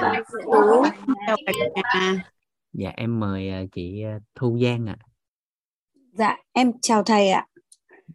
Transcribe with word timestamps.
Dạ, 0.00 0.22
dạ 2.72 2.90
em 2.96 3.20
mời 3.20 3.48
à, 3.48 3.62
chị 3.72 4.02
à, 4.02 4.18
Thu 4.34 4.58
Giang 4.62 4.86
ạ 4.86 4.96
Dạ, 6.12 6.36
em 6.52 6.72
chào 6.82 7.02
thầy 7.02 7.30
ạ. 7.30 7.46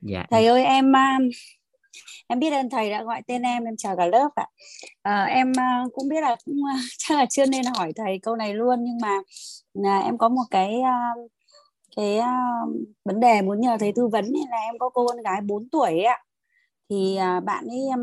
dạ 0.02 0.26
Thầy 0.32 0.46
ơi, 0.48 0.64
em 0.64 0.96
à, 0.96 1.18
em 2.28 2.40
biết 2.40 2.52
ơn 2.54 2.70
thầy 2.70 2.90
đã 2.90 3.04
gọi 3.04 3.22
tên 3.28 3.42
em, 3.42 3.64
em 3.64 3.78
chào 3.78 3.98
cả 3.98 4.06
lớp 4.06 4.30
ạ. 4.36 4.48
À, 5.02 5.24
em 5.26 5.54
à, 5.58 5.84
cũng 5.94 6.10
biết 6.10 6.22
là 6.22 6.36
cũng 6.46 6.56
à, 6.66 6.76
chắc 6.98 7.18
là 7.18 7.26
chưa 7.30 7.46
nên 7.46 7.62
hỏi 7.78 7.94
thầy 7.96 8.20
câu 8.24 8.36
này 8.36 8.54
luôn 8.54 8.80
nhưng 8.84 8.98
mà 9.02 9.18
là 9.74 10.00
em 10.00 10.18
có 10.18 10.30
một 10.30 10.44
cái 10.52 10.82
à, 10.82 10.98
cái 11.96 12.18
à, 12.18 12.38
vấn 13.06 13.20
đề 13.20 13.42
muốn 13.42 13.60
nhờ 13.62 13.78
thầy 13.80 13.92
tư 13.96 14.08
vấn 14.08 14.26
là 14.52 14.58
em 14.58 14.76
có 14.80 14.90
cô 14.90 15.08
con 15.08 15.22
gái 15.24 15.42
4 15.42 15.70
tuổi 15.70 15.90
ấy 15.90 16.04
ạ. 16.04 16.20
Thì 16.90 17.16
à, 17.16 17.40
bạn 17.40 17.66
ấy 17.68 17.80
em 17.90 18.00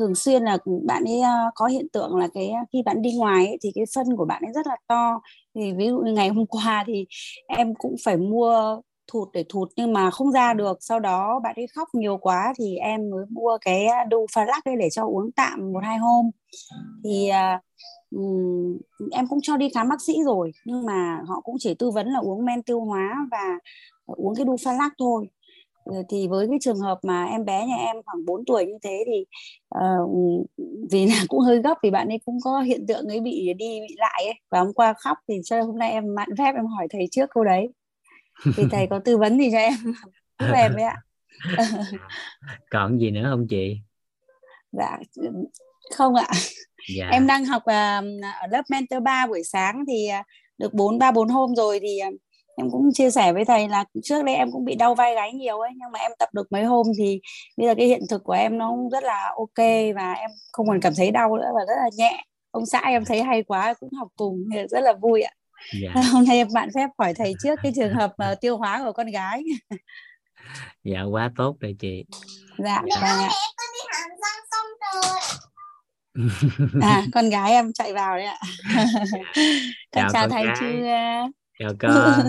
thường 0.00 0.14
xuyên 0.14 0.42
là 0.42 0.58
bạn 0.86 1.04
ấy 1.04 1.20
có 1.54 1.66
hiện 1.66 1.88
tượng 1.92 2.16
là 2.16 2.28
cái 2.34 2.52
khi 2.72 2.82
bạn 2.82 3.02
đi 3.02 3.12
ngoài 3.16 3.46
ấy, 3.46 3.58
thì 3.62 3.72
cái 3.74 3.84
phân 3.94 4.16
của 4.16 4.24
bạn 4.24 4.42
ấy 4.42 4.52
rất 4.52 4.66
là 4.66 4.76
to. 4.86 5.20
Thì 5.54 5.72
ví 5.72 5.88
dụ 5.88 5.98
như 5.98 6.12
ngày 6.12 6.28
hôm 6.28 6.46
qua 6.48 6.84
thì 6.86 7.06
em 7.46 7.74
cũng 7.74 7.96
phải 8.04 8.16
mua 8.16 8.80
thụt 9.12 9.28
để 9.32 9.44
thụt 9.48 9.68
nhưng 9.76 9.92
mà 9.92 10.10
không 10.10 10.32
ra 10.32 10.54
được. 10.54 10.78
Sau 10.80 11.00
đó 11.00 11.40
bạn 11.44 11.54
ấy 11.56 11.66
khóc 11.66 11.88
nhiều 11.92 12.16
quá 12.16 12.52
thì 12.58 12.76
em 12.76 13.10
mới 13.10 13.24
mua 13.30 13.58
cái 13.60 13.86
đu 14.10 14.26
Dufalac 14.26 14.60
ấy 14.64 14.76
để 14.76 14.88
cho 14.90 15.06
uống 15.06 15.32
tạm 15.32 15.72
một 15.72 15.80
hai 15.82 15.98
hôm. 15.98 16.30
Thì 17.04 17.28
à, 17.28 17.60
em 19.12 19.26
cũng 19.28 19.38
cho 19.42 19.56
đi 19.56 19.68
khám 19.74 19.88
bác 19.88 20.02
sĩ 20.02 20.14
rồi 20.24 20.52
nhưng 20.64 20.86
mà 20.86 21.20
họ 21.26 21.40
cũng 21.40 21.56
chỉ 21.58 21.74
tư 21.74 21.90
vấn 21.90 22.06
là 22.06 22.18
uống 22.18 22.44
men 22.44 22.62
tiêu 22.62 22.80
hóa 22.80 23.14
và 23.30 23.58
uống 24.06 24.34
cái 24.34 24.44
đu 24.44 24.56
pha 24.64 24.72
lắc 24.72 24.92
thôi 24.98 25.28
thì 26.08 26.28
với 26.28 26.46
cái 26.48 26.58
trường 26.60 26.78
hợp 26.78 26.98
mà 27.02 27.24
em 27.24 27.44
bé 27.44 27.66
nhà 27.66 27.76
em 27.76 27.96
khoảng 28.06 28.24
4 28.26 28.44
tuổi 28.44 28.66
như 28.66 28.78
thế 28.82 29.04
thì 29.06 29.24
ờ, 29.68 29.86
vì 30.90 31.06
là 31.06 31.14
cũng 31.28 31.40
hơi 31.40 31.62
gấp 31.62 31.74
vì 31.82 31.90
bạn 31.90 32.08
ấy 32.08 32.18
cũng 32.24 32.38
có 32.44 32.60
hiện 32.60 32.86
tượng 32.86 33.08
ấy 33.08 33.20
bị 33.20 33.54
đi 33.58 33.80
bị 33.88 33.94
lại 33.98 34.24
ấy. 34.24 34.34
Và 34.50 34.60
hôm 34.60 34.72
qua 34.72 34.94
khóc 34.98 35.18
thì 35.28 35.34
cho 35.44 35.62
hôm 35.62 35.78
nay 35.78 35.90
em 35.90 36.14
mạn 36.14 36.28
phép 36.38 36.52
em 36.56 36.66
hỏi 36.66 36.86
thầy 36.90 37.08
trước 37.10 37.30
câu 37.34 37.44
đấy. 37.44 37.68
Thì 38.56 38.62
thầy 38.70 38.86
có 38.86 39.00
tư 39.04 39.18
vấn 39.18 39.38
gì 39.38 39.48
cho 39.52 39.58
em 39.58 39.74
giúp 40.38 40.52
em 40.54 40.74
ấy 40.74 40.84
ạ. 40.84 40.96
Còn 42.70 42.98
gì 42.98 43.10
nữa 43.10 43.26
không 43.30 43.46
chị? 43.48 43.80
Dạ 44.72 44.98
không 45.94 46.14
ạ. 46.14 46.28
Dạ. 46.96 47.08
Em 47.12 47.26
đang 47.26 47.44
học 47.44 47.62
à, 47.64 48.02
ở 48.40 48.46
lớp 48.50 48.62
mentor 48.70 49.02
3 49.02 49.26
buổi 49.26 49.44
sáng 49.44 49.84
thì 49.88 50.06
à, 50.06 50.24
được 50.58 50.74
bốn 50.74 50.98
ba 50.98 51.10
bốn 51.10 51.28
hôm 51.28 51.54
rồi 51.54 51.78
thì 51.82 51.98
à, 51.98 52.10
em 52.60 52.70
cũng 52.70 52.90
chia 52.94 53.10
sẻ 53.10 53.32
với 53.32 53.44
thầy 53.44 53.68
là 53.68 53.84
trước 54.04 54.22
đây 54.22 54.34
em 54.34 54.52
cũng 54.52 54.64
bị 54.64 54.74
đau 54.74 54.94
vai 54.94 55.14
gáy 55.14 55.32
nhiều 55.32 55.60
ấy 55.60 55.70
nhưng 55.76 55.92
mà 55.92 55.98
em 55.98 56.10
tập 56.18 56.28
được 56.32 56.52
mấy 56.52 56.64
hôm 56.64 56.86
thì 56.98 57.20
bây 57.56 57.66
giờ 57.66 57.74
cái 57.76 57.86
hiện 57.86 58.00
thực 58.10 58.24
của 58.24 58.32
em 58.32 58.58
nó 58.58 58.70
cũng 58.70 58.90
rất 58.90 59.04
là 59.04 59.32
ok 59.36 59.66
và 59.96 60.12
em 60.12 60.30
không 60.52 60.66
còn 60.68 60.80
cảm 60.80 60.92
thấy 60.96 61.10
đau 61.10 61.36
nữa 61.36 61.50
và 61.54 61.60
rất 61.68 61.74
là 61.76 61.88
nhẹ. 61.96 62.24
Ông 62.50 62.66
xã 62.66 62.80
em 62.80 63.04
thấy 63.04 63.22
hay 63.22 63.42
quá 63.42 63.74
cũng 63.80 63.92
học 63.98 64.08
cùng 64.16 64.44
rất 64.70 64.80
là 64.80 64.92
vui 64.92 65.22
ạ. 65.22 65.32
Dạ. 65.82 66.02
Hôm 66.12 66.24
nay 66.28 66.36
em 66.36 66.48
bạn 66.54 66.68
phép 66.74 66.88
hỏi 66.98 67.14
thầy 67.14 67.34
trước 67.42 67.58
cái 67.62 67.72
trường 67.76 67.94
hợp 67.94 68.12
mà 68.18 68.34
tiêu 68.40 68.56
hóa 68.56 68.82
của 68.84 68.92
con 68.92 69.06
gái. 69.06 69.42
Dạ 70.84 71.02
quá 71.02 71.30
tốt 71.36 71.56
rồi 71.60 71.76
chị. 71.78 72.04
Dạ 72.58 72.82
Dạ. 72.90 73.00
ạ. 73.00 73.28
con 73.56 73.68
đi 73.74 73.80
hàm 73.92 74.10
răng 74.10 74.40
xong 74.50 74.66
rồi. 74.92 75.20
à 76.82 77.02
con 77.14 77.30
gái 77.30 77.52
em 77.52 77.72
chạy 77.72 77.92
vào 77.92 78.16
đấy 78.16 78.24
ạ. 78.26 78.38
Con 79.92 80.02
Chào 80.02 80.08
chào 80.12 80.22
con 80.22 80.30
thầy 80.30 80.46
gái. 80.46 80.56
chưa 80.60 81.30
chào 81.60 81.72
con. 81.78 82.26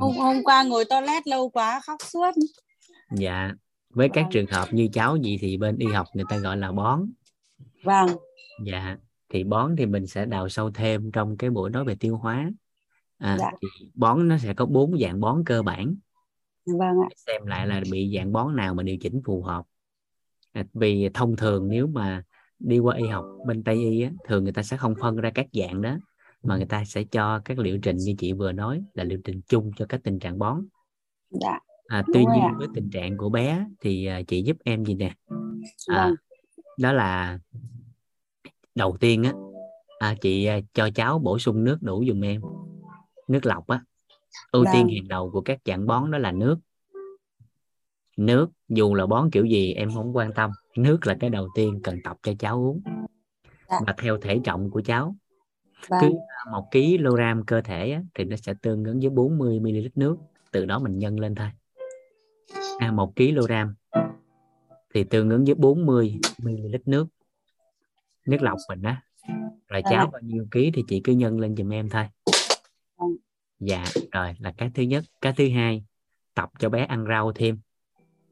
Hôm 0.00 0.16
hôm 0.16 0.36
qua 0.44 0.62
ngồi 0.62 0.84
toilet 0.84 1.26
lâu 1.26 1.50
quá 1.50 1.80
khóc 1.86 1.96
suốt. 2.12 2.30
Dạ. 3.16 3.52
Với 3.90 4.08
các 4.12 4.22
Vâng. 4.22 4.30
trường 4.32 4.46
hợp 4.46 4.68
như 4.72 4.88
cháu 4.92 5.16
gì 5.16 5.38
thì 5.40 5.56
bên 5.56 5.78
y 5.78 5.86
học 5.86 6.06
người 6.14 6.24
ta 6.28 6.36
gọi 6.36 6.56
là 6.56 6.72
bón. 6.72 7.10
Vâng. 7.84 8.08
Dạ. 8.66 8.96
Thì 9.28 9.44
bón 9.44 9.74
thì 9.78 9.86
mình 9.86 10.06
sẽ 10.06 10.26
đào 10.26 10.48
sâu 10.48 10.70
thêm 10.70 11.12
trong 11.12 11.36
cái 11.36 11.50
buổi 11.50 11.70
nói 11.70 11.84
về 11.84 11.94
tiêu 12.00 12.16
hóa. 12.16 12.50
À, 13.18 13.36
Dạ. 13.40 13.50
thì 13.62 13.90
bón 13.94 14.28
nó 14.28 14.38
sẽ 14.38 14.54
có 14.54 14.66
bốn 14.66 14.98
dạng 15.00 15.20
bón 15.20 15.42
cơ 15.46 15.62
bản. 15.62 15.94
Vâng 16.66 16.96
ạ. 17.04 17.08
Xem 17.26 17.46
lại 17.46 17.66
là 17.66 17.80
bị 17.90 18.12
dạng 18.16 18.32
bón 18.32 18.56
nào 18.56 18.74
mà 18.74 18.82
điều 18.82 18.96
chỉnh 18.96 19.22
phù 19.24 19.42
hợp. 19.42 19.64
À, 20.52 20.64
vì 20.74 21.08
thông 21.14 21.36
thường 21.36 21.68
nếu 21.68 21.86
mà 21.86 22.22
đi 22.58 22.78
qua 22.78 22.96
y 22.96 23.06
học 23.06 23.24
bên 23.46 23.64
tây 23.64 23.76
y 23.76 24.02
á, 24.02 24.10
thường 24.28 24.44
người 24.44 24.52
ta 24.52 24.62
sẽ 24.62 24.76
không 24.76 24.94
phân 25.00 25.16
ra 25.16 25.30
các 25.34 25.46
dạng 25.52 25.82
đó 25.82 25.96
mà 26.42 26.56
người 26.56 26.66
ta 26.66 26.84
sẽ 26.84 27.04
cho 27.04 27.40
các 27.44 27.58
liệu 27.58 27.78
trình 27.82 27.96
như 27.96 28.14
chị 28.18 28.32
vừa 28.32 28.52
nói 28.52 28.82
là 28.94 29.04
liệu 29.04 29.18
trình 29.24 29.40
chung 29.48 29.70
cho 29.76 29.86
các 29.88 30.00
tình 30.04 30.18
trạng 30.18 30.38
bón 30.38 30.66
dạ 31.30 31.58
à, 31.86 32.02
Đúng 32.06 32.14
tuy 32.14 32.24
rồi 32.24 32.34
nhiên 32.34 32.44
ạ. 32.44 32.54
với 32.58 32.68
tình 32.74 32.90
trạng 32.90 33.16
của 33.16 33.28
bé 33.28 33.66
thì 33.80 34.06
à, 34.06 34.22
chị 34.22 34.42
giúp 34.42 34.56
em 34.64 34.84
gì 34.84 34.94
nè 34.94 35.14
à, 35.86 36.06
vâng 36.08 36.14
đó 36.78 36.92
là 36.92 37.38
đầu 38.74 38.96
tiên 39.00 39.22
á 39.22 39.32
à, 39.98 40.14
chị 40.20 40.44
à, 40.44 40.60
cho 40.74 40.90
cháu 40.94 41.18
bổ 41.18 41.38
sung 41.38 41.64
nước 41.64 41.78
đủ 41.80 42.04
giùm 42.08 42.24
em 42.24 42.40
nước 43.28 43.46
lọc 43.46 43.66
á 43.66 43.84
ưu 44.52 44.64
tiên 44.72 44.82
Vâng. 44.86 44.94
hàng 44.94 45.08
đầu 45.08 45.30
của 45.30 45.40
các 45.40 45.58
dạng 45.64 45.86
bón 45.86 46.10
đó 46.10 46.18
là 46.18 46.32
nước 46.32 46.58
nước 48.16 48.50
dù 48.68 48.94
là 48.94 49.06
bón 49.06 49.30
kiểu 49.30 49.44
gì 49.44 49.72
em 49.72 49.90
không 49.94 50.16
quan 50.16 50.32
tâm 50.34 50.50
nước 50.76 51.06
là 51.06 51.16
cái 51.20 51.30
đầu 51.30 51.48
tiên 51.54 51.80
cần 51.84 51.98
tập 52.04 52.16
cho 52.22 52.32
cháu 52.38 52.56
uống 52.56 52.80
Dạ. 53.68 53.78
và 53.86 53.94
theo 53.98 54.18
thể 54.18 54.40
trọng 54.44 54.70
của 54.70 54.80
cháu 54.84 55.16
vâng. 55.88 56.00
cứ 56.00 56.18
một 56.52 56.68
kg 56.72 57.46
cơ 57.46 57.60
thể 57.60 57.90
á, 57.90 58.02
thì 58.14 58.24
nó 58.24 58.36
sẽ 58.36 58.54
tương 58.62 58.84
ứng 58.84 59.00
với 59.00 59.10
40 59.10 59.60
ml 59.60 59.86
nước 59.94 60.16
từ 60.50 60.66
đó 60.66 60.78
mình 60.78 60.98
nhân 60.98 61.20
lên 61.20 61.34
thôi. 61.34 61.48
À, 62.78 62.92
một 62.92 63.12
kg 63.16 63.52
thì 64.94 65.04
tương 65.04 65.30
ứng 65.30 65.44
với 65.44 65.54
40 65.54 66.14
ml 66.42 66.76
nước. 66.86 67.06
Nước 68.26 68.38
lọc 68.40 68.58
mình 68.68 68.82
á 68.82 69.02
rồi 69.68 69.82
Vâng. 69.84 69.90
cháu 69.90 70.06
ạ. 70.06 70.10
bao 70.12 70.20
nhiêu 70.22 70.46
ký 70.50 70.70
thì 70.74 70.84
chị 70.88 71.00
cứ 71.04 71.12
nhân 71.12 71.40
lên 71.40 71.56
giùm 71.56 71.72
em 71.72 71.88
thôi. 71.88 72.04
Vâng. 72.96 73.16
dạ 73.60 73.84
rồi 74.12 74.34
là 74.38 74.52
cái 74.56 74.70
thứ 74.74 74.82
nhất. 74.82 75.04
Cái 75.20 75.32
thứ 75.36 75.48
hai 75.48 75.84
tập 76.34 76.50
cho 76.58 76.68
bé 76.68 76.84
ăn 76.84 77.04
rau 77.08 77.32
thêm. 77.32 77.58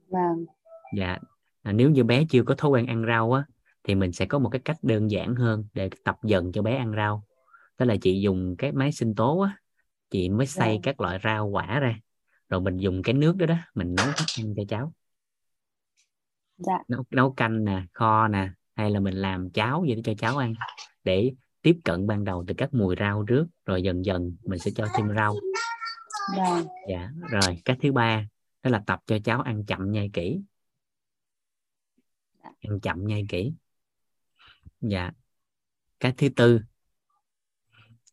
Vâng. 0.08 0.44
Dạ 0.97 1.19
à, 1.62 1.72
nếu 1.72 1.91
như 1.91 2.04
bé 2.04 2.25
chưa 2.31 2.42
có 2.42 2.54
thói 2.54 2.70
quen 2.70 2.87
ăn 2.87 3.04
rau 3.06 3.32
á 3.32 3.44
thì 3.84 3.94
mình 3.94 4.12
sẽ 4.12 4.26
có 4.26 4.38
một 4.38 4.48
cái 4.48 4.60
cách 4.64 4.76
đơn 4.82 5.10
giản 5.10 5.34
hơn 5.34 5.64
để 5.75 5.91
tập 6.04 6.16
dần 6.25 6.53
cho 6.53 6.62
bé 6.62 6.76
ăn 6.76 6.92
rau 6.97 7.25
đó 7.78 7.86
là 7.86 7.96
chị 8.02 8.20
dùng 8.20 8.54
cái 8.58 8.72
máy 8.72 8.92
sinh 8.92 9.14
tố 9.14 9.40
á 9.40 9.58
chị 10.10 10.28
mới 10.28 10.46
xay 10.46 10.68
Vâng. 10.68 10.82
các 10.82 11.00
loại 11.00 11.18
rau 11.24 11.46
quả 11.46 11.80
ra. 11.80 12.00
Rồi 12.48 12.60
mình 12.60 12.76
dùng 12.76 13.02
cái 13.02 13.14
nước 13.14 13.36
đó 13.36 13.46
đó 13.46 13.56
mình 13.74 13.94
nấu 13.94 14.06
thức 14.06 14.24
ăn 14.38 14.54
cho 14.56 14.62
cháu. 14.68 14.92
Dạ. 16.56 16.78
Nấu 16.88 17.04
nấu 17.10 17.32
canh 17.32 17.64
nè 17.64 17.82
kho 17.92 18.28
nè 18.28 18.50
hay 18.74 18.90
là 18.90 19.00
mình 19.00 19.14
làm 19.14 19.50
cháo 19.50 19.84
gì 19.88 19.94
để 19.94 20.02
cho 20.04 20.12
cháu 20.18 20.36
ăn. 20.36 20.54
Để 21.04 21.32
tiếp 21.62 21.78
cận 21.84 22.06
ban 22.06 22.24
đầu 22.24 22.44
từ 22.46 22.54
các 22.58 22.74
mùi 22.74 22.96
rau 22.98 23.24
trước 23.28 23.46
rồi 23.64 23.82
dần 23.82 24.04
dần 24.04 24.36
mình 24.42 24.58
sẽ 24.58 24.70
cho 24.76 24.86
thêm 24.96 25.08
rau. 25.16 25.34
Vâng 26.36 26.66
dạ 26.88 27.10
rồi 27.30 27.62
cái 27.64 27.76
thứ 27.82 27.92
ba 27.92 28.26
đó 28.62 28.70
là 28.70 28.82
tập 28.86 29.00
cho 29.06 29.18
cháu 29.24 29.40
ăn 29.40 29.64
chậm 29.66 29.92
nhai 29.92 30.10
kỹ. 30.12 30.40
Ăn 32.60 32.80
chậm 32.80 33.06
nhai 33.06 33.24
kỹ. 33.28 33.52
Dạ. 34.80 35.10
Cái 36.00 36.12
thứ 36.16 36.28
tư 36.28 36.60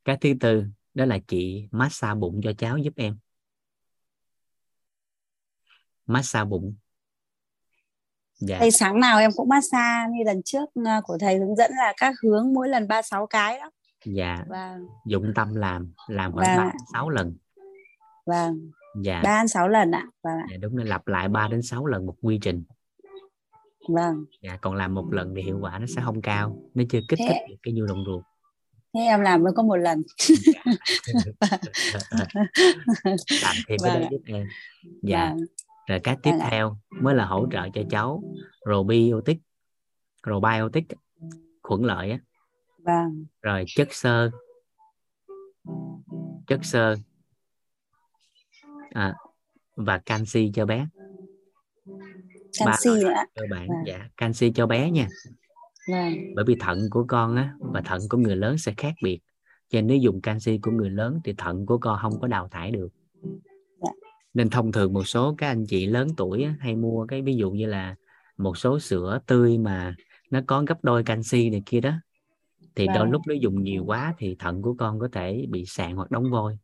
cái 0.05 0.17
thứ 0.21 0.29
tư 0.39 0.63
đó 0.93 1.05
là 1.05 1.19
chị 1.27 1.67
massage 1.71 2.16
bụng 2.19 2.41
cho 2.43 2.53
cháu 2.57 2.77
giúp 2.77 2.93
em. 2.95 3.17
Massage 6.05 6.45
bụng. 6.45 6.75
Dạ. 8.39 8.57
Thầy 8.59 8.71
sáng 8.71 8.99
nào 8.99 9.19
em 9.19 9.31
cũng 9.35 9.49
massage 9.49 10.11
như 10.11 10.23
lần 10.25 10.41
trước 10.45 10.69
à, 10.85 11.01
của 11.03 11.17
thầy 11.19 11.38
hướng 11.38 11.55
dẫn 11.55 11.71
là 11.77 11.94
các 11.97 12.15
hướng 12.23 12.53
mỗi 12.53 12.69
lần 12.69 12.88
36 12.88 13.27
cái 13.27 13.59
đó. 13.59 13.69
Dạ. 14.05 14.45
Vâng 14.49 14.88
dụng 15.05 15.31
tâm 15.35 15.55
làm 15.55 15.94
làm 16.07 16.31
khoảng 16.31 16.57
đến 16.57 16.67
sáu 16.94 17.09
lần. 17.09 17.38
Vâng 18.25 18.71
dạ. 19.03 19.21
ba 19.23 19.39
đến 19.41 19.47
sáu 19.47 19.67
lần 19.67 19.91
ạ. 19.91 20.05
Vâng 20.23 20.38
dạ 20.51 20.57
đúng 20.57 20.75
rồi 20.75 20.85
lặp 20.85 21.07
lại 21.07 21.29
3 21.29 21.47
đến 21.47 21.61
6 21.61 21.85
lần 21.85 22.05
một 22.05 22.15
quy 22.21 22.39
trình. 22.41 22.63
Vâng. 23.89 24.25
Dạ 24.41 24.57
còn 24.61 24.75
làm 24.75 24.94
một 24.94 25.07
lần 25.11 25.33
thì 25.35 25.41
hiệu 25.41 25.59
quả 25.61 25.79
nó 25.79 25.85
sẽ 25.95 26.01
không 26.05 26.21
cao. 26.21 26.57
Nó 26.73 26.83
chưa 26.89 26.99
kích 27.07 27.19
Thế- 27.19 27.45
thích 27.49 27.57
cái 27.63 27.73
nhu 27.73 27.85
động 27.85 28.03
ruột 28.05 28.23
thế 28.95 29.01
em 29.01 29.21
làm 29.21 29.44
mới 29.44 29.53
có 29.56 29.63
một 29.63 29.75
lần. 29.75 30.01
Làm 33.44 33.56
thêm 33.68 33.77
cái 33.83 34.03
ạ. 34.03 34.07
giúp 34.12 34.21
em 34.25 34.47
dạ. 35.01 35.30
Vâng. 35.30 35.45
Rồi 35.88 36.00
cái 36.00 36.18
tiếp 36.24 36.31
Vâng 36.31 36.50
theo 36.50 36.77
mới 36.89 37.15
là 37.15 37.25
hỗ 37.25 37.47
trợ 37.51 37.69
cho 37.74 37.81
cháu 37.89 38.24
probiotic 38.63 39.38
probiotic 40.24 40.86
khuẩn 41.62 41.83
lợi 41.83 42.12
á. 42.12 42.19
Vâng. 42.77 43.25
Rồi 43.42 43.65
chất 43.75 43.94
xơ. 43.94 44.30
Chất 46.47 46.59
xơ. 46.63 46.95
À, 48.89 49.15
và 49.75 49.97
canxi 49.97 50.51
cho 50.53 50.65
bé. 50.65 50.88
Canxi 52.59 52.89
ạ. 53.15 53.25
cơ 53.36 53.42
bản. 53.51 53.68
Vâng. 53.68 53.77
dạ 53.86 54.09
canxi 54.18 54.51
cho 54.56 54.68
bé 54.68 54.92
nha 54.92 55.07
vâng. 55.87 56.13
Bởi 56.35 56.45
vì 56.45 56.55
thận 56.59 56.79
của 56.91 57.05
con 57.07 57.35
á 57.35 57.53
và 57.59 57.81
thận 57.81 58.01
của 58.09 58.17
người 58.17 58.35
lớn 58.35 58.57
sẽ 58.57 58.73
khác 58.77 58.93
biệt. 59.03 59.19
Cho 59.69 59.77
nên 59.79 59.87
nếu 59.87 59.97
dùng 59.97 60.21
canxi 60.21 60.57
của 60.57 60.71
người 60.71 60.89
lớn 60.89 61.19
thì 61.23 61.33
thận 61.37 61.65
của 61.65 61.77
con 61.77 61.99
không 62.01 62.19
có 62.21 62.27
đào 62.27 62.47
thải 62.51 62.71
được. 62.71 62.87
Dạ. 63.81 63.91
nên 64.33 64.49
thông 64.49 64.71
thường 64.71 64.93
một 64.93 65.03
số 65.03 65.35
các 65.37 65.47
anh 65.47 65.65
chị 65.65 65.85
lớn 65.85 66.07
tuổi 66.17 66.43
á, 66.43 66.55
hay 66.59 66.75
mua 66.75 67.05
cái 67.05 67.21
ví 67.21 67.35
dụ 67.35 67.51
như 67.51 67.65
là 67.65 67.95
một 68.37 68.57
số 68.57 68.79
sữa 68.79 69.19
tươi 69.25 69.57
mà 69.57 69.95
nó 70.31 70.41
có 70.47 70.63
gấp 70.67 70.83
đôi 70.83 71.03
canxi 71.03 71.49
này 71.49 71.63
kia 71.65 71.81
đó 71.81 71.93
thì 72.75 72.87
đôi 72.87 72.97
Vâng. 72.99 73.11
lúc 73.11 73.21
nó 73.27 73.33
dùng 73.33 73.63
nhiều 73.63 73.85
quá 73.85 74.13
thì 74.17 74.35
thận 74.39 74.61
của 74.61 74.75
con 74.79 74.99
có 74.99 75.09
thể 75.11 75.45
bị 75.49 75.65
sạn 75.65 75.95
hoặc 75.95 76.11
đóng 76.11 76.31
vôi. 76.31 76.57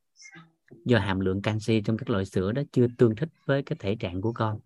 Do 0.86 1.00
hàm 1.00 1.20
lượng 1.20 1.42
canxi 1.42 1.82
trong 1.82 1.98
các 1.98 2.10
loại 2.10 2.26
sữa 2.26 2.52
đó 2.52 2.62
chưa 2.72 2.88
tương 2.98 3.16
thích 3.16 3.30
với 3.46 3.64
cái 3.64 3.78
thể 3.80 3.96
trạng 3.96 4.22
của 4.22 4.34
con 4.34 4.60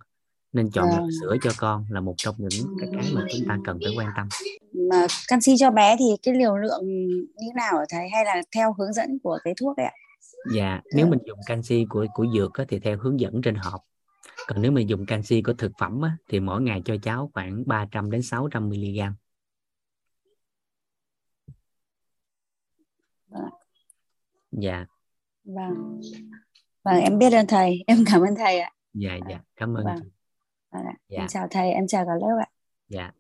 nên 0.56 0.72
chọn 0.72 0.90
Vâng. 0.90 1.10
sữa 1.22 1.36
cho 1.42 1.52
con 1.58 1.86
là 1.90 2.02
một 2.02 2.14
trong 2.18 2.36
những 2.38 2.78
cái 2.80 2.90
cái 2.94 3.12
mà 3.14 3.22
chúng 3.32 3.48
ta 3.48 3.58
cần 3.66 3.80
phải 3.84 3.94
quan 3.98 4.08
tâm. 4.18 4.28
Mà 4.90 5.08
canxi 5.28 5.56
cho 5.60 5.72
bé 5.72 5.96
thì 6.00 6.06
cái 6.24 6.36
liều 6.36 6.58
lượng 6.58 7.08
như 7.38 7.50
nào 7.56 7.78
hả 7.78 7.86
thầy 7.90 8.10
hay 8.10 8.26
là 8.26 8.42
theo 8.56 8.74
hướng 8.74 8.94
dẫn 8.94 9.20
của 9.24 9.38
cái 9.44 9.54
thuốc 9.62 9.78
ấy 9.78 9.86
ạ? 9.86 9.94
Và 10.56 10.82
nếu 10.96 11.08
mình 11.08 11.20
dùng 11.28 11.40
canxi 11.46 11.86
của 11.90 12.06
của 12.14 12.26
dược 12.36 12.54
á, 12.54 12.66
thì 12.68 12.80
theo 12.80 12.98
hướng 12.98 13.20
dẫn 13.20 13.42
trên 13.42 13.56
hộp. 13.56 13.82
Còn 14.48 14.62
nếu 14.62 14.72
mình 14.72 14.90
dùng 14.90 15.06
canxi 15.06 15.42
của 15.42 15.54
thực 15.54 15.72
phẩm 15.80 16.02
á, 16.02 16.18
thì 16.30 16.40
mỗi 16.40 16.62
ngày 16.62 16.82
cho 16.86 16.96
cháu 17.04 17.32
khoảng 17.34 17.64
300 17.66 18.12
đến 18.12 18.22
600 18.22 18.70
mg 18.70 19.00
Vâng. 23.28 23.50
dạ. 24.52 24.86
Vâng. 25.44 26.02
Vâng 26.84 27.02
em 27.02 27.18
biết 27.20 27.34
ơn 27.34 27.48
thầy 27.48 27.84
em 27.88 27.98
cảm 28.12 28.22
ơn 28.22 28.36
thầy 28.36 28.60
ạ. 28.60 28.72
Dạ 28.94 29.20
dạ. 29.30 29.40
Cảm 29.56 29.74
ơn 29.74 29.86
Vâng. 29.86 30.15
Dạ. 31.10 31.18
em 31.20 31.28
chào 31.28 31.48
thầy 31.52 31.72
em 31.72 31.88
chào 31.88 32.06
cả 32.06 32.12
lớp 32.22 32.38
ạ. 32.42 32.48
Dạ. 32.90 33.12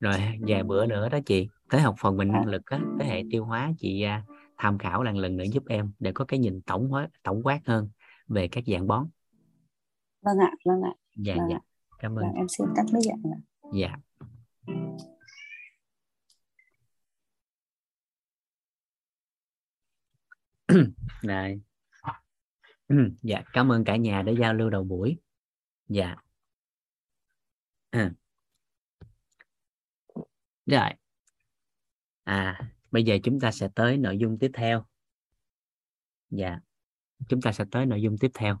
Rồi 0.00 0.14
vài 0.40 0.62
bữa 0.62 0.86
nữa 0.86 1.08
đó 1.08 1.18
chị. 1.26 1.48
Tới 1.70 1.80
học 1.80 1.94
phần 1.98 2.16
mình 2.16 2.28
năng 2.28 2.44
Dạ. 2.44 2.50
lực 2.50 2.66
á 2.66 2.80
tới 2.98 3.08
hệ 3.08 3.22
tiêu 3.30 3.44
hóa 3.44 3.72
chị 3.78 4.02
à, 4.02 4.24
tham 4.56 4.78
khảo 4.78 5.02
lần 5.02 5.16
lần 5.16 5.36
nữa 5.36 5.44
giúp 5.52 5.62
em 5.68 5.92
để 5.98 6.12
có 6.12 6.24
cái 6.24 6.38
nhìn 6.40 6.60
tổng 6.62 6.88
hóa 6.88 7.08
tổng 7.22 7.42
quát 7.42 7.60
hơn 7.64 7.88
về 8.28 8.48
các 8.48 8.64
dạng 8.66 8.86
bón. 8.86 9.08
Vâng 10.22 10.38
ạ 10.38 10.50
vâng 10.64 10.82
ạ. 10.82 10.92
Dạ 11.16 11.34
Vâng 11.36 11.48
dạ. 11.50 11.56
ạ. 11.56 11.60
cảm 11.98 12.14
ơn. 12.18 12.24
vâng 12.24 12.34
em 12.34 12.46
xin 12.48 12.66
tắt 12.76 12.84
mic 12.92 13.04
ạ. 13.12 13.16
Dạ. 13.74 13.96
Rồi. 21.22 21.60
dạ 23.22 23.42
cảm 23.52 23.72
ơn 23.72 23.84
cả 23.84 23.96
nhà 23.96 24.22
đã 24.22 24.32
giao 24.32 24.54
lưu 24.54 24.70
đầu 24.70 24.84
buổi. 24.84 25.18
Dạ 25.88 26.16
À. 27.90 28.12
rồi. 30.66 30.90
À 32.24 32.70
bây 32.90 33.04
giờ 33.04 33.18
chúng 33.22 33.40
ta 33.40 33.50
sẽ 33.52 33.68
tới 33.74 33.96
nội 33.96 34.18
dung 34.18 34.38
tiếp 34.38 34.50
theo. 34.54 34.84
Dạ. 36.30 36.58
Chúng 37.28 37.40
ta 37.40 37.52
sẽ 37.52 37.64
tới 37.70 37.86
nội 37.86 38.02
dung 38.02 38.18
tiếp 38.18 38.30
theo. 38.34 38.58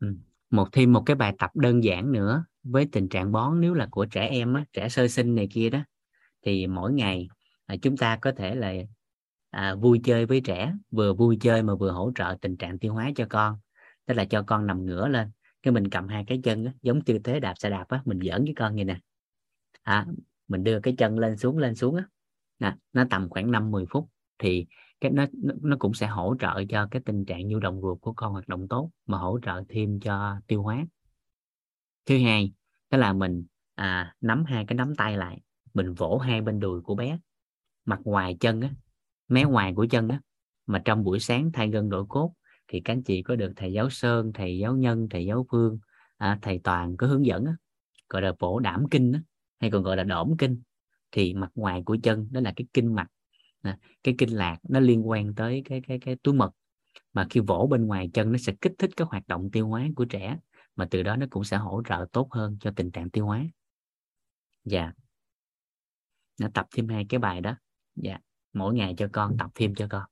Ừ. 0.00 0.16
một 0.50 0.68
thêm 0.72 0.92
một 0.92 1.02
cái 1.06 1.16
bài 1.16 1.34
tập 1.38 1.50
đơn 1.56 1.84
giản 1.84 2.12
nữa 2.12 2.44
với 2.62 2.88
tình 2.92 3.08
trạng 3.08 3.32
bón 3.32 3.60
nếu 3.60 3.74
là 3.74 3.88
của 3.90 4.06
trẻ 4.06 4.26
em 4.26 4.54
á, 4.54 4.64
trẻ 4.72 4.88
sơ 4.88 5.08
sinh 5.08 5.34
này 5.34 5.48
kia 5.50 5.70
đó. 5.70 5.84
Thì 6.42 6.66
mỗi 6.66 6.92
ngày 6.92 7.28
à, 7.66 7.76
chúng 7.82 7.96
ta 7.96 8.18
có 8.22 8.32
thể 8.32 8.54
là 8.54 8.72
à, 9.50 9.74
vui 9.74 10.00
chơi 10.04 10.26
với 10.26 10.40
trẻ 10.40 10.74
vừa 10.90 11.14
vui 11.14 11.38
chơi 11.40 11.62
mà 11.62 11.74
vừa 11.74 11.90
hỗ 11.90 12.12
trợ 12.14 12.36
tình 12.40 12.56
trạng 12.56 12.78
tiêu 12.78 12.94
hóa 12.94 13.10
cho 13.16 13.26
con. 13.30 13.58
Tức 14.06 14.14
là 14.14 14.24
cho 14.24 14.42
con 14.42 14.66
nằm 14.66 14.86
ngửa 14.86 15.08
lên 15.08 15.30
cái 15.62 15.72
mình 15.72 15.90
cầm 15.90 16.08
hai 16.08 16.24
cái 16.26 16.40
chân 16.44 16.64
á, 16.64 16.72
giống 16.82 17.00
tư 17.00 17.18
thế 17.24 17.40
đạp 17.40 17.54
xe 17.58 17.70
đạp 17.70 17.84
á 17.88 18.02
mình 18.04 18.20
giỡn 18.20 18.44
với 18.44 18.54
con 18.56 18.74
vậy 18.74 18.84
nè. 18.84 19.00
À, 19.82 20.06
mình 20.48 20.64
đưa 20.64 20.80
cái 20.80 20.94
chân 20.98 21.18
lên 21.18 21.36
xuống 21.36 21.58
lên 21.58 21.74
xuống 21.74 21.96
á. 21.96 22.04
Nè, 22.58 22.76
nó 22.92 23.04
tầm 23.10 23.28
khoảng 23.28 23.50
5-10 23.50 23.84
phút 23.90 24.08
thì 24.38 24.66
cái 25.00 25.10
nó 25.10 25.26
nó 25.32 25.54
nó 25.62 25.76
cũng 25.78 25.94
sẽ 25.94 26.06
hỗ 26.06 26.34
trợ 26.40 26.64
cho 26.68 26.88
cái 26.90 27.02
tình 27.04 27.24
trạng 27.24 27.48
nhu 27.48 27.58
động 27.58 27.80
ruột 27.82 28.00
của 28.00 28.12
con 28.12 28.32
hoạt 28.32 28.48
động 28.48 28.68
tốt 28.68 28.90
mà 29.06 29.18
hỗ 29.18 29.38
trợ 29.42 29.62
thêm 29.68 30.00
cho 30.00 30.40
tiêu 30.46 30.62
hóa. 30.62 30.86
Thứ 32.06 32.18
hai 32.18 32.52
đó 32.90 32.98
là 32.98 33.12
mình 33.12 33.44
à, 33.74 34.14
nắm 34.20 34.44
hai 34.44 34.64
cái 34.66 34.76
nắm 34.76 34.94
tay 34.96 35.16
lại 35.16 35.40
mình 35.74 35.94
vỗ 35.94 36.18
hai 36.18 36.40
bên 36.40 36.60
đùi 36.60 36.80
của 36.80 36.94
bé. 36.94 37.18
Mặt 37.84 38.00
ngoài 38.04 38.36
chân 38.40 38.60
á 38.60 38.70
mé 39.28 39.44
ngoài 39.44 39.72
của 39.76 39.86
chân 39.90 40.08
á 40.08 40.20
mà 40.66 40.82
trong 40.84 41.04
buổi 41.04 41.20
sáng 41.20 41.50
thay 41.52 41.70
gân 41.70 41.88
đổi 41.88 42.04
cốt 42.08 42.32
thì 42.70 42.80
các 42.80 42.92
anh 42.92 43.02
chị 43.02 43.22
có 43.22 43.36
được 43.36 43.52
thầy 43.56 43.72
giáo 43.72 43.90
Sơn, 43.90 44.32
thầy 44.34 44.58
giáo 44.58 44.76
Nhân, 44.76 45.08
thầy 45.10 45.26
giáo 45.26 45.46
Phương, 45.50 45.78
à, 46.16 46.38
thầy 46.42 46.60
Toàn 46.64 46.96
có 46.96 47.06
hướng 47.06 47.26
dẫn 47.26 47.44
á, 47.44 47.52
gọi 48.08 48.22
là 48.22 48.32
vỗ 48.38 48.58
đảm 48.58 48.84
kinh 48.90 49.12
á, 49.12 49.22
hay 49.60 49.70
còn 49.70 49.82
gọi 49.82 49.96
là 49.96 50.04
đổm 50.04 50.36
kinh. 50.38 50.62
Thì 51.12 51.34
mặt 51.34 51.50
ngoài 51.54 51.82
của 51.86 51.96
chân 52.02 52.28
đó 52.30 52.40
là 52.40 52.52
cái 52.56 52.66
kinh 52.72 52.94
mạch 52.94 53.08
à, 53.62 53.78
cái 54.02 54.14
kinh 54.18 54.36
lạc 54.36 54.58
nó 54.68 54.80
liên 54.80 55.08
quan 55.08 55.34
tới 55.34 55.62
cái 55.64 55.80
cái 55.88 55.98
cái 55.98 56.16
túi 56.22 56.34
mật. 56.34 56.50
Mà 57.12 57.26
khi 57.30 57.40
vỗ 57.40 57.68
bên 57.70 57.86
ngoài 57.86 58.10
chân 58.14 58.32
nó 58.32 58.38
sẽ 58.38 58.52
kích 58.60 58.72
thích 58.78 58.90
cái 58.96 59.06
hoạt 59.10 59.28
động 59.28 59.50
tiêu 59.50 59.68
hóa 59.68 59.86
của 59.96 60.04
trẻ 60.04 60.38
mà 60.76 60.88
từ 60.90 61.02
đó 61.02 61.16
nó 61.16 61.26
cũng 61.30 61.44
sẽ 61.44 61.56
hỗ 61.56 61.82
trợ 61.88 62.06
tốt 62.12 62.28
hơn 62.32 62.56
cho 62.60 62.72
tình 62.76 62.90
trạng 62.90 63.10
tiêu 63.10 63.26
hóa. 63.26 63.44
Dạ. 64.64 64.92
Nó 66.40 66.48
tập 66.54 66.66
thêm 66.74 66.88
hai 66.88 67.06
cái 67.08 67.20
bài 67.20 67.40
đó. 67.40 67.56
Dạ. 67.94 68.18
Mỗi 68.52 68.74
ngày 68.74 68.94
cho 68.98 69.08
con 69.12 69.36
tập 69.38 69.50
thêm 69.54 69.74
cho 69.74 69.86
con. 69.90 70.02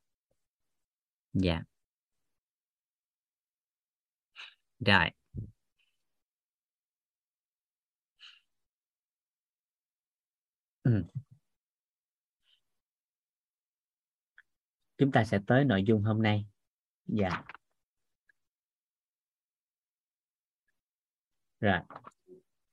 Dạ 1.33 1.63
rồi. 4.81 5.11
Ừ. 10.83 11.03
chúng 14.99 15.13
ta 15.13 15.25
sẽ 15.25 15.39
tới 15.47 15.65
nội 15.65 15.83
dung 15.83 16.03
hôm 16.03 16.23
nay. 16.23 16.47
Dạ. 17.07 17.43
Rồi. 21.61 21.79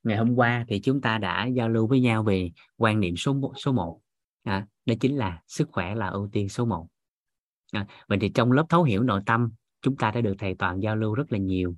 Ngày 0.03 0.17
hôm 0.17 0.35
qua 0.35 0.65
thì 0.67 0.81
chúng 0.83 1.01
ta 1.01 1.17
đã 1.17 1.45
giao 1.45 1.69
lưu 1.69 1.87
với 1.87 2.01
nhau 2.01 2.23
về 2.23 2.51
quan 2.77 2.99
niệm 2.99 3.15
số 3.17 3.53
số 3.57 3.71
1 3.71 4.01
à, 4.43 4.67
đó 4.85 4.93
chính 4.99 5.17
là 5.17 5.41
sức 5.47 5.69
khỏe 5.71 5.95
là 5.95 6.07
ưu 6.07 6.29
tiên 6.31 6.49
số 6.49 6.65
1 6.65 6.87
à, 7.71 7.87
vậy 8.07 8.17
thì 8.21 8.31
trong 8.35 8.51
lớp 8.51 8.65
thấu 8.69 8.83
hiểu 8.83 9.03
nội 9.03 9.21
tâm 9.25 9.51
chúng 9.81 9.95
ta 9.97 10.11
đã 10.11 10.21
được 10.21 10.35
thầy 10.39 10.55
toàn 10.59 10.81
giao 10.81 10.95
lưu 10.95 11.13
rất 11.13 11.31
là 11.31 11.37
nhiều 11.37 11.75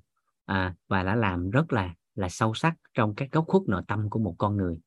à, 0.48 0.74
và 0.88 1.02
đã 1.02 1.14
làm 1.14 1.50
rất 1.50 1.72
là 1.72 1.94
là 2.14 2.28
sâu 2.28 2.54
sắc 2.54 2.74
trong 2.94 3.14
các 3.14 3.32
góc 3.32 3.44
khuất 3.48 3.62
nội 3.66 3.82
tâm 3.88 4.10
của 4.10 4.18
một 4.18 4.34
con 4.38 4.56
người. 4.56 4.78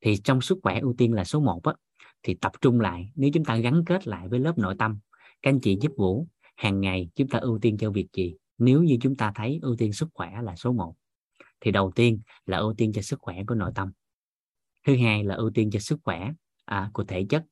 Thì 0.00 0.16
trong 0.16 0.40
sức 0.40 0.58
khỏe 0.62 0.80
ưu 0.80 0.94
tiên 0.98 1.12
là 1.12 1.24
số 1.24 1.40
1 1.40 1.64
á, 1.64 1.74
thì 2.22 2.34
tập 2.34 2.52
trung 2.60 2.80
lại 2.80 3.12
nếu 3.14 3.30
chúng 3.34 3.44
ta 3.44 3.56
gắn 3.56 3.84
kết 3.86 4.08
lại 4.08 4.28
với 4.28 4.40
lớp 4.40 4.58
nội 4.58 4.74
tâm 4.78 4.98
các 5.42 5.50
anh 5.50 5.60
chị 5.60 5.78
giúp 5.80 5.92
Vũ 5.96 6.26
hàng 6.56 6.80
ngày 6.80 7.08
chúng 7.14 7.28
ta 7.28 7.38
ưu 7.38 7.58
tiên 7.58 7.76
cho 7.78 7.90
việc 7.90 8.06
gì? 8.12 8.34
Nếu 8.58 8.82
như 8.82 8.96
chúng 9.00 9.16
ta 9.16 9.32
thấy 9.34 9.58
ưu 9.62 9.76
tiên 9.76 9.92
sức 9.92 10.08
khỏe 10.14 10.32
là 10.42 10.56
số 10.56 10.72
1 10.72 10.94
thì 11.60 11.70
đầu 11.70 11.92
tiên 11.94 12.20
là 12.46 12.58
ưu 12.58 12.74
tiên 12.74 12.92
cho 12.92 13.02
sức 13.02 13.20
khỏe 13.20 13.36
của 13.46 13.54
nội 13.54 13.72
tâm. 13.74 13.92
Thứ 14.86 14.96
hai 14.96 15.24
là 15.24 15.34
ưu 15.34 15.50
tiên 15.50 15.70
cho 15.70 15.78
sức 15.78 16.00
khỏe 16.04 16.32
à, 16.64 16.90
của 16.92 17.04
thể 17.04 17.26
chất. 17.28 17.44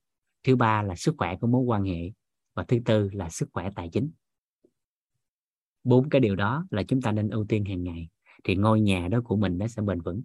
Thứ 0.43 0.55
ba 0.55 0.81
là 0.81 0.95
sức 0.95 1.15
khỏe 1.17 1.35
của 1.41 1.47
mối 1.47 1.61
quan 1.61 1.83
hệ. 1.83 2.11
Và 2.53 2.63
thứ 2.63 2.77
tư 2.85 3.09
là 3.13 3.29
sức 3.29 3.49
khỏe 3.53 3.69
tài 3.75 3.89
chính 3.89 4.11
bốn 5.85 6.09
cái 6.09 6.21
điều 6.21 6.35
đó 6.35 6.67
là 6.71 6.83
chúng 6.83 7.01
ta 7.01 7.11
nên 7.11 7.29
ưu 7.29 7.45
tiên 7.49 7.65
hàng 7.65 7.83
ngày 7.83 8.09
thì 8.43 8.55
ngôi 8.55 8.81
nhà 8.81 9.07
đó 9.07 9.21
của 9.25 9.35
mình 9.35 9.57
nó 9.57 9.67
sẽ 9.67 9.81
bền 9.81 10.01
vững. 10.01 10.21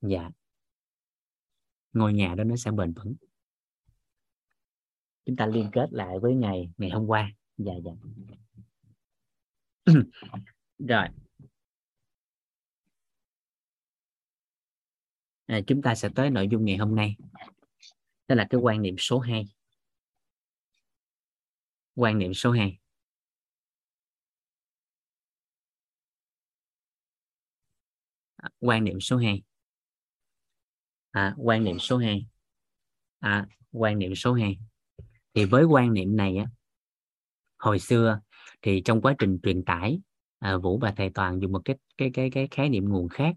Dạ. 0.00 0.30
Ngôi 1.92 2.12
nhà 2.12 2.34
đó 2.34 2.44
nó 2.44 2.56
sẽ 2.56 2.70
bền 2.70 2.92
vững. 2.92 3.14
Chúng 5.24 5.36
ta 5.36 5.46
liên 5.46 5.70
kết 5.72 5.92
lại 5.92 6.18
với 6.22 6.34
ngày 6.34 6.70
ngày 6.76 6.90
hôm 6.90 7.06
qua. 7.06 7.30
Dạ 7.56 7.72
dạ. 7.84 7.92
Rồi. 10.78 11.08
À, 15.46 15.60
chúng 15.66 15.82
ta 15.82 15.94
sẽ 15.94 16.08
tới 16.14 16.30
nội 16.30 16.48
dung 16.50 16.64
ngày 16.64 16.76
hôm 16.76 16.94
nay. 16.94 17.16
Đó 18.28 18.34
là 18.34 18.46
cái 18.50 18.60
quan 18.60 18.82
niệm 18.82 18.94
số 18.98 19.18
2 19.18 19.44
quan 21.94 22.18
niệm 22.18 22.34
số 22.34 22.50
2 22.50 22.78
quan 28.60 28.84
niệm 28.84 29.00
số 29.00 29.16
2 29.16 29.42
à, 31.10 31.34
quan 31.38 31.64
niệm 31.64 31.78
số 31.78 31.96
2 31.96 32.26
à, 33.18 33.46
quan 33.72 33.98
niệm 33.98 34.14
số 34.14 34.32
2 34.32 34.58
thì 35.34 35.44
với 35.44 35.64
quan 35.64 35.92
niệm 35.92 36.16
này 36.16 36.36
á 36.36 36.46
hồi 37.58 37.78
xưa 37.78 38.20
thì 38.62 38.82
trong 38.84 39.00
quá 39.00 39.14
trình 39.18 39.38
truyền 39.42 39.64
tải 39.64 40.00
à, 40.44 40.56
Vũ 40.56 40.78
và 40.78 40.92
thầy 40.96 41.10
Toàn 41.10 41.42
dùng 41.42 41.52
một 41.52 41.60
cái 41.64 41.76
cái 41.96 42.10
cái 42.14 42.30
cái 42.30 42.48
khái 42.50 42.68
niệm 42.68 42.88
nguồn 42.88 43.08
khác. 43.08 43.36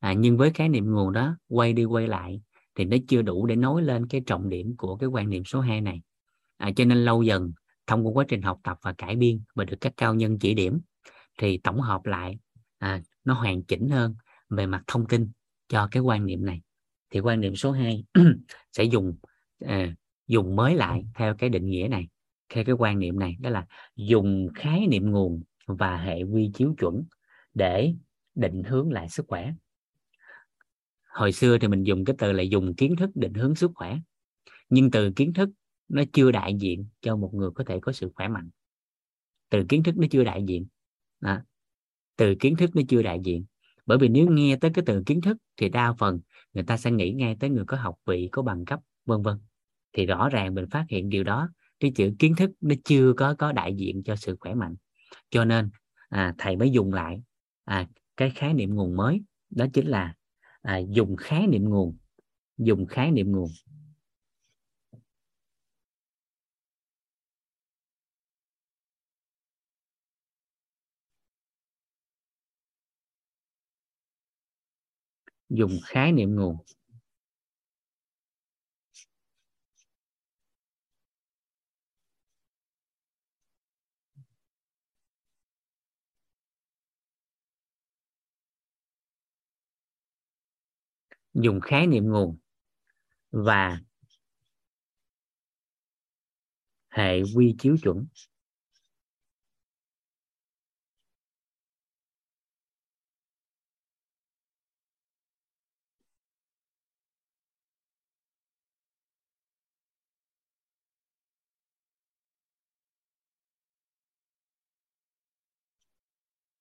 À, 0.00 0.12
nhưng 0.12 0.36
với 0.36 0.50
khái 0.50 0.68
niệm 0.68 0.90
nguồn 0.90 1.12
đó 1.12 1.36
quay 1.48 1.72
đi 1.72 1.84
quay 1.84 2.08
lại 2.08 2.40
thì 2.74 2.84
nó 2.84 2.96
chưa 3.08 3.22
đủ 3.22 3.46
để 3.46 3.56
nói 3.56 3.82
lên 3.82 4.06
cái 4.06 4.22
trọng 4.26 4.48
điểm 4.48 4.76
của 4.78 4.96
cái 4.96 5.08
quan 5.08 5.30
niệm 5.30 5.44
số 5.44 5.60
2 5.60 5.80
này. 5.80 6.02
À, 6.56 6.70
cho 6.76 6.84
nên 6.84 6.98
lâu 6.98 7.22
dần 7.22 7.52
thông 7.86 8.06
qua 8.06 8.12
quá 8.12 8.24
trình 8.28 8.42
học 8.42 8.60
tập 8.62 8.78
và 8.82 8.92
cải 8.92 9.16
biên 9.16 9.40
và 9.54 9.64
được 9.64 9.76
các 9.80 9.92
cao 9.96 10.14
nhân 10.14 10.38
chỉ 10.38 10.54
điểm 10.54 10.80
thì 11.38 11.58
tổng 11.58 11.80
hợp 11.80 12.06
lại 12.06 12.38
à, 12.78 13.02
nó 13.24 13.34
hoàn 13.34 13.62
chỉnh 13.62 13.88
hơn 13.88 14.14
về 14.48 14.66
mặt 14.66 14.82
thông 14.86 15.06
tin 15.06 15.30
cho 15.68 15.88
cái 15.90 16.02
quan 16.02 16.26
niệm 16.26 16.44
này. 16.44 16.60
Thì 17.10 17.20
quan 17.20 17.40
niệm 17.40 17.56
số 17.56 17.72
2 17.72 18.04
sẽ 18.72 18.84
dùng 18.84 19.16
à, 19.64 19.94
dùng 20.26 20.56
mới 20.56 20.74
lại 20.74 21.04
theo 21.14 21.34
cái 21.34 21.50
định 21.50 21.70
nghĩa 21.70 21.88
này 21.90 22.08
theo 22.48 22.64
cái 22.64 22.74
quan 22.78 22.98
niệm 22.98 23.18
này. 23.18 23.36
Đó 23.40 23.50
là 23.50 23.66
dùng 23.96 24.48
khái 24.54 24.86
niệm 24.86 25.10
nguồn 25.10 25.42
và 25.66 25.96
hệ 25.96 26.22
quy 26.22 26.50
chiếu 26.54 26.74
chuẩn 26.78 27.04
để 27.54 27.94
định 28.34 28.62
hướng 28.62 28.92
lại 28.92 29.08
sức 29.08 29.26
khỏe. 29.28 29.52
Hồi 31.08 31.32
xưa 31.32 31.58
thì 31.58 31.68
mình 31.68 31.82
dùng 31.82 32.04
cái 32.04 32.16
từ 32.18 32.32
là 32.32 32.42
dùng 32.42 32.74
kiến 32.74 32.96
thức 32.96 33.10
định 33.14 33.34
hướng 33.34 33.54
sức 33.54 33.70
khỏe. 33.74 33.98
Nhưng 34.68 34.90
từ 34.90 35.12
kiến 35.16 35.32
thức 35.32 35.50
nó 35.88 36.02
chưa 36.12 36.30
đại 36.30 36.54
diện 36.54 36.86
cho 37.00 37.16
một 37.16 37.34
người 37.34 37.50
có 37.54 37.64
thể 37.64 37.78
có 37.82 37.92
sự 37.92 38.10
khỏe 38.14 38.28
mạnh. 38.28 38.50
Từ 39.50 39.64
kiến 39.68 39.82
thức 39.82 39.96
nó 39.96 40.06
chưa 40.10 40.24
đại 40.24 40.44
diện. 40.48 40.66
Đó. 41.20 41.38
từ 42.16 42.34
kiến 42.40 42.56
thức 42.56 42.70
nó 42.76 42.82
chưa 42.88 43.02
đại 43.02 43.20
diện 43.24 43.44
bởi 43.88 43.98
vì 43.98 44.08
nếu 44.08 44.26
nghe 44.30 44.56
tới 44.56 44.70
cái 44.74 44.82
từ 44.86 45.02
kiến 45.06 45.20
thức 45.20 45.36
thì 45.56 45.68
đa 45.68 45.92
phần 45.92 46.20
người 46.54 46.64
ta 46.64 46.76
sẽ 46.76 46.90
nghĩ 46.90 47.12
ngay 47.12 47.36
tới 47.40 47.50
người 47.50 47.64
có 47.64 47.76
học 47.76 47.94
vị 48.06 48.28
có 48.32 48.42
bằng 48.42 48.64
cấp 48.64 48.80
vân 49.06 49.22
vân. 49.22 49.36
Thì 49.92 50.06
rõ 50.06 50.28
ràng 50.28 50.54
mình 50.54 50.66
phát 50.70 50.84
hiện 50.88 51.08
điều 51.08 51.24
đó 51.24 51.48
cái 51.80 51.92
chữ 51.94 52.12
kiến 52.18 52.34
thức 52.36 52.50
nó 52.60 52.74
chưa 52.84 53.12
có 53.12 53.34
có 53.34 53.52
đại 53.52 53.74
diện 53.74 54.02
cho 54.02 54.16
sự 54.16 54.36
khỏe 54.40 54.54
mạnh. 54.54 54.76
Cho 55.30 55.44
nên 55.44 55.70
à, 56.08 56.34
thầy 56.38 56.56
mới 56.56 56.70
dùng 56.70 56.92
lại 56.92 57.22
à, 57.64 57.86
cái 58.16 58.30
khái 58.30 58.54
niệm 58.54 58.74
nguồn 58.74 58.96
mới 58.96 59.22
đó 59.50 59.66
chính 59.72 59.86
là 59.86 60.14
à, 60.62 60.78
dùng 60.78 61.16
khái 61.16 61.46
niệm 61.46 61.64
nguồn 61.64 61.96
dùng 62.58 62.86
khái 62.86 63.10
niệm 63.10 63.32
nguồn. 63.32 63.50
Dùng 75.48 75.78
khái 75.86 76.12
niệm 76.12 76.36
nguồn. 76.36 76.56
Dùng 91.34 91.60
khái 91.60 91.86
niệm 91.86 92.04
nguồn 92.08 92.38
và 93.32 93.80
hệ 96.90 97.22
quy 97.34 97.54
chiếu 97.58 97.76
chuẩn. 97.82 98.06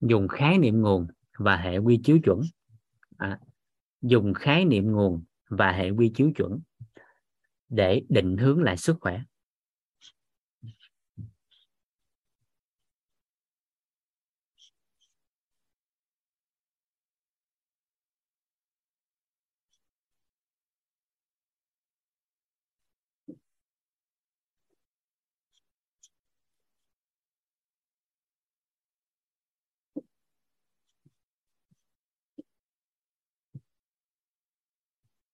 Dùng 0.10 0.28
khái 0.28 0.58
niệm 0.58 0.82
nguồn 0.82 1.08
và 1.38 1.58
hệ 1.58 1.78
quy 1.78 2.02
chiếu 2.04 2.20
chuẩn. 2.24 2.42
À, 3.18 3.40
dùng 4.02 4.34
khái 4.34 4.66
niệm 4.66 4.92
nguồn 4.92 5.24
và 5.50 5.72
hệ 5.72 5.90
quy 5.90 6.12
chiếu 6.16 6.32
chuẩn 6.36 6.60
để 7.70 8.02
định 8.10 8.38
hướng 8.38 8.64
lại 8.64 8.78
sức 8.78 8.98
khỏe. 9.02 9.22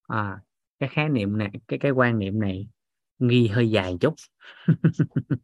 À, 0.08 0.40
cái 0.80 0.90
khái 0.90 1.10
niệm 1.10 1.38
này 1.38 1.52
cái 1.68 1.80
cái 1.80 1.92
quan 1.92 2.20
niệm 2.20 2.40
này 2.40 2.68
nghi 3.20 3.48
hơi 3.48 3.70
dài 3.70 3.96
chút. 4.02 4.14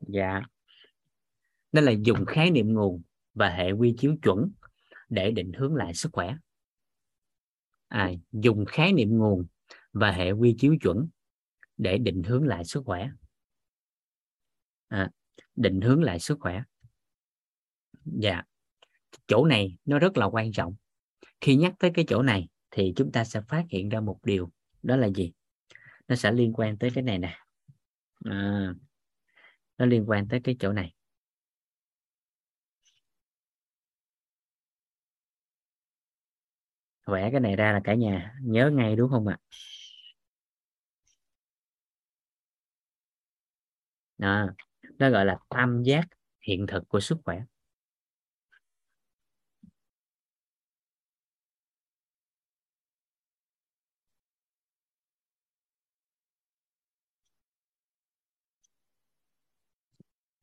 Dạ. 0.00 0.40
Nên 1.72 1.84
là 1.84 1.92
dùng 1.92 2.26
khái 2.26 2.50
niệm 2.50 2.74
nguồn 2.74 3.02
và 3.34 3.50
hệ 3.50 3.70
quy 3.70 3.94
chiếu 3.98 4.16
chuẩn 4.22 4.52
để 5.08 5.30
định 5.30 5.52
hướng 5.52 5.74
lại 5.74 5.94
sức 5.94 6.08
khỏe. 6.12 6.36
À, 7.88 8.10
dùng 8.32 8.64
khái 8.64 8.92
niệm 8.92 9.18
nguồn 9.18 9.46
và 9.92 10.10
hệ 10.10 10.30
quy 10.30 10.54
chiếu 10.58 10.76
chuẩn 10.80 11.08
để 11.76 11.98
định 11.98 12.22
hướng 12.22 12.46
lại 12.46 12.64
sức 12.64 12.82
khỏe. 12.86 13.08
À, 14.88 15.10
định 15.54 15.80
hướng 15.80 16.02
lại 16.02 16.18
sức 16.18 16.38
khỏe. 16.40 16.62
Dạ. 18.04 18.42
Chỗ 19.26 19.44
này 19.44 19.76
nó 19.84 19.98
rất 19.98 20.16
là 20.16 20.26
quan 20.26 20.52
trọng. 20.52 20.74
Khi 21.40 21.56
nhắc 21.56 21.74
tới 21.78 21.90
cái 21.94 22.04
chỗ 22.08 22.22
này 22.22 22.48
thì 22.76 22.92
chúng 22.96 23.12
ta 23.12 23.24
sẽ 23.24 23.40
phát 23.48 23.64
hiện 23.70 23.88
ra 23.88 24.00
một 24.00 24.18
điều 24.24 24.50
đó 24.82 24.96
là 24.96 25.06
gì? 25.06 25.32
Nó 26.08 26.16
sẽ 26.16 26.32
liên 26.32 26.52
quan 26.52 26.78
tới 26.78 26.90
cái 26.94 27.02
này 27.04 27.18
nè. 27.18 27.38
À, 28.24 28.74
nó 29.78 29.86
liên 29.86 30.04
quan 30.08 30.28
tới 30.28 30.40
cái 30.44 30.56
chỗ 30.60 30.72
này. 30.72 30.94
Vẽ 37.06 37.30
cái 37.30 37.40
này 37.40 37.56
ra 37.56 37.72
là 37.72 37.80
cả 37.84 37.94
nhà 37.94 38.34
nhớ 38.42 38.70
ngay 38.70 38.96
đúng 38.96 39.10
không 39.10 39.26
ạ? 39.26 39.38
À? 44.18 44.46
nó 44.98 45.10
gọi 45.10 45.24
là 45.24 45.38
tam 45.48 45.82
giác 45.82 46.04
hiện 46.46 46.66
thực 46.66 46.88
của 46.88 47.00
sức 47.00 47.18
khỏe. 47.24 47.42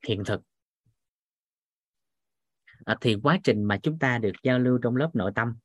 Hiện 0.07 0.23
thực. 0.25 0.41
À, 2.85 2.95
thì 3.01 3.15
quá 3.23 3.39
trình 3.43 3.63
mà 3.63 3.77
chúng 3.83 3.99
ta 3.99 4.17
được 4.17 4.31
giao 4.43 4.59
lưu 4.59 4.79
trong 4.83 4.95
lớp 4.95 5.09
nội 5.13 5.31
tâm. 5.35 5.55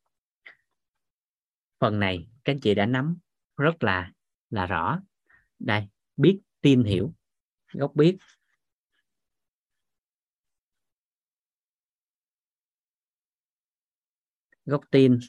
Phần 1.79 1.99
này 1.99 2.27
các 2.43 2.57
chị 2.61 2.75
đã 2.75 2.85
nắm 2.85 3.17
rất 3.57 3.83
là 3.83 4.11
là 4.49 4.65
rõ. 4.65 4.99
Đây 5.59 5.87
biết 6.17 6.39
tin 6.61 6.83
hiểu 6.83 7.13
gốc 7.73 7.91
biết. 7.95 8.17
Gốc 14.65 14.81
tin 14.91 15.19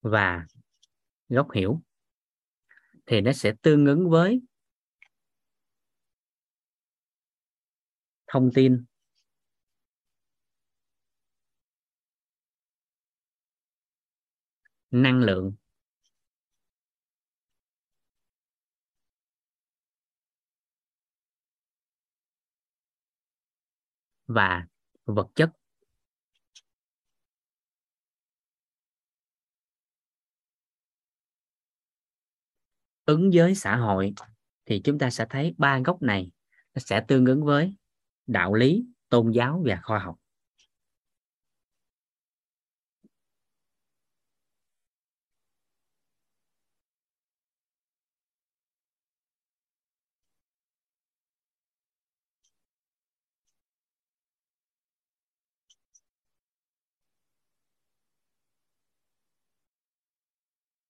và 0.00 0.46
gốc 1.28 1.52
hiểu. 1.54 1.82
Thì 3.06 3.20
nó 3.20 3.32
sẽ 3.32 3.52
tương 3.62 3.86
ứng 3.86 4.10
với 4.10 4.42
thông 8.30 8.50
tin. 8.54 8.84
Năng 14.90 15.20
lượng. 15.20 15.54
Và 24.26 24.66
vật 25.06 25.26
chất. 25.34 25.50
Ứng 33.04 33.30
với 33.34 33.54
xã 33.54 33.76
hội 33.76 34.14
thì 34.66 34.80
chúng 34.84 34.98
ta 34.98 35.10
sẽ 35.10 35.26
thấy 35.30 35.54
ba 35.58 35.78
góc 35.84 36.02
này 36.02 36.30
nó 36.74 36.80
sẽ 36.86 37.04
tương 37.08 37.26
ứng 37.26 37.44
với 37.44 37.74
đạo 38.30 38.54
lý, 38.54 38.84
tôn 39.08 39.30
giáo 39.30 39.62
và 39.66 39.80
khoa 39.84 39.98
học. 39.98 40.16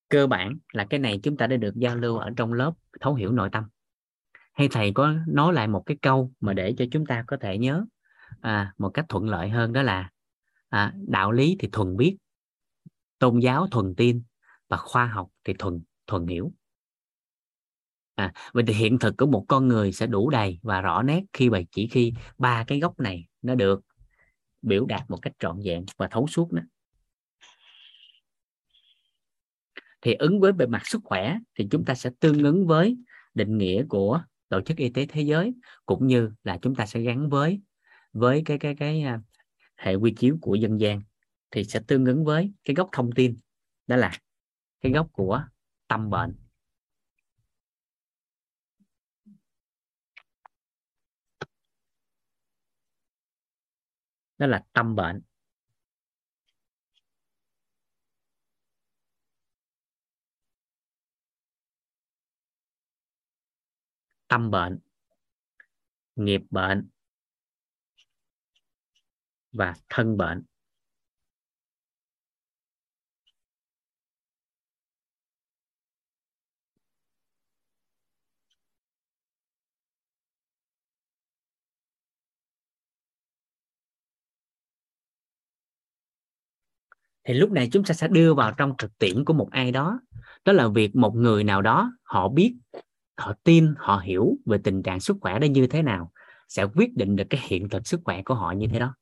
Cơ 0.08 0.26
bản 0.26 0.58
là 0.72 0.86
cái 0.90 1.00
này 1.00 1.20
chúng 1.22 1.36
ta 1.36 1.46
đã 1.46 1.56
được 1.56 1.74
giao 1.76 1.96
lưu 1.96 2.16
ở 2.18 2.30
trong 2.36 2.52
lớp 2.52 2.72
thấu 3.00 3.14
hiểu 3.14 3.32
nội 3.32 3.48
tâm 3.52 3.64
hay 4.60 4.68
thầy 4.68 4.92
có 4.94 5.14
nói 5.26 5.52
lại 5.52 5.68
một 5.68 5.82
cái 5.86 5.96
câu 6.02 6.32
mà 6.40 6.52
để 6.52 6.74
cho 6.78 6.84
chúng 6.90 7.06
ta 7.06 7.24
có 7.26 7.36
thể 7.40 7.58
nhớ 7.58 7.84
à, 8.40 8.74
một 8.78 8.90
cách 8.90 9.04
thuận 9.08 9.28
lợi 9.28 9.48
hơn 9.48 9.72
đó 9.72 9.82
là 9.82 10.10
à, 10.68 10.94
đạo 11.08 11.32
lý 11.32 11.56
thì 11.58 11.68
thuần 11.72 11.96
biết 11.96 12.16
tôn 13.18 13.38
giáo 13.38 13.66
thuần 13.66 13.94
tin 13.96 14.22
và 14.68 14.76
khoa 14.76 15.06
học 15.06 15.28
thì 15.44 15.54
thuần 15.58 15.82
thuần 16.06 16.26
hiểu. 16.26 16.52
À, 18.14 18.32
vậy 18.52 18.64
thì 18.66 18.74
hiện 18.74 18.98
thực 18.98 19.16
của 19.16 19.26
một 19.26 19.44
con 19.48 19.68
người 19.68 19.92
sẽ 19.92 20.06
đủ 20.06 20.30
đầy 20.30 20.58
và 20.62 20.80
rõ 20.80 21.02
nét 21.02 21.22
khi 21.32 21.50
mà 21.50 21.60
chỉ 21.72 21.86
khi 21.86 22.12
ba 22.38 22.64
cái 22.66 22.80
góc 22.80 23.00
này 23.00 23.26
nó 23.42 23.54
được 23.54 23.80
biểu 24.62 24.86
đạt 24.86 25.10
một 25.10 25.18
cách 25.22 25.32
trọn 25.38 25.60
vẹn 25.64 25.84
và 25.96 26.08
thấu 26.10 26.26
suốt 26.26 26.52
đó. 26.52 26.62
Thì 30.02 30.14
ứng 30.14 30.40
với 30.40 30.52
bề 30.52 30.66
mặt 30.66 30.82
sức 30.84 31.00
khỏe 31.04 31.38
thì 31.58 31.68
chúng 31.70 31.84
ta 31.84 31.94
sẽ 31.94 32.10
tương 32.20 32.42
ứng 32.42 32.66
với 32.66 32.96
định 33.34 33.58
nghĩa 33.58 33.84
của 33.88 34.22
tổ 34.50 34.60
chức 34.60 34.76
y 34.76 34.90
tế 34.90 35.06
thế 35.06 35.22
giới, 35.22 35.54
cũng 35.86 36.06
như 36.06 36.32
là 36.44 36.58
chúng 36.62 36.74
ta 36.74 36.86
sẽ 36.86 37.00
gắn 37.00 37.30
với 37.30 37.60
với 38.12 38.42
cái 38.44 38.58
cái 38.58 38.76
cái 38.78 39.02
à, 39.02 39.20
hệ 39.76 39.94
quy 39.94 40.14
chiếu 40.14 40.38
của 40.42 40.54
dân 40.54 40.80
gian, 40.80 41.02
thì 41.50 41.64
sẽ 41.64 41.80
tương 41.88 42.06
ứng 42.06 42.24
với 42.24 42.52
cái 42.64 42.74
gốc 42.74 42.88
thông 42.92 43.12
tin, 43.12 43.40
đó 43.86 43.96
là 43.96 44.12
cái 44.80 44.92
gốc 44.92 45.08
của 45.12 45.44
tâm 45.88 46.10
bệnh. 46.10 46.36
Đó 54.38 54.46
là 54.46 54.64
tâm 54.72 54.96
bệnh. 54.96 55.22
Tâm 64.30 64.50
bệnh, 64.50 64.78
nghiệp 66.16 66.42
bệnh 66.50 66.88
và 69.52 69.74
thân 69.88 70.16
bệnh. 70.16 70.44
Thì 87.24 87.34
lúc 87.34 87.50
này 87.50 87.68
chúng 87.72 87.84
ta 87.84 87.94
sẽ 87.94 88.08
đưa 88.08 88.34
vào 88.34 88.54
trong 88.58 88.74
thực 88.78 88.98
tiễn 88.98 89.24
của 89.24 89.32
một 89.32 89.48
ai 89.50 89.72
đó 89.72 90.00
đó 90.44 90.52
là 90.52 90.68
việc 90.68 90.96
một 90.96 91.14
người 91.14 91.44
nào 91.44 91.62
đó 91.62 91.92
họ 92.02 92.28
biết 92.28 92.56
họ 93.20 93.32
tin, 93.44 93.74
họ 93.78 93.98
hiểu 94.04 94.36
về 94.46 94.58
tình 94.64 94.82
trạng 94.82 95.00
sức 95.00 95.16
khỏe 95.20 95.38
đó 95.38 95.44
như 95.46 95.66
thế 95.66 95.82
nào, 95.82 96.12
sẽ 96.48 96.64
quyết 96.74 96.96
định 96.96 97.16
được 97.16 97.24
cái 97.30 97.40
hiện 97.44 97.68
thực 97.68 97.86
sức 97.86 98.00
khỏe 98.04 98.22
của 98.22 98.34
họ 98.34 98.52
như 98.52 98.66
thế 98.68 98.78
đó. 98.78 98.94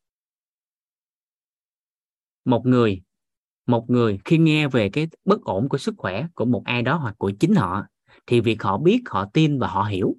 Một 2.44 2.66
người 2.66 3.02
một 3.66 3.90
người 3.90 4.18
khi 4.24 4.38
nghe 4.38 4.68
về 4.68 4.88
cái 4.88 5.08
bất 5.24 5.42
ổn 5.42 5.68
của 5.68 5.78
sức 5.78 5.94
khỏe 5.98 6.26
của 6.34 6.44
một 6.44 6.62
ai 6.64 6.82
đó 6.82 6.94
hoặc 6.94 7.14
của 7.18 7.32
chính 7.40 7.54
họ, 7.54 7.86
thì 8.26 8.40
việc 8.40 8.62
họ 8.62 8.78
biết, 8.78 9.02
họ 9.06 9.24
tin 9.32 9.58
và 9.58 9.68
họ 9.68 9.84
hiểu. 9.84 10.16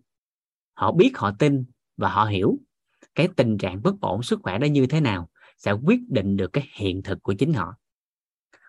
Họ 0.73 0.91
biết, 0.91 1.17
họ 1.17 1.31
tin 1.39 1.65
và 1.97 2.09
họ 2.09 2.25
hiểu 2.25 2.57
cái 3.15 3.27
tình 3.35 3.57
trạng 3.57 3.81
bất 3.81 3.95
ổn 4.01 4.23
sức 4.23 4.39
khỏe 4.43 4.57
đó 4.57 4.65
như 4.65 4.87
thế 4.87 5.01
nào, 5.01 5.29
sẽ 5.57 5.71
quyết 5.71 5.99
định 6.09 6.37
được 6.37 6.53
cái 6.53 6.67
hiện 6.73 7.03
thực 7.03 7.23
của 7.23 7.33
chính 7.33 7.53
họ. 7.53 7.75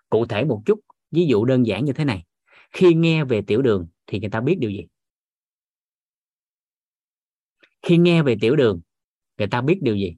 Cụ 0.09 0.25
thể 0.25 0.45
một 0.45 0.61
chút, 0.65 0.79
ví 1.11 1.25
dụ 1.25 1.45
đơn 1.45 1.65
giản 1.65 1.85
như 1.85 1.93
thế 1.93 2.05
này. 2.05 2.23
Khi 2.71 2.93
nghe 2.93 3.23
về 3.23 3.41
tiểu 3.41 3.61
đường 3.61 3.87
thì 4.07 4.19
người 4.19 4.29
ta 4.29 4.41
biết 4.41 4.55
điều 4.59 4.69
gì? 4.69 4.87
Khi 7.81 7.97
nghe 7.97 8.23
về 8.23 8.35
tiểu 8.41 8.55
đường, 8.55 8.81
người 9.37 9.47
ta 9.47 9.61
biết 9.61 9.79
điều 9.81 9.95
gì? 9.95 10.15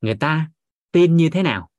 Người 0.00 0.16
ta 0.16 0.50
tin 0.92 1.16
như 1.16 1.30
thế 1.30 1.42
nào? 1.42 1.70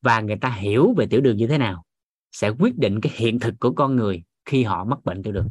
Và 0.00 0.20
người 0.20 0.36
ta 0.40 0.50
hiểu 0.50 0.94
về 0.96 1.06
tiểu 1.10 1.20
đường 1.20 1.36
như 1.36 1.46
thế 1.46 1.58
nào 1.58 1.84
sẽ 2.32 2.50
quyết 2.58 2.78
định 2.78 3.00
cái 3.00 3.12
hiện 3.16 3.38
thực 3.40 3.54
của 3.60 3.72
con 3.72 3.96
người 3.96 4.24
khi 4.44 4.64
họ 4.64 4.84
mắc 4.84 4.98
bệnh 5.04 5.22
tiểu 5.22 5.32
đường. 5.32 5.48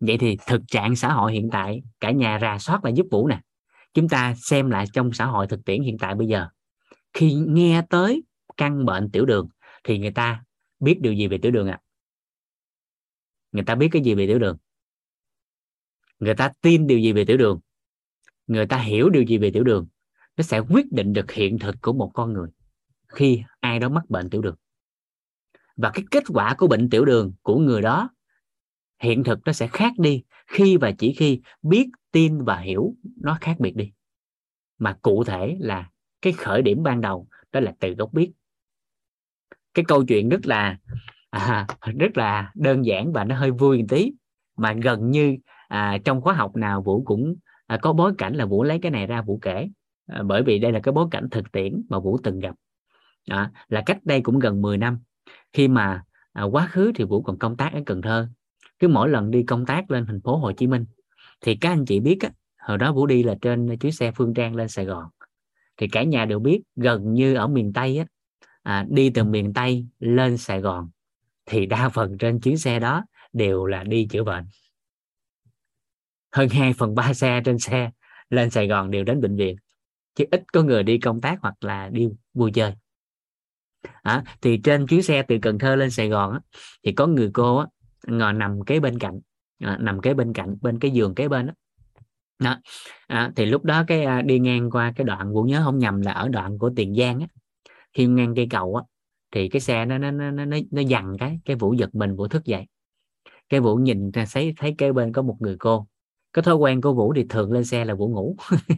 Vậy 0.00 0.18
thì 0.18 0.36
thực 0.46 0.62
trạng 0.68 0.96
xã 0.96 1.12
hội 1.12 1.32
hiện 1.32 1.48
tại, 1.52 1.82
cả 2.00 2.10
nhà 2.10 2.38
rà 2.42 2.58
soát 2.58 2.84
lại 2.84 2.92
giúp 2.96 3.06
vũ 3.10 3.28
nè. 3.28 3.40
Chúng 3.94 4.08
ta 4.08 4.34
xem 4.34 4.70
lại 4.70 4.84
trong 4.92 5.12
xã 5.12 5.24
hội 5.24 5.46
thực 5.46 5.64
tiễn 5.64 5.82
hiện 5.82 5.96
tại 5.98 6.14
bây 6.14 6.26
giờ. 6.26 6.48
Khi 7.12 7.34
nghe 7.34 7.82
tới 7.90 8.22
căn 8.56 8.84
bệnh 8.84 9.10
tiểu 9.10 9.26
đường 9.26 9.48
thì 9.84 9.98
người 9.98 10.10
ta 10.10 10.44
biết 10.80 10.98
điều 11.00 11.12
gì 11.12 11.28
về 11.28 11.38
tiểu 11.42 11.52
đường 11.52 11.68
ạ? 11.68 11.80
À? 11.82 11.84
người 13.52 13.64
ta 13.64 13.74
biết 13.74 13.88
cái 13.92 14.02
gì 14.02 14.14
về 14.14 14.26
tiểu 14.26 14.38
đường? 14.38 14.56
Người 16.18 16.34
ta 16.34 16.52
tin 16.60 16.86
điều 16.86 16.98
gì 16.98 17.12
về 17.12 17.24
tiểu 17.24 17.36
đường? 17.36 17.60
Người 18.46 18.66
ta 18.66 18.78
hiểu 18.78 19.10
điều 19.10 19.22
gì 19.22 19.38
về 19.38 19.50
tiểu 19.50 19.64
đường? 19.64 19.86
Nó 20.36 20.42
sẽ 20.42 20.58
quyết 20.58 20.92
định 20.92 21.12
được 21.12 21.32
hiện 21.32 21.58
thực 21.58 21.74
của 21.82 21.92
một 21.92 22.10
con 22.14 22.32
người 22.32 22.48
khi 23.08 23.42
ai 23.60 23.78
đó 23.78 23.88
mắc 23.88 24.10
bệnh 24.10 24.30
tiểu 24.30 24.42
đường. 24.42 24.56
Và 25.76 25.90
cái 25.94 26.04
kết 26.10 26.24
quả 26.28 26.54
của 26.58 26.66
bệnh 26.66 26.90
tiểu 26.90 27.04
đường 27.04 27.32
của 27.42 27.58
người 27.58 27.82
đó 27.82 28.10
hiện 29.00 29.24
thực 29.24 29.38
nó 29.46 29.52
sẽ 29.52 29.66
khác 29.66 29.92
đi 29.98 30.22
khi 30.46 30.76
và 30.76 30.92
chỉ 30.98 31.12
khi 31.12 31.40
biết 31.62 31.88
tin 32.12 32.44
và 32.44 32.58
hiểu 32.58 32.94
nó 33.16 33.38
khác 33.40 33.56
biệt 33.58 33.76
đi. 33.76 33.92
Mà 34.78 34.98
cụ 35.02 35.24
thể 35.24 35.56
là 35.60 35.90
cái 36.22 36.32
khởi 36.32 36.62
điểm 36.62 36.82
ban 36.82 37.00
đầu 37.00 37.28
đó 37.52 37.60
là 37.60 37.74
từ 37.80 37.94
gốc 37.94 38.12
biết. 38.12 38.32
Cái 39.74 39.84
câu 39.88 40.04
chuyện 40.04 40.28
rất 40.28 40.46
là 40.46 40.78
à, 41.30 41.66
rất 41.98 42.16
là 42.16 42.52
đơn 42.54 42.84
giản 42.84 43.12
và 43.12 43.24
nó 43.24 43.36
hơi 43.36 43.50
vui 43.50 43.78
một 43.78 43.86
tí 43.88 44.12
mà 44.56 44.72
gần 44.72 45.10
như 45.10 45.36
à, 45.68 45.98
trong 46.04 46.20
khóa 46.20 46.34
học 46.34 46.56
nào 46.56 46.82
vũ 46.82 47.02
cũng 47.04 47.36
à, 47.66 47.78
có 47.82 47.92
bối 47.92 48.12
cảnh 48.18 48.34
là 48.34 48.44
vũ 48.44 48.62
lấy 48.62 48.78
cái 48.82 48.90
này 48.90 49.06
ra 49.06 49.22
vũ 49.22 49.38
kể. 49.42 49.68
À, 50.06 50.22
bởi 50.22 50.42
vì 50.42 50.58
đây 50.58 50.72
là 50.72 50.80
cái 50.82 50.92
bối 50.92 51.06
cảnh 51.10 51.28
thực 51.30 51.52
tiễn 51.52 51.82
mà 51.88 51.98
vũ 51.98 52.18
từng 52.22 52.40
gặp. 52.40 52.54
À, 53.30 53.50
là 53.68 53.82
cách 53.86 53.98
đây 54.04 54.20
cũng 54.20 54.38
gần 54.38 54.62
10 54.62 54.78
năm. 54.78 54.98
Khi 55.52 55.68
mà 55.68 56.02
à, 56.32 56.42
quá 56.42 56.68
khứ 56.70 56.92
thì 56.94 57.04
vũ 57.04 57.22
còn 57.22 57.38
công 57.38 57.56
tác 57.56 57.72
ở 57.72 57.80
cần 57.86 58.02
thơ. 58.02 58.28
Cứ 58.78 58.88
mỗi 58.88 59.08
lần 59.08 59.30
đi 59.30 59.42
công 59.42 59.66
tác 59.66 59.90
lên 59.90 60.06
thành 60.06 60.20
phố 60.20 60.36
hồ 60.36 60.52
chí 60.52 60.66
minh 60.66 60.84
thì 61.40 61.54
các 61.54 61.68
anh 61.68 61.84
chị 61.84 62.00
biết 62.00 62.18
á, 62.20 62.30
hồi 62.58 62.78
đó 62.78 62.92
vũ 62.92 63.06
đi 63.06 63.22
là 63.22 63.34
trên 63.40 63.78
chuyến 63.78 63.92
xe 63.92 64.12
phương 64.12 64.34
trang 64.34 64.56
lên 64.56 64.68
sài 64.68 64.84
gòn. 64.84 65.04
Thì 65.76 65.88
cả 65.88 66.02
nhà 66.02 66.24
đều 66.24 66.38
biết 66.38 66.60
gần 66.76 67.12
như 67.12 67.34
ở 67.34 67.46
miền 67.46 67.72
tây 67.72 67.98
á, 67.98 68.04
à, 68.62 68.86
đi 68.90 69.10
từ 69.10 69.24
miền 69.24 69.52
tây 69.52 69.86
lên 69.98 70.36
sài 70.36 70.60
gòn 70.60 70.90
thì 71.46 71.66
đa 71.66 71.88
phần 71.88 72.18
trên 72.18 72.40
chuyến 72.40 72.58
xe 72.58 72.80
đó 72.80 73.04
đều 73.32 73.66
là 73.66 73.84
đi 73.84 74.06
chữa 74.10 74.24
bệnh 74.24 74.44
hơn 76.32 76.48
2 76.48 76.72
phần 76.72 76.94
3 76.94 77.14
xe 77.14 77.40
trên 77.44 77.58
xe 77.58 77.90
lên 78.30 78.50
Sài 78.50 78.66
Gòn 78.66 78.90
đều 78.90 79.04
đến 79.04 79.20
bệnh 79.20 79.36
viện. 79.36 79.56
Chứ 80.14 80.24
ít 80.30 80.42
có 80.52 80.62
người 80.62 80.82
đi 80.82 80.98
công 80.98 81.20
tác 81.20 81.38
hoặc 81.42 81.54
là 81.60 81.88
đi 81.88 82.08
vui 82.34 82.50
chơi. 82.54 82.74
À, 84.02 84.24
thì 84.40 84.60
trên 84.64 84.86
chuyến 84.86 85.02
xe 85.02 85.22
từ 85.22 85.38
Cần 85.42 85.58
Thơ 85.58 85.76
lên 85.76 85.90
Sài 85.90 86.08
Gòn 86.08 86.32
á, 86.32 86.40
thì 86.84 86.92
có 86.92 87.06
người 87.06 87.30
cô 87.32 87.56
á, 87.56 87.66
ngồi 88.06 88.32
nằm 88.32 88.64
kế 88.64 88.80
bên 88.80 88.98
cạnh 88.98 89.20
à, 89.58 89.78
nằm 89.80 90.00
kế 90.00 90.14
bên 90.14 90.32
cạnh 90.32 90.56
bên 90.60 90.78
cái 90.78 90.90
giường 90.90 91.14
kế 91.14 91.28
bên 91.28 91.46
đó, 91.46 91.52
đó. 92.38 92.60
À, 93.06 93.32
thì 93.36 93.46
lúc 93.46 93.64
đó 93.64 93.84
cái 93.86 94.04
à, 94.04 94.22
đi 94.22 94.38
ngang 94.38 94.70
qua 94.70 94.92
cái 94.96 95.04
đoạn 95.04 95.32
vũ 95.32 95.42
nhớ 95.42 95.60
không 95.64 95.78
nhầm 95.78 96.00
là 96.00 96.12
ở 96.12 96.28
đoạn 96.28 96.58
của 96.58 96.70
Tiền 96.76 96.94
Giang 96.94 97.20
á. 97.20 97.26
Khi 97.92 98.06
ngang 98.06 98.34
cây 98.34 98.46
cầu 98.50 98.74
á 98.74 98.82
thì 99.30 99.48
cái 99.48 99.60
xe 99.60 99.84
nó 99.84 99.98
nó 99.98 100.10
nó 100.10 100.30
nó 100.30 100.56
nó 100.70 100.82
dằn 100.82 101.16
cái 101.18 101.40
cái 101.44 101.56
vũ 101.56 101.72
giật 101.72 101.94
mình 101.94 102.16
vũ 102.16 102.28
thức 102.28 102.44
dậy. 102.44 102.66
Cái 103.48 103.60
vũ 103.60 103.76
nhìn 103.76 104.10
ra 104.10 104.24
thấy 104.32 104.54
thấy 104.56 104.74
kế 104.78 104.92
bên 104.92 105.12
có 105.12 105.22
một 105.22 105.36
người 105.40 105.56
cô 105.58 105.86
cái 106.32 106.42
thói 106.42 106.54
quen 106.54 106.80
của 106.80 106.94
vũ 106.94 107.12
thì 107.14 107.24
thường 107.28 107.52
lên 107.52 107.64
xe 107.64 107.84
là 107.84 107.94
vũ 107.94 108.08
ngủ 108.08 108.36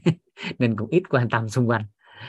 nên 0.58 0.76
cũng 0.76 0.88
ít 0.90 1.02
quan 1.10 1.28
tâm 1.28 1.48
xung 1.48 1.68
quanh. 1.68 1.84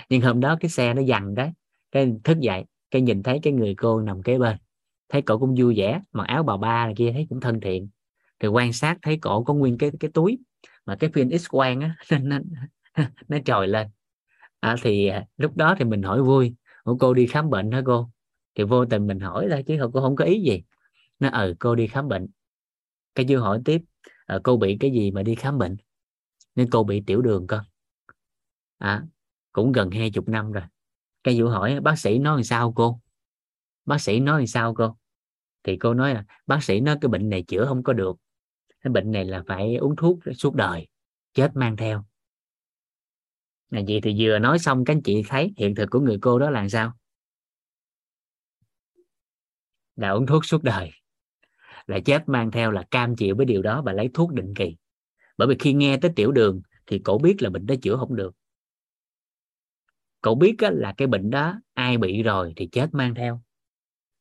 Nhưng 0.09 0.21
hôm 0.21 0.39
đó 0.39 0.57
cái 0.59 0.69
xe 0.69 0.93
nó 0.93 1.01
dằn 1.01 1.35
đấy 1.35 1.51
cái 1.91 2.13
thức 2.23 2.39
dậy 2.39 2.65
cái 2.91 3.01
nhìn 3.01 3.23
thấy 3.23 3.39
cái 3.43 3.53
người 3.53 3.75
cô 3.75 4.01
nằm 4.01 4.23
kế 4.23 4.37
bên 4.37 4.57
thấy 5.09 5.21
cổ 5.21 5.37
cũng 5.37 5.55
vui 5.57 5.75
vẻ 5.77 6.01
mặc 6.11 6.23
áo 6.27 6.43
bà 6.43 6.57
ba 6.57 6.85
này 6.85 6.93
kia 6.97 7.11
thấy 7.13 7.25
cũng 7.29 7.39
thân 7.39 7.59
thiện. 7.59 7.89
Thì 8.39 8.47
quan 8.47 8.73
sát 8.73 8.97
thấy 9.01 9.17
cổ 9.17 9.43
có 9.43 9.53
nguyên 9.53 9.77
cái 9.77 9.91
cái 9.99 10.11
túi 10.13 10.39
mà 10.85 10.95
cái 10.95 11.09
phim 11.13 11.37
x 11.37 11.49
quang 11.49 11.81
á 11.81 11.95
nên 12.11 12.29
nó, 12.29 12.39
nó 13.27 13.37
trồi 13.45 13.67
lên. 13.67 13.87
À, 14.59 14.75
thì 14.81 15.07
à, 15.07 15.25
lúc 15.37 15.55
đó 15.55 15.75
thì 15.79 15.85
mình 15.85 16.03
hỏi 16.03 16.23
vui 16.23 16.55
Ủa 16.83 16.95
cô 16.99 17.13
đi 17.13 17.27
khám 17.27 17.49
bệnh 17.49 17.71
hả 17.71 17.81
cô? 17.85 18.09
Thì 18.55 18.63
vô 18.63 18.85
tình 18.85 19.07
mình 19.07 19.19
hỏi 19.19 19.47
thôi 19.51 19.63
chứ 19.67 19.77
cô 19.93 20.01
không 20.01 20.15
có 20.15 20.25
ý 20.25 20.41
gì. 20.41 20.63
Nó 21.19 21.29
ừ 21.29 21.55
cô 21.59 21.75
đi 21.75 21.87
khám 21.87 22.07
bệnh. 22.07 22.27
Cái 23.15 23.25
chưa 23.29 23.37
hỏi 23.39 23.61
tiếp 23.65 23.81
à, 24.31 24.39
cô 24.43 24.57
bị 24.57 24.77
cái 24.79 24.91
gì 24.91 25.11
mà 25.11 25.23
đi 25.23 25.35
khám 25.35 25.57
bệnh? 25.57 25.77
Nên 26.55 26.69
cô 26.69 26.83
bị 26.83 27.03
tiểu 27.05 27.21
đường 27.21 27.47
con 27.47 27.63
à, 28.77 29.03
cũng 29.51 29.71
gần 29.71 29.91
hai 29.91 30.11
chục 30.11 30.29
năm 30.29 30.51
rồi. 30.51 30.63
Cái 31.23 31.41
vụ 31.41 31.47
hỏi 31.47 31.79
bác 31.79 31.99
sĩ 31.99 32.19
nói 32.19 32.37
làm 32.37 32.43
sao 32.43 32.73
cô? 32.75 32.99
Bác 33.85 34.01
sĩ 34.01 34.19
nói 34.19 34.39
làm 34.39 34.47
sao 34.47 34.73
cô? 34.75 34.97
Thì 35.63 35.77
cô 35.77 35.93
nói 35.93 36.13
là 36.13 36.25
bác 36.47 36.63
sĩ 36.63 36.79
nói 36.79 36.97
cái 37.01 37.09
bệnh 37.09 37.29
này 37.29 37.43
chữa 37.43 37.65
không 37.65 37.83
có 37.83 37.93
được. 37.93 38.17
Cái 38.81 38.91
bệnh 38.91 39.11
này 39.11 39.25
là 39.25 39.43
phải 39.47 39.75
uống 39.75 39.95
thuốc 39.95 40.19
suốt 40.37 40.55
đời 40.55 40.87
chết 41.33 41.51
mang 41.55 41.77
theo. 41.77 42.05
Là 43.69 43.81
gì 43.81 44.01
thì 44.01 44.15
vừa 44.19 44.39
nói 44.39 44.59
xong 44.59 44.85
các 44.85 44.93
anh 44.93 45.01
chị 45.01 45.23
thấy 45.27 45.53
hiện 45.57 45.75
thực 45.75 45.89
của 45.89 45.99
người 45.99 46.17
cô 46.21 46.39
đó 46.39 46.49
là 46.49 46.69
sao? 46.69 46.93
Là 49.95 50.09
uống 50.09 50.25
thuốc 50.25 50.45
suốt 50.45 50.63
đời 50.63 50.91
là 51.91 51.99
chết 51.99 52.29
mang 52.29 52.51
theo 52.51 52.71
là 52.71 52.83
cam 52.91 53.15
chịu 53.15 53.35
với 53.35 53.45
điều 53.45 53.61
đó 53.61 53.81
và 53.81 53.93
lấy 53.93 54.09
thuốc 54.13 54.33
định 54.33 54.53
kỳ. 54.55 54.75
Bởi 55.37 55.47
vì 55.47 55.55
khi 55.59 55.73
nghe 55.73 55.97
tới 55.97 56.11
tiểu 56.15 56.31
đường 56.31 56.61
thì 56.85 56.99
cổ 56.99 57.17
biết 57.17 57.41
là 57.41 57.49
bệnh 57.49 57.65
đó 57.65 57.75
chữa 57.81 57.95
không 57.95 58.15
được. 58.15 58.35
Cậu 60.21 60.35
biết 60.35 60.55
là 60.61 60.93
cái 60.97 61.07
bệnh 61.07 61.29
đó 61.29 61.61
ai 61.73 61.97
bị 61.97 62.23
rồi 62.23 62.53
thì 62.55 62.67
chết 62.71 62.93
mang 62.93 63.15
theo. 63.15 63.41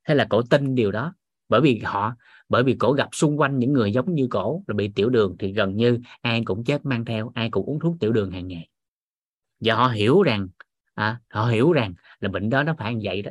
Hay 0.03 0.17
là 0.17 0.27
cổ 0.31 0.43
tin 0.43 0.75
điều 0.75 0.93
đó. 0.93 1.15
Bởi 1.49 1.61
vì 1.61 1.81
họ 1.85 2.15
bởi 2.49 2.63
vì 2.63 2.77
cổ 2.79 2.93
gặp 2.93 3.09
xung 3.13 3.41
quanh 3.41 3.59
những 3.59 3.73
người 3.73 3.93
giống 3.93 4.15
như 4.15 4.27
cổ 4.31 4.65
là 4.67 4.75
bị 4.75 4.89
tiểu 4.89 5.09
đường 5.09 5.37
thì 5.39 5.53
gần 5.53 5.77
như 5.77 6.01
ai 6.21 6.43
cũng 6.45 6.65
chết 6.65 6.87
mang 6.87 7.05
theo 7.05 7.33
ai 7.35 7.51
cũng 7.51 7.67
uống 7.67 7.81
thuốc 7.81 7.97
tiểu 8.01 8.13
đường 8.13 8.31
hàng 8.31 8.49
ngày. 8.49 8.69
Và 9.61 9.75
họ 9.75 9.89
hiểu 9.89 10.23
rằng 10.23 10.49
à, 10.95 11.21
họ 11.29 11.47
hiểu 11.47 11.73
rằng 11.73 11.95
là 12.21 12.29
bệnh 12.29 12.51
đó 12.51 12.63
nó 12.63 12.75
phải 12.79 12.95
như 12.95 13.01
vậy 13.05 13.23
đó 13.23 13.31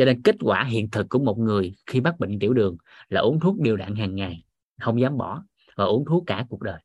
cho 0.00 0.06
nên 0.06 0.22
kết 0.22 0.36
quả 0.40 0.64
hiện 0.64 0.90
thực 0.90 1.08
của 1.08 1.18
một 1.18 1.38
người 1.38 1.74
khi 1.86 2.00
mắc 2.00 2.18
bệnh 2.18 2.38
tiểu 2.38 2.52
đường 2.52 2.76
là 3.08 3.20
uống 3.20 3.40
thuốc 3.40 3.58
điều 3.58 3.76
đạn 3.76 3.94
hàng 3.94 4.14
ngày 4.14 4.44
không 4.80 5.00
dám 5.00 5.16
bỏ 5.16 5.42
và 5.76 5.84
uống 5.84 6.04
thuốc 6.04 6.24
cả 6.26 6.46
cuộc 6.48 6.62
đời. 6.62 6.80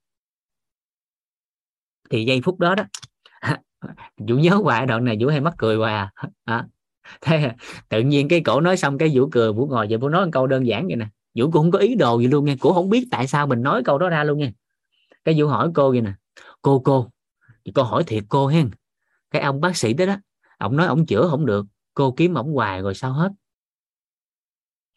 Thì 2.09 2.25
giây 2.25 2.41
phút 2.43 2.59
đó 2.59 2.75
đó 2.75 2.83
vũ 4.17 4.35
nhớ 4.35 4.55
hoài 4.55 4.85
đoạn 4.85 5.05
này 5.05 5.17
vũ 5.19 5.27
hay 5.27 5.41
mắc 5.41 5.53
cười 5.57 5.75
hoài 5.75 5.93
à, 5.93 6.11
à. 6.43 6.67
thế 7.21 7.51
tự 7.89 8.01
nhiên 8.01 8.27
cái 8.27 8.41
cổ 8.45 8.61
nói 8.61 8.77
xong 8.77 8.97
cái 8.97 9.11
vũ 9.13 9.29
cười 9.31 9.53
vũ 9.53 9.67
ngồi 9.67 9.87
vậy 9.89 9.97
vũ 9.97 10.09
nói 10.09 10.25
một 10.25 10.31
câu 10.33 10.47
đơn 10.47 10.67
giản 10.67 10.87
vậy 10.87 10.95
nè. 10.95 11.07
Vũ 11.35 11.45
cũng 11.45 11.51
không 11.51 11.71
có 11.71 11.79
ý 11.79 11.95
đồ 11.95 12.19
gì 12.19 12.27
luôn 12.27 12.45
nha 12.45 12.55
cổ 12.59 12.73
không 12.73 12.89
biết 12.89 13.07
tại 13.11 13.27
sao 13.27 13.47
mình 13.47 13.61
nói 13.61 13.83
câu 13.83 13.97
đó 13.97 14.09
ra 14.09 14.23
luôn 14.23 14.39
nha 14.39 14.51
cái 15.25 15.35
vũ 15.37 15.47
hỏi 15.47 15.71
cô 15.73 15.91
vậy 15.91 16.01
nè 16.01 16.13
cô 16.61 16.79
cô 16.79 17.09
thì 17.65 17.71
cô 17.75 17.83
hỏi 17.83 18.03
thiệt 18.07 18.23
cô 18.29 18.47
hen. 18.47 18.69
Cái 19.31 19.41
ông 19.41 19.61
bác 19.61 19.77
sĩ 19.77 19.93
đó 19.93 20.05
đó 20.05 20.15
ông 20.57 20.75
nói 20.75 20.87
ông 20.87 21.05
chữa 21.05 21.27
không 21.29 21.45
được 21.45 21.65
cô 21.95 22.13
kiếm 22.17 22.35
ổng 22.35 22.53
hoài 22.53 22.83
rồi 22.83 22.95
sao 22.95 23.13
hết? 23.13 23.29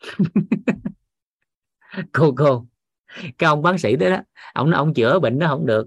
Cô 2.12 2.32
cô 2.37 2.66
cái 3.38 3.48
ông 3.48 3.62
bác 3.62 3.80
sĩ 3.80 3.96
đó 3.96 4.11
đó 4.11 4.16
ông 4.54 4.70
ông 4.72 4.94
chữa 4.94 5.18
bệnh 5.20 5.38
nó 5.38 5.48
không 5.48 5.66
được 5.66 5.87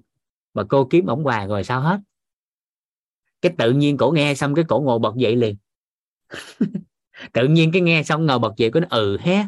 mà 0.54 0.64
cô 0.70 0.86
kiếm 0.92 1.06
ổng 1.08 1.24
hoài 1.24 1.48
rồi 1.48 1.64
sao 1.66 1.82
hết? 1.82 2.00
Cái 3.42 3.52
tự 3.58 3.72
nhiên 3.72 3.98
cổ 3.98 4.12
nghe 4.12 4.36
xong 4.36 4.56
cái 4.56 4.66
cổ 4.68 4.80
ngồi 4.80 5.00
bật 5.00 5.16
dậy 5.18 5.36
liền. 5.36 5.56
Tự 7.34 7.48
nhiên 7.48 7.72
cái 7.72 7.82
nghe 7.82 8.04
xong 8.04 8.26
ngồi 8.26 8.40
bật 8.40 8.54
dậy 8.58 8.72
của 8.72 8.80
nó 8.80 8.88
ừ 8.92 9.18
hé. 9.22 9.46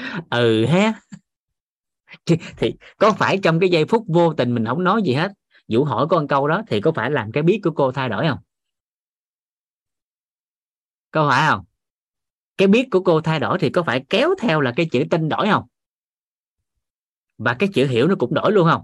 Ừ 0.30 0.66
hé. 0.66 0.92
Thì, 2.26 2.36
thì 2.56 2.74
có 2.98 3.12
phải 3.12 3.38
trong 3.42 3.60
cái 3.60 3.68
giây 3.68 3.84
phút 3.84 4.04
vô 4.08 4.32
tình 4.34 4.54
mình 4.54 4.66
không 4.66 4.84
nói 4.84 5.02
gì 5.02 5.12
hết? 5.14 5.32
Vũ 5.68 5.84
hỏi 5.84 6.06
con 6.10 6.28
câu 6.28 6.48
đó 6.48 6.62
thì 6.68 6.80
có 6.80 6.92
phải 6.92 7.10
làm 7.10 7.32
cái 7.32 7.42
biết 7.42 7.60
của 7.64 7.70
cô 7.70 7.92
thay 7.92 8.08
đổi 8.08 8.26
không? 8.28 8.38
Có 11.12 11.28
phải 11.28 11.50
không? 11.50 11.64
Cái 12.56 12.68
biết 12.68 12.88
của 12.90 13.00
cô 13.00 13.20
thay 13.20 13.40
đổi 13.40 13.58
thì 13.58 13.70
có 13.70 13.82
phải 13.82 14.04
kéo 14.08 14.34
theo 14.40 14.60
là 14.60 14.72
cái 14.76 14.88
chữ 14.92 15.04
tin 15.10 15.28
đổi 15.28 15.48
không? 15.50 15.64
Và 17.38 17.54
cái 17.54 17.68
chữ 17.74 17.86
hiểu 17.86 18.08
nó 18.08 18.14
cũng 18.18 18.34
đổi 18.34 18.52
luôn 18.52 18.68
không? 18.70 18.82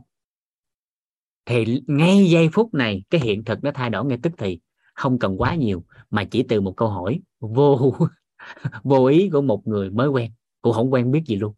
Thì 1.47 1.83
ngay 1.87 2.31
giây 2.31 2.49
phút 2.53 2.75
này, 2.75 3.05
cái 3.11 3.21
hiện 3.21 3.45
thực 3.45 3.65
nó 3.65 3.71
thay 3.75 3.91
đổi 3.91 4.05
ngay 4.05 4.19
tức 4.23 4.33
thì. 4.39 4.61
Không 4.95 5.19
cần 5.19 5.41
quá 5.41 5.55
nhiều, 5.55 5.85
mà 6.11 6.25
chỉ 6.25 6.43
từ 6.49 6.61
một 6.61 6.75
câu 6.77 6.89
hỏi 6.89 7.21
vô 7.41 7.95
vô 8.83 9.07
ý 9.07 9.31
của 9.33 9.43
một 9.43 9.67
người 9.67 9.91
mới 9.91 10.09
quen. 10.09 10.33
Cũng 10.63 10.73
không 10.73 10.93
quen 10.93 11.11
biết 11.11 11.23
gì 11.27 11.37
luôn. 11.37 11.55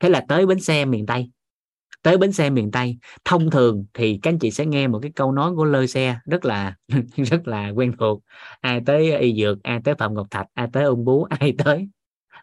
Thế 0.00 0.08
là 0.08 0.24
tới 0.28 0.46
bến 0.46 0.60
xe 0.60 0.84
miền 0.84 1.06
tây 1.06 1.30
tới 2.02 2.18
bến 2.18 2.32
xe 2.32 2.50
miền 2.50 2.70
tây. 2.70 2.98
Thông 3.24 3.50
thường 3.50 3.84
thì 3.94 4.18
các 4.22 4.30
anh 4.30 4.38
chị 4.38 4.50
sẽ 4.50 4.66
nghe 4.66 4.88
một 4.88 4.98
cái 5.02 5.12
câu 5.16 5.32
nói 5.32 5.54
của 5.54 5.64
lơ 5.64 5.86
xe 5.86 6.18
rất 6.24 6.44
là 6.44 6.76
rất 7.16 7.48
là 7.48 7.68
quen 7.68 7.92
thuộc. 7.98 8.22
Ai 8.60 8.80
tới 8.86 9.18
y 9.18 9.42
dược 9.42 9.62
ai 9.62 9.80
tới 9.84 9.94
phạm 9.94 10.14
ngọc 10.14 10.26
thạch 10.30 10.46
ai 10.54 10.68
tới 10.72 10.84
ung 10.84 11.04
bú 11.04 11.24
ai 11.40 11.54
tới 11.58 11.88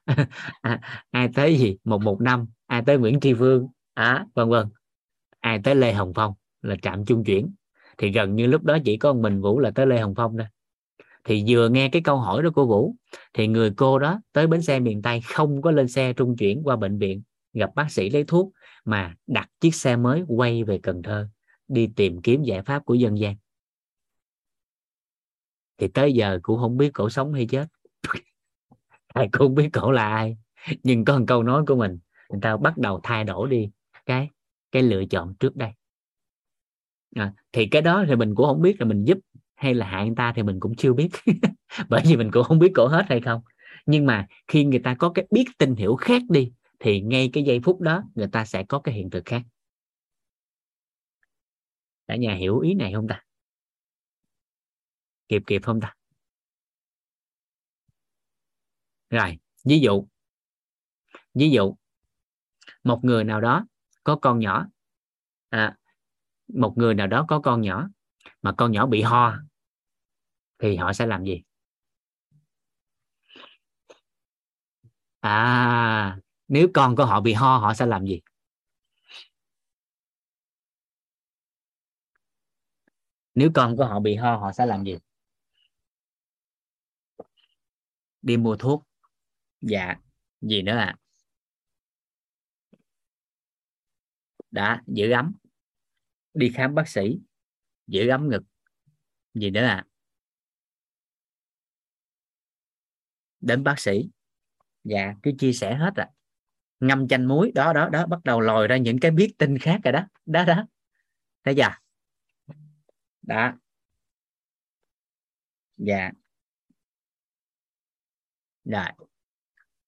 à, 0.62 0.80
ai 1.12 1.30
tới 1.36 1.60
gì? 1.60 1.78
Một 1.84 2.02
một 2.02 2.22
năm 2.22 2.48
ai 2.68 2.82
tới 2.86 2.98
nguyễn 2.98 3.20
tri 3.20 3.34
vương 3.34 3.68
à, 3.94 4.26
vân 4.34 4.50
vân. 4.50 4.68
Ai 5.40 5.60
tới 5.64 5.76
lê 5.76 5.94
hồng 5.94 6.14
phong 6.16 6.34
là 6.62 6.76
trạm 6.82 7.06
trung 7.06 7.24
chuyển. 7.24 7.54
Thì 7.98 8.12
gần 8.12 8.36
như 8.36 8.48
lúc 8.48 8.64
đó 8.64 8.78
chỉ 8.86 8.98
có 8.98 9.14
mình 9.14 9.42
vũ 9.42 9.60
là 9.60 9.72
tới 9.72 9.88
lê 9.88 10.00
hồng 10.00 10.14
phong 10.16 10.38
thôi. 10.38 10.48
Thì 11.24 11.44
vừa 11.48 11.70
nghe 11.70 11.90
cái 11.90 12.02
câu 12.02 12.18
hỏi 12.18 12.44
đó 12.44 12.50
của 12.50 12.66
vũ 12.66 12.96
thì 13.34 13.48
người 13.48 13.72
cô 13.78 14.00
đó 14.00 14.22
tới 14.34 14.48
bến 14.48 14.62
xe 14.62 14.80
miền 14.80 15.02
tây 15.02 15.22
không 15.22 15.62
có 15.62 15.72
lên 15.72 15.88
xe 15.88 16.14
trung 16.14 16.36
chuyển 16.38 16.62
qua 16.64 16.76
bệnh 16.76 16.98
viện 16.98 17.22
gặp 17.54 17.70
bác 17.76 17.92
sĩ 17.92 18.10
lấy 18.10 18.24
thuốc 18.24 18.52
mà 18.90 19.16
đặt 19.28 19.50
chiếc 19.60 19.76
xe 19.76 19.96
mới 19.96 20.24
quay 20.28 20.64
về 20.64 20.80
cần 20.84 21.02
thơ 21.04 21.30
đi 21.68 21.90
tìm 21.96 22.22
kiếm 22.22 22.44
giải 22.44 22.62
pháp 22.62 22.86
của 22.86 22.94
dân 22.94 23.20
gian. 23.20 23.36
Thì 25.78 25.88
tới 25.88 26.14
giờ 26.14 26.40
cũng 26.42 26.60
không 26.60 26.78
biết 26.78 26.94
cổ 26.94 27.10
sống 27.10 27.34
hay 27.34 27.48
chết. 27.48 27.68
Ai 29.14 29.30
cũng 29.32 29.40
không 29.40 29.56
biết 29.56 29.70
cổ 29.74 29.92
là 29.92 30.10
ai. 30.10 30.38
Nhưng 30.84 31.06
có 31.06 31.20
một 31.20 31.26
câu 31.28 31.44
nói 31.44 31.64
của 31.68 31.76
mình 31.76 32.00
người 32.30 32.40
ta 32.42 32.58
bắt 32.58 32.78
đầu 32.78 33.00
thay 33.04 33.24
đổi 33.24 33.50
đi 33.50 33.70
cái 34.06 34.30
cái 34.72 34.84
lựa 34.84 35.06
chọn 35.06 35.34
trước 35.40 35.56
đây. 35.56 35.72
À, 37.16 37.34
thì 37.52 37.66
cái 37.66 37.82
đó 37.82 38.06
thì 38.08 38.16
mình 38.16 38.36
cũng 38.36 38.46
không 38.46 38.62
biết 38.62 38.76
là 38.80 38.86
mình 38.86 39.04
giúp 39.04 39.18
hay 39.56 39.74
là 39.74 39.86
hại 39.86 40.06
người 40.06 40.16
ta 40.16 40.34
thì 40.36 40.44
mình 40.44 40.60
cũng 40.60 40.76
chưa 40.76 40.94
biết. 40.94 41.10
Bởi 41.90 42.02
vì 42.06 42.18
mình 42.18 42.32
cũng 42.32 42.44
không 42.44 42.60
biết 42.60 42.72
cổ 42.76 42.88
hết 42.88 43.06
hay 43.10 43.22
không. 43.22 43.42
Nhưng 43.86 44.06
mà 44.06 44.28
khi 44.48 44.64
người 44.64 44.80
ta 44.80 44.96
có 44.96 45.10
cái 45.10 45.26
biết 45.32 45.46
tin 45.58 45.76
hiểu 45.76 45.96
khác 45.96 46.22
đi 46.30 46.52
thì 46.80 47.02
ngay 47.02 47.30
cái 47.34 47.44
giây 47.44 47.60
phút 47.64 47.82
đó 47.82 48.04
người 48.16 48.28
ta 48.32 48.46
sẽ 48.46 48.64
có 48.64 48.80
cái 48.80 48.96
hiện 48.96 49.10
thực 49.10 49.26
khác. 49.26 49.42
Cả 52.08 52.16
nhà 52.16 52.36
hiểu 52.36 52.60
ý 52.60 52.74
này 52.74 52.94
không 52.94 53.08
ta? 53.08 53.24
Kịp 55.28 55.44
kịp 55.48 55.62
không 55.64 55.82
ta? 55.82 55.96
Rồi 59.10 59.40
ví 59.66 59.80
dụ 59.80 60.08
ví 61.34 61.50
dụ 61.50 61.76
một 62.84 63.00
người 63.04 63.24
nào 63.24 63.42
đó 63.42 63.66
có 64.04 64.16
con 64.16 64.40
nhỏ 64.40 64.68
à, 65.50 65.78
một 66.48 66.74
người 66.78 66.94
nào 66.94 67.08
đó 67.08 67.26
có 67.28 67.40
con 67.40 67.62
nhỏ 67.62 67.90
mà 68.42 68.54
con 68.58 68.72
nhỏ 68.72 68.86
bị 68.86 69.02
ho 69.02 69.38
thì 70.60 70.76
họ 70.76 70.94
sẽ 70.94 71.06
làm 71.06 71.24
gì? 71.24 71.44
À 75.22 76.20
nếu 76.50 76.68
con 76.74 76.96
của 76.96 77.06
họ 77.06 77.22
bị 77.22 77.34
ho, 77.34 77.58
họ 77.58 77.74
sẽ 77.74 77.86
làm 77.86 78.06
gì? 78.06 78.22
Nếu 83.36 83.52
con 83.54 83.78
của 83.78 83.86
họ 83.86 84.00
bị 84.00 84.16
ho, 84.16 84.36
họ 84.36 84.52
sẽ 84.52 84.66
làm 84.66 84.84
gì? 84.84 84.98
Đi 88.22 88.38
mua 88.38 88.56
thuốc. 88.56 88.84
Dạ. 89.62 89.96
Gì 90.42 90.62
nữa 90.62 90.78
à 90.78 90.96
đã 94.52 94.82
giữ 94.88 95.12
ấm. 95.12 95.34
Đi 96.34 96.52
khám 96.56 96.76
bác 96.76 96.88
sĩ. 96.88 97.20
Giữ 97.88 98.10
ấm 98.10 98.30
ngực. 98.30 98.44
Gì 99.34 99.50
nữa 99.50 99.66
à 99.66 99.86
đến 103.42 103.64
bác 103.64 103.80
sĩ. 103.80 104.10
Dạ 104.84 105.14
cứ 105.24 105.32
chia 105.40 105.54
sẻ 105.54 105.76
hết 105.76 105.94
à 105.96 106.10
ngâm 106.80 107.08
chanh 107.08 107.28
muối, 107.28 107.52
đó 107.56 107.74
đó 107.74 107.90
đó, 107.90 108.06
bắt 108.06 108.20
đầu 108.24 108.42
lòi 108.42 108.68
ra 108.68 108.78
những 108.78 109.00
cái 109.00 109.12
biết 109.12 109.34
tin 109.38 109.58
khác 109.58 109.80
rồi 109.84 109.92
đó. 109.92 110.08
Đó 110.26 110.46
đó. 110.46 110.68
Thấy 111.44 111.56
chưa? 111.56 111.70
Đó. 113.22 113.54
Dạ. 115.78 116.12
Rồi. 118.66 118.86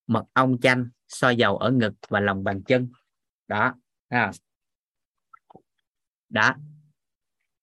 Mật 0.07 0.25
ong 0.33 0.57
chanh 0.61 0.89
soi 1.07 1.35
dầu 1.35 1.57
ở 1.57 1.71
ngực 1.71 1.93
và 2.09 2.19
lòng 2.19 2.43
bàn 2.43 2.61
chân. 2.63 2.89
Đó. 3.47 3.75
À. 4.07 4.31
đó. 6.29 6.55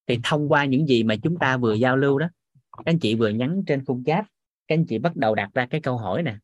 Thì 0.06 0.18
thông 0.22 0.48
qua 0.48 0.64
những 0.64 0.86
gì 0.86 1.02
mà 1.02 1.14
chúng 1.22 1.38
ta 1.38 1.56
vừa 1.56 1.74
giao 1.74 1.96
lưu 1.96 2.18
đó, 2.18 2.28
các 2.72 2.82
anh 2.86 2.98
chị 2.98 3.14
vừa 3.14 3.28
nhắn 3.28 3.62
trên 3.66 3.84
khung 3.84 4.04
chat, 4.04 4.24
các 4.68 4.74
anh 4.74 4.86
chị 4.86 4.98
bắt 4.98 5.16
đầu 5.16 5.34
đặt 5.34 5.50
ra 5.54 5.66
cái 5.70 5.80
câu 5.80 5.98
hỏi 5.98 6.22
nè 6.22 6.36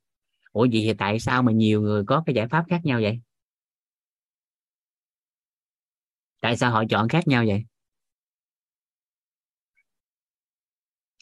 ủa 0.54 0.66
vậy 0.72 0.80
thì 0.84 0.92
tại 0.98 1.20
sao 1.20 1.42
mà 1.42 1.52
nhiều 1.52 1.82
người 1.82 2.04
có 2.06 2.22
cái 2.26 2.34
giải 2.34 2.48
pháp 2.48 2.64
khác 2.68 2.80
nhau 2.84 3.00
vậy? 3.02 3.20
Tại 6.40 6.56
sao 6.56 6.70
họ 6.70 6.84
chọn 6.90 7.08
khác 7.08 7.28
nhau 7.28 7.44
vậy? 7.46 7.64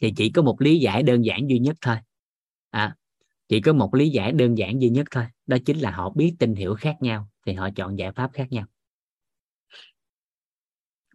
Thì 0.01 0.13
chỉ 0.15 0.29
có 0.29 0.41
một 0.41 0.61
lý 0.61 0.79
giải 0.79 1.03
đơn 1.03 1.25
giản 1.25 1.49
duy 1.49 1.59
nhất 1.59 1.75
thôi. 1.81 1.95
À, 2.69 2.95
chỉ 3.47 3.61
có 3.61 3.73
một 3.73 3.95
lý 3.95 4.09
giải 4.09 4.31
đơn 4.31 4.57
giản 4.57 4.81
duy 4.81 4.89
nhất 4.89 5.07
thôi 5.11 5.25
đó 5.47 5.57
chính 5.65 5.79
là 5.79 5.91
họ 5.91 6.09
biết 6.09 6.35
tin 6.39 6.55
hiểu 6.55 6.75
khác 6.75 6.95
nhau 6.99 7.29
thì 7.45 7.53
họ 7.53 7.69
chọn 7.75 7.99
giải 7.99 8.11
pháp 8.11 8.31
khác 8.33 8.51
nhau. 8.51 8.65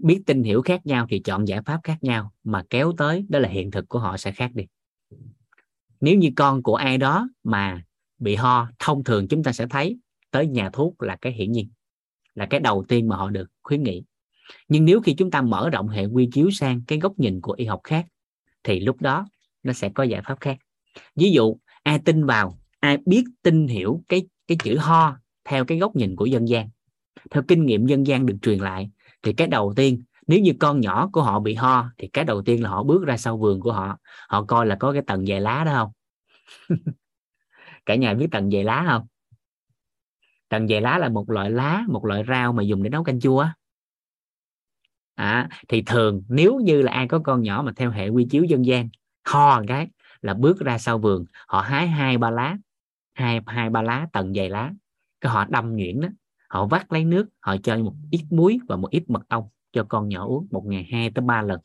Biết 0.01 0.23
tin 0.27 0.43
hiểu 0.43 0.63
khác 0.63 0.87
nhau 0.87 1.07
thì 1.11 1.21
chọn 1.21 1.49
giải 1.49 1.63
pháp 1.63 1.81
khác 1.85 1.99
nhau 2.01 2.33
mà 2.45 2.65
kéo 2.71 2.93
tới 2.99 3.27
đó 3.29 3.39
là 3.39 3.49
hiện 3.49 3.71
thực 3.71 3.89
của 3.89 3.99
họ 3.99 4.17
sẽ 4.17 4.33
khác 4.33 4.51
đi. 4.55 4.67
Nếu 6.01 6.17
như 6.17 6.31
con 6.37 6.63
của 6.63 6.75
ai 6.75 6.99
đó 6.99 7.29
mà 7.45 7.83
bị 8.19 8.35
ho, 8.35 8.69
thông 8.79 9.05
thường 9.05 9.29
chúng 9.29 9.43
ta 9.43 9.53
sẽ 9.53 9.67
thấy 9.67 9.99
tới 10.31 10.47
nhà 10.47 10.71
thuốc 10.73 11.03
là 11.03 11.17
cái 11.17 11.33
hiển 11.33 11.53
nhiên, 11.53 11.69
là 12.35 12.47
cái 12.47 12.61
đầu 12.61 12.85
tiên 12.89 13.09
mà 13.09 13.17
họ 13.17 13.31
được 13.31 13.49
khuyến 13.63 13.83
nghị. 13.83 14.05
Nhưng 14.69 14.85
nếu 14.85 15.01
khi 15.01 15.15
chúng 15.15 15.31
ta 15.31 15.43
mở 15.43 15.71
rộng 15.71 15.89
hệ 15.89 16.05
quy 16.05 16.29
chiếu 16.33 16.51
sang 16.51 16.83
cái 16.87 16.99
góc 16.99 17.19
nhìn 17.19 17.41
của 17.41 17.53
y 17.53 17.65
học 17.65 17.81
khác, 17.85 18.07
thì 18.63 18.81
lúc 18.81 19.01
đó 19.01 19.27
nó 19.63 19.73
sẽ 19.73 19.89
có 19.89 20.03
giải 20.03 20.23
pháp 20.25 20.41
khác. 20.41 20.57
Ví 21.17 21.31
dụ, 21.31 21.57
ai 21.83 21.99
tin 21.99 22.27
vào, 22.27 22.59
ai 22.81 22.99
biết 23.07 23.25
tin 23.43 23.67
hiểu 23.67 24.03
cái 24.09 24.27
cái 24.47 24.59
chữ 24.65 24.77
ho 24.79 25.17
theo 25.45 25.65
cái 25.65 25.79
góc 25.79 25.97
nhìn 25.97 26.17
của 26.17 26.27
dân 26.27 26.49
gian, 26.49 26.69
theo 27.31 27.43
kinh 27.49 27.67
nghiệm 27.67 27.87
dân 27.87 28.07
gian 28.07 28.27
được 28.27 28.37
truyền 28.43 28.59
lại, 28.59 28.91
thì 29.23 29.33
cái 29.33 29.47
đầu 29.47 29.73
tiên, 29.77 30.03
nếu 30.27 30.41
như 30.41 30.53
con 30.59 30.81
nhỏ 30.81 31.11
của 31.13 31.23
họ 31.23 31.41
bị 31.41 31.55
ho, 31.55 31.91
thì 31.99 32.09
cái 32.09 32.25
đầu 32.25 32.43
tiên 32.43 32.63
là 32.63 32.71
họ 32.71 32.83
bước 32.83 33.05
ra 33.05 33.17
sau 33.17 33.39
vườn 33.39 33.61
của 33.61 33.73
họ 33.73 33.99
họ 34.29 34.45
coi 34.45 34.67
là 34.67 34.77
có 34.81 34.93
cái 34.93 35.03
tầng 35.07 35.27
dày 35.27 35.41
lá 35.41 35.65
đó 35.65 35.73
không? 35.75 35.91
cả 37.89 37.95
nhà 37.95 38.15
biết 38.15 38.29
tầng 38.31 38.51
dày 38.51 38.65
lá 38.65 38.85
không? 38.89 39.07
Tầng 40.49 40.69
dày 40.69 40.81
lá 40.81 40.99
là 40.99 41.09
một 41.09 41.31
loại 41.31 41.51
lá 41.51 41.85
một 41.89 42.05
loại 42.05 42.25
rau 42.29 42.53
mà 42.53 42.63
dùng 42.63 42.83
để 42.83 42.91
nấu 42.91 43.05
canh 43.05 43.21
chua 43.21 43.47
à, 45.15 45.49
thì 45.69 45.83
thường 45.83 46.23
nếu 46.29 46.59
như 46.59 46.83
là 46.83 46.93
ai 46.93 47.09
có 47.09 47.19
con 47.19 47.43
nhỏ 47.43 47.63
mà 47.67 47.73
theo 47.77 47.91
hệ 47.91 48.09
quy 48.09 48.27
chiếu 48.31 48.45
dân 48.45 48.67
gian 48.67 48.89
ho 49.25 49.63
cái 49.69 49.89
là 50.23 50.35
bước 50.35 50.61
ra 50.61 50.79
sau 50.79 50.99
vườn 50.99 51.25
họ 51.49 51.61
hái 51.61 51.89
hai 51.89 52.19
ba 52.19 52.31
lá 52.31 52.57
hai 53.15 53.41
hai 53.47 53.71
ba 53.71 53.83
lá 53.83 54.07
tầng 54.13 54.35
dày 54.35 54.49
lá 54.49 54.73
cái 55.21 55.33
họ 55.33 55.45
đâm 55.45 55.77
nhuyễn 55.77 56.01
đó 56.01 56.09
họ 56.49 56.67
vắt 56.67 56.93
lấy 56.93 57.05
nước 57.05 57.29
họ 57.41 57.57
cho 57.63 57.77
một 57.77 57.95
ít 58.11 58.25
muối 58.31 58.59
và 58.69 58.77
một 58.77 58.91
ít 58.91 59.05
mật 59.11 59.29
ong 59.29 59.49
cho 59.73 59.87
con 59.89 60.09
nhỏ 60.09 60.27
uống 60.27 60.49
một 60.51 60.65
ngày 60.67 60.89
hai 60.93 61.11
tới 61.11 61.25
ba 61.25 61.43
lần. 61.43 61.61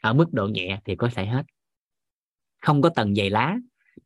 Ở 0.00 0.12
mức 0.12 0.32
độ 0.32 0.46
nhẹ 0.46 0.80
thì 0.84 0.96
có 0.96 1.08
thể 1.14 1.26
hết. 1.26 1.42
Không 2.62 2.82
có 2.82 2.88
tầng 2.88 3.14
dày 3.14 3.30
lá 3.30 3.56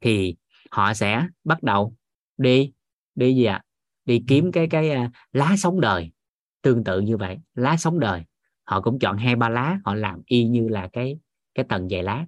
thì 0.01 0.37
họ 0.71 0.95
sẽ 0.95 1.27
bắt 1.45 1.63
đầu 1.63 1.95
đi 2.37 2.73
đi 3.15 3.35
gì 3.35 3.45
ạ? 3.45 3.55
À? 3.55 3.65
đi 4.09 4.25
kiếm 4.29 4.53
cái 4.53 4.67
cái 4.71 4.91
uh, 4.91 5.11
lá 5.33 5.55
sống 5.59 5.81
đời. 5.81 6.11
Tương 6.63 6.85
tự 6.85 7.01
như 7.01 7.17
vậy 7.17 7.39
lá 7.55 7.77
sống 7.77 8.01
đời. 8.01 8.25
Họ 8.65 8.81
cũng 8.81 8.99
chọn 8.99 9.19
hai 9.19 9.37
ba 9.37 9.49
lá 9.49 9.79
họ 9.85 9.95
làm 9.95 10.23
y 10.27 10.45
như 10.45 10.69
là 10.69 10.89
cái 10.93 11.19
cái 11.55 11.67
tầng 11.69 11.89
dày 11.89 12.03
lá. 12.03 12.27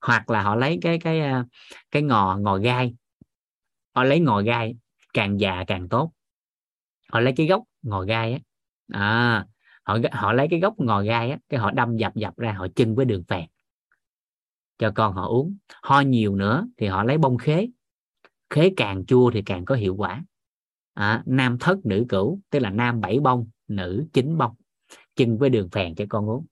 Hoặc 0.00 0.30
là 0.30 0.42
họ 0.42 0.54
lấy 0.54 0.78
cái 0.82 0.98
cái 0.98 1.20
uh, 1.20 1.46
cái 1.90 2.02
ngò 2.02 2.36
ngò 2.36 2.56
gai. 2.56 2.94
Họ 3.94 4.04
lấy 4.04 4.20
ngò 4.20 4.42
gai 4.42 4.76
càng 5.14 5.40
già 5.40 5.64
càng 5.66 5.88
tốt. 5.88 6.12
Họ 7.12 7.20
lấy 7.20 7.32
cái 7.36 7.46
gốc 7.46 7.62
ngò 7.82 8.02
gai 8.02 8.32
á. 8.32 8.38
À, 8.92 9.46
họ 9.82 9.98
họ 10.12 10.32
lấy 10.32 10.46
cái 10.50 10.60
gốc 10.60 10.74
ngò 10.78 11.02
gai 11.02 11.30
á 11.30 11.38
cái 11.48 11.60
họ 11.60 11.70
đâm 11.70 11.96
dập 11.96 12.14
dập 12.14 12.36
ra 12.36 12.52
họ 12.52 12.66
chưng 12.76 12.94
với 12.94 13.04
đường 13.04 13.24
phèn 13.28 13.46
cho 14.78 14.92
con 14.94 15.14
họ 15.14 15.26
uống. 15.26 15.56
Ho 15.82 16.00
nhiều 16.00 16.36
nữa 16.36 16.66
thì 16.76 16.86
họ 16.86 17.04
lấy 17.04 17.18
bông 17.18 17.38
khế. 17.38 17.68
Khế 18.50 18.72
càng 18.76 19.06
chua 19.06 19.30
thì 19.30 19.42
càng 19.42 19.64
có 19.64 19.74
hiệu 19.74 19.94
quả. 19.96 20.24
À, 20.94 21.22
nam 21.26 21.58
thất 21.58 21.86
nữ 21.86 22.06
cửu 22.08 22.40
tức 22.50 22.58
là 22.58 22.70
nam 22.70 23.00
bảy 23.00 23.20
bông 23.20 23.48
nữ 23.68 24.06
chín 24.12 24.38
bông. 24.38 24.54
Chưng 25.16 25.38
với 25.38 25.50
đường 25.50 25.68
phèn 25.70 25.94
cho 25.94 26.04
con 26.08 26.30
uống. 26.30 26.46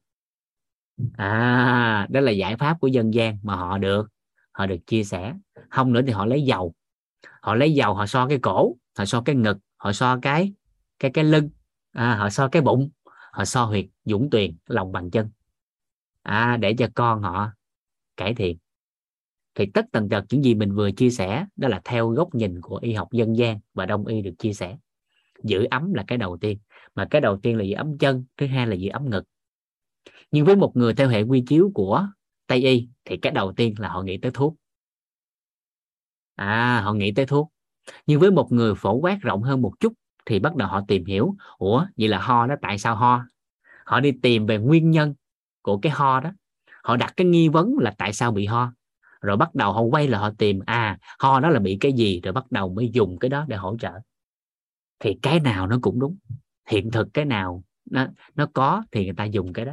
À 1.17 2.07
đó 2.11 2.21
là 2.21 2.31
giải 2.31 2.57
pháp 2.57 2.81
của 2.81 2.87
dân 2.87 3.15
gian 3.15 3.39
mà 3.43 3.57
họ 3.57 3.79
được 3.79 4.09
họ 4.53 4.67
được 4.67 4.87
chia 4.87 5.05
sẻ. 5.05 5.35
Không 5.71 5.93
nữa 5.93 6.01
thì 6.07 6.13
họ 6.13 6.27
lấy 6.27 6.43
dầu. 6.43 6.75
Họ 7.41 7.55
lấy 7.55 7.75
dầu 7.75 7.95
họ 7.95 8.07
so 8.07 8.29
cái 8.29 8.39
cổ 8.43 8.77
họ 8.99 9.05
so 9.05 9.21
cái 9.21 9.35
ngực 9.35 9.59
họ 9.77 9.93
so 9.93 10.19
cái 10.23 10.53
cái 10.99 11.11
cái 11.11 11.25
lưng. 11.25 11.51
À, 11.93 12.17
họ 12.17 12.31
so 12.31 12.49
cái 12.49 12.63
bụng 12.63 12.91
họ 13.33 13.45
so 13.45 13.65
huyệt 13.65 13.87
dũng 14.05 14.31
tuyền 14.31 14.57
lòng 14.67 14.93
bàn 14.93 15.11
chân. 15.11 15.31
À, 16.23 16.57
để 16.57 16.75
cho 16.79 16.89
con 16.95 17.23
họ 17.23 17.51
cải 18.16 18.35
thiện. 18.35 18.59
Thì 19.55 19.66
tất 19.74 19.87
tần 19.92 20.09
tật 20.09 20.24
những 20.31 20.44
gì 20.44 20.55
mình 20.55 20.74
vừa 20.74 20.90
chia 20.90 21.11
sẻ, 21.11 21.46
đó 21.57 21.68
là 21.68 21.81
theo 21.85 22.09
góc 22.09 22.35
nhìn 22.35 22.61
của 22.61 22.79
y 22.83 22.92
học 22.92 23.09
dân 23.12 23.37
gian 23.37 23.59
và 23.74 23.87
đông 23.87 24.07
y 24.07 24.22
được 24.22 24.35
chia 24.38 24.53
sẻ. 24.53 24.77
Giữ 25.42 25.66
ấm 25.70 25.94
là 25.94 26.05
cái 26.07 26.18
đầu 26.18 26.37
tiên, 26.37 26.59
mà 26.94 27.07
cái 27.11 27.20
đầu 27.20 27.38
tiên 27.42 27.57
là 27.57 27.64
giữ 27.64 27.74
ấm 27.74 27.98
chân, 27.98 28.24
thứ 28.37 28.46
hai 28.46 28.66
là 28.66 28.74
giữ 28.74 28.90
ấm 28.90 29.11
ngực. 29.11 29.24
Nhưng 30.31 30.44
với 30.44 30.57
một 30.57 30.77
người 30.77 30.94
theo 30.94 31.09
hệ 31.09 31.22
quy 31.22 31.44
chiếu 31.46 31.70
của 31.74 32.07
tây 32.46 32.59
y 32.59 32.88
thì 33.05 33.16
cái 33.16 33.33
đầu 33.33 33.53
tiên 33.53 33.74
là 33.79 33.88
họ 33.88 34.03
nghĩ 34.03 34.18
tới 34.18 34.31
thuốc. 34.35 34.55
À 36.35 36.81
họ 36.85 36.92
nghĩ 36.92 37.12
tới 37.12 37.27
thuốc. 37.27 37.53
Nhưng 38.07 38.20
với 38.20 38.31
một 38.31 38.53
người 38.53 38.74
phổ 38.74 38.94
quát 38.94 39.18
rộng 39.22 39.42
hơn 39.42 39.62
một 39.62 39.72
chút 39.81 39.92
thì 40.27 40.38
bắt 40.38 40.57
đầu 40.57 40.68
họ 40.68 40.81
tìm 40.88 41.05
hiểu, 41.05 41.37
ủa, 41.59 41.87
vậy 41.96 42.09
là 42.09 42.18
ho 42.18 42.46
đó, 42.46 42.55
tại 42.62 42.79
sao 42.79 42.96
ho? 42.96 43.24
Họ 43.85 44.00
đi 44.00 44.12
tìm 44.22 44.46
về 44.46 44.59
nguyên 44.59 44.90
nhân 44.90 45.14
của 45.62 45.79
cái 45.79 45.92
ho 45.92 46.20
đó 46.20 46.31
họ 46.85 46.97
đặt 46.97 47.14
cái 47.16 47.27
nghi 47.27 47.49
vấn 47.49 47.79
là 47.79 47.94
tại 47.99 48.12
sao 48.12 48.33
bị 48.33 48.47
ho? 48.47 48.73
Rồi 49.20 49.37
bắt 49.37 49.55
đầu 49.55 49.73
họ 49.73 49.81
quay 49.81 50.09
là 50.09 50.18
họ 50.18 50.31
tìm 50.38 50.61
à 50.66 50.99
ho 51.18 51.40
đó 51.40 51.49
là 51.51 51.61
bị 51.61 51.77
cái 51.81 51.92
gì? 51.92 52.20
Rồi 52.20 52.33
bắt 52.33 52.44
đầu 52.51 52.75
mới 52.75 52.90
dùng 52.92 53.18
cái 53.18 53.29
đó 53.29 53.44
để 53.49 53.57
hỗ 53.57 53.77
trợ. 53.79 53.92
Thì 54.99 55.18
cái 55.23 55.40
nào 55.40 55.66
nó 55.66 55.79
cũng 55.83 56.01
đúng. 56.01 56.16
Hiện 56.68 56.90
thực 56.90 57.09
cái 57.14 57.25
nào 57.25 57.64
nó 57.90 58.07
nó 58.35 58.47
có 58.55 58.85
thì 58.92 59.05
người 59.05 59.14
ta 59.16 59.25
dùng 59.25 59.53
cái 59.53 59.64
đó. 59.64 59.73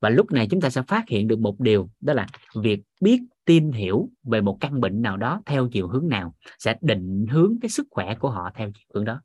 Và 0.00 0.08
lúc 0.08 0.32
này 0.32 0.46
chúng 0.50 0.60
ta 0.60 0.70
sẽ 0.70 0.82
phát 0.82 1.08
hiện 1.08 1.28
được 1.28 1.38
một 1.38 1.60
điều, 1.60 1.90
đó 2.00 2.12
là 2.12 2.26
việc 2.54 2.80
biết 3.00 3.22
tin 3.44 3.72
hiểu 3.72 4.08
về 4.22 4.40
một 4.40 4.58
căn 4.60 4.80
bệnh 4.80 5.02
nào 5.02 5.16
đó 5.16 5.42
theo 5.46 5.68
chiều 5.72 5.88
hướng 5.88 6.08
nào 6.08 6.34
sẽ 6.58 6.78
định 6.80 7.26
hướng 7.30 7.56
cái 7.62 7.68
sức 7.68 7.86
khỏe 7.90 8.14
của 8.14 8.30
họ 8.30 8.50
theo 8.54 8.70
chiều 8.74 8.86
hướng 8.94 9.04
đó. 9.04 9.22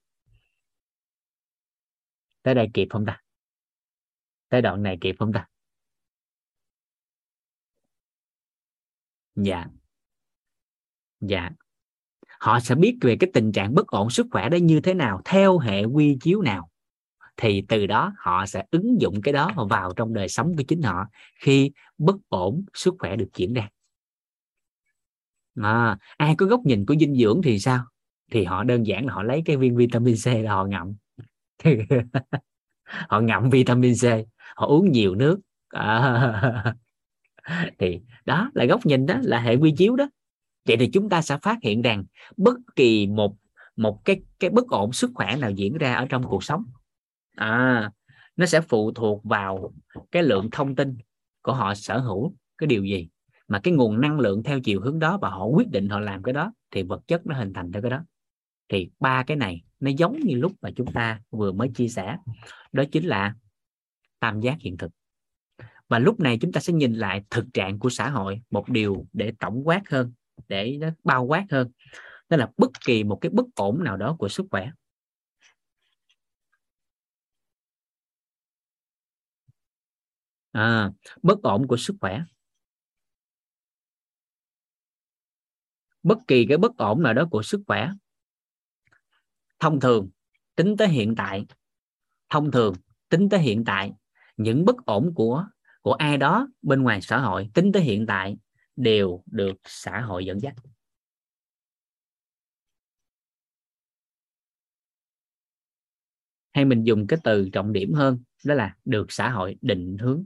Tới 2.44 2.56
đây 2.56 2.70
kịp 2.74 2.88
không 2.90 3.06
ta? 3.06 3.22
Tới 4.50 4.62
đoạn 4.62 4.84
này 4.84 4.98
kịp 5.02 5.16
không 5.20 5.34
ta? 5.34 5.48
Dạ. 9.36 9.66
Dạ. 11.20 11.50
Họ 12.40 12.60
sẽ 12.60 12.76
biết 12.76 12.98
về 13.02 13.16
cái 13.20 13.30
tình 13.34 13.52
trạng 13.52 13.74
bất 13.74 13.88
ổn 13.88 14.10
sức 14.10 14.28
khỏe 14.32 14.50
đó 14.50 14.56
như 14.56 14.80
thế 14.80 14.94
nào 14.94 15.22
theo 15.26 15.58
hệ 15.58 15.84
quy 15.84 16.18
chiếu 16.22 16.42
nào. 16.42 16.70
Thì 17.38 17.64
từ 17.68 17.88
đó 17.88 18.14
họ 18.18 18.46
sẽ 18.46 18.64
ứng 18.72 19.02
dụng 19.02 19.22
cái 19.22 19.34
đó 19.34 19.52
vào 19.70 19.94
trong 19.96 20.14
đời 20.14 20.30
sống 20.30 20.58
của 20.58 20.64
chính 20.68 20.82
họ 20.82 21.06
khi 21.40 21.72
bất 21.98 22.16
ổn 22.30 22.66
sức 22.74 22.94
khỏe 23.00 23.16
được 23.16 23.30
diễn 23.36 23.54
ra. 23.54 23.70
À, 25.62 25.98
ai 26.18 26.36
có 26.36 26.46
góc 26.46 26.62
nhìn 26.66 26.86
của 26.86 26.96
dinh 27.00 27.16
dưỡng 27.16 27.42
thì 27.44 27.60
sao? 27.60 27.86
Thì 28.32 28.44
họ 28.44 28.64
đơn 28.64 28.88
giản 28.88 29.06
là 29.06 29.14
họ 29.14 29.24
lấy 29.24 29.42
cái 29.46 29.58
viên 29.58 29.76
vitamin 29.76 30.16
C 30.26 30.28
là 30.28 30.54
họ 30.54 30.66
ngậm. 30.66 30.94
Họ 32.86 33.20
ngậm 33.20 33.50
vitamin 33.50 33.94
C 33.94 34.06
họ 34.56 34.68
uống 34.68 34.92
nhiều 34.92 35.16
nước. 35.16 35.40
À, 35.70 36.76
thì 37.80 38.00
đó 38.26 38.52
là 38.54 38.66
góc 38.66 38.86
nhìn 38.86 39.06
đó, 39.06 39.20
là 39.22 39.40
hệ 39.40 39.56
quy 39.56 39.74
chiếu 39.78 39.96
đó. 39.96 40.10
Vậy 40.68 40.78
thì 40.78 40.90
chúng 40.94 41.10
ta 41.10 41.22
sẽ 41.22 41.38
phát 41.42 41.58
hiện 41.64 41.82
rằng 41.82 42.04
bất 42.38 42.58
kỳ 42.76 43.08
một 43.08 43.36
một 43.76 44.06
cái 44.06 44.22
cái 44.40 44.50
bất 44.50 44.68
ổn 44.68 44.94
sức 44.94 45.12
khỏe 45.16 45.36
nào 45.36 45.52
diễn 45.52 45.78
ra 45.78 45.94
ở 45.94 46.06
trong 46.10 46.24
cuộc 46.24 46.44
sống 46.44 46.64
à 47.36 47.92
nó 48.36 48.46
sẽ 48.46 48.62
phụ 48.62 48.92
thuộc 48.92 49.24
vào 49.24 49.74
cái 50.12 50.24
lượng 50.24 50.50
thông 50.52 50.76
tin 50.76 50.98
của 51.42 51.54
họ 51.54 51.74
sở 51.74 52.00
hữu 52.00 52.36
cái 52.58 52.68
điều 52.68 52.84
gì. 52.84 53.10
Mà 53.48 53.60
cái 53.64 53.74
nguồn 53.74 54.02
năng 54.02 54.20
lượng 54.20 54.44
theo 54.44 54.60
chiều 54.60 54.82
hướng 54.82 55.00
đó 55.00 55.18
và 55.18 55.30
họ 55.30 55.46
quyết 55.46 55.70
định 55.72 55.90
họ 55.90 56.00
làm 56.00 56.24
cái 56.24 56.34
đó 56.34 56.54
thì 56.72 56.84
vật 56.84 57.02
chất 57.08 57.26
nó 57.26 57.36
hình 57.36 57.54
thành 57.54 57.72
theo 57.72 57.82
cái 57.82 57.92
đó. 57.92 58.06
Thì 58.70 58.90
ba 59.00 59.24
cái 59.24 59.38
này 59.38 59.62
nó 59.80 59.92
giống 59.98 60.20
như 60.20 60.36
lúc 60.36 60.52
mà 60.62 60.70
chúng 60.76 60.94
ta 60.94 61.22
vừa 61.32 61.52
mới 61.52 61.70
chia 61.76 61.88
sẻ. 61.88 62.18
Đó 62.72 62.84
chính 62.92 63.06
là 63.06 63.36
tam 64.20 64.40
giác 64.40 64.58
hiện 64.60 64.78
thực 64.78 64.92
và 65.94 66.00
lúc 66.00 66.20
này 66.20 66.38
chúng 66.42 66.52
ta 66.52 66.62
sẽ 66.62 66.74
nhìn 66.74 66.94
lại 66.94 67.24
thực 67.30 67.46
trạng 67.54 67.80
của 67.80 67.90
xã 67.90 68.10
hội 68.10 68.42
một 68.50 68.70
điều 68.70 69.08
để 69.14 69.34
tổng 69.40 69.68
quát 69.68 69.82
hơn 69.90 70.14
để 70.48 70.78
nó 70.82 70.88
bao 71.04 71.26
quát 71.26 71.46
hơn. 71.52 71.72
Đó 72.30 72.38
là 72.38 72.52
bất 72.58 72.72
kỳ 72.86 73.04
một 73.04 73.18
cái 73.22 73.30
bất 73.30 73.46
ổn 73.56 73.84
nào 73.84 73.98
đó 73.98 74.16
của 74.20 74.30
sức 74.30 74.46
khỏe. 74.52 74.72
À, 80.52 80.92
bất 81.24 81.42
ổn 81.44 81.68
của 81.68 81.78
sức 81.78 81.96
khỏe. 82.02 82.24
Bất 86.04 86.18
kỳ 86.28 86.46
cái 86.50 86.58
bất 86.58 86.78
ổn 86.78 87.04
nào 87.04 87.14
đó 87.14 87.28
của 87.32 87.44
sức 87.44 87.62
khỏe. 87.68 87.90
Thông 89.60 89.80
thường 89.80 90.10
tính 90.56 90.76
tới 90.78 90.88
hiện 90.88 91.16
tại 91.18 91.46
thông 92.30 92.52
thường 92.52 92.74
tính 93.10 93.30
tới 93.30 93.40
hiện 93.40 93.64
tại 93.66 93.92
những 94.38 94.66
bất 94.66 94.86
ổn 94.86 95.14
của 95.16 95.46
của 95.84 95.94
ai 95.94 96.18
đó 96.18 96.50
bên 96.64 96.84
ngoài 96.84 97.02
xã 97.02 97.20
hội 97.20 97.50
tính 97.56 97.72
tới 97.74 97.84
hiện 97.84 98.08
tại 98.08 98.38
đều 98.78 99.24
được 99.28 99.56
xã 99.66 100.02
hội 100.02 100.26
dẫn 100.26 100.42
dắt. 100.42 100.56
Hay 106.54 106.66
mình 106.66 106.84
dùng 106.84 107.08
cái 107.08 107.20
từ 107.24 107.50
trọng 107.54 107.74
điểm 107.74 107.94
hơn 107.94 108.20
đó 108.46 108.54
là 108.56 108.76
được 108.86 109.12
xã 109.12 109.30
hội 109.30 109.56
định 109.62 109.98
hướng. 110.00 110.24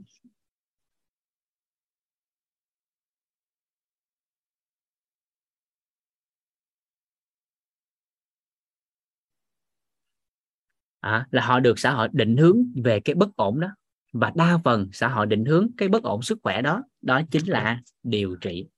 À, 11.00 11.26
là 11.30 11.46
họ 11.46 11.60
được 11.60 11.78
xã 11.78 11.90
hội 11.90 12.08
định 12.12 12.36
hướng 12.36 12.56
về 12.84 13.00
cái 13.00 13.14
bất 13.14 13.36
ổn 13.36 13.60
đó 13.60 13.68
và 14.12 14.32
đa 14.34 14.58
phần 14.64 14.88
xã 14.92 15.08
hội 15.08 15.26
định 15.26 15.44
hướng 15.44 15.68
cái 15.76 15.88
bất 15.88 16.02
ổn 16.02 16.22
sức 16.22 16.38
khỏe 16.42 16.62
đó 16.62 16.82
đó 17.02 17.20
chính 17.30 17.46
là 17.46 17.82
điều 18.02 18.36
trị. 18.40 18.68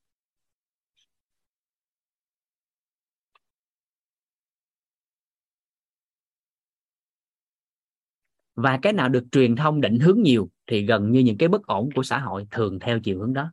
Và 8.55 8.79
cái 8.83 8.93
nào 8.93 9.09
được 9.09 9.25
truyền 9.33 9.57
thông 9.57 9.81
định 9.81 9.99
hướng 9.99 10.23
nhiều 10.23 10.51
thì 10.67 10.87
gần 10.87 11.13
như 11.13 11.21
những 11.21 11.39
cái 11.39 11.49
bất 11.49 11.67
ổn 11.67 11.89
của 11.95 12.03
xã 12.03 12.19
hội 12.19 12.47
thường 12.51 12.79
theo 12.81 13.01
chiều 13.01 13.19
hướng 13.19 13.33
đó. 13.33 13.51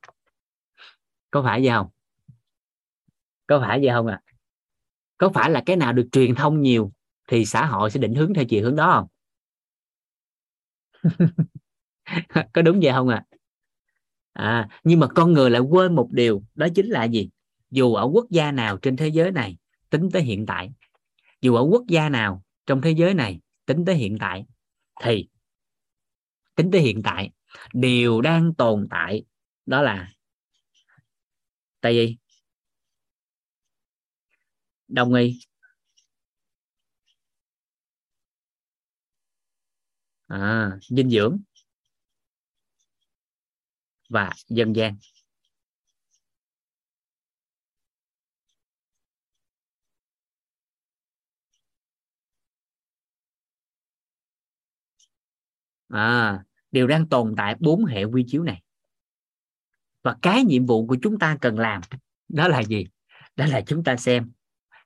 Có 1.31 1.43
phải 1.43 1.61
vậy 1.61 1.71
không? 1.71 1.87
Có 3.47 3.59
phải 3.59 3.79
vậy 3.83 3.89
không 3.93 4.07
ạ? 4.07 4.21
À? 4.25 4.27
có 5.17 5.29
phải 5.29 5.49
là 5.49 5.63
cái 5.65 5.75
nào 5.75 5.93
được 5.93 6.07
truyền 6.11 6.35
thông 6.35 6.61
nhiều 6.61 6.91
thì 7.27 7.45
xã 7.45 7.65
hội 7.65 7.91
sẽ 7.91 7.99
định 7.99 8.15
hướng 8.15 8.33
theo 8.33 8.45
chiều 8.49 8.63
hướng 8.63 8.75
đó 8.75 8.91
không? 8.95 9.07
có 12.53 12.61
đúng 12.61 12.79
vậy 12.81 12.91
không 12.93 13.07
ạ? 13.07 13.23
À? 14.33 14.43
à 14.43 14.69
nhưng 14.83 14.99
mà 14.99 15.07
con 15.07 15.33
người 15.33 15.49
lại 15.49 15.61
quên 15.61 15.95
một 15.95 16.09
điều 16.11 16.43
đó 16.55 16.67
chính 16.75 16.85
là 16.85 17.03
gì? 17.03 17.29
Dù 17.71 17.93
ở 17.93 18.03
quốc 18.13 18.25
gia 18.29 18.51
nào 18.51 18.77
trên 18.77 18.97
thế 18.97 19.07
giới 19.07 19.31
này 19.31 19.57
tính 19.89 20.09
tới 20.13 20.21
hiện 20.21 20.45
tại 20.45 20.71
dù 21.41 21.55
ở 21.55 21.61
quốc 21.61 21.83
gia 21.87 22.09
nào 22.09 22.43
trong 22.65 22.81
thế 22.81 22.91
giới 22.91 23.13
này 23.13 23.39
tính 23.65 23.85
tới 23.85 23.95
hiện 23.95 24.17
tại 24.19 24.45
thì 25.03 25.27
tính 26.55 26.71
tới 26.71 26.81
hiện 26.81 27.01
tại 27.03 27.31
điều 27.73 28.21
đang 28.21 28.53
tồn 28.53 28.87
tại 28.89 29.23
đó 29.65 29.81
là 29.81 30.09
tại 31.81 31.93
vì 31.93 32.17
đồng 34.87 35.13
ý. 35.13 35.39
À, 40.29 40.77
dinh 40.89 41.09
dưỡng 41.09 41.39
và 44.09 44.31
dân 44.47 44.73
gian. 44.75 44.97
À, 55.89 56.43
đều 56.71 56.87
đang 56.87 57.09
tồn 57.09 57.33
tại 57.37 57.55
bốn 57.59 57.85
hệ 57.85 58.03
quy 58.03 58.25
chiếu 58.27 58.43
này. 58.43 58.61
Và 60.03 60.17
cái 60.21 60.43
nhiệm 60.43 60.65
vụ 60.65 60.87
của 60.87 60.97
chúng 61.01 61.19
ta 61.19 61.37
cần 61.41 61.59
làm 61.59 61.81
đó 62.27 62.47
là 62.47 62.63
gì? 62.63 62.85
Đó 63.35 63.45
là 63.45 63.61
chúng 63.67 63.83
ta 63.83 63.97
xem 63.97 64.31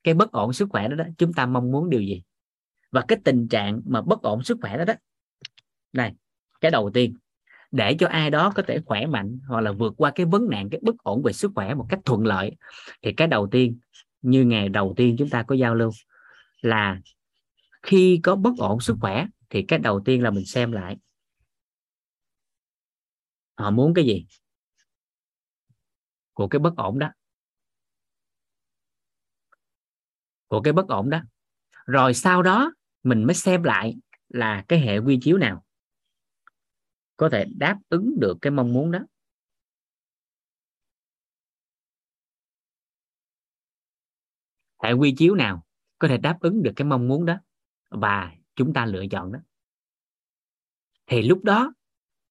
cái 0.03 0.13
bất 0.13 0.31
ổn 0.31 0.53
sức 0.53 0.69
khỏe 0.69 0.87
đó, 0.87 0.95
đó 0.95 1.05
chúng 1.17 1.33
ta 1.33 1.45
mong 1.45 1.71
muốn 1.71 1.89
điều 1.89 2.01
gì? 2.01 2.23
Và 2.91 3.05
cái 3.07 3.17
tình 3.23 3.47
trạng 3.47 3.81
mà 3.85 4.01
bất 4.01 4.21
ổn 4.21 4.43
sức 4.43 4.57
khỏe 4.61 4.77
đó 4.77 4.85
đó. 4.85 4.93
Này 5.93 6.13
cái 6.61 6.71
đầu 6.71 6.91
tiên 6.93 7.15
để 7.71 7.95
cho 7.99 8.07
ai 8.07 8.29
đó 8.29 8.51
có 8.55 8.63
thể 8.67 8.79
khỏe 8.85 9.05
mạnh 9.05 9.39
hoặc 9.47 9.61
là 9.61 9.71
vượt 9.71 9.93
qua 9.97 10.11
cái 10.15 10.25
vấn 10.25 10.49
nạn, 10.49 10.69
cái 10.69 10.79
bất 10.83 10.95
ổn 11.03 11.23
về 11.23 11.33
sức 11.33 11.51
khỏe 11.55 11.73
một 11.73 11.85
cách 11.89 11.99
thuận 12.05 12.25
lợi. 12.25 12.55
Thì 13.01 13.13
cái 13.13 13.27
đầu 13.27 13.47
tiên, 13.51 13.79
như 14.21 14.45
ngày 14.45 14.69
đầu 14.69 14.93
tiên 14.97 15.15
chúng 15.19 15.29
ta 15.29 15.43
có 15.43 15.55
giao 15.55 15.75
lưu, 15.75 15.91
là 16.61 16.99
khi 17.83 18.19
có 18.23 18.35
bất 18.35 18.51
ổn 18.57 18.79
sức 18.79 18.97
khỏe 19.01 19.25
thì 19.49 19.61
cái 19.67 19.79
đầu 19.79 20.01
tiên 20.05 20.23
là 20.23 20.29
mình 20.29 20.45
xem 20.45 20.71
lại. 20.71 20.97
Họ 23.57 23.71
muốn 23.71 23.93
cái 23.93 24.05
gì? 24.05 24.25
Của 26.33 26.47
cái 26.47 26.59
bất 26.59 26.75
ổn 26.77 26.99
đó. 26.99 27.07
Của 30.47 30.61
cái 30.61 30.73
bất 30.73 30.87
ổn 30.87 31.09
đó. 31.09 31.21
Rồi 31.85 32.13
sau 32.13 32.43
đó 32.43 32.73
mình 33.03 33.23
mới 33.23 33.33
xem 33.33 33.63
lại 33.63 33.95
là 34.29 34.65
cái 34.67 34.79
hệ 34.79 34.97
quy 34.97 35.19
chiếu 35.21 35.37
nào 35.37 35.63
có 37.21 37.29
thể 37.29 37.45
đáp 37.57 37.79
ứng 37.89 38.19
được 38.19 38.37
cái 38.41 38.51
mong 38.51 38.73
muốn 38.73 38.91
đó. 38.91 38.99
Hệ 44.83 44.91
quy 44.91 45.15
chiếu 45.17 45.35
nào 45.35 45.65
có 45.99 46.07
thể 46.07 46.17
đáp 46.17 46.37
ứng 46.41 46.63
được 46.63 46.71
cái 46.75 46.87
mong 46.87 47.07
muốn 47.07 47.25
đó 47.25 47.37
và 47.89 48.31
chúng 48.55 48.73
ta 48.73 48.85
lựa 48.85 49.05
chọn 49.11 49.31
đó? 49.31 49.39
Thì 51.07 51.21
lúc 51.21 51.43
đó, 51.43 51.73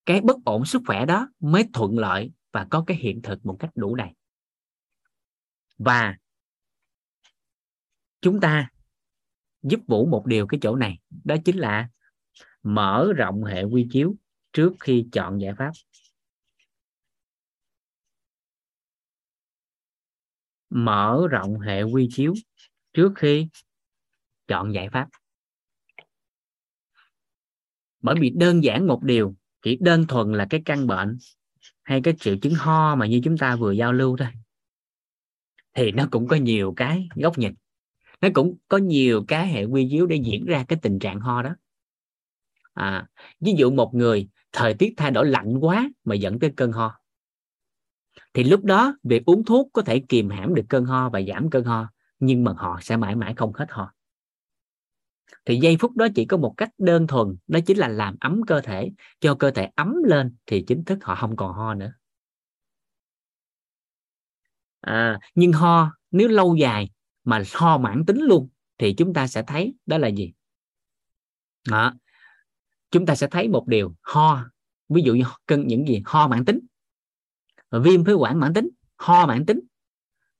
cái 0.06 0.20
bất 0.20 0.36
ổn 0.44 0.64
sức 0.64 0.82
khỏe 0.86 1.06
đó 1.06 1.28
mới 1.40 1.68
thuận 1.72 1.98
lợi 1.98 2.32
và 2.52 2.66
có 2.70 2.84
cái 2.86 2.96
hiện 2.96 3.22
thực 3.22 3.46
một 3.46 3.56
cách 3.58 3.70
đủ 3.74 3.94
đầy. 3.94 4.10
Và 5.78 6.16
chúng 8.20 8.40
ta 8.40 8.70
giúp 9.62 9.80
vũ 9.86 10.06
một 10.06 10.26
điều 10.26 10.46
cái 10.46 10.60
chỗ 10.62 10.76
này, 10.76 10.98
đó 11.24 11.36
chính 11.44 11.58
là 11.58 11.88
mở 12.62 13.12
rộng 13.16 13.44
hệ 13.44 13.62
quy 13.62 13.88
chiếu 13.92 14.16
trước 14.52 14.72
khi 14.80 15.06
chọn 15.12 15.40
giải 15.40 15.54
pháp. 15.58 15.70
Mở 20.70 21.26
rộng 21.30 21.60
hệ 21.60 21.82
quy 21.82 22.08
chiếu 22.12 22.34
trước 22.92 23.12
khi 23.16 23.48
chọn 24.48 24.74
giải 24.74 24.88
pháp. 24.92 25.08
Bởi 28.02 28.16
vì 28.20 28.30
đơn 28.30 28.64
giản 28.64 28.86
một 28.86 29.02
điều 29.02 29.34
chỉ 29.62 29.78
đơn 29.80 30.06
thuần 30.06 30.32
là 30.32 30.46
cái 30.50 30.62
căn 30.64 30.86
bệnh 30.86 31.18
hay 31.82 32.00
cái 32.04 32.14
triệu 32.20 32.36
chứng 32.42 32.54
ho 32.54 32.96
mà 32.96 33.06
như 33.06 33.20
chúng 33.24 33.38
ta 33.38 33.56
vừa 33.56 33.72
giao 33.72 33.92
lưu 33.92 34.16
thôi 34.16 34.28
thì 35.74 35.92
nó 35.92 36.08
cũng 36.10 36.28
có 36.28 36.36
nhiều 36.36 36.74
cái 36.76 37.08
góc 37.14 37.38
nhìn. 37.38 37.54
Nó 38.20 38.28
cũng 38.34 38.56
có 38.68 38.78
nhiều 38.78 39.24
cái 39.28 39.48
hệ 39.48 39.64
quy 39.64 39.88
chiếu 39.90 40.06
để 40.06 40.16
diễn 40.16 40.44
ra 40.44 40.64
cái 40.68 40.78
tình 40.82 40.98
trạng 40.98 41.20
ho 41.20 41.42
đó. 41.42 41.54
À, 42.74 43.08
ví 43.40 43.52
dụ 43.56 43.70
một 43.70 43.94
người 43.94 44.28
thời 44.52 44.74
tiết 44.74 44.94
thay 44.96 45.10
đổi 45.10 45.26
lạnh 45.26 45.58
quá 45.60 45.90
mà 46.04 46.14
dẫn 46.14 46.38
tới 46.38 46.52
cơn 46.56 46.72
ho. 46.72 47.00
Thì 48.34 48.44
lúc 48.44 48.64
đó 48.64 48.96
việc 49.02 49.24
uống 49.24 49.44
thuốc 49.44 49.70
có 49.72 49.82
thể 49.82 50.02
kìm 50.08 50.30
hãm 50.30 50.54
được 50.54 50.64
cơn 50.68 50.84
ho 50.84 51.10
và 51.10 51.20
giảm 51.22 51.50
cơn 51.50 51.64
ho 51.64 51.90
nhưng 52.18 52.44
mà 52.44 52.52
họ 52.56 52.78
sẽ 52.82 52.96
mãi 52.96 53.16
mãi 53.16 53.34
không 53.36 53.52
hết 53.52 53.66
ho. 53.70 53.92
Thì 55.44 55.56
giây 55.56 55.76
phút 55.80 55.96
đó 55.96 56.06
chỉ 56.14 56.24
có 56.24 56.36
một 56.36 56.54
cách 56.56 56.70
đơn 56.78 57.06
thuần 57.06 57.36
đó 57.46 57.60
chính 57.66 57.78
là 57.78 57.88
làm 57.88 58.16
ấm 58.20 58.40
cơ 58.46 58.60
thể 58.60 58.90
cho 59.20 59.34
cơ 59.34 59.50
thể 59.50 59.70
ấm 59.76 59.94
lên 60.04 60.36
thì 60.46 60.64
chính 60.66 60.84
thức 60.84 60.98
họ 61.02 61.14
không 61.14 61.36
còn 61.36 61.52
ho 61.54 61.74
nữa. 61.74 61.92
À, 64.80 65.20
nhưng 65.34 65.52
ho 65.52 65.92
nếu 66.10 66.28
lâu 66.28 66.54
dài 66.54 66.90
mà 67.24 67.42
ho 67.54 67.78
mãn 67.78 68.04
tính 68.06 68.20
luôn 68.20 68.48
thì 68.78 68.94
chúng 68.94 69.14
ta 69.14 69.26
sẽ 69.26 69.42
thấy 69.46 69.74
đó 69.86 69.98
là 69.98 70.08
gì? 70.08 70.32
Đó 71.68 71.92
chúng 72.90 73.06
ta 73.06 73.14
sẽ 73.14 73.26
thấy 73.30 73.48
một 73.48 73.66
điều 73.66 73.94
ho. 74.02 74.44
Ví 74.88 75.02
dụ 75.02 75.14
như 75.14 75.24
cân 75.46 75.66
những 75.66 75.88
gì? 75.88 76.02
Ho 76.04 76.28
mãn 76.28 76.44
tính. 76.44 76.60
Viêm 77.70 78.04
phế 78.04 78.12
quản 78.12 78.40
mãn 78.40 78.54
tính. 78.54 78.68
Ho 78.96 79.26
mãn 79.26 79.46
tính. 79.46 79.60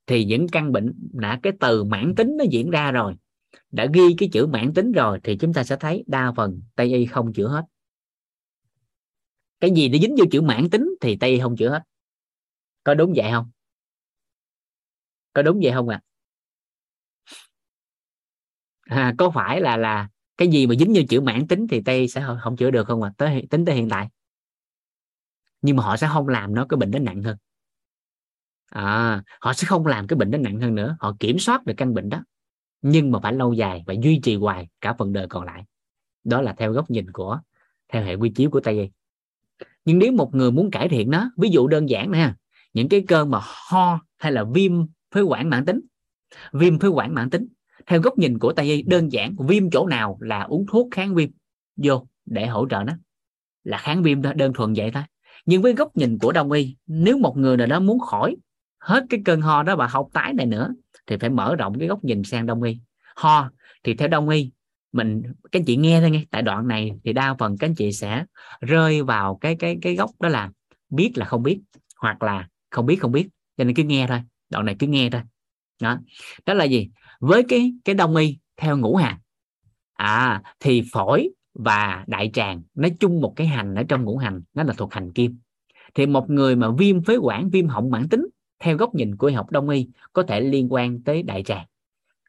Thì 0.05 0.25
những 0.25 0.47
căn 0.49 0.71
bệnh 0.71 0.93
đã 1.11 1.39
cái 1.43 1.53
từ 1.59 1.83
mãn 1.83 2.15
tính 2.15 2.37
nó 2.37 2.45
diễn 2.51 2.69
ra 2.69 2.91
rồi 2.91 3.15
đã 3.71 3.87
ghi 3.93 4.15
cái 4.17 4.29
chữ 4.33 4.47
mãn 4.47 4.73
tính 4.73 4.91
rồi 4.91 5.19
thì 5.23 5.37
chúng 5.39 5.53
ta 5.53 5.63
sẽ 5.63 5.77
thấy 5.79 6.03
đa 6.07 6.33
phần 6.35 6.61
tây 6.75 6.93
y 6.93 7.05
không 7.05 7.33
chữa 7.33 7.47
hết. 7.47 7.65
Cái 9.59 9.71
gì 9.71 9.89
để 9.89 9.99
dính 9.99 10.15
vô 10.17 10.25
chữ 10.31 10.41
mãn 10.41 10.69
tính 10.69 10.89
thì 11.01 11.17
tây 11.19 11.29
y 11.31 11.39
không 11.39 11.57
chữa 11.57 11.69
hết. 11.69 11.83
Có 12.83 12.93
đúng 12.93 13.13
vậy 13.15 13.31
không? 13.31 13.51
Có 15.33 15.41
đúng 15.41 15.59
vậy 15.63 15.71
không 15.71 15.89
ạ? 15.89 16.01
À? 18.83 19.01
à, 19.01 19.13
có 19.17 19.31
phải 19.31 19.61
là 19.61 19.77
là 19.77 20.09
cái 20.41 20.47
gì 20.47 20.67
mà 20.67 20.75
dính 20.79 20.91
như 20.91 21.03
chữ 21.09 21.21
mãn 21.21 21.47
tính 21.47 21.67
thì 21.67 21.81
tây 21.85 22.07
sẽ 22.07 22.23
không, 22.25 22.37
không 22.41 22.57
chữa 22.57 22.71
được 22.71 22.87
không 22.87 23.03
ạ? 23.03 23.09
À? 23.09 23.13
tới 23.17 23.47
tính 23.49 23.65
tới 23.65 23.75
hiện 23.75 23.89
tại. 23.89 24.07
Nhưng 25.61 25.75
mà 25.75 25.83
họ 25.83 25.97
sẽ 25.97 26.09
không 26.13 26.27
làm 26.27 26.53
nó 26.53 26.65
cái 26.65 26.77
bệnh 26.77 26.91
đó 26.91 26.99
nặng 26.99 27.23
hơn. 27.23 27.37
À, 28.69 29.23
họ 29.41 29.53
sẽ 29.53 29.65
không 29.67 29.85
làm 29.85 30.07
cái 30.07 30.17
bệnh 30.17 30.31
đó 30.31 30.37
nặng 30.37 30.59
hơn 30.59 30.75
nữa. 30.75 30.97
Họ 30.99 31.15
kiểm 31.19 31.39
soát 31.39 31.65
được 31.65 31.73
căn 31.77 31.93
bệnh 31.93 32.09
đó 32.09 32.23
nhưng 32.81 33.11
mà 33.11 33.19
phải 33.19 33.33
lâu 33.33 33.53
dài 33.53 33.83
và 33.87 33.93
duy 34.01 34.19
trì 34.23 34.35
hoài 34.35 34.67
cả 34.81 34.93
phần 34.93 35.13
đời 35.13 35.27
còn 35.27 35.45
lại. 35.45 35.63
Đó 36.23 36.41
là 36.41 36.53
theo 36.53 36.71
góc 36.71 36.89
nhìn 36.89 37.11
của 37.11 37.39
theo 37.87 38.03
hệ 38.03 38.15
quy 38.15 38.29
chiếu 38.29 38.49
của 38.49 38.59
tây. 38.59 38.79
Y 38.79 38.89
nhưng 39.85 39.99
nếu 39.99 40.11
một 40.11 40.35
người 40.35 40.51
muốn 40.51 40.71
cải 40.71 40.89
thiện 40.89 41.09
nó 41.09 41.31
ví 41.37 41.49
dụ 41.49 41.67
đơn 41.67 41.89
giản 41.89 42.11
nè 42.11 42.33
những 42.73 42.89
cái 42.89 43.03
cơn 43.07 43.31
mà 43.31 43.39
ho 43.43 43.99
hay 44.17 44.31
là 44.31 44.43
viêm 44.53 44.71
phế 45.15 45.21
quản 45.21 45.49
mãn 45.49 45.65
tính 45.65 45.81
viêm 46.53 46.79
phế 46.79 46.87
quản 46.87 47.13
mãn 47.13 47.29
tính 47.29 47.47
theo 47.87 48.01
góc 48.01 48.17
nhìn 48.17 48.39
của 48.39 48.53
tây 48.53 48.65
y, 48.65 48.81
đơn 48.81 49.11
giản, 49.11 49.35
viêm 49.47 49.69
chỗ 49.69 49.87
nào 49.87 50.17
là 50.21 50.41
uống 50.41 50.65
thuốc 50.71 50.87
kháng 50.91 51.15
viêm? 51.15 51.29
Vô, 51.75 52.07
để 52.25 52.47
hỗ 52.47 52.67
trợ 52.69 52.83
nó. 52.87 52.93
Là 53.63 53.77
kháng 53.77 54.03
viêm 54.03 54.21
đó 54.21 54.33
đơn 54.33 54.53
thuần 54.53 54.73
vậy 54.73 54.91
thôi. 54.91 55.03
Nhưng 55.45 55.61
với 55.61 55.73
góc 55.73 55.97
nhìn 55.97 56.17
của 56.17 56.31
đông 56.31 56.51
y, 56.51 56.75
nếu 56.87 57.17
một 57.17 57.37
người 57.37 57.57
nào 57.57 57.67
đó 57.67 57.79
muốn 57.79 57.99
khỏi 57.99 58.35
hết 58.79 59.05
cái 59.09 59.19
cơn 59.25 59.41
ho 59.41 59.63
đó 59.63 59.75
và 59.75 59.87
học 59.87 60.07
tái 60.13 60.33
này 60.33 60.45
nữa, 60.45 60.69
thì 61.07 61.17
phải 61.17 61.29
mở 61.29 61.55
rộng 61.55 61.79
cái 61.79 61.87
góc 61.87 62.03
nhìn 62.03 62.23
sang 62.23 62.45
đông 62.45 62.63
y. 62.63 62.77
Ho, 63.15 63.51
thì 63.83 63.93
theo 63.93 64.07
đông 64.07 64.29
y, 64.29 64.51
mình, 64.91 65.23
các 65.51 65.59
anh 65.59 65.65
chị 65.65 65.75
nghe 65.75 66.01
thôi 66.01 66.11
nghe. 66.11 66.25
Tại 66.31 66.41
đoạn 66.41 66.67
này 66.67 66.91
thì 67.03 67.13
đa 67.13 67.35
phần 67.39 67.57
các 67.57 67.67
anh 67.67 67.75
chị 67.75 67.91
sẽ 67.91 68.25
rơi 68.61 69.03
vào 69.03 69.35
cái 69.41 69.55
cái 69.55 69.77
cái 69.81 69.95
góc 69.95 70.11
đó 70.19 70.29
là 70.29 70.51
biết 70.89 71.11
là 71.15 71.25
không 71.25 71.43
biết, 71.43 71.61
hoặc 72.01 72.23
là 72.23 72.47
không 72.69 72.85
biết 72.85 72.95
không 72.95 73.11
biết. 73.11 73.27
Cho 73.57 73.63
nên 73.63 73.75
cứ 73.75 73.83
nghe 73.83 74.07
thôi, 74.07 74.21
đoạn 74.49 74.65
này 74.65 74.75
cứ 74.79 74.87
nghe 74.87 75.09
thôi. 75.09 75.21
Đó. 75.81 75.99
Đó 76.45 76.53
là 76.53 76.65
gì? 76.65 76.89
Với 77.21 77.43
cái 77.43 77.73
cái 77.85 77.95
đông 77.95 78.15
y 78.15 78.37
theo 78.57 78.77
ngũ 78.77 78.95
hành. 78.95 79.17
À 79.93 80.43
thì 80.59 80.83
phổi 80.91 81.29
và 81.53 82.03
đại 82.07 82.29
tràng, 82.33 82.61
nói 82.75 82.95
chung 82.99 83.21
một 83.21 83.33
cái 83.35 83.47
hành 83.47 83.75
ở 83.75 83.83
trong 83.83 84.03
ngũ 84.03 84.17
hành, 84.17 84.41
nó 84.53 84.63
là 84.63 84.73
thuộc 84.77 84.93
hành 84.93 85.11
kim. 85.11 85.39
Thì 85.95 86.05
một 86.05 86.29
người 86.29 86.55
mà 86.55 86.67
viêm 86.77 87.03
phế 87.03 87.17
quản, 87.17 87.49
viêm 87.49 87.67
họng 87.67 87.91
mãn 87.91 88.09
tính, 88.09 88.27
theo 88.59 88.77
góc 88.77 88.95
nhìn 88.95 89.15
của 89.15 89.27
y 89.27 89.33
học 89.33 89.51
đông 89.51 89.69
y, 89.69 89.87
có 90.13 90.23
thể 90.23 90.41
liên 90.41 90.73
quan 90.73 91.03
tới 91.03 91.23
đại 91.23 91.43
tràng. 91.43 91.65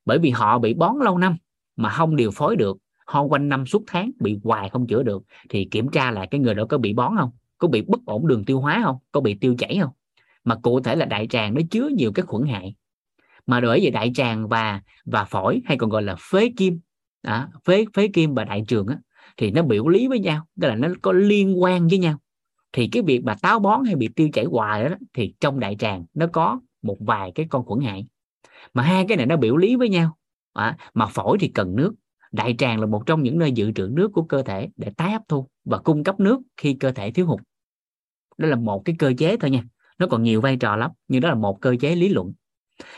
Bởi 0.04 0.18
vì 0.18 0.30
họ 0.30 0.58
bị 0.58 0.74
bón 0.74 0.96
lâu 1.04 1.18
năm 1.18 1.36
mà 1.76 1.90
không 1.90 2.16
điều 2.16 2.30
phối 2.30 2.56
được, 2.56 2.78
ho 3.06 3.22
quanh 3.22 3.48
năm 3.48 3.66
suốt 3.66 3.82
tháng, 3.86 4.10
bị 4.20 4.38
hoài 4.44 4.68
không 4.68 4.86
chữa 4.86 5.02
được, 5.02 5.22
thì 5.48 5.68
kiểm 5.70 5.88
tra 5.88 6.10
lại 6.10 6.28
cái 6.30 6.40
người 6.40 6.54
đó 6.54 6.64
có 6.68 6.78
bị 6.78 6.92
bón 6.94 7.12
không? 7.18 7.30
Có 7.58 7.68
bị 7.68 7.82
bất 7.82 8.00
ổn 8.06 8.26
đường 8.26 8.44
tiêu 8.44 8.60
hóa 8.60 8.80
không? 8.84 8.96
Có 9.12 9.20
bị 9.20 9.34
tiêu 9.34 9.54
chảy 9.58 9.78
không? 9.80 9.90
Mà 10.44 10.56
cụ 10.56 10.80
thể 10.80 10.96
là 10.96 11.04
đại 11.04 11.26
tràng 11.26 11.54
nó 11.54 11.60
chứa 11.70 11.88
nhiều 11.88 12.12
cái 12.12 12.26
khuẩn 12.26 12.46
hại 12.46 12.74
mà 13.46 13.60
bởi 13.60 13.80
vì 13.80 13.90
đại 13.90 14.12
tràng 14.14 14.48
và 14.48 14.80
và 15.04 15.24
phổi 15.24 15.62
hay 15.64 15.78
còn 15.78 15.90
gọi 15.90 16.02
là 16.02 16.16
phế 16.30 16.50
kim. 16.56 16.80
À, 17.22 17.48
phế 17.64 17.84
phế 17.94 18.08
kim 18.08 18.34
và 18.34 18.44
đại 18.44 18.64
trường 18.68 18.86
á, 18.86 18.98
thì 19.36 19.50
nó 19.50 19.62
biểu 19.62 19.88
lý 19.88 20.08
với 20.08 20.18
nhau 20.18 20.46
tức 20.60 20.68
là 20.68 20.74
nó 20.74 20.88
có 21.02 21.12
liên 21.12 21.62
quan 21.62 21.88
với 21.88 21.98
nhau. 21.98 22.18
Thì 22.72 22.88
cái 22.92 23.02
việc 23.02 23.24
mà 23.24 23.34
táo 23.42 23.58
bón 23.58 23.84
hay 23.84 23.94
bị 23.94 24.08
tiêu 24.08 24.28
chảy 24.32 24.44
hoài 24.44 24.84
đó 24.84 24.96
thì 25.14 25.34
trong 25.40 25.60
đại 25.60 25.76
tràng 25.78 26.04
nó 26.14 26.26
có 26.26 26.60
một 26.82 26.96
vài 27.00 27.32
cái 27.34 27.46
con 27.50 27.64
khuẩn 27.64 27.80
hại. 27.80 28.06
Mà 28.74 28.82
hai 28.82 29.04
cái 29.08 29.16
này 29.16 29.26
nó 29.26 29.36
biểu 29.36 29.56
lý 29.56 29.76
với 29.76 29.88
nhau. 29.88 30.16
À, 30.52 30.76
mà 30.94 31.06
phổi 31.06 31.38
thì 31.40 31.48
cần 31.48 31.76
nước. 31.76 31.94
Đại 32.32 32.54
tràng 32.58 32.80
là 32.80 32.86
một 32.86 33.02
trong 33.06 33.22
những 33.22 33.38
nơi 33.38 33.52
dự 33.52 33.72
trữ 33.72 33.88
nước 33.92 34.12
của 34.14 34.22
cơ 34.22 34.42
thể 34.42 34.68
để 34.76 34.90
tái 34.96 35.12
hấp 35.12 35.22
thu 35.28 35.48
và 35.64 35.78
cung 35.78 36.04
cấp 36.04 36.20
nước 36.20 36.40
khi 36.56 36.74
cơ 36.74 36.92
thể 36.92 37.10
thiếu 37.10 37.26
hụt. 37.26 37.40
Đó 38.38 38.48
là 38.48 38.56
một 38.56 38.82
cái 38.84 38.96
cơ 38.98 39.12
chế 39.18 39.36
thôi 39.36 39.50
nha. 39.50 39.62
Nó 39.98 40.06
còn 40.06 40.22
nhiều 40.22 40.40
vai 40.40 40.56
trò 40.56 40.76
lắm 40.76 40.90
nhưng 41.08 41.20
đó 41.20 41.28
là 41.28 41.34
một 41.34 41.60
cơ 41.60 41.76
chế 41.80 41.94
lý 41.94 42.08
luận 42.08 42.32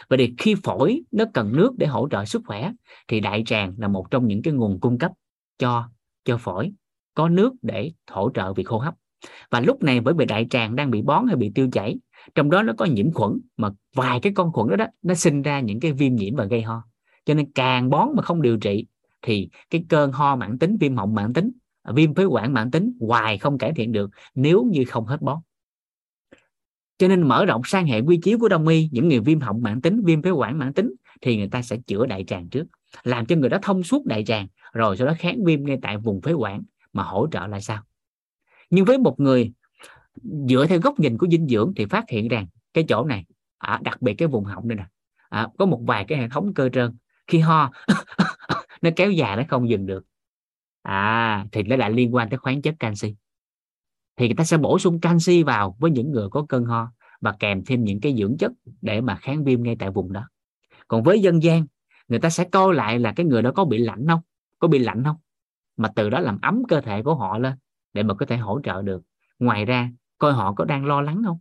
vậy 0.08 0.18
thì 0.18 0.34
khi 0.38 0.54
phổi 0.54 1.02
nó 1.10 1.24
cần 1.34 1.56
nước 1.56 1.72
để 1.76 1.86
hỗ 1.86 2.08
trợ 2.10 2.24
sức 2.24 2.42
khỏe 2.46 2.72
thì 3.08 3.20
đại 3.20 3.42
tràng 3.46 3.74
là 3.78 3.88
một 3.88 4.10
trong 4.10 4.26
những 4.26 4.42
cái 4.42 4.54
nguồn 4.54 4.80
cung 4.80 4.98
cấp 4.98 5.12
cho 5.58 5.88
cho 6.24 6.36
phổi 6.36 6.72
có 7.14 7.28
nước 7.28 7.52
để 7.62 7.92
hỗ 8.10 8.30
trợ 8.34 8.52
việc 8.52 8.68
hô 8.68 8.78
hấp. 8.78 8.94
Và 9.50 9.60
lúc 9.60 9.82
này 9.82 10.00
bởi 10.00 10.14
vì 10.14 10.24
đại 10.24 10.46
tràng 10.50 10.76
đang 10.76 10.90
bị 10.90 11.02
bón 11.02 11.26
hay 11.26 11.36
bị 11.36 11.52
tiêu 11.54 11.68
chảy 11.72 11.96
trong 12.34 12.50
đó 12.50 12.62
nó 12.62 12.72
có 12.78 12.84
nhiễm 12.84 13.12
khuẩn 13.12 13.40
mà 13.56 13.70
vài 13.94 14.20
cái 14.20 14.32
con 14.36 14.52
khuẩn 14.52 14.68
đó, 14.68 14.76
đó 14.76 14.86
nó 15.02 15.14
sinh 15.14 15.42
ra 15.42 15.60
những 15.60 15.80
cái 15.80 15.92
viêm 15.92 16.14
nhiễm 16.14 16.36
và 16.36 16.44
gây 16.44 16.62
ho. 16.62 16.84
Cho 17.24 17.34
nên 17.34 17.52
càng 17.52 17.90
bón 17.90 18.08
mà 18.16 18.22
không 18.22 18.42
điều 18.42 18.56
trị 18.56 18.86
thì 19.22 19.48
cái 19.70 19.84
cơn 19.88 20.12
ho 20.12 20.36
mãn 20.36 20.58
tính 20.58 20.76
viêm 20.80 20.96
họng 20.96 21.14
mãn 21.14 21.32
tính 21.32 21.50
viêm 21.94 22.14
phế 22.14 22.24
quản 22.24 22.52
mãn 22.52 22.70
tính 22.70 22.92
hoài 23.00 23.38
không 23.38 23.58
cải 23.58 23.72
thiện 23.72 23.92
được 23.92 24.10
nếu 24.34 24.64
như 24.70 24.84
không 24.88 25.06
hết 25.06 25.22
bón 25.22 25.38
cho 26.98 27.08
nên 27.08 27.28
mở 27.28 27.44
rộng 27.44 27.62
sang 27.64 27.86
hệ 27.86 28.00
quy 28.00 28.18
chiếu 28.22 28.38
của 28.38 28.48
đông 28.48 28.68
y 28.68 28.88
những 28.92 29.08
người 29.08 29.20
viêm 29.20 29.40
họng 29.40 29.62
mãn 29.62 29.80
tính 29.80 30.02
viêm 30.04 30.22
phế 30.22 30.30
quản 30.30 30.58
mãn 30.58 30.72
tính 30.72 30.94
thì 31.20 31.36
người 31.36 31.48
ta 31.48 31.62
sẽ 31.62 31.76
chữa 31.86 32.06
đại 32.06 32.24
tràng 32.24 32.48
trước. 32.48 32.64
Làm 33.02 33.26
cho 33.26 33.36
người 33.36 33.48
đó 33.48 33.58
thông 33.62 33.82
suốt 33.82 34.06
đại 34.06 34.24
tràng 34.24 34.46
rồi 34.72 34.96
sau 34.96 35.06
đó 35.06 35.14
kháng 35.18 35.44
viêm 35.44 35.64
ngay 35.64 35.78
tại 35.82 35.96
vùng 35.96 36.20
phế 36.20 36.32
quản 36.32 36.62
mà 36.92 37.02
hỗ 37.02 37.26
trợ 37.30 37.46
lại 37.46 37.60
sao? 37.60 37.82
Nhưng 38.70 38.84
với 38.84 38.98
một 38.98 39.20
người 39.20 39.52
dựa 40.48 40.66
theo 40.66 40.80
góc 40.80 41.00
nhìn 41.00 41.18
của 41.18 41.26
dinh 41.30 41.48
dưỡng 41.48 41.72
thì 41.76 41.86
phát 41.86 42.04
hiện 42.08 42.28
rằng 42.28 42.46
cái 42.74 42.84
chỗ 42.88 43.04
này 43.04 43.24
à, 43.58 43.80
đặc 43.82 44.02
biệt 44.02 44.14
cái 44.14 44.28
vùng 44.28 44.44
họng 44.44 44.68
đây 44.68 44.76
nè 44.76 44.86
à, 45.28 45.48
có 45.58 45.66
một 45.66 45.80
vài 45.86 46.04
cái 46.08 46.18
hệ 46.18 46.28
thống 46.28 46.54
cơ 46.54 46.68
trơn. 46.68 46.96
Khi 47.26 47.38
ho 47.38 47.70
nó 48.82 48.90
kéo 48.96 49.10
dài 49.10 49.36
nó 49.36 49.42
không 49.48 49.68
dừng 49.68 49.86
được. 49.86 50.04
À 50.82 51.46
thì 51.52 51.62
nó 51.62 51.76
lại 51.76 51.90
liên 51.90 52.14
quan 52.14 52.28
tới 52.30 52.38
khoáng 52.38 52.62
chất 52.62 52.74
canxi 52.78 53.14
thì 54.16 54.28
người 54.28 54.34
ta 54.36 54.44
sẽ 54.44 54.56
bổ 54.56 54.78
sung 54.78 55.00
canxi 55.00 55.42
vào 55.42 55.76
với 55.78 55.90
những 55.90 56.10
người 56.10 56.28
có 56.30 56.46
cơn 56.48 56.64
ho 56.64 56.92
và 57.20 57.32
kèm 57.38 57.64
thêm 57.64 57.84
những 57.84 58.00
cái 58.00 58.14
dưỡng 58.18 58.36
chất 58.38 58.52
để 58.82 59.00
mà 59.00 59.16
kháng 59.16 59.44
viêm 59.44 59.62
ngay 59.62 59.76
tại 59.78 59.90
vùng 59.90 60.12
đó. 60.12 60.28
Còn 60.88 61.02
với 61.02 61.20
dân 61.20 61.42
gian, 61.42 61.66
người 62.08 62.18
ta 62.18 62.30
sẽ 62.30 62.44
coi 62.44 62.74
lại 62.74 62.98
là 62.98 63.12
cái 63.12 63.26
người 63.26 63.42
đó 63.42 63.52
có 63.54 63.64
bị 63.64 63.78
lạnh 63.78 64.06
không? 64.08 64.20
Có 64.58 64.68
bị 64.68 64.78
lạnh 64.78 65.04
không? 65.04 65.16
Mà 65.76 65.88
từ 65.96 66.10
đó 66.10 66.20
làm 66.20 66.38
ấm 66.42 66.62
cơ 66.68 66.80
thể 66.80 67.02
của 67.02 67.14
họ 67.14 67.38
lên 67.38 67.54
để 67.92 68.02
mà 68.02 68.14
có 68.14 68.26
thể 68.26 68.36
hỗ 68.36 68.60
trợ 68.64 68.82
được. 68.82 69.02
Ngoài 69.38 69.64
ra, 69.64 69.90
coi 70.18 70.32
họ 70.32 70.52
có 70.52 70.64
đang 70.64 70.86
lo 70.86 71.00
lắng 71.00 71.22
không? 71.24 71.38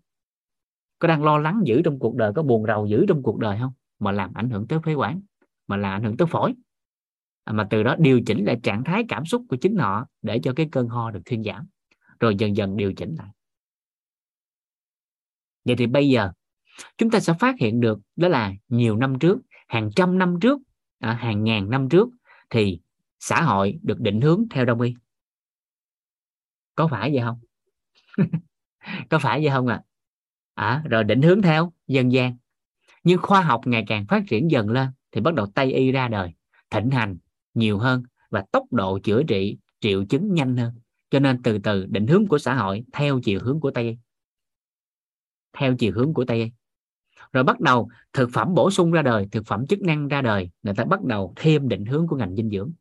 Có 1.00 1.08
đang 1.08 1.24
lo 1.24 1.38
lắng 1.38 1.62
giữ 1.66 1.82
trong 1.86 2.00
cuộc 2.00 2.16
đời, 2.16 2.34
có 2.36 2.44
buồn 2.44 2.66
rầu 2.68 2.86
giữ 2.86 3.06
trong 3.08 3.24
cuộc 3.24 3.40
đời 3.40 3.58
không? 3.60 3.72
Mà 4.00 4.12
làm 4.12 4.34
ảnh 4.34 4.50
hưởng 4.50 4.68
tới 4.68 4.80
phế 4.86 4.94
quản, 4.94 5.22
mà 5.68 5.78
làm 5.78 5.92
ảnh 5.92 6.04
hưởng 6.04 6.18
tới 6.18 6.28
phổi. 6.28 6.54
À, 7.44 7.54
mà 7.54 7.68
từ 7.70 7.84
đó 7.84 7.96
điều 8.00 8.22
chỉnh 8.26 8.46
lại 8.46 8.60
trạng 8.64 8.84
thái 8.84 9.06
cảm 9.08 9.26
xúc 9.26 9.46
của 9.50 9.56
chính 9.56 9.78
họ 9.78 10.06
để 10.22 10.40
cho 10.40 10.54
cái 10.54 10.70
cơn 10.72 10.88
ho 10.88 11.12
được 11.12 11.22
thuyên 11.26 11.44
giảm 11.44 11.66
rồi 12.24 12.36
dần 12.36 12.58
dần 12.58 12.78
điều 12.78 12.94
chỉnh 12.94 13.16
lại. 13.16 13.28
Vậy 15.66 15.76
thì 15.76 15.88
bây 15.88 16.10
giờ 16.10 16.32
chúng 16.98 17.12
ta 17.12 17.20
sẽ 17.20 17.34
phát 17.40 17.56
hiện 17.60 17.80
được 17.80 18.00
đó 18.16 18.28
là 18.28 18.54
nhiều 18.68 18.98
năm 18.98 19.20
trước 19.20 19.40
hàng 19.68 19.90
trăm 19.96 20.18
năm 20.18 20.40
trước 20.42 20.60
à, 21.00 21.14
hàng 21.14 21.44
ngàn 21.44 21.70
năm 21.70 21.90
trước 21.90 22.10
thì 22.50 22.80
xã 23.20 23.42
hội 23.42 23.80
được 23.82 24.00
định 24.00 24.22
hướng 24.22 24.46
theo 24.52 24.66
đông 24.66 24.82
y 24.82 24.94
có 26.76 26.88
phải 26.88 27.12
vậy 27.14 27.22
không? 27.22 27.40
Có 29.10 29.20
phải 29.20 29.42
vậy 29.44 29.52
không 29.52 29.68
ạ? 29.68 29.82
À? 30.54 30.68
à, 30.68 30.84
rồi 30.90 31.04
định 31.04 31.22
hướng 31.22 31.42
theo 31.42 31.74
dân 31.88 32.12
gian. 32.12 32.38
Nhưng 33.04 33.20
khoa 33.22 33.42
học 33.42 33.62
ngày 33.66 33.84
càng 33.88 34.06
phát 34.08 34.24
triển 34.30 34.52
dần 34.52 34.70
lên 34.70 34.90
thì 35.12 35.22
bắt 35.22 35.34
đầu 35.34 35.46
tây 35.56 35.74
y 35.74 35.92
ra 35.92 36.08
đời 36.08 36.34
thịnh 36.70 36.90
hành 36.90 37.18
nhiều 37.54 37.78
hơn 37.78 38.04
và 38.30 38.46
tốc 38.52 38.64
độ 38.72 39.00
chữa 39.04 39.24
trị 39.24 39.58
triệu 39.80 40.06
chứng 40.06 40.34
nhanh 40.34 40.58
hơn 40.58 40.83
cho 41.14 41.20
nên 41.20 41.44
từ 41.44 41.58
từ 41.64 41.86
định 41.86 42.08
hướng 42.08 42.28
của 42.28 42.38
xã 42.38 42.56
hội 42.56 42.84
theo 42.94 43.20
chiều 43.24 43.40
hướng 43.44 43.60
của 43.60 43.72
tây 43.72 43.98
theo 45.58 45.76
chiều 45.80 45.94
hướng 45.96 46.14
của 46.14 46.26
tây 46.26 46.52
rồi 47.32 47.44
bắt 47.44 47.60
đầu 47.60 47.90
thực 48.14 48.30
phẩm 48.34 48.54
bổ 48.54 48.72
sung 48.72 48.92
ra 48.92 49.02
đời, 49.02 49.28
thực 49.32 49.46
phẩm 49.46 49.68
chức 49.68 49.82
năng 49.82 50.08
ra 50.08 50.22
đời, 50.22 50.50
người 50.64 50.74
ta 50.74 50.86
bắt 50.86 51.04
đầu 51.04 51.34
thêm 51.36 51.70
định 51.70 51.86
hướng 51.86 52.08
của 52.08 52.16
ngành 52.16 52.36
dinh 52.36 52.50
dưỡng. 52.50 52.72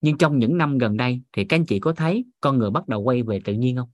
Nhưng 0.00 0.18
trong 0.18 0.38
những 0.38 0.58
năm 0.58 0.78
gần 0.78 0.96
đây 0.96 1.22
thì 1.32 1.44
các 1.44 1.56
anh 1.56 1.66
chị 1.66 1.80
có 1.80 1.92
thấy 1.92 2.24
con 2.40 2.58
người 2.58 2.70
bắt 2.70 2.88
đầu 2.88 3.02
quay 3.02 3.22
về 3.22 3.40
tự 3.44 3.52
nhiên 3.52 3.76
không? 3.76 3.90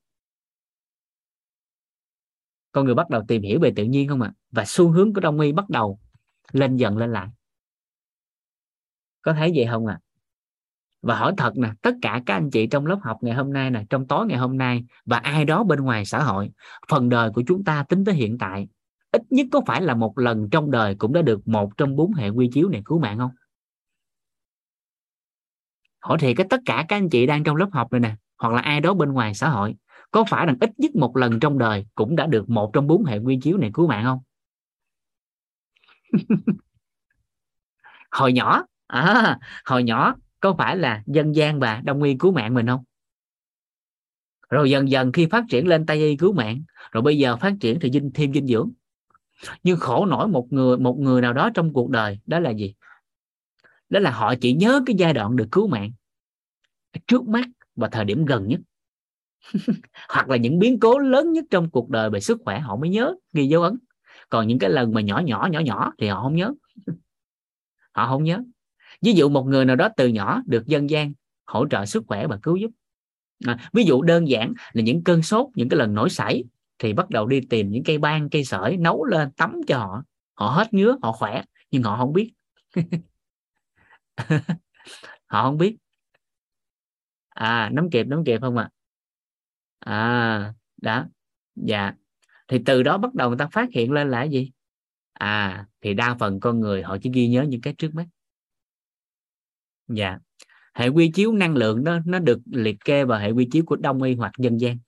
Con 2.72 2.84
người 2.84 2.94
bắt 2.94 3.10
đầu 3.10 3.22
tìm 3.28 3.42
hiểu 3.42 3.60
về 3.60 3.72
tự 3.76 3.84
nhiên 3.84 4.08
không 4.08 4.22
ạ? 4.22 4.32
À? 4.34 4.38
và 4.50 4.64
xu 4.66 4.90
hướng 4.90 5.14
của 5.14 5.20
đông 5.20 5.40
y 5.40 5.52
bắt 5.52 5.68
đầu 5.70 5.98
lên 6.52 6.76
dần 6.76 6.98
lên 6.98 7.12
lại. 7.12 7.28
Có 9.22 9.32
thấy 9.32 9.52
vậy 9.54 9.66
không 9.70 9.86
ạ? 9.86 10.00
à? 10.02 10.11
Và 11.02 11.16
hỏi 11.16 11.34
thật 11.36 11.56
nè 11.56 11.68
tất 11.82 11.94
cả 12.02 12.22
các 12.26 12.34
anh 12.34 12.50
chị 12.50 12.66
trong 12.66 12.86
lớp 12.86 12.98
học 13.02 13.18
ngày 13.20 13.34
hôm 13.34 13.52
nay 13.52 13.70
nè 13.70 13.84
trong 13.90 14.06
tối 14.06 14.26
ngày 14.26 14.38
hôm 14.38 14.58
nay 14.58 14.84
và 15.04 15.18
ai 15.18 15.44
đó 15.44 15.64
bên 15.64 15.80
ngoài 15.80 16.04
xã 16.04 16.22
hội 16.22 16.50
phần 16.88 17.08
đời 17.08 17.30
của 17.30 17.42
chúng 17.46 17.64
ta 17.64 17.84
tính 17.88 18.04
tới 18.04 18.14
hiện 18.14 18.38
tại 18.38 18.68
ít 19.12 19.22
nhất 19.30 19.46
có 19.52 19.60
phải 19.66 19.82
là 19.82 19.94
một 19.94 20.18
lần 20.18 20.50
trong 20.50 20.70
đời 20.70 20.94
cũng 20.94 21.12
đã 21.12 21.22
được 21.22 21.48
một 21.48 21.76
trong 21.76 21.96
bốn 21.96 22.12
hệ 22.12 22.28
quy 22.28 22.50
chiếu 22.52 22.68
này 22.68 22.82
cứu 22.84 22.98
mạng 22.98 23.18
không? 23.18 23.30
Hỏi 26.00 26.18
thiệt 26.20 26.36
cái 26.36 26.46
tất 26.50 26.60
cả 26.66 26.84
các 26.88 26.96
anh 26.96 27.10
chị 27.10 27.26
đang 27.26 27.44
trong 27.44 27.56
lớp 27.56 27.68
học 27.72 27.92
này 27.92 28.00
nè 28.00 28.14
hoặc 28.38 28.54
là 28.54 28.60
ai 28.60 28.80
đó 28.80 28.94
bên 28.94 29.12
ngoài 29.12 29.34
xã 29.34 29.48
hội 29.48 29.76
có 30.10 30.24
phải 30.24 30.46
rằng 30.46 30.56
ít 30.60 30.70
nhất 30.78 30.94
một 30.94 31.16
lần 31.16 31.40
trong 31.40 31.58
đời 31.58 31.86
cũng 31.94 32.16
đã 32.16 32.26
được 32.26 32.50
một 32.50 32.70
trong 32.72 32.86
bốn 32.86 33.04
hệ 33.04 33.18
quy 33.18 33.38
chiếu 33.42 33.58
này 33.58 33.70
cứu 33.74 33.88
mạng 33.88 34.04
không? 34.04 34.20
Hồi 38.10 38.32
nhỏ 38.32 38.64
à, 38.86 39.38
hồi 39.64 39.82
nhỏ 39.82 40.14
có 40.42 40.54
phải 40.58 40.76
là 40.76 41.02
dân 41.06 41.34
gian 41.34 41.60
và 41.60 41.80
đông 41.84 42.02
y 42.02 42.14
cứu 42.14 42.32
mạng 42.32 42.54
mình 42.54 42.66
không? 42.66 42.84
Rồi 44.50 44.70
dần 44.70 44.90
dần 44.90 45.12
khi 45.12 45.26
phát 45.26 45.44
triển 45.48 45.68
lên 45.68 45.86
tây 45.86 45.98
y 45.98 46.16
cứu 46.16 46.32
mạng, 46.32 46.62
rồi 46.92 47.02
bây 47.02 47.18
giờ 47.18 47.36
phát 47.36 47.52
triển 47.60 47.80
thì 47.80 47.90
dinh, 47.90 48.10
thêm 48.14 48.32
dinh 48.32 48.46
dưỡng. 48.46 48.70
Nhưng 49.62 49.78
khổ 49.78 50.06
nổi 50.06 50.28
một 50.28 50.46
người 50.50 50.78
một 50.78 50.98
người 50.98 51.22
nào 51.22 51.32
đó 51.32 51.50
trong 51.54 51.72
cuộc 51.72 51.90
đời, 51.90 52.18
đó 52.26 52.38
là 52.38 52.50
gì? 52.50 52.74
Đó 53.88 54.00
là 54.00 54.10
họ 54.10 54.34
chỉ 54.40 54.52
nhớ 54.52 54.82
cái 54.86 54.96
giai 54.98 55.12
đoạn 55.12 55.36
được 55.36 55.48
cứu 55.52 55.68
mạng 55.68 55.92
trước 57.06 57.28
mắt 57.28 57.44
và 57.76 57.88
thời 57.92 58.04
điểm 58.04 58.24
gần 58.24 58.48
nhất. 58.48 58.60
Hoặc 60.08 60.28
là 60.28 60.36
những 60.36 60.58
biến 60.58 60.80
cố 60.80 60.98
lớn 60.98 61.32
nhất 61.32 61.44
trong 61.50 61.70
cuộc 61.70 61.88
đời 61.90 62.10
về 62.10 62.20
sức 62.20 62.38
khỏe 62.44 62.58
họ 62.58 62.76
mới 62.76 62.90
nhớ, 62.90 63.14
ghi 63.32 63.46
dấu 63.46 63.62
ấn. 63.62 63.78
Còn 64.28 64.48
những 64.48 64.58
cái 64.58 64.70
lần 64.70 64.92
mà 64.92 65.00
nhỏ 65.00 65.22
nhỏ 65.24 65.48
nhỏ 65.52 65.60
nhỏ 65.60 65.92
thì 65.98 66.08
họ 66.08 66.22
không 66.22 66.36
nhớ. 66.36 66.52
Họ 67.92 68.06
không 68.06 68.24
nhớ 68.24 68.42
ví 69.02 69.12
dụ 69.12 69.28
một 69.28 69.46
người 69.46 69.64
nào 69.64 69.76
đó 69.76 69.88
từ 69.96 70.08
nhỏ 70.08 70.42
được 70.46 70.66
dân 70.66 70.90
gian 70.90 71.12
hỗ 71.46 71.68
trợ 71.68 71.86
sức 71.86 72.04
khỏe 72.06 72.26
và 72.26 72.38
cứu 72.42 72.56
giúp. 72.56 72.70
À, 73.46 73.70
ví 73.72 73.84
dụ 73.84 74.02
đơn 74.02 74.28
giản 74.28 74.52
là 74.72 74.82
những 74.82 75.04
cơn 75.04 75.22
sốt 75.22 75.46
những 75.54 75.68
cái 75.68 75.78
lần 75.78 75.94
nổi 75.94 76.10
sảy 76.10 76.44
thì 76.78 76.92
bắt 76.92 77.10
đầu 77.10 77.26
đi 77.26 77.40
tìm 77.50 77.70
những 77.70 77.84
cây 77.84 77.98
ban 77.98 78.30
cây 78.30 78.44
sởi 78.44 78.76
nấu 78.76 79.04
lên 79.04 79.32
tắm 79.32 79.60
cho 79.66 79.78
họ. 79.78 80.02
Họ 80.34 80.48
hết 80.48 80.74
ngứa 80.74 80.96
họ 81.02 81.12
khỏe 81.12 81.42
nhưng 81.70 81.82
họ 81.82 81.96
không 81.96 82.12
biết. 82.12 82.32
Họ 85.26 85.42
không 85.42 85.58
biết. 85.58 85.76
À 87.28 87.70
nắm 87.72 87.90
kịp 87.90 88.06
nắm 88.06 88.24
kịp 88.24 88.40
không 88.40 88.56
ạ? 88.56 88.70
À? 89.78 89.94
à 89.94 90.54
đó 90.82 91.04
dạ. 91.54 91.92
Thì 92.48 92.58
từ 92.66 92.82
đó 92.82 92.98
bắt 92.98 93.14
đầu 93.14 93.28
người 93.28 93.38
ta 93.38 93.46
phát 93.52 93.68
hiện 93.72 93.92
lên 93.92 94.10
là 94.10 94.18
cái 94.18 94.30
gì? 94.30 94.52
À 95.12 95.66
thì 95.80 95.94
đa 95.94 96.16
phần 96.20 96.40
con 96.40 96.60
người 96.60 96.82
họ 96.82 96.96
chỉ 97.02 97.10
ghi 97.14 97.28
nhớ 97.28 97.42
những 97.42 97.60
cái 97.60 97.74
trước 97.78 97.94
mắt 97.94 98.06
dạ. 99.94 100.18
Hệ 100.74 100.88
quy 100.88 101.10
chiếu 101.10 101.32
năng 101.32 101.56
lượng 101.56 101.84
đó 101.84 101.98
nó 102.06 102.18
được 102.18 102.40
liệt 102.46 102.76
kê 102.84 103.04
vào 103.04 103.20
hệ 103.20 103.30
quy 103.30 103.48
chiếu 103.52 103.64
của 103.66 103.76
đông 103.76 104.02
y 104.02 104.14
hoặc 104.14 104.32
dân 104.38 104.60
gian. 104.60 104.78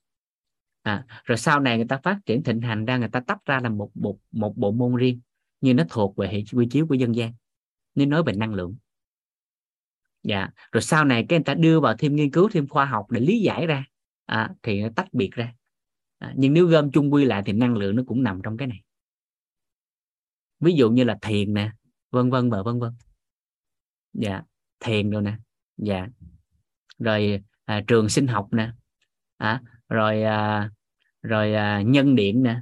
À, 0.83 1.05
rồi 1.25 1.39
sau 1.39 1.61
này 1.61 1.77
người 1.77 1.87
ta 1.89 2.01
phát 2.03 2.19
triển 2.27 2.43
thịnh 2.43 2.61
hành 2.61 2.85
ra 2.85 2.97
người 2.97 3.09
ta 3.09 3.21
tách 3.21 3.45
ra 3.47 3.61
là 3.61 3.69
một 3.69 3.91
một 3.95 4.19
một 4.33 4.57
bộ 4.57 4.73
môn 4.73 4.97
riêng 4.97 5.21
nhưng 5.61 5.77
nó 5.77 5.85
thuộc 5.89 6.17
về 6.17 6.29
hệ 6.29 6.43
quy 6.53 6.67
chiếu 6.71 6.87
của 6.87 6.95
dân 6.95 7.15
gian. 7.15 7.33
Nên 7.95 8.11
nói 8.11 8.23
về 8.23 8.33
năng 8.33 8.55
lượng. 8.55 8.77
Dạ. 10.23 10.49
Rồi 10.73 10.83
sau 10.83 11.05
này 11.05 11.27
cái 11.29 11.39
người 11.39 11.45
ta 11.45 11.55
đưa 11.55 11.81
vào 11.81 11.97
thêm 11.99 12.17
nghiên 12.17 12.31
cứu 12.31 12.49
thêm 12.53 12.69
khoa 12.69 12.85
học 12.85 13.11
để 13.11 13.21
lý 13.21 13.41
giải 13.41 13.67
ra. 13.67 13.85
À, 14.27 14.51
thì 14.63 14.83
nó 14.83 14.89
tách 14.97 15.15
biệt 15.15 15.31
ra. 15.33 15.55
À, 16.19 16.35
nhưng 16.37 16.53
nếu 16.53 16.67
gom 16.67 16.91
chung 16.91 17.13
quy 17.13 17.25
lại 17.25 17.43
thì 17.47 17.53
năng 17.53 17.77
lượng 17.77 17.97
nó 17.97 18.03
cũng 18.07 18.23
nằm 18.23 18.41
trong 18.43 18.57
cái 18.57 18.69
này. 18.69 18.81
Ví 20.61 20.75
dụ 20.75 20.91
như 20.91 21.05
là 21.05 21.19
thiền 21.23 21.55
nè 21.55 21.71
vân 22.11 22.31
vân 22.31 22.51
và 22.51 22.63
vân 22.63 22.81
vân. 22.81 22.93
Dạ 24.13 24.43
thiền 24.85 25.11
rồi 25.11 25.22
nè. 25.22 25.37
Dạ. 25.76 26.07
Rồi 26.99 27.41
à, 27.64 27.82
trường 27.87 28.09
sinh 28.09 28.26
học 28.26 28.49
nè. 28.53 28.70
À, 29.37 29.61
rồi 29.89 30.22
à, 30.22 30.70
rồi 31.22 31.55
à, 31.55 31.82
nhân 31.82 32.16
điện 32.16 32.43
nè. 32.43 32.61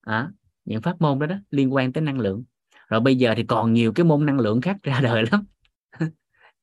À, 0.00 0.30
những 0.64 0.82
pháp 0.82 1.00
môn 1.00 1.18
đó 1.18 1.26
đó 1.26 1.36
liên 1.50 1.74
quan 1.74 1.92
tới 1.92 2.02
năng 2.02 2.20
lượng. 2.20 2.44
Rồi 2.88 3.00
bây 3.00 3.16
giờ 3.16 3.34
thì 3.36 3.44
còn 3.44 3.72
nhiều 3.72 3.92
cái 3.92 4.04
môn 4.04 4.26
năng 4.26 4.40
lượng 4.40 4.60
khác 4.60 4.76
ra 4.82 5.00
đời 5.02 5.24
lắm. 5.30 5.44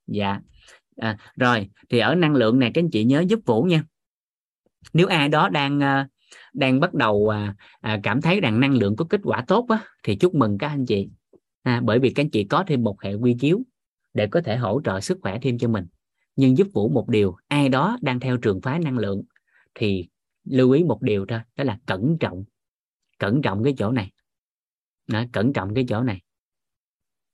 Dạ. 0.07 0.39
À, 0.97 1.17
rồi 1.35 1.69
thì 1.89 1.99
ở 1.99 2.15
năng 2.15 2.35
lượng 2.35 2.59
này 2.59 2.71
các 2.73 2.83
anh 2.83 2.89
chị 2.89 3.03
nhớ 3.03 3.23
giúp 3.27 3.39
vũ 3.45 3.63
nha. 3.63 3.83
Nếu 4.93 5.07
ai 5.07 5.29
đó 5.29 5.49
đang 5.49 5.83
à, 5.83 6.07
đang 6.53 6.79
bắt 6.79 6.93
đầu 6.93 7.29
à, 7.29 7.55
à, 7.81 7.99
cảm 8.03 8.21
thấy 8.21 8.41
rằng 8.41 8.59
năng 8.59 8.73
lượng 8.73 8.95
có 8.95 9.05
kết 9.09 9.21
quả 9.23 9.43
tốt 9.47 9.65
á, 9.69 9.79
thì 10.03 10.15
chúc 10.15 10.35
mừng 10.35 10.57
các 10.57 10.67
anh 10.67 10.85
chị. 10.85 11.09
À, 11.63 11.81
bởi 11.83 11.99
vì 11.99 12.09
các 12.09 12.23
anh 12.23 12.29
chị 12.29 12.43
có 12.43 12.63
thêm 12.67 12.83
một 12.83 13.01
hệ 13.01 13.13
quy 13.13 13.35
chiếu 13.39 13.61
để 14.15 14.27
có 14.27 14.41
thể 14.41 14.57
hỗ 14.57 14.81
trợ 14.83 15.01
sức 15.01 15.17
khỏe 15.21 15.39
thêm 15.41 15.57
cho 15.57 15.67
mình. 15.67 15.87
Nhưng 16.35 16.57
giúp 16.57 16.67
vũ 16.73 16.89
một 16.89 17.09
điều 17.09 17.35
ai 17.47 17.69
đó 17.69 17.97
đang 18.01 18.19
theo 18.19 18.37
trường 18.37 18.61
phái 18.61 18.79
năng 18.79 18.97
lượng 18.97 19.23
thì 19.75 20.07
lưu 20.43 20.71
ý 20.71 20.83
một 20.83 21.01
điều 21.01 21.25
thôi 21.25 21.39
đó 21.55 21.63
là 21.63 21.79
cẩn 21.85 22.17
trọng. 22.19 22.43
Cẩn 23.19 23.41
trọng 23.41 23.63
cái 23.63 23.73
chỗ 23.77 23.91
này. 23.91 24.11
Đó, 25.07 25.23
cẩn 25.31 25.53
trọng 25.53 25.73
cái 25.73 25.85
chỗ 25.87 26.03
này. 26.03 26.21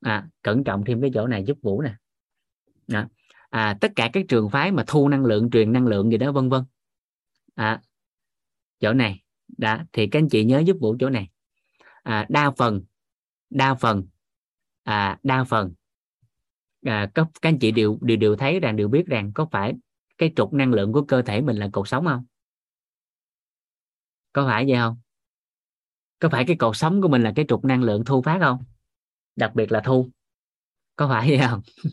À, 0.01 0.27
cẩn 0.41 0.63
trọng 0.63 0.84
thêm 0.86 1.01
cái 1.01 1.11
chỗ 1.13 1.27
này 1.27 1.43
giúp 1.47 1.57
vũ 1.61 1.82
nè. 1.82 1.95
Đó. 2.88 3.05
À, 3.49 3.77
tất 3.82 3.91
cả 3.95 4.09
các 4.13 4.25
trường 4.27 4.49
phái 4.49 4.71
mà 4.71 4.84
thu 4.88 5.07
năng 5.07 5.25
lượng 5.25 5.49
truyền 5.49 5.71
năng 5.71 5.88
lượng 5.88 6.11
gì 6.11 6.17
đó 6.17 6.32
vân 6.32 6.49
vân. 6.49 6.63
À, 7.55 7.82
chỗ 8.79 8.93
này. 8.93 9.23
Đã 9.57 9.86
thì 9.93 10.07
các 10.07 10.19
anh 10.19 10.29
chị 10.29 10.45
nhớ 10.45 10.59
giúp 10.59 10.77
vũ 10.82 10.95
chỗ 10.99 11.09
này. 11.09 11.29
À, 12.03 12.25
đa 12.29 12.51
phần 12.51 12.82
đa 13.49 13.75
phần 13.75 14.07
à, 14.84 15.19
đa 15.23 15.43
phần 15.43 15.73
à, 16.86 17.11
các, 17.15 17.27
các 17.41 17.49
anh 17.49 17.59
chị 17.59 17.71
đều 17.71 17.97
đều 18.01 18.17
đều 18.17 18.36
thấy 18.36 18.59
rằng 18.59 18.75
đều 18.75 18.88
biết 18.88 19.05
rằng 19.05 19.32
có 19.34 19.47
phải 19.51 19.73
cái 20.17 20.34
trục 20.36 20.53
năng 20.53 20.73
lượng 20.73 20.93
của 20.93 21.01
cơ 21.01 21.21
thể 21.21 21.41
mình 21.41 21.55
là 21.55 21.69
cột 21.73 21.88
sống 21.88 22.05
không? 22.05 22.25
Có 24.34 24.47
phải 24.47 24.65
vậy 24.67 24.77
không? 24.77 24.97
Có 26.19 26.29
phải 26.29 26.45
cái 26.47 26.55
cột 26.55 26.77
sống 26.77 27.01
của 27.01 27.07
mình 27.07 27.23
là 27.23 27.34
cái 27.36 27.45
trục 27.47 27.65
năng 27.65 27.84
lượng 27.84 28.05
thu 28.05 28.21
phát 28.21 28.38
không? 28.41 28.63
Đặc 29.36 29.55
biệt 29.55 29.71
là 29.71 29.82
thu. 29.86 30.09
Có 30.95 31.07
phải 31.07 31.29
vậy 31.29 31.47
không? 31.47 31.61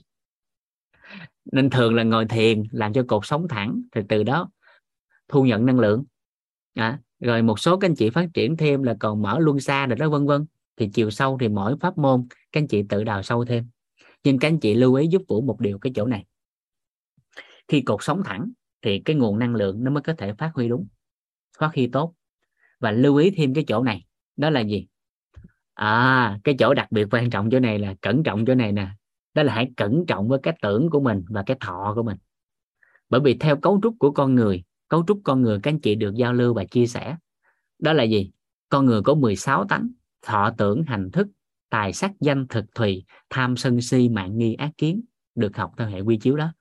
Nên 1.53 1.71
thường 1.71 1.95
là 1.95 2.03
ngồi 2.03 2.27
thiền 2.27 2.63
làm 2.71 2.93
cho 2.93 3.05
cột 3.09 3.27
sống 3.27 3.49
thẳng 3.49 3.83
thì 3.93 4.01
từ 4.09 4.23
đó 4.23 4.51
thu 5.29 5.45
nhận 5.45 5.67
năng 5.67 5.81
lượng. 5.81 6.05
À, 6.75 7.01
rồi 7.21 7.43
một 7.43 7.61
số 7.61 7.79
các 7.79 7.89
anh 7.89 7.95
chị 7.95 8.11
phát 8.11 8.29
triển 8.35 8.57
thêm 8.57 8.83
là 8.83 8.97
còn 9.01 9.23
mở 9.23 9.39
luân 9.39 9.61
xa 9.61 9.87
rồi 9.87 9.97
đó 9.97 10.09
vân 10.09 10.27
vân. 10.27 10.47
Thì 10.77 10.91
chiều 10.93 11.11
sâu 11.11 11.39
thì 11.41 11.49
mỗi 11.49 11.77
pháp 11.81 11.99
môn 11.99 12.27
các 12.53 12.61
anh 12.61 12.69
chị 12.69 12.83
tự 12.89 13.05
đào 13.05 13.23
sâu 13.23 13.45
thêm 13.45 13.69
nhưng 14.25 14.39
các 14.39 14.49
anh 14.49 14.61
chị 14.61 14.75
lưu 14.75 14.95
ý 14.95 15.07
giúp 15.07 15.23
vũ 15.29 15.41
một 15.41 15.61
điều 15.61 15.79
cái 15.79 15.93
chỗ 15.97 16.07
này. 16.07 16.25
Khi 17.69 17.81
cột 17.81 18.03
sống 18.03 18.23
thẳng 18.25 18.51
thì 18.83 18.99
cái 18.99 19.17
nguồn 19.17 19.39
năng 19.39 19.55
lượng 19.55 19.85
nó 19.85 19.91
mới 19.91 20.03
có 20.03 20.13
thể 20.19 20.33
phát 20.33 20.51
huy 20.55 20.69
đúng, 20.69 20.87
phát 21.59 21.71
huy 21.75 21.87
tốt. 21.87 22.15
Và 22.81 22.91
lưu 22.91 23.17
ý 23.17 23.31
thêm 23.31 23.55
cái 23.55 23.65
chỗ 23.69 23.83
này, 23.83 24.07
đó 24.37 24.51
là 24.51 24.61
gì? 24.61 24.87
À 25.75 26.39
cái 26.45 26.55
chỗ 26.59 26.75
đặc 26.75 26.93
biệt 26.93 27.07
quan 27.11 27.31
trọng 27.31 27.51
chỗ 27.51 27.61
này 27.61 27.79
là 27.79 27.95
cẩn 28.01 28.23
trọng 28.23 28.47
chỗ 28.47 28.55
này 28.55 28.73
nè. 28.73 28.89
Đó 29.35 29.43
là 29.43 29.55
hãy 29.55 29.71
cẩn 29.77 30.07
trọng 30.07 30.29
với 30.29 30.39
cái 30.43 30.59
tưởng 30.63 30.91
của 30.91 31.01
mình 31.01 31.25
và 31.29 31.43
cái 31.47 31.57
thọ 31.61 31.93
của 31.95 32.03
mình. 32.03 32.17
Bởi 33.09 33.21
vì 33.21 33.35
theo 33.35 33.57
cấu 33.57 33.81
trúc 33.83 33.95
của 33.99 34.11
con 34.11 34.35
người, 34.35 34.65
cấu 34.89 35.05
trúc 35.07 35.21
con 35.25 35.43
người 35.43 35.61
các 35.63 35.71
anh 35.71 35.81
chị 35.81 35.95
được 35.95 36.15
giao 36.15 36.33
lưu 36.33 36.55
và 36.55 36.65
chia 36.65 36.87
sẻ, 36.87 37.17
đó 37.79 37.93
là 37.93 38.03
gì? 38.03 38.31
Con 38.69 38.87
người 38.87 39.03
có 39.03 39.15
16 39.15 39.65
tánh, 39.69 39.91
thọ 40.23 40.51
tưởng, 40.59 40.83
hành 40.87 41.11
thức 41.11 41.29
tài 41.71 41.93
sắc 41.93 42.13
danh 42.21 42.47
thực 42.49 42.65
thùy, 42.75 43.05
tham 43.31 43.57
sân 43.57 43.81
si, 43.81 44.09
mạng 44.09 44.39
nghi, 44.39 44.55
ác 44.55 44.71
kiến, 44.79 45.03
được 45.35 45.57
học 45.57 45.73
theo 45.77 45.89
hệ 45.89 46.01
quy 46.01 46.17
chiếu 46.17 46.37
đó. 46.37 46.53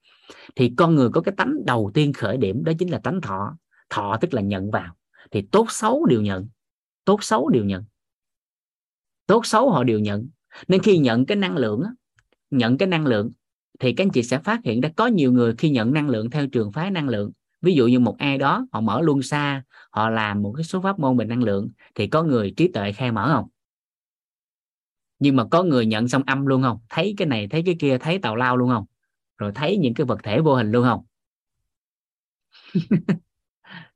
Thì 0.56 0.74
con 0.78 0.96
người 0.96 1.10
có 1.10 1.22
cái 1.22 1.34
tánh 1.38 1.66
đầu 1.66 1.92
tiên 1.94 2.14
khởi 2.14 2.38
điểm 2.38 2.64
đó 2.64 2.72
chính 2.80 2.92
là 2.92 3.00
tánh 3.00 3.22
thọ. 3.22 3.58
Thọ 3.90 4.18
tức 4.22 4.34
là 4.34 4.42
nhận 4.42 4.72
vào. 4.72 4.96
Thì 5.32 5.42
tốt 5.42 5.66
xấu 5.70 6.06
đều 6.06 6.22
nhận. 6.22 6.48
Tốt 7.06 7.24
xấu 7.24 7.50
đều 7.50 7.64
nhận. 7.66 7.84
Tốt 9.28 9.46
xấu 9.46 9.72
họ 9.72 9.84
đều 9.84 10.00
nhận. 10.00 10.28
Nên 10.68 10.82
khi 10.82 10.98
nhận 10.98 11.26
cái 11.26 11.38
năng 11.38 11.58
lượng 11.58 11.84
nhận 12.52 12.78
cái 12.78 12.88
năng 12.88 13.06
lượng, 13.06 13.32
thì 13.80 13.94
các 13.94 14.04
anh 14.04 14.10
chị 14.10 14.24
sẽ 14.24 14.40
phát 14.40 14.60
hiện 14.64 14.82
ra 14.82 14.90
có 14.96 15.08
nhiều 15.08 15.32
người 15.32 15.56
khi 15.58 15.70
nhận 15.70 15.94
năng 15.94 16.10
lượng 16.10 16.30
theo 16.30 16.48
trường 16.48 16.72
phái 16.72 16.92
năng 16.92 17.10
lượng. 17.10 17.32
Ví 17.62 17.74
dụ 17.74 17.88
như 17.88 18.00
một 18.00 18.16
ai 18.18 18.38
đó, 18.38 18.68
họ 18.72 18.82
mở 18.82 19.02
luân 19.02 19.22
xa, 19.22 19.64
họ 19.92 20.10
làm 20.10 20.42
một 20.42 20.54
cái 20.58 20.64
số 20.64 20.82
pháp 20.82 21.00
môn 21.00 21.18
về 21.18 21.26
năng 21.26 21.44
lượng, 21.44 21.70
thì 21.96 22.08
có 22.08 22.24
người 22.24 22.54
trí 22.58 22.68
tuệ 22.68 22.92
khai 22.92 23.12
mở 23.12 23.34
không? 23.34 23.48
Nhưng 25.20 25.36
mà 25.36 25.46
có 25.52 25.64
người 25.64 25.86
nhận 25.86 26.08
xong 26.08 26.24
âm 26.28 26.46
luôn 26.46 26.62
không? 26.64 26.78
Thấy 26.90 27.14
cái 27.18 27.28
này, 27.28 27.48
thấy 27.48 27.64
cái 27.66 27.76
kia, 27.80 27.98
thấy 27.98 28.20
tào 28.20 28.36
lao 28.36 28.58
luôn 28.58 28.70
không? 28.70 28.86
Rồi 29.38 29.52
thấy 29.56 29.78
những 29.78 29.94
cái 29.94 30.06
vật 30.06 30.20
thể 30.24 30.42
vô 30.42 30.56
hình 30.56 30.72
luôn 30.72 30.84
không? 30.86 31.04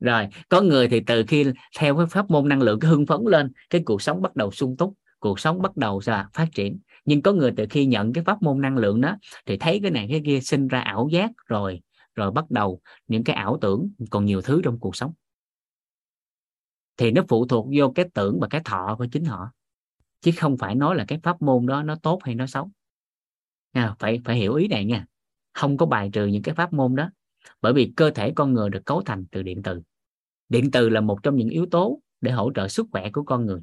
Rồi, 0.00 0.28
có 0.48 0.60
người 0.60 0.88
thì 0.88 1.00
từ 1.00 1.24
khi 1.28 1.44
theo 1.78 1.96
cái 1.96 2.06
pháp 2.06 2.30
môn 2.30 2.48
năng 2.48 2.62
lượng, 2.62 2.80
cái 2.80 2.90
hưng 2.90 3.06
phấn 3.06 3.20
lên, 3.26 3.52
cái 3.70 3.82
cuộc 3.84 4.02
sống 4.02 4.22
bắt 4.22 4.36
đầu 4.36 4.50
sung 4.50 4.76
túc, 4.76 4.94
cuộc 5.18 5.40
sống 5.40 5.62
bắt 5.62 5.76
đầu 5.76 6.00
là 6.06 6.28
phát 6.34 6.48
triển. 6.54 6.78
Nhưng 7.04 7.22
có 7.22 7.32
người 7.32 7.52
từ 7.56 7.66
khi 7.70 7.86
nhận 7.86 8.12
cái 8.12 8.24
pháp 8.24 8.42
môn 8.42 8.60
năng 8.60 8.76
lượng 8.76 9.00
đó, 9.00 9.16
thì 9.46 9.56
thấy 9.56 9.80
cái 9.82 9.90
này, 9.90 10.06
cái 10.10 10.22
kia 10.24 10.40
sinh 10.40 10.68
ra 10.68 10.80
ảo 10.80 11.08
giác, 11.12 11.30
rồi 11.46 11.80
rồi 12.14 12.30
bắt 12.30 12.50
đầu 12.50 12.80
những 13.08 13.24
cái 13.24 13.36
ảo 13.36 13.58
tưởng, 13.60 13.90
còn 14.10 14.24
nhiều 14.24 14.40
thứ 14.40 14.60
trong 14.64 14.78
cuộc 14.80 14.96
sống. 14.96 15.12
Thì 16.96 17.10
nó 17.10 17.22
phụ 17.28 17.46
thuộc 17.46 17.66
vô 17.78 17.92
cái 17.94 18.06
tưởng 18.14 18.38
và 18.40 18.48
cái 18.50 18.60
thọ 18.64 18.94
của 18.98 19.06
chính 19.12 19.24
họ 19.24 19.52
chứ 20.22 20.30
không 20.36 20.56
phải 20.56 20.74
nói 20.74 20.96
là 20.96 21.04
cái 21.08 21.20
pháp 21.22 21.42
môn 21.42 21.66
đó 21.66 21.82
nó 21.82 21.96
tốt 21.96 22.18
hay 22.24 22.34
nó 22.34 22.46
xấu. 22.46 22.70
À, 23.72 23.94
phải 23.98 24.20
phải 24.24 24.36
hiểu 24.36 24.54
ý 24.54 24.68
này 24.68 24.84
nha. 24.84 25.06
Không 25.54 25.76
có 25.76 25.86
bài 25.86 26.10
trừ 26.12 26.26
những 26.26 26.42
cái 26.42 26.54
pháp 26.54 26.72
môn 26.72 26.94
đó. 26.94 27.10
Bởi 27.62 27.72
vì 27.72 27.92
cơ 27.96 28.10
thể 28.10 28.32
con 28.36 28.52
người 28.52 28.70
được 28.70 28.84
cấu 28.84 29.02
thành 29.02 29.26
từ 29.26 29.42
điện 29.42 29.62
từ. 29.62 29.82
Điện 30.48 30.70
từ 30.70 30.88
là 30.88 31.00
một 31.00 31.22
trong 31.22 31.36
những 31.36 31.48
yếu 31.48 31.66
tố 31.70 32.00
để 32.20 32.32
hỗ 32.32 32.52
trợ 32.54 32.68
sức 32.68 32.86
khỏe 32.92 33.10
của 33.10 33.22
con 33.22 33.46
người. 33.46 33.60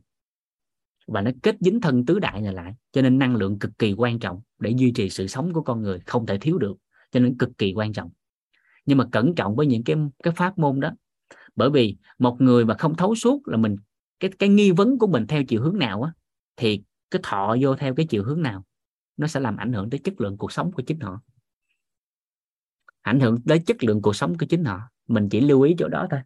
Và 1.07 1.22
nó 1.22 1.32
kết 1.43 1.55
dính 1.60 1.82
thân 1.82 2.05
tứ 2.05 2.20
đại 2.20 2.41
này 2.41 2.53
lại 2.53 2.74
cho 2.91 3.01
nên 3.01 3.20
năng 3.20 3.36
lượng 3.36 3.60
cực 3.60 3.72
kỳ 3.80 3.93
quan 3.93 4.20
trọng 4.20 4.41
để 4.60 4.70
duy 4.78 4.91
trì 4.91 5.10
sự 5.10 5.28
sống 5.28 5.53
của 5.53 5.62
con 5.62 5.82
người 5.82 5.99
không 6.05 6.26
thể 6.26 6.38
thiếu 6.38 6.57
được. 6.57 6.78
Cho 7.12 7.20
nên 7.20 7.38
cực 7.38 7.49
kỳ 7.57 7.74
quan 7.74 7.93
trọng. 7.93 8.10
Nhưng 8.86 8.97
mà 8.97 9.05
cẩn 9.12 9.36
trọng 9.36 9.55
với 9.55 9.68
những 9.68 9.84
cái 9.84 9.95
cái 10.24 10.34
pháp 10.34 10.57
môn 10.57 10.80
đó. 10.80 10.91
Bởi 11.55 11.70
vì 11.70 11.97
một 12.20 12.41
người 12.41 12.66
mà 12.66 12.76
không 12.80 12.95
thấu 12.95 13.16
suốt 13.16 13.47
là 13.47 13.57
mình 13.57 13.76
cái 14.20 14.32
cái 14.39 14.49
nghi 14.49 14.72
vấn 14.72 14.97
của 14.97 15.07
mình 15.07 15.28
theo 15.28 15.43
chiều 15.43 15.62
hướng 15.62 15.80
nào 15.80 16.01
á 16.01 16.12
thì 16.60 16.84
cái 17.12 17.20
thọ 17.24 17.55
vô 17.62 17.76
theo 17.76 17.95
cái 17.95 18.05
chiều 18.10 18.24
hướng 18.24 18.41
nào, 18.41 18.66
nó 19.18 19.28
sẽ 19.28 19.39
làm 19.39 19.57
ảnh 19.57 19.74
hưởng 19.74 19.89
tới 19.89 19.99
chất 20.03 20.22
lượng 20.22 20.38
cuộc 20.38 20.51
sống 20.51 20.72
của 20.72 20.84
chính 20.88 20.99
họ. 20.99 21.22
Ảnh 23.01 23.20
hưởng 23.20 23.38
tới 23.47 23.60
chất 23.66 23.84
lượng 23.84 24.01
cuộc 24.01 24.16
sống 24.16 24.38
của 24.38 24.45
chính 24.49 24.66
họ, 24.66 24.82
mình 25.07 25.30
chỉ 25.32 25.41
lưu 25.41 25.62
ý 25.62 25.76
chỗ 25.78 25.88
đó 25.88 26.07
thôi. 26.12 26.20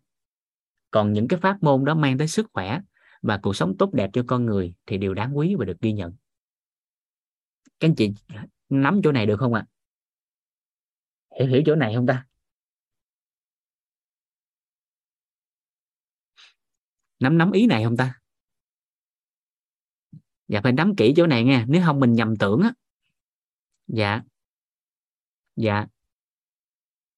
Còn 0.91 1.13
những 1.13 1.27
cái 1.27 1.39
pháp 1.39 1.63
môn 1.63 1.85
đó 1.85 1.95
mang 1.95 2.17
tới 2.17 2.27
sức 2.27 2.47
khỏe 2.53 2.79
và 3.21 3.39
cuộc 3.43 3.55
sống 3.55 3.77
tốt 3.77 3.93
đẹp 3.93 4.09
cho 4.13 4.23
con 4.27 4.45
người 4.45 4.73
thì 4.85 4.97
đều 4.97 5.13
đáng 5.13 5.37
quý 5.37 5.55
và 5.59 5.65
được 5.65 5.79
ghi 5.81 5.93
nhận. 5.93 6.13
Các 7.79 7.87
anh 7.87 7.95
chị 7.95 8.13
nắm 8.69 9.01
chỗ 9.03 9.11
này 9.11 9.25
được 9.25 9.37
không 9.39 9.53
ạ? 9.53 9.65
À? 11.29 11.37
hiểu 11.39 11.47
hiểu 11.47 11.61
chỗ 11.65 11.75
này 11.75 11.95
không 11.95 12.07
ta? 12.07 12.25
Nắm 17.19 17.37
nắm 17.37 17.51
ý 17.51 17.67
này 17.67 17.83
không 17.83 17.97
ta? 17.97 18.22
Dạ 20.53 20.61
phải 20.61 20.71
nắm 20.71 20.95
kỹ 20.95 21.13
chỗ 21.17 21.27
này 21.27 21.43
nha 21.43 21.65
nếu 21.67 21.81
không 21.85 21.99
mình 21.99 22.13
nhầm 22.13 22.35
tưởng 22.35 22.61
á. 22.61 22.73
Dạ. 23.87 24.21
Dạ. 25.55 25.85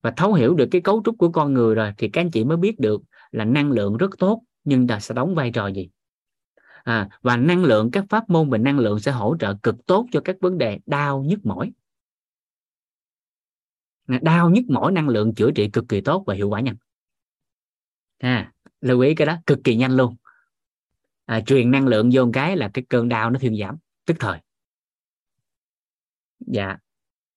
Và 0.01 0.13
thấu 0.17 0.33
hiểu 0.33 0.55
được 0.55 0.67
cái 0.71 0.81
cấu 0.81 1.01
trúc 1.05 1.17
của 1.17 1.31
con 1.31 1.53
người 1.53 1.75
rồi 1.75 1.93
thì 1.97 2.09
các 2.09 2.21
anh 2.21 2.31
chị 2.31 2.43
mới 2.43 2.57
biết 2.57 2.79
được 2.79 3.01
là 3.31 3.45
năng 3.45 3.71
lượng 3.71 3.97
rất 3.97 4.11
tốt 4.17 4.43
nhưng 4.63 4.89
là 4.89 4.99
sẽ 4.99 5.15
đóng 5.15 5.35
vai 5.35 5.51
trò 5.51 5.67
gì. 5.67 5.89
À, 6.83 7.09
và 7.21 7.37
năng 7.37 7.63
lượng 7.63 7.91
các 7.91 8.05
pháp 8.09 8.29
môn 8.29 8.49
về 8.49 8.57
năng 8.57 8.79
lượng 8.79 8.99
sẽ 8.99 9.11
hỗ 9.11 9.37
trợ 9.39 9.53
cực 9.63 9.75
tốt 9.85 10.07
cho 10.11 10.21
các 10.25 10.35
vấn 10.41 10.57
đề 10.57 10.79
đau 10.85 11.23
nhức 11.23 11.45
mỏi. 11.45 11.71
Đau 14.21 14.49
nhức 14.49 14.63
mỏi 14.69 14.91
năng 14.91 15.09
lượng 15.09 15.33
chữa 15.33 15.51
trị 15.51 15.69
cực 15.73 15.85
kỳ 15.89 16.01
tốt 16.01 16.23
và 16.27 16.33
hiệu 16.33 16.49
quả 16.49 16.59
nhanh. 16.59 16.75
À, 18.17 18.53
lưu 18.81 18.99
ý 18.99 19.15
cái 19.15 19.25
đó 19.27 19.37
cực 19.45 19.59
kỳ 19.63 19.75
nhanh 19.75 19.91
luôn 19.91 20.15
à, 21.25 21.41
truyền 21.45 21.71
năng 21.71 21.87
lượng 21.87 22.09
vô 22.13 22.25
một 22.25 22.31
cái 22.33 22.57
là 22.57 22.71
cái 22.73 22.85
cơn 22.89 23.09
đau 23.09 23.29
nó 23.29 23.39
thuyên 23.39 23.57
giảm 23.59 23.77
tức 24.05 24.17
thời. 24.19 24.39
Dạ 26.39 26.77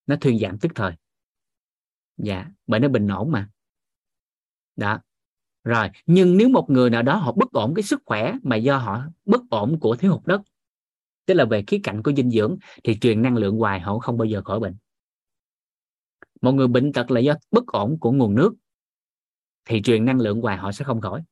nó 0.06 0.16
thuyên 0.20 0.38
giảm 0.38 0.58
tức 0.58 0.72
thời. 0.74 0.92
Dạ 2.16 2.46
bởi 2.66 2.80
nó 2.80 2.88
bình 2.88 3.08
ổn 3.08 3.32
mà. 3.32 3.48
Đó. 4.76 5.00
Rồi 5.64 5.90
nhưng 6.06 6.36
nếu 6.36 6.48
một 6.48 6.70
người 6.70 6.90
nào 6.90 7.02
đó 7.02 7.16
họ 7.16 7.32
bất 7.32 7.52
ổn 7.52 7.74
cái 7.74 7.82
sức 7.82 8.02
khỏe 8.04 8.34
mà 8.42 8.56
do 8.56 8.78
họ 8.78 9.02
bất 9.24 9.40
ổn 9.50 9.80
của 9.80 9.96
thiếu 9.96 10.12
hụt 10.12 10.26
đất 10.26 10.40
tức 11.28 11.34
là 11.34 11.44
về 11.44 11.64
khía 11.66 11.80
cạnh 11.82 12.02
của 12.02 12.12
dinh 12.16 12.30
dưỡng 12.30 12.56
thì 12.84 12.98
truyền 12.98 13.22
năng 13.22 13.36
lượng 13.36 13.58
hoài 13.58 13.80
họ 13.80 13.98
không 13.98 14.18
bao 14.18 14.26
giờ 14.26 14.42
khỏi 14.44 14.60
bệnh. 14.60 14.76
Một 16.40 16.52
người 16.52 16.68
bệnh 16.68 16.92
tật 16.92 17.10
là 17.10 17.20
do 17.20 17.34
bất 17.50 17.66
ổn 17.66 17.98
của 18.00 18.12
nguồn 18.12 18.34
nước 18.34 18.54
thì 19.64 19.82
truyền 19.82 20.04
năng 20.04 20.20
lượng 20.20 20.40
hoài 20.40 20.56
họ 20.56 20.72
sẽ 20.72 20.84
không 20.84 21.00
khỏi 21.00 21.22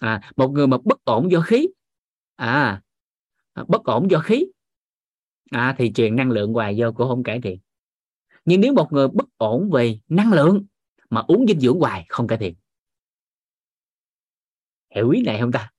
à, 0.00 0.32
một 0.36 0.48
người 0.48 0.66
mà 0.66 0.76
bất 0.84 1.04
ổn 1.04 1.30
do 1.30 1.40
khí. 1.40 1.68
À, 2.36 2.82
à 3.52 3.64
bất 3.68 3.84
ổn 3.84 4.10
do 4.10 4.18
khí. 4.18 4.46
À, 5.50 5.74
thì 5.78 5.92
truyền 5.92 6.16
năng 6.16 6.30
lượng 6.30 6.52
hoài 6.52 6.74
vô 6.78 6.92
cũng 6.92 7.08
không 7.08 7.22
cải 7.22 7.40
thiện. 7.40 7.58
Nhưng 8.44 8.60
nếu 8.60 8.74
một 8.74 8.92
người 8.92 9.08
bất 9.08 9.26
ổn 9.36 9.70
về 9.70 9.98
năng 10.08 10.32
lượng 10.32 10.66
mà 11.10 11.22
uống 11.28 11.46
dinh 11.48 11.60
dưỡng 11.60 11.80
hoài 11.80 12.06
không 12.08 12.26
cải 12.26 12.38
thiện. 12.38 12.54
Hiểu 14.94 15.10
ý 15.10 15.22
này 15.22 15.40
không 15.40 15.52
ta? 15.52 15.70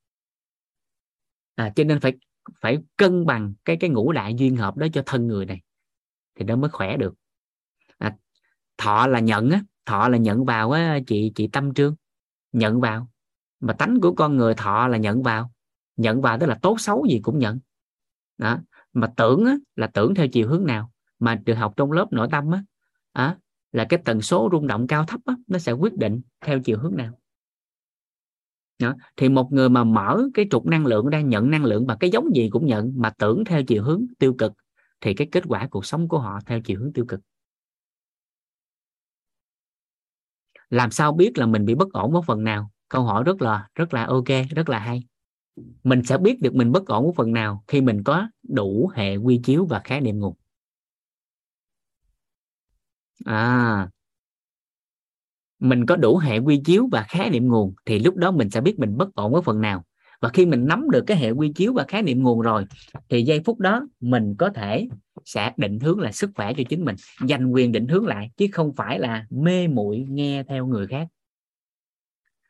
À, 1.56 1.74
cho 1.76 1.84
nên 1.84 2.00
phải 2.00 2.14
phải 2.62 2.78
cân 2.98 3.26
bằng 3.26 3.54
cái 3.66 3.78
cái 3.80 3.90
ngũ 3.90 4.12
đại 4.12 4.34
duyên 4.38 4.56
hợp 4.56 4.78
đó 4.78 4.88
cho 4.94 5.04
thân 5.06 5.28
người 5.28 5.46
này 5.46 5.62
thì 6.36 6.46
nó 6.46 6.56
mới 6.56 6.70
khỏe 6.70 6.98
được. 6.98 7.16
À, 7.98 8.16
thọ 8.78 9.08
là 9.08 9.20
nhận 9.20 9.50
á 9.50 9.62
thọ 9.86 10.10
là 10.10 10.18
nhận 10.18 10.46
vào 10.46 10.72
á 10.72 11.00
chị 11.08 11.32
chị 11.36 11.48
tâm 11.52 11.74
trương. 11.74 11.96
Nhận 12.52 12.82
vào 12.82 13.10
mà 13.60 13.74
tánh 13.74 14.02
của 14.02 14.14
con 14.16 14.38
người 14.38 14.54
thọ 14.54 14.88
là 14.88 14.98
nhận 14.98 15.24
vào. 15.24 15.52
Nhận 15.98 16.22
vào 16.22 16.40
tức 16.40 16.46
là 16.46 16.60
tốt 16.62 16.80
xấu 16.80 17.06
gì 17.10 17.20
cũng 17.24 17.40
nhận. 17.40 17.60
Đó. 18.38 18.58
Mà 18.94 19.14
tưởng 19.18 19.46
á, 19.46 19.56
là 19.76 19.88
tưởng 19.88 20.16
theo 20.16 20.28
chiều 20.28 20.50
hướng 20.50 20.66
nào. 20.66 20.92
Mà 21.20 21.36
được 21.36 21.54
học 21.54 21.74
trong 21.78 21.92
lớp 21.92 22.14
nội 22.14 22.28
tâm 22.32 22.52
á, 22.52 22.64
á 23.14 23.38
là 23.72 23.86
cái 23.90 24.00
tần 24.06 24.22
số 24.22 24.50
rung 24.52 24.68
động 24.68 24.88
cao 24.88 25.06
thấp 25.06 25.20
á, 25.26 25.36
nó 25.48 25.60
sẽ 25.60 25.72
quyết 25.72 25.98
định 25.98 26.22
theo 26.42 26.60
chiều 26.60 26.80
hướng 26.80 26.96
nào. 26.96 27.14
Đó. 28.80 28.96
thì 29.18 29.30
một 29.30 29.52
người 29.52 29.70
mà 29.70 29.84
mở 29.84 30.24
cái 30.34 30.48
trục 30.52 30.66
năng 30.66 30.86
lượng 30.86 31.10
đang 31.10 31.30
nhận 31.30 31.52
năng 31.52 31.66
lượng 31.66 31.86
và 31.86 31.98
cái 32.00 32.10
giống 32.10 32.36
gì 32.36 32.50
cũng 32.50 32.66
nhận 32.66 32.94
mà 32.96 33.10
tưởng 33.18 33.46
theo 33.46 33.64
chiều 33.64 33.84
hướng 33.84 34.06
tiêu 34.20 34.36
cực 34.38 34.54
thì 35.02 35.14
cái 35.14 35.28
kết 35.32 35.44
quả 35.48 35.68
cuộc 35.72 35.86
sống 35.86 36.08
của 36.08 36.20
họ 36.20 36.40
theo 36.46 36.62
chiều 36.62 36.80
hướng 36.80 36.94
tiêu 36.94 37.06
cực. 37.06 37.20
Làm 40.70 40.92
sao 40.92 41.12
biết 41.12 41.38
là 41.38 41.46
mình 41.46 41.66
bị 41.66 41.76
bất 41.76 41.94
ổn 41.94 42.14
một 42.14 42.26
phần 42.26 42.44
nào? 42.44 42.72
Câu 42.96 43.04
hỏi 43.04 43.24
rất 43.24 43.42
là 43.42 43.68
rất 43.76 43.94
là 43.94 44.06
ok, 44.06 44.26
rất 44.56 44.70
là 44.70 44.80
hay. 44.80 45.04
Mình 45.84 46.04
sẽ 46.04 46.18
biết 46.18 46.42
được 46.42 46.56
mình 46.56 46.72
bất 46.72 46.86
ổn 46.86 47.04
một 47.04 47.14
phần 47.16 47.34
nào 47.34 47.64
khi 47.68 47.82
mình 47.82 48.04
có 48.04 48.28
đủ 48.44 48.92
hệ 48.96 49.16
quy 49.16 49.40
chiếu 49.44 49.66
và 49.66 49.82
khái 49.84 50.02
niệm 50.02 50.20
nguồn. 50.20 50.36
À 53.26 53.90
mình 55.60 55.86
có 55.86 55.96
đủ 55.96 56.18
hệ 56.18 56.38
quy 56.38 56.62
chiếu 56.66 56.88
và 56.92 57.06
khái 57.10 57.30
niệm 57.30 57.48
nguồn 57.48 57.74
thì 57.86 58.00
lúc 58.00 58.16
đó 58.16 58.32
mình 58.32 58.50
sẽ 58.50 58.62
biết 58.62 58.80
mình 58.80 58.98
bất 58.98 59.16
ổn 59.16 59.36
ở 59.36 59.42
phần 59.42 59.62
nào. 59.62 59.84
Và 60.22 60.30
khi 60.30 60.46
mình 60.46 60.66
nắm 60.66 60.90
được 60.92 61.04
cái 61.08 61.18
hệ 61.18 61.32
quy 61.32 61.54
chiếu 61.54 61.74
và 61.74 61.86
khái 61.88 62.02
niệm 62.02 62.24
nguồn 62.24 62.42
rồi, 62.42 62.66
thì 63.10 63.24
giây 63.24 63.42
phút 63.46 63.60
đó 63.60 63.88
mình 64.00 64.36
có 64.38 64.50
thể 64.50 64.88
sẽ 65.26 65.54
định 65.58 65.80
hướng 65.80 66.00
là 66.00 66.12
sức 66.12 66.30
khỏe 66.36 66.54
cho 66.58 66.64
chính 66.70 66.86
mình, 66.86 66.96
giành 67.30 67.54
quyền 67.54 67.72
định 67.72 67.88
hướng 67.88 68.06
lại, 68.06 68.32
chứ 68.38 68.48
không 68.52 68.74
phải 68.74 69.00
là 69.00 69.26
mê 69.30 69.68
muội 69.68 70.06
nghe 70.10 70.44
theo 70.44 70.68
người 70.68 70.88
khác 70.88 71.08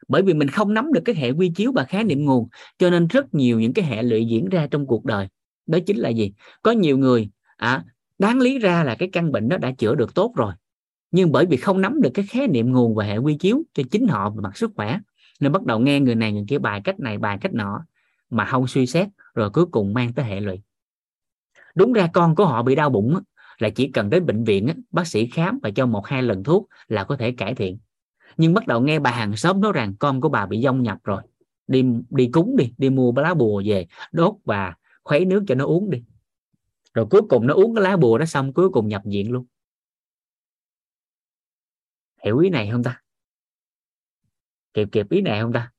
bởi 0.08 0.22
vì 0.22 0.34
mình 0.34 0.47
không 0.47 0.74
nắm 0.74 0.93
được 0.93 1.01
cái 1.06 1.16
hệ 1.16 1.32
quy 1.32 1.51
chiếu 1.56 1.72
và 1.72 1.84
khái 1.84 2.03
niệm 2.03 2.26
nguồn 2.26 2.47
cho 2.80 2.89
nên 2.89 3.08
rất 3.08 3.34
nhiều 3.34 3.60
những 3.60 3.74
cái 3.74 3.86
hệ 3.86 4.03
lụy 4.03 4.26
diễn 4.26 4.49
ra 4.49 4.68
trong 4.72 4.88
cuộc 4.88 5.06
đời. 5.06 5.28
Đó 5.68 5.80
chính 5.86 5.97
là 5.97 6.10
gì? 6.10 6.34
Có 6.62 6.72
nhiều 6.72 6.97
người 6.97 7.30
à, 7.58 7.84
đáng 8.20 8.39
lý 8.39 8.60
ra 8.60 8.84
là 8.84 8.95
cái 8.95 9.10
căn 9.12 9.32
bệnh 9.32 9.49
đó 9.49 9.58
đã 9.58 9.72
chữa 9.72 9.95
được 9.95 10.16
tốt 10.16 10.34
rồi. 10.36 10.53
Nhưng 11.12 11.32
bởi 11.32 11.45
vì 11.45 11.58
không 11.58 11.82
nắm 11.82 12.01
được 12.01 12.12
cái 12.14 12.26
khái 12.26 12.47
niệm 12.47 12.72
nguồn 12.72 12.95
và 12.95 13.06
hệ 13.06 13.18
quy 13.18 13.38
chiếu 13.38 13.64
cho 13.74 13.84
chính 13.91 14.08
họ 14.08 14.30
về 14.30 14.41
mặt 14.41 14.58
sức 14.58 14.72
khỏe 14.76 14.99
nên 15.39 15.51
bắt 15.51 15.64
đầu 15.66 15.80
nghe 15.80 15.99
người 15.99 16.16
này 16.16 16.32
người 16.32 16.45
kia 16.47 16.58
bài 16.58 16.82
cách 16.84 16.99
này 16.99 17.18
bài 17.18 17.38
cách 17.41 17.53
nọ 17.53 17.86
mà 18.30 18.45
không 18.45 18.68
suy 18.68 18.86
xét 18.86 19.08
rồi 19.34 19.49
cuối 19.49 19.66
cùng 19.66 19.93
mang 19.93 20.14
tới 20.14 20.26
hệ 20.26 20.39
lụy. 20.39 20.62
Đúng 21.76 21.93
ra 21.93 22.10
con 22.14 22.36
của 22.36 22.45
họ 22.45 22.64
bị 22.64 22.76
đau 22.76 22.89
bụng 22.89 23.20
là 23.58 23.70
chỉ 23.70 23.91
cần 23.91 24.10
đến 24.10 24.26
bệnh 24.26 24.43
viện 24.43 24.84
bác 24.91 25.08
sĩ 25.08 25.28
khám 25.28 25.60
và 25.64 25.70
cho 25.76 25.86
một 25.86 26.08
hai 26.08 26.24
lần 26.24 26.43
thuốc 26.43 26.68
là 26.88 27.03
có 27.03 27.16
thể 27.16 27.32
cải 27.32 27.56
thiện 27.56 27.78
nhưng 28.38 28.53
bắt 28.53 28.67
đầu 28.67 28.81
nghe 28.81 28.99
bà 28.99 29.11
hàng 29.11 29.38
xóm 29.38 29.61
nói 29.61 29.71
rằng 29.73 29.95
con 29.99 30.21
của 30.21 30.29
bà 30.29 30.45
bị 30.45 30.61
dông 30.61 30.83
nhập 30.83 30.97
rồi. 31.03 31.21
Đi 31.67 31.86
đi 32.09 32.29
cúng 32.33 32.55
đi 32.57 32.73
đi 32.77 32.89
mua 32.89 33.13
lá 33.15 33.33
bùa 33.33 33.61
về, 33.65 33.88
đốt 34.11 34.33
và 34.45 34.75
khuấy 35.03 35.25
nước 35.25 35.43
cho 35.47 35.55
nó 35.55 35.65
uống 35.65 35.89
đi. 35.89 36.03
Rồi 36.93 37.05
cuối 37.09 37.21
cùng 37.29 37.47
nó 37.47 37.53
uống 37.53 37.75
cái 37.75 37.83
lá 37.83 37.97
bùa 37.97 38.17
đó 38.17 38.25
xong, 38.25 38.53
cuối 38.53 38.69
cùng 38.69 38.88
nhập 38.88 39.01
viện 39.05 39.31
luôn. 39.31 39.45
Hiểu 42.23 42.38
ý 42.38 42.49
này 42.49 42.69
không 42.71 42.83
ta? 42.83 43.01
Kịp 44.73 44.88
kịp 44.91 45.09
ý 45.09 45.21
này 45.21 45.41
không 45.41 45.53
ta? 45.53 45.71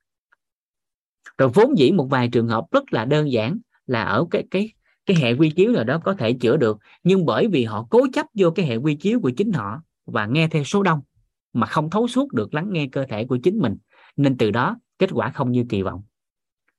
Rồi 1.37 1.49
vốn 1.53 1.77
dĩ 1.77 1.91
một 1.91 2.07
vài 2.09 2.29
trường 2.29 2.47
hợp 2.47 2.65
rất 2.71 2.93
là 2.93 3.05
đơn 3.05 3.31
giản 3.31 3.59
là 3.85 4.03
ở 4.03 4.25
cái 4.31 4.43
cái 4.51 4.73
cái 5.05 5.17
hệ 5.17 5.33
quy 5.33 5.49
chiếu 5.49 5.71
nào 5.71 5.83
đó 5.83 5.99
có 6.03 6.13
thể 6.13 6.33
chữa 6.33 6.57
được. 6.57 6.77
Nhưng 7.03 7.25
bởi 7.25 7.47
vì 7.47 7.63
họ 7.63 7.87
cố 7.89 8.07
chấp 8.13 8.25
vô 8.33 8.51
cái 8.51 8.65
hệ 8.65 8.75
quy 8.75 8.95
chiếu 8.95 9.19
của 9.19 9.31
chính 9.37 9.51
họ 9.51 9.81
và 10.05 10.25
nghe 10.25 10.47
theo 10.47 10.63
số 10.63 10.83
đông 10.83 11.01
mà 11.57 11.67
không 11.67 11.89
thấu 11.89 12.07
suốt 12.07 12.33
được 12.33 12.53
lắng 12.53 12.67
nghe 12.71 12.87
cơ 12.91 13.05
thể 13.09 13.25
của 13.25 13.37
chính 13.43 13.59
mình 13.59 13.77
nên 14.17 14.37
từ 14.37 14.51
đó 14.51 14.77
kết 14.99 15.09
quả 15.13 15.29
không 15.29 15.51
như 15.51 15.65
kỳ 15.69 15.81
vọng. 15.81 16.03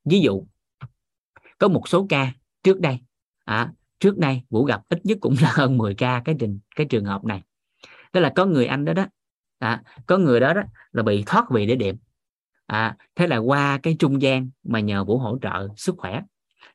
Ví 0.05 0.19
dụ 0.19 0.45
có 1.57 1.67
một 1.67 1.87
số 1.87 2.05
ca 2.09 2.31
trước 2.63 2.79
đây 2.79 2.99
à, 3.45 3.71
trước 3.99 4.17
đây 4.17 4.41
vũ 4.49 4.65
gặp 4.65 4.81
ít 4.89 5.05
nhất 5.05 5.17
cũng 5.21 5.35
là 5.41 5.51
hơn 5.53 5.77
10 5.77 5.95
ca 5.95 6.21
cái 6.25 6.35
trình 6.39 6.59
cái 6.75 6.85
trường 6.89 7.05
hợp 7.05 7.23
này. 7.23 7.41
Đó 8.13 8.21
là 8.21 8.33
có 8.35 8.45
người 8.45 8.65
anh 8.65 8.85
đó 8.85 8.93
đó 8.93 9.05
à, 9.59 9.83
có 10.05 10.17
người 10.17 10.39
đó 10.39 10.53
đó 10.53 10.61
là 10.91 11.03
bị 11.03 11.23
thoát 11.25 11.45
vị 11.51 11.65
để 11.65 11.75
điểm 11.75 11.95
à, 12.65 12.97
thế 13.15 13.27
là 13.27 13.37
qua 13.37 13.79
cái 13.83 13.95
trung 13.99 14.21
gian 14.21 14.49
mà 14.63 14.79
nhờ 14.79 15.03
vũ 15.03 15.17
hỗ 15.17 15.37
trợ 15.41 15.67
sức 15.75 15.95
khỏe 15.97 16.21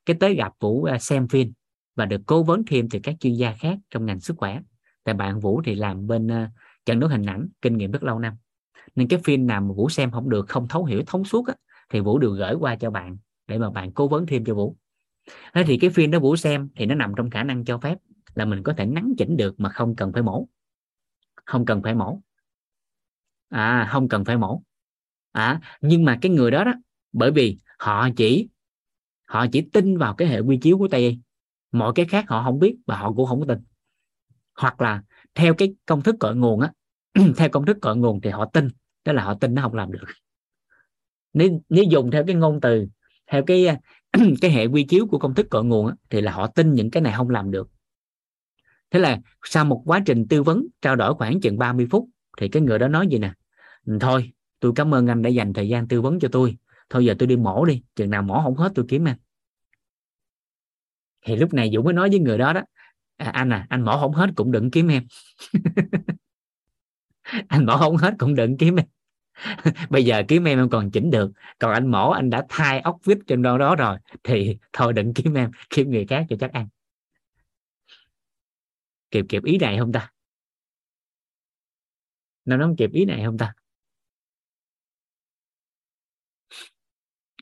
cái 0.07 0.16
tới 0.20 0.34
gặp 0.34 0.52
vũ 0.61 0.84
à, 0.84 0.98
xem 0.98 1.28
phim 1.28 1.52
và 1.96 2.07
được 2.07 2.20
cố 2.26 2.42
vấn 2.42 2.62
thêm 2.66 2.88
từ 2.90 2.98
các 3.02 3.14
chuyên 3.20 3.34
gia 3.34 3.52
khác 3.52 3.78
trong 3.90 4.07
ngành 4.07 4.20
sức 4.20 4.36
khỏe. 4.36 4.61
Tại 5.05 5.14
bạn 5.14 5.40
vũ 5.40 5.62
thì 5.64 5.74
làm 5.74 6.07
bên 6.07 6.26
uh, 6.26 6.48
chẩn 6.85 7.01
đoán 7.01 7.12
hình 7.12 7.26
ảnh 7.26 7.49
kinh 7.62 7.78
nghiệm 7.78 7.91
rất 7.91 8.03
lâu 8.03 8.18
năm. 8.18 8.35
Nên 8.95 9.09
cái 9.09 9.20
phim 9.24 9.47
nào 9.47 9.61
mà 9.61 9.72
vũ 9.72 9.89
xem 9.89 10.11
không 10.11 10.28
được 10.28 10.49
không 10.49 10.68
thấu 10.68 10.85
hiểu 10.85 11.03
thấu 11.07 11.24
suốt 11.24 11.47
á, 11.47 11.55
thì 11.91 12.01
vũ 12.01 12.18
được 12.18 12.35
gửi 12.39 12.55
qua 12.55 12.76
cho 12.76 12.91
bạn 12.91 13.16
để 13.47 13.59
mà 13.59 13.70
bạn 13.70 13.93
cố 13.93 14.09
vấn 14.09 14.26
thêm 14.26 14.45
cho 14.45 14.55
vũ. 14.55 14.76
Thế 15.55 15.64
thì 15.66 15.78
cái 15.78 15.91
phim 15.91 16.11
đó 16.11 16.18
vũ 16.18 16.37
xem 16.37 16.68
thì 16.76 16.87
nó 16.87 16.95
nằm 16.95 17.12
trong 17.16 17.30
khả 17.30 17.43
năng 17.43 17.64
cho 17.64 17.78
phép 17.78 17.99
là 18.35 18.45
mình 18.45 18.62
có 18.62 18.72
thể 18.72 18.87
nắn 18.87 19.12
chỉnh 19.18 19.37
được 19.37 19.61
mà 19.61 19.68
không 19.68 19.97
cần 19.97 20.12
phải 20.12 20.22
mổ. 20.22 20.49
Không 21.45 21.64
cần 21.64 21.82
phải 21.82 21.95
mổ. 21.95 22.20
À 23.49 23.89
không 23.91 24.09
cần 24.09 24.24
phải 24.24 24.37
mổ. 24.37 24.62
À 25.32 25.61
nhưng 25.80 26.05
mà 26.05 26.18
cái 26.22 26.32
người 26.32 26.51
đó 26.51 26.64
đó 26.64 26.72
bởi 27.12 27.30
vì 27.30 27.59
họ 27.78 28.09
chỉ 28.16 28.49
họ 29.24 29.47
chỉ 29.53 29.61
tin 29.72 29.99
vào 29.99 30.14
cái 30.14 30.28
hệ 30.28 30.41
quy 30.41 30.57
chiếu 30.57 30.78
của 30.78 30.89
tây 30.89 31.09
y. 31.09 31.18
Mọi 31.72 31.93
cái 31.95 32.07
khác 32.07 32.24
họ 32.28 32.43
không 32.43 32.59
biết 32.59 32.76
và 32.87 32.97
họ 32.97 33.12
cũng 33.12 33.26
không 33.26 33.41
có 33.41 33.47
tin. 33.47 33.59
Hoặc 34.55 34.80
là 34.80 35.03
theo 35.35 35.55
cái 35.55 35.74
công 35.87 36.03
thức 36.03 36.16
cội 36.20 36.37
nguồn 36.37 36.61
á 36.61 36.72
theo 37.37 37.49
công 37.49 37.66
thức 37.66 37.78
cội 37.82 37.97
nguồn 37.97 38.20
thì 38.20 38.30
họ 38.30 38.45
tin 38.45 38.68
đó 39.05 39.12
là 39.12 39.24
họ 39.24 39.35
tin 39.35 39.55
nó 39.55 39.62
không 39.62 39.74
làm 39.74 39.93
được. 39.93 40.05
Nếu 41.32 41.61
nếu 41.68 41.85
dùng 41.85 42.11
theo 42.11 42.24
cái 42.26 42.37
ngôn 42.37 42.61
từ 42.61 42.87
theo 43.26 43.43
cái 43.47 43.66
cái 44.41 44.51
hệ 44.51 44.66
quy 44.66 44.85
chiếu 44.85 45.07
của 45.07 45.18
công 45.18 45.35
thức 45.35 45.47
cội 45.51 45.64
nguồn 45.64 45.87
á, 45.87 45.95
thì 46.11 46.20
là 46.20 46.32
họ 46.32 46.47
tin 46.47 46.72
những 46.72 46.91
cái 46.91 47.03
này 47.03 47.12
không 47.16 47.30
làm 47.30 47.51
được. 47.51 47.68
Thế 48.91 49.01
là 49.01 49.20
sau 49.45 49.64
một 49.64 49.82
quá 49.85 50.03
trình 50.07 50.28
tư 50.28 50.43
vấn 50.43 50.66
trao 50.82 50.97
đổi 50.97 51.14
khoảng 51.14 51.41
chừng 51.41 51.59
30 51.59 51.87
phút 51.91 52.09
thì 52.39 52.49
cái 52.49 52.62
người 52.62 52.78
đó 52.78 52.89
nói 52.89 53.07
gì 53.07 53.18
nè? 53.18 53.32
Thôi 54.01 54.32
tôi 54.61 54.72
cảm 54.76 54.95
ơn 54.95 55.07
anh 55.07 55.22
đã 55.22 55.30
dành 55.30 55.53
thời 55.53 55.68
gian 55.68 55.89
tư 55.89 56.01
vấn 56.01 56.20
cho 56.20 56.28
tôi. 56.32 56.57
Thôi 56.91 57.05
giờ 57.05 57.14
tôi 57.18 57.26
đi 57.26 57.37
mổ 57.37 57.64
đi 57.64 57.82
chừng 57.97 58.11
nào 58.11 58.22
mổ 58.22 58.43
không 58.43 58.55
hết 58.55 58.72
tôi 58.74 58.85
kiếm 58.89 59.09
anh. 59.09 59.16
Thì 61.26 61.37
lúc 61.37 61.55
này 61.55 61.70
dũng 61.74 61.85
mới 61.85 61.95
nói 61.95 62.11
với 62.11 62.18
người 62.18 62.39
đó 62.39 62.53
đó 62.53 62.62
à, 63.17 63.31
anh 63.31 63.51
à 63.53 63.67
anh 63.71 63.83
mổ 63.85 63.99
không 64.01 64.12
hết 64.12 64.31
cũng 64.37 64.53
đừng 64.53 64.71
kiếm 64.71 64.89
em. 64.89 65.07
Anh 67.49 67.67
mổ 67.67 67.77
không 67.79 67.97
hết 67.97 68.15
cũng 68.19 68.35
đừng 68.35 68.57
kiếm 68.57 68.77
em. 68.77 68.87
Bây 69.91 70.05
giờ 70.05 70.23
kiếm 70.29 70.45
em 70.45 70.59
em 70.59 70.69
còn 70.71 70.91
chỉnh 70.91 71.11
được. 71.11 71.33
Còn 71.59 71.73
anh 71.73 71.91
mổ 71.91 72.11
anh 72.11 72.31
đã 72.31 72.47
thay 72.49 72.81
ốc 72.81 72.99
vít 73.05 73.19
trên 73.27 73.43
đó 73.43 73.59
đó 73.59 73.77
rồi 73.77 73.99
thì 74.25 74.59
thôi 74.73 74.93
đừng 74.93 75.15
kiếm 75.15 75.35
em 75.35 75.51
kiếm 75.71 75.91
người 75.91 76.07
khác 76.07 76.27
cho 76.29 76.37
chắc 76.41 76.53
ăn. 76.53 76.69
Kịp 79.11 79.25
kịp 79.29 79.45
ý 79.45 79.59
này 79.59 79.79
không 79.79 79.93
ta? 79.93 80.11
Nó 82.45 82.57
nó 82.57 82.71
kịp 82.79 82.91
ý 82.93 83.05
này 83.05 83.23
không 83.25 83.39
ta? 83.39 83.55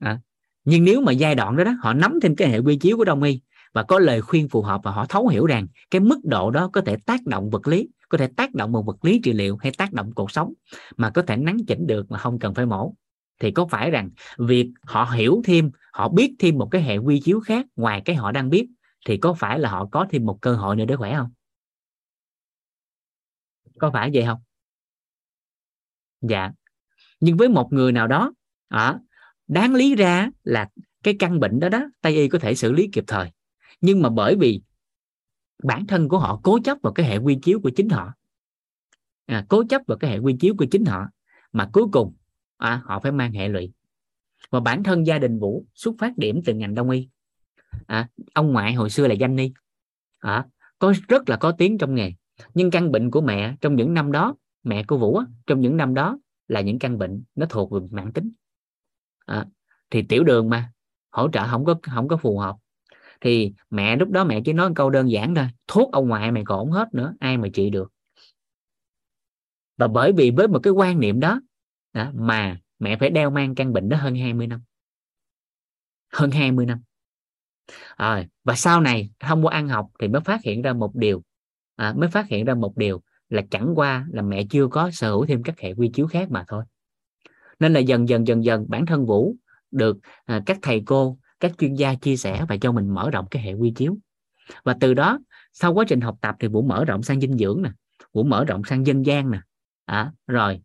À, 0.00 0.18
nhưng 0.64 0.84
nếu 0.84 1.00
mà 1.00 1.12
giai 1.12 1.34
đoạn 1.34 1.56
đó 1.56 1.64
đó 1.64 1.72
họ 1.82 1.92
nắm 1.94 2.18
thêm 2.22 2.36
cái 2.36 2.48
hệ 2.48 2.58
quy 2.58 2.78
chiếu 2.78 2.96
của 2.96 3.04
đông 3.04 3.22
y 3.22 3.40
và 3.72 3.82
có 3.82 3.98
lời 3.98 4.20
khuyên 4.20 4.48
phù 4.48 4.62
hợp 4.62 4.80
và 4.84 4.90
họ 4.90 5.06
thấu 5.06 5.28
hiểu 5.28 5.46
rằng 5.46 5.66
cái 5.90 6.00
mức 6.00 6.20
độ 6.24 6.50
đó 6.50 6.70
có 6.72 6.80
thể 6.80 6.96
tác 6.96 7.26
động 7.26 7.50
vật 7.50 7.68
lý 7.68 7.88
có 8.12 8.18
thể 8.18 8.26
tác 8.26 8.54
động 8.54 8.72
một 8.72 8.86
vật 8.86 9.04
lý 9.04 9.20
trị 9.24 9.32
liệu 9.32 9.56
hay 9.56 9.72
tác 9.78 9.92
động 9.92 10.12
cuộc 10.14 10.30
sống 10.30 10.52
mà 10.96 11.10
có 11.10 11.22
thể 11.22 11.36
nắn 11.36 11.56
chỉnh 11.66 11.86
được 11.86 12.10
mà 12.10 12.18
không 12.18 12.38
cần 12.38 12.54
phải 12.54 12.66
mổ. 12.66 12.94
Thì 13.38 13.50
có 13.50 13.66
phải 13.66 13.90
rằng 13.90 14.10
việc 14.38 14.70
họ 14.82 15.04
hiểu 15.04 15.42
thêm 15.44 15.70
họ 15.92 16.08
biết 16.08 16.34
thêm 16.38 16.58
một 16.58 16.68
cái 16.70 16.82
hệ 16.82 16.96
quy 16.96 17.20
chiếu 17.20 17.40
khác 17.40 17.66
ngoài 17.76 18.02
cái 18.04 18.16
họ 18.16 18.32
đang 18.32 18.50
biết 18.50 18.68
thì 19.06 19.16
có 19.16 19.34
phải 19.34 19.58
là 19.58 19.70
họ 19.70 19.88
có 19.92 20.06
thêm 20.10 20.24
một 20.24 20.38
cơ 20.40 20.54
hội 20.54 20.76
nữa 20.76 20.84
để 20.84 20.96
khỏe 20.96 21.16
không? 21.16 21.30
Có 23.78 23.90
phải 23.90 24.10
vậy 24.14 24.24
không? 24.26 24.38
Dạ. 26.20 26.52
Nhưng 27.20 27.36
với 27.36 27.48
một 27.48 27.72
người 27.72 27.92
nào 27.92 28.06
đó 28.06 28.32
à, 28.68 28.98
đáng 29.46 29.74
lý 29.74 29.94
ra 29.94 30.30
là 30.44 30.68
cái 31.02 31.16
căn 31.18 31.40
bệnh 31.40 31.60
đó 31.60 31.68
đó 31.68 31.90
tây 32.00 32.14
y 32.14 32.28
có 32.28 32.38
thể 32.38 32.54
xử 32.54 32.72
lý 32.72 32.88
kịp 32.92 33.04
thời 33.06 33.30
nhưng 33.82 34.02
mà 34.02 34.10
bởi 34.10 34.36
vì 34.40 34.62
bản 35.62 35.86
thân 35.86 36.08
của 36.08 36.18
họ 36.18 36.40
cố 36.42 36.58
chấp 36.64 36.78
vào 36.82 36.92
cái 36.92 37.06
hệ 37.06 37.16
quy 37.16 37.38
chiếu 37.42 37.60
của 37.62 37.70
chính 37.76 37.88
họ. 37.88 38.12
À, 39.26 39.46
cố 39.48 39.64
chấp 39.68 39.82
vào 39.86 39.98
cái 39.98 40.10
hệ 40.10 40.18
quy 40.18 40.36
chiếu 40.40 40.54
của 40.58 40.66
chính 40.70 40.84
họ 40.84 41.06
mà 41.52 41.70
cuối 41.72 41.84
cùng 41.92 42.14
à, 42.56 42.82
họ 42.84 43.00
phải 43.00 43.12
mang 43.12 43.32
hệ 43.32 43.48
lụy. 43.48 43.72
Và 44.50 44.60
bản 44.60 44.82
thân 44.82 45.06
gia 45.06 45.18
đình 45.18 45.38
vũ 45.38 45.66
xuất 45.74 45.94
phát 45.98 46.18
điểm 46.18 46.40
từ 46.44 46.54
ngành 46.54 46.74
đông 46.74 46.90
y. 46.90 47.08
À, 47.86 48.08
ông 48.34 48.52
ngoại 48.52 48.74
hồi 48.74 48.90
xưa 48.90 49.08
là 49.08 49.14
danh 49.14 49.36
y. 49.36 49.52
À, 50.18 50.46
có 50.78 50.92
rất 51.08 51.28
là 51.28 51.36
có 51.36 51.52
tiếng 51.52 51.78
trong 51.78 51.94
nghề. 51.94 52.12
Nhưng 52.54 52.70
căn 52.70 52.92
bệnh 52.92 53.10
của 53.10 53.20
mẹ 53.20 53.56
trong 53.60 53.76
những 53.76 53.94
năm 53.94 54.12
đó 54.12 54.34
mẹ 54.62 54.84
của 54.84 54.98
vũ 54.98 55.20
trong 55.46 55.60
những 55.60 55.76
năm 55.76 55.94
đó 55.94 56.18
là 56.48 56.60
những 56.60 56.78
căn 56.78 56.98
bệnh 56.98 57.24
nó 57.34 57.46
thuộc 57.46 57.72
về 57.72 57.80
mạng 57.90 58.12
tính. 58.12 58.32
À, 59.26 59.46
thì 59.90 60.02
tiểu 60.02 60.24
đường 60.24 60.50
mà 60.50 60.72
hỗ 61.10 61.28
trợ 61.30 61.46
không 61.46 61.64
có 61.64 61.74
không 61.82 62.08
có 62.08 62.16
phù 62.16 62.38
hợp 62.38 62.56
thì 63.22 63.52
mẹ 63.70 63.96
lúc 63.96 64.10
đó 64.10 64.24
mẹ 64.24 64.40
chỉ 64.44 64.52
nói 64.52 64.68
một 64.68 64.74
câu 64.76 64.90
đơn 64.90 65.10
giản 65.10 65.34
thôi 65.34 65.46
thuốc 65.66 65.92
ông 65.92 66.08
ngoại 66.08 66.32
mày 66.32 66.42
còn 66.46 66.58
không 66.58 66.72
hết 66.72 66.94
nữa 66.94 67.14
ai 67.20 67.38
mà 67.38 67.48
trị 67.54 67.70
được? 67.70 67.92
Và 69.76 69.88
bởi 69.88 70.12
vì 70.12 70.30
với 70.30 70.48
một 70.48 70.58
cái 70.62 70.72
quan 70.72 71.00
niệm 71.00 71.20
đó, 71.20 71.40
đó 71.92 72.10
mà 72.14 72.58
mẹ 72.78 72.96
phải 72.96 73.10
đeo 73.10 73.30
mang 73.30 73.54
căn 73.54 73.72
bệnh 73.72 73.88
đó 73.88 73.96
hơn 73.96 74.14
20 74.14 74.46
năm. 74.46 74.62
Hơn 76.12 76.30
20 76.30 76.66
năm. 76.66 76.82
À, 77.96 78.26
và 78.44 78.54
sau 78.54 78.80
này 78.80 79.10
thông 79.20 79.46
qua 79.46 79.52
ăn 79.52 79.68
học 79.68 79.90
thì 80.00 80.08
mới 80.08 80.20
phát 80.20 80.42
hiện 80.42 80.62
ra 80.62 80.72
một 80.72 80.94
điều 80.94 81.22
à, 81.76 81.94
mới 81.96 82.08
phát 82.08 82.28
hiện 82.28 82.44
ra 82.44 82.54
một 82.54 82.76
điều 82.76 83.02
là 83.28 83.42
chẳng 83.50 83.72
qua 83.74 84.06
là 84.12 84.22
mẹ 84.22 84.44
chưa 84.50 84.68
có 84.68 84.90
sở 84.92 85.10
hữu 85.10 85.26
thêm 85.26 85.42
các 85.42 85.60
hệ 85.60 85.74
quy 85.74 85.90
chiếu 85.94 86.06
khác 86.06 86.30
mà 86.30 86.44
thôi. 86.48 86.64
Nên 87.60 87.72
là 87.72 87.80
dần 87.80 88.08
dần 88.08 88.26
dần 88.26 88.44
dần 88.44 88.66
bản 88.68 88.86
thân 88.86 89.06
vũ 89.06 89.36
được 89.70 89.96
à, 90.24 90.42
các 90.46 90.58
thầy 90.62 90.82
cô 90.86 91.18
các 91.42 91.52
chuyên 91.58 91.74
gia 91.74 91.94
chia 91.94 92.16
sẻ 92.16 92.44
và 92.48 92.56
cho 92.56 92.72
mình 92.72 92.94
mở 92.94 93.10
rộng 93.10 93.26
cái 93.30 93.42
hệ 93.42 93.52
quy 93.52 93.70
chiếu. 93.70 93.98
Và 94.64 94.76
từ 94.80 94.94
đó 94.94 95.18
sau 95.52 95.74
quá 95.74 95.84
trình 95.88 96.00
học 96.00 96.18
tập 96.20 96.36
thì 96.40 96.48
vũ 96.48 96.62
mở 96.62 96.84
rộng 96.84 97.02
sang 97.02 97.20
dinh 97.20 97.38
dưỡng 97.38 97.62
nè 97.62 97.70
vũ 98.12 98.22
mở 98.22 98.44
rộng 98.44 98.62
sang 98.64 98.86
dân 98.86 99.06
gian 99.06 99.30
nè. 99.30 99.40
À, 99.84 100.12
rồi 100.26 100.60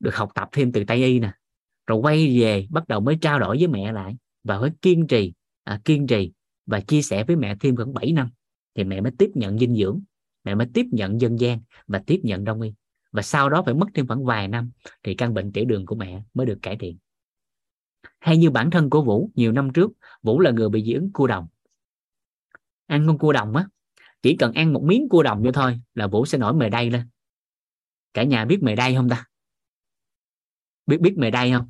được 0.00 0.16
học 0.16 0.30
tập 0.34 0.48
thêm 0.52 0.72
từ 0.72 0.84
tây 0.84 1.04
y 1.04 1.18
nè. 1.18 1.32
Rồi 1.86 1.98
quay 1.98 2.40
về 2.40 2.66
bắt 2.70 2.88
đầu 2.88 3.00
mới 3.00 3.18
trao 3.20 3.38
đổi 3.38 3.56
với 3.58 3.68
mẹ 3.68 3.92
lại 3.92 4.16
và 4.44 4.60
phải 4.60 4.70
kiên 4.82 5.06
trì 5.06 5.32
à, 5.64 5.80
kiên 5.84 6.06
trì 6.06 6.32
và 6.66 6.80
chia 6.80 7.02
sẻ 7.02 7.24
với 7.24 7.36
mẹ 7.36 7.56
thêm 7.60 7.76
khoảng 7.76 7.94
7 7.94 8.12
năm. 8.12 8.28
Thì 8.74 8.84
mẹ 8.84 9.00
mới 9.00 9.12
tiếp 9.18 9.30
nhận 9.34 9.58
dinh 9.58 9.76
dưỡng 9.76 10.00
mẹ 10.44 10.54
mới 10.54 10.66
tiếp 10.74 10.86
nhận 10.90 11.20
dân 11.20 11.40
gian 11.40 11.60
và 11.86 12.02
tiếp 12.06 12.20
nhận 12.22 12.44
đông 12.44 12.60
y. 12.60 12.72
Và 13.12 13.22
sau 13.22 13.50
đó 13.50 13.62
phải 13.62 13.74
mất 13.74 13.86
thêm 13.94 14.06
khoảng 14.06 14.24
vài 14.24 14.48
năm 14.48 14.70
thì 15.02 15.14
căn 15.14 15.34
bệnh 15.34 15.52
tiểu 15.52 15.64
đường 15.64 15.86
của 15.86 15.94
mẹ 15.94 16.22
mới 16.34 16.46
được 16.46 16.58
cải 16.62 16.76
thiện 16.76 16.98
hay 18.18 18.36
như 18.36 18.50
bản 18.50 18.70
thân 18.70 18.90
của 18.90 19.02
Vũ 19.02 19.30
nhiều 19.34 19.52
năm 19.52 19.72
trước 19.72 19.90
Vũ 20.22 20.40
là 20.40 20.50
người 20.50 20.68
bị 20.68 20.84
dị 20.84 20.92
ứng 20.92 21.12
cua 21.12 21.26
đồng. 21.26 21.46
Ăn 22.86 23.06
con 23.06 23.18
cua 23.18 23.32
đồng 23.32 23.56
á 23.56 23.66
chỉ 24.22 24.36
cần 24.36 24.52
ăn 24.52 24.72
một 24.72 24.82
miếng 24.84 25.08
cua 25.08 25.22
đồng 25.22 25.42
vô 25.42 25.52
thôi 25.52 25.80
là 25.94 26.06
Vũ 26.06 26.26
sẽ 26.26 26.38
nổi 26.38 26.54
mề 26.54 26.68
đay 26.68 26.90
lên. 26.90 27.08
Cả 28.14 28.22
nhà 28.22 28.44
biết 28.44 28.62
mề 28.62 28.74
đay 28.76 28.94
không 28.94 29.08
ta? 29.08 29.26
Biết 30.86 31.00
biết 31.00 31.18
mề 31.18 31.30
đay 31.30 31.52
không? 31.52 31.68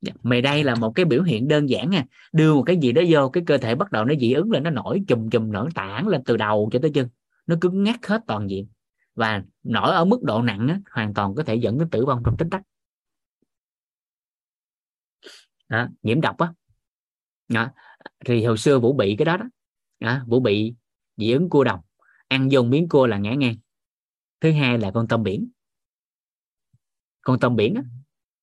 Dạ, 0.00 0.12
mề 0.22 0.40
đay 0.40 0.64
là 0.64 0.74
một 0.74 0.92
cái 0.94 1.04
biểu 1.04 1.22
hiện 1.22 1.48
đơn 1.48 1.68
giản 1.68 1.90
nha 1.90 2.04
đưa 2.32 2.54
một 2.54 2.62
cái 2.66 2.76
gì 2.76 2.92
đó 2.92 3.02
vô 3.08 3.28
cái 3.28 3.42
cơ 3.46 3.58
thể 3.58 3.74
bắt 3.74 3.92
đầu 3.92 4.04
nó 4.04 4.14
dị 4.20 4.32
ứng 4.32 4.50
lên 4.50 4.62
nó 4.62 4.70
nổi 4.70 5.04
chùm 5.08 5.30
chùm 5.30 5.52
nổi 5.52 5.70
tản 5.74 6.06
lên 6.06 6.24
từ 6.24 6.36
đầu 6.36 6.68
cho 6.72 6.78
tới 6.82 6.90
chân. 6.94 7.08
Nó 7.46 7.56
cứng 7.60 7.82
ngắt 7.82 8.06
hết 8.06 8.22
toàn 8.26 8.50
diện 8.50 8.68
và 9.14 9.42
nổi 9.62 9.94
ở 9.94 10.04
mức 10.04 10.22
độ 10.22 10.42
nặng 10.42 10.68
á, 10.68 10.80
hoàn 10.90 11.14
toàn 11.14 11.34
có 11.34 11.42
thể 11.42 11.54
dẫn 11.54 11.78
đến 11.78 11.90
tử 11.90 12.06
vong 12.06 12.22
trong 12.24 12.36
tích 12.36 12.48
tắc 12.50 12.62
à, 15.68 15.88
nhiễm 16.02 16.20
độc 16.20 16.38
á. 16.38 16.52
À, 17.54 17.72
thì 18.24 18.44
hồi 18.44 18.58
xưa 18.58 18.78
vũ 18.78 18.92
bị 18.92 19.16
cái 19.18 19.24
đó 19.24 19.36
đó. 19.36 19.46
À, 19.98 20.24
vũ 20.26 20.40
bị 20.40 20.74
dị 21.16 21.32
ứng 21.32 21.50
cua 21.50 21.64
đồng 21.64 21.80
ăn 22.28 22.48
vô 22.50 22.62
miếng 22.62 22.88
cua 22.88 23.06
là 23.06 23.18
ngã 23.18 23.34
ngang. 23.34 23.56
Thứ 24.40 24.52
hai 24.52 24.78
là 24.78 24.90
con 24.90 25.08
tôm 25.08 25.22
biển. 25.22 25.48
Con 27.20 27.38
tôm 27.40 27.56
biển 27.56 27.74
á. 27.74 27.82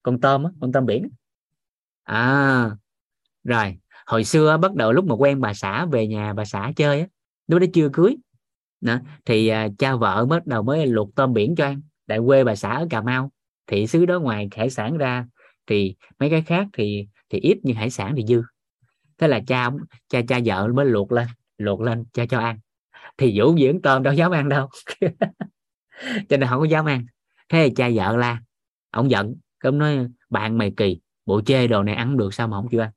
Con 0.04 0.22
tôm 0.22 0.44
á 0.44 0.50
con 0.62 0.72
tôm 0.72 0.86
biển 0.86 1.04
á. 1.04 1.10
à 2.04 2.78
rồi. 3.44 3.78
Hồi 4.06 4.24
xưa 4.24 4.58
bắt 4.58 4.74
đầu 4.74 4.92
lúc 4.92 5.06
mà 5.06 5.16
quen 5.16 5.42
bà 5.42 5.54
xã 5.54 5.86
về 5.86 6.08
nhà 6.08 6.34
bà 6.34 6.46
xã 6.46 6.72
chơi 6.76 7.00
á 7.00 7.08
lúc 7.48 7.60
đó 7.62 7.68
chưa 7.74 7.90
cưới. 7.94 8.16
Đó, 8.82 9.00
thì 9.26 9.48
à, 9.48 9.68
cha 9.78 9.96
vợ 9.96 10.26
bắt 10.26 10.48
đầu 10.48 10.64
mới 10.64 10.88
luộc 10.88 11.16
tôm 11.16 11.34
biển 11.34 11.56
cho 11.56 11.66
ăn. 11.66 11.82
Tại 12.08 12.20
quê 12.26 12.44
bà 12.44 12.56
xã 12.56 12.74
ở 12.74 12.88
cà 12.90 13.02
mau 13.02 13.32
thị 13.68 13.88
xứ 13.88 14.06
đó 14.06 14.20
ngoài 14.20 14.50
hải 14.56 14.70
sản 14.70 14.98
ra 14.98 15.28
thì 15.68 15.96
mấy 16.20 16.30
cái 16.30 16.42
khác 16.42 16.68
thì 16.74 17.08
thì 17.34 17.40
ít 17.40 17.60
nhưng 17.64 17.76
hải 17.76 17.90
sản 17.90 18.14
thì 18.18 18.24
dư. 18.28 18.44
Thế 19.18 19.28
là 19.28 19.40
cha 19.48 19.70
cha 20.10 20.22
cha 20.28 20.40
vợ 20.46 20.68
mới 20.68 20.86
luộc 20.86 21.12
lên 21.12 21.28
luộc 21.58 21.82
lên 21.82 22.06
cho 22.14 22.26
cho 22.26 22.40
ăn. 22.40 22.60
Thì 23.18 23.40
vũ 23.40 23.58
dưỡng 23.58 23.82
tôm 23.82 24.04
đâu 24.04 24.14
dám 24.14 24.32
ăn 24.32 24.50
đâu. 24.50 24.70
Cho 26.30 26.38
nên 26.38 26.50
không 26.50 26.60
có 26.60 26.66
dám 26.66 26.86
ăn. 26.86 27.06
Thế 27.50 27.64
là 27.64 27.70
cha 27.76 27.90
vợ 27.94 28.18
la, 28.18 28.42
ông 28.92 29.10
giận, 29.12 29.36
ông 29.64 29.78
nói, 29.78 30.08
bạn 30.30 30.58
mày 30.58 30.74
kỳ, 30.78 31.00
bộ 31.26 31.42
chê 31.42 31.68
đồ 31.68 31.84
này 31.84 31.96
ăn 31.96 32.18
được 32.18 32.34
sao 32.34 32.48
mà 32.48 32.58
không 32.58 32.70
chịu 32.70 32.82
ăn? 32.82 32.92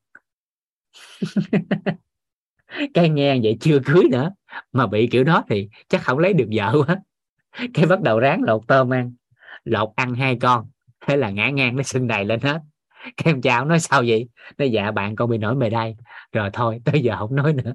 Cái 2.94 3.08
nghe 3.08 3.40
vậy 3.42 3.56
chưa 3.60 3.78
cưới 3.84 4.04
nữa, 4.10 4.32
mà 4.72 4.86
bị 4.86 5.06
kiểu 5.06 5.24
đó 5.24 5.44
thì 5.48 5.68
chắc 5.88 6.02
không 6.02 6.18
lấy 6.18 6.32
được 6.32 6.48
vợ 6.52 6.76
quá. 6.86 6.96
Cái 7.74 7.86
bắt 7.86 8.00
đầu 8.00 8.20
ráng 8.20 8.42
lột 8.42 8.62
tôm 8.66 8.92
ăn. 8.92 9.14
Lột 9.64 9.88
ăn 9.96 10.14
hai 10.14 10.36
con, 10.40 10.66
thế 11.06 11.16
là 11.16 11.30
ngã 11.30 11.50
ngang, 11.50 11.76
nó 11.76 11.82
sưng 11.82 12.06
đầy 12.06 12.24
lên 12.24 12.40
hết. 12.40 12.60
cái 13.16 13.32
em 13.32 13.40
chào 13.42 13.64
nói 13.64 13.80
sao 13.80 14.02
vậy? 14.06 14.28
Nói 14.58 14.70
dạ 14.70 14.90
bạn 14.90 15.16
con 15.16 15.30
bị 15.30 15.38
nổi 15.38 15.54
mề 15.54 15.70
đay. 15.70 15.96
Rồi 16.32 16.50
thôi 16.52 16.80
tới 16.84 17.02
giờ 17.02 17.16
không 17.18 17.36
nói 17.36 17.52
nữa. 17.52 17.74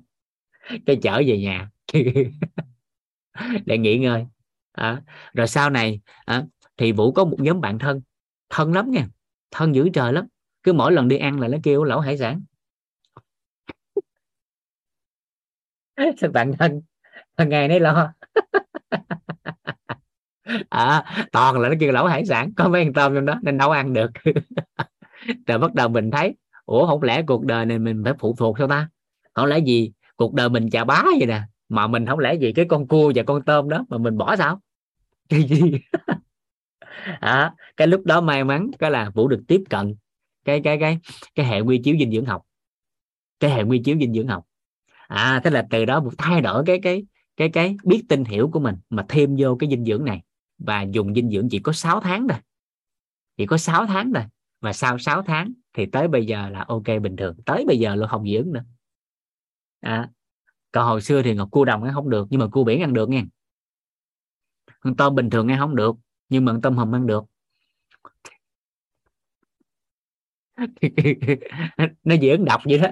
Cái 0.86 1.00
chở 1.02 1.22
về 1.28 1.38
nhà. 1.40 1.70
Để 3.66 3.78
nghỉ 3.78 3.98
ngơi. 3.98 4.26
À, 4.72 5.02
rồi 5.34 5.48
sau 5.48 5.70
này 5.70 6.02
à, 6.26 6.44
thì 6.78 6.92
vũ 6.92 7.12
có 7.12 7.26
một 7.26 7.38
nhóm 7.40 7.62
bạn 7.62 7.80
thân. 7.80 8.02
Thân 8.50 8.74
lắm 8.74 8.92
nha. 8.92 9.08
Thân 9.52 9.76
dữ 9.76 9.90
trời 9.94 10.14
lắm. 10.14 10.28
Cứ 10.64 10.74
mỗi 10.74 10.92
lần 10.92 11.08
đi 11.08 11.18
ăn 11.18 11.40
là 11.40 11.48
nó 11.48 11.58
kêu 11.64 11.84
lẩu 11.84 12.00
hải 12.00 12.18
sản. 12.18 12.42
Bạn 16.34 16.54
thân. 16.60 16.82
Ngày 17.38 17.68
nay 17.68 17.80
lo. 17.80 18.14
À, 20.70 21.04
toàn 21.32 21.60
là 21.60 21.70
nó 21.70 21.76
kêu 21.80 21.92
lẩu 21.92 22.06
hải 22.06 22.26
sản. 22.26 22.54
Có 22.58 22.70
mấy 22.70 22.84
con 22.86 22.94
tôm 22.94 23.16
trong 23.16 23.26
đó 23.26 23.40
nên 23.44 23.58
nấu 23.58 23.72
ăn 23.72 23.94
được. 23.94 24.12
rồi 25.48 25.58
bắt 25.58 25.74
đầu 25.74 25.90
mình 25.90 26.12
thấy 26.12 26.36
ủa 26.66 26.88
không 26.88 27.04
lẽ 27.04 27.24
cuộc 27.28 27.46
đời 27.46 27.66
này 27.66 27.80
mình 27.80 28.02
phải 28.04 28.14
phụ 28.20 28.36
thuộc 28.38 28.56
sao 28.58 28.68
ta? 28.68 28.90
Không 29.34 29.46
lẽ 29.46 29.60
gì 29.60 29.92
cuộc 30.16 30.34
đời 30.34 30.50
mình 30.50 30.70
chà 30.70 30.84
bá 30.84 31.04
vậy 31.18 31.28
nè 31.28 31.42
mà 31.70 31.88
mình 31.88 32.06
không 32.06 32.20
lẽ 32.20 32.34
gì 32.34 32.54
cái 32.54 32.66
con 32.70 32.88
cua 32.88 33.12
và 33.16 33.24
con 33.24 33.44
tôm 33.44 33.70
đó 33.70 33.86
mà 33.90 33.98
mình 33.98 34.18
bỏ 34.18 34.36
sao? 34.36 34.62
Cái 35.30 35.44
gì? 35.44 35.72
À, 37.20 37.54
cái 37.78 37.88
lúc 37.88 38.06
đó 38.06 38.22
may 38.22 38.44
mắn 38.44 38.72
cái 38.80 38.92
là 38.92 39.10
vũ 39.10 39.28
được 39.28 39.44
tiếp 39.48 39.62
cận 39.70 39.96
cái 40.46 40.62
cái 40.64 40.78
cái 40.80 40.98
cái 41.36 41.46
hệ 41.46 41.60
quy 41.60 41.82
chiếu 41.84 41.96
dinh 42.00 42.12
dưỡng 42.12 42.26
học. 42.26 42.42
Cái 43.40 43.52
hệ 43.52 43.64
quy 43.64 43.82
chiếu 43.86 43.98
dinh 44.00 44.14
dưỡng 44.14 44.28
học. 44.28 44.46
À 45.08 45.42
thế 45.44 45.50
là 45.50 45.68
từ 45.70 45.86
đó 45.86 46.00
vũ 46.00 46.12
thay 46.18 46.42
đổi 46.42 46.64
cái 46.66 46.80
cái 46.84 47.06
cái 47.38 47.50
cái 47.50 47.78
biết 47.84 48.04
tin 48.10 48.26
hiểu 48.26 48.50
của 48.54 48.60
mình 48.60 48.76
mà 48.90 49.06
thêm 49.10 49.36
vô 49.40 49.56
cái 49.60 49.70
dinh 49.70 49.86
dưỡng 49.86 50.06
này. 50.06 50.22
Và 50.58 50.82
dùng 50.82 51.14
dinh 51.14 51.30
dưỡng 51.30 51.50
chỉ 51.50 51.60
có 51.60 51.72
6 51.72 52.00
tháng 52.00 52.28
thôi. 52.28 52.38
Chỉ 53.38 53.46
có 53.46 53.58
6 53.58 53.86
tháng 53.86 54.14
thôi 54.14 54.24
và 54.62 54.74
sau 54.74 54.98
6 54.98 55.22
tháng 55.22 55.54
thì 55.74 55.86
tới 55.86 56.08
bây 56.08 56.26
giờ 56.26 56.50
là 56.50 56.66
ok 56.68 56.84
bình 57.02 57.16
thường. 57.16 57.36
Tới 57.46 57.66
bây 57.68 57.80
giờ 57.80 57.96
luôn 57.96 58.10
không 58.10 58.24
dị 58.24 58.36
ứng 58.36 58.54
nữa. 58.54 58.64
À, 59.80 60.10
còn 60.72 60.86
hồi 60.88 61.02
xưa 61.02 61.22
thì 61.22 61.36
ngọc 61.36 61.52
cua 61.52 61.66
đồng 61.66 61.84
ăn 61.84 61.94
không 61.94 62.10
được 62.10 62.28
nhưng 62.30 62.40
mà 62.40 62.48
cua 62.48 62.64
biển 62.64 62.82
ăn 62.82 62.94
được 62.94 63.10
nha 63.10 63.24
con 64.80 64.96
tôm 64.96 65.16
bình 65.16 65.30
thường 65.30 65.48
ăn 65.48 65.60
không 65.60 65.76
được 65.76 65.96
nhưng 66.30 66.46
mà 66.46 66.52
con 66.52 66.62
tôm 66.62 66.78
hùm 66.78 66.96
ăn 66.96 67.08
được. 67.08 67.24
Nó 72.04 72.16
dị 72.22 72.30
ứng 72.30 72.46
độc 72.46 72.62
vậy 72.66 72.78
đó. 72.78 72.90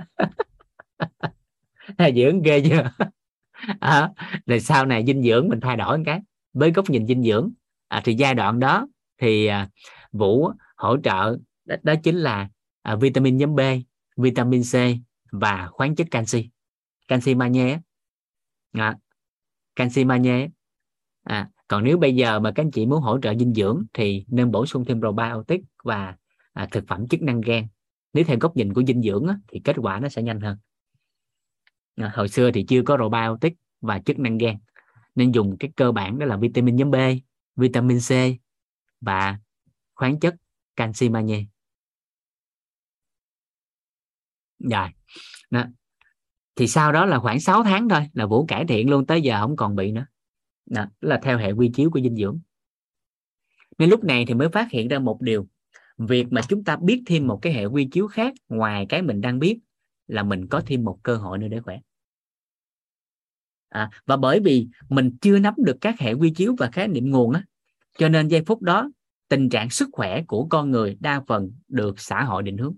Dị 2.16 2.24
ứng 2.24 2.42
ghê 2.42 2.62
chưa? 2.70 2.92
À, 3.80 4.12
rồi 4.46 4.60
sau 4.60 4.86
này 4.86 5.04
dinh 5.08 5.24
dưỡng 5.24 5.50
mình 5.50 5.60
thay 5.60 5.78
đổi 5.78 5.98
một 5.98 6.04
cái. 6.08 6.22
Với 6.54 6.72
góc 6.72 6.90
nhìn 6.90 7.08
dinh 7.08 7.24
dưỡng 7.24 7.52
à, 7.88 8.02
thì 8.06 8.14
giai 8.14 8.36
đoạn 8.36 8.60
đó 8.60 8.88
thì 9.18 9.46
à, 9.46 9.70
vũ 10.12 10.52
hỗ 10.78 10.98
trợ 11.04 11.38
đó, 11.70 11.76
đó 11.84 11.94
chính 12.04 12.16
là 12.16 12.50
à, 12.82 12.96
vitamin 12.96 13.38
nhóm 13.38 13.56
B 13.56 13.60
vitamin 14.18 14.62
C 14.62 14.76
và 15.32 15.68
khoáng 15.72 15.96
chất 15.96 16.08
canxi. 16.12 16.50
Canxi 17.08 17.36
magie 17.36 17.80
à, 18.72 18.96
canxi 19.76 20.06
magie 20.06 20.48
à, 21.24 21.50
còn 21.68 21.84
nếu 21.84 21.98
bây 21.98 22.16
giờ 22.16 22.40
mà 22.40 22.52
các 22.52 22.64
anh 22.64 22.72
chị 22.72 22.86
muốn 22.86 23.02
hỗ 23.02 23.20
trợ 23.20 23.36
dinh 23.36 23.54
dưỡng 23.54 23.86
thì 23.94 24.26
nên 24.28 24.52
bổ 24.52 24.66
sung 24.66 24.86
thêm 24.86 25.02
probiotic 25.02 25.62
và 25.84 26.16
à, 26.54 26.68
thực 26.72 26.84
phẩm 26.88 27.08
chức 27.08 27.22
năng 27.22 27.42
gan. 27.42 27.68
Nếu 28.14 28.24
theo 28.24 28.38
góc 28.40 28.56
nhìn 28.56 28.74
của 28.74 28.84
dinh 28.84 29.02
dưỡng 29.02 29.28
á, 29.28 29.38
thì 29.48 29.62
kết 29.64 29.76
quả 29.80 30.00
nó 30.00 30.10
sẽ 30.10 30.22
nhanh 30.22 30.42
hơn. 30.42 30.58
À, 31.96 32.12
hồi 32.16 32.30
xưa 32.30 32.52
thì 32.52 32.66
chưa 32.68 32.82
có 32.84 32.98
probiotic 32.98 33.54
và 33.82 34.00
chức 34.00 34.20
năng 34.20 34.38
gan 34.38 34.58
nên 35.16 35.32
dùng 35.32 35.58
cái 35.58 35.72
cơ 35.76 35.92
bản 35.92 36.20
đó 36.20 36.26
là 36.26 36.38
vitamin 36.38 36.76
nhóm 36.76 36.92
B 36.92 36.96
vitamin 37.56 38.00
C 38.00 38.12
và 39.02 39.38
khoáng 39.96 40.20
chất 40.20 40.36
canxi 40.76 41.10
magie 41.10 41.46
rồi. 44.60 44.88
Đó. 45.50 45.66
thì 46.56 46.68
sau 46.68 46.92
đó 46.92 47.06
là 47.06 47.20
khoảng 47.20 47.40
6 47.40 47.64
tháng 47.64 47.90
thôi 47.90 48.02
là 48.14 48.26
vũ 48.26 48.46
cải 48.46 48.66
thiện 48.66 48.90
luôn 48.90 49.06
tới 49.06 49.22
giờ 49.22 49.40
không 49.40 49.56
còn 49.56 49.76
bị 49.76 49.92
nữa. 49.92 50.06
Đó 50.66 50.86
là 51.02 51.20
theo 51.24 51.38
hệ 51.38 51.52
quy 51.52 51.72
chiếu 51.74 51.92
của 51.92 52.00
dinh 52.02 52.16
dưỡng. 52.16 52.40
Nên 53.78 53.90
lúc 53.90 54.04
này 54.04 54.26
thì 54.28 54.34
mới 54.34 54.50
phát 54.50 54.72
hiện 54.72 54.88
ra 54.88 55.00
một 55.00 55.22
điều. 55.22 55.48
Việc 55.98 56.26
mà 56.32 56.42
chúng 56.50 56.64
ta 56.64 56.78
biết 56.82 57.04
thêm 57.06 57.28
một 57.28 57.40
cái 57.42 57.54
hệ 57.54 57.66
quy 57.66 57.88
chiếu 57.92 58.08
khác 58.08 58.34
ngoài 58.50 58.86
cái 58.90 59.02
mình 59.02 59.22
đang 59.22 59.40
biết 59.40 59.60
là 60.08 60.24
mình 60.24 60.48
có 60.48 60.62
thêm 60.66 60.84
một 60.84 61.00
cơ 61.04 61.16
hội 61.16 61.38
nữa 61.38 61.48
để 61.48 61.60
khỏe. 61.60 61.80
À, 63.70 63.90
và 64.06 64.18
bởi 64.18 64.40
vì 64.40 64.68
mình 64.90 65.18
chưa 65.22 65.40
nắm 65.40 65.54
được 65.58 65.78
các 65.82 66.00
hệ 66.00 66.14
quy 66.14 66.34
chiếu 66.34 66.56
và 66.58 66.70
khái 66.72 66.88
niệm 66.88 67.10
nguồn 67.10 67.34
á 67.34 67.44
cho 67.98 68.10
nên 68.10 68.28
giây 68.28 68.44
phút 68.46 68.62
đó 68.62 68.92
tình 69.28 69.50
trạng 69.50 69.70
sức 69.70 69.90
khỏe 69.92 70.24
của 70.28 70.48
con 70.50 70.72
người 70.72 70.98
đa 71.00 71.22
phần 71.28 71.52
được 71.68 72.00
xã 72.00 72.24
hội 72.24 72.44
định 72.44 72.58
hướng 72.58 72.76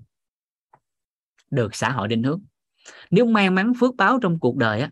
được 1.52 1.76
xã 1.76 1.92
hội 1.92 2.08
định 2.08 2.24
hướng. 2.24 2.42
Nếu 3.12 3.26
may 3.26 3.50
mắn 3.50 3.74
phước 3.80 3.96
báo 3.96 4.20
trong 4.22 4.40
cuộc 4.40 4.58
đời 4.58 4.82
á 4.82 4.92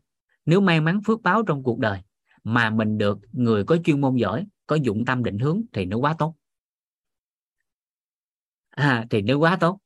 nếu 0.50 0.62
may 0.62 0.82
mắn 0.82 1.02
phước 1.06 1.22
báo 1.22 1.44
trong 1.48 1.64
cuộc 1.64 1.80
đời 1.80 2.02
mà 2.44 2.70
mình 2.70 2.98
được 2.98 3.20
người 3.32 3.64
có 3.64 3.78
chuyên 3.84 4.02
môn 4.02 4.16
giỏi 4.16 4.48
có 4.68 4.76
dụng 4.76 5.06
tâm 5.06 5.24
định 5.24 5.40
hướng 5.40 5.62
thì 5.74 5.86
nó 5.86 5.98
quá 5.98 6.16
tốt. 6.18 6.36
À, 8.70 9.06
thì 9.10 9.22
nó 9.22 9.38
quá 9.38 9.58
tốt. 9.60 9.80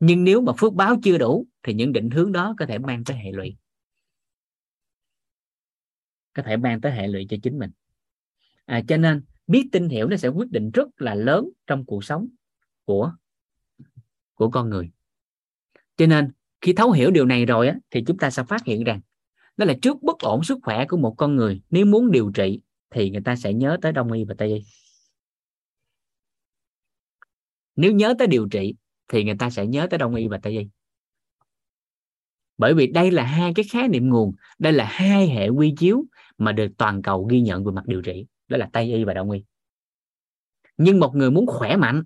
Nhưng 0.00 0.24
nếu 0.24 0.40
mà 0.40 0.52
phước 0.58 0.74
báo 0.74 0.96
chưa 1.02 1.18
đủ 1.18 1.46
thì 1.62 1.74
những 1.74 1.92
định 1.92 2.10
hướng 2.10 2.32
đó 2.32 2.54
có 2.58 2.66
thể 2.66 2.78
mang 2.78 3.04
tới 3.04 3.16
hệ 3.16 3.32
lụy. 3.32 3.56
Có 6.32 6.42
thể 6.42 6.56
mang 6.56 6.80
tới 6.80 6.92
hệ 6.92 7.06
lụy 7.06 7.26
cho 7.28 7.36
chính 7.42 7.58
mình. 7.58 7.70
À, 8.64 8.82
cho 8.88 8.96
nên 8.96 9.24
biết 9.46 9.68
tin 9.72 9.88
hiểu 9.88 10.08
nó 10.08 10.16
sẽ 10.16 10.28
quyết 10.28 10.50
định 10.50 10.70
rất 10.70 10.88
là 10.96 11.14
lớn 11.14 11.48
trong 11.66 11.84
cuộc 11.84 12.04
sống 12.04 12.28
của 12.84 13.12
của 14.34 14.50
con 14.50 14.70
người 14.70 14.90
cho 15.98 16.06
nên 16.06 16.30
khi 16.60 16.72
thấu 16.72 16.90
hiểu 16.90 17.10
điều 17.10 17.26
này 17.26 17.46
rồi 17.46 17.68
á, 17.68 17.76
thì 17.90 18.04
chúng 18.06 18.18
ta 18.18 18.30
sẽ 18.30 18.42
phát 18.48 18.64
hiện 18.64 18.84
rằng 18.84 19.00
đó 19.56 19.64
là 19.64 19.74
trước 19.82 20.02
bất 20.02 20.18
ổn 20.18 20.44
sức 20.44 20.58
khỏe 20.62 20.86
của 20.88 20.96
một 20.96 21.14
con 21.18 21.36
người 21.36 21.60
nếu 21.70 21.86
muốn 21.86 22.10
điều 22.10 22.30
trị 22.34 22.60
thì 22.90 23.10
người 23.10 23.20
ta 23.24 23.36
sẽ 23.36 23.52
nhớ 23.52 23.78
tới 23.82 23.92
đông 23.92 24.12
y 24.12 24.24
và 24.24 24.34
tây 24.38 24.48
y. 24.48 24.62
Nếu 27.76 27.92
nhớ 27.92 28.14
tới 28.18 28.26
điều 28.26 28.48
trị 28.48 28.74
thì 29.08 29.24
người 29.24 29.36
ta 29.38 29.50
sẽ 29.50 29.66
nhớ 29.66 29.86
tới 29.90 29.98
đông 29.98 30.14
y 30.14 30.28
và 30.28 30.38
tây 30.42 30.52
y. 30.52 30.68
Bởi 32.58 32.74
vì 32.74 32.86
đây 32.86 33.10
là 33.10 33.24
hai 33.24 33.52
cái 33.54 33.64
khái 33.70 33.88
niệm 33.88 34.08
nguồn 34.08 34.34
đây 34.58 34.72
là 34.72 34.84
hai 34.84 35.28
hệ 35.28 35.48
quy 35.48 35.74
chiếu 35.78 36.04
mà 36.38 36.52
được 36.52 36.68
toàn 36.78 37.02
cầu 37.02 37.24
ghi 37.24 37.40
nhận 37.40 37.64
về 37.64 37.72
mặt 37.72 37.86
điều 37.86 38.02
trị 38.02 38.26
đó 38.48 38.56
là 38.56 38.68
tây 38.72 38.92
y 38.92 39.04
và 39.04 39.14
đông 39.14 39.30
y. 39.30 39.44
Nhưng 40.76 41.00
một 41.00 41.14
người 41.14 41.30
muốn 41.30 41.46
khỏe 41.46 41.76
mạnh 41.76 42.02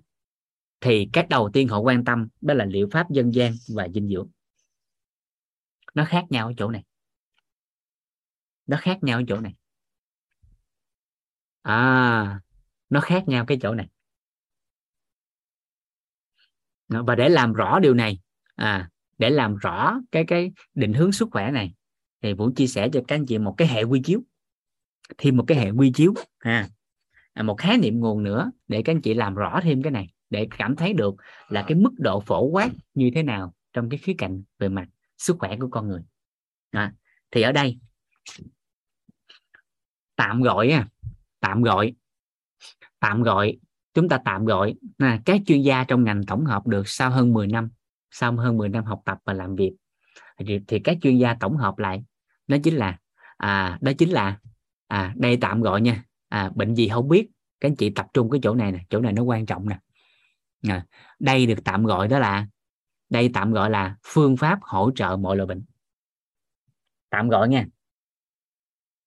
thì 0.83 1.09
cái 1.13 1.27
đầu 1.29 1.49
tiên 1.53 1.67
họ 1.67 1.79
quan 1.79 2.05
tâm 2.05 2.27
đó 2.41 2.53
là 2.53 2.65
liệu 2.65 2.89
pháp 2.91 3.11
dân 3.11 3.33
gian 3.33 3.53
và 3.75 3.87
dinh 3.93 4.07
dưỡng. 4.09 4.29
Nó 5.93 6.05
khác 6.05 6.25
nhau 6.29 6.47
ở 6.47 6.53
chỗ 6.57 6.69
này. 6.69 6.83
Nó 8.67 8.77
khác 8.81 8.97
nhau 9.01 9.19
ở 9.19 9.23
chỗ 9.27 9.39
này. 9.39 9.55
À 11.61 12.39
nó 12.89 13.01
khác 13.01 13.23
nhau 13.27 13.45
cái 13.45 13.57
chỗ 13.61 13.73
này. 13.73 13.87
Và 16.87 17.15
để 17.15 17.29
làm 17.29 17.53
rõ 17.53 17.79
điều 17.79 17.93
này 17.93 18.19
à 18.55 18.89
để 19.17 19.29
làm 19.29 19.55
rõ 19.55 19.99
cái 20.11 20.23
cái 20.27 20.51
định 20.73 20.93
hướng 20.93 21.11
sức 21.11 21.29
khỏe 21.31 21.51
này 21.51 21.73
thì 22.21 22.33
Vũ 22.33 22.51
chia 22.55 22.67
sẻ 22.67 22.89
cho 22.93 23.01
các 23.07 23.15
anh 23.15 23.25
chị 23.25 23.37
một 23.37 23.55
cái 23.57 23.67
hệ 23.67 23.83
quy 23.83 24.01
chiếu. 24.03 24.21
Thêm 25.17 25.37
một 25.37 25.43
cái 25.47 25.57
hệ 25.57 25.69
quy 25.69 25.91
chiếu 25.95 26.13
ha. 26.39 26.69
À, 27.33 27.43
một 27.43 27.55
khái 27.55 27.77
niệm 27.77 27.99
nguồn 27.99 28.23
nữa 28.23 28.51
để 28.67 28.81
các 28.85 28.93
anh 28.93 29.01
chị 29.01 29.13
làm 29.13 29.35
rõ 29.35 29.59
thêm 29.63 29.83
cái 29.83 29.91
này 29.91 30.13
để 30.33 30.47
cảm 30.57 30.75
thấy 30.75 30.93
được 30.93 31.15
là 31.49 31.63
cái 31.67 31.77
mức 31.77 31.91
độ 31.97 32.19
phổ 32.19 32.45
quát 32.45 32.69
như 32.93 33.11
thế 33.15 33.23
nào 33.23 33.53
trong 33.73 33.89
cái 33.89 33.97
khía 33.97 34.13
cạnh 34.17 34.43
về 34.59 34.69
mặt 34.69 34.87
sức 35.17 35.35
khỏe 35.39 35.57
của 35.59 35.67
con 35.71 35.87
người. 35.87 36.01
À, 36.71 36.93
thì 37.31 37.41
ở 37.41 37.51
đây 37.51 37.79
tạm 40.15 40.41
gọi 40.41 40.69
à, 40.69 40.87
tạm 41.39 41.61
gọi 41.61 41.93
tạm 42.99 43.23
gọi 43.23 43.57
chúng 43.93 44.09
ta 44.09 44.19
tạm 44.25 44.45
gọi 44.45 44.75
là 44.97 45.19
các 45.25 45.41
chuyên 45.45 45.61
gia 45.61 45.83
trong 45.83 46.03
ngành 46.03 46.21
tổng 46.27 46.45
hợp 46.45 46.67
được 46.67 46.87
sau 46.87 47.09
hơn 47.09 47.33
10 47.33 47.47
năm 47.47 47.69
sau 48.11 48.35
hơn 48.37 48.57
10 48.57 48.69
năm 48.69 48.83
học 48.83 49.01
tập 49.05 49.17
và 49.25 49.33
làm 49.33 49.55
việc. 49.55 49.73
Thì, 50.37 50.59
thì 50.67 50.79
các 50.79 50.97
chuyên 51.01 51.17
gia 51.17 51.33
tổng 51.33 51.57
hợp 51.57 51.79
lại 51.79 52.03
đó 52.47 52.57
chính 52.63 52.75
là 52.75 52.97
à, 53.37 53.77
đó 53.81 53.91
chính 53.97 54.09
là 54.09 54.39
à, 54.87 55.13
đây 55.15 55.37
tạm 55.37 55.61
gọi 55.61 55.81
nha 55.81 56.03
à, 56.29 56.51
bệnh 56.55 56.75
gì 56.75 56.87
không 56.87 57.09
biết 57.09 57.27
các 57.59 57.69
anh 57.69 57.75
chị 57.75 57.89
tập 57.89 58.05
trung 58.13 58.29
cái 58.29 58.39
chỗ 58.43 58.55
này 58.55 58.71
nè 58.71 58.79
chỗ 58.89 58.99
này 58.99 59.13
nó 59.13 59.23
quan 59.23 59.45
trọng 59.45 59.69
nè 59.69 59.79
à, 60.67 60.85
đây 61.19 61.45
được 61.45 61.63
tạm 61.63 61.85
gọi 61.85 62.07
đó 62.07 62.19
là 62.19 62.47
đây 63.09 63.29
tạm 63.33 63.53
gọi 63.53 63.69
là 63.69 63.95
phương 64.03 64.37
pháp 64.37 64.59
hỗ 64.61 64.91
trợ 64.95 65.17
mọi 65.17 65.35
loại 65.35 65.47
bệnh. 65.47 65.63
Tạm 67.09 67.29
gọi 67.29 67.49
nha. 67.49 67.65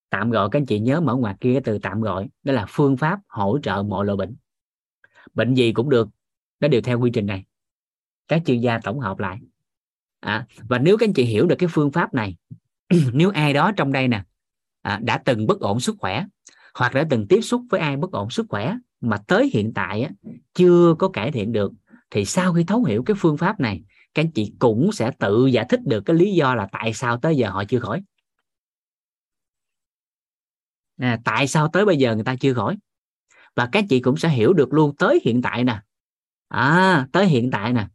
Tạm 0.09 0.29
gọi 0.29 0.49
các 0.51 0.59
anh 0.59 0.65
chị 0.65 0.79
nhớ 0.79 1.01
mở 1.01 1.15
ngoặc 1.15 1.35
kia 1.39 1.53
cái 1.53 1.61
từ 1.65 1.79
tạm 1.79 2.01
gọi 2.01 2.29
đó 2.43 2.53
là 2.53 2.65
phương 2.69 2.97
pháp 2.97 3.19
hỗ 3.27 3.59
trợ 3.63 3.83
mọi 3.87 4.05
loại 4.05 4.17
bệnh. 4.17 4.35
Bệnh 5.33 5.53
gì 5.53 5.73
cũng 5.73 5.89
được 5.89 6.09
nó 6.59 6.67
đều 6.67 6.81
theo 6.81 6.99
quy 6.99 7.11
trình 7.13 7.25
này. 7.25 7.45
Các 8.27 8.41
chuyên 8.45 8.61
gia 8.61 8.79
tổng 8.83 8.99
hợp 8.99 9.19
lại. 9.19 9.39
À, 10.19 10.45
và 10.57 10.79
nếu 10.79 10.97
các 10.97 11.07
anh 11.07 11.13
chị 11.13 11.23
hiểu 11.23 11.47
được 11.47 11.55
cái 11.59 11.69
phương 11.71 11.91
pháp 11.91 12.13
này 12.13 12.35
nếu 13.13 13.29
ai 13.29 13.53
đó 13.53 13.71
trong 13.77 13.91
đây 13.91 14.07
nè 14.07 14.23
à, 14.81 14.99
đã 15.03 15.17
từng 15.17 15.47
bất 15.47 15.59
ổn 15.59 15.79
sức 15.79 15.95
khỏe 15.99 16.25
hoặc 16.73 16.93
đã 16.93 17.05
từng 17.09 17.27
tiếp 17.27 17.41
xúc 17.41 17.61
với 17.69 17.79
ai 17.79 17.97
bất 17.97 18.11
ổn 18.11 18.29
sức 18.29 18.45
khỏe 18.49 18.77
mà 19.01 19.17
tới 19.27 19.49
hiện 19.53 19.73
tại 19.73 20.01
á, 20.01 20.09
chưa 20.53 20.95
có 20.99 21.09
cải 21.09 21.31
thiện 21.31 21.51
được 21.51 21.71
thì 22.11 22.25
sau 22.25 22.53
khi 22.53 22.63
thấu 22.63 22.83
hiểu 22.83 23.03
cái 23.03 23.15
phương 23.19 23.37
pháp 23.37 23.59
này 23.59 23.83
các 24.13 24.23
anh 24.23 24.31
chị 24.31 24.53
cũng 24.59 24.91
sẽ 24.91 25.11
tự 25.19 25.45
giải 25.45 25.65
thích 25.69 25.79
được 25.85 26.01
cái 26.01 26.15
lý 26.15 26.33
do 26.33 26.55
là 26.55 26.67
tại 26.71 26.93
sao 26.93 27.17
tới 27.17 27.35
giờ 27.35 27.49
họ 27.49 27.63
chưa 27.63 27.79
khỏi. 27.79 28.03
À, 30.97 31.19
tại 31.25 31.47
sao 31.47 31.67
tới 31.67 31.85
bây 31.85 31.97
giờ 31.97 32.15
người 32.15 32.23
ta 32.23 32.35
chưa 32.35 32.53
khỏi? 32.53 32.77
Và 33.55 33.69
các 33.71 33.85
chị 33.89 33.99
cũng 33.99 34.17
sẽ 34.17 34.29
hiểu 34.29 34.53
được 34.53 34.73
luôn 34.73 34.95
tới 34.95 35.19
hiện 35.23 35.41
tại 35.41 35.63
nè. 35.63 35.81
À 36.47 37.07
tới 37.11 37.25
hiện 37.25 37.51
tại 37.51 37.73
nè. 37.73 37.87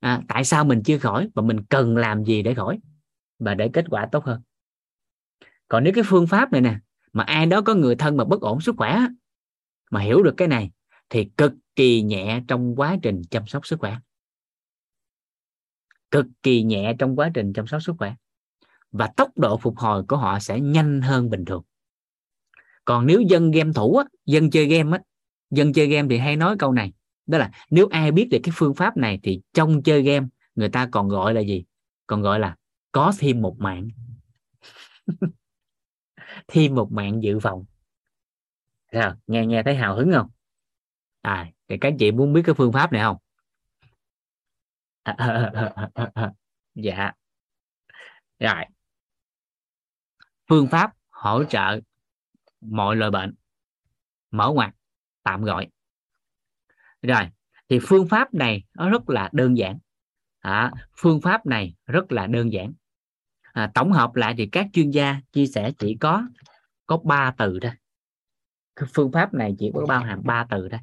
À, 0.00 0.22
tại 0.28 0.44
sao 0.44 0.64
mình 0.64 0.82
chưa 0.82 0.98
khỏi 0.98 1.28
và 1.34 1.42
mình 1.42 1.64
cần 1.64 1.96
làm 1.96 2.24
gì 2.24 2.42
để 2.42 2.54
khỏi 2.54 2.78
và 3.38 3.54
để 3.54 3.70
kết 3.72 3.84
quả 3.90 4.08
tốt 4.12 4.24
hơn. 4.24 4.40
Còn 5.68 5.84
nếu 5.84 5.92
cái 5.96 6.04
phương 6.06 6.26
pháp 6.26 6.52
này 6.52 6.60
nè 6.60 6.78
mà 7.12 7.24
ai 7.24 7.46
đó 7.46 7.60
có 7.60 7.74
người 7.74 7.96
thân 7.96 8.16
mà 8.16 8.24
bất 8.24 8.40
ổn 8.40 8.60
sức 8.60 8.74
khỏe 8.78 9.00
mà 9.90 10.00
hiểu 10.00 10.22
được 10.22 10.34
cái 10.36 10.48
này 10.48 10.70
thì 11.10 11.30
cực 11.36 11.52
kỳ 11.76 12.02
nhẹ 12.02 12.42
trong 12.48 12.76
quá 12.76 12.96
trình 13.02 13.22
chăm 13.30 13.46
sóc 13.46 13.66
sức 13.66 13.80
khỏe. 13.80 13.96
Cực 16.10 16.26
kỳ 16.42 16.62
nhẹ 16.62 16.94
trong 16.98 17.16
quá 17.16 17.30
trình 17.34 17.52
chăm 17.52 17.66
sóc 17.66 17.82
sức 17.82 17.94
khỏe. 17.98 18.14
Và 18.92 19.10
tốc 19.16 19.38
độ 19.38 19.56
phục 19.56 19.78
hồi 19.78 20.04
của 20.08 20.16
họ 20.16 20.38
sẽ 20.38 20.60
nhanh 20.60 21.02
hơn 21.02 21.30
bình 21.30 21.44
thường. 21.44 21.62
Còn 22.84 23.06
nếu 23.06 23.20
dân 23.20 23.50
game 23.50 23.72
thủ 23.74 23.96
á, 23.96 24.04
dân 24.26 24.50
chơi 24.50 24.66
game 24.66 24.98
á, 24.98 25.02
dân 25.50 25.72
chơi 25.72 25.86
game 25.86 26.08
thì 26.10 26.18
hay 26.18 26.36
nói 26.36 26.56
câu 26.58 26.72
này 26.72 26.92
đó 27.28 27.38
là 27.38 27.50
nếu 27.70 27.86
ai 27.90 28.12
biết 28.12 28.28
được 28.30 28.38
cái 28.42 28.52
phương 28.56 28.74
pháp 28.74 28.96
này 28.96 29.20
thì 29.22 29.40
trong 29.52 29.82
chơi 29.82 30.02
game 30.02 30.26
người 30.54 30.68
ta 30.68 30.88
còn 30.92 31.08
gọi 31.08 31.34
là 31.34 31.40
gì? 31.40 31.64
Còn 32.06 32.22
gọi 32.22 32.40
là 32.40 32.56
có 32.92 33.12
thêm 33.18 33.42
một 33.42 33.56
mạng. 33.58 33.88
Thêm 36.48 36.74
một 36.74 36.92
mạng 36.92 37.22
dự 37.22 37.38
phòng 37.38 37.64
sao 38.92 39.14
nghe 39.26 39.46
nghe 39.46 39.62
thấy 39.62 39.76
hào 39.76 39.96
hứng 39.96 40.10
không? 40.12 40.30
À 41.20 41.50
thì 41.68 41.78
các 41.80 41.94
chị 41.98 42.12
muốn 42.12 42.32
biết 42.32 42.42
cái 42.44 42.54
phương 42.54 42.72
pháp 42.72 42.92
này 42.92 43.02
không? 43.02 43.16
Dạ. 46.74 47.12
Rồi. 48.38 48.64
Phương 50.48 50.68
pháp 50.68 50.92
hỗ 51.10 51.44
trợ 51.44 51.80
mọi 52.60 52.96
loại 52.96 53.10
bệnh. 53.10 53.34
Mở 54.30 54.50
ngoặt 54.54 54.74
tạm 55.22 55.42
gọi. 55.42 55.68
Rồi 57.02 57.28
thì 57.68 57.78
phương 57.82 58.08
pháp 58.08 58.34
này 58.34 58.64
nó 58.74 58.90
rất 58.90 59.10
là 59.10 59.30
đơn 59.32 59.58
giản. 59.58 59.78
À, 60.38 60.72
phương 60.96 61.20
pháp 61.20 61.46
này 61.46 61.74
rất 61.86 62.12
là 62.12 62.26
đơn 62.26 62.52
giản. 62.52 62.72
À, 63.52 63.70
tổng 63.74 63.92
hợp 63.92 64.14
lại 64.14 64.34
thì 64.38 64.48
các 64.52 64.66
chuyên 64.72 64.90
gia 64.90 65.20
chia 65.32 65.46
sẻ 65.46 65.72
chỉ 65.78 65.96
có 66.00 66.22
có 66.86 66.96
ba 66.96 67.34
từ 67.38 67.58
thôi 67.62 67.72
cái 68.78 68.88
phương 68.94 69.10
pháp 69.12 69.34
này 69.34 69.54
chỉ 69.58 69.70
có 69.74 69.86
bao 69.88 70.04
hàm 70.04 70.22
ba 70.24 70.46
từ 70.50 70.68
thôi. 70.70 70.80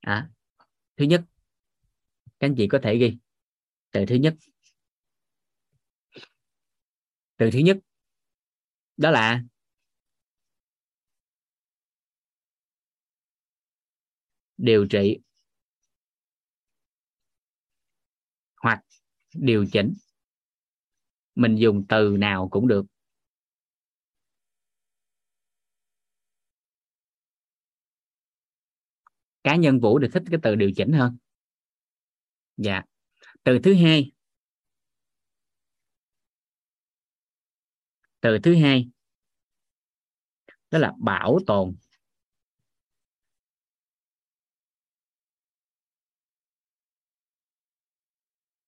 À, 0.00 0.30
thứ 0.96 1.04
nhất 1.04 1.24
các 2.24 2.46
anh 2.46 2.54
chị 2.56 2.68
có 2.68 2.78
thể 2.82 2.96
ghi. 2.96 3.18
Từ 3.90 4.04
thứ 4.08 4.14
nhất. 4.14 4.34
Từ 7.36 7.50
thứ 7.52 7.58
nhất 7.58 7.78
đó 8.96 9.10
là 9.10 9.42
điều 14.56 14.86
trị 14.86 15.18
hoặc 18.62 18.84
điều 19.34 19.66
chỉnh. 19.72 19.94
Mình 21.34 21.56
dùng 21.56 21.84
từ 21.88 22.16
nào 22.18 22.48
cũng 22.50 22.68
được. 22.68 22.86
Cá 29.48 29.56
nhân 29.56 29.80
vũ 29.80 29.98
được 29.98 30.08
thích 30.12 30.22
cái 30.30 30.40
từ 30.42 30.54
điều 30.54 30.70
chỉnh 30.76 30.92
hơn. 30.92 31.16
Dạ. 32.56 32.82
Từ 33.44 33.58
thứ 33.62 33.74
hai. 33.74 34.12
Từ 38.20 38.38
thứ 38.42 38.54
hai. 38.54 38.88
Đó 40.70 40.78
là 40.78 40.92
bảo 40.98 41.38
tồn. 41.46 41.76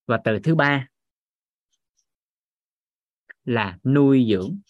Và 0.07 0.21
từ 0.25 0.39
thứ 0.45 0.55
ba 0.55 0.89
là 3.45 3.79
nuôi 3.85 4.27
dưỡng. 4.31 4.61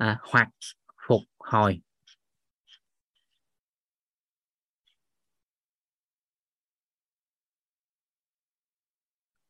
À, 0.00 0.18
hoặc 0.22 0.48
phục 1.08 1.20
hồi. 1.38 1.80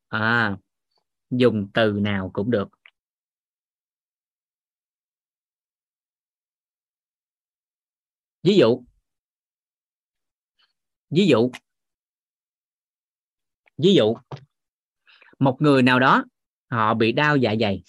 À, 0.08 0.56
dùng 1.30 1.68
từ 1.74 1.92
nào 1.92 2.30
cũng 2.32 2.50
được. 2.50 2.68
Ví 8.42 8.56
dụ. 8.56 8.84
Ví 11.10 11.26
dụ. 11.26 11.50
Ví 13.78 13.94
dụ. 13.94 14.14
Một 15.38 15.56
người 15.60 15.82
nào 15.82 16.00
đó 16.00 16.24
họ 16.70 16.94
bị 16.94 17.12
đau 17.12 17.36
dạ 17.36 17.54
dày. 17.60 17.82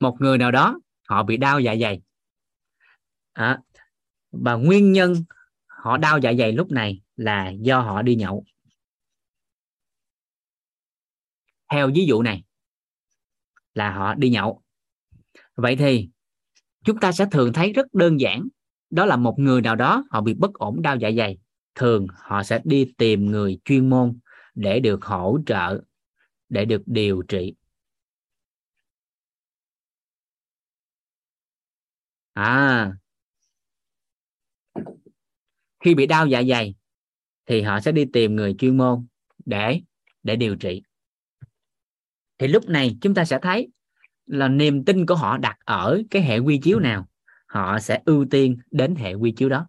Một 0.00 0.16
người 0.20 0.38
nào 0.38 0.50
đó 0.50 0.80
họ 1.08 1.22
bị 1.22 1.36
đau 1.36 1.60
dạ 1.60 1.74
dày. 1.80 2.00
À, 3.32 3.58
và 4.30 4.54
nguyên 4.54 4.92
nhân 4.92 5.14
họ 5.66 5.96
đau 5.96 6.18
dạ 6.18 6.32
dày 6.38 6.52
lúc 6.52 6.70
này 6.70 7.02
là 7.16 7.50
do 7.50 7.80
họ 7.80 8.02
đi 8.02 8.14
nhậu. 8.14 8.44
Theo 11.72 11.90
ví 11.94 12.04
dụ 12.06 12.22
này 12.22 12.44
là 13.74 13.92
họ 13.92 14.14
đi 14.14 14.30
nhậu. 14.30 14.62
Vậy 15.54 15.76
thì 15.76 16.08
chúng 16.84 17.00
ta 17.00 17.12
sẽ 17.12 17.26
thường 17.30 17.52
thấy 17.52 17.72
rất 17.72 17.94
đơn 17.94 18.20
giản. 18.20 18.48
Đó 18.90 19.06
là 19.06 19.16
một 19.16 19.38
người 19.38 19.60
nào 19.60 19.76
đó 19.76 20.04
họ 20.10 20.20
bị 20.20 20.34
bất 20.34 20.54
ổn 20.54 20.82
đau 20.82 20.96
dạ 20.96 21.10
dày 21.16 21.38
thường 21.74 22.06
họ 22.14 22.42
sẽ 22.42 22.60
đi 22.64 22.92
tìm 22.98 23.26
người 23.26 23.58
chuyên 23.64 23.90
môn 23.90 24.18
để 24.54 24.80
được 24.80 25.04
hỗ 25.04 25.38
trợ 25.46 25.80
để 26.48 26.64
được 26.64 26.82
điều 26.86 27.22
trị. 27.28 27.54
À. 32.34 32.92
Khi 35.84 35.94
bị 35.94 36.06
đau 36.06 36.26
dạ 36.26 36.42
dày, 36.42 36.74
thì 37.46 37.62
họ 37.62 37.80
sẽ 37.80 37.92
đi 37.92 38.04
tìm 38.12 38.36
người 38.36 38.54
chuyên 38.58 38.76
môn 38.76 39.06
để 39.44 39.80
để 40.22 40.36
điều 40.36 40.56
trị. 40.56 40.82
Thì 42.38 42.48
lúc 42.48 42.68
này 42.68 42.96
chúng 43.00 43.14
ta 43.14 43.24
sẽ 43.24 43.38
thấy 43.42 43.68
là 44.26 44.48
niềm 44.48 44.84
tin 44.84 45.06
của 45.06 45.14
họ 45.14 45.38
đặt 45.38 45.58
ở 45.64 46.02
cái 46.10 46.22
hệ 46.22 46.38
quy 46.38 46.58
chiếu 46.62 46.80
nào, 46.80 47.08
họ 47.46 47.78
sẽ 47.78 48.02
ưu 48.04 48.26
tiên 48.30 48.58
đến 48.70 48.94
hệ 48.94 49.14
quy 49.14 49.32
chiếu 49.32 49.48
đó. 49.48 49.68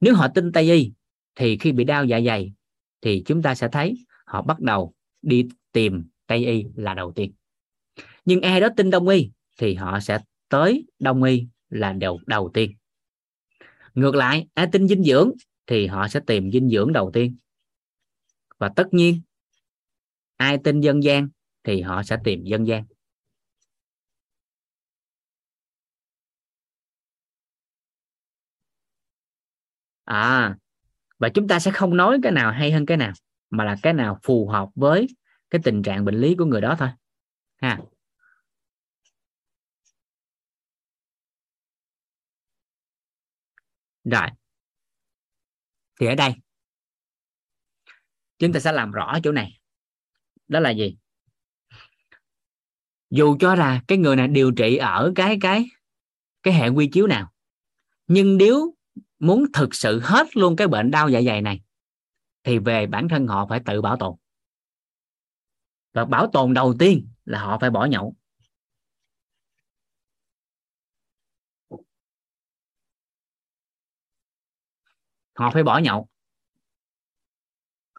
Nếu 0.00 0.14
họ 0.14 0.28
tin 0.28 0.52
tây 0.52 0.72
y, 0.72 0.92
thì 1.34 1.58
khi 1.58 1.72
bị 1.72 1.84
đau 1.84 2.04
dạ 2.04 2.20
dày, 2.20 2.52
thì 3.00 3.22
chúng 3.26 3.42
ta 3.42 3.54
sẽ 3.54 3.68
thấy 3.72 4.06
họ 4.26 4.42
bắt 4.42 4.60
đầu 4.60 4.94
đi 5.22 5.48
tìm 5.72 6.04
tây 6.26 6.46
y 6.46 6.64
là 6.74 6.94
đầu 6.94 7.12
tiên. 7.12 7.32
Nhưng 8.24 8.40
ai 8.40 8.60
đó 8.60 8.68
tin 8.76 8.90
đông 8.90 9.08
y, 9.08 9.30
thì 9.58 9.74
họ 9.74 10.00
sẽ 10.00 10.18
tới 10.48 10.86
đông 10.98 11.22
y 11.22 11.46
là 11.72 11.92
đầu 11.92 12.20
đầu 12.26 12.50
tiên. 12.54 12.74
Ngược 13.94 14.14
lại, 14.14 14.46
ai 14.54 14.66
tin 14.72 14.88
dinh 14.88 15.04
dưỡng 15.04 15.30
thì 15.66 15.86
họ 15.86 16.08
sẽ 16.08 16.20
tìm 16.26 16.50
dinh 16.50 16.68
dưỡng 16.70 16.92
đầu 16.92 17.10
tiên. 17.14 17.36
Và 18.58 18.68
tất 18.76 18.94
nhiên, 18.94 19.20
ai 20.36 20.58
tin 20.64 20.80
dân 20.80 21.02
gian 21.02 21.28
thì 21.64 21.80
họ 21.80 22.02
sẽ 22.02 22.16
tìm 22.24 22.44
dân 22.44 22.66
gian. 22.66 22.84
À 30.04 30.56
và 31.22 31.28
chúng 31.28 31.48
ta 31.48 31.58
sẽ 31.58 31.70
không 31.70 31.96
nói 31.96 32.18
cái 32.22 32.32
nào 32.32 32.52
hay 32.52 32.72
hơn 32.72 32.86
cái 32.86 32.96
nào, 32.96 33.12
mà 33.50 33.64
là 33.64 33.76
cái 33.82 33.92
nào 33.92 34.18
phù 34.22 34.48
hợp 34.48 34.68
với 34.74 35.06
cái 35.50 35.60
tình 35.64 35.82
trạng 35.82 36.04
bệnh 36.04 36.14
lý 36.14 36.34
của 36.34 36.44
người 36.44 36.60
đó 36.60 36.76
thôi. 36.78 36.88
Ha. 37.56 37.78
Rồi. 44.04 44.26
Thì 46.00 46.06
ở 46.06 46.14
đây, 46.14 46.34
chúng 48.38 48.52
ta 48.52 48.60
sẽ 48.60 48.72
làm 48.72 48.92
rõ 48.92 49.18
chỗ 49.22 49.32
này. 49.32 49.60
Đó 50.48 50.60
là 50.60 50.70
gì? 50.70 50.96
Dù 53.10 53.36
cho 53.40 53.54
là 53.54 53.82
cái 53.88 53.98
người 53.98 54.16
này 54.16 54.28
điều 54.28 54.52
trị 54.56 54.76
ở 54.76 55.12
cái 55.14 55.38
cái 55.40 55.64
cái 56.42 56.54
hệ 56.54 56.68
quy 56.68 56.88
chiếu 56.92 57.06
nào, 57.06 57.32
nhưng 58.06 58.36
nếu 58.36 58.74
muốn 59.18 59.44
thực 59.52 59.74
sự 59.74 60.00
hết 60.04 60.36
luôn 60.36 60.56
cái 60.56 60.68
bệnh 60.68 60.90
đau 60.90 61.08
dạ 61.08 61.20
dày 61.22 61.42
này, 61.42 61.60
thì 62.42 62.58
về 62.58 62.86
bản 62.86 63.08
thân 63.08 63.26
họ 63.26 63.46
phải 63.46 63.60
tự 63.66 63.82
bảo 63.82 63.96
tồn. 63.96 64.16
Và 65.92 66.04
bảo 66.04 66.30
tồn 66.32 66.54
đầu 66.54 66.74
tiên 66.78 67.08
là 67.24 67.40
họ 67.40 67.58
phải 67.58 67.70
bỏ 67.70 67.84
nhậu. 67.84 68.16
Họ 75.34 75.50
phải 75.50 75.62
bỏ 75.62 75.78
nhậu. 75.78 76.08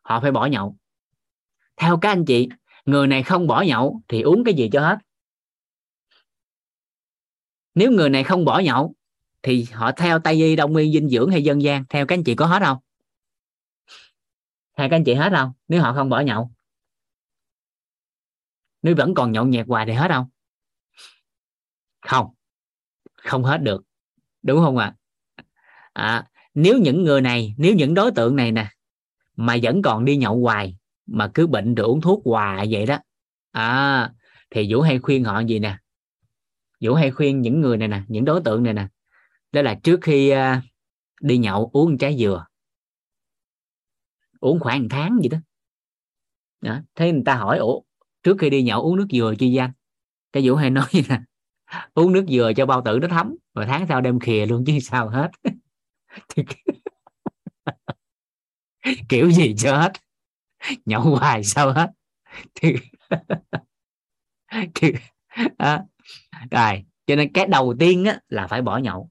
Họ 0.04 0.20
phải 0.20 0.32
bỏ 0.32 0.46
nhậu. 0.46 0.78
Theo 1.76 1.98
các 2.02 2.10
anh 2.10 2.26
chị 2.26 2.50
người 2.86 3.08
này 3.08 3.24
không 3.24 3.48
bỏ 3.48 3.62
nhậu 3.62 4.02
thì 4.08 4.22
uống 4.22 4.44
cái 4.44 4.54
gì 4.54 4.70
cho 4.74 4.82
hết? 4.82 4.98
Nếu 7.76 7.92
người 7.92 8.10
này 8.10 8.24
không 8.24 8.46
bỏ 8.46 8.60
nhậu 8.60 8.96
thì 9.42 9.66
họ 9.74 9.92
theo 9.92 10.20
tây 10.20 10.34
y 10.34 10.56
đông 10.56 10.76
y 10.76 10.92
dinh 10.92 11.10
dưỡng 11.10 11.30
hay 11.32 11.44
dân 11.44 11.62
gian? 11.62 11.86
Theo 11.90 12.06
các 12.06 12.16
anh 12.16 12.24
chị 12.24 12.36
có 12.36 12.46
hết 12.46 12.62
không? 12.62 12.78
Theo 14.78 14.90
các 14.90 14.96
anh 14.96 15.04
chị 15.04 15.14
hết 15.14 15.30
không? 15.36 15.52
Nếu 15.68 15.82
họ 15.82 15.94
không 15.94 16.10
bỏ 16.10 16.20
nhậu. 16.20 16.52
Nếu 18.82 18.96
vẫn 18.96 19.14
còn 19.14 19.32
nhậu 19.32 19.46
nhẹt 19.46 19.68
hoài 19.68 19.86
thì 19.86 19.94
hết 19.94 20.08
không? 20.12 20.28
Không. 22.02 22.34
Không 23.16 23.44
hết 23.44 23.58
được. 23.58 23.84
Đúng 24.42 24.60
không 24.60 24.78
ạ? 24.78 24.96
À? 25.36 25.44
à, 25.94 26.30
nếu 26.54 26.78
những 26.78 27.04
người 27.04 27.22
này 27.22 27.56
nếu 27.58 27.76
những 27.76 27.94
đối 27.94 28.12
tượng 28.12 28.36
này 28.36 28.52
nè 28.52 28.70
mà 29.36 29.58
vẫn 29.64 29.82
còn 29.82 30.06
đi 30.06 30.18
nhậu 30.18 30.42
hoài 30.42 30.76
mà 31.06 31.32
cứ 31.34 31.48
bệnh 31.48 31.76
rồi 31.76 31.88
uống 31.88 32.02
thuốc 32.02 32.22
hoài 32.26 32.68
vậy 32.72 32.86
đó. 32.86 33.00
À 33.52 34.12
thì 34.50 34.74
vũ 34.74 34.82
hay 34.82 35.00
khuyên 35.00 35.24
họ 35.24 35.40
gì 35.40 35.60
nè? 35.60 35.78
Vũ 36.82 36.94
hay 36.94 37.12
khuyên 37.12 37.42
những 37.42 37.62
người 37.62 37.78
này 37.78 37.88
nè 37.88 38.02
những 38.08 38.26
đối 38.26 38.42
tượng 38.42 38.64
này 38.64 38.74
nè 38.74 38.88
đó 39.52 39.62
là 39.62 39.76
trước 39.84 40.00
khi 40.02 40.34
uh, 40.34 40.64
đi 41.22 41.38
nhậu 41.38 41.70
uống 41.74 41.92
một 41.92 41.98
trái 42.00 42.18
dừa 42.18 42.46
uống 44.40 44.60
khoảng 44.60 44.82
một 44.82 44.88
tháng 44.90 45.20
gì 45.24 45.30
đó. 45.30 45.38
đó 46.62 46.80
thế 46.96 47.12
người 47.12 47.24
ta 47.26 47.36
hỏi 47.36 47.58
ủa 47.58 47.82
trước 48.24 48.38
khi 48.40 48.50
đi 48.50 48.64
nhậu 48.64 48.82
uống 48.82 48.96
nước 48.96 49.08
dừa 49.12 49.34
chi 49.40 49.52
danh 49.52 49.72
cái 50.32 50.50
vũ 50.50 50.56
hay 50.56 50.70
nói 50.70 50.86
như 50.94 51.02
nè 51.10 51.22
uống 51.94 52.14
nước 52.14 52.26
dừa 52.30 52.52
cho 52.56 52.66
bao 52.66 52.82
tử 52.86 53.00
nó 53.02 53.08
thấm 53.08 53.36
rồi 53.54 53.66
tháng 53.66 53.86
sau 53.88 54.02
đem 54.02 54.20
khìa 54.20 54.46
luôn 54.46 54.64
chứ 54.66 54.80
sao 54.82 55.10
hết. 55.10 55.32
thì 56.30 56.44
kiểu 59.10 59.32
gì 59.32 59.56
cho 59.58 59.78
hết? 59.78 59.92
Nhậu 60.86 61.02
hoài 61.02 61.44
sao 61.44 61.74
hết? 61.74 61.92
Thì, 62.56 62.76
thì 64.76 64.94
à, 65.58 65.84
rồi 66.52 66.86
cho 67.08 67.16
nên 67.16 67.34
cái 67.34 67.48
đầu 67.48 67.76
tiên 67.80 68.06
á, 68.06 68.20
là 68.28 68.48
phải 68.48 68.62
bỏ 68.62 68.78
nhậu. 68.78 69.10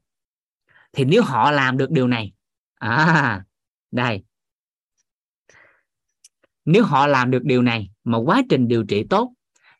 Thì 0.93 1.05
nếu 1.05 1.23
họ 1.23 1.51
làm 1.51 1.79
được 1.79 1.91
điều 1.91 2.09
này 2.09 2.33
à 2.75 3.45
đây. 3.91 4.25
Nếu 6.65 6.85
họ 6.85 7.07
làm 7.07 7.31
được 7.31 7.45
điều 7.45 7.63
này 7.63 7.91
mà 8.05 8.19
quá 8.19 8.43
trình 8.51 8.69
điều 8.69 8.85
trị 8.85 9.05
tốt 9.11 9.33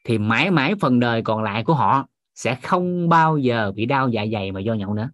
thì 0.05 0.19
mãi 0.19 0.51
mãi 0.51 0.75
phần 0.81 1.01
đời 1.01 1.23
còn 1.23 1.43
lại 1.43 1.65
của 1.65 1.75
họ 1.75 2.09
sẽ 2.35 2.55
không 2.63 3.09
bao 3.09 3.39
giờ 3.39 3.73
bị 3.73 3.87
đau 3.87 4.09
dạ 4.09 4.25
dày 4.33 4.53
mà 4.53 4.61
do 4.61 4.75
nhậu 4.75 4.95
nữa 4.95 5.11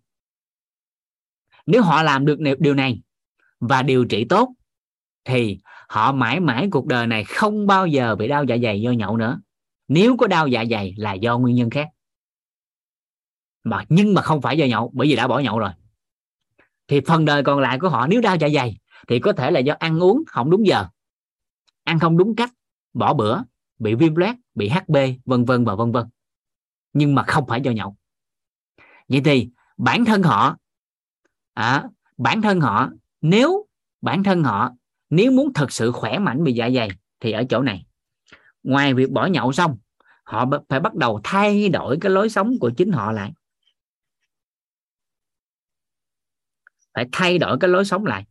nếu 1.68 1.82
họ 1.82 2.02
làm 2.02 2.26
được 2.26 2.38
điều 2.58 2.74
này 2.74 3.02
và 3.60 3.82
điều 3.82 4.04
trị 4.04 4.24
tốt 4.24 4.54
thì 5.24 5.58
họ 5.88 6.12
mãi 6.12 6.40
mãi 6.40 6.68
cuộc 6.70 6.86
đời 6.86 7.06
này 7.06 7.24
không 7.24 7.66
bao 7.66 7.86
giờ 7.86 8.16
bị 8.16 8.28
đau 8.28 8.44
dạ 8.44 8.56
dày 8.62 8.80
do 8.80 8.90
nhậu 8.90 9.16
nữa. 9.16 9.40
Nếu 9.88 10.16
có 10.16 10.26
đau 10.26 10.48
dạ 10.48 10.64
dày 10.70 10.94
là 10.96 11.12
do 11.12 11.38
nguyên 11.38 11.56
nhân 11.56 11.70
khác. 11.70 11.88
Mà, 13.64 13.84
nhưng 13.88 14.14
mà 14.14 14.22
không 14.22 14.42
phải 14.42 14.58
do 14.58 14.66
nhậu, 14.66 14.90
bởi 14.94 15.08
vì 15.08 15.16
đã 15.16 15.28
bỏ 15.28 15.38
nhậu 15.38 15.58
rồi. 15.58 15.70
Thì 16.88 17.00
phần 17.06 17.24
đời 17.24 17.42
còn 17.42 17.60
lại 17.60 17.78
của 17.78 17.88
họ 17.88 18.06
nếu 18.06 18.20
đau 18.20 18.36
dạ 18.36 18.48
dày 18.48 18.78
thì 19.08 19.18
có 19.18 19.32
thể 19.32 19.50
là 19.50 19.60
do 19.60 19.74
ăn 19.78 20.02
uống 20.02 20.22
không 20.26 20.50
đúng 20.50 20.66
giờ, 20.66 20.86
ăn 21.84 21.98
không 21.98 22.16
đúng 22.16 22.36
cách, 22.36 22.50
bỏ 22.94 23.14
bữa, 23.14 23.42
bị 23.78 23.94
viêm 23.94 24.14
loét, 24.14 24.36
bị 24.54 24.68
hb 24.68 24.96
vân 25.24 25.44
vân 25.44 25.64
và 25.64 25.74
vân 25.74 25.92
vân. 25.92 26.06
Nhưng 26.92 27.14
mà 27.14 27.22
không 27.22 27.46
phải 27.48 27.60
do 27.60 27.70
nhậu. 27.70 27.96
Vậy 29.08 29.20
thì 29.24 29.48
bản 29.76 30.04
thân 30.04 30.22
họ 30.22 30.56
à, 31.58 31.84
bản 32.18 32.42
thân 32.42 32.60
họ 32.60 32.90
nếu 33.20 33.66
bản 34.00 34.22
thân 34.22 34.44
họ 34.44 34.70
nếu 35.10 35.30
muốn 35.30 35.52
thật 35.52 35.72
sự 35.72 35.92
khỏe 35.92 36.18
mạnh 36.18 36.44
bị 36.44 36.52
dạ 36.52 36.70
dày 36.70 36.88
thì 37.20 37.32
ở 37.32 37.44
chỗ 37.48 37.62
này. 37.62 37.86
Ngoài 38.62 38.94
việc 38.94 39.10
bỏ 39.10 39.26
nhậu 39.26 39.52
xong 39.52 39.78
họ 40.24 40.46
phải 40.68 40.80
bắt 40.80 40.94
đầu 40.94 41.20
thay 41.24 41.68
đổi 41.68 41.98
cái 42.00 42.10
lối 42.12 42.28
sống 42.28 42.58
của 42.60 42.70
chính 42.76 42.92
họ 42.92 43.12
lại. 43.12 43.32
Phải 46.94 47.06
thay 47.12 47.38
đổi 47.38 47.58
cái 47.60 47.70
lối 47.70 47.84
sống 47.84 48.06
lại. 48.06 48.24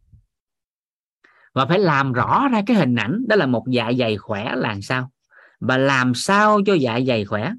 Và 1.53 1.65
phải 1.65 1.79
làm 1.79 2.13
rõ 2.13 2.47
ra 2.51 2.61
cái 2.65 2.77
hình 2.77 2.95
ảnh 2.95 3.25
đó 3.27 3.35
là 3.35 3.45
một 3.45 3.65
dạ 3.69 3.91
dày 3.99 4.17
khỏe 4.17 4.55
là 4.55 4.75
sao? 4.81 5.11
Và 5.59 5.77
làm 5.77 6.13
sao 6.15 6.59
cho 6.65 6.73
dạ 6.73 6.99
dày 7.07 7.25
khỏe? 7.25 7.53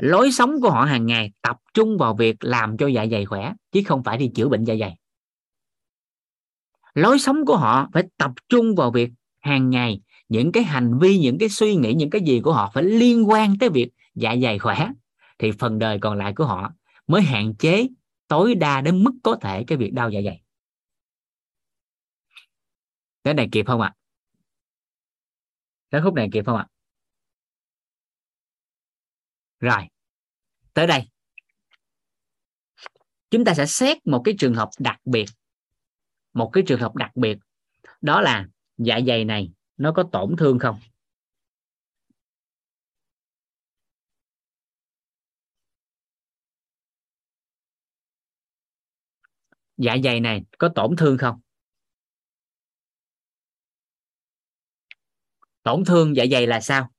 Lối 0.00 0.32
sống 0.32 0.60
của 0.60 0.70
họ 0.70 0.84
hàng 0.84 1.06
ngày 1.06 1.32
tập 1.42 1.56
trung 1.74 1.98
vào 1.98 2.14
việc 2.14 2.36
làm 2.40 2.76
cho 2.76 2.86
dạ 2.86 3.06
dày 3.10 3.24
khỏe, 3.24 3.52
chứ 3.72 3.80
không 3.86 4.02
phải 4.02 4.18
đi 4.18 4.30
chữa 4.34 4.48
bệnh 4.48 4.64
dạ 4.64 4.74
dày 4.80 4.96
lối 6.94 7.18
sống 7.18 7.44
của 7.46 7.56
họ 7.56 7.88
phải 7.92 8.04
tập 8.16 8.30
trung 8.48 8.74
vào 8.74 8.90
việc 8.90 9.10
hàng 9.40 9.70
ngày, 9.70 10.00
những 10.28 10.52
cái 10.52 10.62
hành 10.62 10.98
vi, 10.98 11.18
những 11.18 11.38
cái 11.38 11.48
suy 11.48 11.74
nghĩ, 11.74 11.94
những 11.94 12.10
cái 12.10 12.20
gì 12.20 12.40
của 12.40 12.52
họ 12.52 12.70
phải 12.74 12.82
liên 12.82 13.30
quan 13.30 13.58
tới 13.58 13.68
việc 13.68 13.90
dạ 14.14 14.36
dày 14.42 14.58
khỏe 14.58 14.88
thì 15.38 15.52
phần 15.52 15.78
đời 15.78 15.98
còn 15.98 16.18
lại 16.18 16.32
của 16.36 16.44
họ 16.44 16.72
mới 17.06 17.22
hạn 17.22 17.54
chế, 17.54 17.88
tối 18.28 18.54
đa 18.54 18.80
đến 18.80 19.04
mức 19.04 19.12
có 19.22 19.36
thể 19.36 19.64
cái 19.64 19.78
việc 19.78 19.92
đau 19.92 20.10
dạ 20.10 20.20
dày 20.24 20.42
cái 23.24 23.34
này 23.34 23.48
kịp 23.52 23.66
không 23.66 23.80
ạ 23.80 23.94
à? 23.94 23.96
cái 25.90 26.00
khúc 26.04 26.14
này 26.14 26.28
kịp 26.32 26.46
không 26.46 26.56
ạ 26.56 26.66
à? 26.68 26.79
Rồi, 29.60 29.82
tới 30.74 30.86
đây. 30.86 31.08
Chúng 33.30 33.44
ta 33.44 33.54
sẽ 33.54 33.66
xét 33.66 34.06
một 34.06 34.22
cái 34.24 34.34
trường 34.38 34.54
hợp 34.54 34.70
đặc 34.78 35.00
biệt. 35.04 35.26
Một 36.32 36.50
cái 36.52 36.64
trường 36.66 36.80
hợp 36.80 36.96
đặc 36.96 37.10
biệt. 37.14 37.38
Đó 38.00 38.20
là 38.20 38.46
dạ 38.78 39.00
dày 39.06 39.24
này 39.24 39.52
nó 39.76 39.92
có 39.96 40.08
tổn 40.12 40.36
thương 40.38 40.58
không? 40.58 40.80
Dạ 49.76 49.96
dày 50.04 50.20
này 50.20 50.44
có 50.58 50.68
tổn 50.74 50.96
thương 50.96 51.18
không? 51.18 51.40
Tổn 55.62 55.84
thương 55.84 56.16
dạ 56.16 56.24
dày 56.30 56.46
là 56.46 56.60
sao? 56.60 56.90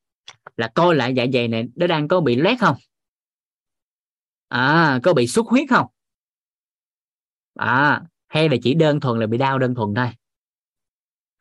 Là 0.58 0.68
coi 0.76 0.96
lại 0.96 1.14
dạ 1.16 1.26
dày 1.34 1.48
này 1.48 1.68
nó 1.76 1.88
đang 1.88 2.08
có 2.08 2.22
bị 2.22 2.36
loét 2.36 2.60
không? 2.60 2.76
À 4.48 5.00
có 5.04 5.14
bị 5.14 5.28
xuất 5.28 5.46
huyết 5.46 5.70
không? 5.70 5.88
À 7.56 8.04
hay 8.28 8.50
là 8.50 8.56
chỉ 8.64 8.74
đơn 8.74 9.00
thuần 9.00 9.20
là 9.20 9.28
bị 9.28 9.38
đau 9.38 9.60
đơn 9.60 9.76
thuần 9.76 9.94
thôi. 9.96 10.10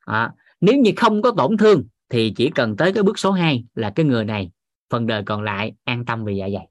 À, 0.04 0.32
nếu 0.60 0.76
như 0.76 0.92
không 0.96 1.22
có 1.22 1.32
tổn 1.36 1.56
thương 1.56 1.84
thì 2.08 2.32
chỉ 2.36 2.50
cần 2.54 2.76
tới 2.76 2.92
cái 2.92 3.02
bước 3.02 3.18
số 3.18 3.32
2 3.32 3.64
là 3.74 3.92
cái 3.96 4.06
người 4.06 4.24
này 4.24 4.50
phần 4.90 5.06
đời 5.06 5.22
còn 5.26 5.42
lại 5.42 5.74
an 5.84 6.04
tâm 6.04 6.24
về 6.24 6.32
dạ 6.32 6.48
dày. 6.48 6.68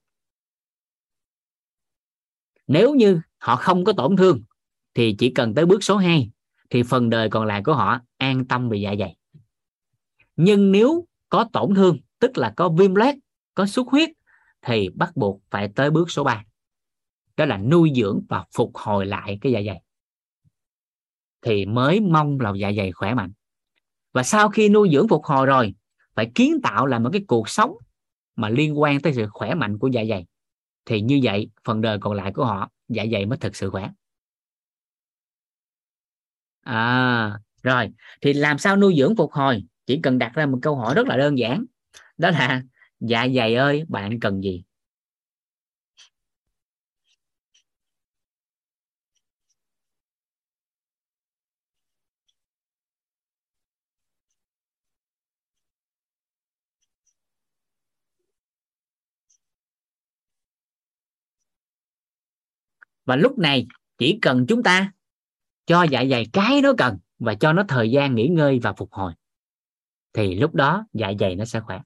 Nếu 2.68 2.96
như 2.96 3.22
họ 3.38 3.56
không 3.56 3.84
có 3.84 3.94
tổn 3.94 4.18
thương 4.18 4.42
thì 4.94 5.16
chỉ 5.20 5.30
cần 5.30 5.56
tới 5.56 5.66
bước 5.66 5.84
số 5.84 5.98
2 5.98 6.32
thì 6.70 6.84
phần 6.84 7.10
đời 7.10 7.30
còn 7.30 7.46
lại 7.46 7.62
của 7.66 7.74
họ 7.74 8.00
an 8.18 8.46
tâm 8.46 8.70
về 8.70 8.78
dạ 8.78 8.96
dày. 9.00 9.16
Nhưng 10.36 10.72
nếu 10.72 11.06
có 11.30 11.46
tổn 11.54 11.76
thương, 11.76 11.98
tức 12.20 12.38
là 12.38 12.54
có 12.58 12.70
viêm 12.70 12.96
loét 12.96 13.16
có 13.56 13.66
xuất 13.66 13.88
huyết, 13.88 14.10
thì 14.62 14.90
bắt 14.96 15.12
buộc 15.16 15.42
phải 15.50 15.70
tới 15.76 15.92
bước 15.92 16.12
số 16.12 16.24
3 16.24 16.44
đó 17.38 17.46
là 17.46 17.58
nuôi 17.58 17.92
dưỡng 17.96 18.22
và 18.30 18.46
phục 18.54 18.72
hồi 18.78 19.06
lại 19.06 19.38
cái 19.42 19.52
dạ 19.52 19.62
dày. 19.66 19.82
Thì 21.42 21.66
mới 21.66 22.00
mong 22.00 22.40
là 22.40 22.52
dạ 22.60 22.72
dày 22.78 22.92
khỏe 22.92 23.14
mạnh. 23.14 23.32
Và 24.14 24.24
sau 24.24 24.50
khi 24.50 24.70
nuôi 24.70 24.90
dưỡng 24.94 25.08
phục 25.08 25.24
hồi 25.24 25.46
rồi, 25.46 25.74
phải 26.16 26.32
kiến 26.36 26.62
tạo 26.64 26.86
lại 26.86 27.00
một 27.00 27.10
cái 27.14 27.24
cuộc 27.28 27.50
sống 27.50 27.74
mà 28.36 28.50
liên 28.50 28.80
quan 28.80 29.02
tới 29.02 29.14
sự 29.14 29.28
khỏe 29.30 29.54
mạnh 29.54 29.78
của 29.78 29.88
dạ 29.88 30.02
dày. 30.10 30.26
Thì 30.86 31.02
như 31.02 31.20
vậy, 31.24 31.50
phần 31.64 31.82
đời 31.82 31.98
còn 32.02 32.14
lại 32.14 32.32
của 32.34 32.46
họ 32.46 32.70
dạ 32.88 33.06
dày 33.12 33.26
mới 33.26 33.38
thực 33.38 33.56
sự 33.56 33.70
khỏe. 33.70 33.90
À 36.62 37.40
rồi. 37.64 37.90
Thì 38.22 38.34
làm 38.34 38.58
sao 38.58 38.78
nuôi 38.78 38.96
dưỡng 38.98 39.16
phục 39.16 39.32
hồi? 39.32 39.64
Chỉ 39.90 40.00
cần 40.04 40.20
đặt 40.20 40.32
ra 40.34 40.46
một 40.46 40.60
câu 40.62 40.76
hỏi 40.76 40.96
rất 40.96 41.08
là 41.08 41.18
đơn 41.18 41.38
giản. 41.38 41.66
Đó 42.18 42.30
là 42.30 42.64
dạ 43.00 43.28
dày 43.36 43.56
ơi, 43.56 43.84
bạn 43.88 44.20
cần 44.20 44.44
gì? 44.44 44.64
Và 63.06 63.16
lúc 63.16 63.38
này, 63.38 63.68
chỉ 63.98 64.20
cần 64.22 64.46
chúng 64.48 64.64
ta 64.64 64.92
cho 65.66 65.84
dạ 65.84 66.04
dày 66.10 66.26
cái 66.34 66.62
nó 66.62 66.74
cần 66.78 66.98
và 67.20 67.36
cho 67.36 67.54
nó 67.54 67.64
thời 67.68 67.92
gian 67.92 68.16
nghỉ 68.16 68.28
ngơi 68.28 68.60
và 68.64 68.74
phục 68.74 68.92
hồi 68.92 69.14
thì 70.14 70.36
lúc 70.36 70.54
đó 70.56 70.86
dạ 70.94 71.14
dày 71.20 71.36
nó 71.36 71.46
sẽ 71.46 71.60
khỏe. 71.60 71.82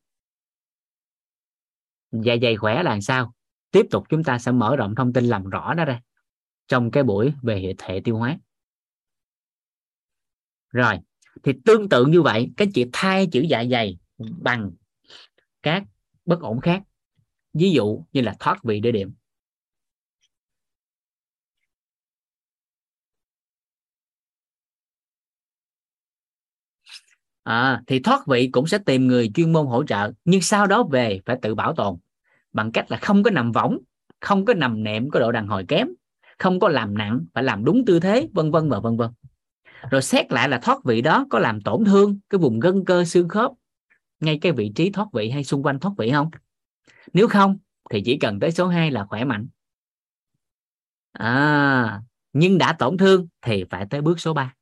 Dạ 2.12 2.36
dày 2.42 2.56
khỏe 2.56 2.84
là 2.84 3.00
sao? 3.02 3.34
Tiếp 3.72 3.86
tục 3.92 4.04
chúng 4.10 4.24
ta 4.24 4.40
sẽ 4.40 4.52
mở 4.52 4.76
rộng 4.76 4.96
thông 4.96 5.14
tin 5.14 5.26
làm 5.26 5.50
rõ 5.50 5.74
nó 5.74 5.86
ra 5.86 6.02
trong 6.68 6.92
cái 6.92 7.04
buổi 7.04 7.34
về 7.42 7.62
hệ 7.62 7.74
thể 7.78 8.02
tiêu 8.04 8.18
hóa. 8.18 8.38
Rồi, 10.70 11.00
thì 11.44 11.54
tương 11.66 11.90
tự 11.90 12.06
như 12.06 12.22
vậy 12.22 12.52
các 12.58 12.68
chị 12.74 12.86
thay 12.94 13.28
chữ 13.32 13.42
dạ 13.50 13.64
dày 13.72 13.98
bằng 14.18 14.72
các 15.62 15.84
bất 16.26 16.40
ổn 16.42 16.62
khác. 16.62 16.84
Ví 17.54 17.72
dụ 17.72 18.06
như 18.12 18.22
là 18.22 18.36
thoát 18.40 18.64
vị 18.64 18.80
địa 18.80 18.92
điểm. 18.92 19.14
À, 27.44 27.82
thì 27.88 28.00
thoát 28.00 28.28
vị 28.28 28.50
cũng 28.52 28.68
sẽ 28.68 28.78
tìm 28.78 29.08
người 29.08 29.32
chuyên 29.36 29.54
môn 29.54 29.66
hỗ 29.66 29.84
trợ 29.84 30.12
nhưng 30.26 30.42
sau 30.42 30.68
đó 30.68 30.84
về 30.84 31.20
phải 31.26 31.38
tự 31.42 31.56
bảo 31.56 31.74
tồn. 31.74 31.98
Bằng 32.54 32.72
cách 32.72 32.92
là 32.92 32.98
không 32.98 33.24
có 33.24 33.32
nằm 33.32 33.52
võng 33.52 33.78
không 34.20 34.46
có 34.46 34.54
nằm 34.54 34.84
nệm 34.84 35.10
có 35.10 35.20
độ 35.20 35.32
đàn 35.32 35.48
hồi 35.48 35.66
kém 35.68 35.88
không 36.38 36.60
có 36.60 36.70
làm 36.70 36.98
nặng 36.98 37.26
phải 37.34 37.44
làm 37.44 37.66
đúng 37.66 37.86
tư 37.86 38.00
thế 38.00 38.30
vân 38.34 38.52
vân 38.52 38.70
và 38.70 38.80
vân 38.80 38.98
vân. 38.98 39.12
Rồi 39.92 40.02
xét 40.02 40.32
lại 40.32 40.50
là 40.50 40.60
thoát 40.60 40.84
vị 40.84 41.02
đó 41.02 41.26
có 41.30 41.40
làm 41.40 41.62
tổn 41.62 41.86
thương 41.86 42.20
cái 42.30 42.40
vùng 42.40 42.60
gân 42.60 42.86
cơ 42.86 43.06
xương 43.06 43.30
khớp 43.30 43.52
ngay 44.20 44.40
cái 44.42 44.52
vị 44.52 44.72
trí 44.76 44.90
thoát 44.90 45.08
vị 45.14 45.30
hay 45.30 45.44
xung 45.44 45.64
quanh 45.64 45.80
thoát 45.80 45.92
vị 45.98 46.12
không? 46.12 46.30
Nếu 47.14 47.28
không 47.28 47.58
thì 47.90 48.02
chỉ 48.06 48.18
cần 48.18 48.40
tới 48.40 48.52
số 48.52 48.68
2 48.68 48.92
là 48.92 49.06
khỏe 49.06 49.24
mạnh. 49.24 49.48
À, 51.12 52.02
nhưng 52.34 52.58
đã 52.58 52.74
tổn 52.74 52.98
thương 52.98 53.28
thì 53.42 53.64
phải 53.70 53.86
tới 53.90 54.02
bước 54.02 54.20
số 54.20 54.34
3 54.34 54.54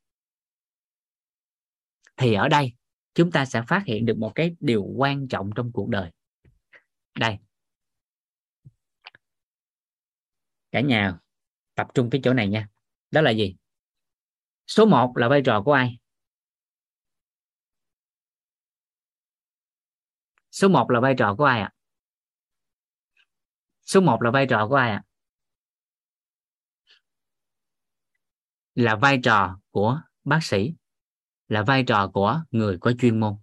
thì 2.22 2.34
ở 2.34 2.48
đây, 2.48 2.72
chúng 3.14 3.30
ta 3.30 3.44
sẽ 3.44 3.62
phát 3.68 3.82
hiện 3.86 4.06
được 4.06 4.16
một 4.18 4.32
cái 4.34 4.56
điều 4.60 4.84
quan 4.84 5.28
trọng 5.28 5.50
trong 5.56 5.72
cuộc 5.72 5.88
đời. 5.88 6.10
Đây. 7.18 7.38
Cả 10.72 10.80
nhà 10.80 11.18
tập 11.74 11.86
trung 11.94 12.10
cái 12.10 12.20
chỗ 12.24 12.32
này 12.32 12.48
nha. 12.48 12.68
Đó 13.10 13.20
là 13.20 13.30
gì? 13.30 13.56
Số 14.66 14.86
1 14.86 15.16
là 15.16 15.28
vai 15.28 15.42
trò 15.44 15.62
của 15.62 15.72
ai? 15.72 15.98
Số 20.50 20.68
1 20.68 20.90
là 20.90 21.00
vai 21.00 21.14
trò 21.18 21.34
của 21.38 21.44
ai 21.44 21.60
ạ? 21.60 21.72
À? 21.72 21.74
số 23.82 24.00
1 24.00 24.22
là 24.22 24.30
vai 24.30 24.46
trò 24.50 24.66
của 24.68 24.76
ai 24.76 24.90
ạ? 24.90 25.02
À? 25.04 25.08
là 28.74 28.96
vai 28.96 29.20
trò 29.22 29.58
của 29.70 30.00
bác 30.24 30.38
sĩ 30.42 30.74
là 31.52 31.62
vai 31.62 31.84
trò 31.86 32.10
của 32.14 32.42
người 32.50 32.78
có 32.80 32.92
chuyên 32.98 33.20
môn. 33.20 33.34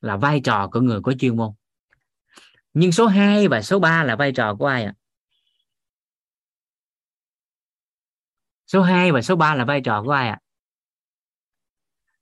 Là 0.00 0.16
vai 0.16 0.40
trò 0.44 0.68
của 0.72 0.80
người 0.80 1.00
có 1.02 1.12
chuyên 1.18 1.36
môn. 1.36 1.52
Nhưng 2.72 2.92
số 2.92 3.06
2 3.06 3.48
và 3.48 3.62
số 3.62 3.78
3 3.78 4.04
là 4.04 4.16
vai 4.16 4.32
trò 4.32 4.56
của 4.58 4.66
ai 4.66 4.84
ạ? 4.84 4.94
À? 4.96 4.98
số 8.66 8.82
2 8.82 9.12
và 9.12 9.22
số 9.22 9.36
3 9.36 9.54
là 9.54 9.64
vai 9.64 9.80
trò 9.80 10.02
của 10.02 10.10
ai 10.10 10.28
ạ? 10.28 10.40
À? 10.42 10.44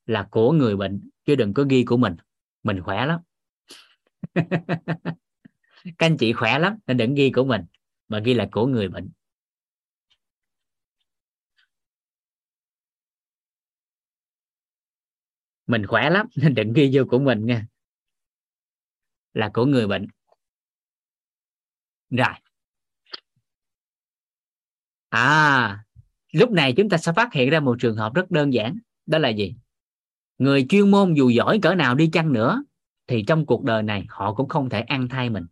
là 0.06 0.28
của 0.30 0.52
người 0.52 0.76
bệnh, 0.76 1.10
chứ 1.24 1.34
đừng 1.34 1.54
có 1.54 1.64
ghi 1.68 1.84
của 1.84 1.96
mình. 1.96 2.16
Mình 2.62 2.82
khỏe 2.82 3.06
lắm. 3.06 3.20
Các 5.84 6.06
anh 6.06 6.16
chị 6.16 6.32
khỏe 6.32 6.58
lắm, 6.58 6.78
nên 6.86 6.96
đừng 6.96 7.14
ghi 7.14 7.30
của 7.30 7.44
mình, 7.44 7.64
mà 8.08 8.18
ghi 8.18 8.34
là 8.34 8.48
của 8.52 8.66
người 8.66 8.88
bệnh. 8.88 9.10
Mình 15.68 15.86
khỏe 15.86 16.10
lắm, 16.10 16.26
nên 16.36 16.54
đừng 16.54 16.72
ghi 16.72 16.90
vô 16.92 17.04
của 17.10 17.18
mình 17.18 17.46
nha. 17.46 17.66
Là 19.34 19.50
của 19.54 19.64
người 19.66 19.86
bệnh. 19.86 20.06
Rồi. 22.10 22.34
À 25.08 25.84
lúc 26.32 26.50
này 26.50 26.74
chúng 26.76 26.88
ta 26.88 26.96
sẽ 26.96 27.12
phát 27.12 27.32
hiện 27.32 27.50
ra 27.50 27.60
một 27.60 27.76
trường 27.80 27.96
hợp 27.96 28.14
rất 28.14 28.30
đơn 28.30 28.52
giản. 28.52 28.78
Đó 29.06 29.18
là 29.18 29.28
gì? 29.28 29.54
Người 30.38 30.66
chuyên 30.68 30.90
môn 30.90 31.14
dù 31.14 31.28
giỏi 31.28 31.58
cỡ 31.62 31.74
nào 31.74 31.94
đi 31.94 32.10
chăng 32.12 32.32
nữa, 32.32 32.64
thì 33.06 33.24
trong 33.26 33.46
cuộc 33.46 33.64
đời 33.64 33.82
này 33.82 34.06
họ 34.08 34.34
cũng 34.34 34.48
không 34.48 34.68
thể 34.68 34.80
ăn 34.80 35.08
thay 35.08 35.30
mình. 35.30 35.46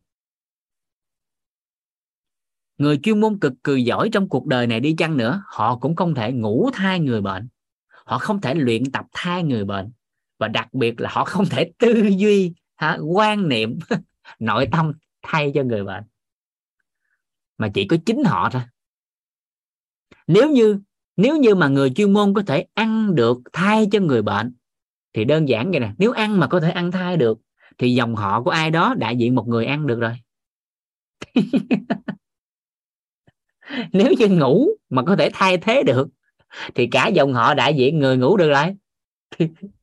Người 2.78 2.98
chuyên 3.02 3.20
môn 3.20 3.38
cực 3.38 3.52
kỳ 3.64 3.82
giỏi 3.82 4.08
trong 4.12 4.28
cuộc 4.28 4.46
đời 4.46 4.66
này 4.66 4.80
đi 4.80 4.94
chăng 4.98 5.16
nữa, 5.16 5.42
họ 5.46 5.78
cũng 5.78 5.96
không 5.96 6.14
thể 6.14 6.32
ngủ 6.32 6.70
thai 6.72 7.00
người 7.00 7.20
bệnh. 7.20 7.48
Họ 7.88 8.18
không 8.18 8.40
thể 8.40 8.54
luyện 8.54 8.90
tập 8.92 9.06
thai 9.12 9.42
người 9.42 9.64
bệnh 9.64 9.92
và 10.38 10.48
đặc 10.48 10.74
biệt 10.74 11.00
là 11.00 11.10
họ 11.12 11.24
không 11.24 11.46
thể 11.46 11.72
tư 11.78 12.08
duy 12.16 12.54
hả, 12.76 12.98
quan 13.14 13.48
niệm 13.48 13.78
nội 14.38 14.68
tâm 14.72 14.92
thay 15.22 15.52
cho 15.54 15.62
người 15.62 15.84
bệnh. 15.84 16.04
Mà 17.58 17.68
chỉ 17.74 17.86
có 17.86 17.96
chính 18.06 18.24
họ 18.24 18.50
thôi. 18.52 18.62
Nếu 20.26 20.50
như 20.50 20.80
nếu 21.16 21.36
như 21.36 21.54
mà 21.54 21.68
người 21.68 21.90
chuyên 21.90 22.12
môn 22.12 22.34
có 22.34 22.42
thể 22.46 22.66
ăn 22.74 23.14
được 23.14 23.38
thay 23.52 23.88
cho 23.92 24.00
người 24.00 24.22
bệnh 24.22 24.54
thì 25.12 25.24
đơn 25.24 25.48
giản 25.48 25.70
vậy 25.70 25.80
nè. 25.80 25.92
Nếu 25.98 26.12
ăn 26.12 26.40
mà 26.40 26.46
có 26.46 26.60
thể 26.60 26.70
ăn 26.70 26.90
thay 26.90 27.16
được 27.16 27.38
thì 27.78 27.94
dòng 27.94 28.16
họ 28.16 28.42
của 28.42 28.50
ai 28.50 28.70
đó 28.70 28.94
đại 28.98 29.16
diện 29.16 29.34
một 29.34 29.48
người 29.48 29.66
ăn 29.66 29.86
được 29.86 30.00
rồi. 30.00 30.12
Nếu 33.92 34.12
như 34.18 34.28
ngủ 34.28 34.68
mà 34.90 35.02
có 35.02 35.16
thể 35.16 35.30
thay 35.32 35.58
thế 35.58 35.82
được 35.82 36.08
thì 36.74 36.86
cả 36.86 37.08
dòng 37.08 37.34
họ 37.34 37.54
đại 37.54 37.74
diện 37.74 37.98
người 37.98 38.16
ngủ 38.16 38.36
được 38.36 38.48
rồi. 38.48 38.76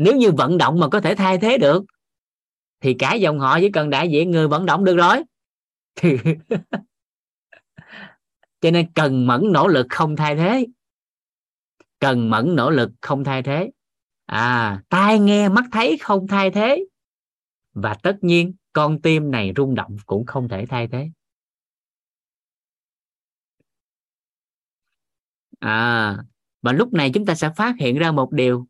nếu 0.00 0.16
như 0.16 0.30
vận 0.32 0.58
động 0.58 0.80
mà 0.80 0.88
có 0.88 1.00
thể 1.00 1.14
thay 1.14 1.38
thế 1.38 1.58
được, 1.58 1.84
thì 2.80 2.94
cả 2.98 3.14
dòng 3.14 3.38
họ 3.38 3.60
chỉ 3.60 3.70
cần 3.72 3.90
đại 3.90 4.10
diện 4.10 4.30
người 4.30 4.48
vận 4.48 4.66
động 4.66 4.84
được 4.84 4.96
rồi. 4.96 5.22
Thì 5.94 6.16
cho 8.60 8.70
nên 8.70 8.92
cần 8.92 9.26
mẫn 9.26 9.42
nỗ 9.52 9.68
lực 9.68 9.86
không 9.90 10.16
thay 10.16 10.36
thế. 10.36 10.66
Cần 11.98 12.30
mẫn 12.30 12.56
nỗ 12.56 12.70
lực 12.70 12.90
không 13.00 13.24
thay 13.24 13.42
thế. 13.42 13.70
À 14.26 14.82
tai 14.88 15.18
nghe 15.18 15.48
mắt 15.48 15.64
thấy 15.72 15.98
không 16.00 16.26
thay 16.28 16.50
thế. 16.50 16.84
Và 17.72 17.94
tất 18.02 18.16
nhiên, 18.20 18.54
con 18.72 19.02
tim 19.02 19.30
này 19.30 19.52
rung 19.56 19.74
động 19.74 19.96
cũng 20.06 20.26
không 20.26 20.48
thể 20.48 20.66
thay 20.66 20.88
thế. 20.88 21.10
À 25.58 26.16
và 26.62 26.72
lúc 26.72 26.92
này 26.92 27.10
chúng 27.14 27.26
ta 27.26 27.34
sẽ 27.34 27.50
phát 27.56 27.74
hiện 27.78 27.98
ra 27.98 28.12
một 28.12 28.32
điều 28.32 28.66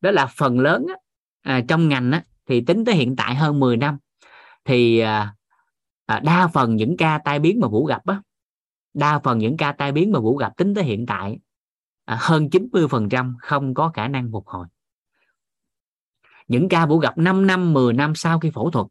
đó 0.00 0.10
là 0.10 0.26
phần 0.26 0.60
lớn 0.60 0.86
á, 0.88 0.94
à, 1.42 1.60
trong 1.68 1.88
ngành 1.88 2.12
á, 2.12 2.24
thì 2.46 2.60
tính 2.60 2.84
tới 2.84 2.94
hiện 2.94 3.16
tại 3.16 3.34
hơn 3.34 3.60
10 3.60 3.76
năm 3.76 3.98
thì 4.64 4.98
à, 4.98 5.34
à, 6.06 6.20
đa 6.20 6.46
phần 6.46 6.76
những 6.76 6.96
ca 6.96 7.20
tai 7.24 7.38
biến 7.38 7.60
mà 7.60 7.68
vũ 7.68 7.86
gặp 7.86 8.06
á, 8.06 8.22
đa 8.94 9.18
phần 9.18 9.38
những 9.38 9.56
ca 9.56 9.72
tai 9.72 9.92
biến 9.92 10.12
mà 10.12 10.20
vũ 10.20 10.36
gặp 10.36 10.56
tính 10.56 10.74
tới 10.74 10.84
hiện 10.84 11.06
tại 11.06 11.38
à, 12.04 12.18
hơn 12.20 12.48
90% 12.48 13.34
không 13.38 13.74
có 13.74 13.88
khả 13.88 14.08
năng 14.08 14.28
phục 14.32 14.46
hồi. 14.46 14.66
Những 16.48 16.68
ca 16.68 16.86
vũ 16.86 16.98
gặp 16.98 17.18
5 17.18 17.46
năm 17.46 17.72
10 17.72 17.92
năm 17.92 18.14
sau 18.14 18.38
khi 18.40 18.50
phẫu 18.50 18.70
thuật 18.70 18.86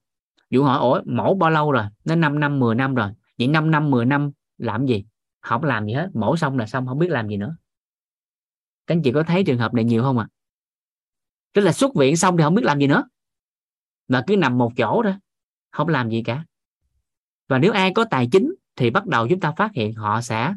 vũ 0.52 0.64
hỏi 0.64 0.80
ủa 0.80 1.02
mổ 1.06 1.34
bao 1.34 1.50
lâu 1.50 1.72
rồi? 1.72 1.84
Nó 2.06 2.16
5 2.16 2.40
năm 2.40 2.60
10 2.60 2.76
năm 2.76 2.96
rồi. 2.96 3.10
Vậy 3.38 3.48
5 3.48 3.72
năm 3.72 3.92
10 3.92 4.06
năm 4.06 4.32
làm 4.58 4.86
gì? 4.86 5.06
Không 5.42 5.64
làm 5.64 5.86
gì 5.86 5.94
hết 5.94 6.10
mổ 6.14 6.38
xong 6.38 6.58
là 6.58 6.66
xong 6.66 6.88
không 6.88 7.00
biết 7.00 7.10
làm 7.10 7.28
gì 7.28 7.38
nữa. 7.38 7.56
Các 8.88 8.96
anh 8.96 9.02
chị 9.02 9.12
có 9.12 9.24
thấy 9.24 9.44
trường 9.44 9.58
hợp 9.58 9.74
này 9.74 9.84
nhiều 9.84 10.04
không 10.04 10.18
ạ? 10.18 10.28
à? 10.30 10.39
Tức 11.54 11.62
là 11.62 11.72
xuất 11.72 11.96
viện 11.96 12.18
xong 12.18 12.38
thì 12.38 12.44
không 12.44 12.56
biết 12.56 12.66
làm 12.66 12.80
gì 12.80 12.88
nữa. 12.88 13.04
Và 14.08 14.24
cứ 14.28 14.38
nằm 14.38 14.58
một 14.58 14.72
chỗ 14.78 15.02
đó 15.02 15.12
không 15.72 15.88
làm 15.88 16.10
gì 16.10 16.24
cả. 16.26 16.44
Và 17.48 17.58
nếu 17.58 17.72
ai 17.72 17.94
có 17.94 18.06
tài 18.10 18.28
chính 18.32 18.54
thì 18.76 18.90
bắt 18.90 19.06
đầu 19.06 19.28
chúng 19.28 19.40
ta 19.40 19.52
phát 19.52 19.72
hiện 19.74 19.94
họ 19.94 20.22
sẽ 20.22 20.54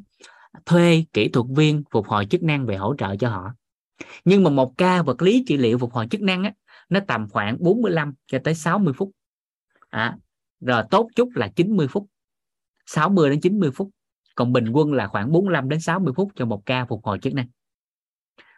thuê 0.66 1.04
kỹ 1.12 1.28
thuật 1.28 1.46
viên 1.56 1.82
phục 1.90 2.08
hồi 2.08 2.26
chức 2.26 2.42
năng 2.42 2.66
về 2.66 2.76
hỗ 2.76 2.94
trợ 2.98 3.16
cho 3.16 3.28
họ. 3.28 3.52
Nhưng 4.24 4.42
mà 4.42 4.50
một 4.50 4.74
ca 4.76 5.02
vật 5.02 5.22
lý 5.22 5.44
trị 5.46 5.56
liệu 5.56 5.78
phục 5.78 5.92
hồi 5.92 6.06
chức 6.10 6.20
năng 6.20 6.44
á, 6.44 6.52
nó 6.88 7.00
tầm 7.06 7.28
khoảng 7.28 7.56
45 7.60 8.14
cho 8.26 8.38
tới 8.44 8.54
60 8.54 8.92
phút. 8.96 9.10
À, 9.90 10.16
rồi 10.60 10.82
tốt 10.90 11.08
chút 11.16 11.28
là 11.34 11.48
90 11.48 11.88
phút. 11.88 12.06
60 12.86 13.30
đến 13.30 13.40
90 13.40 13.70
phút. 13.70 13.90
Còn 14.34 14.52
bình 14.52 14.68
quân 14.68 14.92
là 14.92 15.06
khoảng 15.06 15.32
45 15.32 15.68
đến 15.68 15.80
60 15.80 16.12
phút 16.16 16.32
cho 16.34 16.44
một 16.44 16.66
ca 16.66 16.84
phục 16.84 17.04
hồi 17.04 17.18
chức 17.18 17.34
năng 17.34 17.46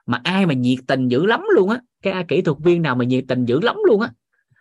mà 0.07 0.21
ai 0.25 0.47
mà 0.47 0.55
nhiệt 0.55 0.79
tình 0.87 1.09
dữ 1.09 1.27
lắm 1.27 1.43
luôn 1.55 1.71
á, 1.71 1.81
cái 2.03 2.25
kỹ 2.29 2.43
thuật 2.43 2.59
viên 2.59 2.83
nào 2.83 2.97
mà 2.97 3.05
nhiệt 3.05 3.25
tình 3.29 3.45
dữ 3.45 3.61
lắm 3.61 3.77
luôn 3.87 4.01
á, 4.01 4.13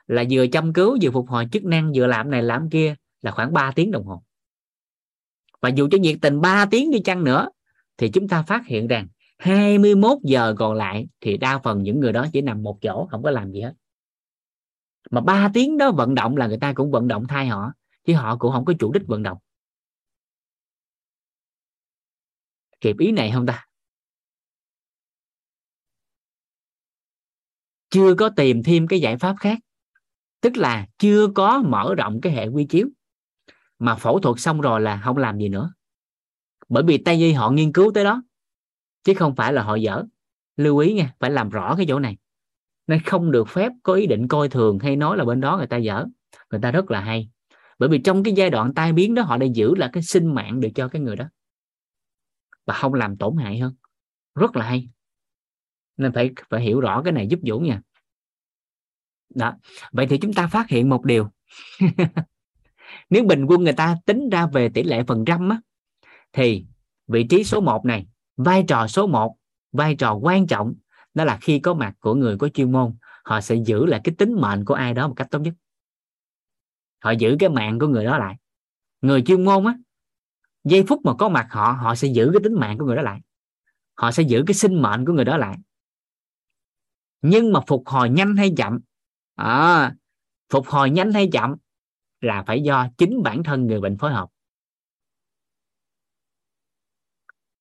là 0.08 0.24
vừa 0.30 0.48
chăm 0.48 0.74
cứu, 0.74 0.98
vừa 1.02 1.12
phục 1.12 1.30
hồi 1.30 1.48
chức 1.52 1.64
năng, 1.64 1.92
vừa 1.96 2.08
làm 2.08 2.32
này 2.32 2.44
làm 2.44 2.70
kia 2.70 2.96
là 3.22 3.32
khoảng 3.32 3.54
3 3.54 3.72
tiếng 3.76 3.92
đồng 3.92 4.06
hồ. 4.06 4.24
Và 5.62 5.70
dù 5.70 5.88
cho 5.92 5.98
nhiệt 5.98 6.18
tình 6.22 6.42
3 6.42 6.66
tiếng 6.72 6.92
đi 6.92 7.00
chăng 7.00 7.24
nữa, 7.24 7.50
thì 7.98 8.10
chúng 8.10 8.28
ta 8.28 8.42
phát 8.42 8.66
hiện 8.66 8.88
rằng 8.88 9.08
21 9.38 10.18
giờ 10.24 10.56
còn 10.58 10.74
lại 10.74 11.08
thì 11.22 11.38
đa 11.38 11.60
phần 11.60 11.84
những 11.84 12.00
người 12.00 12.14
đó 12.14 12.26
chỉ 12.34 12.42
nằm 12.42 12.64
một 12.64 12.78
chỗ, 12.82 13.08
không 13.12 13.24
có 13.24 13.32
làm 13.32 13.52
gì 13.52 13.62
hết. 13.62 13.74
Mà 15.12 15.22
3 15.22 15.52
tiếng 15.54 15.78
đó 15.78 15.92
vận 15.92 16.16
động 16.16 16.38
là 16.38 16.48
người 16.48 16.60
ta 16.60 16.74
cũng 16.74 16.92
vận 16.92 17.08
động 17.08 17.28
thay 17.28 17.48
họ, 17.48 17.74
chứ 18.06 18.14
họ 18.14 18.38
cũng 18.38 18.52
không 18.52 18.66
có 18.66 18.74
chủ 18.80 18.94
đích 18.94 19.08
vận 19.08 19.24
động. 19.24 19.38
Kịp 22.82 22.96
ý 23.00 23.12
này 23.12 23.32
không 23.34 23.46
ta? 23.46 23.66
Chưa 27.94 28.16
có 28.16 28.30
tìm 28.30 28.64
thêm 28.64 28.88
cái 28.88 29.00
giải 29.00 29.18
pháp 29.18 29.36
khác. 29.40 29.60
Tức 30.42 30.58
là 30.58 30.88
chưa 30.98 31.28
có 31.28 31.62
mở 31.62 31.96
rộng 31.98 32.22
cái 32.22 32.34
hệ 32.34 32.48
quy 32.48 32.66
chiếu. 32.66 32.88
Mà 33.80 33.96
phẫu 33.96 34.20
thuật 34.20 34.40
xong 34.40 34.62
rồi 34.62 34.82
là 34.82 35.02
không 35.04 35.18
làm 35.18 35.38
gì 35.38 35.50
nữa. 35.50 35.74
Bởi 36.70 36.84
vì 36.84 36.98
tây 36.98 37.16
y 37.16 37.32
họ 37.32 37.52
nghiên 37.52 37.74
cứu 37.74 37.92
tới 37.94 38.04
đó. 38.04 38.24
Chứ 39.04 39.14
không 39.14 39.36
phải 39.36 39.54
là 39.54 39.64
họ 39.64 39.76
dở. 39.76 40.04
Lưu 40.58 40.78
ý 40.78 40.94
nha, 40.94 41.14
phải 41.20 41.32
làm 41.32 41.50
rõ 41.50 41.76
cái 41.76 41.86
chỗ 41.90 42.00
này. 42.00 42.18
Nên 42.88 43.00
không 43.04 43.32
được 43.32 43.48
phép 43.48 43.72
có 43.84 43.94
ý 43.94 44.08
định 44.08 44.28
coi 44.28 44.50
thường 44.50 44.80
hay 44.80 44.96
nói 44.96 45.18
là 45.18 45.26
bên 45.26 45.42
đó 45.42 45.58
người 45.58 45.68
ta 45.68 45.78
dở. 45.78 46.06
Người 46.52 46.62
ta 46.62 46.72
rất 46.72 46.92
là 46.92 47.02
hay. 47.02 47.30
Bởi 47.80 47.90
vì 47.90 48.00
trong 48.00 48.24
cái 48.24 48.34
giai 48.34 48.50
đoạn 48.50 48.74
tai 48.74 48.94
biến 48.94 49.16
đó, 49.16 49.24
họ 49.24 49.38
đã 49.38 49.46
giữ 49.54 49.76
là 49.76 49.90
cái 49.94 50.04
sinh 50.04 50.36
mạng 50.36 50.60
được 50.60 50.70
cho 50.76 50.88
cái 50.88 51.02
người 51.02 51.16
đó. 51.16 51.26
Và 52.66 52.74
không 52.74 52.94
làm 52.94 53.18
tổn 53.18 53.38
hại 53.38 53.60
hơn. 53.60 53.76
Rất 54.36 54.56
là 54.56 54.66
hay 54.66 54.90
nên 55.98 56.12
phải 56.14 56.32
phải 56.50 56.62
hiểu 56.62 56.80
rõ 56.80 57.02
cái 57.04 57.14
này 57.14 57.28
giúp 57.28 57.40
vũ 57.44 57.60
nha. 57.60 57.82
Đó. 59.36 59.54
Vậy 59.92 60.08
thì 60.08 60.18
chúng 60.18 60.34
ta 60.34 60.48
phát 60.48 60.70
hiện 60.70 60.90
một 60.90 61.06
điều. 61.06 61.30
Nếu 63.10 63.24
bình 63.24 63.46
quân 63.46 63.64
người 63.64 63.74
ta 63.74 63.98
tính 64.06 64.30
ra 64.30 64.48
về 64.48 64.70
tỷ 64.70 64.84
lệ 64.84 65.04
phần 65.08 65.26
trăm 65.26 65.50
á, 65.50 65.62
thì 66.34 66.66
vị 67.08 67.24
trí 67.24 67.44
số 67.44 67.62
1 67.62 67.86
này 67.86 68.08
vai 68.38 68.64
trò 68.68 68.88
số 68.88 69.08
1 69.08 69.36
vai 69.72 69.96
trò 69.96 70.14
quan 70.14 70.48
trọng 70.48 70.74
đó 71.14 71.24
là 71.24 71.38
khi 71.42 71.60
có 71.60 71.74
mặt 71.74 71.94
của 72.00 72.16
người 72.16 72.38
có 72.38 72.50
chuyên 72.50 72.72
môn 72.72 72.96
họ 73.24 73.42
sẽ 73.42 73.56
giữ 73.56 73.86
lại 73.86 74.02
cái 74.04 74.16
tính 74.18 74.34
mệnh 74.42 74.66
của 74.66 74.74
ai 74.74 74.94
đó 74.94 75.08
một 75.08 75.14
cách 75.18 75.28
tốt 75.32 75.40
nhất. 75.40 75.54
Họ 77.00 77.12
giữ 77.12 77.36
cái 77.40 77.50
mạng 77.50 77.80
của 77.80 77.88
người 77.88 78.06
đó 78.06 78.18
lại. 78.18 78.36
Người 79.02 79.22
chuyên 79.22 79.46
môn 79.46 79.66
á 79.66 79.78
giây 80.64 80.84
phút 80.88 81.02
mà 81.04 81.14
có 81.14 81.30
mặt 81.30 81.48
họ 81.50 81.72
họ 81.72 81.96
sẽ 81.96 82.08
giữ 82.08 82.30
cái 82.34 82.42
tính 82.44 82.54
mạng 82.54 82.78
của 82.78 82.86
người 82.86 82.96
đó 82.96 83.02
lại. 83.02 83.22
Họ 83.96 84.12
sẽ 84.12 84.24
giữ 84.24 84.44
cái 84.48 84.54
sinh 84.54 84.82
mệnh 84.82 85.06
của 85.06 85.14
người 85.14 85.26
đó 85.26 85.38
lại 85.38 85.58
nhưng 87.24 87.54
mà 87.54 87.60
phục 87.68 87.84
hồi 87.86 88.10
nhanh 88.10 88.38
hay 88.38 88.54
chậm? 88.58 88.80
À, 89.36 89.96
phục 90.50 90.68
hồi 90.68 90.90
nhanh 90.90 91.14
hay 91.14 91.30
chậm 91.32 91.56
là 92.22 92.44
phải 92.48 92.62
do 92.62 92.88
chính 92.98 93.24
bản 93.24 93.44
thân 93.44 93.68
người 93.68 93.80
bệnh 93.80 93.98
phối 93.98 94.14
hợp. 94.14 94.30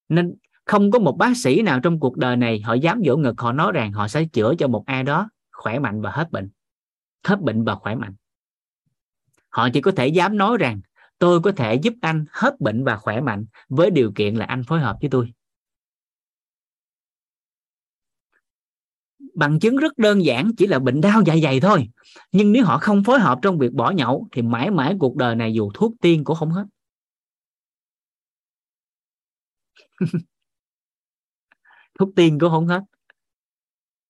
Nên 0.09 0.35
không 0.65 0.91
có 0.91 0.99
một 0.99 1.17
bác 1.19 1.37
sĩ 1.37 1.63
nào 1.63 1.81
trong 1.81 2.01
cuộc 2.01 2.17
đời 2.17 2.37
này 2.37 2.61
họ 2.61 2.75
dám 2.75 3.01
vỗ 3.05 3.17
ngực 3.17 3.41
họ 3.41 3.53
nói 3.53 3.73
rằng 3.73 3.93
họ 3.93 4.09
sẽ 4.09 4.25
chữa 4.25 4.55
cho 4.59 4.69
một 4.69 4.87
ai 4.87 5.03
đó 5.03 5.31
khỏe 5.53 5.79
mạnh 5.79 6.03
và 6.03 6.11
hết 6.11 6.31
bệnh. 6.31 6.51
Hết 7.25 7.41
bệnh 7.41 7.65
và 7.65 7.75
khỏe 7.75 7.95
mạnh. 7.95 8.15
Họ 9.49 9.69
chỉ 9.73 9.81
có 9.81 9.93
thể 9.97 10.07
dám 10.07 10.37
nói 10.37 10.57
rằng 10.61 10.81
tôi 11.19 11.41
có 11.41 11.53
thể 11.53 11.75
giúp 11.75 11.95
anh 12.01 12.25
hết 12.31 12.61
bệnh 12.61 12.85
và 12.85 12.97
khỏe 12.97 13.21
mạnh 13.21 13.47
với 13.69 13.91
điều 13.91 14.13
kiện 14.15 14.35
là 14.35 14.47
anh 14.47 14.63
phối 14.65 14.81
hợp 14.81 14.97
với 15.01 15.11
tôi. 15.11 15.33
Bằng 19.35 19.61
chứng 19.61 19.77
rất 19.77 19.99
đơn 19.99 20.25
giản, 20.25 20.51
chỉ 20.57 20.67
là 20.67 20.79
bệnh 20.79 21.01
đau 21.01 21.23
dạ 21.27 21.35
dày 21.43 21.61
thôi. 21.61 21.89
Nhưng 22.33 22.53
nếu 22.53 22.65
họ 22.65 22.79
không 22.79 23.05
phối 23.05 23.21
hợp 23.21 23.39
trong 23.43 23.59
việc 23.59 23.73
bỏ 23.73 23.91
nhậu, 23.91 24.29
thì 24.33 24.43
mãi 24.43 24.71
mãi 24.71 24.95
cuộc 24.99 25.17
đời 25.17 25.37
này 25.37 25.55
dù 25.55 25.71
thuốc 25.75 25.93
tiên 26.01 26.25
cũng 26.25 26.37
không 26.37 26.51
hết. 26.51 26.65
Thuốc 31.99 32.09
tiên 32.17 32.39
cũng 32.39 32.51
không 32.51 32.67
hết. 32.67 32.81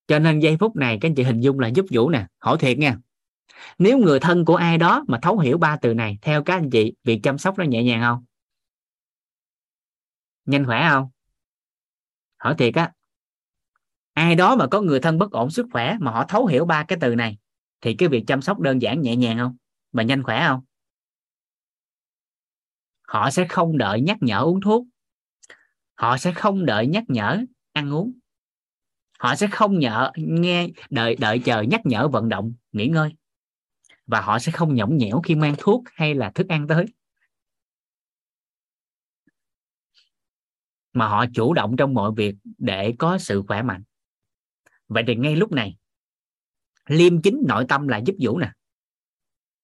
Cho 0.07 0.19
nên 0.19 0.39
giây 0.39 0.57
phút 0.59 0.75
này, 0.75 0.97
các 1.01 1.09
anh 1.09 1.15
chị 1.15 1.23
hình 1.23 1.39
dung 1.39 1.59
là 1.59 1.67
giúp 1.67 1.85
vũ 1.91 2.09
nè, 2.09 2.27
hỏi 2.39 2.57
thiệt 2.59 2.77
nha. 2.77 2.97
Nếu 3.77 3.97
người 3.97 4.19
thân 4.19 4.45
của 4.45 4.55
ai 4.55 4.77
đó 4.77 5.03
mà 5.07 5.19
thấu 5.21 5.39
hiểu 5.39 5.57
ba 5.57 5.77
từ 5.81 5.93
này, 5.93 6.17
theo 6.21 6.43
các 6.43 6.53
anh 6.53 6.69
chị, 6.69 6.93
việc 7.03 7.19
chăm 7.23 7.37
sóc 7.37 7.57
nó 7.57 7.63
nhẹ 7.63 7.83
nhàng 7.83 8.01
không? 8.01 8.25
Nhanh 10.45 10.65
khỏe 10.65 10.87
không? 10.89 11.09
Hỏi 12.37 12.55
thiệt 12.57 12.75
á 12.75 12.91
ai 14.13 14.35
đó 14.35 14.55
mà 14.55 14.67
có 14.67 14.81
người 14.81 14.99
thân 14.99 15.17
bất 15.17 15.31
ổn 15.31 15.51
sức 15.51 15.65
khỏe 15.71 15.97
mà 15.99 16.11
họ 16.11 16.25
thấu 16.27 16.45
hiểu 16.45 16.65
ba 16.65 16.83
cái 16.83 16.97
từ 17.01 17.15
này, 17.15 17.37
thì 17.81 17.95
cái 17.95 18.09
việc 18.09 18.23
chăm 18.27 18.41
sóc 18.41 18.59
đơn 18.59 18.81
giản 18.81 19.01
nhẹ 19.01 19.15
nhàng 19.15 19.37
không? 19.37 19.55
Và 19.91 20.03
nhanh 20.03 20.23
khỏe 20.23 20.45
không? 20.47 20.61
Họ 23.07 23.29
sẽ 23.29 23.45
không 23.49 23.77
đợi 23.77 24.01
nhắc 24.01 24.17
nhở 24.21 24.39
uống 24.39 24.61
thuốc. 24.61 24.85
Họ 25.95 26.17
sẽ 26.17 26.31
không 26.31 26.65
đợi 26.65 26.87
nhắc 26.87 27.03
nhở 27.07 27.43
ăn 27.73 27.93
uống. 27.93 28.13
Họ 29.19 29.35
sẽ 29.35 29.47
không 29.51 29.79
nhờ, 29.79 30.11
nghe, 30.15 30.67
đợi 30.89 31.15
đợi 31.15 31.39
chờ 31.39 31.61
nhắc 31.61 31.81
nhở 31.83 32.07
vận 32.07 32.29
động, 32.29 32.53
nghỉ 32.71 32.87
ngơi. 32.87 33.15
Và 34.05 34.21
họ 34.21 34.39
sẽ 34.39 34.51
không 34.51 34.75
nhõng 34.75 34.97
nhẽo 34.97 35.21
khi 35.21 35.35
mang 35.35 35.55
thuốc 35.57 35.83
hay 35.85 36.15
là 36.15 36.31
thức 36.35 36.47
ăn 36.49 36.67
tới. 36.67 36.85
Mà 40.93 41.07
họ 41.07 41.25
chủ 41.33 41.53
động 41.53 41.75
trong 41.77 41.93
mọi 41.93 42.11
việc 42.15 42.35
để 42.57 42.93
có 42.99 43.17
sự 43.17 43.43
khỏe 43.47 43.61
mạnh 43.61 43.83
vậy 44.93 45.03
thì 45.07 45.15
ngay 45.15 45.35
lúc 45.35 45.51
này, 45.51 45.75
liêm 46.87 47.21
chính 47.21 47.43
nội 47.47 47.65
tâm 47.69 47.87
là 47.87 47.97
giúp 47.97 48.15
vũ 48.19 48.39
nè. 48.39 48.51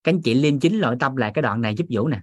Các 0.04 0.14
anh 0.14 0.22
chị, 0.22 0.34
liêm 0.34 0.60
chính 0.60 0.80
nội 0.80 0.96
tâm 1.00 1.16
là 1.16 1.32
cái 1.34 1.42
đoạn 1.42 1.62
này 1.62 1.76
giúp 1.76 1.86
vũ 1.90 2.08
nè. 2.08 2.22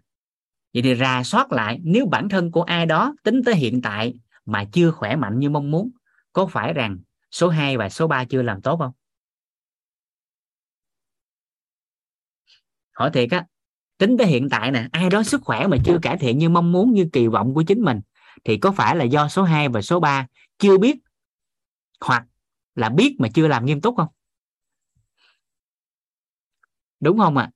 Vậy 0.75 0.83
thì 0.83 0.95
rà 0.95 1.23
soát 1.23 1.53
lại, 1.53 1.81
nếu 1.83 2.07
bản 2.07 2.29
thân 2.29 2.51
của 2.51 2.63
ai 2.63 2.87
đó 2.87 3.15
tính 3.23 3.43
tới 3.45 3.55
hiện 3.55 3.83
tại 3.83 4.15
mà 4.47 4.65
chưa 4.73 4.91
khỏe 4.91 5.17
mạnh 5.17 5.39
như 5.39 5.51
mong 5.51 5.71
muốn, 5.71 5.91
có 6.33 6.47
phải 6.47 6.73
rằng 6.73 6.99
số 7.31 7.49
2 7.49 7.77
và 7.77 7.89
số 7.89 8.07
3 8.07 8.25
chưa 8.25 8.43
làm 8.43 8.63
tốt 8.63 8.77
không? 8.77 8.93
Hỏi 12.93 13.11
thiệt 13.15 13.31
á, 13.31 13.47
tính 13.99 14.17
tới 14.19 14.27
hiện 14.27 14.49
tại 14.51 14.71
nè, 14.71 14.89
ai 14.93 15.11
đó 15.11 15.23
sức 15.23 15.41
khỏe 15.45 15.67
mà 15.67 15.77
chưa 15.85 15.99
cải 16.03 16.17
thiện 16.17 16.39
như 16.39 16.49
mong 16.49 16.73
muốn, 16.73 16.93
như 16.93 17.09
kỳ 17.13 17.27
vọng 17.27 17.55
của 17.55 17.63
chính 17.63 17.81
mình, 17.81 18.01
thì 18.45 18.57
có 18.57 18.73
phải 18.73 18.97
là 18.97 19.05
do 19.05 19.29
số 19.29 19.43
2 19.43 19.69
và 19.69 19.83
số 19.83 20.01
3 20.01 20.27
chưa 20.59 20.79
biết 20.79 20.97
hoặc 22.01 22.27
là 22.77 22.89
biết 22.89 23.17
mà 23.19 23.29
chưa 23.35 23.49
làm 23.49 23.67
nghiêm 23.67 23.81
túc 23.81 23.97
không? 23.97 24.09
Đúng 27.01 27.19
không 27.19 27.37
ạ? 27.37 27.45
À? 27.45 27.53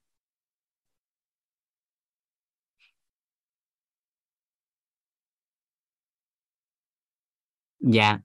dạ. 7.80 8.18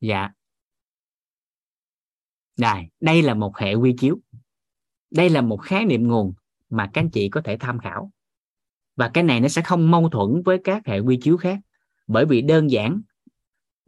Dạ. 0.00 0.28
Này, 2.56 2.90
đây 3.00 3.22
là 3.22 3.34
một 3.34 3.56
hệ 3.56 3.74
quy 3.74 3.94
chiếu. 3.98 4.18
Đây 5.10 5.30
là 5.30 5.40
một 5.40 5.56
khái 5.56 5.84
niệm 5.84 6.08
nguồn 6.08 6.34
mà 6.68 6.90
các 6.92 7.00
anh 7.00 7.10
chị 7.10 7.28
có 7.28 7.40
thể 7.44 7.56
tham 7.60 7.78
khảo. 7.78 8.12
Và 8.96 9.10
cái 9.14 9.24
này 9.24 9.40
nó 9.40 9.48
sẽ 9.48 9.62
không 9.62 9.90
mâu 9.90 10.08
thuẫn 10.08 10.42
với 10.44 10.58
các 10.64 10.86
hệ 10.86 10.98
quy 10.98 11.18
chiếu 11.22 11.36
khác. 11.36 11.58
Bởi 12.06 12.26
vì 12.26 12.42
đơn 12.42 12.70
giản 12.70 13.02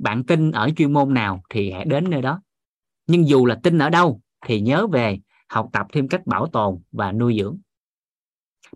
bạn 0.00 0.24
tin 0.24 0.50
ở 0.50 0.70
chuyên 0.76 0.92
môn 0.92 1.14
nào 1.14 1.42
thì 1.50 1.70
hãy 1.70 1.84
đến 1.84 2.10
nơi 2.10 2.22
đó. 2.22 2.42
Nhưng 3.06 3.28
dù 3.28 3.46
là 3.46 3.60
tin 3.62 3.78
ở 3.78 3.90
đâu 3.90 4.20
thì 4.46 4.60
nhớ 4.60 4.86
về, 4.86 5.18
học 5.48 5.68
tập 5.72 5.86
thêm 5.92 6.08
cách 6.08 6.26
bảo 6.26 6.46
tồn 6.46 6.78
và 6.92 7.12
nuôi 7.12 7.36
dưỡng. 7.38 7.58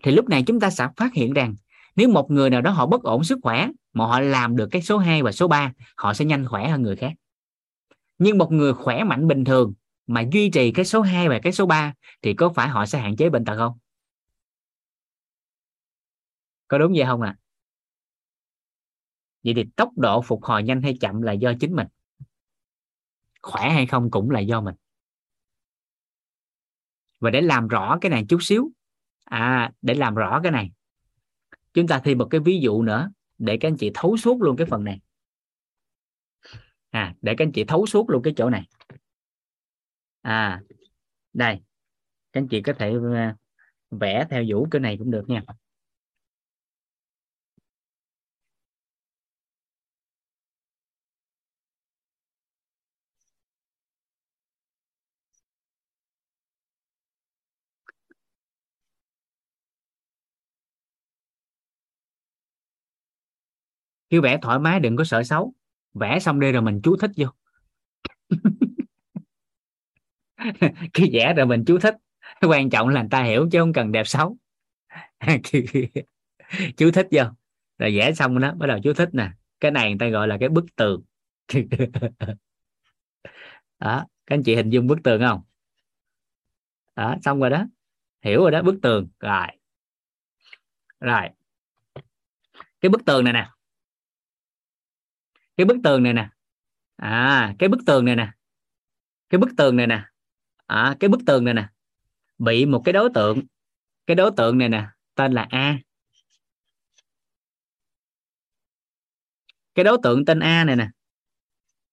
Thì 0.03 0.11
lúc 0.11 0.29
này 0.29 0.43
chúng 0.43 0.59
ta 0.59 0.69
sẽ 0.69 0.87
phát 0.97 1.13
hiện 1.13 1.33
rằng, 1.33 1.55
nếu 1.95 2.09
một 2.09 2.31
người 2.31 2.49
nào 2.49 2.61
đó 2.61 2.71
họ 2.71 2.85
bất 2.85 3.03
ổn 3.03 3.23
sức 3.23 3.39
khỏe, 3.43 3.69
mà 3.93 4.05
họ 4.05 4.19
làm 4.19 4.55
được 4.55 4.67
cái 4.71 4.81
số 4.81 4.97
2 4.97 5.23
và 5.23 5.31
số 5.31 5.47
3 5.47 5.73
họ 5.97 6.13
sẽ 6.13 6.25
nhanh 6.25 6.45
khỏe 6.47 6.69
hơn 6.69 6.81
người 6.81 6.95
khác. 6.95 7.13
Nhưng 8.17 8.37
một 8.37 8.51
người 8.51 8.73
khỏe 8.73 9.03
mạnh 9.03 9.27
bình 9.27 9.45
thường 9.45 9.73
mà 10.07 10.23
duy 10.31 10.49
trì 10.49 10.71
cái 10.71 10.85
số 10.85 11.01
2 11.01 11.29
và 11.29 11.39
cái 11.43 11.53
số 11.53 11.65
3 11.65 11.93
thì 12.21 12.33
có 12.33 12.49
phải 12.49 12.67
họ 12.67 12.85
sẽ 12.85 12.99
hạn 12.99 13.15
chế 13.15 13.29
bệnh 13.29 13.45
tật 13.45 13.55
không? 13.57 13.77
Có 16.67 16.77
đúng 16.77 16.93
vậy 16.95 17.05
không 17.05 17.21
ạ? 17.21 17.35
à? 17.39 17.44
Vậy 19.45 19.53
thì 19.53 19.65
tốc 19.75 19.91
độ 19.95 20.21
phục 20.21 20.43
hồi 20.43 20.63
nhanh 20.63 20.81
hay 20.81 20.97
chậm 21.01 21.21
là 21.21 21.31
do 21.31 21.53
chính 21.59 21.75
mình? 21.75 21.87
Khỏe 23.41 23.69
hay 23.69 23.85
không 23.85 24.11
cũng 24.11 24.29
là 24.29 24.39
do 24.39 24.61
mình. 24.61 24.75
Và 27.19 27.29
để 27.29 27.41
làm 27.41 27.67
rõ 27.67 27.97
cái 28.01 28.09
này 28.09 28.25
chút 28.29 28.37
xíu. 28.41 28.71
À 29.23 29.71
để 29.81 29.93
làm 29.93 30.15
rõ 30.15 30.39
cái 30.43 30.51
này. 30.51 30.71
Chúng 31.73 31.87
ta 31.87 32.01
thêm 32.03 32.17
một 32.17 32.27
cái 32.29 32.41
ví 32.41 32.59
dụ 32.59 32.81
nữa 32.81 33.11
để 33.37 33.57
các 33.57 33.67
anh 33.67 33.77
chị 33.77 33.91
thấu 33.93 34.17
suốt 34.17 34.41
luôn 34.41 34.57
cái 34.57 34.67
phần 34.67 34.83
này. 34.83 34.99
À 36.89 37.15
để 37.21 37.35
các 37.37 37.45
anh 37.45 37.51
chị 37.51 37.63
thấu 37.63 37.85
suốt 37.85 38.09
luôn 38.09 38.21
cái 38.23 38.33
chỗ 38.37 38.49
này. 38.49 38.67
À 40.21 40.61
đây. 41.33 41.61
Các 42.33 42.41
anh 42.41 42.47
chị 42.47 42.61
có 42.61 42.73
thể 42.73 42.93
à, 43.13 43.35
vẽ 43.91 44.27
theo 44.29 44.43
vũ 44.47 44.67
cái 44.71 44.79
này 44.79 44.97
cũng 44.97 45.11
được 45.11 45.29
nha. 45.29 45.41
Cứ 64.09 64.21
vẽ 64.21 64.37
thoải 64.41 64.59
mái, 64.59 64.79
đừng 64.79 64.95
có 64.95 65.03
sợ 65.03 65.23
xấu. 65.23 65.53
Vẽ 65.93 66.19
xong 66.19 66.39
đây 66.39 66.51
rồi 66.51 66.61
mình 66.61 66.81
chú 66.83 66.97
thích 66.97 67.11
vô. 67.17 67.27
Khi 70.93 71.09
vẽ 71.13 71.33
rồi 71.37 71.45
mình 71.45 71.63
chú 71.67 71.79
thích. 71.79 71.95
Quan 72.41 72.69
trọng 72.69 72.89
là 72.89 73.01
người 73.01 73.09
ta 73.11 73.23
hiểu 73.23 73.49
chứ 73.51 73.59
không 73.59 73.73
cần 73.73 73.91
đẹp 73.91 74.07
xấu. 74.07 74.37
Chú 76.77 76.91
thích 76.91 77.07
vô. 77.11 77.23
Rồi 77.77 77.97
vẽ 77.97 78.13
xong 78.13 78.39
đó, 78.39 78.53
bắt 78.57 78.67
đầu 78.67 78.79
chú 78.83 78.93
thích 78.93 79.09
nè. 79.13 79.29
Cái 79.59 79.71
này 79.71 79.89
người 79.89 79.99
ta 79.99 80.07
gọi 80.07 80.27
là 80.27 80.37
cái 80.39 80.49
bức 80.49 80.65
tường. 80.75 81.03
Đó, 83.79 84.05
các 84.25 84.35
anh 84.35 84.43
chị 84.43 84.55
hình 84.55 84.69
dung 84.69 84.87
bức 84.87 85.03
tường 85.03 85.21
không? 85.21 85.41
Đó, 86.95 87.15
xong 87.23 87.39
rồi 87.39 87.49
đó. 87.49 87.65
Hiểu 88.21 88.41
rồi 88.41 88.51
đó, 88.51 88.61
bức 88.61 88.75
tường. 88.81 89.07
Rồi. 89.19 89.47
Rồi. 90.99 91.29
Cái 92.81 92.89
bức 92.89 93.05
tường 93.05 93.23
này 93.23 93.33
nè 93.33 93.49
cái 95.57 95.65
bức 95.65 95.77
tường 95.83 96.03
này 96.03 96.13
nè. 96.13 96.29
À 96.95 97.55
cái 97.59 97.69
bức 97.69 97.79
tường 97.85 98.05
này 98.05 98.15
nè. 98.15 98.31
Cái 99.29 99.39
bức 99.39 99.49
tường 99.57 99.75
này 99.75 99.87
nè. 99.87 100.03
À, 100.65 100.95
cái 100.99 101.09
bức 101.09 101.21
tường 101.25 101.45
này 101.45 101.53
nè. 101.53 101.67
Bị 102.37 102.65
một 102.65 102.81
cái 102.85 102.93
đối 102.93 103.09
tượng. 103.13 103.41
Cái 104.07 104.15
đối 104.15 104.31
tượng 104.37 104.57
này 104.57 104.69
nè 104.69 104.87
tên 105.15 105.31
là 105.31 105.47
a. 105.49 105.77
Cái 109.75 109.83
đối 109.85 109.97
tượng 110.03 110.25
tên 110.25 110.39
a 110.39 110.63
này 110.63 110.75
nè 110.75 110.89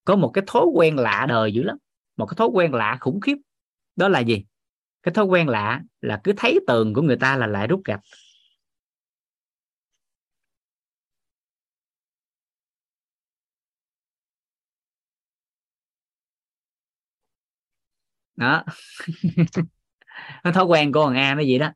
có 0.04 0.16
một 0.16 0.30
cái 0.34 0.44
thói 0.46 0.66
quen 0.74 0.96
lạ 0.96 1.26
đời 1.28 1.54
dữ 1.54 1.62
lắm. 1.62 1.76
Một 2.16 2.26
cái 2.26 2.34
thói 2.36 2.48
quen 2.48 2.74
lạ 2.74 2.96
khủng 3.00 3.20
khiếp. 3.20 3.36
Đó 3.96 4.08
là 4.08 4.20
gì? 4.20 4.44
Cái 5.02 5.14
thói 5.14 5.24
quen 5.24 5.48
lạ 5.48 5.82
là 6.00 6.20
cứ 6.24 6.32
thấy 6.36 6.60
tường 6.66 6.94
của 6.94 7.02
người 7.02 7.16
ta 7.16 7.36
là 7.36 7.46
lại 7.46 7.66
rút 7.66 7.80
gạch. 7.84 8.00
Đó. 18.36 18.64
Nó 20.44 20.52
thói 20.52 20.64
quen 20.64 20.92
của 20.92 21.06
thằng 21.06 21.16
A 21.16 21.34
nó 21.34 21.40
gì 21.42 21.58
đó. 21.58 21.72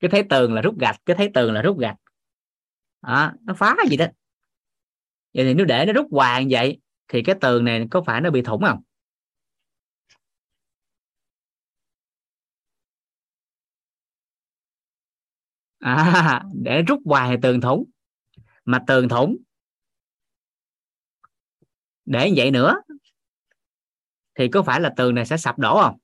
Cái 0.00 0.10
thấy 0.10 0.22
tường 0.30 0.54
là 0.54 0.62
rút 0.62 0.78
gạch 0.78 0.96
cái 1.06 1.16
thấy 1.16 1.30
tường 1.34 1.52
là 1.52 1.62
rút 1.62 1.78
gạch. 1.78 1.96
Đó, 3.02 3.32
nó 3.42 3.54
phá 3.54 3.76
gì 3.90 3.96
đó. 3.96 4.06
Vậy 5.34 5.44
thì 5.44 5.54
nếu 5.54 5.66
để 5.66 5.86
nó 5.86 5.92
rút 5.92 6.06
hoài 6.10 6.46
vậy 6.50 6.78
thì 7.08 7.22
cái 7.22 7.34
tường 7.40 7.64
này 7.64 7.86
có 7.90 8.02
phải 8.02 8.20
nó 8.20 8.30
bị 8.30 8.42
thủng 8.42 8.62
không? 8.62 8.82
À, 15.80 16.42
để 16.54 16.82
rút 16.82 17.00
hoài 17.04 17.30
thì 17.30 17.36
tường 17.42 17.60
thủng. 17.60 17.84
Mà 18.64 18.80
tường 18.86 19.08
thủng. 19.08 19.36
Để 22.04 22.32
vậy 22.36 22.50
nữa 22.50 22.74
thì 24.34 24.48
có 24.48 24.62
phải 24.62 24.80
là 24.80 24.90
tường 24.96 25.14
này 25.14 25.26
sẽ 25.26 25.36
sập 25.36 25.58
đổ 25.58 25.80
không? 25.82 25.98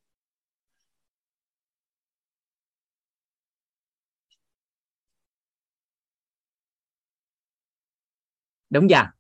Đúng 8.71 8.89
chưa? 8.89 9.11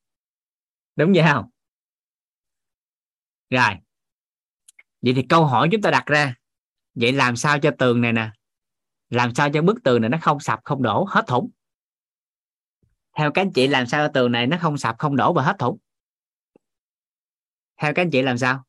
Đúng 0.96 1.12
vậy 1.12 1.24
không? 1.32 1.50
Rồi. 3.50 3.74
Vậy 5.02 5.12
thì 5.16 5.22
câu 5.28 5.46
hỏi 5.46 5.68
chúng 5.72 5.82
ta 5.82 5.90
đặt 5.90 6.06
ra, 6.06 6.34
vậy 6.94 7.12
làm 7.12 7.36
sao 7.36 7.58
cho 7.58 7.70
tường 7.78 8.00
này 8.00 8.12
nè, 8.12 8.30
làm 9.10 9.34
sao 9.34 9.50
cho 9.50 9.62
bức 9.62 9.82
tường 9.84 10.00
này 10.00 10.10
nó 10.10 10.18
không 10.22 10.40
sập, 10.40 10.60
không 10.64 10.82
đổ, 10.82 11.04
hết 11.04 11.24
thủng? 11.26 11.50
Theo 13.16 13.32
các 13.32 13.42
anh 13.42 13.52
chị, 13.52 13.66
làm 13.66 13.86
sao 13.86 14.08
tường 14.14 14.32
này 14.32 14.46
nó 14.46 14.56
không 14.60 14.78
sập, 14.78 14.98
không 14.98 15.16
đổ 15.16 15.32
và 15.32 15.42
hết 15.42 15.56
thủng? 15.58 15.78
Theo 17.76 17.94
các 17.94 18.02
anh 18.02 18.10
chị 18.10 18.22
làm 18.22 18.38
sao? 18.38 18.67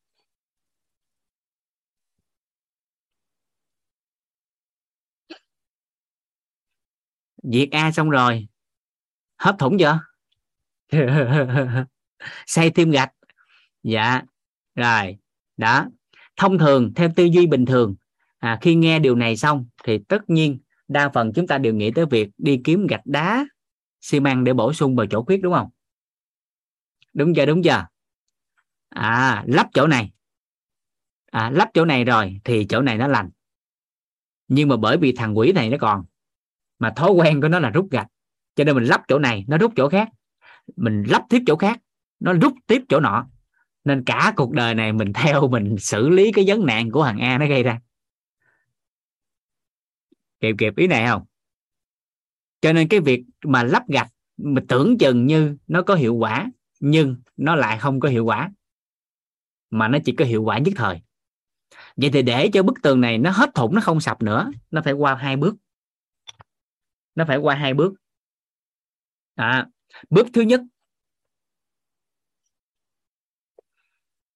Việc 7.52 7.72
a 7.72 7.92
xong 7.92 8.10
rồi. 8.10 8.48
Hấp 9.38 9.56
thủng 9.60 9.78
chưa? 9.80 10.00
Xây 12.46 12.70
thêm 12.70 12.92
gạch. 12.92 13.12
Dạ 13.84 14.22
rồi. 14.76 15.18
Đó. 15.58 15.86
Thông 16.38 16.58
thường 16.58 16.94
theo 16.96 17.10
tư 17.16 17.24
duy 17.24 17.48
bình 17.48 17.66
thường 17.66 17.96
à, 18.40 18.58
khi 18.62 18.76
nghe 18.76 19.00
điều 19.00 19.16
này 19.16 19.38
xong 19.38 19.66
thì 19.84 19.98
tất 20.08 20.30
nhiên 20.30 20.60
đa 20.88 21.10
phần 21.10 21.32
chúng 21.36 21.48
ta 21.48 21.58
đều 21.58 21.74
nghĩ 21.74 21.92
tới 21.92 22.06
việc 22.06 22.30
đi 22.38 22.62
kiếm 22.64 22.88
gạch 22.88 23.06
đá 23.06 23.46
xi 24.02 24.20
măng 24.20 24.44
để 24.44 24.54
bổ 24.54 24.74
sung 24.74 24.96
vào 24.96 25.06
chỗ 25.06 25.24
khuyết 25.24 25.38
đúng 25.38 25.54
không? 25.54 25.70
Đúng 27.14 27.36
giờ 27.36 27.46
đúng 27.46 27.64
giờ. 27.64 27.84
à 28.90 29.44
lắp 29.48 29.68
chỗ 29.74 29.88
này. 29.88 30.12
À, 31.32 31.50
lắp 31.50 31.70
chỗ 31.74 31.86
này 31.86 32.04
rồi 32.04 32.40
thì 32.44 32.66
chỗ 32.70 32.82
này 32.82 32.98
nó 32.98 33.08
lành. 33.08 33.30
Nhưng 34.48 34.70
mà 34.70 34.78
bởi 34.78 34.98
vì 34.98 35.14
thằng 35.18 35.38
quỷ 35.38 35.52
này 35.52 35.70
nó 35.70 35.78
còn 35.80 36.06
mà 36.80 36.94
thói 36.96 37.12
quen 37.12 37.42
của 37.42 37.48
nó 37.48 37.60
là 37.60 37.70
rút 37.70 37.88
gạch. 37.92 38.08
Cho 38.56 38.64
nên 38.64 38.76
mình 38.76 38.84
lắp 38.84 39.02
chỗ 39.08 39.20
này, 39.20 39.46
nó 39.48 39.58
rút 39.58 39.74
chỗ 39.76 39.90
khác. 39.90 40.10
Mình 40.76 41.04
lắp 41.08 41.24
tiếp 41.30 41.44
chỗ 41.48 41.56
khác, 41.56 41.80
nó 42.20 42.34
rút 42.34 42.54
tiếp 42.68 42.82
chỗ 42.90 43.00
nọ. 43.00 43.28
Nên 43.84 44.04
cả 44.06 44.34
cuộc 44.36 44.52
đời 44.52 44.76
này 44.76 44.94
mình 44.94 45.14
theo 45.16 45.48
mình 45.48 45.76
xử 45.80 46.10
lý 46.10 46.32
cái 46.32 46.46
vấn 46.48 46.66
nạn 46.66 46.92
của 46.92 47.04
thằng 47.04 47.20
A 47.20 47.38
nó 47.38 47.48
gây 47.48 47.64
ra. 47.64 47.80
Kịp 50.40 50.56
kịp, 50.58 50.76
ý 50.78 50.88
này 50.88 51.08
không? 51.08 51.26
Cho 52.62 52.74
nên 52.74 52.88
cái 52.88 53.00
việc 53.00 53.24
mà 53.44 53.64
lắp 53.64 53.84
gạch 53.88 54.12
mà 54.38 54.62
tưởng 54.68 54.98
chừng 54.98 55.26
như 55.26 55.58
nó 55.68 55.82
có 55.82 55.96
hiệu 55.96 56.16
quả, 56.16 56.52
nhưng 56.80 57.16
nó 57.38 57.56
lại 57.56 57.78
không 57.78 58.00
có 58.00 58.10
hiệu 58.10 58.26
quả. 58.26 58.52
Mà 59.70 59.88
nó 59.88 59.98
chỉ 60.06 60.12
có 60.12 60.26
hiệu 60.26 60.44
quả 60.44 60.58
nhất 60.58 60.74
thời. 60.78 61.02
Vậy 61.96 62.10
thì 62.14 62.22
để 62.22 62.50
cho 62.54 62.64
bức 62.64 62.82
tường 62.82 63.02
này 63.02 63.18
nó 63.18 63.32
hết 63.32 63.50
thủng, 63.56 63.76
nó 63.76 63.82
không 63.82 64.02
sập 64.02 64.22
nữa, 64.22 64.52
nó 64.72 64.82
phải 64.82 64.94
qua 64.94 65.16
hai 65.16 65.38
bước 65.38 65.56
nó 67.16 67.26
phải 67.28 67.38
qua 67.38 67.56
hai 67.56 67.74
bước. 67.74 67.94
À, 69.36 69.68
bước 70.10 70.28
thứ 70.34 70.42
nhất. 70.42 70.62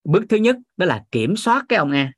Bước 0.04 0.22
thứ 0.28 0.36
nhất 0.36 0.56
đó 0.76 0.86
là 0.86 1.04
kiểm 1.10 1.36
soát 1.36 1.64
cái 1.68 1.78
ông 1.78 1.90
a. 1.90 2.12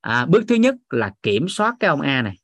À, 0.00 0.26
bước 0.26 0.44
thứ 0.48 0.54
nhất 0.54 0.74
là 0.90 1.12
kiểm 1.22 1.48
soát 1.48 1.74
cái 1.80 1.88
ông 1.88 2.00
a 2.00 2.22
này. 2.22 2.36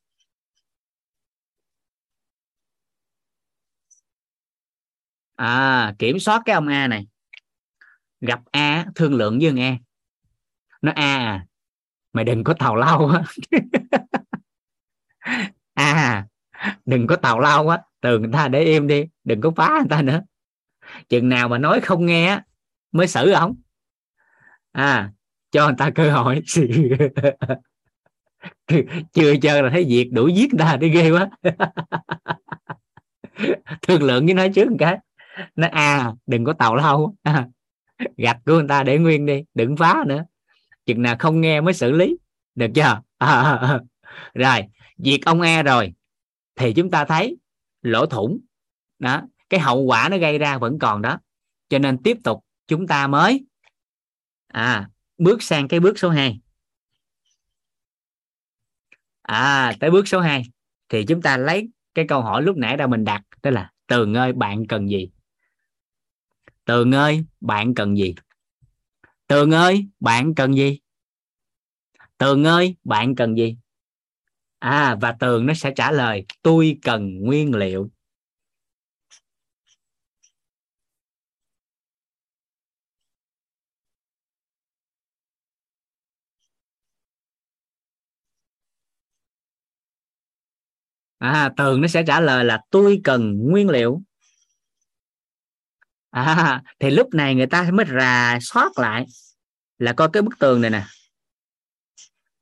À, 5.37 5.95
kiểm 5.99 6.19
soát 6.19 6.43
cái 6.45 6.55
ông 6.55 6.69
a 6.69 6.89
này. 6.89 7.07
Gặp 8.20 8.41
a 8.51 8.87
thương 8.95 9.15
lượng 9.15 9.39
với 9.39 9.49
ông 9.49 9.61
a. 9.61 9.78
Nó 10.82 10.93
a 10.95 11.16
à, 11.16 11.47
mày 12.12 12.24
đừng 12.24 12.45
có 12.45 12.55
tào 12.55 12.77
lao 12.77 13.09
á. 13.09 13.23
À 15.74 16.27
đừng 16.87 17.07
có 17.07 17.16
tào 17.16 17.41
lao 17.41 17.69
á 17.69 17.78
từ 18.01 18.19
người 18.19 18.31
ta 18.32 18.49
để 18.49 18.62
im 18.62 18.87
đi 18.87 19.05
đừng 19.24 19.41
có 19.41 19.51
phá 19.51 19.69
người 19.78 19.89
ta 19.91 20.03
nữa. 20.03 20.23
Chừng 21.09 21.28
nào 21.28 21.49
mà 21.49 21.59
nói 21.59 21.81
không 21.81 22.07
nghe 22.07 22.41
mới 22.93 23.07
xử 23.07 23.31
ổng 23.31 23.57
à 24.73 25.12
cho 25.51 25.66
người 25.66 25.74
ta 25.78 25.91
cơ 25.91 26.11
hội. 26.11 26.43
Chưa 29.12 29.35
chơi 29.43 29.62
là 29.62 29.70
thấy 29.70 29.85
việc 29.89 30.11
đuổi 30.12 30.35
giết 30.35 30.55
người 30.55 30.66
ta 30.66 30.77
đi 30.77 30.89
ghê 30.89 31.11
quá. 31.11 31.28
Thương 33.82 34.03
lượng 34.03 34.24
với 34.27 34.35
nói 34.35 34.51
trước 34.55 34.70
một 34.70 34.77
cái. 34.78 34.99
Nó 35.57 35.69
à 35.73 36.12
đừng 36.27 36.45
có 36.45 36.53
tàu 36.53 36.74
lao 36.74 37.15
à, 37.23 37.47
gạch 38.16 38.39
của 38.47 38.53
người 38.53 38.69
ta 38.69 38.82
để 38.82 38.99
nguyên 38.99 39.27
đi 39.27 39.45
đừng 39.55 39.77
phá 39.77 40.05
nữa 40.07 40.24
chừng 40.94 41.02
nào 41.02 41.16
không 41.18 41.40
nghe 41.40 41.60
mới 41.60 41.74
xử 41.74 41.92
lý. 41.92 42.16
Được 42.54 42.66
chưa? 42.74 42.82
À, 42.82 43.02
à, 43.18 43.56
à. 43.56 43.80
rồi 44.34 44.60
việc 44.98 45.20
ông 45.24 45.40
e 45.40 45.62
rồi 45.62 45.92
thì 46.56 46.72
chúng 46.72 46.90
ta 46.90 47.04
thấy 47.04 47.36
lỗ 47.82 48.06
thủng. 48.06 48.40
Đó 48.98 49.22
cái 49.48 49.60
hậu 49.60 49.80
quả 49.80 50.08
nó 50.10 50.18
gây 50.18 50.38
ra 50.38 50.58
vẫn 50.58 50.78
còn 50.78 51.02
đó. 51.02 51.18
Cho 51.68 51.78
nên 51.78 52.02
tiếp 52.02 52.16
tục 52.24 52.44
chúng 52.66 52.86
ta 52.86 53.06
mới 53.06 53.44
à 54.46 54.88
bước 55.18 55.42
sang 55.42 55.68
cái 55.68 55.80
bước 55.80 55.98
số 55.98 56.10
2 56.10 56.40
à 59.22 59.72
tới 59.80 59.90
bước 59.90 60.08
số 60.08 60.20
2 60.20 60.42
thì 60.88 61.04
chúng 61.08 61.22
ta 61.22 61.36
lấy 61.36 61.68
cái 61.94 62.04
câu 62.08 62.22
hỏi 62.22 62.42
lúc 62.42 62.56
nãy 62.56 62.76
ra 62.76 62.86
mình 62.86 63.04
đặt 63.04 63.22
đó 63.42 63.50
là 63.50 63.70
tường 63.86 64.14
ơi 64.14 64.32
bạn 64.32 64.66
cần 64.66 64.90
gì? 64.90 65.10
Tường 66.64 66.92
ơi 66.94 67.24
bạn 67.40 67.74
cần 67.74 67.96
gì? 67.96 68.14
Tường 69.31 69.51
ơi, 69.51 69.86
bạn 70.01 70.35
cần 70.35 70.52
gì? 70.57 70.78
Tường 72.19 72.44
ơi, 72.44 72.74
bạn 72.85 73.15
cần 73.15 73.35
gì? 73.36 73.57
À 74.59 74.97
và 75.01 75.12
tường 75.20 75.47
nó 75.47 75.55
sẽ 75.55 75.73
trả 75.77 75.93
lời, 75.93 76.24
tôi 76.43 76.78
cần 76.82 77.19
nguyên 77.20 77.55
liệu. 77.55 77.90
À 91.19 91.52
tường 91.57 91.81
nó 91.81 91.86
sẽ 91.89 92.02
trả 92.07 92.20
lời 92.20 92.44
là, 92.44 92.61
tôi 92.70 93.01
cần 93.05 93.39
nguyên 93.39 93.69
liệu 93.69 94.02
à 96.11 96.62
thì 96.78 96.91
lúc 96.91 97.15
này 97.15 97.35
người 97.35 97.47
ta 97.47 97.70
mới 97.73 97.87
rà 97.99 98.39
soát 98.41 98.78
lại 98.78 99.07
là 99.78 99.93
coi 99.93 100.09
cái 100.12 100.23
bức 100.23 100.39
tường 100.39 100.61
này 100.61 100.70
nè. 100.70 100.85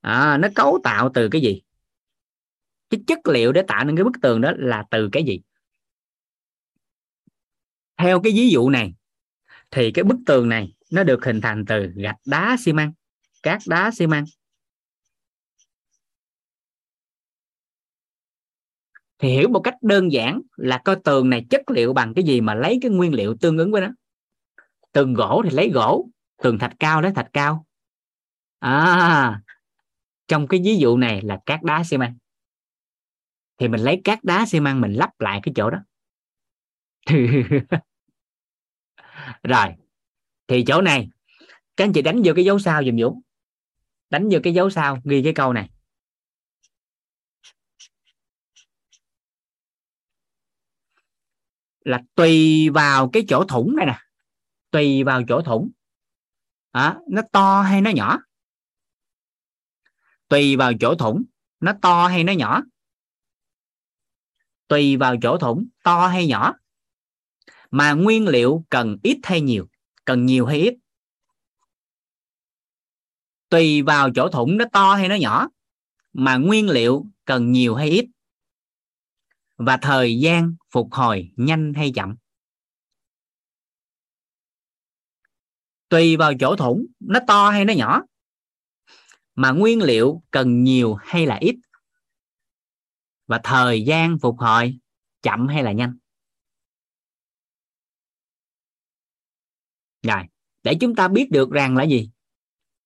À, 0.01 0.39
nó 0.39 0.49
cấu 0.55 0.81
tạo 0.85 1.11
từ 1.15 1.29
cái 1.29 1.41
gì? 1.41 1.63
Cái 2.91 3.01
chất 3.07 3.19
liệu 3.29 3.53
để 3.53 3.63
tạo 3.69 3.85
nên 3.85 3.97
cái 3.97 4.05
bức 4.05 4.15
tường 4.23 4.41
đó 4.41 4.53
là 4.57 4.85
từ 4.91 5.09
cái 5.13 5.25
gì? 5.25 5.41
Theo 7.97 8.21
cái 8.21 8.33
ví 8.33 8.51
dụ 8.51 8.71
này 8.71 8.95
thì 9.71 9.91
cái 9.91 10.05
bức 10.05 10.17
tường 10.27 10.49
này 10.49 10.73
nó 10.91 11.05
được 11.05 11.25
hình 11.25 11.41
thành 11.41 11.65
từ 11.67 11.93
gạch 11.97 12.17
đá 12.27 12.57
xi 12.61 12.73
măng 12.73 12.93
cát 13.43 13.61
đá 13.67 13.91
xi 13.91 14.07
măng. 14.07 14.25
Thì 19.19 19.29
hiểu 19.29 19.49
một 19.49 19.61
cách 19.61 19.75
đơn 19.83 20.13
giản 20.13 20.41
là 20.57 20.79
coi 20.85 20.97
tường 21.05 21.31
này 21.31 21.47
chất 21.51 21.71
liệu 21.71 21.93
bằng 21.93 22.15
cái 22.15 22.25
gì 22.25 22.41
mà 22.41 22.55
lấy 22.55 22.79
cái 22.83 22.91
nguyên 22.91 23.15
liệu 23.15 23.37
tương 23.41 23.59
ứng 23.59 23.73
với 23.73 23.81
nó. 23.81 23.89
Tường 24.93 25.15
gỗ 25.15 25.43
thì 25.45 25.51
lấy 25.51 25.71
gỗ, 25.71 26.09
tường 26.43 26.59
thạch 26.59 26.73
cao 26.79 27.03
lấy 27.03 27.13
thạch 27.13 27.29
cao. 27.33 27.67
À 28.59 29.41
trong 30.29 30.49
cái 30.49 30.61
ví 30.65 30.77
dụ 30.77 30.97
này 30.97 31.23
là 31.23 31.41
cát 31.47 31.63
đá 31.63 31.85
xi 31.85 31.97
măng. 31.97 32.17
Thì 33.59 33.69
mình 33.69 33.81
lấy 33.81 34.01
cát 34.05 34.25
đá 34.25 34.47
xi 34.47 34.61
măng 34.61 34.81
mình 34.81 34.93
lắp 34.93 35.21
lại 35.21 35.41
cái 35.43 35.53
chỗ 35.57 35.71
đó. 35.71 35.79
Rồi, 39.43 39.67
thì 40.47 40.65
chỗ 40.67 40.81
này, 40.81 41.09
các 41.77 41.85
anh 41.85 41.93
chị 41.93 42.03
đánh 42.03 42.21
vô 42.25 42.33
cái 42.37 42.45
dấu 42.45 42.59
sao 42.59 42.85
dùm 42.85 42.99
Dũng. 42.99 43.21
Đánh 44.11 44.29
vô 44.31 44.39
cái 44.43 44.55
dấu 44.55 44.71
sao, 44.71 44.99
ghi 45.05 45.23
cái 45.23 45.33
câu 45.33 45.53
này. 45.53 45.71
Là 51.89 52.03
tùy 52.15 52.69
vào 52.69 53.11
cái 53.13 53.25
chỗ 53.29 53.45
thủng 53.45 53.77
này 53.77 53.87
nè. 53.87 53.99
Tùy 54.71 55.05
vào 55.05 55.23
chỗ 55.29 55.43
thủng. 55.43 55.71
À, 56.71 56.99
nó 57.09 57.23
to 57.33 57.63
hay 57.63 57.81
nó 57.81 57.91
nhỏ? 57.91 58.19
Tùy 60.29 60.57
vào 60.57 60.73
chỗ 60.81 60.95
thủng 60.95 61.25
nó 61.61 61.73
to 61.83 62.07
hay 62.07 62.25
nó 62.25 62.33
nhỏ? 62.33 62.63
Tùy 64.69 64.97
vào 64.97 65.17
chỗ 65.23 65.39
thủng 65.39 65.69
to 65.83 66.09
hay 66.09 66.27
nhỏ? 66.27 66.55
Mà 67.71 67.93
nguyên 67.93 68.29
liệu 68.29 68.65
cần 68.71 68.97
ít 69.03 69.19
hay 69.23 69.41
nhiều? 69.41 69.69
Cần 70.05 70.27
nhiều 70.27 70.47
hay 70.47 70.59
ít? 70.59 70.75
Tùy 73.49 73.83
vào 73.83 74.11
chỗ 74.15 74.29
thủng 74.29 74.57
nó 74.59 74.65
to 74.73 74.95
hay 74.95 75.09
nó 75.09 75.15
nhỏ? 75.15 75.49
Mà 76.13 76.37
nguyên 76.37 76.69
liệu 76.71 77.07
cần 77.25 77.53
nhiều 77.53 77.75
hay 77.75 77.89
ít? 77.89 78.07
Và 79.59 79.77
thời 79.83 80.19
gian 80.19 80.55
phục 80.71 80.89
hồi 80.91 81.31
nhanh 81.37 81.75
hay 81.75 81.93
chậm? 81.95 82.17
Tùy 85.89 86.17
vào 86.17 86.33
chỗ 86.41 86.57
thủng, 86.57 86.87
nó 87.01 87.21
to 87.27 87.51
hay 87.51 87.65
nó 87.65 87.73
nhỏ. 87.73 88.03
Mà 89.35 89.51
nguyên 89.51 89.83
liệu 89.83 90.23
cần 90.31 90.65
nhiều 90.65 90.95
hay 90.95 91.27
là 91.27 91.37
ít? 91.41 91.57
Và 93.27 93.41
thời 93.45 93.83
gian 93.83 94.19
phục 94.19 94.39
hồi 94.39 94.79
chậm 95.23 95.49
hay 95.49 95.63
là 95.63 95.73
nhanh? 95.73 95.97
Rồi, 100.03 100.23
để 100.63 100.75
chúng 100.81 100.95
ta 100.95 101.09
biết 101.09 101.31
được 101.31 101.51
rằng 101.51 101.77
là 101.77 101.85
gì? 101.85 102.11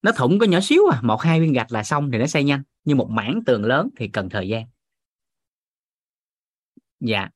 Nó 0.02 0.12
thủng 0.12 0.38
có 0.38 0.46
nhỏ 0.46 0.58
xíu 0.62 0.86
à 0.86 1.00
một 1.02 1.20
hai 1.20 1.40
viên 1.40 1.52
gạch 1.52 1.72
là 1.72 1.82
xong 1.84 2.10
thì 2.12 2.18
nó 2.18 2.26
xây 2.26 2.44
nhanh. 2.44 2.62
Nhưng 2.84 2.98
một 2.98 3.10
mảng 3.10 3.40
tường 3.46 3.64
lớn 3.64 3.88
thì 3.96 4.08
cần 4.08 4.28
thời 4.28 4.48
gian 4.48 4.71
dạ. 7.06 7.28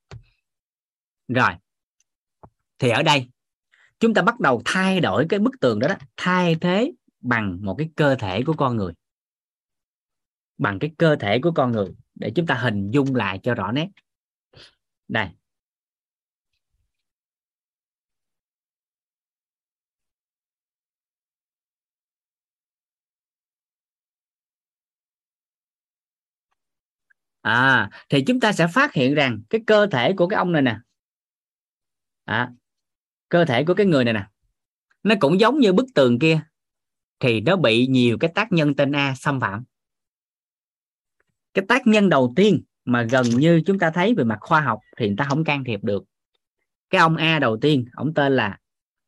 Rồi. 1.28 1.50
Thì 2.78 2.90
ở 2.90 3.02
đây 3.02 3.28
chúng 4.00 4.14
ta 4.14 4.22
bắt 4.22 4.40
đầu 4.40 4.62
thay 4.64 5.00
đổi 5.00 5.26
cái 5.28 5.40
bức 5.40 5.60
tường 5.60 5.78
đó, 5.78 5.88
đó 5.88 5.94
thay 6.16 6.54
thế 6.60 6.92
bằng 7.20 7.58
một 7.62 7.74
cái 7.78 7.90
cơ 7.96 8.14
thể 8.14 8.42
của 8.46 8.52
con 8.52 8.76
người. 8.76 8.92
Bằng 10.58 10.78
cái 10.78 10.90
cơ 10.98 11.16
thể 11.16 11.38
của 11.42 11.52
con 11.54 11.72
người 11.72 11.88
để 12.14 12.32
chúng 12.34 12.46
ta 12.46 12.54
hình 12.54 12.90
dung 12.90 13.14
lại 13.14 13.40
cho 13.42 13.54
rõ 13.54 13.72
nét. 13.72 13.88
Đây. 15.08 15.28
À 27.46 27.90
thì 28.08 28.22
chúng 28.26 28.40
ta 28.40 28.52
sẽ 28.52 28.66
phát 28.66 28.92
hiện 28.92 29.14
rằng 29.14 29.40
cái 29.50 29.60
cơ 29.66 29.86
thể 29.86 30.12
của 30.12 30.26
cái 30.26 30.36
ông 30.36 30.52
này 30.52 30.62
nè. 30.62 30.76
À, 32.24 32.52
cơ 33.28 33.44
thể 33.44 33.64
của 33.64 33.74
cái 33.74 33.86
người 33.86 34.04
này 34.04 34.14
nè 34.14 34.26
nó 35.02 35.14
cũng 35.20 35.40
giống 35.40 35.58
như 35.58 35.72
bức 35.72 35.86
tường 35.94 36.18
kia 36.18 36.40
thì 37.20 37.40
nó 37.40 37.56
bị 37.56 37.86
nhiều 37.86 38.18
cái 38.18 38.30
tác 38.34 38.52
nhân 38.52 38.74
tên 38.74 38.92
A 38.92 39.14
xâm 39.16 39.40
phạm. 39.40 39.64
Cái 41.54 41.64
tác 41.68 41.86
nhân 41.86 42.08
đầu 42.08 42.32
tiên 42.36 42.62
mà 42.84 43.02
gần 43.02 43.26
như 43.28 43.62
chúng 43.66 43.78
ta 43.78 43.90
thấy 43.90 44.14
về 44.14 44.24
mặt 44.24 44.38
khoa 44.40 44.60
học 44.60 44.80
thì 44.96 45.06
người 45.06 45.16
ta 45.18 45.26
không 45.28 45.44
can 45.44 45.64
thiệp 45.64 45.84
được. 45.84 46.04
Cái 46.90 46.98
ông 46.98 47.16
A 47.16 47.38
đầu 47.38 47.58
tiên 47.60 47.86
ông 47.92 48.14
tên 48.14 48.36
là 48.36 48.58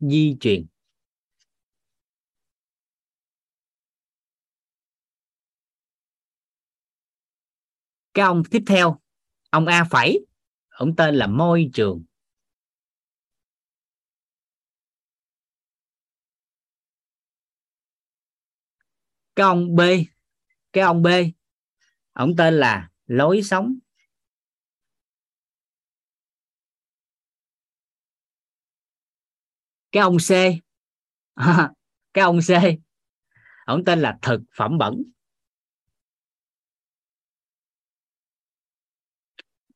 di 0.01 0.36
truyền. 0.40 0.66
Cái 8.18 8.24
ông 8.26 8.42
tiếp 8.50 8.62
theo, 8.66 9.00
ông 9.50 9.66
A 9.66 9.84
phẩy, 9.84 10.26
ông 10.68 10.96
tên 10.96 11.14
là 11.14 11.26
môi 11.26 11.70
trường. 11.74 12.04
Cái 19.36 19.44
ông 19.44 19.76
B, 19.76 19.80
cái 20.72 20.84
ông 20.84 21.02
B, 21.02 21.06
ông 22.12 22.36
tên 22.36 22.54
là 22.54 22.90
lối 23.06 23.42
sống. 23.42 23.78
Cái 29.92 30.00
ông 30.00 30.16
C, 30.18 30.30
cái 32.14 32.22
ông 32.24 32.38
C, 32.40 32.50
ông 33.66 33.84
tên 33.84 34.00
là 34.00 34.18
thực 34.22 34.40
phẩm 34.56 34.78
bẩn. 34.78 35.02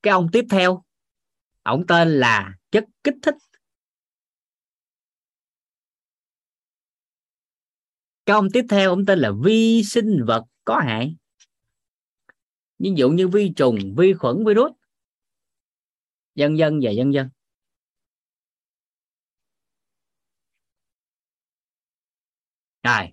Cái 0.02 0.12
ông 0.12 0.28
tiếp 0.32 0.44
theo 0.50 0.82
ông 1.62 1.86
tên 1.88 2.08
là 2.08 2.54
chất 2.70 2.84
kích 3.04 3.14
thích. 3.22 3.34
Cái 8.26 8.34
ông 8.34 8.48
tiếp 8.52 8.64
theo 8.70 8.90
ông 8.90 9.06
tên 9.06 9.18
là 9.18 9.30
vi 9.44 9.82
sinh 9.84 10.24
vật, 10.26 10.44
có 10.64 10.80
hại. 10.80 11.16
Ví 12.78 12.92
dụ 12.96 13.10
như 13.10 13.28
vi 13.28 13.52
trùng, 13.56 13.78
vi 13.96 14.14
khuẩn 14.14 14.44
virus 14.46 14.72
dân 16.34 16.58
dân 16.58 16.80
và 16.82 16.90
dân 16.90 17.14
dân. 17.14 17.28
Rồi. 22.82 23.12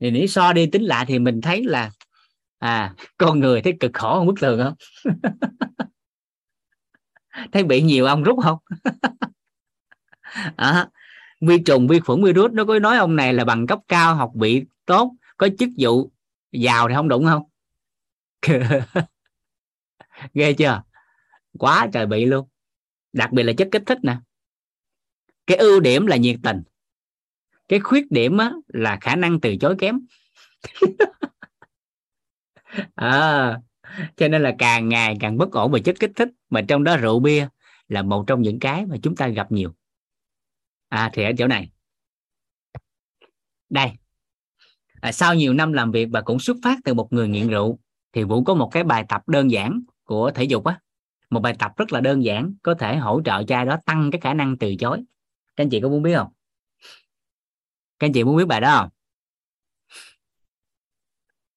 Thì 0.00 0.10
nếu 0.10 0.26
so 0.26 0.52
đi 0.52 0.66
tính 0.72 0.82
lại 0.82 1.04
thì 1.08 1.18
mình 1.18 1.40
thấy 1.40 1.64
là 1.64 1.90
à 2.66 2.94
con 3.16 3.40
người 3.40 3.62
thấy 3.62 3.74
cực 3.80 3.90
khổ 3.94 4.18
không 4.18 4.26
bức 4.26 4.34
tường 4.40 4.60
không? 4.64 4.74
Thấy 7.52 7.64
bị 7.64 7.82
nhiều 7.82 8.04
ông 8.04 8.22
rút 8.22 8.38
không? 8.42 8.58
À, 10.56 10.88
vi 11.40 11.58
trùng 11.66 11.88
vi 11.88 12.00
khuẩn 12.00 12.24
virus 12.24 12.52
nó 12.52 12.64
có 12.64 12.78
nói 12.78 12.96
ông 12.96 13.16
này 13.16 13.34
là 13.34 13.44
bằng 13.44 13.66
cấp 13.66 13.78
cao 13.88 14.14
học 14.14 14.32
vị 14.34 14.64
tốt 14.86 15.12
có 15.36 15.48
chức 15.58 15.68
vụ 15.78 16.10
giàu 16.52 16.88
thì 16.88 16.94
không 16.94 17.08
đụng 17.08 17.24
không? 17.24 17.42
Ghê 20.34 20.52
chưa? 20.52 20.82
Quá 21.58 21.88
trời 21.92 22.06
bị 22.06 22.24
luôn. 22.24 22.48
Đặc 23.12 23.32
biệt 23.32 23.42
là 23.42 23.52
chất 23.58 23.68
kích 23.72 23.82
thích 23.86 23.98
nè. 24.02 24.16
Cái 25.46 25.56
ưu 25.56 25.80
điểm 25.80 26.06
là 26.06 26.16
nhiệt 26.16 26.36
tình. 26.42 26.62
Cái 27.68 27.80
khuyết 27.80 28.10
điểm 28.10 28.38
á, 28.38 28.52
là 28.66 28.98
khả 29.00 29.16
năng 29.16 29.40
từ 29.40 29.56
chối 29.60 29.74
kém. 29.78 30.00
à, 32.94 33.60
cho 34.16 34.28
nên 34.28 34.42
là 34.42 34.54
càng 34.58 34.88
ngày 34.88 35.16
càng 35.20 35.38
bất 35.38 35.52
ổn 35.52 35.72
về 35.72 35.80
chất 35.80 35.96
kích 36.00 36.12
thích 36.16 36.28
mà 36.50 36.62
trong 36.68 36.84
đó 36.84 36.96
rượu 36.96 37.20
bia 37.20 37.48
là 37.88 38.02
một 38.02 38.24
trong 38.26 38.42
những 38.42 38.58
cái 38.58 38.86
mà 38.86 38.96
chúng 39.02 39.16
ta 39.16 39.28
gặp 39.28 39.52
nhiều. 39.52 39.74
À 40.88 41.10
thì 41.12 41.24
ở 41.24 41.30
chỗ 41.38 41.46
này. 41.46 41.70
Đây. 43.70 43.90
À, 45.00 45.12
sau 45.12 45.34
nhiều 45.34 45.52
năm 45.52 45.72
làm 45.72 45.92
việc 45.92 46.08
và 46.12 46.20
cũng 46.20 46.38
xuất 46.38 46.56
phát 46.62 46.78
từ 46.84 46.94
một 46.94 47.12
người 47.12 47.28
nghiện 47.28 47.48
rượu 47.48 47.78
thì 48.12 48.24
vũ 48.24 48.44
có 48.44 48.54
một 48.54 48.68
cái 48.72 48.84
bài 48.84 49.04
tập 49.08 49.28
đơn 49.28 49.50
giản 49.50 49.82
của 50.04 50.30
thể 50.30 50.44
dục 50.44 50.64
á. 50.64 50.80
Một 51.30 51.40
bài 51.40 51.56
tập 51.58 51.72
rất 51.76 51.92
là 51.92 52.00
đơn 52.00 52.24
giản 52.24 52.54
có 52.62 52.74
thể 52.74 52.96
hỗ 52.96 53.22
trợ 53.24 53.42
cho 53.44 53.56
ai 53.56 53.66
đó 53.66 53.76
tăng 53.86 54.10
cái 54.10 54.20
khả 54.20 54.34
năng 54.34 54.58
từ 54.58 54.74
chối. 54.78 55.02
Các 55.56 55.64
anh 55.64 55.70
chị 55.70 55.80
có 55.80 55.88
muốn 55.88 56.02
biết 56.02 56.14
không? 56.16 56.32
Các 57.98 58.06
anh 58.06 58.12
chị 58.12 58.24
muốn 58.24 58.36
biết 58.36 58.46
bài 58.46 58.60
đó 58.60 58.78
không? 58.80 58.90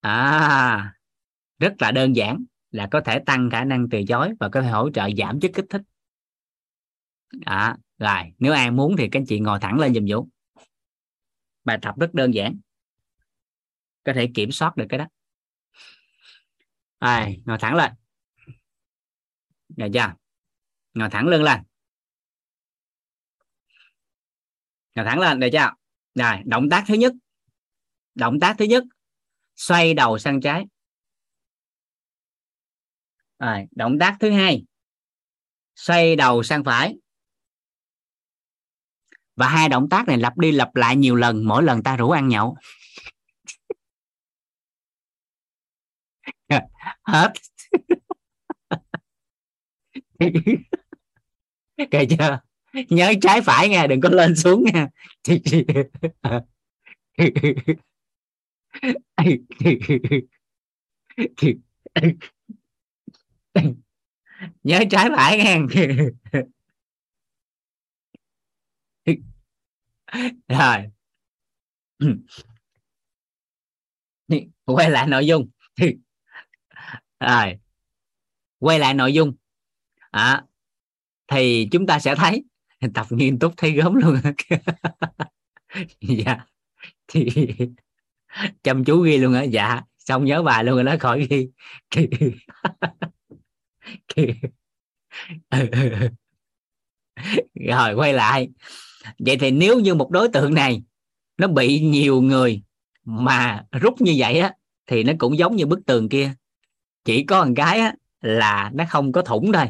À 0.01 0.98
rất 1.59 1.73
là 1.79 1.91
đơn 1.91 2.15
giản 2.15 2.45
là 2.71 2.87
có 2.91 3.01
thể 3.01 3.19
tăng 3.25 3.49
khả 3.49 3.63
năng 3.63 3.89
từ 3.89 4.03
chối 4.07 4.31
và 4.39 4.49
có 4.49 4.61
thể 4.61 4.69
hỗ 4.69 4.89
trợ 4.91 5.09
giảm 5.17 5.39
chất 5.39 5.51
kích 5.53 5.65
thích. 5.69 5.81
Đó 7.31 7.75
rồi 7.97 8.33
nếu 8.39 8.53
ai 8.53 8.71
muốn 8.71 8.95
thì 8.97 9.09
các 9.11 9.19
anh 9.19 9.25
chị 9.25 9.39
ngồi 9.39 9.59
thẳng 9.61 9.79
lên 9.79 9.93
giùm 9.93 10.05
vũ. 10.09 10.27
Bài 11.63 11.79
tập 11.81 11.95
rất 11.99 12.13
đơn 12.13 12.33
giản. 12.33 12.59
Có 14.03 14.13
thể 14.15 14.29
kiểm 14.35 14.51
soát 14.51 14.75
được 14.75 14.85
cái 14.89 14.97
đó. 14.97 15.07
À, 16.99 17.29
ngồi 17.45 17.57
thẳng 17.57 17.75
lên. 17.75 17.91
Được 19.69 19.87
chưa? 19.93 20.13
Ngồi 20.93 21.09
thẳng 21.09 21.27
lưng 21.27 21.43
lên. 21.43 21.61
Ngồi 24.95 25.05
thẳng 25.05 25.19
lên 25.19 25.39
được 25.39 25.49
chưa? 25.51 25.71
Rồi 26.15 26.35
động 26.45 26.69
tác 26.69 26.83
thứ 26.87 26.93
nhất. 26.93 27.13
Động 28.15 28.39
tác 28.39 28.55
thứ 28.57 28.65
nhất 28.65 28.83
xoay 29.55 29.93
đầu 29.93 30.17
sang 30.17 30.41
trái 30.41 30.65
rồi, 33.39 33.67
động 33.71 33.99
tác 33.99 34.17
thứ 34.19 34.31
hai. 34.31 34.63
Xoay 35.75 36.15
đầu 36.15 36.43
sang 36.43 36.63
phải. 36.63 36.95
Và 39.35 39.47
hai 39.47 39.69
động 39.69 39.89
tác 39.89 40.07
này 40.07 40.17
lặp 40.17 40.37
đi 40.37 40.51
lặp 40.51 40.75
lại 40.75 40.95
nhiều 40.95 41.15
lần, 41.15 41.47
mỗi 41.47 41.63
lần 41.63 41.83
ta 41.83 41.97
rủ 41.97 42.09
ăn 42.09 42.27
nhậu. 42.27 42.57
Hết. 47.03 47.33
Kệ 51.91 52.05
chưa? 52.05 52.39
Nhớ 52.89 53.13
trái 53.21 53.41
phải 53.41 53.69
nha 53.69 53.87
đừng 53.87 54.01
có 54.01 54.09
lên 54.09 54.35
xuống 54.35 54.63
nha 54.63 54.87
nhớ 64.63 64.79
trái 64.91 65.09
phải 65.15 65.37
nghe. 65.37 65.59
Rồi. 70.47 70.91
Quay 74.65 74.89
lại 74.91 75.07
nội 75.07 75.27
dung. 75.27 75.49
Rồi. 77.19 77.59
Quay 78.59 78.79
lại 78.79 78.93
nội 78.93 79.13
dung. 79.13 79.33
À, 80.11 80.43
thì 81.27 81.67
chúng 81.71 81.87
ta 81.87 81.99
sẽ 81.99 82.15
thấy 82.15 82.43
tập 82.93 83.05
nghiêm 83.09 83.39
túc 83.39 83.53
thấy 83.57 83.71
gớm 83.71 83.95
luôn. 83.95 84.15
Dạ. 86.01 86.45
Thì 87.07 87.27
chăm 88.63 88.83
chú 88.83 89.01
ghi 89.01 89.17
luôn 89.17 89.33
á. 89.33 89.43
Dạ 89.43 89.81
xong 89.97 90.25
nhớ 90.25 90.43
bài 90.43 90.63
luôn 90.63 90.75
rồi 90.75 90.83
đó 90.83 90.95
khỏi 90.99 91.27
ghi. 91.29 91.49
Ừ, 95.51 95.57
ừ, 95.71 95.89
ừ. 96.01 96.09
rồi 97.67 97.93
quay 97.95 98.13
lại. 98.13 98.49
Vậy 99.19 99.37
thì 99.41 99.51
nếu 99.51 99.79
như 99.79 99.95
một 99.95 100.11
đối 100.11 100.29
tượng 100.29 100.53
này 100.53 100.83
nó 101.37 101.47
bị 101.47 101.81
nhiều 101.81 102.21
người 102.21 102.63
mà 103.05 103.65
rút 103.81 104.01
như 104.01 104.13
vậy 104.17 104.39
á 104.39 104.53
thì 104.87 105.03
nó 105.03 105.13
cũng 105.19 105.37
giống 105.39 105.55
như 105.55 105.65
bức 105.65 105.79
tường 105.87 106.09
kia. 106.09 106.33
Chỉ 107.05 107.23
có 107.23 107.45
một 107.45 107.53
cái 107.57 107.79
á, 107.79 107.93
là 108.21 108.71
nó 108.75 108.85
không 108.89 109.13
có 109.13 109.23
thủng 109.23 109.53
thôi. 109.53 109.65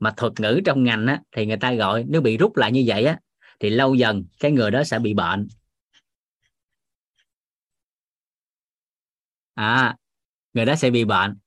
Mà 0.00 0.12
thuật 0.18 0.32
ngữ 0.40 0.60
trong 0.66 0.84
ngành 0.84 1.06
á, 1.08 1.20
thì 1.36 1.46
người 1.46 1.56
ta 1.56 1.74
gọi 1.74 2.04
nếu 2.08 2.22
bị 2.22 2.36
rút 2.38 2.56
lại 2.56 2.72
như 2.72 2.84
vậy 2.86 3.04
á 3.06 3.18
thì 3.60 3.70
lâu 3.70 3.94
dần 3.96 4.24
cái 4.40 4.52
người 4.52 4.72
đó 4.72 4.84
sẽ 4.84 5.00
bị 5.00 5.14
bệnh. 5.14 5.48
À 9.54 9.96
người 10.54 10.66
đó 10.66 10.76
sẽ 10.76 10.90
bị 10.90 11.04
bệnh 11.06 11.38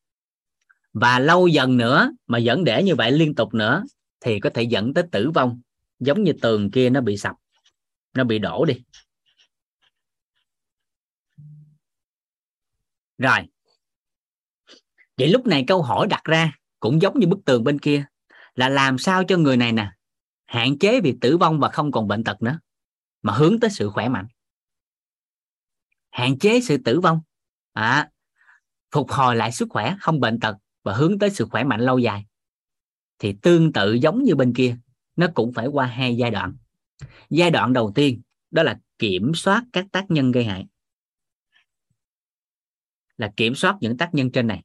và 0.94 1.20
lâu 1.20 1.48
dần 1.48 1.78
nữa 1.78 2.12
mà 2.28 2.40
vẫn 2.44 2.64
để 2.64 2.84
như 2.84 2.96
vậy 2.96 3.12
liên 3.12 3.36
tục 3.36 3.54
nữa 3.54 3.84
thì 4.20 4.40
có 4.40 4.50
thể 4.54 4.64
dẫn 4.64 4.94
tới 4.94 5.04
tử 5.12 5.32
vong. 5.32 5.62
Giống 6.00 6.24
như 6.24 6.34
tường 6.42 6.72
kia 6.72 6.90
nó 6.90 7.02
bị 7.02 7.18
sập 7.18 7.36
nó 8.14 8.24
bị 8.24 8.40
đổ 8.40 8.66
đi. 8.66 8.74
Rồi. 13.18 13.40
Vậy 15.18 15.28
lúc 15.28 15.48
này 15.48 15.64
câu 15.68 15.82
hỏi 15.82 16.08
đặt 16.08 16.24
ra 16.24 16.54
cũng 16.80 17.02
giống 17.02 17.20
như 17.20 17.28
bức 17.28 17.40
tường 17.46 17.64
bên 17.64 17.80
kia 17.80 18.06
là 18.56 18.70
làm 18.70 18.98
sao 18.98 19.24
cho 19.24 19.38
người 19.38 19.58
này 19.58 19.72
nè 19.72 19.92
hạn 20.46 20.80
chế 20.80 21.02
việc 21.02 21.16
tử 21.22 21.38
vong 21.38 21.60
và 21.60 21.70
không 21.70 21.92
còn 21.92 22.08
bệnh 22.08 22.24
tật 22.24 22.42
nữa 22.42 22.60
mà 23.22 23.34
hướng 23.34 23.60
tới 23.60 23.70
sự 23.70 23.90
khỏe 23.90 24.10
mạnh. 24.10 24.28
Hạn 26.10 26.40
chế 26.40 26.62
sự 26.62 26.78
tử 26.86 27.00
vong. 27.00 27.22
À, 27.74 28.10
phục 28.92 29.12
hồi 29.12 29.36
lại 29.36 29.52
sức 29.52 29.68
khỏe 29.70 29.96
không 30.00 30.20
bệnh 30.20 30.40
tật 30.40 30.56
và 30.84 30.94
hướng 30.94 31.20
tới 31.20 31.30
sự 31.30 31.48
khỏe 31.52 31.64
mạnh 31.64 31.82
lâu 31.82 32.00
dài. 32.00 32.26
Thì 33.20 33.34
tương 33.42 33.74
tự 33.74 33.94
giống 33.94 34.24
như 34.24 34.36
bên 34.36 34.54
kia, 34.54 34.78
nó 35.16 35.28
cũng 35.34 35.54
phải 35.54 35.68
qua 35.68 35.86
hai 35.86 36.16
giai 36.18 36.32
đoạn. 36.32 36.56
Giai 37.30 37.52
đoạn 37.52 37.74
đầu 37.74 37.92
tiên, 37.96 38.22
đó 38.52 38.64
là 38.64 38.80
kiểm 38.98 39.32
soát 39.36 39.64
các 39.74 39.86
tác 39.92 40.06
nhân 40.10 40.32
gây 40.32 40.46
hại. 40.46 40.66
Là 43.18 43.34
kiểm 43.38 43.56
soát 43.56 43.78
những 43.82 43.98
tác 43.98 44.14
nhân 44.14 44.32
trên 44.32 44.48
này. 44.48 44.64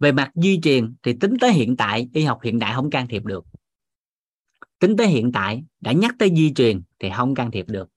Về 0.00 0.12
mặt 0.12 0.30
di 0.34 0.60
truyền 0.62 0.94
thì 1.02 1.16
tính 1.20 1.34
tới 1.40 1.52
hiện 1.52 1.76
tại, 1.76 2.08
y 2.12 2.24
học 2.24 2.38
hiện 2.42 2.58
đại 2.58 2.74
không 2.74 2.90
can 2.90 3.08
thiệp 3.08 3.24
được. 3.24 3.46
Tính 4.78 4.96
tới 4.96 5.06
hiện 5.06 5.32
tại, 5.32 5.64
đã 5.80 5.92
nhắc 5.92 6.14
tới 6.18 6.30
di 6.36 6.52
truyền 6.54 6.82
thì 6.98 7.10
không 7.16 7.34
can 7.34 7.50
thiệp 7.50 7.68
được. 7.68 7.88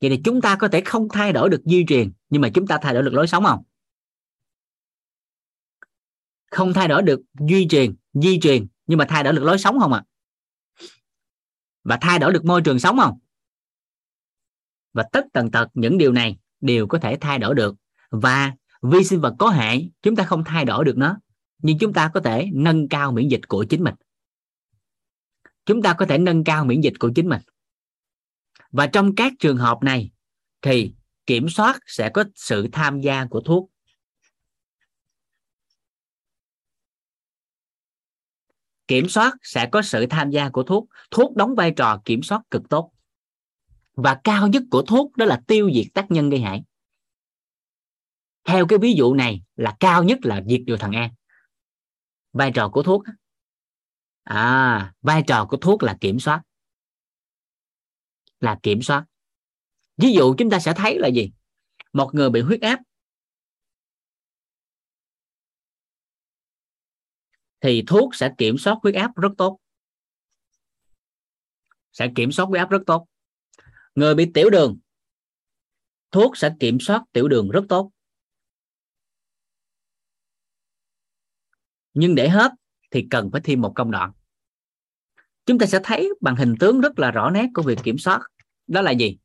Vậy 0.00 0.10
thì 0.10 0.20
chúng 0.24 0.40
ta 0.40 0.56
có 0.56 0.68
thể 0.68 0.80
không 0.84 1.08
thay 1.12 1.32
đổi 1.32 1.50
được 1.50 1.62
di 1.64 1.84
truyền, 1.88 2.12
nhưng 2.28 2.42
mà 2.42 2.50
chúng 2.54 2.66
ta 2.66 2.78
thay 2.82 2.94
đổi 2.94 3.02
được 3.02 3.14
lối 3.14 3.26
sống 3.26 3.44
không? 3.44 3.62
Không 6.52 6.72
thay 6.72 6.88
đổi 6.88 7.02
được, 7.02 7.20
duy 7.40 7.66
truyền 7.68 7.94
di 8.12 8.40
truyền 8.40 8.66
nhưng 8.86 8.98
mà 8.98 9.04
thay 9.08 9.24
đổi 9.24 9.32
được 9.32 9.42
lối 9.42 9.58
sống 9.58 9.78
không 9.80 9.92
ạ? 9.92 10.02
À? 10.06 10.08
và 11.84 11.98
thay 12.00 12.18
đổi 12.18 12.32
được 12.32 12.44
môi 12.44 12.62
trường 12.62 12.78
sống 12.78 12.98
không? 12.98 13.18
Và 14.92 15.04
tất 15.12 15.26
tần 15.32 15.50
tật, 15.50 15.68
những 15.74 15.98
điều 15.98 16.12
này 16.12 16.36
đều 16.60 16.86
có 16.86 16.98
thể 16.98 17.18
thay 17.20 17.38
đổi 17.38 17.54
được. 17.54 17.74
Và 18.10 18.52
vi 18.82 19.04
sinh 19.04 19.20
vật 19.20 19.34
có 19.38 19.48
hại, 19.48 19.90
chúng 20.02 20.16
ta 20.16 20.24
không 20.24 20.44
thay 20.44 20.64
đổi 20.64 20.84
được 20.84 20.96
nó, 20.96 21.16
nhưng 21.58 21.78
chúng 21.78 21.92
ta 21.92 22.10
có 22.14 22.20
thể 22.20 22.50
nâng 22.54 22.88
cao 22.88 23.12
miễn 23.12 23.28
dịch 23.28 23.48
của 23.48 23.64
chính 23.70 23.84
mình. 23.84 23.94
Chúng 25.66 25.82
ta 25.82 25.94
có 25.98 26.06
thể 26.06 26.18
nâng 26.18 26.44
cao 26.44 26.64
miễn 26.64 26.80
dịch 26.80 26.94
của 26.98 27.10
chính 27.14 27.28
mình. 27.28 27.40
Và 28.70 28.86
trong 28.86 29.14
các 29.14 29.32
trường 29.38 29.56
hợp 29.56 29.78
này 29.82 30.10
thì 30.62 30.94
kiểm 31.26 31.48
soát 31.48 31.80
sẽ 31.86 32.08
có 32.08 32.24
sự 32.34 32.68
tham 32.72 33.00
gia 33.00 33.26
của 33.26 33.40
thuốc. 33.40 33.70
Kiểm 38.88 39.08
soát 39.08 39.32
sẽ 39.42 39.68
có 39.72 39.82
sự 39.82 40.06
tham 40.06 40.30
gia 40.30 40.48
của 40.48 40.62
thuốc. 40.62 40.88
Thuốc 41.10 41.36
đóng 41.36 41.54
vai 41.54 41.72
trò 41.76 42.02
kiểm 42.04 42.22
soát 42.22 42.42
cực 42.50 42.62
tốt. 42.70 42.92
Và 43.94 44.20
cao 44.24 44.48
nhất 44.48 44.62
của 44.70 44.82
thuốc 44.82 45.16
đó 45.16 45.26
là 45.26 45.42
tiêu 45.46 45.70
diệt 45.74 45.86
tác 45.94 46.10
nhân 46.10 46.30
gây 46.30 46.40
hại. 46.40 46.62
Theo 48.44 48.66
cái 48.66 48.78
ví 48.78 48.92
dụ 48.92 49.14
này 49.14 49.42
là 49.56 49.76
cao 49.80 50.04
nhất 50.04 50.18
là 50.22 50.42
diệt 50.46 50.60
được 50.66 50.76
thằng 50.80 50.92
an 50.92 51.10
vai 52.32 52.52
trò 52.54 52.68
của 52.68 52.82
thuốc 52.82 53.04
à 54.22 54.94
vai 55.02 55.22
trò 55.26 55.46
của 55.50 55.56
thuốc 55.56 55.82
là 55.82 55.96
kiểm 56.00 56.20
soát. 56.20 56.42
Là 58.40 58.58
kiểm 58.62 58.82
soát. 58.82 59.04
Ví 59.96 60.12
dụ 60.12 60.34
chúng 60.38 60.50
ta 60.50 60.58
sẽ 60.58 60.72
thấy 60.76 60.98
là 60.98 61.08
gì? 61.08 61.32
Một 61.92 62.10
người 62.14 62.30
bị 62.30 62.40
huyết 62.40 62.60
áp 62.60 62.80
thì 67.62 67.84
thuốc 67.86 68.14
sẽ 68.14 68.34
kiểm 68.38 68.58
soát 68.58 68.78
huyết 68.82 68.94
áp 68.94 69.16
rất 69.16 69.28
tốt. 69.38 69.58
Sẽ 71.92 72.08
kiểm 72.14 72.32
soát 72.32 72.46
huyết 72.46 72.60
áp 72.60 72.70
rất 72.70 72.82
tốt. 72.86 73.06
Người 73.94 74.14
bị 74.14 74.30
tiểu 74.34 74.50
đường 74.50 74.78
thuốc 76.10 76.36
sẽ 76.36 76.54
kiểm 76.60 76.80
soát 76.80 77.02
tiểu 77.12 77.28
đường 77.28 77.50
rất 77.50 77.62
tốt. 77.68 77.90
Nhưng 81.94 82.14
để 82.14 82.28
hết 82.28 82.52
thì 82.90 83.06
cần 83.10 83.30
phải 83.32 83.40
thêm 83.44 83.60
một 83.60 83.72
công 83.74 83.90
đoạn. 83.90 84.12
Chúng 85.46 85.58
ta 85.58 85.66
sẽ 85.66 85.80
thấy 85.84 86.10
bằng 86.20 86.36
hình 86.36 86.54
tướng 86.60 86.80
rất 86.80 86.98
là 86.98 87.10
rõ 87.10 87.30
nét 87.30 87.46
của 87.54 87.62
việc 87.62 87.78
kiểm 87.82 87.98
soát. 87.98 88.20
Đó 88.66 88.80
là 88.80 88.90
gì? 88.90 89.18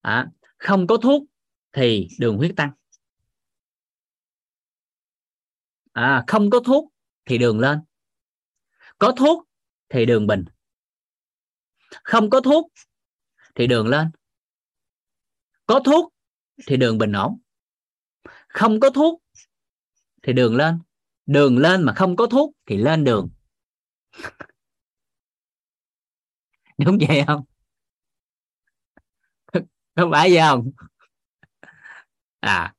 À, 0.00 0.30
không 0.58 0.86
có 0.86 0.96
thuốc 0.96 1.22
thì 1.72 2.08
đường 2.18 2.36
huyết 2.36 2.52
tăng. 2.56 2.70
À, 5.92 6.24
không 6.26 6.50
có 6.50 6.60
thuốc 6.60 6.93
thì 7.26 7.38
đường 7.38 7.60
lên. 7.60 7.80
Có 8.98 9.12
thuốc 9.12 9.48
thì 9.88 10.06
đường 10.06 10.26
bình. 10.26 10.44
Không 12.04 12.30
có 12.30 12.40
thuốc 12.40 12.72
thì 13.54 13.66
đường 13.66 13.88
lên. 13.88 14.10
Có 15.66 15.80
thuốc 15.84 16.14
thì 16.66 16.76
đường 16.76 16.98
bình 16.98 17.12
ổn. 17.12 17.40
Không 18.48 18.80
có 18.80 18.90
thuốc 18.90 19.22
thì 20.22 20.32
đường 20.32 20.56
lên. 20.56 20.78
Đường 21.26 21.58
lên 21.58 21.82
mà 21.82 21.92
không 21.96 22.16
có 22.16 22.26
thuốc 22.26 22.52
thì 22.66 22.76
lên 22.76 23.04
đường. 23.04 23.30
Đúng 26.78 26.98
vậy 27.08 27.24
không? 27.26 27.44
Không 29.96 30.10
phải 30.10 30.30
vậy 30.30 30.40
không? 30.40 30.70
À 32.40 32.74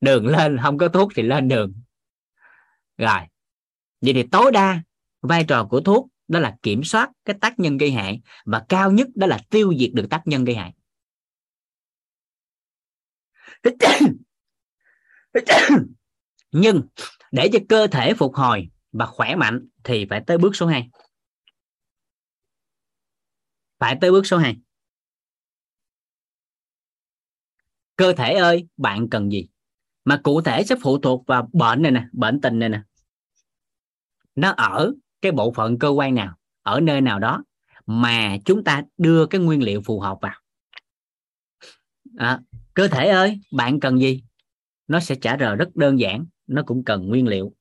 đường 0.00 0.26
lên, 0.26 0.58
không 0.62 0.78
có 0.78 0.88
thuốc 0.88 1.12
thì 1.14 1.22
lên 1.22 1.48
đường. 1.48 1.74
Rồi 2.98 3.20
vậy 4.00 4.12
thì 4.12 4.22
tối 4.32 4.52
đa, 4.52 4.82
vai 5.22 5.44
trò 5.48 5.66
của 5.70 5.80
thuốc 5.80 6.08
đó 6.28 6.38
là 6.38 6.56
kiểm 6.62 6.84
soát 6.84 7.10
cái 7.24 7.36
tác 7.40 7.58
nhân 7.58 7.76
gây 7.76 7.90
hại 7.90 8.20
và 8.44 8.64
cao 8.68 8.92
nhất 8.92 9.08
đó 9.14 9.26
là 9.26 9.38
tiêu 9.50 9.74
diệt 9.78 9.90
được 9.92 10.06
tác 10.10 10.22
nhân 10.24 10.44
gây 10.44 10.56
hại. 10.56 10.72
Nhưng 16.52 16.82
để 17.32 17.50
cho 17.52 17.58
cơ 17.68 17.86
thể 17.86 18.14
phục 18.14 18.34
hồi 18.34 18.68
và 18.92 19.06
khỏe 19.06 19.34
mạnh 19.34 19.68
thì 19.84 20.06
phải 20.10 20.22
tới 20.26 20.38
bước 20.38 20.56
số 20.56 20.66
2 20.66 20.90
phải 23.78 23.96
tới 24.00 24.10
bước 24.10 24.26
số 24.26 24.38
2 24.38 24.56
cơ 27.96 28.12
thể 28.12 28.32
ơi, 28.32 28.68
bạn 28.76 29.08
cần 29.10 29.32
gì? 29.32 29.48
Mà 30.04 30.20
cụ 30.24 30.40
thể 30.40 30.64
sẽ 30.64 30.76
phụ 30.82 30.98
thuộc 30.98 31.26
vào 31.26 31.48
bệnh 31.52 31.82
này 31.82 31.92
nè, 31.92 32.04
bệnh 32.12 32.40
tình 32.40 32.58
này 32.58 32.68
nè 32.68 32.82
nó 34.36 34.50
ở 34.50 34.92
cái 35.22 35.32
bộ 35.32 35.52
phận 35.52 35.78
cơ 35.78 35.88
quan 35.88 36.14
nào 36.14 36.36
ở 36.62 36.80
nơi 36.80 37.00
nào 37.00 37.18
đó 37.18 37.44
mà 37.86 38.36
chúng 38.44 38.64
ta 38.64 38.82
đưa 38.98 39.26
cái 39.26 39.40
nguyên 39.40 39.62
liệu 39.62 39.82
phù 39.82 40.00
hợp 40.00 40.18
vào. 40.20 40.40
À, 42.16 42.40
cơ 42.74 42.88
thể 42.88 43.08
ơi 43.08 43.40
bạn 43.52 43.80
cần 43.80 44.00
gì? 44.00 44.22
Nó 44.88 45.00
sẽ 45.00 45.14
trả 45.14 45.36
lời 45.36 45.56
rất 45.56 45.76
đơn 45.76 46.00
giản 46.00 46.26
nó 46.46 46.62
cũng 46.66 46.84
cần 46.84 47.08
nguyên 47.08 47.26
liệu. 47.28 47.52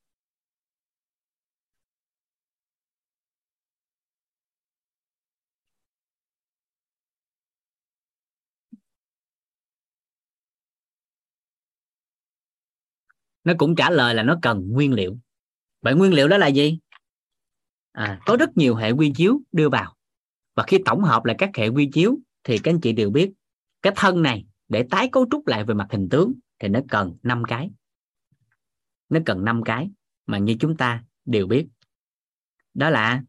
Nó 13.43 13.53
cũng 13.57 13.76
trả 13.76 13.89
lời 13.89 14.15
là 14.15 14.23
nó 14.23 14.39
cần 14.41 14.72
nguyên 14.72 14.93
liệu 14.93 15.18
vậy 15.86 15.95
nguyên 15.95 16.14
liệu 16.14 16.28
đó 16.28 16.38
là 16.38 16.48
gì? 16.48 16.80
À, 17.91 18.20
có 18.26 18.38
rất 18.38 18.57
nhiều 18.57 18.76
hệ 18.76 18.91
quy 18.91 19.12
chiếu 19.16 19.41
đưa 19.52 19.70
vào. 19.70 19.95
Và 20.56 20.64
khi 20.68 20.78
tổng 20.86 21.03
hợp 21.03 21.26
lại 21.26 21.36
các 21.40 21.49
hệ 21.57 21.68
quy 21.68 21.90
chiếu 21.94 22.20
thì 22.44 22.57
các 22.57 22.72
anh 22.72 22.82
chị 22.82 22.91
đều 22.94 23.10
biết 23.10 23.32
cái 23.82 23.94
thân 23.95 24.22
này 24.22 24.45
để 24.68 24.86
tái 24.91 25.10
cấu 25.12 25.26
trúc 25.32 25.48
lại 25.48 25.64
về 25.64 25.74
mặt 25.74 25.88
hình 25.91 26.07
tướng 26.10 26.34
thì 26.60 26.68
nó 26.68 26.80
cần 26.90 27.18
5 27.24 27.44
cái. 27.48 27.70
Nó 29.10 29.20
cần 29.26 29.45
5 29.45 29.62
cái 29.66 29.90
mà 30.26 30.38
như 30.38 30.56
chúng 30.60 30.78
ta 30.78 31.03
đều 31.26 31.48
biết. 31.48 31.68
Đó 32.74 32.90
là 32.90 33.24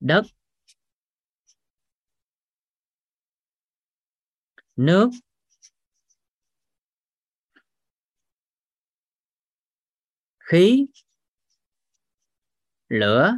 đất 0.00 0.24
nước 4.76 5.10
khí 10.46 10.86
lửa 12.88 13.34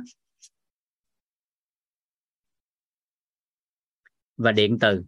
và 4.36 4.52
điện 4.52 4.78
từ. 4.80 5.04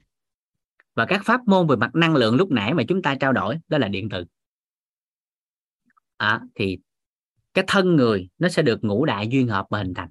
Và 0.94 1.06
các 1.09 1.23
pháp 1.24 1.40
môn 1.47 1.66
về 1.66 1.77
mặt 1.77 1.90
năng 1.94 2.16
lượng 2.16 2.36
lúc 2.36 2.51
nãy 2.51 2.74
mà 2.74 2.82
chúng 2.89 3.02
ta 3.02 3.16
trao 3.20 3.32
đổi 3.32 3.59
đó 3.68 3.78
là 3.78 3.89
điện 3.89 4.09
từ. 4.10 4.24
À, 6.16 6.40
thì 6.55 6.78
cái 7.55 7.64
thân 7.68 7.97
người 7.97 8.28
nó 8.39 8.48
sẽ 8.48 8.62
được 8.62 8.85
ngũ 8.85 9.05
đại 9.05 9.28
duyên 9.28 9.48
hợp 9.48 9.66
mà 9.70 9.78
hình 9.78 9.94
thành. 9.94 10.09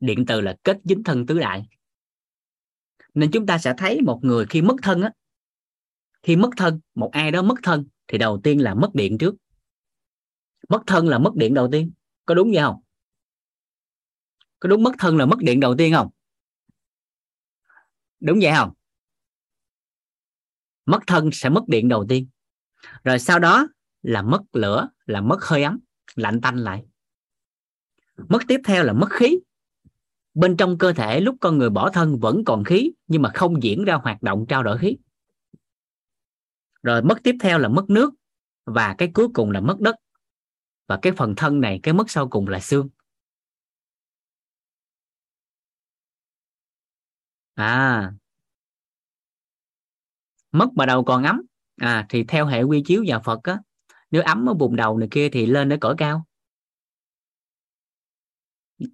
Điện 0.00 0.24
từ 0.26 0.40
là 0.40 0.56
kết 0.64 0.78
dính 0.84 1.04
thân 1.04 1.26
tứ 1.26 1.38
đại. 1.38 1.66
Nên 3.14 3.30
chúng 3.30 3.46
ta 3.46 3.58
sẽ 3.58 3.74
thấy 3.78 4.00
một 4.02 4.20
người 4.22 4.46
khi 4.46 4.62
mất 4.62 4.76
thân 4.82 5.02
á 5.02 5.10
khi 6.22 6.36
mất 6.36 6.50
thân 6.56 6.80
một 6.94 7.10
ai 7.12 7.30
đó 7.30 7.42
mất 7.42 7.54
thân 7.62 7.86
thì 8.08 8.18
đầu 8.18 8.40
tiên 8.42 8.62
là 8.62 8.74
mất 8.74 8.94
điện 8.94 9.18
trước 9.18 9.34
mất 10.68 10.82
thân 10.86 11.08
là 11.08 11.18
mất 11.18 11.30
điện 11.34 11.54
đầu 11.54 11.68
tiên. 11.72 11.92
Có 12.26 12.34
đúng 12.34 12.50
vậy 12.52 12.62
không? 12.62 12.82
Có 14.60 14.68
đúng 14.68 14.82
mất 14.82 14.92
thân 14.98 15.16
là 15.16 15.26
mất 15.26 15.38
điện 15.38 15.60
đầu 15.60 15.74
tiên 15.78 15.94
không? 15.94 16.10
Đúng 18.20 18.38
vậy 18.42 18.52
không? 18.56 18.72
Mất 20.86 21.00
thân 21.06 21.30
sẽ 21.32 21.48
mất 21.48 21.62
điện 21.66 21.88
đầu 21.88 22.06
tiên. 22.08 22.28
Rồi 23.04 23.18
sau 23.18 23.38
đó 23.38 23.68
là 24.02 24.22
mất 24.22 24.40
lửa, 24.52 24.88
là 25.06 25.20
mất 25.20 25.38
hơi 25.40 25.62
ấm, 25.62 25.78
lạnh 26.14 26.40
tanh 26.40 26.56
lại. 26.56 26.84
Mất 28.16 28.42
tiếp 28.48 28.60
theo 28.64 28.84
là 28.84 28.92
mất 28.92 29.08
khí. 29.10 29.38
Bên 30.34 30.56
trong 30.56 30.78
cơ 30.78 30.92
thể 30.92 31.20
lúc 31.20 31.36
con 31.40 31.58
người 31.58 31.70
bỏ 31.70 31.90
thân 31.90 32.18
vẫn 32.18 32.42
còn 32.46 32.64
khí, 32.64 32.92
nhưng 33.06 33.22
mà 33.22 33.30
không 33.34 33.62
diễn 33.62 33.84
ra 33.84 33.94
hoạt 33.94 34.22
động 34.22 34.46
trao 34.48 34.62
đổi 34.62 34.78
khí. 34.78 34.96
Rồi 36.82 37.02
mất 37.02 37.18
tiếp 37.22 37.34
theo 37.40 37.58
là 37.58 37.68
mất 37.68 37.90
nước, 37.90 38.14
và 38.64 38.94
cái 38.98 39.10
cuối 39.14 39.28
cùng 39.34 39.50
là 39.50 39.60
mất 39.60 39.80
đất 39.80 39.96
và 40.88 40.98
cái 41.02 41.12
phần 41.16 41.34
thân 41.36 41.60
này, 41.60 41.80
cái 41.82 41.94
mất 41.94 42.10
sau 42.10 42.28
cùng 42.28 42.48
là 42.48 42.60
xương. 42.60 42.88
À. 47.56 48.12
Mất 50.52 50.68
mà 50.74 50.86
đầu 50.86 51.04
còn 51.04 51.22
ấm. 51.22 51.42
À 51.76 52.06
thì 52.08 52.24
theo 52.24 52.46
hệ 52.46 52.62
quy 52.62 52.82
chiếu 52.86 53.04
nhà 53.04 53.18
Phật 53.18 53.42
á, 53.42 53.58
nếu 54.10 54.22
ấm 54.22 54.48
ở 54.48 54.54
vùng 54.54 54.76
đầu 54.76 54.98
này 54.98 55.08
kia 55.10 55.28
thì 55.28 55.46
lên 55.46 55.68
đến 55.68 55.80
cõi 55.80 55.94
cao. 55.98 56.24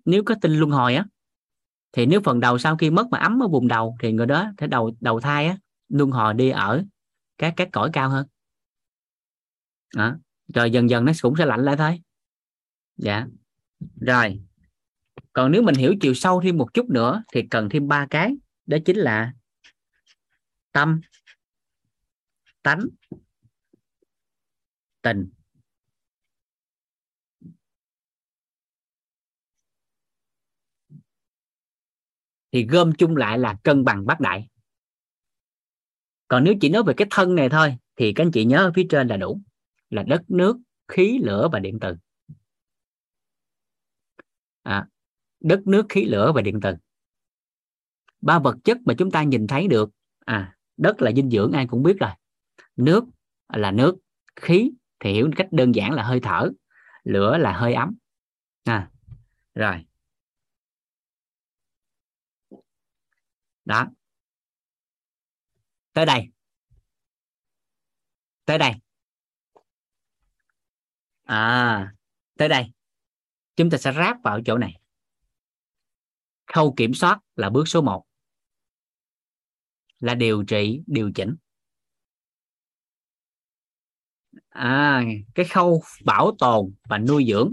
Nếu 0.05 0.23
có 0.27 0.35
tinh 0.43 0.53
luân 0.53 0.71
hồi 0.71 0.95
á, 0.95 1.05
thì 1.93 2.07
nếu 2.07 2.21
phần 2.25 2.41
đầu 2.41 2.59
sau 2.59 2.77
khi 2.77 2.91
mất 2.91 3.07
mà 3.11 3.19
ấm 3.19 3.43
ở 3.43 3.49
vùng 3.49 3.69
đầu 3.69 3.97
thì 4.01 4.13
người 4.13 4.27
đó 4.27 4.47
thể 4.59 4.67
đầu 4.67 4.91
đầu 5.01 5.21
thai 5.21 5.47
á, 5.47 5.59
luân 5.89 6.11
hồi 6.11 6.35
đi 6.35 6.51
ở 6.51 6.85
các 7.39 7.55
các 7.57 7.69
cõi 7.73 7.91
cao 7.93 8.09
hơn. 8.11 8.27
Đó 9.97 10.17
rồi 10.49 10.71
dần 10.71 10.91
dần 10.91 11.05
nó 11.05 11.13
cũng 11.23 11.35
sẽ 11.39 11.47
lạnh 11.47 11.61
lại 11.65 11.77
thôi. 11.77 12.03
Dạ. 12.97 13.27
Rồi. 14.01 14.41
Còn 15.33 15.53
nếu 15.53 15.63
mình 15.63 15.75
hiểu 15.75 15.95
chiều 16.01 16.15
sâu 16.15 16.41
thêm 16.45 16.57
một 16.57 16.75
chút 16.75 16.91
nữa 16.91 17.23
thì 17.33 17.43
cần 17.51 17.69
thêm 17.71 17.89
ba 17.89 18.07
cái. 18.11 18.35
Đó 18.67 18.77
chính 18.85 18.97
là 18.97 19.33
tâm, 20.73 21.01
tánh, 22.63 22.81
tình. 25.03 25.31
Thì 32.53 32.67
gom 32.67 32.93
chung 32.99 33.17
lại 33.17 33.39
là 33.39 33.57
cân 33.63 33.85
bằng 33.85 34.07
bát 34.07 34.21
đại. 34.21 34.49
Còn 36.29 36.45
nếu 36.45 36.55
chỉ 36.61 36.69
nói 36.69 36.83
về 36.87 36.95
cái 36.97 37.07
thân 37.11 37.35
này 37.35 37.49
thôi 37.49 37.77
thì 37.97 38.13
các 38.13 38.25
anh 38.25 38.31
chị 38.33 38.45
nhớ 38.45 38.57
ở 38.57 38.73
phía 38.75 38.87
trên 38.91 39.09
là 39.09 39.17
đủ 39.17 39.41
là 39.95 40.03
đất 40.03 40.23
nước 40.29 40.57
khí 40.89 41.19
lửa 41.23 41.49
và 41.53 41.59
điện 41.59 41.79
từ 41.81 41.95
à, 44.63 44.89
đất 45.41 45.67
nước 45.67 45.87
khí 45.89 46.05
lửa 46.05 46.33
và 46.35 46.43
điện 46.43 46.61
từ 46.63 46.75
ba 48.21 48.39
vật 48.39 48.57
chất 48.65 48.79
mà 48.85 48.95
chúng 48.99 49.11
ta 49.11 49.23
nhìn 49.23 49.47
thấy 49.47 49.69
được 49.69 49.91
à 50.25 50.57
đất 50.77 51.03
là 51.03 51.13
dinh 51.17 51.31
dưỡng 51.31 51.53
ai 51.53 51.67
cũng 51.67 51.83
biết 51.83 51.97
rồi. 52.01 52.11
Nước 52.77 53.05
là 53.49 53.71
nước 53.71 53.97
khí 54.37 54.73
thì 55.01 55.13
hiểu 55.13 55.31
cách 55.37 55.49
đơn 55.51 55.75
giản 55.75 55.93
là 55.93 56.03
hơi 56.03 56.21
thở 56.23 56.51
lửa 57.05 57.39
là 57.39 57.53
hơi 57.53 57.75
ấm. 57.75 57.95
À 58.65 58.91
rồi. 59.55 59.85
Đó. 63.65 63.87
Tới 65.93 66.07
đây. 66.07 66.29
Tới 68.45 68.59
đây 68.59 68.84
à 71.25 71.93
tới 72.39 72.49
đây. 72.49 72.65
Chúng 73.57 73.71
ta 73.71 73.79
sẽ 73.79 73.93
ráp 73.93 74.17
vào 74.25 74.41
chỗ 74.45 74.59
này. 74.59 74.81
Khâu 76.47 76.75
kiểm 76.77 76.95
soát 76.95 77.21
là 77.37 77.51
bước 77.51 77.69
số 77.69 77.83
1 77.83 78.05
là 80.01 80.15
điều 80.15 80.45
trị 80.45 80.81
điều 80.87 81.13
chỉnh. 81.15 81.35
À 84.49 85.03
cái 85.35 85.47
khâu 85.47 85.83
bảo 86.05 86.33
tồn 86.39 86.75
và 86.89 86.99
nuôi 86.99 87.27
dưỡng. 87.31 87.51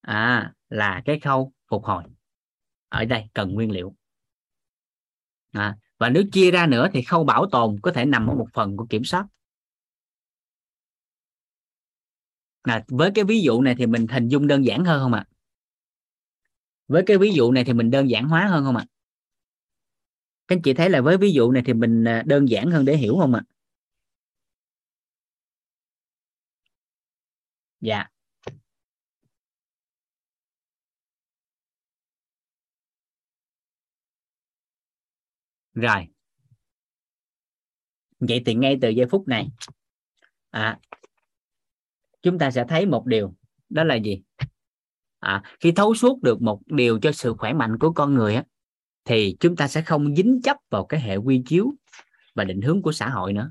À 0.00 0.52
là 0.68 1.02
cái 1.04 1.20
khâu 1.20 1.52
phục 1.68 1.84
hồi. 1.84 2.04
Ở 2.88 3.04
đây 3.04 3.24
cần 3.34 3.54
nguyên 3.54 3.70
liệu. 3.70 3.94
À, 5.52 5.76
và 5.98 6.08
nếu 6.08 6.22
chia 6.32 6.50
ra 6.50 6.66
nữa 6.66 6.88
thì 6.92 7.02
khâu 7.02 7.24
bảo 7.24 7.46
tồn 7.52 7.76
có 7.82 7.92
thể 7.92 8.04
nằm 8.04 8.26
ở 8.26 8.34
một 8.34 8.48
phần 8.52 8.76
của 8.76 8.86
kiểm 8.90 9.04
soát. 9.04 9.26
À, 12.66 12.84
với 12.88 13.10
cái 13.14 13.24
ví 13.24 13.42
dụ 13.42 13.62
này 13.62 13.74
thì 13.78 13.86
mình 13.86 14.06
hình 14.06 14.28
dung 14.28 14.46
đơn 14.46 14.64
giản 14.64 14.84
hơn 14.84 15.00
không 15.00 15.14
ạ 15.14 15.24
à? 15.28 15.30
với 16.88 17.02
cái 17.06 17.18
ví 17.18 17.32
dụ 17.32 17.52
này 17.52 17.64
thì 17.64 17.72
mình 17.72 17.90
đơn 17.90 18.10
giản 18.10 18.28
hóa 18.28 18.46
hơn 18.46 18.64
không 18.64 18.76
ạ 18.76 18.84
à? 18.86 18.92
các 20.48 20.56
anh 20.56 20.62
chị 20.62 20.74
thấy 20.74 20.90
là 20.90 21.00
với 21.00 21.16
ví 21.16 21.32
dụ 21.32 21.52
này 21.52 21.62
thì 21.66 21.72
mình 21.74 22.04
à, 22.04 22.22
đơn 22.26 22.48
giản 22.48 22.70
hơn 22.70 22.84
để 22.84 22.96
hiểu 22.96 23.16
không 23.20 23.34
ạ 23.34 23.42
à? 23.46 23.48
dạ 27.80 28.06
rồi 35.74 36.06
vậy 38.20 38.42
thì 38.46 38.54
ngay 38.54 38.78
từ 38.82 38.88
giây 38.88 39.06
phút 39.10 39.28
này 39.28 39.48
à, 40.50 40.78
chúng 42.26 42.38
ta 42.38 42.50
sẽ 42.50 42.64
thấy 42.68 42.86
một 42.86 43.06
điều 43.06 43.34
đó 43.68 43.84
là 43.84 43.94
gì? 43.94 44.22
À, 45.18 45.42
khi 45.60 45.72
thấu 45.72 45.94
suốt 45.94 46.22
được 46.22 46.42
một 46.42 46.60
điều 46.66 46.98
cho 47.00 47.12
sự 47.12 47.34
khỏe 47.38 47.52
mạnh 47.52 47.78
của 47.78 47.92
con 47.92 48.14
người 48.14 48.34
á, 48.34 48.44
thì 49.04 49.36
chúng 49.40 49.56
ta 49.56 49.68
sẽ 49.68 49.82
không 49.82 50.16
dính 50.16 50.40
chấp 50.42 50.56
vào 50.70 50.86
cái 50.86 51.00
hệ 51.00 51.16
quy 51.16 51.42
chiếu 51.46 51.74
và 52.34 52.44
định 52.44 52.60
hướng 52.60 52.82
của 52.82 52.92
xã 52.92 53.08
hội 53.08 53.32
nữa. 53.32 53.50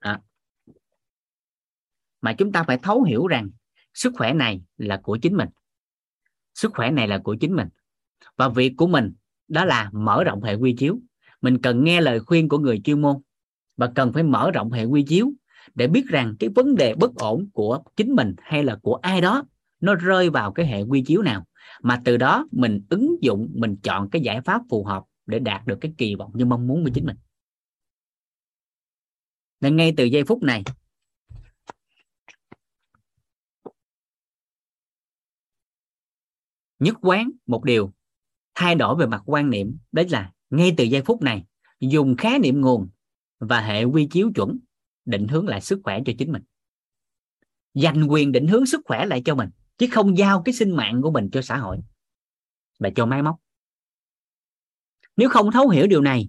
À. 0.00 0.20
mà 2.20 2.32
chúng 2.32 2.52
ta 2.52 2.62
phải 2.62 2.78
thấu 2.78 3.02
hiểu 3.02 3.26
rằng 3.26 3.50
sức 3.94 4.12
khỏe 4.16 4.32
này 4.34 4.62
là 4.76 5.00
của 5.02 5.18
chính 5.22 5.36
mình. 5.36 5.48
Sức 6.54 6.72
khỏe 6.74 6.90
này 6.90 7.08
là 7.08 7.18
của 7.18 7.36
chính 7.40 7.56
mình. 7.56 7.68
Và 8.36 8.48
việc 8.48 8.72
của 8.76 8.86
mình 8.86 9.12
đó 9.48 9.64
là 9.64 9.90
mở 9.92 10.24
rộng 10.24 10.42
hệ 10.42 10.54
quy 10.54 10.74
chiếu. 10.78 10.98
Mình 11.40 11.58
cần 11.62 11.84
nghe 11.84 12.00
lời 12.00 12.20
khuyên 12.20 12.48
của 12.48 12.58
người 12.58 12.80
chuyên 12.84 13.00
môn 13.00 13.16
và 13.76 13.92
cần 13.94 14.12
phải 14.12 14.22
mở 14.22 14.50
rộng 14.50 14.72
hệ 14.72 14.84
quy 14.84 15.04
chiếu 15.08 15.32
để 15.74 15.86
biết 15.86 16.06
rằng 16.08 16.34
cái 16.38 16.50
vấn 16.54 16.74
đề 16.74 16.94
bất 16.94 17.14
ổn 17.14 17.50
của 17.52 17.82
chính 17.96 18.14
mình 18.16 18.34
hay 18.38 18.64
là 18.64 18.78
của 18.82 18.94
ai 18.94 19.20
đó, 19.20 19.44
nó 19.80 19.94
rơi 19.94 20.30
vào 20.30 20.52
cái 20.52 20.66
hệ 20.66 20.82
quy 20.82 21.02
chiếu 21.06 21.22
nào. 21.22 21.44
Mà 21.82 22.02
từ 22.04 22.16
đó 22.16 22.46
mình 22.50 22.86
ứng 22.90 23.16
dụng, 23.22 23.48
mình 23.54 23.76
chọn 23.82 24.10
cái 24.10 24.22
giải 24.22 24.40
pháp 24.40 24.62
phù 24.70 24.84
hợp 24.84 25.04
để 25.26 25.38
đạt 25.38 25.66
được 25.66 25.78
cái 25.80 25.92
kỳ 25.98 26.14
vọng 26.14 26.30
như 26.34 26.44
mong 26.44 26.66
muốn 26.66 26.84
của 26.84 26.90
chính 26.94 27.06
mình. 27.06 27.16
Nên 29.60 29.76
ngay 29.76 29.94
từ 29.96 30.04
giây 30.04 30.24
phút 30.24 30.42
này, 30.42 30.64
nhất 36.78 36.96
quán 37.02 37.30
một 37.46 37.64
điều 37.64 37.92
thay 38.54 38.74
đổi 38.74 38.96
về 38.96 39.06
mặt 39.06 39.22
quan 39.26 39.50
niệm 39.50 39.78
đấy 39.92 40.08
là 40.08 40.32
ngay 40.50 40.74
từ 40.76 40.84
giây 40.84 41.02
phút 41.02 41.22
này, 41.22 41.44
dùng 41.80 42.16
khái 42.16 42.38
niệm 42.38 42.60
nguồn 42.60 42.88
và 43.38 43.60
hệ 43.60 43.84
quy 43.84 44.08
chiếu 44.10 44.32
chuẩn 44.34 44.58
định 45.04 45.28
hướng 45.28 45.48
lại 45.48 45.60
sức 45.60 45.80
khỏe 45.84 45.98
cho 46.06 46.12
chính 46.18 46.32
mình. 46.32 46.42
Dành 47.74 48.04
quyền 48.04 48.32
định 48.32 48.46
hướng 48.46 48.66
sức 48.66 48.80
khỏe 48.84 49.06
lại 49.06 49.22
cho 49.24 49.34
mình, 49.34 49.50
chứ 49.78 49.86
không 49.92 50.18
giao 50.18 50.42
cái 50.42 50.52
sinh 50.52 50.76
mạng 50.76 51.02
của 51.02 51.10
mình 51.10 51.30
cho 51.32 51.42
xã 51.42 51.56
hội 51.56 51.78
và 52.78 52.90
cho 52.96 53.06
máy 53.06 53.22
móc. 53.22 53.36
Nếu 55.16 55.28
không 55.28 55.52
thấu 55.52 55.68
hiểu 55.68 55.86
điều 55.86 56.00
này, 56.00 56.28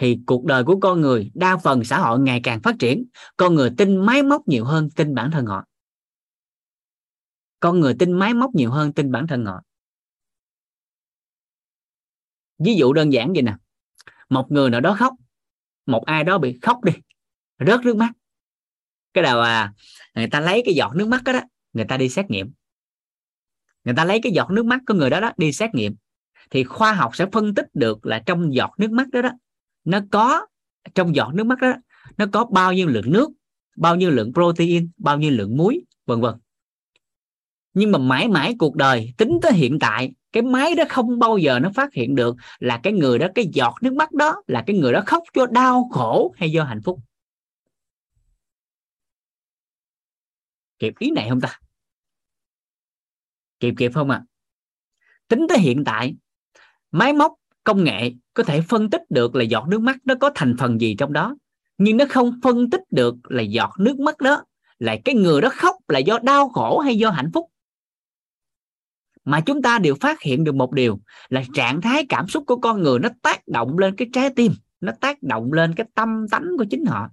thì 0.00 0.18
cuộc 0.26 0.44
đời 0.44 0.64
của 0.64 0.80
con 0.80 1.00
người, 1.00 1.30
đa 1.34 1.56
phần 1.56 1.84
xã 1.84 1.98
hội 1.98 2.20
ngày 2.20 2.40
càng 2.42 2.60
phát 2.60 2.74
triển, 2.78 3.04
con 3.36 3.54
người 3.54 3.70
tin 3.78 4.06
máy 4.06 4.22
móc 4.22 4.48
nhiều 4.48 4.64
hơn 4.64 4.90
tin 4.90 5.14
bản 5.14 5.30
thân 5.30 5.46
họ. 5.46 5.64
Con 7.60 7.80
người 7.80 7.94
tin 7.98 8.12
máy 8.12 8.34
móc 8.34 8.54
nhiều 8.54 8.70
hơn 8.70 8.92
tin 8.92 9.12
bản 9.12 9.26
thân 9.26 9.44
họ. 9.44 9.62
Ví 12.58 12.74
dụ 12.74 12.92
đơn 12.92 13.12
giản 13.12 13.32
vậy 13.32 13.42
nè, 13.42 13.56
một 14.28 14.46
người 14.50 14.70
nào 14.70 14.80
đó 14.80 14.96
khóc, 14.98 15.14
một 15.86 16.04
ai 16.06 16.24
đó 16.24 16.38
bị 16.38 16.58
khóc 16.62 16.84
đi 16.84 16.92
rớt 17.66 17.80
nước 17.84 17.96
mắt. 17.96 18.12
Cái 19.14 19.24
đầu 19.24 19.40
à 19.40 19.72
người 20.14 20.26
ta 20.26 20.40
lấy 20.40 20.62
cái 20.64 20.74
giọt 20.74 20.96
nước 20.96 21.08
mắt 21.08 21.22
đó, 21.24 21.32
đó 21.32 21.40
người 21.72 21.84
ta 21.84 21.96
đi 21.96 22.08
xét 22.08 22.30
nghiệm. 22.30 22.52
Người 23.84 23.94
ta 23.94 24.04
lấy 24.04 24.20
cái 24.22 24.32
giọt 24.32 24.50
nước 24.50 24.66
mắt 24.66 24.80
của 24.86 24.94
người 24.94 25.10
đó 25.10 25.20
đó 25.20 25.32
đi 25.36 25.52
xét 25.52 25.74
nghiệm. 25.74 25.94
Thì 26.50 26.64
khoa 26.64 26.92
học 26.92 27.16
sẽ 27.16 27.26
phân 27.32 27.54
tích 27.54 27.66
được 27.74 28.06
là 28.06 28.22
trong 28.26 28.54
giọt 28.54 28.70
nước 28.78 28.90
mắt 28.90 29.08
đó 29.10 29.22
đó 29.22 29.30
nó 29.84 30.00
có 30.10 30.46
trong 30.94 31.16
giọt 31.16 31.34
nước 31.34 31.44
mắt 31.44 31.58
đó 31.60 31.72
nó 32.16 32.26
có 32.32 32.44
bao 32.44 32.72
nhiêu 32.72 32.86
lượng 32.86 33.12
nước 33.12 33.30
bao 33.76 33.96
nhiêu 33.96 34.10
lượng 34.10 34.32
protein 34.32 34.88
bao 34.96 35.18
nhiêu 35.18 35.30
lượng 35.30 35.56
muối 35.56 35.84
vân 36.06 36.20
vân. 36.20 36.34
Nhưng 37.74 37.92
mà 37.92 37.98
mãi 37.98 38.28
mãi 38.28 38.54
cuộc 38.58 38.76
đời 38.76 39.14
tính 39.18 39.38
tới 39.42 39.52
hiện 39.52 39.78
tại 39.78 40.12
cái 40.32 40.42
máy 40.42 40.74
đó 40.74 40.84
không 40.88 41.18
bao 41.18 41.38
giờ 41.38 41.58
nó 41.58 41.70
phát 41.74 41.94
hiện 41.94 42.14
được 42.14 42.36
là 42.58 42.80
cái 42.82 42.92
người 42.92 43.18
đó 43.18 43.26
cái 43.34 43.48
giọt 43.52 43.74
nước 43.82 43.92
mắt 43.94 44.12
đó 44.12 44.42
là 44.46 44.64
cái 44.66 44.76
người 44.76 44.92
đó 44.92 45.02
khóc 45.06 45.22
cho 45.34 45.46
đau 45.46 45.88
khổ 45.92 46.34
hay 46.36 46.50
do 46.50 46.64
hạnh 46.64 46.80
phúc. 46.84 46.98
Kịp 50.82 50.94
ý 50.98 51.10
này 51.10 51.26
không 51.28 51.40
ta? 51.40 51.60
Kịp 53.60 53.74
kịp 53.78 53.90
không 53.94 54.10
ạ? 54.10 54.22
À? 54.26 54.26
tính 55.32 55.46
tới 55.48 55.58
hiện 55.58 55.84
tại, 55.84 56.14
máy 56.90 57.12
móc, 57.12 57.34
công 57.64 57.84
nghệ 57.84 58.12
có 58.34 58.42
thể 58.42 58.60
phân 58.60 58.90
tích 58.90 59.02
được 59.10 59.34
là 59.34 59.44
giọt 59.44 59.68
nước 59.68 59.80
mắt 59.80 59.96
nó 60.04 60.14
có 60.20 60.30
thành 60.34 60.56
phần 60.58 60.80
gì 60.80 60.94
trong 60.98 61.12
đó. 61.12 61.36
Nhưng 61.78 61.96
nó 61.96 62.04
không 62.10 62.40
phân 62.42 62.70
tích 62.70 62.80
được 62.90 63.14
là 63.24 63.42
giọt 63.42 63.70
nước 63.78 64.00
mắt 64.00 64.18
đó, 64.18 64.44
là 64.78 64.96
cái 65.04 65.14
người 65.14 65.40
đó 65.40 65.48
khóc 65.52 65.76
là 65.88 65.98
do 65.98 66.18
đau 66.18 66.48
khổ 66.48 66.78
hay 66.78 66.96
do 66.96 67.10
hạnh 67.10 67.30
phúc? 67.34 67.46
Mà 69.24 69.40
chúng 69.40 69.62
ta 69.62 69.78
đều 69.78 69.94
phát 69.94 70.20
hiện 70.20 70.44
được 70.44 70.54
một 70.54 70.72
điều 70.72 71.00
là 71.28 71.42
trạng 71.54 71.80
thái 71.80 72.06
cảm 72.08 72.28
xúc 72.28 72.44
của 72.46 72.56
con 72.56 72.82
người 72.82 72.98
nó 72.98 73.08
tác 73.22 73.48
động 73.48 73.78
lên 73.78 73.96
cái 73.96 74.08
trái 74.12 74.30
tim, 74.36 74.52
nó 74.80 74.92
tác 75.00 75.22
động 75.22 75.52
lên 75.52 75.74
cái 75.74 75.86
tâm 75.94 76.26
tánh 76.30 76.46
của 76.58 76.64
chính 76.70 76.84
họ. 76.84 77.08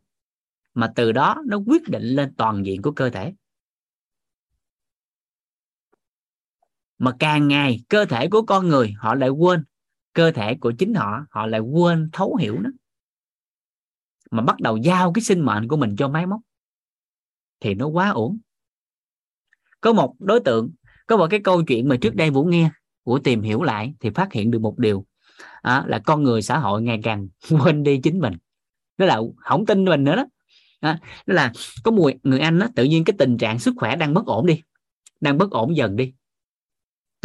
Mà 0.74 0.92
từ 0.96 1.12
đó 1.12 1.36
nó 1.46 1.58
quyết 1.68 1.90
định 1.90 2.04
lên 2.04 2.34
toàn 2.38 2.66
diện 2.66 2.82
của 2.82 2.92
cơ 2.92 3.10
thể. 3.10 3.34
Mà 7.00 7.16
càng 7.20 7.48
ngày 7.48 7.80
cơ 7.90 8.06
thể 8.06 8.28
của 8.30 8.42
con 8.42 8.68
người 8.68 8.94
họ 8.98 9.16
lại 9.16 9.30
quên. 9.30 9.64
Cơ 10.14 10.32
thể 10.32 10.56
của 10.56 10.72
chính 10.72 10.94
họ 10.94 11.26
họ 11.32 11.46
lại 11.46 11.60
quên 11.60 12.10
thấu 12.14 12.36
hiểu 12.36 12.60
nó. 12.60 12.70
Mà 14.32 14.44
bắt 14.44 14.60
đầu 14.60 14.78
giao 14.78 15.14
cái 15.14 15.22
sinh 15.22 15.46
mệnh 15.46 15.68
của 15.68 15.78
mình 15.78 15.96
cho 15.96 16.08
máy 16.08 16.26
móc. 16.26 16.42
Thì 17.60 17.74
nó 17.74 17.88
quá 17.88 18.10
ổn 18.10 18.40
có 19.82 19.94
một 19.94 20.16
đối 20.20 20.40
tượng 20.40 20.72
có 21.08 21.18
một 21.18 21.28
cái 21.30 21.40
câu 21.40 21.64
chuyện 21.64 21.88
mà 21.88 21.98
trước 22.02 22.16
đây 22.16 22.30
vũ 22.30 22.44
nghe 22.44 22.72
vũ 23.06 23.20
tìm 23.20 23.42
hiểu 23.42 23.64
lại 23.64 23.94
thì 24.00 24.10
phát 24.10 24.34
hiện 24.34 24.52
được 24.52 24.62
một 24.62 24.80
điều. 24.80 25.06
À, 25.62 25.84
là 25.88 26.00
con 26.00 26.24
người 26.24 26.42
xã 26.42 26.58
hội 26.58 26.82
ngày 26.82 27.00
càng 27.04 27.28
quên 27.50 27.84
đi 27.84 28.00
chính 28.04 28.20
mình. 28.20 28.34
Đó 28.98 29.06
là 29.06 29.20
không 29.38 29.66
tin 29.66 29.86
mình 29.86 30.04
nữa 30.04 30.16
đó. 30.16 30.26
À, 30.80 31.00
đó 31.26 31.34
là 31.34 31.54
có 31.84 31.92
một 31.92 32.10
người 32.24 32.40
anh 32.40 32.60
đó, 32.60 32.68
tự 32.76 32.84
nhiên 32.84 33.04
cái 33.04 33.14
tình 33.18 33.38
trạng 33.38 33.60
sức 33.60 33.74
khỏe 33.78 33.96
đang 33.96 34.14
bất 34.14 34.26
ổn 34.26 34.46
đi. 34.46 34.62
Đang 35.22 35.38
bất 35.38 35.52
ổn 35.52 35.76
dần 35.76 35.96
đi 35.96 36.14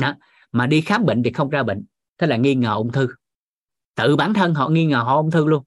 đó. 0.00 0.14
mà 0.52 0.66
đi 0.66 0.80
khám 0.80 1.04
bệnh 1.04 1.22
thì 1.22 1.32
không 1.32 1.50
ra 1.50 1.62
bệnh. 1.62 1.84
Thế 2.18 2.26
là 2.26 2.36
nghi 2.36 2.54
ngờ 2.54 2.74
ung 2.74 2.92
thư. 2.92 3.08
Tự 3.94 4.16
bản 4.16 4.34
thân 4.34 4.54
họ 4.54 4.68
nghi 4.68 4.86
ngờ 4.86 4.98
họ 4.98 5.16
ung 5.16 5.30
thư 5.30 5.46
luôn. 5.46 5.64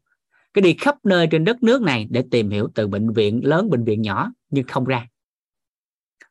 Cái 0.54 0.62
đi 0.62 0.76
khắp 0.80 0.96
nơi 1.04 1.28
trên 1.32 1.44
đất 1.44 1.64
nước 1.64 1.82
này 1.82 2.08
để 2.10 2.24
tìm 2.32 2.50
hiểu 2.50 2.70
từ 2.76 2.88
bệnh 2.88 3.14
viện 3.14 3.42
lớn 3.44 3.70
bệnh 3.70 3.84
viện 3.84 4.02
nhỏ 4.02 4.32
nhưng 4.50 4.68
không 4.68 4.86
ra. 4.86 5.08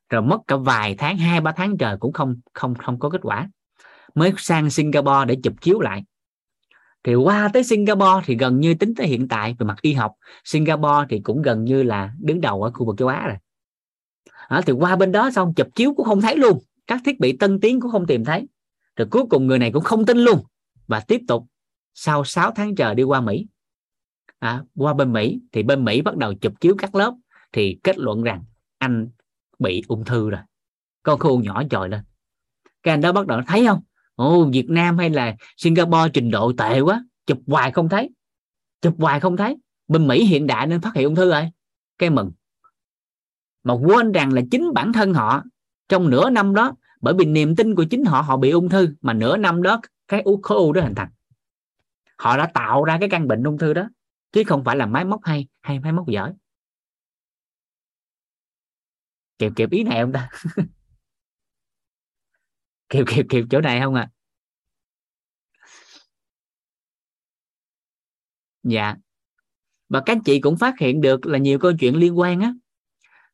Rồi 0.08 0.22
mất 0.22 0.38
cả 0.46 0.56
vài 0.56 0.94
tháng 0.98 1.18
hai 1.18 1.40
ba 1.40 1.52
tháng 1.56 1.76
trời 1.78 1.96
cũng 2.00 2.12
không 2.12 2.36
không 2.52 2.74
không 2.74 2.98
có 2.98 3.10
kết 3.10 3.20
quả. 3.22 3.50
Mới 4.14 4.32
sang 4.38 4.70
Singapore 4.70 5.24
để 5.26 5.36
chụp 5.42 5.54
chiếu 5.60 5.80
lại. 5.80 6.02
Thì 7.04 7.14
qua 7.14 7.50
tới 7.52 7.64
Singapore 7.64 8.22
thì 8.24 8.36
gần 8.36 8.60
như 8.60 8.74
tính 8.74 8.94
tới 8.94 9.06
hiện 9.06 9.28
tại 9.28 9.56
về 9.58 9.64
mặt 9.64 9.76
y 9.80 9.92
học. 9.92 10.12
Singapore 10.44 11.06
thì 11.08 11.20
cũng 11.20 11.42
gần 11.42 11.64
như 11.64 11.82
là 11.82 12.12
đứng 12.18 12.40
đầu 12.40 12.62
ở 12.62 12.70
khu 12.70 12.86
vực 12.86 12.96
châu 12.98 13.08
Á 13.08 13.26
rồi. 13.26 13.36
Đó, 14.50 14.60
thì 14.66 14.72
qua 14.72 14.96
bên 14.96 15.12
đó 15.12 15.30
xong 15.30 15.54
chụp 15.54 15.68
chiếu 15.74 15.94
cũng 15.94 16.06
không 16.06 16.20
thấy 16.20 16.36
luôn 16.36 16.58
các 16.86 17.00
thiết 17.04 17.20
bị 17.20 17.36
tân 17.36 17.60
tiến 17.60 17.80
cũng 17.80 17.90
không 17.90 18.06
tìm 18.06 18.24
thấy. 18.24 18.46
Rồi 18.96 19.08
cuối 19.10 19.22
cùng 19.30 19.46
người 19.46 19.58
này 19.58 19.72
cũng 19.72 19.84
không 19.84 20.06
tin 20.06 20.18
luôn. 20.18 20.44
Và 20.86 21.00
tiếp 21.00 21.20
tục 21.28 21.46
sau 21.94 22.24
6 22.24 22.50
tháng 22.50 22.74
trời 22.74 22.94
đi 22.94 23.02
qua 23.02 23.20
Mỹ. 23.20 23.46
À, 24.38 24.64
qua 24.74 24.94
bên 24.94 25.12
Mỹ 25.12 25.40
thì 25.52 25.62
bên 25.62 25.84
Mỹ 25.84 26.02
bắt 26.02 26.16
đầu 26.16 26.34
chụp 26.34 26.52
chiếu 26.60 26.74
các 26.78 26.94
lớp 26.94 27.14
thì 27.52 27.78
kết 27.84 27.98
luận 27.98 28.22
rằng 28.22 28.44
anh 28.78 29.08
bị 29.58 29.82
ung 29.88 30.04
thư 30.04 30.30
rồi. 30.30 30.40
Con 31.02 31.18
khu 31.18 31.40
nhỏ 31.40 31.62
trồi 31.70 31.88
lên. 31.88 32.00
Cái 32.82 32.94
anh 32.94 33.00
đó 33.00 33.12
bắt 33.12 33.26
đầu 33.26 33.40
thấy 33.46 33.66
không? 33.66 33.82
Ồ 34.14 34.44
Việt 34.44 34.70
Nam 34.70 34.98
hay 34.98 35.10
là 35.10 35.36
Singapore 35.56 36.10
trình 36.12 36.30
độ 36.30 36.52
tệ 36.58 36.80
quá 36.80 37.04
chụp 37.26 37.38
hoài 37.46 37.72
không 37.72 37.88
thấy. 37.88 38.10
Chụp 38.80 38.94
hoài 38.98 39.20
không 39.20 39.36
thấy. 39.36 39.56
Bên 39.88 40.06
Mỹ 40.06 40.24
hiện 40.24 40.46
đại 40.46 40.66
nên 40.66 40.80
phát 40.80 40.94
hiện 40.94 41.04
ung 41.04 41.14
thư 41.14 41.30
rồi. 41.30 41.50
Cái 41.98 42.10
mừng. 42.10 42.32
Mà 43.64 43.74
quên 43.74 44.12
rằng 44.12 44.32
là 44.32 44.42
chính 44.50 44.72
bản 44.74 44.92
thân 44.92 45.14
họ 45.14 45.42
trong 45.88 46.10
nửa 46.10 46.30
năm 46.30 46.54
đó 46.54 46.74
bởi 47.00 47.14
vì 47.18 47.24
niềm 47.24 47.56
tin 47.56 47.74
của 47.74 47.84
chính 47.90 48.04
họ 48.04 48.20
họ 48.20 48.36
bị 48.36 48.50
ung 48.50 48.68
thư 48.68 48.88
mà 49.00 49.12
nửa 49.12 49.36
năm 49.36 49.62
đó 49.62 49.80
cái 50.08 50.22
u 50.22 50.40
khối 50.42 50.58
u 50.58 50.72
đó 50.72 50.82
hình 50.82 50.94
thành. 50.94 51.08
Họ 52.18 52.36
đã 52.36 52.50
tạo 52.54 52.84
ra 52.84 52.96
cái 53.00 53.08
căn 53.10 53.28
bệnh 53.28 53.42
ung 53.44 53.58
thư 53.58 53.72
đó 53.72 53.88
chứ 54.32 54.42
không 54.46 54.64
phải 54.64 54.76
là 54.76 54.86
máy 54.86 55.04
móc 55.04 55.20
hay 55.24 55.46
hay 55.62 55.80
máy 55.80 55.92
móc 55.92 56.08
giỏi. 56.08 56.32
Kịp 59.38 59.52
kịp 59.56 59.70
ý 59.70 59.82
này 59.82 60.02
không 60.02 60.12
ta? 60.12 60.30
Kịp 62.88 63.04
kịp 63.06 63.26
kịp 63.28 63.44
chỗ 63.50 63.60
này 63.60 63.80
không 63.80 63.94
à 63.94 64.10
dạ. 68.62 68.96
Và 69.88 70.02
các 70.06 70.18
chị 70.24 70.40
cũng 70.40 70.56
phát 70.56 70.78
hiện 70.78 71.00
được 71.00 71.26
là 71.26 71.38
nhiều 71.38 71.58
câu 71.58 71.72
chuyện 71.80 71.96
liên 71.96 72.18
quan 72.18 72.40
á. 72.40 72.52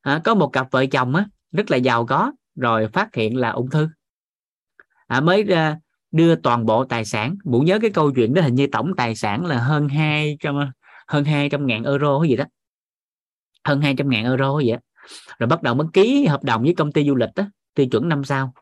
À, 0.01 0.21
có 0.25 0.35
một 0.35 0.51
cặp 0.53 0.67
vợ 0.71 0.87
chồng 0.87 1.15
á 1.15 1.27
rất 1.53 1.71
là 1.71 1.77
giàu 1.77 2.07
có 2.07 2.33
rồi 2.55 2.89
phát 2.89 3.15
hiện 3.15 3.37
là 3.37 3.51
ung 3.51 3.71
thư. 3.71 3.89
À, 5.07 5.21
mới 5.21 5.43
ra 5.43 5.77
đưa 6.13 6.35
toàn 6.35 6.67
bộ 6.67 6.85
tài 6.85 7.05
sản. 7.05 7.37
Vũ 7.45 7.61
nhớ 7.61 7.79
cái 7.83 7.91
câu 7.91 8.13
chuyện 8.13 8.35
đó 8.35 8.43
hình 8.43 8.55
như 8.55 8.67
tổng 8.73 8.93
tài 8.97 9.17
sản 9.17 9.45
là 9.45 9.59
hơn 9.59 9.89
hai 9.89 10.37
trăm 10.41 10.55
hơn 11.09 11.25
hai 11.25 11.49
trăm 11.49 11.67
ngàn 11.67 11.85
euro 11.85 12.21
cái 12.21 12.29
gì 12.31 12.37
đó. 12.37 12.45
Hơn 13.65 13.81
hai 13.81 13.95
trăm 13.99 14.09
ngàn 14.09 14.25
euro 14.25 14.57
hay 14.57 14.67
gì 14.67 14.73
đó. 14.73 14.79
Rồi 15.39 15.47
bắt 15.47 15.63
đầu 15.63 15.75
mới 15.75 15.87
ký 15.93 16.27
hợp 16.27 16.45
đồng 16.45 16.63
với 16.63 16.75
công 16.75 16.93
ty 16.93 17.05
du 17.05 17.15
lịch 17.15 17.31
đó 17.37 17.45
tiêu 17.75 17.87
chuẩn 17.87 18.09
năm 18.09 18.25
sao. 18.25 18.55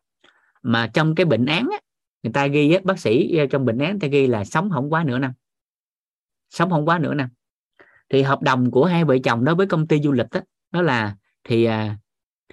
Mà 0.63 0.87
trong 0.87 1.15
cái 1.15 1.27
bệnh 1.27 1.47
án 1.47 1.69
á, 1.73 1.79
người 2.23 2.33
ta 2.33 2.47
ghi 2.47 2.73
á, 2.73 2.81
bác 2.85 2.99
sĩ 2.99 3.37
ờ, 3.37 3.47
trong 3.47 3.65
bệnh 3.65 3.79
án 3.79 3.91
người 3.91 4.01
ta 4.01 4.09
ghi 4.09 4.27
là 4.27 4.45
sống 4.45 4.71
không 4.71 4.93
quá 4.93 5.05
nửa 5.05 5.19
năm. 5.19 5.33
Sống 6.51 6.71
không 6.71 6.89
quá 6.89 6.99
nửa 6.99 7.15
năm. 7.15 7.29
Thì 8.09 8.23
hợp 8.23 8.43
đồng 8.43 8.71
của 8.71 8.85
hai 8.85 9.05
vợ 9.05 9.19
chồng 9.25 9.45
đó 9.45 9.55
với 9.55 9.67
công 9.67 9.87
ty 9.87 10.01
du 10.01 10.13
lịch 10.13 10.27
đó, 10.31 10.41
đó 10.71 10.83
là 10.83 11.17
thì 11.45 11.65
à, 11.65 11.97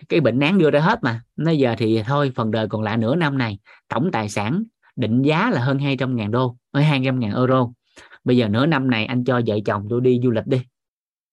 cái 0.09 0.19
bệnh 0.19 0.39
án 0.39 0.57
đưa 0.57 0.71
ra 0.71 0.79
hết 0.79 0.99
mà. 1.03 1.21
Bây 1.35 1.57
giờ 1.57 1.75
thì 1.77 2.03
thôi, 2.03 2.31
phần 2.35 2.51
đời 2.51 2.67
còn 2.67 2.81
lại 2.81 2.97
nửa 2.97 3.15
năm 3.15 3.37
này, 3.37 3.59
tổng 3.87 4.09
tài 4.11 4.29
sản 4.29 4.63
định 4.95 5.21
giá 5.21 5.49
là 5.49 5.61
hơn 5.61 5.79
200 5.79 6.15
ngàn 6.15 6.31
đô, 6.31 6.57
hơn 6.73 6.83
200 6.83 7.19
ngàn 7.19 7.33
euro. 7.33 7.69
Bây 8.23 8.37
giờ 8.37 8.47
nửa 8.47 8.65
năm 8.65 8.89
này 8.89 9.05
anh 9.05 9.23
cho 9.23 9.41
vợ 9.47 9.59
chồng 9.65 9.87
tôi 9.89 10.01
đi 10.01 10.19
du 10.23 10.31
lịch 10.31 10.47
đi. 10.47 10.61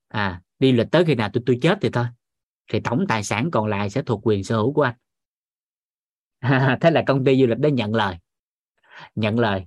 À 0.09 0.41
đi 0.59 0.73
lịch 0.73 0.91
tới 0.91 1.05
khi 1.05 1.15
nào 1.15 1.31
tôi 1.33 1.43
tôi 1.47 1.59
chết 1.63 1.79
thì 1.81 1.91
thôi. 1.91 2.07
Thì 2.73 2.81
tổng 2.81 3.05
tài 3.09 3.25
sản 3.25 3.51
còn 3.51 3.67
lại 3.67 3.91
sẽ 3.91 4.03
thuộc 4.03 4.27
quyền 4.27 4.45
sở 4.45 4.57
hữu 4.57 4.73
của 4.73 4.83
anh. 4.83 4.95
Thế 6.81 6.91
là 6.91 7.03
công 7.07 7.25
ty 7.25 7.41
du 7.41 7.47
lịch 7.47 7.59
đó 7.59 7.69
nhận 7.69 7.95
lời. 7.95 8.17
Nhận 9.15 9.39
lời. 9.39 9.67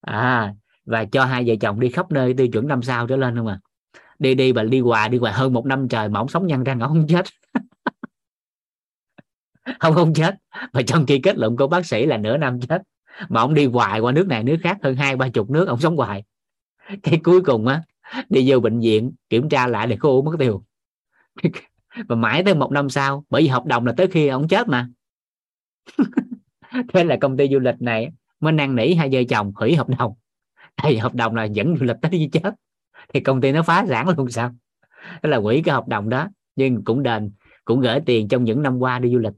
À 0.00 0.54
và 0.84 1.04
cho 1.04 1.24
hai 1.24 1.44
vợ 1.46 1.54
chồng 1.60 1.80
đi 1.80 1.88
khắp 1.88 2.12
nơi 2.12 2.34
tiêu 2.34 2.48
chuẩn 2.48 2.68
năm 2.68 2.82
sao 2.82 3.06
trở 3.06 3.16
lên 3.16 3.36
không 3.36 3.46
à? 3.46 3.60
Đi 4.18 4.34
đi 4.34 4.52
và 4.52 4.62
đi 4.62 4.80
hoài 4.80 5.08
đi 5.08 5.18
hoài 5.18 5.32
hơn 5.32 5.52
một 5.52 5.66
năm 5.66 5.88
trời 5.88 6.08
mà 6.08 6.20
ông 6.20 6.28
sống 6.28 6.46
nhăn 6.46 6.64
răng 6.64 6.80
ông 6.80 6.92
không 6.92 7.06
chết. 7.08 7.24
không 9.78 9.94
không 9.94 10.14
chết. 10.14 10.34
Mà 10.72 10.82
trong 10.82 11.06
khi 11.06 11.18
kết 11.18 11.38
luận 11.38 11.56
của 11.56 11.66
bác 11.66 11.86
sĩ 11.86 12.06
là 12.06 12.16
nửa 12.16 12.36
năm 12.36 12.60
chết, 12.60 12.82
mà 13.28 13.40
ông 13.40 13.54
đi 13.54 13.66
hoài 13.66 14.00
qua 14.00 14.12
nước 14.12 14.26
này, 14.28 14.44
nước 14.44 14.56
khác 14.62 14.78
hơn 14.82 14.96
hai, 14.96 15.16
ba 15.16 15.28
chục 15.28 15.50
nước, 15.50 15.68
ông 15.68 15.80
sống 15.80 15.96
hoài. 15.96 16.24
Cái 17.02 17.20
cuối 17.24 17.40
cùng 17.40 17.66
á, 17.66 17.82
đi 18.28 18.44
vô 18.50 18.60
bệnh 18.60 18.80
viện 18.80 19.12
kiểm 19.30 19.48
tra 19.48 19.66
lại 19.66 19.86
để 19.86 19.96
khô 19.96 20.22
mất 20.22 20.36
tiêu. 20.38 20.64
Và 22.08 22.16
mãi 22.16 22.42
tới 22.44 22.54
một 22.54 22.72
năm 22.72 22.90
sau, 22.90 23.24
bởi 23.30 23.42
vì 23.42 23.48
hợp 23.48 23.66
đồng 23.66 23.86
là 23.86 23.92
tới 23.96 24.06
khi 24.06 24.28
ông 24.28 24.48
chết 24.48 24.68
mà. 24.68 24.88
Thế 26.88 27.04
là 27.04 27.16
công 27.20 27.36
ty 27.36 27.48
du 27.48 27.58
lịch 27.58 27.82
này 27.82 28.08
mới 28.40 28.52
năn 28.52 28.76
nỉ 28.76 28.94
hai 28.94 29.08
vợ 29.12 29.20
chồng 29.28 29.52
hủy 29.56 29.76
hợp 29.76 29.88
đồng. 29.98 30.14
Thì 30.82 30.96
hợp 30.96 31.14
đồng 31.14 31.34
là 31.34 31.44
dẫn 31.44 31.76
du 31.80 31.84
lịch 31.84 31.96
tới 32.02 32.10
khi 32.10 32.28
chết. 32.32 32.54
Thì 33.14 33.20
công 33.20 33.40
ty 33.40 33.52
nó 33.52 33.62
phá 33.62 33.84
sản 33.88 34.08
luôn 34.08 34.30
sao? 34.30 34.54
Đó 35.22 35.30
là 35.30 35.36
hủy 35.36 35.62
cái 35.64 35.74
hợp 35.74 35.88
đồng 35.88 36.08
đó, 36.08 36.28
nhưng 36.56 36.84
cũng 36.84 37.02
đền, 37.02 37.30
cũng 37.64 37.80
gửi 37.80 38.00
tiền 38.06 38.28
trong 38.28 38.44
những 38.44 38.62
năm 38.62 38.78
qua 38.78 38.98
đi 38.98 39.12
du 39.12 39.18
lịch 39.18 39.32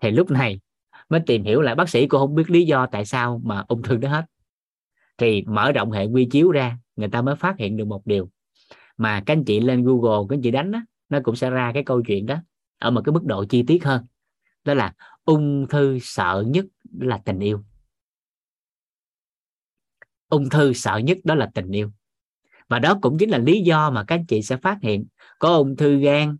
thì 0.00 0.10
lúc 0.10 0.30
này 0.30 0.60
mới 1.08 1.20
tìm 1.26 1.44
hiểu 1.44 1.60
lại 1.60 1.74
bác 1.74 1.88
sĩ 1.88 2.06
cũng 2.06 2.20
không 2.20 2.34
biết 2.34 2.50
lý 2.50 2.66
do 2.66 2.86
tại 2.86 3.04
sao 3.04 3.40
mà 3.44 3.64
ung 3.68 3.82
thư 3.82 3.96
đó 3.96 4.08
hết. 4.08 4.24
Thì 5.18 5.42
mở 5.46 5.72
rộng 5.72 5.90
hệ 5.90 6.04
quy 6.04 6.28
chiếu 6.30 6.50
ra 6.50 6.78
người 6.96 7.08
ta 7.08 7.22
mới 7.22 7.36
phát 7.36 7.54
hiện 7.58 7.76
được 7.76 7.84
một 7.84 8.06
điều. 8.06 8.30
Mà 8.96 9.22
các 9.26 9.32
anh 9.32 9.44
chị 9.44 9.60
lên 9.60 9.84
Google 9.84 10.26
các 10.28 10.36
anh 10.36 10.42
chị 10.42 10.50
đánh 10.50 10.70
đó, 10.70 10.82
nó 11.08 11.18
cũng 11.24 11.36
sẽ 11.36 11.50
ra 11.50 11.70
cái 11.74 11.84
câu 11.84 12.02
chuyện 12.02 12.26
đó 12.26 12.36
ở 12.78 12.90
một 12.90 13.02
cái 13.04 13.12
mức 13.12 13.24
độ 13.24 13.44
chi 13.44 13.62
tiết 13.66 13.84
hơn. 13.84 14.06
Đó 14.64 14.74
là 14.74 14.94
ung 15.24 15.66
thư 15.68 15.98
sợ 16.02 16.44
nhất 16.46 16.64
là 16.98 17.18
tình 17.24 17.38
yêu. 17.38 17.64
Ung 20.28 20.48
thư 20.48 20.72
sợ 20.72 20.96
nhất 20.96 21.18
đó 21.24 21.34
là 21.34 21.50
tình 21.54 21.70
yêu. 21.70 21.90
Và 22.68 22.78
đó 22.78 22.98
cũng 23.02 23.18
chính 23.18 23.30
là 23.30 23.38
lý 23.38 23.60
do 23.60 23.90
mà 23.90 24.04
các 24.04 24.14
anh 24.14 24.26
chị 24.26 24.42
sẽ 24.42 24.56
phát 24.56 24.78
hiện 24.82 25.06
có 25.38 25.48
ung 25.48 25.76
thư 25.76 25.98
gan 25.98 26.36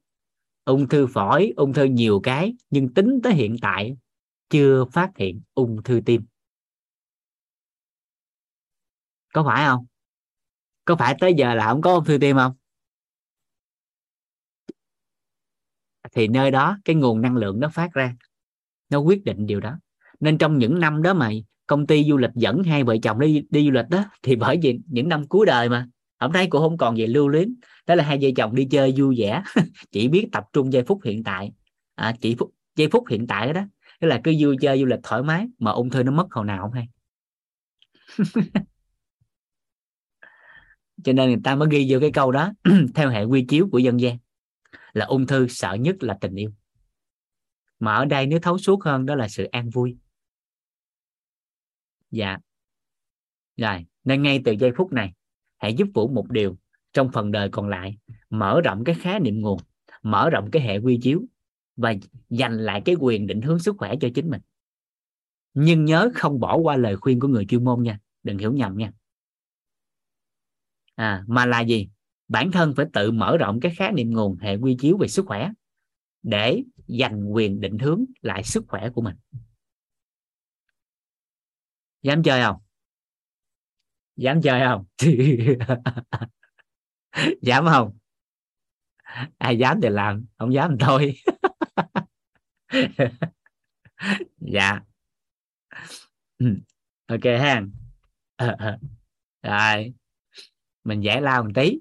ung 0.67 0.89
thư 0.89 1.07
phổi, 1.07 1.53
ung 1.57 1.73
thư 1.73 1.85
nhiều 1.85 2.21
cái, 2.23 2.55
nhưng 2.71 2.95
tính 2.95 3.21
tới 3.23 3.33
hiện 3.33 3.57
tại 3.63 3.97
chưa 4.51 4.85
phát 4.85 5.11
hiện 5.17 5.41
ung 5.55 5.83
thư 5.83 6.01
tim. 6.07 6.25
Có 9.33 9.45
phải 9.47 9.67
không? 9.67 9.87
Có 10.85 10.97
phải 10.97 11.17
tới 11.21 11.35
giờ 11.35 11.55
là 11.55 11.67
không 11.67 11.81
có 11.81 11.95
ung 11.95 12.05
thư 12.05 12.19
tim 12.19 12.37
không? 12.37 12.53
Thì 16.13 16.29
nơi 16.29 16.51
đó 16.51 16.79
cái 16.85 16.97
nguồn 16.97 17.21
năng 17.21 17.37
lượng 17.37 17.61
nó 17.61 17.69
phát 17.69 17.93
ra, 17.93 18.17
nó 18.89 18.99
quyết 18.99 19.25
định 19.25 19.47
điều 19.47 19.61
đó. 19.61 19.79
Nên 20.21 20.39
trong 20.39 20.59
những 20.59 20.81
năm 20.81 21.03
đó 21.03 21.15
mà 21.15 21.31
công 21.67 21.87
ty 21.87 22.05
du 22.05 22.17
lịch 22.17 22.31
dẫn 22.35 22.63
hai 22.63 22.85
vợ 22.85 22.97
chồng 23.03 23.21
đi 23.21 23.45
đi 23.51 23.65
du 23.65 23.71
lịch 23.71 23.89
đó, 23.91 24.05
thì 24.23 24.37
bởi 24.37 24.59
vì 24.63 24.81
những 24.87 25.09
năm 25.09 25.27
cuối 25.29 25.47
đời 25.47 25.69
mà 25.69 25.89
hôm 26.19 26.33
nay 26.33 26.47
cũng 26.51 26.61
không 26.61 26.77
còn 26.77 26.95
về 26.97 27.07
lưu 27.07 27.29
luyến. 27.29 27.55
Đó 27.87 27.95
là 27.95 28.05
hai 28.05 28.19
vợ 28.23 28.29
chồng 28.37 28.55
đi 28.55 28.69
chơi 28.71 28.95
vui 28.97 29.15
vẻ. 29.19 29.43
Chỉ 29.91 30.09
biết 30.09 30.29
tập 30.33 30.45
trung 30.53 30.73
giây 30.73 30.83
phút 30.83 31.01
hiện 31.05 31.25
tại. 31.25 31.53
À, 31.95 32.15
chỉ 32.21 32.35
phút 32.39 32.55
giây 32.77 32.89
phút 32.89 33.05
hiện 33.09 33.27
tại 33.27 33.53
đó. 33.53 33.63
Tức 34.01 34.09
là 34.09 34.21
cứ 34.25 34.35
vui 34.41 34.57
chơi 34.61 34.81
du 34.81 34.85
lịch 34.87 35.01
thoải 35.03 35.23
mái. 35.23 35.47
Mà 35.59 35.71
ung 35.71 35.91
thư 35.91 36.03
nó 36.03 36.13
mất 36.13 36.27
hồi 36.31 36.45
nào 36.45 36.63
không 36.63 36.73
hay? 36.73 36.89
Cho 41.05 41.13
nên 41.13 41.29
người 41.29 41.41
ta 41.45 41.55
mới 41.55 41.69
ghi 41.71 41.87
vô 41.91 42.01
cái 42.01 42.11
câu 42.13 42.33
đó. 42.33 42.53
Theo 42.95 43.11
hệ 43.11 43.25
quy 43.25 43.45
chiếu 43.49 43.69
của 43.73 43.79
dân 43.79 44.01
gian 44.01 44.19
là 44.93 45.05
ung 45.05 45.27
thư 45.27 45.47
sợ 45.49 45.75
nhất 45.75 45.97
là 46.03 46.19
tình 46.21 46.35
yêu. 46.35 46.51
Mà 47.79 47.95
ở 47.95 48.05
đây 48.05 48.27
nếu 48.27 48.39
thấu 48.39 48.59
suốt 48.59 48.85
hơn 48.85 49.07
đó 49.07 49.15
là 49.15 49.29
sự 49.29 49.45
an 49.45 49.71
vui. 49.71 49.97
Dạ. 52.11 52.39
Rồi 53.57 53.87
nên 54.05 54.23
ngay 54.23 54.41
từ 54.45 54.53
giây 54.53 54.73
phút 54.77 54.93
này 54.93 55.13
hãy 55.59 55.75
giúp 55.75 55.89
vũ 55.95 56.09
một 56.09 56.31
điều, 56.31 56.57
trong 56.93 57.11
phần 57.13 57.33
đời 57.33 57.49
còn 57.49 57.69
lại, 57.69 57.97
mở 58.31 58.61
rộng 58.65 58.85
cái 58.85 58.95
khái 58.95 59.21
niệm 59.21 59.41
nguồn, 59.41 59.59
mở 60.03 60.31
rộng 60.31 60.51
cái 60.51 60.63
hệ 60.63 60.79
quy 60.79 60.99
chiếu 61.03 61.23
và 61.77 61.95
dành 62.31 62.59
lại 62.59 62.83
cái 62.85 62.95
quyền 63.01 63.27
định 63.27 63.43
hướng 63.43 63.59
sức 63.59 63.77
khỏe 63.79 63.95
cho 64.01 64.09
chính 64.15 64.31
mình. 64.31 64.41
Nhưng 65.55 65.85
nhớ 65.85 66.11
không 66.15 66.41
bỏ 66.41 66.57
qua 66.57 66.77
lời 66.77 66.97
khuyên 66.97 67.21
của 67.21 67.29
người 67.29 67.47
chuyên 67.47 67.65
môn 67.65 67.83
nha, 67.83 67.99
đừng 68.23 68.39
hiểu 68.39 68.53
nhầm 68.53 68.77
nha. 68.77 68.93
À 70.95 71.25
mà 71.27 71.47
là 71.47 71.61
gì? 71.61 71.89
Bản 72.29 72.51
thân 72.53 72.75
phải 72.77 72.87
tự 72.93 73.11
mở 73.11 73.37
rộng 73.37 73.61
cái 73.61 73.75
khái 73.75 73.93
niệm 73.93 74.11
nguồn, 74.11 74.37
hệ 74.39 74.57
quy 74.57 74.77
chiếu 74.81 74.97
về 74.97 75.09
sức 75.09 75.27
khỏe 75.27 75.51
để 76.23 76.63
giành 76.87 77.35
quyền 77.35 77.61
định 77.61 77.79
hướng 77.79 78.05
lại 78.23 78.43
sức 78.43 78.65
khỏe 78.69 78.91
của 78.91 79.03
mình. 79.03 79.17
Dám 82.03 82.23
chơi 82.23 82.43
không? 82.43 82.57
Dám 84.17 84.43
chơi 84.43 84.61
không? 84.67 84.85
Dám 87.43 87.67
không? 87.67 87.99
Ai 89.39 89.59
dám 89.59 89.81
thì 89.83 89.89
làm, 89.89 90.27
không 90.39 90.55
dám 90.55 90.71
thì 90.71 90.77
thôi. 90.87 91.15
Dạ. 94.39 94.81
Ok 97.07 97.25
ha. 97.25 97.63
Rồi. 99.43 99.95
Mình 100.85 101.01
giải 101.01 101.23
lao 101.23 101.45
một 101.45 101.51
tí. 101.55 101.79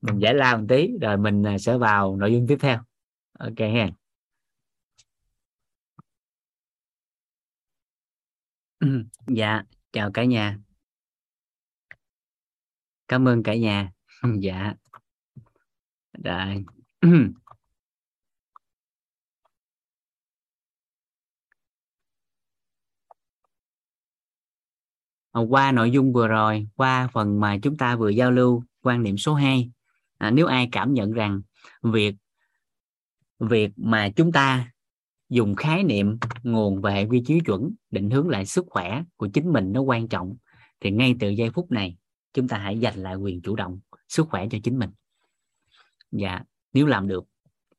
Mình 0.00 0.18
giải 0.18 0.34
lao 0.34 0.58
một 0.58 0.64
tí, 0.68 0.88
rồi 1.00 1.16
mình 1.16 1.42
à, 1.46 1.58
sẽ 1.58 1.78
vào 1.78 2.16
nội 2.16 2.32
dung 2.32 2.46
tiếp 2.48 2.56
theo. 2.60 2.78
Ok 3.38 3.58
ha. 3.58 3.90
Dạ 9.26 9.62
chào 9.92 10.10
cả 10.12 10.24
nhà. 10.24 10.58
Cảm 13.08 13.28
ơn 13.28 13.42
cả 13.42 13.54
nhà. 13.54 13.92
Dạ. 14.40 14.74
Rồi. 16.24 16.64
À, 25.36 25.40
qua 25.40 25.72
nội 25.72 25.90
dung 25.90 26.12
vừa 26.12 26.28
rồi 26.28 26.68
qua 26.76 27.08
phần 27.12 27.40
mà 27.40 27.58
chúng 27.62 27.76
ta 27.76 27.96
vừa 27.96 28.08
giao 28.08 28.30
lưu 28.30 28.62
quan 28.82 29.02
điểm 29.02 29.18
số 29.18 29.34
2 29.34 29.70
à, 30.18 30.30
nếu 30.30 30.46
ai 30.46 30.68
cảm 30.72 30.94
nhận 30.94 31.12
rằng 31.12 31.40
việc 31.82 32.14
việc 33.38 33.70
mà 33.76 34.08
chúng 34.16 34.32
ta 34.32 34.72
dùng 35.28 35.56
khái 35.56 35.84
niệm 35.84 36.18
nguồn 36.42 36.80
và 36.80 36.90
hệ 36.90 37.04
quy 37.04 37.22
chiếu 37.26 37.38
chuẩn 37.44 37.74
định 37.90 38.10
hướng 38.10 38.28
lại 38.28 38.46
sức 38.46 38.64
khỏe 38.70 39.02
của 39.16 39.28
chính 39.28 39.52
mình 39.52 39.72
nó 39.72 39.80
quan 39.80 40.08
trọng. 40.08 40.36
Thì 40.80 40.90
ngay 40.90 41.14
từ 41.20 41.28
giây 41.28 41.50
phút 41.50 41.70
này 41.70 41.96
chúng 42.32 42.48
ta 42.48 42.58
hãy 42.58 42.78
giành 42.80 43.02
lại 43.02 43.16
quyền 43.16 43.42
chủ 43.42 43.56
động 43.56 43.80
sức 44.08 44.28
khỏe 44.28 44.46
cho 44.50 44.58
chính 44.64 44.78
mình. 44.78 44.90
Dạ 46.10 46.42
nếu 46.72 46.86
làm 46.86 47.08
được 47.08 47.24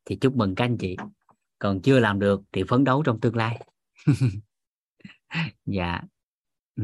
thì 0.05 0.15
chúc 0.15 0.35
mừng 0.35 0.55
các 0.55 0.65
anh 0.65 0.77
chị. 0.77 0.95
Còn 1.59 1.81
chưa 1.81 1.99
làm 1.99 2.19
được 2.19 2.41
thì 2.51 2.63
phấn 2.67 2.83
đấu 2.83 3.03
trong 3.03 3.19
tương 3.19 3.35
lai. 3.35 3.67
Dạ. 5.65 6.01
Ừ. 6.75 6.83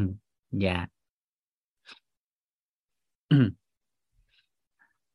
dạ. 0.51 0.87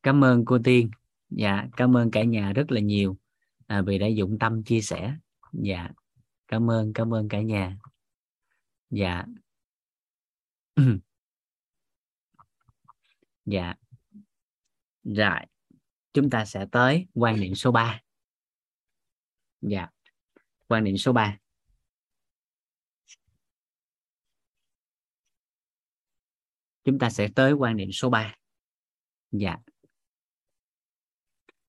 Cảm 0.03 0.25
ơn 0.25 0.45
cô 0.45 0.59
tiên. 0.65 0.91
Dạ 1.31 1.67
cảm 1.77 1.97
ơn 1.97 2.11
cả 2.11 2.23
nhà 2.23 2.53
rất 2.53 2.73
là 2.73 2.81
nhiều 2.81 3.17
à, 3.67 3.83
vì 3.83 3.99
đã 3.99 4.07
dụng 4.07 4.39
tâm 4.39 4.65
chia 4.65 4.81
sẻ 4.81 5.15
dạ 5.53 5.89
cảm 6.49 6.71
ơn 6.71 6.93
cảm 6.95 7.15
ơn 7.15 7.29
cả 7.29 7.41
nhà. 7.41 7.77
Dạ. 8.91 9.25
Dạ. 13.51 13.75
Rồi, 15.05 15.41
chúng 16.13 16.31
ta 16.31 16.45
sẽ 16.45 16.67
tới 16.73 17.07
quan 17.15 17.41
niệm 17.41 17.55
số 17.55 17.73
3 17.73 18.01
dạ 19.61 19.89
quan 20.69 20.85
niệm 20.85 20.97
số 20.97 21.13
3 21.13 21.39
chúng 26.85 26.99
ta 26.99 27.11
sẽ 27.11 27.29
tới 27.35 27.53
quan 27.53 27.77
niệm 27.77 27.93
số 27.93 28.11
3 28.11 28.35
dạ. 29.33 29.57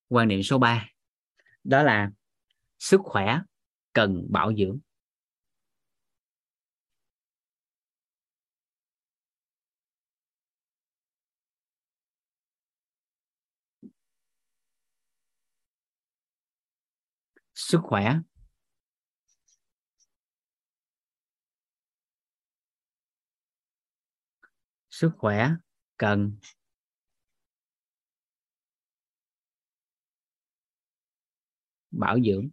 Quan 0.08 0.28
niệm 0.28 0.44
số 0.44 0.58
3 0.58 0.90
đó 1.64 1.84
là 1.84 2.12
sức 2.80 3.02
khỏe 3.04 3.40
cần 4.00 4.28
bảo 4.30 4.52
dưỡng. 4.58 4.80
Sức 17.56 17.80
khỏe. 17.84 18.20
Sức 24.90 25.12
khỏe 25.18 25.50
cần. 25.98 26.38
Bảo 31.92 32.18
dưỡng. 32.26 32.50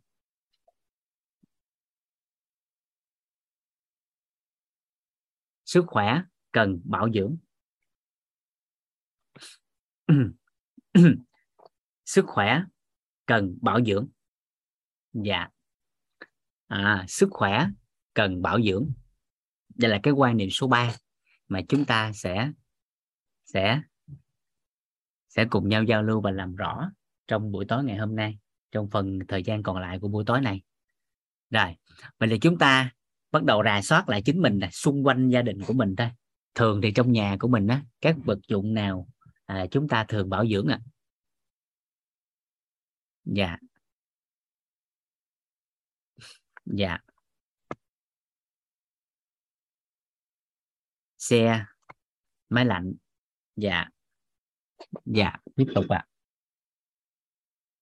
Sức 5.77 5.85
khỏe 5.87 6.23
cần 6.53 6.81
bảo 6.85 7.09
dưỡng. 7.15 7.37
Sức 12.05 12.25
khỏe 12.27 12.63
cần 13.27 13.59
bảo 13.63 13.85
dưỡng. 13.85 14.09
Dạ. 15.13 15.49
À, 16.67 17.05
sức 17.09 17.29
khỏe 17.31 17.67
cần 18.15 18.43
bảo 18.43 18.63
dưỡng. 18.63 18.91
Đây 19.75 19.91
là 19.91 20.01
cái 20.03 20.13
quan 20.13 20.37
niệm 20.37 20.51
số 20.51 20.69
3 20.69 20.93
mà 21.49 21.61
chúng 21.69 21.85
ta 21.85 22.13
sẽ 22.13 22.53
sẽ 23.45 23.83
sẽ 25.29 25.45
cùng 25.51 25.69
nhau 25.69 25.83
giao 25.83 26.03
lưu 26.03 26.21
và 26.21 26.31
làm 26.31 26.55
rõ 26.55 26.91
trong 27.27 27.53
buổi 27.53 27.65
tối 27.69 27.85
ngày 27.85 27.97
hôm 27.97 28.17
nay 28.17 28.39
trong 28.73 28.91
phần 28.91 29.19
thời 29.29 29.43
gian 29.43 29.63
còn 29.63 29.79
lại 29.79 29.99
của 30.01 30.09
buổi 30.09 30.25
tối 30.27 30.41
này. 30.41 30.63
Rồi 31.51 31.77
vậy 32.19 32.29
là 32.29 32.37
chúng 32.41 32.59
ta 32.59 32.93
bắt 33.33 33.45
đầu 33.45 33.63
rà 33.65 33.83
soát 33.83 34.09
lại 34.09 34.23
chính 34.25 34.43
mình 34.43 34.59
là 34.59 34.71
xung 34.73 35.07
quanh 35.07 35.29
gia 35.29 35.43
đình 35.43 35.59
của 35.67 35.73
mình 35.73 35.97
thôi. 35.97 36.09
Thường 36.55 36.81
thì 36.83 36.93
trong 36.93 37.13
nhà 37.13 37.37
của 37.41 37.49
mình 37.49 37.67
á 37.67 37.83
các 38.01 38.17
vật 38.25 38.39
dụng 38.49 38.75
nào 38.75 39.09
à, 39.47 39.67
chúng 39.71 39.89
ta 39.89 40.05
thường 40.05 40.31
bảo 40.31 40.47
dưỡng 40.47 40.67
ạ? 40.69 40.81
À? 40.83 40.87
dạ. 43.25 43.57
Dạ. 46.65 46.99
Xe 51.19 51.65
máy 52.49 52.65
lạnh. 52.65 52.95
Dạ. 53.57 53.85
Dạ 55.05 55.37
tiếp 55.57 55.67
tục 55.75 55.85
ạ. 55.89 55.99
À. 55.99 56.07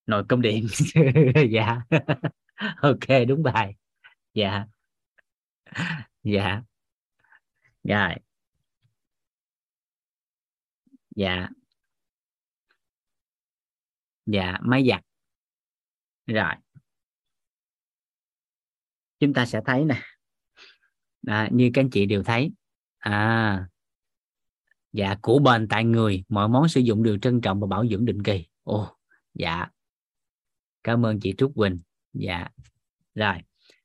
nồi 0.06 0.24
công 0.28 0.42
điện. 0.42 0.66
Dạ. 1.52 1.80
Ok 2.82 3.26
đúng 3.28 3.42
bài. 3.42 3.74
Dạ 4.34 4.66
dạ. 6.22 6.62
Rồi. 7.84 8.14
Dạ. 11.16 11.48
Dạ 14.26 14.58
máy 14.62 14.86
giặt. 14.88 15.04
Rồi. 16.26 16.54
Chúng 19.20 19.34
ta 19.34 19.46
sẽ 19.46 19.60
thấy 19.66 19.84
nè. 19.84 20.02
À, 21.26 21.48
như 21.52 21.70
các 21.74 21.80
anh 21.80 21.90
chị 21.90 22.06
đều 22.06 22.22
thấy. 22.22 22.52
À. 22.98 23.68
Dạ 24.92 25.16
của 25.22 25.38
bền 25.38 25.68
tại 25.68 25.84
người. 25.84 26.24
Mọi 26.28 26.48
món 26.48 26.68
sử 26.68 26.80
dụng 26.80 27.02
đều 27.02 27.18
trân 27.18 27.40
trọng 27.40 27.60
và 27.60 27.66
bảo 27.66 27.86
dưỡng 27.86 28.04
định 28.04 28.22
kỳ. 28.22 28.46
Ồ 28.62 28.96
dạ. 29.34 29.66
Cảm 30.84 31.06
ơn 31.06 31.20
chị 31.20 31.34
Trúc 31.38 31.52
Quỳnh. 31.54 31.78
Dạ. 32.12 32.48
Rồi 33.14 33.34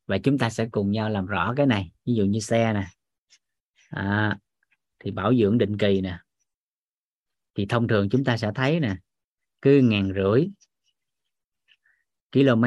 và 0.09 0.17
chúng 0.17 0.37
ta 0.37 0.49
sẽ 0.49 0.67
cùng 0.71 0.91
nhau 0.91 1.09
làm 1.09 1.25
rõ 1.25 1.53
cái 1.57 1.65
này. 1.65 1.91
Ví 2.05 2.13
dụ 2.13 2.25
như 2.25 2.39
xe 2.39 2.73
nè. 2.73 2.87
À, 3.89 4.37
thì 4.99 5.11
bảo 5.11 5.35
dưỡng 5.35 5.57
định 5.57 5.77
kỳ 5.77 6.01
nè. 6.01 6.19
Thì 7.55 7.65
thông 7.65 7.87
thường 7.87 8.09
chúng 8.09 8.23
ta 8.23 8.37
sẽ 8.37 8.51
thấy 8.55 8.79
nè 8.79 8.95
cứ 9.61 9.81
ngàn 9.83 10.13
rưỡi 10.15 10.47
km 12.31 12.65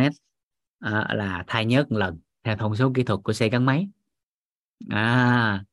à, 0.79 1.09
là 1.15 1.45
thay 1.47 1.65
nhớt 1.65 1.91
một 1.91 1.99
lần 1.99 2.19
theo 2.43 2.57
thông 2.57 2.77
số 2.77 2.93
kỹ 2.95 3.03
thuật 3.03 3.21
của 3.25 3.33
xe 3.33 3.49
gắn 3.49 3.67
máy. 3.67 3.89
À 4.91 5.65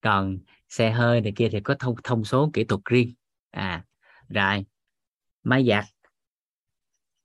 còn 0.00 0.38
xe 0.68 0.90
hơi 0.90 1.20
này 1.20 1.32
kia 1.36 1.48
thì 1.52 1.60
có 1.60 1.74
thông 1.78 1.94
thông 2.04 2.24
số 2.24 2.50
kỹ 2.52 2.64
thuật 2.64 2.80
riêng. 2.84 3.14
À 3.50 3.84
rồi 4.28 4.64
máy 5.42 5.66
giặt 5.68 5.84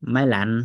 máy 0.02 0.28
lạnh 0.28 0.64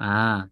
à 0.00 0.48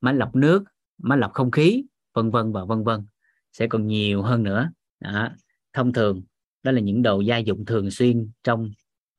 máy 0.00 0.14
lọc 0.14 0.36
nước 0.36 0.64
máy 0.98 1.18
lọc 1.18 1.32
không 1.32 1.50
khí 1.50 1.84
vân 2.14 2.30
vân 2.30 2.52
và 2.52 2.64
vân 2.64 2.84
vân. 2.84 3.06
Sẽ 3.52 3.66
còn 3.66 3.86
nhiều 3.86 4.22
hơn 4.22 4.42
nữa. 4.42 4.70
Đó. 5.00 5.28
thông 5.72 5.92
thường 5.92 6.22
đó 6.62 6.72
là 6.72 6.80
những 6.80 7.02
đồ 7.02 7.20
gia 7.20 7.38
dụng 7.38 7.64
thường 7.64 7.90
xuyên 7.90 8.30
trong 8.44 8.70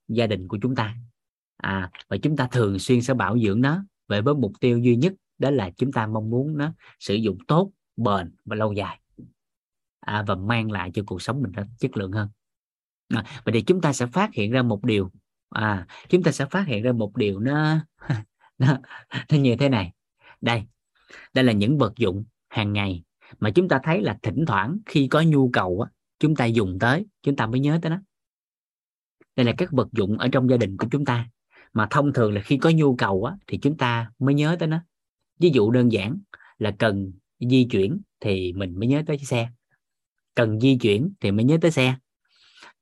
gia 0.08 0.28
đình 0.28 0.48
của 0.48 0.58
chúng 0.62 0.76
ta. 0.76 0.96
À 1.58 1.92
và 2.08 2.18
chúng 2.18 2.38
ta 2.38 2.48
thường 2.52 2.80
xuyên 2.80 3.02
sẽ 3.02 3.14
bảo 3.14 3.40
dưỡng 3.40 3.62
nó 3.62 3.84
về 4.08 4.22
với 4.22 4.36
mục 4.36 4.52
tiêu 4.60 4.80
duy 4.80 4.96
nhất 4.96 5.14
đó 5.38 5.50
là 5.50 5.70
chúng 5.78 5.92
ta 5.92 6.08
mong 6.08 6.30
muốn 6.30 6.58
nó 6.58 6.74
sử 7.00 7.16
dụng 7.16 7.38
tốt 7.48 7.72
bền 7.98 8.36
và 8.46 8.56
lâu 8.56 8.74
dài. 8.74 9.00
À, 10.00 10.24
và 10.28 10.36
mang 10.36 10.72
lại 10.72 10.92
cho 10.94 11.04
cuộc 11.06 11.22
sống 11.22 11.42
mình 11.42 11.52
nó 11.56 11.64
chất 11.80 11.98
lượng 11.98 12.12
hơn. 12.12 12.30
À, 13.10 13.24
vậy 13.46 13.54
thì 13.54 13.62
chúng 13.62 13.82
ta 13.82 13.94
sẽ 13.94 14.06
phát 14.06 14.34
hiện 14.34 14.52
ra 14.52 14.62
một 14.62 14.84
điều. 14.86 15.12
À 15.50 15.88
chúng 16.10 16.24
ta 16.24 16.32
sẽ 16.32 16.46
phát 16.46 16.68
hiện 16.68 16.84
ra 16.84 16.92
một 16.92 17.18
điều 17.18 17.40
nó 17.40 17.80
nó, 18.58 18.78
nó 19.32 19.38
như 19.38 19.56
thế 19.56 19.70
này. 19.70 19.92
Đây 20.42 20.64
đây 21.34 21.44
là 21.44 21.52
những 21.54 21.78
vật 21.78 21.94
dụng 21.98 22.24
hàng 22.50 22.74
ngày 22.74 23.04
mà 23.40 23.50
chúng 23.50 23.68
ta 23.68 23.80
thấy 23.84 24.02
là 24.02 24.18
thỉnh 24.22 24.46
thoảng 24.48 24.78
khi 24.86 25.08
có 25.08 25.22
nhu 25.22 25.50
cầu 25.54 25.82
á, 25.82 25.92
chúng 26.20 26.36
ta 26.36 26.46
dùng 26.46 26.78
tới 26.80 27.06
chúng 27.24 27.36
ta 27.36 27.48
mới 27.48 27.60
nhớ 27.60 27.80
tới 27.82 27.90
nó. 27.90 28.02
Đây 29.36 29.46
là 29.46 29.54
các 29.58 29.72
vật 29.72 29.88
dụng 29.92 30.18
ở 30.18 30.28
trong 30.32 30.50
gia 30.50 30.58
đình 30.58 30.78
của 30.78 30.88
chúng 30.92 31.06
ta 31.06 31.30
mà 31.74 31.88
thông 31.90 32.14
thường 32.14 32.34
là 32.34 32.42
khi 32.42 32.58
có 32.58 32.70
nhu 32.70 32.96
cầu 32.96 33.24
á, 33.24 33.36
thì 33.48 33.58
chúng 33.58 33.78
ta 33.78 34.12
mới 34.20 34.36
nhớ 34.36 34.56
tới 34.60 34.68
nó. 34.68 34.80
Ví 35.40 35.50
dụ 35.50 35.72
đơn 35.72 35.92
giản 35.92 36.20
là 36.58 36.72
cần 36.80 37.12
di 37.40 37.68
chuyển 37.72 38.02
thì 38.20 38.54
mình 38.54 38.80
mới 38.80 38.88
nhớ 38.88 39.04
tới 39.08 39.18
xe. 39.18 39.50
Cần 40.36 40.60
di 40.60 40.78
chuyển 40.78 41.14
thì 41.20 41.32
mới 41.32 41.46
nhớ 41.46 41.58
tới 41.62 41.72
xe. 41.72 41.96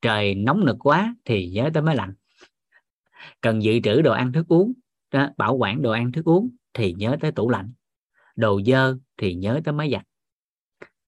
Trời 0.01 0.35
nóng 0.35 0.65
nực 0.65 0.77
quá 0.79 1.15
thì 1.25 1.49
nhớ 1.49 1.69
tới 1.73 1.83
máy 1.83 1.95
lạnh. 1.95 2.13
Cần 3.41 3.63
dự 3.63 3.79
trữ 3.79 4.01
đồ 4.01 4.11
ăn 4.11 4.33
thức 4.33 4.47
uống 4.47 4.73
đó, 5.14 5.30
bảo 5.38 5.56
quản 5.56 5.81
đồ 5.81 5.91
ăn 5.91 6.11
thức 6.11 6.26
uống 6.26 6.49
thì 6.73 6.94
nhớ 6.94 7.18
tới 7.22 7.31
tủ 7.31 7.49
lạnh 7.49 7.73
đồ 8.35 8.61
dơ 8.65 8.98
thì 9.18 9.35
nhớ 9.35 9.61
tới 9.65 9.73
máy 9.73 9.91
giặt. 9.91 10.03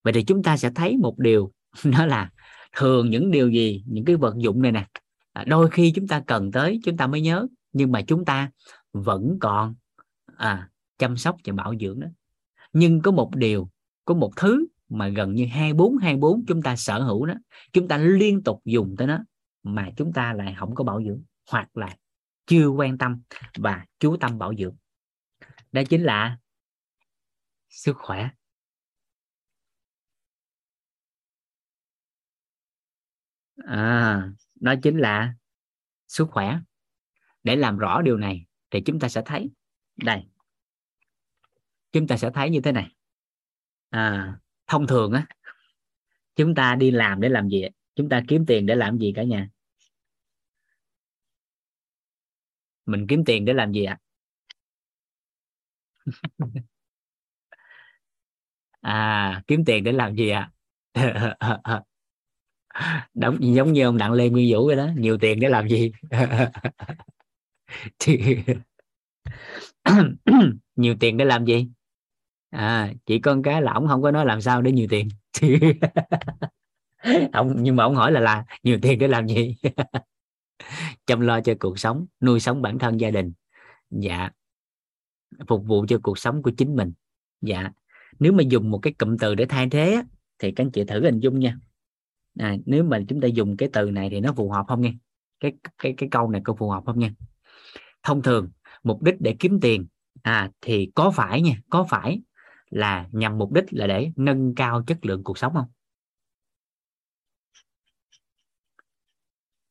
Vậy 0.03 0.14
thì 0.14 0.23
chúng 0.23 0.44
ta 0.44 0.57
sẽ 0.57 0.72
thấy 0.76 0.98
một 0.98 1.19
điều 1.19 1.52
đó 1.84 2.06
là 2.06 2.30
thường 2.76 3.10
những 3.10 3.32
điều 3.32 3.49
gì 3.49 3.84
những 3.88 4.06
cái 4.06 4.15
vật 4.15 4.36
dụng 4.38 4.61
này 4.61 4.72
nè 4.72 4.88
à, 5.34 5.44
đôi 5.48 5.69
khi 5.69 5.91
chúng 5.95 6.07
ta 6.07 6.23
cần 6.27 6.52
tới 6.52 6.80
chúng 6.84 6.98
ta 6.98 7.07
mới 7.07 7.22
nhớ 7.22 7.48
nhưng 7.73 7.91
mà 7.91 8.02
chúng 8.02 8.26
ta 8.26 8.52
vẫn 8.94 9.38
còn 9.40 9.76
à 10.38 10.69
chăm 10.98 11.18
sóc 11.18 11.36
và 11.45 11.53
bảo 11.53 11.73
dưỡng 11.80 11.99
đó 11.99 12.07
nhưng 12.73 13.02
có 13.02 13.11
một 13.11 13.36
điều 13.36 13.69
có 14.06 14.14
một 14.14 14.32
thứ 14.36 14.65
mà 14.90 15.07
gần 15.07 15.34
như 15.34 15.45
24 15.45 15.98
24 15.98 16.45
chúng 16.45 16.61
ta 16.61 16.76
sở 16.76 17.02
hữu 17.02 17.26
đó 17.26 17.34
chúng 17.73 17.88
ta 17.88 17.98
liên 17.98 18.44
tục 18.44 18.61
dùng 18.65 18.95
tới 18.98 19.07
nó 19.07 19.19
mà 19.64 19.90
chúng 19.98 20.14
ta 20.14 20.34
lại 20.34 20.56
không 20.60 20.76
có 20.76 20.84
bảo 20.84 21.03
dưỡng 21.03 21.22
hoặc 21.52 21.77
là 21.77 21.95
chưa 22.45 22.67
quan 22.67 22.97
tâm 22.97 23.22
và 23.57 23.85
chú 23.99 24.17
tâm 24.19 24.38
bảo 24.38 24.53
dưỡng. 24.55 24.76
Đó 25.72 25.81
chính 25.89 26.03
là 26.03 26.38
sức 27.69 27.95
khỏe. 27.97 28.30
À, 33.55 34.30
đó 34.55 34.73
chính 34.84 34.97
là 34.97 35.35
sức 36.07 36.27
khỏe. 36.31 36.59
Để 37.43 37.55
làm 37.55 37.77
rõ 37.77 38.01
điều 38.01 38.17
này 38.17 38.45
thì 38.69 38.81
chúng 38.85 38.99
ta 38.99 39.09
sẽ 39.09 39.22
thấy 39.26 39.51
đây. 39.95 40.23
Chúng 41.91 42.07
ta 42.07 42.17
sẽ 42.17 42.31
thấy 42.34 42.49
như 42.49 42.61
thế 42.63 42.72
này. 42.72 42.95
À, 43.89 44.38
thông 44.67 44.88
thường 44.88 45.11
á 45.11 45.27
chúng 46.35 46.55
ta 46.55 46.76
đi 46.76 46.91
làm 46.91 47.22
để 47.22 47.30
làm 47.30 47.49
gì 47.49 47.63
chúng 47.95 48.09
ta 48.09 48.23
kiếm 48.27 48.45
tiền 48.45 48.65
để 48.65 48.76
làm 48.76 48.97
gì 48.97 49.13
cả 49.15 49.23
nhà? 49.23 49.49
Mình 52.85 53.07
kiếm 53.07 53.25
tiền 53.25 53.45
để 53.45 53.53
làm 53.53 53.71
gì 53.71 53.83
ạ? 53.85 53.97
À 58.81 59.43
kiếm 59.47 59.65
tiền 59.65 59.83
để 59.83 59.91
làm 59.91 60.15
gì 60.15 60.29
ạ? 60.29 60.51
Đóng, 63.13 63.37
giống 63.55 63.73
như 63.73 63.83
ông 63.85 63.97
đặng 63.97 64.11
lê 64.13 64.29
nguyên 64.29 64.53
vũ 64.53 64.67
vậy 64.67 64.75
đó, 64.75 64.87
nhiều 64.97 65.17
tiền 65.17 65.39
để 65.39 65.49
làm 65.49 65.69
gì? 65.69 65.91
Thì 67.99 68.37
nhiều 70.75 70.95
tiền 70.99 71.17
để 71.17 71.25
làm 71.25 71.45
gì? 71.45 71.67
À 72.49 72.93
chỉ 73.05 73.19
con 73.19 73.43
cái 73.43 73.61
là 73.61 73.71
ổng 73.73 73.87
không 73.87 74.01
có 74.01 74.11
nói 74.11 74.25
làm 74.25 74.41
sao 74.41 74.61
để 74.61 74.71
nhiều 74.71 74.87
tiền. 74.89 75.07
Thì 75.41 75.57
ông 77.33 77.55
nhưng 77.59 77.75
mà 77.75 77.83
ông 77.83 77.95
hỏi 77.95 78.11
là 78.11 78.19
là 78.19 78.45
nhiều 78.63 78.79
tiền 78.81 78.99
để 78.99 79.07
làm 79.07 79.27
gì? 79.27 79.55
Chăm 81.06 81.19
lo 81.19 81.41
cho 81.41 81.53
cuộc 81.60 81.80
sống 81.80 82.06
nuôi 82.22 82.40
sống 82.40 82.61
bản 82.61 82.80
thân 82.80 82.99
gia 82.99 83.11
đình. 83.11 83.34
Dạ. 83.90 84.30
Phục 85.48 85.65
vụ 85.65 85.86
cho 85.90 85.99
cuộc 86.03 86.19
sống 86.19 86.44
của 86.44 86.52
chính 86.57 86.76
mình. 86.76 86.94
Dạ. 87.41 87.69
Nếu 88.19 88.34
mà 88.34 88.44
dùng 88.44 88.72
một 88.72 88.80
cái 88.80 88.94
cụm 88.94 89.18
từ 89.18 89.36
để 89.36 89.45
thay 89.45 89.69
thế 89.69 90.03
thì 90.40 90.52
các 90.52 90.64
anh 90.64 90.72
chị 90.72 90.84
thử 90.84 91.02
hình 91.02 91.19
dung 91.19 91.40
nha. 91.40 91.57
À, 92.40 92.56
nếu 92.65 92.84
mà 92.84 92.99
chúng 93.07 93.22
ta 93.22 93.27
dùng 93.27 93.57
cái 93.57 93.69
từ 93.73 93.91
này 93.91 94.10
thì 94.10 94.19
nó 94.19 94.34
phù 94.34 94.52
hợp 94.52 94.65
không 94.68 94.82
nha? 94.82 94.91
cái 95.40 95.53
cái 95.77 95.94
cái 95.98 96.10
câu 96.10 96.30
này 96.30 96.41
có 96.44 96.53
phù 96.53 96.69
hợp 96.69 96.84
không 96.86 96.99
nha 96.99 97.10
thông 98.03 98.22
thường 98.22 98.49
mục 98.84 99.03
đích 99.03 99.15
để 99.22 99.36
kiếm 99.40 99.60
tiền 99.61 99.88
à 100.22 100.52
thì 100.61 100.91
có 100.95 101.11
phải 101.11 101.41
nha 101.41 101.57
có 101.69 101.84
phải 101.90 102.22
là 102.69 103.07
nhằm 103.11 103.38
mục 103.38 103.52
đích 103.52 103.65
là 103.69 103.88
để 103.88 104.11
nâng 104.15 104.56
cao 104.56 104.84
chất 104.88 105.06
lượng 105.06 105.23
cuộc 105.23 105.38
sống 105.38 105.53
không? 105.53 105.65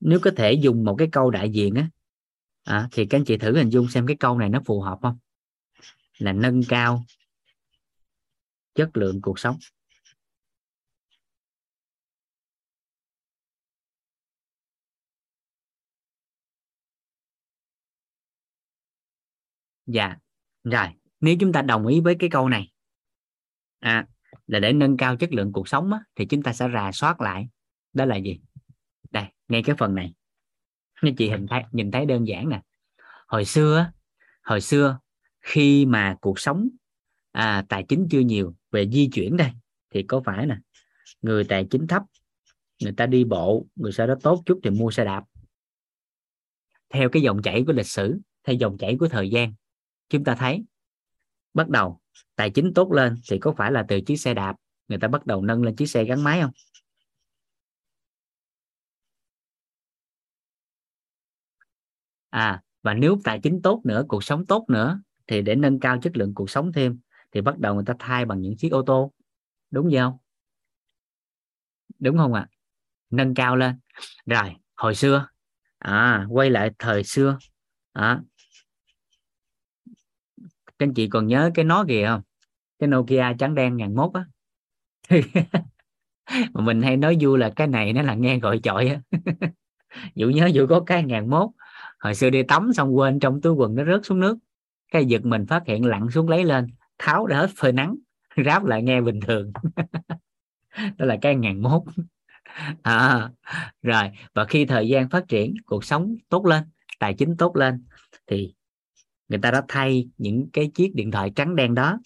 Nếu 0.05 0.21
có 0.23 0.31
thể 0.37 0.53
dùng 0.53 0.85
một 0.85 0.95
cái 0.99 1.09
câu 1.13 1.31
đại 1.31 1.51
diện 1.51 1.75
á 1.75 1.89
à, 2.65 2.89
thì 2.93 3.07
các 3.07 3.19
anh 3.19 3.25
chị 3.25 3.37
thử 3.39 3.57
hình 3.57 3.71
dung 3.71 3.89
xem 3.89 4.07
cái 4.07 4.17
câu 4.17 4.39
này 4.39 4.49
nó 4.49 4.61
phù 4.65 4.81
hợp 4.81 4.99
không? 5.03 5.19
Là 6.19 6.33
nâng 6.33 6.63
cao 6.69 7.05
chất 8.75 8.97
lượng 8.97 9.21
cuộc 9.23 9.39
sống. 9.39 9.57
Dạ 19.87 20.17
rồi 20.65 20.87
nếu 21.21 21.37
chúng 21.41 21.53
ta 21.53 21.63
đồng 21.63 21.87
ý 21.87 22.01
với 22.01 22.17
cái 22.19 22.31
câu 22.31 22.49
này 22.49 22.73
à, 23.81 24.07
là 24.47 24.59
để 24.61 24.73
nâng 24.73 24.97
cao 24.97 25.17
chất 25.17 25.33
lượng 25.33 25.53
cuộc 25.53 25.69
sống 25.69 25.93
á, 25.93 26.01
thì 26.17 26.27
chúng 26.27 26.43
ta 26.43 26.53
sẽ 26.53 26.69
rà 26.75 26.91
soát 26.93 27.21
lại 27.21 27.49
đó 27.93 28.05
là 28.05 28.17
gì? 28.17 28.41
Ngay 29.49 29.63
cái 29.63 29.77
phần 29.79 29.95
này. 29.95 30.13
Như 31.03 31.13
chị 31.17 31.31
hình 31.31 31.47
thấy 31.51 31.63
nhìn 31.73 31.91
thấy 31.91 32.07
đơn 32.07 32.29
giản 32.29 32.49
nè. 32.49 32.61
Hồi 33.27 33.45
xưa 33.45 33.93
hồi 34.43 34.61
xưa 34.61 34.99
khi 35.41 35.87
mà 35.87 36.17
cuộc 36.21 36.39
sống 36.39 36.69
à, 37.33 37.65
tài 37.69 37.85
chính 37.89 38.07
chưa 38.11 38.21
nhiều 38.21 38.55
về 38.71 38.89
di 38.89 39.09
chuyển 39.13 39.37
đây 39.37 39.51
thì 39.91 40.03
có 40.03 40.23
phải 40.25 40.47
nè 40.47 40.57
người 41.23 41.45
tài 41.45 41.67
chính 41.71 41.87
thấp 41.87 42.03
người 42.83 42.93
ta 42.93 43.07
đi 43.07 43.25
bộ 43.25 43.67
người 43.77 43.93
sau 43.93 44.07
đó 44.07 44.15
tốt 44.23 44.43
chút 44.47 44.61
thì 44.63 44.71
mua 44.71 44.91
xe 44.91 45.05
đạp. 45.05 45.25
Theo 46.89 47.09
cái 47.09 47.23
dòng 47.23 47.43
chảy 47.43 47.65
của 47.67 47.73
lịch 47.73 47.87
sử 47.87 48.21
theo 48.45 48.57
dòng 48.57 48.79
chảy 48.79 48.97
của 49.01 49.09
thời 49.09 49.31
gian 49.31 49.55
chúng 50.09 50.25
ta 50.25 50.35
thấy 50.35 50.65
bắt 51.55 51.69
đầu 51.69 52.01
tài 52.37 52.51
chính 52.51 52.75
tốt 52.75 52.93
lên 52.93 53.17
thì 53.31 53.39
có 53.39 53.55
phải 53.57 53.73
là 53.73 53.85
từ 53.89 54.01
chiếc 54.01 54.17
xe 54.17 54.35
đạp 54.35 54.57
người 54.89 54.99
ta 54.99 55.09
bắt 55.09 55.27
đầu 55.27 55.43
nâng 55.43 55.63
lên 55.63 55.77
chiếc 55.77 55.87
xe 55.87 56.05
gắn 56.05 56.25
máy 56.25 56.41
không? 56.41 56.51
À 62.35 62.63
và 62.83 62.95
nếu 62.95 63.19
tài 63.25 63.41
chính 63.41 63.63
tốt 63.63 63.81
nữa 63.85 64.05
cuộc 64.09 64.25
sống 64.25 64.47
tốt 64.47 64.65
nữa 64.69 65.01
thì 65.27 65.43
để 65.43 65.55
nâng 65.55 65.81
cao 65.81 65.99
chất 66.03 66.17
lượng 66.17 66.35
cuộc 66.35 66.51
sống 66.51 66.73
thêm 66.73 66.99
thì 67.33 67.41
bắt 67.41 67.59
đầu 67.59 67.75
người 67.75 67.85
ta 67.87 67.95
thay 67.99 68.25
bằng 68.25 68.41
những 68.41 68.57
chiếc 68.57 68.73
ô 68.73 68.83
tô. 68.83 69.13
Đúng 69.71 69.91
không? 69.97 70.17
Đúng 71.99 72.17
không 72.17 72.35
ạ? 72.35 72.47
À? 72.51 72.53
nâng 73.11 73.35
cao 73.35 73.57
lên. 73.57 73.79
Rồi 74.27 74.55
hồi 74.75 74.95
xưa. 74.95 75.29
À 75.79 76.27
quay 76.31 76.51
lại 76.51 76.71
thời 76.79 77.05
xưa. 77.05 77.39
À, 77.93 78.21
các 80.67 80.75
anh 80.79 80.95
chị 80.95 81.09
còn 81.09 81.27
nhớ 81.27 81.51
cái 81.55 81.65
nó 81.65 81.85
kìa 81.89 82.07
không? 82.07 82.23
Cái 82.79 82.89
Nokia 82.89 83.33
trắng 83.39 83.55
đen 83.55 83.77
ngàn 83.77 83.95
mốt 83.95 84.11
á. 84.15 84.25
Mà 86.55 86.65
mình 86.65 86.83
hay 86.83 86.97
nói 86.97 87.17
vui 87.21 87.39
là 87.39 87.53
cái 87.57 87.67
này 87.67 87.93
nó 87.93 88.03
là 88.03 88.15
nghe 88.15 88.39
gọi 88.39 88.61
chọi 88.63 88.89
á. 88.89 89.01
Dụ 90.15 90.29
nhớ 90.29 90.47
dụ 90.47 90.67
có 90.67 90.83
cái 90.87 91.03
ngàn 91.03 91.31
mốt 91.31 91.51
hồi 92.05 92.15
xưa 92.15 92.31
đi 92.31 92.43
tắm 92.43 92.73
xong 92.73 92.97
quên 92.97 93.21
trong 93.21 93.41
túi 93.41 93.53
quần 93.53 93.75
nó 93.75 93.85
rớt 93.85 94.01
xuống 94.05 94.21
nước. 94.21 94.39
Cái 94.93 95.05
giật 95.05 95.25
mình 95.25 95.47
phát 95.47 95.63
hiện 95.67 95.85
lặn 95.87 96.11
xuống 96.11 96.29
lấy 96.29 96.45
lên 96.45 96.67
tháo 96.99 97.27
ra 97.27 97.37
hết 97.37 97.51
phơi 97.57 97.73
nắng 97.73 97.97
ráp 98.45 98.65
lại 98.65 98.83
nghe 98.83 99.01
bình 99.01 99.21
thường. 99.21 99.53
Đó 100.99 101.07
là 101.07 101.17
cái 101.23 101.35
ngàn 101.35 101.63
mốt. 101.63 101.83
À, 102.83 103.31
rồi 103.83 104.11
và 104.35 104.45
khi 104.45 104.65
thời 104.65 104.89
gian 104.89 105.09
phát 105.09 105.25
triển 105.29 105.55
cuộc 105.67 105.85
sống 105.85 106.17
tốt 106.29 106.47
lên 106.47 106.65
tài 106.99 107.15
chính 107.15 107.37
tốt 107.37 107.57
lên 107.57 107.85
thì 108.27 108.55
người 109.29 109.39
ta 109.39 109.51
đã 109.51 109.63
thay 109.69 110.09
những 110.19 110.49
cái 110.53 110.71
chiếc 110.75 110.95
điện 110.95 111.11
thoại 111.11 111.33
trắng 111.37 111.57
đen 111.57 111.75
đó 111.75 111.99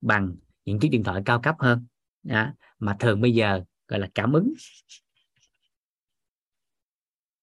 bằng 0.00 0.36
những 0.64 0.78
chiếc 0.78 0.88
điện 0.88 1.04
thoại 1.04 1.22
cao 1.24 1.40
cấp 1.40 1.56
hơn. 1.58 1.86
Đó. 2.22 2.46
mà 2.78 2.96
thường 3.00 3.20
bây 3.20 3.34
giờ 3.34 3.60
gọi 3.88 4.00
là 4.00 4.08
cảm 4.14 4.32
ứng. 4.32 4.52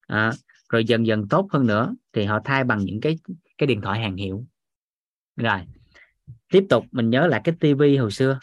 À, 0.08 0.32
rồi 0.72 0.86
dần 0.86 1.06
dần 1.06 1.28
tốt 1.28 1.48
hơn 1.52 1.68
nữa 1.68 1.96
thì 2.14 2.26
họ 2.26 2.40
thay 2.46 2.64
bằng 2.64 2.80
những 2.80 3.02
cái 3.02 3.16
cái 3.58 3.68
điện 3.68 3.82
thoại 3.82 4.00
hàng 4.00 4.16
hiệu. 4.16 4.46
Rồi 5.36 5.60
tiếp 6.50 6.66
tục 6.70 6.86
mình 6.92 7.10
nhớ 7.10 7.28
lại 7.28 7.42
cái 7.44 7.56
tivi 7.60 7.98
hồi 7.98 8.12
xưa. 8.12 8.40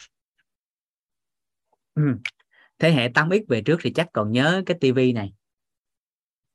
Ừ, 1.95 2.03
thế 2.79 2.91
hệ 2.91 3.09
8x 3.09 3.47
về 3.47 3.61
trước 3.61 3.79
thì 3.81 3.93
chắc 3.93 4.07
còn 4.13 4.31
nhớ 4.31 4.63
cái 4.65 4.77
tivi 4.81 5.13
này. 5.13 5.33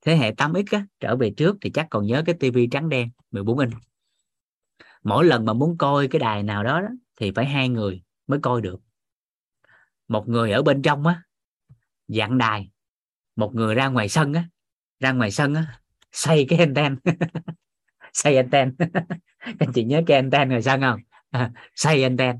Thế 0.06 0.16
hệ 0.16 0.30
8x 0.30 0.64
á, 0.70 0.86
trở 1.00 1.16
về 1.16 1.30
trước 1.36 1.56
thì 1.60 1.70
chắc 1.70 1.86
còn 1.90 2.06
nhớ 2.06 2.22
cái 2.26 2.34
tivi 2.40 2.68
trắng 2.70 2.88
đen 2.88 3.10
14 3.30 3.58
inch. 3.58 3.74
Mỗi 5.02 5.24
lần 5.24 5.44
mà 5.44 5.52
muốn 5.52 5.78
coi 5.78 6.08
cái 6.08 6.18
đài 6.18 6.42
nào 6.42 6.64
đó, 6.64 6.80
đó 6.80 6.88
thì 7.16 7.32
phải 7.34 7.46
hai 7.46 7.68
người 7.68 8.02
mới 8.26 8.38
coi 8.42 8.60
được. 8.60 8.80
Một 10.08 10.28
người 10.28 10.52
ở 10.52 10.62
bên 10.62 10.82
trong 10.82 11.06
á 11.06 11.22
dặn 12.08 12.38
đài 12.38 12.70
một 13.36 13.54
người 13.54 13.74
ra 13.74 13.88
ngoài 13.88 14.08
sân 14.08 14.32
á 14.34 14.48
ra 15.04 15.12
ngoài 15.12 15.30
sân 15.30 15.54
á 15.54 15.64
xây 16.12 16.46
cái 16.48 16.58
anten 16.58 16.96
xây 18.12 18.36
anten. 18.36 18.74
Các 18.78 19.54
anh 19.58 19.72
chị 19.74 19.84
nhớ 19.84 20.02
cái 20.06 20.16
anten 20.16 20.48
ngoài 20.48 20.62
sân 20.62 20.80
không? 20.80 21.00
À, 21.30 21.50
xây 21.74 22.02
anten. 22.02 22.36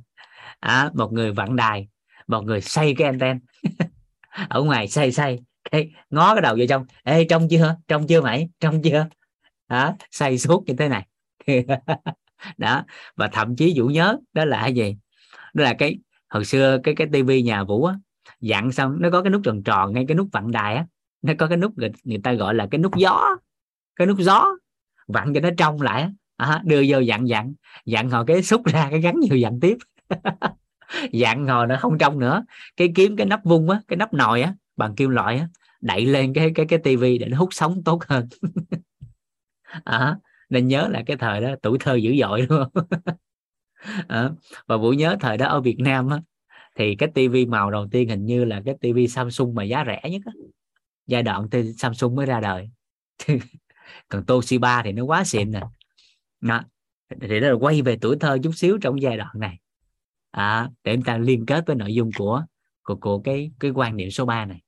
À, 0.60 0.90
một 0.94 1.12
người 1.12 1.32
vặn 1.32 1.56
đài 1.56 1.88
một 2.26 2.40
người 2.44 2.60
xây 2.60 2.94
cái 2.98 3.06
anten. 3.06 3.40
Ở 4.48 4.62
ngoài 4.62 4.88
xây 4.88 5.12
xây 5.12 5.40
cái 5.70 5.90
ngó 6.10 6.34
cái 6.34 6.42
đầu 6.42 6.56
vô 6.58 6.64
trong. 6.68 6.86
Ê 7.02 7.24
trong 7.24 7.48
chưa? 7.48 7.76
Trong 7.88 8.06
chưa 8.06 8.20
mày? 8.20 8.48
Trong 8.60 8.82
chưa? 8.82 9.06
Đó 9.68 9.96
xây 10.10 10.38
suốt 10.38 10.64
như 10.66 10.74
thế 10.78 10.88
này. 10.88 11.06
Đó 12.56 12.84
và 13.16 13.28
thậm 13.28 13.56
chí 13.56 13.72
vũ 13.76 13.86
nhớ 13.86 14.18
đó 14.32 14.44
là 14.44 14.60
cái 14.60 14.74
gì? 14.74 14.96
Đó 15.54 15.64
là 15.64 15.74
cái 15.74 15.98
hồi 16.28 16.44
xưa 16.44 16.78
cái 16.82 16.94
cái 16.94 17.06
tivi 17.12 17.42
nhà 17.42 17.64
vũ 17.64 17.84
á 17.84 17.94
dặn 18.40 18.72
xong 18.72 18.96
nó 19.00 19.10
có 19.10 19.22
cái 19.22 19.30
nút 19.30 19.42
tròn 19.44 19.62
tròn 19.62 19.92
ngay 19.92 20.04
cái 20.08 20.14
nút 20.14 20.28
vặn 20.32 20.50
đài 20.50 20.74
á 20.74 20.86
nó 21.24 21.32
có 21.38 21.46
cái 21.46 21.56
nút 21.56 21.78
người, 21.78 21.90
người 22.04 22.20
ta 22.24 22.32
gọi 22.32 22.54
là 22.54 22.68
cái 22.70 22.78
nút 22.78 22.96
gió 22.96 23.36
cái 23.96 24.06
nút 24.06 24.18
gió. 24.18 24.46
Vặn 25.08 25.34
cho 25.34 25.40
nó 25.40 25.48
trong 25.58 25.82
lại 25.82 26.08
à, 26.36 26.62
đưa 26.64 26.82
vô 26.88 26.98
dặn 26.98 27.28
dặn 27.28 27.54
dặn 27.86 28.10
họ 28.10 28.24
cái 28.24 28.42
xúc 28.42 28.62
ra 28.66 28.88
cái 28.90 29.00
gắn 29.00 29.20
nhiều 29.20 29.36
dặn 29.36 29.60
tiếp. 29.60 29.76
Dặn 31.12 31.44
ngồi 31.44 31.66
nó 31.66 31.76
không 31.80 31.98
trong 31.98 32.18
nữa. 32.18 32.44
Cái 32.76 32.92
kiếm 32.94 33.16
cái 33.16 33.26
nắp 33.26 33.44
vung 33.44 33.70
á 33.70 33.80
cái 33.88 33.96
nắp 33.96 34.14
nồi 34.14 34.42
á 34.42 34.54
bằng 34.76 34.94
kim 34.94 35.10
loại 35.10 35.38
á 35.38 35.48
đẩy 35.80 36.06
lên 36.06 36.32
cái 36.34 36.52
cái 36.54 36.66
cái 36.66 36.78
tivi 36.78 37.18
để 37.18 37.26
nó 37.28 37.38
hút 37.38 37.48
sóng 37.52 37.84
tốt 37.84 38.04
hơn. 38.08 38.28
À, 39.84 40.16
nên 40.50 40.68
nhớ 40.68 40.88
là 40.88 41.02
cái 41.06 41.16
thời 41.16 41.40
đó 41.40 41.54
tuổi 41.62 41.78
thơ 41.80 41.94
dữ 41.94 42.16
dội 42.20 42.46
đúng 42.46 42.58
không? 42.58 42.84
À, 44.08 44.30
và 44.66 44.76
vũ 44.76 44.90
nhớ 44.90 45.16
thời 45.20 45.36
đó 45.36 45.46
ở 45.46 45.60
Việt 45.60 45.76
Nam 45.78 46.08
á, 46.08 46.20
thì 46.76 46.94
cái 46.94 47.08
tivi 47.14 47.46
màu 47.46 47.70
đầu 47.70 47.88
tiên 47.90 48.08
hình 48.08 48.26
như 48.26 48.44
là 48.44 48.62
cái 48.64 48.74
tivi 48.80 49.08
Samsung 49.08 49.54
mà 49.54 49.64
giá 49.64 49.84
rẻ 49.86 50.10
nhất 50.10 50.22
á 50.26 50.32
giai 51.06 51.22
đoạn 51.22 51.50
thì 51.50 51.72
Samsung 51.78 52.14
mới 52.14 52.26
ra 52.26 52.40
đời. 52.40 52.70
Còn 54.08 54.24
Toshiba 54.26 54.82
thì 54.82 54.92
nó 54.92 55.04
quá 55.04 55.24
xịn 55.24 55.50
nè. 55.50 55.60
Đó. 56.40 56.62
thì 57.20 57.40
đó 57.40 57.48
là 57.48 57.54
quay 57.54 57.82
về 57.82 57.98
tuổi 58.00 58.16
thơ 58.20 58.38
chút 58.42 58.52
xíu 58.54 58.78
trong 58.78 59.02
giai 59.02 59.16
đoạn 59.16 59.30
này. 59.34 59.58
À, 60.30 60.70
để 60.84 60.94
chúng 60.94 61.04
ta 61.04 61.18
liên 61.18 61.46
kết 61.46 61.66
với 61.66 61.76
nội 61.76 61.94
dung 61.94 62.10
của 62.16 62.44
của 62.82 62.96
của 62.96 63.18
cái 63.18 63.50
cái 63.60 63.70
quan 63.70 63.96
niệm 63.96 64.10
số 64.10 64.24
3 64.24 64.44
này. 64.44 64.62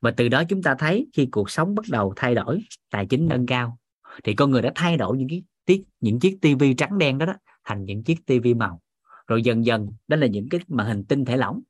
Và 0.00 0.10
từ 0.10 0.28
đó 0.28 0.42
chúng 0.48 0.62
ta 0.62 0.74
thấy 0.78 1.06
khi 1.12 1.26
cuộc 1.26 1.50
sống 1.50 1.74
bắt 1.74 1.84
đầu 1.90 2.12
thay 2.16 2.34
đổi 2.34 2.62
tài 2.90 3.06
chính 3.06 3.28
nâng 3.28 3.46
cao 3.46 3.78
thì 4.24 4.34
con 4.34 4.50
người 4.50 4.62
đã 4.62 4.72
thay 4.74 4.96
đổi 4.96 5.16
những 5.16 5.28
cái 5.28 5.42
tiết 5.64 5.82
những 6.00 6.20
chiếc 6.20 6.38
tivi 6.40 6.74
trắng 6.74 6.98
đen 6.98 7.18
đó, 7.18 7.26
đó 7.26 7.34
thành 7.64 7.84
những 7.84 8.04
chiếc 8.04 8.26
tivi 8.26 8.54
màu. 8.54 8.80
Rồi 9.26 9.42
dần 9.42 9.66
dần 9.66 9.88
đó 10.08 10.16
là 10.16 10.26
những 10.26 10.48
cái 10.48 10.60
màn 10.68 10.86
hình 10.86 11.04
tinh 11.04 11.24
thể 11.24 11.36
lỏng. 11.36 11.60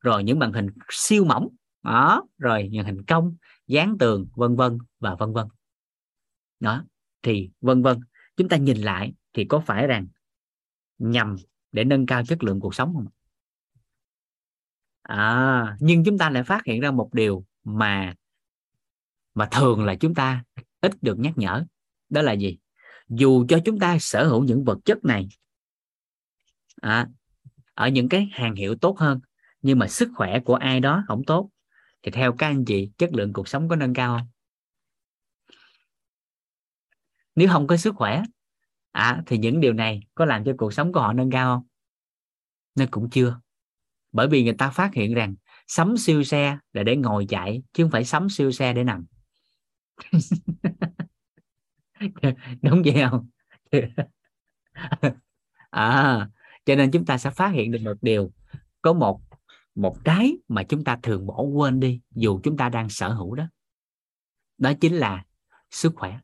Rồi 0.00 0.24
những 0.24 0.38
màn 0.38 0.52
hình 0.52 0.66
siêu 0.90 1.24
mỏng 1.24 1.48
đó 1.82 2.26
rồi 2.38 2.68
nhà 2.68 2.82
hình 2.82 3.04
công, 3.04 3.36
dán 3.66 3.98
tường 3.98 4.26
vân 4.34 4.56
vân 4.56 4.78
và 5.00 5.14
vân 5.14 5.32
vân. 5.32 5.46
Đó 6.60 6.84
thì 7.22 7.50
vân 7.60 7.82
vân 7.82 8.00
chúng 8.36 8.48
ta 8.48 8.56
nhìn 8.56 8.76
lại 8.76 9.12
thì 9.32 9.44
có 9.44 9.60
phải 9.60 9.86
rằng 9.86 10.06
nhằm 10.98 11.36
để 11.72 11.84
nâng 11.84 12.06
cao 12.06 12.22
chất 12.24 12.44
lượng 12.44 12.60
cuộc 12.60 12.74
sống 12.74 12.94
không? 12.94 13.06
À, 15.02 15.76
nhưng 15.80 16.04
chúng 16.04 16.18
ta 16.18 16.30
lại 16.30 16.42
phát 16.42 16.64
hiện 16.64 16.80
ra 16.80 16.90
một 16.90 17.14
điều 17.14 17.44
mà 17.64 18.14
mà 19.34 19.48
thường 19.50 19.84
là 19.84 19.94
chúng 19.94 20.14
ta 20.14 20.44
ít 20.80 21.02
được 21.02 21.18
nhắc 21.18 21.38
nhở 21.38 21.64
đó 22.08 22.22
là 22.22 22.32
gì? 22.32 22.58
Dù 23.08 23.46
cho 23.48 23.58
chúng 23.64 23.78
ta 23.78 23.98
sở 24.00 24.28
hữu 24.28 24.44
những 24.44 24.64
vật 24.64 24.78
chất 24.84 25.04
này 25.04 25.28
à, 26.80 27.08
ở 27.74 27.88
những 27.88 28.08
cái 28.08 28.28
hàng 28.32 28.54
hiệu 28.54 28.76
tốt 28.80 28.98
hơn 28.98 29.20
nhưng 29.62 29.78
mà 29.78 29.88
sức 29.88 30.10
khỏe 30.14 30.40
của 30.40 30.54
ai 30.54 30.80
đó 30.80 31.04
không 31.06 31.24
tốt 31.24 31.50
thì 32.02 32.10
theo 32.10 32.32
các 32.32 32.46
anh 32.46 32.64
chị 32.64 32.90
chất 32.98 33.10
lượng 33.12 33.32
cuộc 33.32 33.48
sống 33.48 33.68
có 33.68 33.76
nâng 33.76 33.94
cao 33.94 34.18
không? 34.18 34.28
Nếu 37.34 37.48
không 37.48 37.66
có 37.66 37.76
sức 37.76 37.94
khỏe 37.96 38.22
à, 38.92 39.22
thì 39.26 39.38
những 39.38 39.60
điều 39.60 39.72
này 39.72 40.00
có 40.14 40.24
làm 40.24 40.44
cho 40.44 40.52
cuộc 40.58 40.72
sống 40.72 40.92
của 40.92 41.00
họ 41.00 41.12
nâng 41.12 41.30
cao 41.30 41.56
không? 41.56 41.66
Nên 42.74 42.88
cũng 42.90 43.10
chưa. 43.10 43.40
Bởi 44.12 44.28
vì 44.28 44.44
người 44.44 44.54
ta 44.58 44.70
phát 44.70 44.94
hiện 44.94 45.14
rằng 45.14 45.34
sắm 45.66 45.96
siêu 45.96 46.24
xe 46.24 46.58
là 46.72 46.82
để 46.82 46.96
ngồi 46.96 47.26
chạy 47.28 47.62
chứ 47.72 47.84
không 47.84 47.90
phải 47.90 48.04
sắm 48.04 48.28
siêu 48.28 48.52
xe 48.52 48.72
để 48.72 48.84
nằm. 48.84 49.06
Đúng 52.62 52.82
vậy 52.84 52.94
không? 53.10 53.28
À 55.70 56.28
cho 56.68 56.76
nên 56.76 56.90
chúng 56.90 57.04
ta 57.04 57.18
sẽ 57.18 57.30
phát 57.30 57.48
hiện 57.48 57.70
được 57.70 57.78
một 57.82 57.96
điều. 58.00 58.30
Có 58.82 58.92
một 58.92 59.20
một 59.78 60.04
cái 60.04 60.38
mà 60.48 60.62
chúng 60.62 60.84
ta 60.84 60.98
thường 61.02 61.26
bỏ 61.26 61.42
quên 61.42 61.80
đi, 61.80 62.00
dù 62.14 62.40
chúng 62.42 62.56
ta 62.56 62.68
đang 62.68 62.88
sở 62.88 63.12
hữu 63.12 63.34
đó. 63.34 63.44
Đó 64.58 64.72
chính 64.80 64.94
là 64.94 65.24
sức 65.70 65.92
khỏe. 65.96 66.18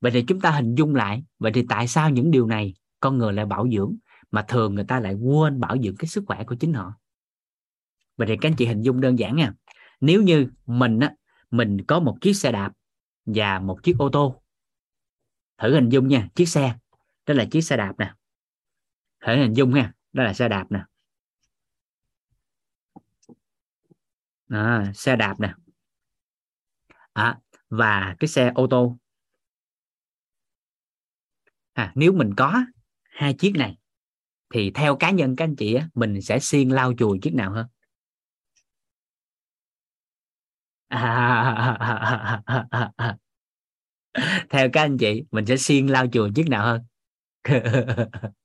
Vậy 0.00 0.12
thì 0.12 0.24
chúng 0.28 0.40
ta 0.40 0.50
hình 0.50 0.74
dung 0.74 0.94
lại, 0.94 1.24
vậy 1.38 1.52
thì 1.54 1.64
tại 1.68 1.88
sao 1.88 2.10
những 2.10 2.30
điều 2.30 2.46
này 2.46 2.74
con 3.00 3.18
người 3.18 3.32
lại 3.32 3.46
bảo 3.46 3.68
dưỡng, 3.70 3.96
mà 4.30 4.44
thường 4.48 4.74
người 4.74 4.84
ta 4.84 5.00
lại 5.00 5.14
quên 5.14 5.60
bảo 5.60 5.76
dưỡng 5.82 5.96
cái 5.96 6.08
sức 6.08 6.24
khỏe 6.26 6.44
của 6.44 6.54
chính 6.54 6.72
họ? 6.72 6.92
Vậy 8.16 8.28
thì 8.28 8.36
các 8.40 8.48
anh 8.48 8.56
chị 8.56 8.66
hình 8.66 8.82
dung 8.82 9.00
đơn 9.00 9.18
giản 9.18 9.36
nha. 9.36 9.52
Nếu 10.00 10.22
như 10.22 10.46
mình 10.66 11.00
á, 11.00 11.14
mình 11.50 11.84
có 11.88 12.00
một 12.00 12.16
chiếc 12.20 12.34
xe 12.34 12.52
đạp 12.52 12.72
và 13.26 13.60
một 13.60 13.82
chiếc 13.82 13.98
ô 13.98 14.08
tô, 14.12 14.42
thử 15.58 15.74
hình 15.74 15.88
dung 15.88 16.08
nha, 16.08 16.28
chiếc 16.34 16.46
xe, 16.46 16.74
đó 17.26 17.34
là 17.34 17.44
chiếc 17.50 17.60
xe 17.60 17.76
đạp 17.76 17.92
nè. 17.98 18.14
Thử 19.26 19.36
hình 19.36 19.52
dung 19.52 19.74
nha, 19.74 19.92
đó 20.12 20.22
là 20.22 20.34
xe 20.34 20.48
đạp 20.48 20.66
nè. 20.70 20.84
À, 24.50 24.92
xe 24.94 25.16
đạp 25.16 25.40
nè. 25.40 25.54
À, 27.14 27.38
và 27.70 28.16
cái 28.20 28.28
xe 28.28 28.52
ô 28.54 28.66
tô. 28.70 28.98
À, 31.72 31.92
nếu 31.94 32.12
mình 32.12 32.34
có 32.34 32.62
hai 33.10 33.34
chiếc 33.34 33.52
này 33.56 33.76
thì 34.54 34.70
theo 34.70 34.96
cá 34.96 35.10
nhân 35.10 35.36
các 35.36 35.44
anh 35.44 35.56
chị 35.56 35.74
á, 35.74 35.88
mình 35.94 36.22
sẽ 36.22 36.38
xiên 36.38 36.68
lau 36.68 36.92
chùi 36.98 37.18
chiếc 37.22 37.34
nào 37.34 37.52
hơn? 37.52 37.66
À, 40.90 42.40
theo 44.50 44.68
các 44.72 44.80
anh 44.80 44.98
chị 44.98 45.24
mình 45.30 45.46
sẽ 45.46 45.56
xiên 45.56 45.86
lau 45.86 46.06
chùi 46.12 46.30
chiếc 46.34 46.48
nào 46.48 46.64
hơn? 46.64 46.82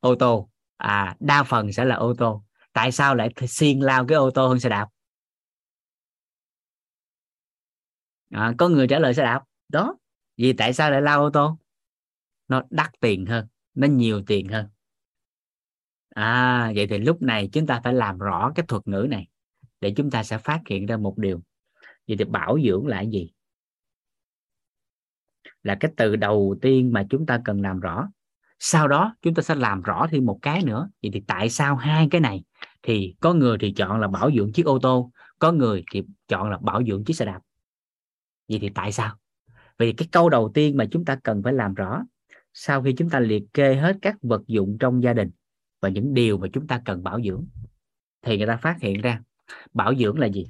Ô 0.00 0.14
tô. 0.14 0.48
À 0.76 1.16
đa 1.20 1.42
phần 1.42 1.72
sẽ 1.72 1.84
là 1.84 1.94
ô 1.94 2.14
tô. 2.18 2.44
Tại 2.72 2.92
sao 2.92 3.14
lại 3.14 3.28
xiên 3.48 3.80
lau 3.80 4.06
cái 4.06 4.16
ô 4.16 4.30
tô 4.30 4.48
hơn 4.48 4.60
xe 4.60 4.68
đạp? 4.68 4.86
À, 8.32 8.52
có 8.58 8.68
người 8.68 8.88
trả 8.88 8.98
lời 8.98 9.14
xe 9.14 9.22
đạp 9.22 9.44
đó 9.68 9.96
vì 10.36 10.52
tại 10.52 10.72
sao 10.72 10.90
lại 10.90 11.02
lao 11.02 11.20
ô 11.20 11.30
tô? 11.30 11.58
Nó 12.48 12.62
đắt 12.70 12.90
tiền 13.00 13.26
hơn 13.26 13.46
nó 13.74 13.86
nhiều 13.86 14.22
tiền 14.26 14.48
hơn. 14.48 14.66
À 16.14 16.72
vậy 16.74 16.86
thì 16.86 16.98
lúc 16.98 17.22
này 17.22 17.48
chúng 17.52 17.66
ta 17.66 17.80
phải 17.84 17.94
làm 17.94 18.18
rõ 18.18 18.52
cái 18.54 18.66
thuật 18.68 18.88
ngữ 18.88 19.06
này 19.10 19.28
để 19.80 19.92
chúng 19.96 20.10
ta 20.10 20.22
sẽ 20.22 20.38
phát 20.38 20.60
hiện 20.68 20.86
ra 20.86 20.96
một 20.96 21.18
điều. 21.18 21.42
Vậy 22.08 22.16
thì 22.16 22.24
bảo 22.24 22.58
dưỡng 22.64 22.86
là 22.86 23.00
gì? 23.00 23.30
Là 25.62 25.76
cái 25.80 25.92
từ 25.96 26.16
đầu 26.16 26.56
tiên 26.62 26.92
mà 26.92 27.06
chúng 27.10 27.26
ta 27.26 27.40
cần 27.44 27.62
làm 27.62 27.80
rõ. 27.80 28.08
Sau 28.58 28.88
đó 28.88 29.16
chúng 29.22 29.34
ta 29.34 29.42
sẽ 29.42 29.54
làm 29.54 29.82
rõ 29.82 30.06
thêm 30.10 30.26
một 30.26 30.38
cái 30.42 30.62
nữa. 30.64 30.90
Vậy 31.02 31.10
thì 31.14 31.22
tại 31.26 31.50
sao 31.50 31.76
hai 31.76 32.08
cái 32.10 32.20
này? 32.20 32.44
Thì 32.82 33.14
có 33.20 33.34
người 33.34 33.58
thì 33.60 33.72
chọn 33.72 34.00
là 34.00 34.08
bảo 34.08 34.30
dưỡng 34.36 34.52
chiếc 34.52 34.66
ô 34.66 34.78
tô 34.78 35.10
có 35.38 35.52
người 35.52 35.84
thì 35.92 36.02
chọn 36.28 36.50
là 36.50 36.58
bảo 36.62 36.82
dưỡng 36.84 37.04
chiếc 37.04 37.14
xe 37.14 37.24
đạp 37.24 37.40
vậy 38.52 38.58
thì 38.60 38.70
tại 38.74 38.92
sao? 38.92 39.16
Vì 39.78 39.92
cái 39.92 40.08
câu 40.12 40.28
đầu 40.28 40.50
tiên 40.54 40.76
mà 40.76 40.84
chúng 40.90 41.04
ta 41.04 41.18
cần 41.22 41.42
phải 41.42 41.52
làm 41.52 41.74
rõ 41.74 42.04
sau 42.52 42.82
khi 42.82 42.94
chúng 42.98 43.10
ta 43.10 43.20
liệt 43.20 43.42
kê 43.54 43.74
hết 43.74 43.96
các 44.02 44.16
vật 44.22 44.42
dụng 44.46 44.76
trong 44.80 45.02
gia 45.02 45.12
đình 45.12 45.30
và 45.80 45.88
những 45.88 46.14
điều 46.14 46.38
mà 46.38 46.48
chúng 46.52 46.66
ta 46.66 46.82
cần 46.84 47.02
bảo 47.02 47.22
dưỡng 47.22 47.46
thì 48.22 48.38
người 48.38 48.46
ta 48.46 48.56
phát 48.56 48.76
hiện 48.80 49.00
ra 49.00 49.22
bảo 49.72 49.94
dưỡng 49.94 50.18
là 50.18 50.26
gì? 50.26 50.46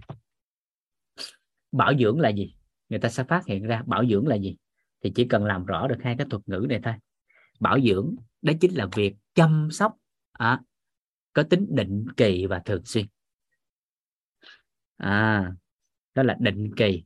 Bảo 1.73 1.93
dưỡng 1.99 2.21
là 2.21 2.29
gì? 2.29 2.55
Người 2.89 2.99
ta 2.99 3.09
sẽ 3.09 3.25
phát 3.25 3.47
hiện 3.47 3.63
ra 3.67 3.83
bảo 3.87 4.07
dưỡng 4.07 4.27
là 4.27 4.37
gì? 4.37 4.57
Thì 5.03 5.13
chỉ 5.15 5.25
cần 5.25 5.45
làm 5.45 5.67
rõ 5.67 5.89
được 5.89 5.99
hai 6.03 6.17
cái 6.19 6.27
thuật 6.31 6.43
ngữ 6.49 6.67
này 6.69 6.81
thôi. 6.83 6.95
Bảo 7.61 7.81
dưỡng 7.81 8.15
đó 8.43 8.53
chính 8.61 8.75
là 8.75 8.89
việc 8.97 9.15
chăm 9.35 9.69
sóc 9.71 9.97
à, 10.33 10.61
có 11.33 11.43
tính 11.43 11.67
định 11.71 12.07
kỳ 12.17 12.47
và 12.47 12.59
thường 12.59 12.85
xuyên. 12.85 13.07
À 14.97 15.53
đó 16.15 16.23
là 16.23 16.37
định 16.41 16.75
kỳ. 16.77 17.05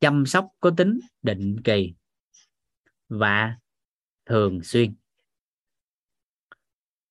Chăm 0.00 0.26
sóc 0.26 0.48
có 0.60 0.70
tính 0.76 1.00
định 1.22 1.56
kỳ 1.64 1.94
và 3.08 3.56
thường 4.26 4.62
xuyên. 4.62 4.94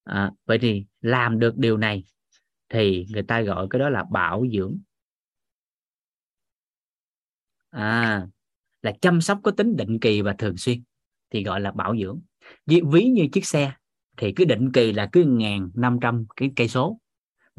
À, 0.03 0.31
vậy 0.45 0.57
thì 0.61 0.85
làm 1.01 1.39
được 1.39 1.57
điều 1.57 1.77
này 1.77 2.03
thì 2.69 3.05
người 3.09 3.23
ta 3.23 3.41
gọi 3.41 3.67
cái 3.69 3.79
đó 3.79 3.89
là 3.89 4.03
bảo 4.11 4.45
dưỡng. 4.53 4.77
À 7.69 8.27
là 8.81 8.91
chăm 9.01 9.21
sóc 9.21 9.39
có 9.43 9.51
tính 9.51 9.75
định 9.75 9.99
kỳ 9.99 10.21
và 10.21 10.33
thường 10.33 10.57
xuyên 10.57 10.83
thì 11.29 11.43
gọi 11.43 11.61
là 11.61 11.71
bảo 11.71 11.95
dưỡng. 11.97 12.21
Ví 12.65 13.03
như 13.03 13.27
chiếc 13.31 13.45
xe 13.45 13.73
thì 14.17 14.33
cứ 14.35 14.45
định 14.45 14.71
kỳ 14.71 14.93
là 14.93 15.09
cứ 15.11 15.23
ngàn 15.23 15.71
năm 15.73 15.97
trăm 16.01 16.25
cái 16.35 16.51
cây 16.55 16.67
số. 16.67 16.99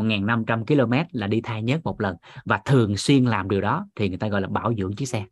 1.500 0.08 0.64
km 0.64 0.92
là 1.12 1.26
đi 1.26 1.40
thay 1.40 1.62
nhớt 1.62 1.80
một 1.84 2.00
lần 2.00 2.16
và 2.44 2.60
thường 2.64 2.96
xuyên 2.96 3.24
làm 3.24 3.48
điều 3.48 3.60
đó 3.60 3.86
thì 3.94 4.08
người 4.08 4.18
ta 4.18 4.28
gọi 4.28 4.40
là 4.40 4.48
bảo 4.48 4.74
dưỡng 4.74 4.96
chiếc 4.96 5.06
xe. 5.06 5.26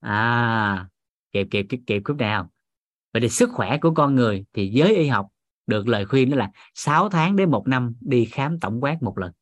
À 0.00 0.88
kịp 1.32 1.48
kịp 1.50 1.66
kịp 1.68 1.80
kịp 1.86 2.00
cúp 2.04 2.16
nào 2.16 2.50
vậy 3.12 3.22
thì 3.22 3.28
sức 3.28 3.50
khỏe 3.52 3.78
của 3.78 3.94
con 3.94 4.14
người 4.14 4.44
thì 4.52 4.68
giới 4.68 4.96
y 4.96 5.06
học 5.06 5.26
được 5.66 5.88
lời 5.88 6.06
khuyên 6.06 6.30
đó 6.30 6.36
là 6.36 6.50
6 6.74 7.08
tháng 7.08 7.36
đến 7.36 7.50
một 7.50 7.68
năm 7.68 7.94
đi 8.00 8.24
khám 8.24 8.60
tổng 8.60 8.80
quát 8.80 9.02
một 9.02 9.18
lần. 9.18 9.32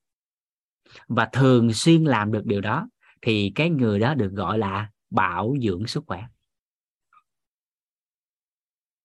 Và 1.08 1.28
thường 1.32 1.72
xuyên 1.72 2.04
làm 2.04 2.32
được 2.32 2.46
điều 2.46 2.60
đó 2.60 2.88
thì 3.22 3.52
cái 3.54 3.70
người 3.70 4.00
đó 4.00 4.14
được 4.14 4.32
gọi 4.32 4.58
là 4.58 4.90
bảo 5.10 5.54
dưỡng 5.62 5.86
sức 5.86 6.04
khỏe. 6.06 6.24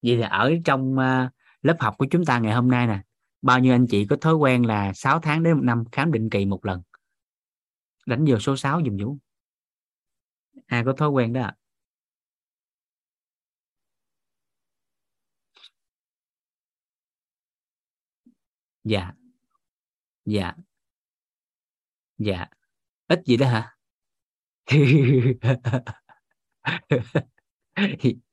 Vậy 0.01 0.15
thì 0.15 0.21
ở 0.21 0.53
trong 0.65 0.95
uh, 0.95 1.32
lớp 1.63 1.77
học 1.79 1.95
của 1.97 2.05
chúng 2.11 2.25
ta 2.25 2.39
ngày 2.39 2.53
hôm 2.53 2.71
nay 2.71 2.87
nè. 2.87 3.01
Bao 3.41 3.59
nhiêu 3.59 3.73
anh 3.73 3.87
chị 3.87 4.05
có 4.09 4.15
thói 4.15 4.35
quen 4.35 4.65
là 4.65 4.93
6 4.93 5.19
tháng 5.19 5.43
đến 5.43 5.55
một 5.55 5.63
năm 5.63 5.83
khám 5.91 6.11
định 6.11 6.29
kỳ 6.29 6.45
một 6.45 6.65
lần? 6.65 6.81
Đánh 8.05 8.25
vào 8.27 8.39
số 8.39 8.57
6 8.57 8.81
dùm 8.85 8.97
vũ. 8.97 9.17
Ai 10.67 10.83
có 10.85 10.93
thói 10.93 11.09
quen 11.09 11.33
đó 11.33 11.51
dạ. 18.83 19.13
Dạ. 20.25 20.53
Dạ. 22.17 22.45
Ít 23.07 23.19
gì 23.25 23.37
đó 23.37 23.47
hả? 23.47 23.77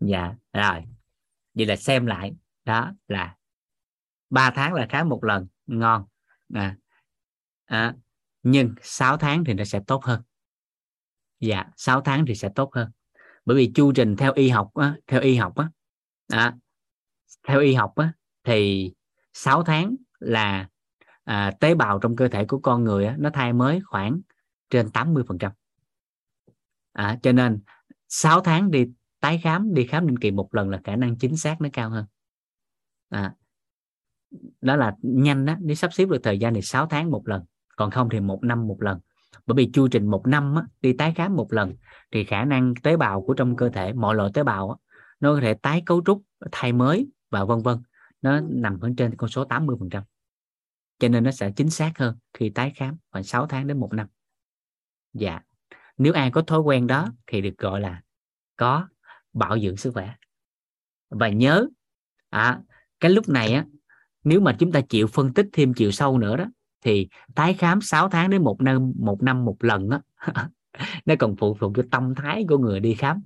Dạ 0.00 0.34
rồi. 0.52 0.84
Vậy 1.54 1.66
là 1.66 1.76
xem 1.76 2.06
lại 2.06 2.32
đó 2.66 2.92
là 3.08 3.36
3 4.30 4.50
tháng 4.50 4.74
là 4.74 4.86
khám 4.90 5.08
một 5.08 5.24
lần. 5.24 5.46
Ngon. 5.66 6.04
À, 6.54 6.76
à, 7.64 7.94
nhưng 8.42 8.74
6 8.82 9.16
tháng 9.16 9.44
thì 9.44 9.54
nó 9.54 9.64
sẽ 9.64 9.80
tốt 9.86 10.04
hơn. 10.04 10.22
Dạ 11.40 11.64
6 11.76 12.00
tháng 12.00 12.26
thì 12.26 12.34
sẽ 12.34 12.48
tốt 12.54 12.74
hơn. 12.74 12.90
Bởi 13.44 13.56
vì 13.56 13.72
chu 13.74 13.92
trình 13.92 14.16
theo 14.16 14.32
y 14.32 14.48
học 14.48 14.74
á, 14.74 14.94
theo 15.06 15.20
y 15.20 15.36
học 15.36 15.56
á 15.56 15.70
à, 16.28 16.54
theo 17.48 17.60
y 17.60 17.74
học 17.74 17.92
á, 17.96 18.12
thì 18.44 18.92
6 19.32 19.62
tháng 19.62 19.96
là 20.18 20.68
à, 21.24 21.52
tế 21.60 21.74
bào 21.74 21.98
trong 21.98 22.16
cơ 22.16 22.28
thể 22.28 22.44
của 22.44 22.58
con 22.58 22.84
người 22.84 23.06
á, 23.06 23.16
nó 23.18 23.30
thay 23.34 23.52
mới 23.52 23.80
khoảng 23.84 24.20
trên 24.70 24.90
80 24.90 25.24
phần 25.28 25.38
trăm. 25.38 25.52
À, 26.92 27.18
cho 27.22 27.32
nên 27.32 27.60
6 28.08 28.40
tháng 28.40 28.70
đi 28.70 28.86
tái 29.20 29.40
khám 29.42 29.74
đi 29.74 29.86
khám 29.86 30.06
định 30.06 30.18
kỳ 30.18 30.30
một 30.30 30.54
lần 30.54 30.70
là 30.70 30.80
khả 30.84 30.96
năng 30.96 31.18
chính 31.18 31.36
xác 31.36 31.60
nó 31.60 31.68
cao 31.72 31.90
hơn 31.90 32.04
à, 33.08 33.34
đó 34.60 34.76
là 34.76 34.96
nhanh 35.02 35.44
đó 35.44 35.54
nếu 35.60 35.74
sắp 35.74 35.92
xếp 35.92 36.06
được 36.08 36.18
thời 36.22 36.38
gian 36.38 36.54
thì 36.54 36.62
6 36.62 36.86
tháng 36.86 37.10
một 37.10 37.28
lần 37.28 37.44
còn 37.76 37.90
không 37.90 38.08
thì 38.08 38.20
một 38.20 38.38
năm 38.42 38.66
một 38.66 38.82
lần. 38.82 39.00
Bởi 39.46 39.54
vì 39.56 39.70
chu 39.72 39.88
trình 39.88 40.06
một 40.06 40.26
năm 40.26 40.54
á, 40.54 40.62
đi 40.80 40.92
tái 40.92 41.12
khám 41.16 41.36
một 41.36 41.52
lần 41.52 41.76
thì 42.10 42.24
khả 42.24 42.44
năng 42.44 42.74
tế 42.82 42.96
bào 42.96 43.22
của 43.22 43.34
trong 43.34 43.56
cơ 43.56 43.68
thể 43.68 43.92
mọi 43.92 44.14
loại 44.14 44.30
tế 44.34 44.42
bào 44.42 44.70
á, 44.70 44.76
nó 45.20 45.34
có 45.34 45.40
thể 45.40 45.54
tái 45.54 45.82
cấu 45.86 46.02
trúc 46.06 46.22
thay 46.52 46.72
mới 46.72 47.08
và 47.30 47.44
vân 47.44 47.62
vân. 47.62 47.78
Nó 48.22 48.40
nằm 48.40 48.80
ở 48.80 48.90
trên 48.96 49.16
con 49.16 49.30
số 49.30 49.44
80 49.44 49.76
phần 49.80 49.90
trăm. 49.90 50.02
Cho 50.98 51.08
nên 51.08 51.24
nó 51.24 51.30
sẽ 51.30 51.52
chính 51.56 51.70
xác 51.70 51.98
hơn 51.98 52.16
khi 52.34 52.50
tái 52.50 52.72
khám 52.76 52.96
khoảng 53.10 53.24
6 53.24 53.46
tháng 53.46 53.66
đến 53.66 53.80
một 53.80 53.92
năm. 53.92 54.06
Dạ. 55.12 55.40
Nếu 55.98 56.12
ai 56.12 56.30
có 56.30 56.42
thói 56.42 56.60
quen 56.60 56.86
đó 56.86 57.08
thì 57.26 57.40
được 57.40 57.58
gọi 57.58 57.80
là 57.80 58.02
có 58.56 58.88
bảo 59.32 59.58
dưỡng 59.58 59.76
sức 59.76 59.94
khỏe. 59.94 60.14
Và 61.10 61.28
nhớ 61.28 61.66
à, 62.30 62.60
cái 63.00 63.10
lúc 63.10 63.28
này 63.28 63.52
á, 63.52 63.64
nếu 64.24 64.40
mà 64.40 64.56
chúng 64.58 64.72
ta 64.72 64.80
chịu 64.80 65.06
phân 65.06 65.34
tích 65.34 65.46
thêm 65.52 65.74
chiều 65.74 65.90
sâu 65.90 66.18
nữa 66.18 66.36
đó, 66.36 66.44
thì 66.84 67.08
tái 67.34 67.54
khám 67.54 67.80
6 67.80 68.08
tháng 68.08 68.30
đến 68.30 68.42
một 68.44 68.60
năm 68.60 68.92
một 68.98 69.22
năm 69.22 69.44
một 69.44 69.56
lần 69.60 69.88
á, 69.90 70.00
nó 71.06 71.14
còn 71.18 71.36
phụ 71.36 71.56
thuộc 71.60 71.76
vào 71.76 71.84
tâm 71.90 72.14
thái 72.14 72.44
của 72.48 72.58
người 72.58 72.80
đi 72.80 72.94
khám. 72.94 73.22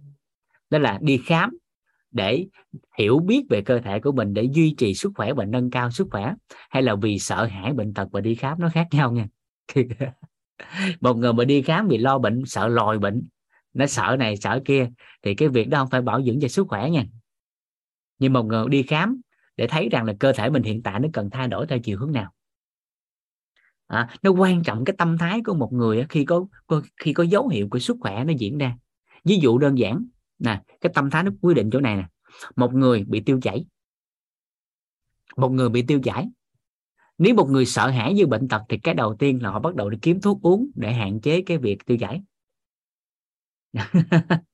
Đó 0.71 0.79
là 0.79 0.99
đi 1.03 1.21
khám 1.27 1.51
để 2.11 2.47
hiểu 2.99 3.19
biết 3.19 3.43
về 3.51 3.63
cơ 3.63 3.81
thể 3.81 4.01
của 4.01 4.13
mình 4.13 4.35
để 4.35 4.49
duy 4.53 4.75
trì 4.79 4.95
sức 4.95 5.13
khỏe 5.15 5.33
và 5.33 5.45
nâng 5.45 5.71
cao 5.71 5.91
sức 5.91 6.09
khỏe, 6.11 6.35
hay 6.71 6.83
là 6.83 6.95
vì 6.95 7.19
sợ 7.19 7.45
hãi 7.45 7.73
bệnh 7.73 7.95
tật 7.95 8.09
và 8.13 8.21
đi 8.21 8.35
khám, 8.35 8.61
nó 8.61 8.69
khác 8.69 8.87
nhau 8.91 9.13
nha. 9.13 9.27
Một 11.01 11.17
người 11.17 11.33
mà 11.33 11.45
đi 11.45 11.63
khám 11.63 11.89
vì 11.89 11.99
lo 11.99 12.19
bệnh, 12.19 12.43
sợ 12.47 12.69
lòi 12.69 12.99
bệnh, 12.99 13.29
nó 13.73 13.87
sợ 13.87 14.17
này, 14.19 14.37
sợ 14.37 14.61
kia, 14.65 14.89
thì 15.23 15.35
cái 15.35 15.49
việc 15.49 15.69
đó 15.69 15.79
không 15.79 15.91
phải 15.91 16.03
bảo 16.03 16.23
dưỡng 16.23 16.41
cho 16.41 16.49
sức 16.49 16.67
khỏe 16.69 16.91
nha. 16.91 17.05
Nhưng 18.19 18.33
một 18.33 18.43
người 18.43 18.69
đi 18.69 18.83
khám 18.83 19.21
để 19.61 19.67
thấy 19.67 19.89
rằng 19.89 20.05
là 20.05 20.13
cơ 20.21 20.33
thể 20.33 20.51
mình 20.51 20.63
hiện 20.63 20.83
tại 20.83 21.01
nó 21.01 21.09
cần 21.13 21.31
thay 21.31 21.49
đổi 21.49 21.67
theo 21.67 21.79
chiều 21.79 21.99
hướng 21.99 22.13
nào. 22.13 22.33
À, 23.87 24.09
nó 24.23 24.31
quan 24.31 24.63
trọng 24.63 24.85
cái 24.85 24.95
tâm 24.99 25.19
thái 25.19 25.41
của 25.45 25.55
một 25.55 25.73
người 25.73 26.07
khi 26.09 26.25
có 26.25 26.47
khi 26.97 27.13
có 27.13 27.23
dấu 27.23 27.49
hiệu 27.49 27.69
của 27.71 27.79
sức 27.79 27.97
khỏe 28.01 28.25
nó 28.25 28.33
diễn 28.39 28.59
ra. 28.59 28.77
Ví 29.25 29.39
dụ 29.43 29.59
đơn 29.59 29.79
giản 29.79 30.05
nè 30.39 30.63
cái 30.81 30.93
tâm 30.95 31.11
thái 31.11 31.23
nó 31.23 31.31
quyết 31.41 31.55
định 31.55 31.71
chỗ 31.73 31.81
này 31.81 31.97
nè. 31.97 32.05
Một 32.57 32.75
người 32.75 33.05
bị 33.09 33.21
tiêu 33.21 33.41
chảy. 33.43 33.65
Một 35.37 35.49
người 35.49 35.69
bị 35.69 35.83
tiêu 35.83 36.01
chảy. 36.03 36.29
Nếu 37.19 37.35
một 37.35 37.51
người 37.51 37.67
sợ 37.67 37.89
hãi 37.89 38.15
như 38.15 38.27
bệnh 38.27 38.49
tật 38.49 38.63
thì 38.69 38.79
cái 38.79 38.95
đầu 38.95 39.17
tiên 39.19 39.43
là 39.43 39.51
họ 39.51 39.61
bắt 39.61 39.75
đầu 39.75 39.91
đi 39.91 39.99
kiếm 40.03 40.21
thuốc 40.21 40.43
uống 40.43 40.71
để 40.75 40.93
hạn 40.93 41.21
chế 41.21 41.43
cái 41.43 41.59
việc 41.59 41.87
tiêu 41.87 41.97
chảy. 42.01 42.23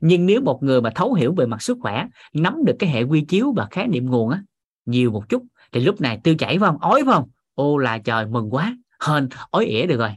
Nhưng 0.00 0.26
nếu 0.26 0.40
một 0.40 0.62
người 0.62 0.80
mà 0.80 0.90
thấu 0.94 1.14
hiểu 1.14 1.34
về 1.34 1.46
mặt 1.46 1.62
sức 1.62 1.78
khỏe 1.80 2.06
nắm 2.34 2.64
được 2.64 2.76
cái 2.78 2.90
hệ 2.90 3.02
quy 3.02 3.24
chiếu 3.24 3.52
và 3.56 3.68
khái 3.70 3.88
niệm 3.88 4.06
nguồn 4.06 4.30
á 4.30 4.42
nhiều 4.86 5.10
một 5.10 5.28
chút. 5.28 5.42
Thì 5.72 5.80
lúc 5.80 6.00
này 6.00 6.20
tiêu 6.24 6.34
chảy 6.38 6.58
phải 6.58 6.68
không? 6.68 6.78
Ói 6.78 7.02
phải 7.04 7.14
không? 7.14 7.28
Ô 7.54 7.78
là 7.78 7.98
trời 7.98 8.26
mừng 8.26 8.54
quá. 8.54 8.76
Hên 9.06 9.28
ói 9.50 9.66
ỉa 9.66 9.86
được 9.86 9.98
rồi. 9.98 10.16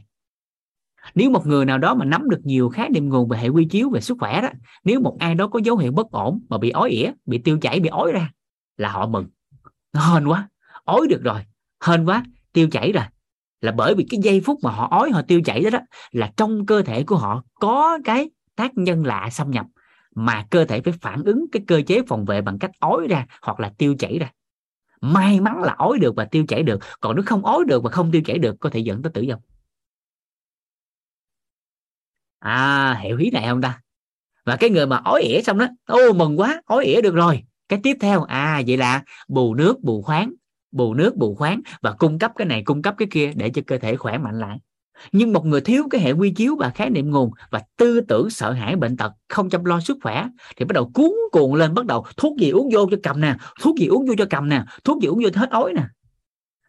Nếu 1.14 1.30
một 1.30 1.46
người 1.46 1.64
nào 1.64 1.78
đó 1.78 1.94
mà 1.94 2.04
nắm 2.04 2.30
được 2.30 2.40
nhiều 2.44 2.68
khái 2.68 2.90
niệm 2.90 3.08
nguồn 3.08 3.28
về 3.28 3.38
hệ 3.38 3.48
quy 3.48 3.64
chiếu 3.64 3.90
về 3.90 4.00
sức 4.00 4.16
khỏe 4.20 4.40
đó 4.42 4.48
nếu 4.84 5.00
một 5.00 5.16
ai 5.18 5.34
đó 5.34 5.46
có 5.46 5.60
dấu 5.64 5.76
hiệu 5.76 5.92
bất 5.92 6.10
ổn 6.10 6.40
mà 6.48 6.58
bị 6.58 6.70
ói 6.70 6.90
ỉa 6.90 7.10
bị 7.26 7.38
tiêu 7.38 7.58
chảy 7.60 7.80
bị 7.80 7.88
ói 7.88 8.12
ra 8.12 8.30
là 8.76 8.88
họ 8.88 9.06
mừng. 9.06 9.26
Hên 9.94 10.26
quá. 10.26 10.48
Ói 10.84 11.06
được 11.08 11.22
rồi. 11.22 11.40
Hên 11.84 12.04
quá. 12.04 12.24
Tiêu 12.52 12.68
chảy 12.70 12.92
rồi. 12.92 13.04
Là 13.60 13.72
bởi 13.72 13.94
vì 13.94 14.06
cái 14.10 14.20
giây 14.22 14.40
phút 14.40 14.58
mà 14.62 14.70
họ 14.70 14.88
ói 14.90 15.10
họ 15.10 15.22
tiêu 15.22 15.40
chảy 15.44 15.62
đó, 15.62 15.70
đó 15.70 15.78
là 16.12 16.32
trong 16.36 16.66
cơ 16.66 16.82
thể 16.82 17.02
của 17.02 17.16
họ 17.16 17.42
có 17.54 17.98
cái 18.04 18.30
tác 18.56 18.78
nhân 18.78 19.06
lạ 19.06 19.28
xâm 19.32 19.50
nhập 19.50 19.66
mà 20.14 20.46
cơ 20.50 20.64
thể 20.64 20.80
phải 20.80 20.92
phản 21.00 21.22
ứng 21.24 21.44
cái 21.52 21.62
cơ 21.66 21.82
chế 21.86 22.02
phòng 22.08 22.24
vệ 22.24 22.40
bằng 22.40 22.58
cách 22.58 22.70
ói 22.78 23.06
ra 23.08 23.26
hoặc 23.42 23.60
là 23.60 23.72
tiêu 23.78 23.94
chảy 23.98 24.18
ra 24.18 24.32
may 25.00 25.40
mắn 25.40 25.62
là 25.62 25.74
ói 25.78 25.98
được 25.98 26.16
và 26.16 26.24
tiêu 26.24 26.44
chảy 26.48 26.62
được. 26.62 26.80
Còn 27.00 27.16
nếu 27.16 27.24
không 27.26 27.44
ói 27.44 27.64
được 27.66 27.82
và 27.82 27.90
không 27.90 28.10
tiêu 28.12 28.22
chảy 28.24 28.38
được, 28.38 28.56
có 28.60 28.70
thể 28.70 28.80
dẫn 28.80 29.02
tới 29.02 29.12
tử 29.14 29.24
vong. 29.28 29.40
À 32.38 32.94
hiểu 33.02 33.18
ý 33.18 33.30
này 33.30 33.46
không 33.48 33.62
ta? 33.62 33.80
Và 34.44 34.56
cái 34.56 34.70
người 34.70 34.86
mà 34.86 34.96
ói 35.04 35.22
ỉa 35.22 35.40
xong 35.42 35.58
đó, 35.58 35.66
ô, 35.86 36.12
mừng 36.12 36.40
quá, 36.40 36.62
ói 36.66 36.84
ỉa 36.84 37.00
được 37.00 37.14
rồi. 37.14 37.42
Cái 37.68 37.80
tiếp 37.82 37.96
theo 38.00 38.22
à 38.24 38.62
vậy 38.66 38.76
là 38.76 39.02
bù 39.28 39.54
nước 39.54 39.80
bù 39.80 40.02
khoáng, 40.02 40.32
bù 40.72 40.94
nước 40.94 41.16
bù 41.16 41.34
khoáng 41.34 41.60
và 41.82 41.92
cung 41.92 42.18
cấp 42.18 42.32
cái 42.36 42.46
này, 42.46 42.62
cung 42.64 42.82
cấp 42.82 42.94
cái 42.98 43.08
kia 43.10 43.32
để 43.34 43.50
cho 43.50 43.62
cơ 43.66 43.78
thể 43.78 43.96
khỏe 43.96 44.18
mạnh 44.18 44.40
lại 44.40 44.58
nhưng 45.12 45.32
một 45.32 45.46
người 45.46 45.60
thiếu 45.60 45.84
cái 45.90 46.00
hệ 46.00 46.12
quy 46.12 46.30
chiếu 46.30 46.56
và 46.56 46.70
khái 46.70 46.90
niệm 46.90 47.10
nguồn 47.10 47.30
và 47.50 47.62
tư 47.76 48.00
tưởng 48.00 48.30
sợ 48.30 48.52
hãi 48.52 48.76
bệnh 48.76 48.96
tật 48.96 49.12
không 49.28 49.50
chăm 49.50 49.64
lo 49.64 49.80
sức 49.80 49.98
khỏe 50.02 50.28
thì 50.56 50.64
bắt 50.64 50.72
đầu 50.72 50.90
cuốn 50.94 51.10
cuồng 51.32 51.54
lên, 51.54 51.74
bắt 51.74 51.86
đầu 51.86 52.06
thuốc 52.16 52.36
gì 52.38 52.50
uống 52.50 52.68
vô 52.72 52.88
cho 52.90 52.96
cầm 53.02 53.20
nè, 53.20 53.36
thuốc 53.60 53.76
gì 53.76 53.86
uống 53.86 54.06
vô 54.06 54.14
cho 54.18 54.24
cầm 54.30 54.48
nè, 54.48 54.64
thuốc 54.84 55.02
gì 55.02 55.08
uống 55.08 55.20
vô 55.22 55.30
hết 55.34 55.50
ói 55.50 55.72
nè. 55.72 55.82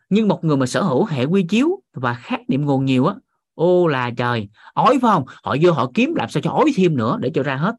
Nhưng 0.10 0.28
một 0.28 0.44
người 0.44 0.58
mà 0.58 0.66
sở 0.66 0.82
hữu 0.82 1.06
hệ 1.06 1.26
quy 1.26 1.44
chiếu 1.44 1.70
và 1.94 2.14
khái 2.14 2.46
niệm 2.48 2.66
nguồn 2.66 2.86
nhiều 2.86 3.06
á, 3.06 3.16
ô 3.54 3.88
là 3.88 4.12
trời, 4.18 4.50
ói 4.74 5.00
phải 5.02 5.12
không? 5.12 5.24
Họ 5.44 5.56
vô 5.62 5.72
họ 5.72 5.92
kiếm 5.94 6.16
làm 6.16 6.30
sao 6.30 6.42
cho 6.42 6.52
ói 6.52 6.72
thêm 6.76 6.98
nữa 6.98 7.18
để 7.22 7.32
cho 7.34 7.44
ra 7.44 7.56
hết 7.56 7.76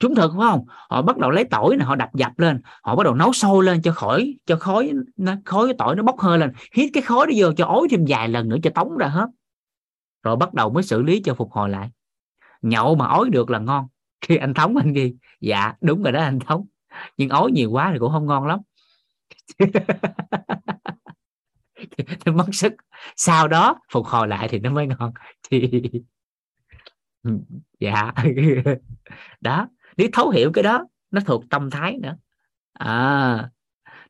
chúng 0.00 0.14
thực 0.14 0.32
phải 0.36 0.48
không? 0.50 0.64
Họ 0.68 1.02
bắt 1.02 1.18
đầu 1.18 1.30
lấy 1.30 1.44
tỏi 1.44 1.76
này, 1.76 1.86
họ 1.86 1.96
đập 1.96 2.14
dập 2.14 2.38
lên, 2.38 2.60
họ 2.82 2.96
bắt 2.96 3.04
đầu 3.04 3.14
nấu 3.14 3.32
sôi 3.32 3.64
lên 3.64 3.82
cho 3.82 3.92
khỏi, 3.92 4.36
cho 4.46 4.56
khói 4.56 4.92
nó, 5.16 5.34
khói 5.44 5.66
cái 5.66 5.74
tỏi 5.78 5.96
nó 5.96 6.02
bốc 6.02 6.20
hơi 6.20 6.38
lên. 6.38 6.52
Hít 6.72 6.90
cái 6.94 7.02
khói 7.02 7.26
đó 7.26 7.32
vô 7.36 7.52
cho 7.56 7.66
ói 7.66 7.88
thêm 7.90 8.04
vài 8.08 8.28
lần 8.28 8.48
nữa 8.48 8.56
cho 8.62 8.70
tống 8.74 8.96
ra 8.96 9.06
hết. 9.06 9.26
Rồi 10.22 10.36
bắt 10.36 10.54
đầu 10.54 10.70
mới 10.70 10.82
xử 10.82 11.02
lý 11.02 11.22
cho 11.22 11.34
phục 11.34 11.52
hồi 11.52 11.68
lại. 11.68 11.90
Nhậu 12.62 12.94
mà 12.94 13.06
ói 13.06 13.30
được 13.30 13.50
là 13.50 13.58
ngon. 13.58 13.86
Khi 14.20 14.36
anh 14.36 14.54
thống 14.54 14.76
anh 14.76 14.92
ghi 14.92 15.14
dạ 15.40 15.74
đúng 15.80 16.02
rồi 16.02 16.12
đó 16.12 16.20
anh 16.20 16.38
thống. 16.38 16.66
Nhưng 17.16 17.28
ói 17.28 17.50
nhiều 17.52 17.70
quá 17.70 17.90
thì 17.92 17.98
cũng 17.98 18.12
không 18.12 18.26
ngon 18.26 18.46
lắm. 18.46 18.58
Nó 22.24 22.32
mất 22.32 22.46
sức. 22.52 22.72
Sau 23.16 23.48
đó 23.48 23.80
phục 23.92 24.06
hồi 24.06 24.28
lại 24.28 24.48
thì 24.48 24.58
nó 24.58 24.70
mới 24.70 24.86
ngon. 24.86 25.12
Thì 25.50 25.82
dạ. 27.80 28.12
Đó 29.40 29.68
nếu 30.00 30.08
thấu 30.12 30.30
hiểu 30.30 30.52
cái 30.52 30.62
đó 30.62 30.86
nó 31.10 31.20
thuộc 31.20 31.44
tâm 31.50 31.70
thái 31.70 31.98
nữa. 32.02 32.16
À 32.72 33.50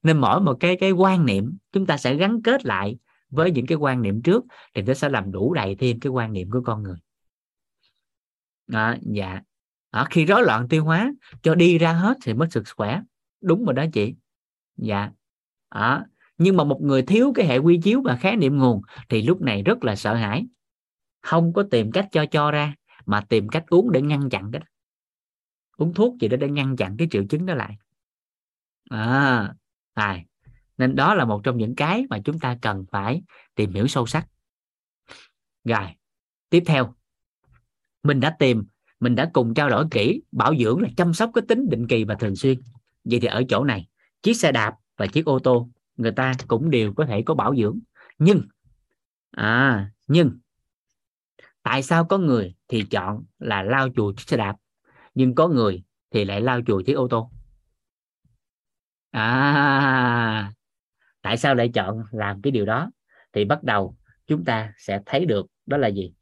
nên 0.03 0.19
mỗi 0.19 0.41
một 0.41 0.57
cái 0.61 0.77
cái 0.77 0.93
quan 0.93 1.27
niệm 1.27 1.57
chúng 1.73 1.87
ta 1.87 1.97
sẽ 1.97 2.15
gắn 2.15 2.43
kết 2.43 2.67
lại 2.67 2.99
với 3.31 3.51
những 3.51 3.67
cái 3.67 3.79
quan 3.79 4.03
niệm 4.03 4.23
trước 4.23 4.45
thì 4.75 4.83
nó 4.83 4.95
sẽ 4.95 5.09
làm 5.09 5.33
đủ 5.33 5.55
đầy 5.55 5.75
thêm 5.75 6.01
cái 6.01 6.11
quan 6.11 6.33
niệm 6.33 6.51
của 6.51 6.61
con 6.65 6.83
người. 6.83 6.97
À, 8.73 8.99
dạ. 9.03 9.41
À, 9.91 10.07
khi 10.11 10.25
rối 10.25 10.43
loạn 10.43 10.69
tiêu 10.69 10.85
hóa 10.85 11.13
cho 11.43 11.55
đi 11.55 11.79
ra 11.79 11.93
hết 11.93 12.19
thì 12.25 12.35
mất 12.35 12.47
sức 12.51 12.63
khỏe. 12.77 13.01
Đúng 13.41 13.65
rồi 13.65 13.75
đó 13.75 13.85
chị. 13.93 14.15
Dạ. 14.77 15.11
À, 15.69 16.05
nhưng 16.39 16.57
mà 16.57 16.65
một 16.65 16.81
người 16.83 17.03
thiếu 17.03 17.33
cái 17.35 17.47
hệ 17.47 17.59
quy 17.59 17.81
chiếu 17.83 18.03
và 18.05 18.17
khái 18.17 18.37
niệm 18.37 18.59
nguồn 18.59 18.83
thì 19.09 19.23
lúc 19.23 19.41
này 19.41 19.63
rất 19.63 19.85
là 19.85 19.97
sợ 19.97 20.15
hãi. 20.15 20.47
Không 21.21 21.53
có 21.53 21.63
tìm 21.71 21.93
cách 21.93 22.09
cho 22.13 22.27
cho 22.27 22.51
ra 22.51 22.75
mà 23.07 23.21
tìm 23.21 23.49
cách 23.49 23.65
uống 23.69 23.93
để 23.93 24.03
ngăn 24.03 24.31
chặn 24.31 24.51
cái 24.53 24.61
đó 24.61 24.67
uống 25.81 25.95
thuốc 25.95 26.15
gì 26.21 26.29
đó 26.29 26.37
để 26.37 26.49
ngăn 26.49 26.77
chặn 26.77 26.97
cái 26.97 27.09
triệu 27.11 27.25
chứng 27.29 27.47
đó 27.47 27.55
lại. 27.55 27.77
À, 28.91 29.55
à 29.95 30.19
nên 30.79 30.95
đó 30.95 31.15
là 31.15 31.25
một 31.25 31.41
trong 31.45 31.59
những 31.59 31.75
cái 31.75 32.07
mà 32.11 32.19
chúng 32.25 32.39
ta 32.39 32.59
cần 32.63 32.85
phải 32.91 33.23
tìm 33.55 33.73
hiểu 33.73 33.87
sâu 33.87 34.07
sắc. 34.07 34.27
Rồi 35.65 35.87
tiếp 36.51 36.63
theo 36.67 36.95
mình 38.03 38.21
đã 38.21 38.37
tìm 38.39 38.65
mình 39.01 39.15
đã 39.15 39.31
cùng 39.33 39.55
trao 39.55 39.69
đổi 39.69 39.87
kỹ 39.91 40.23
bảo 40.33 40.57
dưỡng 40.57 40.81
là 40.81 40.89
chăm 40.97 41.15
sóc 41.15 41.31
cái 41.35 41.43
tính 41.49 41.71
định 41.71 41.87
kỳ 41.87 42.05
và 42.05 42.15
thường 42.15 42.37
xuyên. 42.37 42.61
Vậy 43.05 43.21
thì 43.21 43.29
ở 43.29 43.43
chỗ 43.49 43.65
này 43.65 43.89
chiếc 44.23 44.35
xe 44.35 44.53
đạp 44.53 44.75
và 44.97 45.07
chiếc 45.07 45.25
ô 45.25 45.39
tô 45.39 45.69
người 45.97 46.13
ta 46.13 46.33
cũng 46.49 46.71
đều 46.71 46.93
có 46.95 47.07
thể 47.07 47.23
có 47.23 47.35
bảo 47.35 47.57
dưỡng. 47.57 47.79
Nhưng 48.19 48.43
à 49.31 49.91
nhưng 50.07 50.39
tại 51.63 51.83
sao 51.83 52.05
có 52.05 52.19
người 52.19 52.55
thì 52.69 52.85
chọn 52.91 53.25
là 53.39 53.63
lau 53.63 53.89
chùi 53.97 54.15
chiếc 54.17 54.29
xe 54.29 54.37
đạp? 54.37 54.57
Nhưng 55.15 55.35
có 55.35 55.49
người 55.49 55.83
thì 56.11 56.25
lại 56.25 56.41
lau 56.41 56.61
chùi 56.67 56.85
chiếc 56.85 56.93
ô 56.93 57.09
tô. 57.09 57.31
À 59.11 60.53
tại 61.23 61.37
sao 61.37 61.55
lại 61.55 61.71
chọn 61.75 62.05
làm 62.11 62.43
cái 62.43 62.51
điều 62.51 62.67
đó? 62.67 62.91
Thì 63.33 63.45
bắt 63.45 63.63
đầu 63.63 63.97
chúng 64.27 64.45
ta 64.45 64.73
sẽ 64.79 65.01
thấy 65.07 65.27
được 65.27 65.47
đó 65.67 65.77
là 65.77 65.89
gì? 65.89 66.13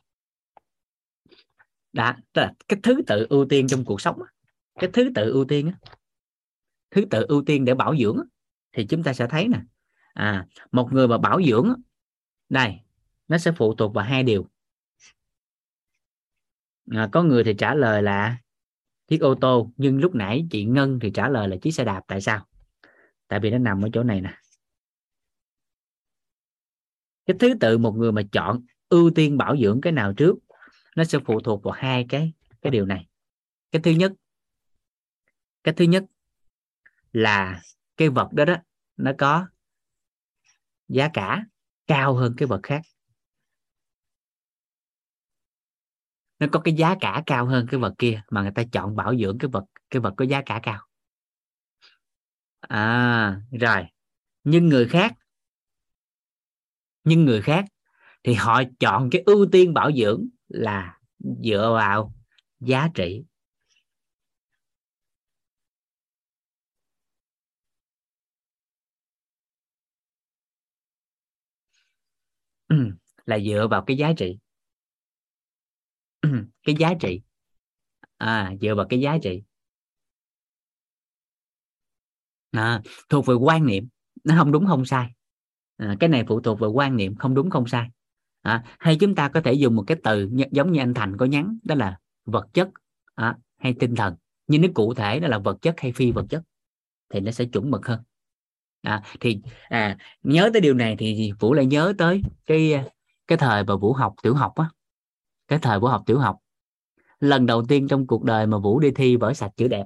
Đó 1.92 2.14
tức 2.32 2.42
là 2.42 2.52
cái 2.68 2.80
thứ 2.82 3.02
tự 3.06 3.26
ưu 3.30 3.46
tiên 3.48 3.66
trong 3.68 3.84
cuộc 3.84 4.00
sống 4.00 4.18
cái 4.74 4.90
thứ 4.92 5.10
tự 5.14 5.30
ưu 5.32 5.44
tiên 5.44 5.72
thứ 6.90 7.04
tự 7.10 7.26
ưu 7.28 7.44
tiên 7.46 7.64
để 7.64 7.74
bảo 7.74 7.96
dưỡng 7.96 8.18
thì 8.72 8.86
chúng 8.86 9.02
ta 9.02 9.12
sẽ 9.12 9.26
thấy 9.30 9.48
nè. 9.48 9.60
À 10.12 10.46
một 10.72 10.92
người 10.92 11.08
mà 11.08 11.18
bảo 11.18 11.42
dưỡng 11.42 11.74
đây 12.48 12.80
nó 13.28 13.38
sẽ 13.38 13.52
phụ 13.52 13.74
thuộc 13.74 13.94
vào 13.94 14.04
hai 14.04 14.22
điều. 14.22 14.48
À, 16.90 17.08
có 17.12 17.22
người 17.22 17.44
thì 17.44 17.54
trả 17.58 17.74
lời 17.74 18.02
là 18.02 18.38
chiếc 19.08 19.20
ô 19.20 19.34
tô, 19.34 19.72
nhưng 19.76 20.00
lúc 20.00 20.14
nãy 20.14 20.46
chị 20.50 20.64
Ngân 20.64 20.98
thì 21.02 21.10
trả 21.10 21.28
lời 21.28 21.48
là 21.48 21.56
chiếc 21.56 21.70
xe 21.70 21.84
đạp, 21.84 22.00
tại 22.08 22.20
sao? 22.20 22.46
Tại 23.28 23.40
vì 23.40 23.50
nó 23.50 23.58
nằm 23.58 23.84
ở 23.84 23.88
chỗ 23.92 24.02
này 24.02 24.20
nè. 24.20 24.34
Cái 27.26 27.36
thứ 27.40 27.54
tự 27.60 27.78
một 27.78 27.92
người 27.92 28.12
mà 28.12 28.22
chọn 28.32 28.64
ưu 28.88 29.10
tiên 29.14 29.38
bảo 29.38 29.56
dưỡng 29.56 29.80
cái 29.80 29.92
nào 29.92 30.12
trước, 30.12 30.34
nó 30.96 31.04
sẽ 31.04 31.18
phụ 31.24 31.40
thuộc 31.40 31.62
vào 31.62 31.72
hai 31.72 32.06
cái 32.08 32.32
cái 32.62 32.70
điều 32.70 32.86
này. 32.86 33.06
Cái 33.70 33.82
thứ 33.82 33.90
nhất, 33.90 34.12
cái 35.64 35.74
thứ 35.74 35.84
nhất 35.84 36.04
là 37.12 37.62
cái 37.96 38.08
vật 38.08 38.32
đó 38.32 38.44
đó, 38.44 38.56
nó 38.96 39.12
có 39.18 39.46
giá 40.88 41.08
cả 41.12 41.44
cao 41.86 42.14
hơn 42.14 42.34
cái 42.36 42.46
vật 42.46 42.60
khác. 42.62 42.82
Nó 46.38 46.46
có 46.52 46.60
cái 46.60 46.74
giá 46.74 46.94
cả 47.00 47.22
cao 47.26 47.46
hơn 47.46 47.66
cái 47.70 47.80
vật 47.80 47.94
kia 47.98 48.22
mà 48.30 48.42
người 48.42 48.52
ta 48.54 48.62
chọn 48.72 48.96
bảo 48.96 49.16
dưỡng 49.16 49.38
cái 49.38 49.48
vật 49.52 49.64
cái 49.90 50.00
vật 50.00 50.14
có 50.16 50.24
giá 50.24 50.42
cả 50.46 50.60
cao. 50.62 50.80
À 52.60 53.40
rồi. 53.60 53.82
Nhưng 54.44 54.68
người 54.68 54.88
khác, 54.88 55.14
nhưng 57.04 57.24
người 57.24 57.42
khác 57.42 57.64
thì 58.24 58.34
họ 58.34 58.62
chọn 58.80 59.10
cái 59.10 59.22
ưu 59.26 59.46
tiên 59.52 59.74
bảo 59.74 59.92
dưỡng 59.92 60.28
là 60.48 60.98
dựa 61.18 61.72
vào 61.74 62.14
giá 62.60 62.88
trị. 62.94 63.24
Ừ, 72.68 72.76
là 73.26 73.38
dựa 73.38 73.66
vào 73.70 73.84
cái 73.84 73.96
giá 73.96 74.12
trị. 74.16 74.38
cái 76.62 76.74
giá 76.78 76.94
trị. 77.00 77.20
À 78.16 78.54
dựa 78.60 78.74
vào 78.74 78.86
cái 78.88 79.00
giá 79.00 79.18
trị. 79.22 79.42
À, 82.50 82.82
thuộc 83.08 83.26
về 83.26 83.34
quan 83.34 83.66
niệm. 83.66 83.88
Nó 84.24 84.34
không 84.38 84.52
đúng 84.52 84.66
không 84.66 84.84
sai. 84.84 85.12
À, 85.76 85.96
cái 86.00 86.08
này 86.08 86.24
phụ 86.28 86.40
thuộc 86.40 86.60
vào 86.60 86.72
quan 86.72 86.96
niệm 86.96 87.16
không 87.16 87.34
đúng 87.34 87.50
không 87.50 87.66
sai. 87.66 87.88
À, 88.42 88.64
hay 88.78 88.96
chúng 89.00 89.14
ta 89.14 89.28
có 89.28 89.40
thể 89.40 89.52
dùng 89.52 89.76
một 89.76 89.84
cái 89.86 89.96
từ 90.04 90.30
giống 90.52 90.72
như 90.72 90.80
anh 90.80 90.94
thành 90.94 91.16
có 91.16 91.26
nhắn 91.26 91.58
đó 91.64 91.74
là 91.74 91.98
vật 92.24 92.46
chất 92.52 92.68
à, 93.14 93.36
hay 93.58 93.74
tinh 93.80 93.94
thần. 93.94 94.14
Nhưng 94.46 94.62
nếu 94.62 94.70
cụ 94.74 94.94
thể 94.94 95.20
đó 95.20 95.28
là 95.28 95.38
vật 95.38 95.58
chất 95.62 95.80
hay 95.80 95.92
phi 95.92 96.12
vật 96.12 96.24
chất 96.28 96.42
thì 97.08 97.20
nó 97.20 97.30
sẽ 97.30 97.44
chuẩn 97.44 97.70
mực 97.70 97.86
hơn. 97.86 98.00
À, 98.82 99.02
thì 99.20 99.40
à, 99.68 99.96
nhớ 100.22 100.50
tới 100.52 100.60
điều 100.60 100.74
này 100.74 100.96
thì 100.98 101.32
vũ 101.40 101.54
lại 101.54 101.66
nhớ 101.66 101.92
tới 101.98 102.22
cái 102.46 102.84
cái 103.26 103.38
thời 103.38 103.64
mà 103.64 103.76
vũ 103.76 103.92
học 103.92 104.14
tiểu 104.22 104.34
học 104.34 104.52
á 104.56 104.70
cái 105.48 105.58
thời 105.58 105.80
của 105.80 105.88
học 105.88 106.02
tiểu 106.06 106.18
học. 106.18 106.36
Lần 107.20 107.46
đầu 107.46 107.64
tiên 107.68 107.88
trong 107.88 108.06
cuộc 108.06 108.24
đời 108.24 108.46
mà 108.46 108.58
vũ 108.58 108.80
đi 108.80 108.90
thi 108.90 109.16
vở 109.16 109.34
sạch 109.34 109.50
chữ 109.56 109.68
đẹp. 109.68 109.84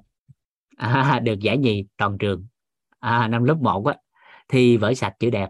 À, 0.76 1.20
được 1.24 1.40
giải 1.40 1.59
nhì 1.59 1.84
toàn 1.97 2.18
trường. 2.18 2.47
À, 2.98 3.28
năm 3.28 3.44
lớp 3.44 3.56
1 3.60 3.86
á 3.86 3.97
thi 4.48 4.76
vở 4.76 4.94
sạch 4.94 5.14
chữ 5.18 5.30
đẹp. 5.30 5.48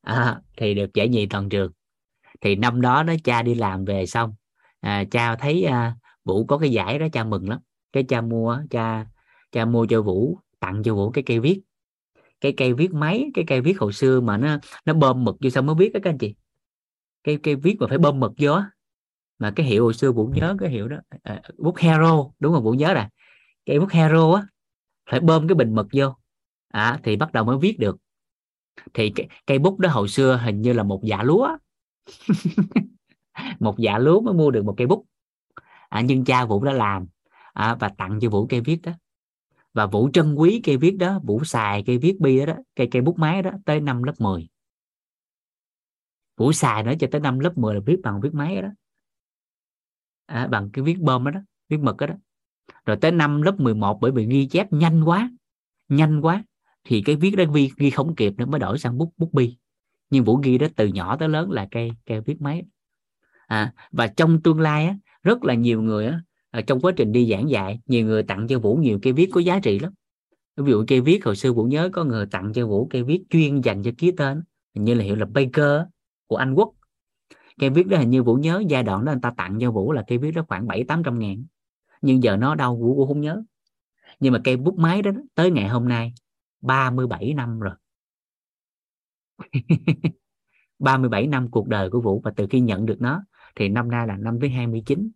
À, 0.00 0.40
thì 0.56 0.74
được 0.74 0.94
giải 0.94 1.08
nhì 1.08 1.26
toàn 1.26 1.48
trường. 1.48 1.72
Thì 2.40 2.56
năm 2.56 2.80
đó 2.80 3.02
nó 3.02 3.14
cha 3.24 3.42
đi 3.42 3.54
làm 3.54 3.84
về 3.84 4.06
xong 4.06 4.34
à, 4.80 5.04
cha 5.10 5.36
thấy 5.36 5.64
à, 5.64 5.96
vũ 6.24 6.46
có 6.46 6.58
cái 6.58 6.70
giải 6.70 6.98
đó 6.98 7.06
cha 7.12 7.24
mừng 7.24 7.48
lắm. 7.48 7.58
Cái 7.92 8.04
cha 8.08 8.20
mua 8.20 8.58
cha 8.70 9.06
cha 9.52 9.64
mua 9.64 9.86
cho 9.86 10.02
vũ 10.02 10.38
tặng 10.60 10.82
cho 10.82 10.94
vũ 10.94 11.10
cái 11.10 11.24
cây 11.26 11.40
viết. 11.40 11.60
Cái 12.40 12.54
cây 12.56 12.74
viết 12.74 12.92
máy 12.92 13.30
cái 13.34 13.44
cây 13.48 13.60
viết 13.60 13.78
hồi 13.78 13.92
xưa 13.92 14.20
mà 14.20 14.36
nó 14.36 14.58
nó 14.84 14.94
bơm 14.94 15.24
mực 15.24 15.36
vô 15.42 15.50
sao 15.50 15.62
mới 15.62 15.74
viết 15.74 15.92
đó 15.92 16.00
các 16.02 16.10
anh 16.10 16.18
chị. 16.18 16.34
Cái 17.24 17.38
cây 17.42 17.56
viết 17.56 17.76
mà 17.80 17.86
phải 17.86 17.98
bơm 17.98 18.20
mực 18.20 18.32
vô 18.38 18.58
mà 19.38 19.52
cái 19.56 19.66
hiệu 19.66 19.84
hồi 19.84 19.94
xưa 19.94 20.12
vũ 20.12 20.26
nhớ 20.26 20.56
cái 20.60 20.70
hiệu 20.70 20.88
đó 20.88 20.96
à, 21.22 21.42
bút 21.58 21.76
hero 21.76 22.24
đúng 22.38 22.54
không 22.54 22.64
vũ 22.64 22.72
nhớ 22.72 22.94
rồi? 22.94 23.04
Cây 23.66 23.80
bút 23.80 23.90
hero 23.90 24.32
á 24.32 24.42
phải 25.10 25.20
bơm 25.20 25.48
cái 25.48 25.54
bình 25.54 25.74
mực 25.74 25.86
vô. 25.92 26.16
À, 26.68 27.00
thì 27.02 27.16
bắt 27.16 27.32
đầu 27.32 27.44
mới 27.44 27.58
viết 27.58 27.78
được. 27.78 27.96
Thì 28.94 29.10
cái, 29.10 29.28
cây 29.46 29.58
bút 29.58 29.78
đó 29.78 29.88
hồi 29.88 30.08
xưa 30.08 30.40
hình 30.44 30.62
như 30.62 30.72
là 30.72 30.82
một 30.82 31.00
dạ 31.02 31.22
lúa. 31.22 31.48
Một 33.60 33.78
dạ 33.78 33.98
lúa 33.98 34.20
mới 34.20 34.34
mua 34.34 34.50
được 34.50 34.64
một 34.64 34.74
cây 34.76 34.86
bút. 34.86 35.04
À, 35.88 36.00
nhưng 36.00 36.24
cha 36.24 36.44
vũ 36.44 36.64
đã 36.64 36.72
làm. 36.72 37.06
À, 37.52 37.74
và 37.74 37.88
tặng 37.88 38.18
cho 38.20 38.30
vũ 38.30 38.46
cây 38.46 38.60
viết 38.60 38.78
đó. 38.82 38.92
Và 39.72 39.86
vũ 39.86 40.10
trân 40.12 40.34
quý 40.34 40.60
cây 40.64 40.76
viết 40.76 40.96
đó 40.98 41.20
vũ 41.22 41.44
xài 41.44 41.82
cây 41.86 41.98
viết 41.98 42.20
bi 42.20 42.38
đó, 42.38 42.46
đó 42.46 42.54
cây 42.76 42.88
cây 42.90 43.02
bút 43.02 43.18
máy 43.18 43.42
đó 43.42 43.50
tới 43.64 43.80
năm 43.80 44.02
lớp 44.02 44.12
10 44.18 44.48
vũ 46.36 46.52
xài 46.52 46.82
nữa 46.82 46.92
cho 47.00 47.06
tới 47.12 47.20
năm 47.20 47.38
lớp 47.38 47.58
10 47.58 47.74
là 47.74 47.80
viết 47.86 47.96
bằng 48.02 48.20
viết 48.20 48.34
máy 48.34 48.62
đó 48.62 48.68
à, 50.26 50.46
bằng 50.46 50.70
cái 50.72 50.82
viết 50.82 50.98
bơm 51.00 51.24
đó, 51.24 51.30
đó 51.30 51.40
viết 51.68 51.80
mực 51.80 51.96
đó, 51.96 52.06
đó. 52.06 52.14
Rồi 52.86 52.96
tới 52.96 53.10
năm 53.10 53.42
lớp 53.42 53.60
11 53.60 53.98
bởi 54.00 54.10
vì 54.10 54.26
ghi 54.26 54.46
chép 54.46 54.72
nhanh 54.72 55.04
quá 55.04 55.30
nhanh 55.88 56.20
quá 56.20 56.44
thì 56.84 57.02
cái 57.02 57.16
viết 57.16 57.36
đó 57.36 57.44
ghi, 57.54 57.70
ghi 57.76 57.90
không 57.90 58.14
kịp 58.14 58.34
nữa 58.38 58.46
mới 58.46 58.60
đổi 58.60 58.78
sang 58.78 58.98
bút 58.98 59.12
bút 59.16 59.32
bi. 59.32 59.56
Nhưng 60.10 60.24
vũ 60.24 60.36
ghi 60.36 60.58
đó 60.58 60.66
từ 60.76 60.86
nhỏ 60.86 61.16
tới 61.16 61.28
lớn 61.28 61.50
là 61.50 61.68
cây 61.70 61.90
cây 62.06 62.20
viết 62.20 62.40
máy. 62.40 62.62
À, 63.46 63.72
và 63.92 64.06
trong 64.06 64.42
tương 64.42 64.60
lai 64.60 64.86
á, 64.86 64.96
rất 65.22 65.44
là 65.44 65.54
nhiều 65.54 65.82
người 65.82 66.06
á, 66.06 66.20
ở 66.50 66.62
trong 66.62 66.80
quá 66.80 66.92
trình 66.96 67.12
đi 67.12 67.30
giảng 67.30 67.50
dạy 67.50 67.80
nhiều 67.86 68.06
người 68.06 68.22
tặng 68.22 68.46
cho 68.48 68.58
vũ 68.58 68.76
nhiều 68.76 68.98
cây 69.02 69.12
viết 69.12 69.28
có 69.32 69.40
giá 69.40 69.58
trị 69.58 69.78
lắm. 69.78 69.92
Ví 70.56 70.70
dụ 70.70 70.84
cây 70.86 71.00
viết 71.00 71.24
hồi 71.24 71.36
xưa 71.36 71.52
vũ 71.52 71.64
nhớ 71.64 71.90
có 71.92 72.04
người 72.04 72.26
tặng 72.26 72.52
cho 72.52 72.66
vũ 72.66 72.86
cây 72.90 73.02
viết 73.02 73.22
chuyên 73.30 73.60
dành 73.60 73.82
cho 73.82 73.90
ký 73.98 74.10
tên 74.10 74.42
hình 74.74 74.84
như 74.84 74.94
là 74.94 75.04
hiệu 75.04 75.16
là 75.16 75.26
Baker 75.26 75.80
của 76.26 76.36
Anh 76.36 76.54
Quốc 76.54 76.72
cây 77.60 77.70
viết 77.70 77.86
đó 77.86 77.98
hình 77.98 78.10
như 78.10 78.22
vũ 78.22 78.34
nhớ 78.34 78.62
giai 78.68 78.82
đoạn 78.82 79.04
đó 79.04 79.12
anh 79.12 79.20
ta 79.20 79.32
tặng 79.36 79.58
cho 79.60 79.70
vũ 79.70 79.92
là 79.92 80.04
cây 80.06 80.18
viết 80.18 80.30
đó 80.30 80.44
khoảng 80.48 80.66
bảy 80.66 80.84
tám 80.88 81.02
trăm 81.04 81.18
ngàn. 81.18 81.44
Nhưng 82.02 82.22
giờ 82.22 82.36
nó 82.36 82.54
đâu, 82.54 82.76
vũ 82.76 82.96
cũng 82.96 83.08
không 83.08 83.20
nhớ. 83.20 83.42
Nhưng 84.20 84.32
mà 84.32 84.40
cây 84.44 84.56
bút 84.56 84.78
máy 84.78 85.02
đó 85.02 85.10
tới 85.34 85.50
ngày 85.50 85.68
hôm 85.68 85.88
nay 85.88 86.14
37 86.60 87.34
năm 87.34 87.60
rồi. 87.60 87.74
37 90.78 91.26
năm 91.26 91.50
cuộc 91.50 91.68
đời 91.68 91.90
của 91.90 92.00
Vũ 92.00 92.20
và 92.24 92.32
từ 92.36 92.46
khi 92.50 92.60
nhận 92.60 92.86
được 92.86 93.00
nó 93.00 93.24
thì 93.56 93.68
năm 93.68 93.90
nay 93.90 94.06
là 94.06 94.16
năm 94.16 94.38
thứ 94.40 94.48
29 94.48 95.10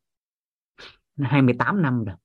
28 1.17 1.83
năm 1.83 2.05
rồi. 2.05 2.17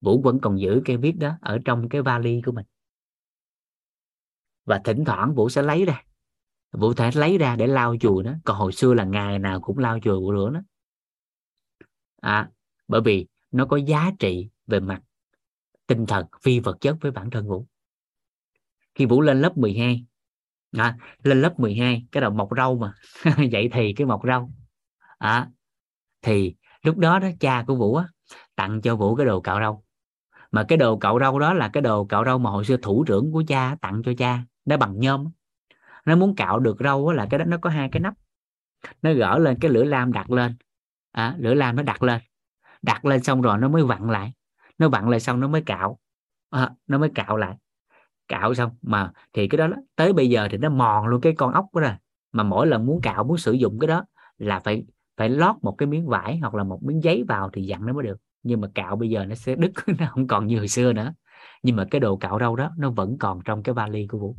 Vũ 0.00 0.22
vẫn 0.22 0.38
còn 0.40 0.60
giữ 0.60 0.82
cây 0.84 0.96
viết 0.96 1.12
đó 1.18 1.38
ở 1.40 1.58
trong 1.64 1.88
cái 1.88 2.02
vali 2.02 2.42
của 2.46 2.52
mình. 2.52 2.66
Và 4.64 4.80
thỉnh 4.84 5.04
thoảng 5.04 5.34
Vũ 5.34 5.48
sẽ 5.48 5.62
lấy 5.62 5.84
ra. 5.84 6.02
Vũ 6.72 6.94
thể 6.94 7.10
lấy 7.14 7.38
ra 7.38 7.56
để 7.56 7.66
lau 7.66 7.96
chùi 8.00 8.24
nó. 8.24 8.32
Còn 8.44 8.56
hồi 8.56 8.72
xưa 8.72 8.94
là 8.94 9.04
ngày 9.04 9.38
nào 9.38 9.60
cũng 9.60 9.78
lau 9.78 9.98
chùi 10.00 10.20
của 10.20 10.34
rửa 10.36 10.50
nó. 10.50 10.60
À, 12.20 12.50
bởi 12.88 13.00
vì 13.00 13.26
nó 13.50 13.66
có 13.66 13.76
giá 13.76 14.10
trị 14.18 14.48
về 14.66 14.80
mặt 14.80 15.02
tinh 15.86 16.06
thần 16.06 16.26
phi 16.42 16.60
vật 16.60 16.76
chất 16.80 16.96
với 17.00 17.10
bản 17.10 17.30
thân 17.30 17.48
Vũ. 17.48 17.66
Khi 18.94 19.06
Vũ 19.06 19.20
lên 19.20 19.40
lớp 19.40 19.58
12 19.58 20.04
à, 20.76 20.96
lên 21.22 21.42
lớp 21.42 21.60
12 21.60 22.06
cái 22.12 22.20
đầu 22.20 22.30
mọc 22.30 22.48
râu 22.56 22.78
mà. 22.78 22.94
Vậy 23.52 23.68
thì 23.72 23.92
cái 23.92 24.06
mọc 24.06 24.20
râu. 24.26 24.50
À, 25.18 25.48
thì 26.22 26.54
lúc 26.82 26.96
đó 26.96 27.18
đó 27.18 27.28
cha 27.40 27.64
của 27.66 27.74
Vũ 27.74 27.94
á, 27.94 28.04
tặng 28.56 28.80
cho 28.82 28.96
Vũ 28.96 29.16
cái 29.16 29.26
đồ 29.26 29.40
cạo 29.40 29.60
râu. 29.60 29.84
Mà 30.50 30.64
cái 30.68 30.78
đồ 30.78 30.98
cạo 30.98 31.18
râu 31.18 31.38
đó 31.38 31.54
là 31.54 31.70
cái 31.72 31.80
đồ 31.80 32.04
cạo 32.04 32.24
râu 32.24 32.38
mà 32.38 32.50
hồi 32.50 32.64
xưa 32.64 32.76
thủ 32.76 33.04
trưởng 33.04 33.32
của 33.32 33.42
cha 33.48 33.76
tặng 33.80 34.02
cho 34.04 34.12
cha. 34.18 34.44
Nó 34.64 34.76
bằng 34.76 35.00
nhôm 35.00 35.30
nó 36.06 36.16
muốn 36.16 36.34
cạo 36.36 36.58
được 36.58 36.76
râu 36.80 37.12
là 37.12 37.26
cái 37.30 37.38
đó 37.38 37.44
nó 37.44 37.58
có 37.58 37.70
hai 37.70 37.88
cái 37.88 38.00
nắp. 38.00 38.14
Nó 39.02 39.12
gỡ 39.12 39.38
lên 39.38 39.58
cái 39.60 39.70
lửa 39.70 39.84
lam 39.84 40.12
đặt 40.12 40.30
lên. 40.30 40.56
À, 41.12 41.34
lửa 41.38 41.54
lam 41.54 41.76
nó 41.76 41.82
đặt 41.82 42.02
lên. 42.02 42.20
Đặt 42.82 43.04
lên 43.04 43.22
xong 43.22 43.42
rồi 43.42 43.58
nó 43.58 43.68
mới 43.68 43.82
vặn 43.82 44.10
lại. 44.10 44.32
Nó 44.78 44.88
vặn 44.88 45.08
lại 45.08 45.20
xong 45.20 45.40
nó 45.40 45.48
mới 45.48 45.62
cạo. 45.62 45.98
À, 46.50 46.70
nó 46.86 46.98
mới 46.98 47.08
cạo 47.14 47.36
lại. 47.36 47.56
Cạo 48.28 48.54
xong 48.54 48.70
mà 48.82 49.12
thì 49.32 49.48
cái 49.48 49.58
đó 49.58 49.68
tới 49.96 50.12
bây 50.12 50.28
giờ 50.28 50.48
thì 50.50 50.58
nó 50.58 50.68
mòn 50.68 51.06
luôn 51.06 51.20
cái 51.20 51.34
con 51.38 51.52
ốc 51.52 51.66
đó 51.74 51.80
rồi. 51.80 51.92
Mà 52.32 52.42
mỗi 52.42 52.66
lần 52.66 52.86
muốn 52.86 53.00
cạo 53.00 53.24
muốn 53.24 53.38
sử 53.38 53.52
dụng 53.52 53.78
cái 53.78 53.88
đó 53.88 54.04
là 54.38 54.60
phải 54.60 54.84
phải 55.16 55.28
lót 55.28 55.56
một 55.62 55.72
cái 55.78 55.86
miếng 55.86 56.08
vải 56.08 56.38
hoặc 56.38 56.54
là 56.54 56.64
một 56.64 56.82
miếng 56.82 57.02
giấy 57.02 57.24
vào 57.28 57.50
thì 57.52 57.62
dặn 57.62 57.86
nó 57.86 57.92
mới 57.92 58.04
được. 58.04 58.18
Nhưng 58.42 58.60
mà 58.60 58.68
cạo 58.74 58.96
bây 58.96 59.10
giờ 59.10 59.24
nó 59.24 59.34
sẽ 59.34 59.54
đứt 59.54 59.72
nó 59.98 60.06
không 60.10 60.26
còn 60.26 60.46
như 60.46 60.58
hồi 60.58 60.68
xưa 60.68 60.92
nữa. 60.92 61.14
Nhưng 61.62 61.76
mà 61.76 61.84
cái 61.90 62.00
đồ 62.00 62.16
cạo 62.16 62.38
râu 62.38 62.56
đó 62.56 62.70
nó 62.78 62.90
vẫn 62.90 63.16
còn 63.18 63.40
trong 63.44 63.62
cái 63.62 63.74
vali 63.74 64.06
của 64.06 64.18
vũ 64.18 64.36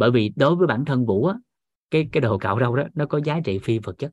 bởi 0.00 0.10
vì 0.10 0.32
đối 0.36 0.56
với 0.56 0.66
bản 0.66 0.84
thân 0.84 1.06
vũ 1.06 1.26
á 1.26 1.34
cái 1.90 2.08
cái 2.12 2.20
đồ 2.20 2.38
cạo 2.38 2.60
râu 2.60 2.76
đó 2.76 2.84
nó 2.94 3.06
có 3.06 3.20
giá 3.24 3.40
trị 3.44 3.58
phi 3.58 3.78
vật 3.78 3.98
chất. 3.98 4.10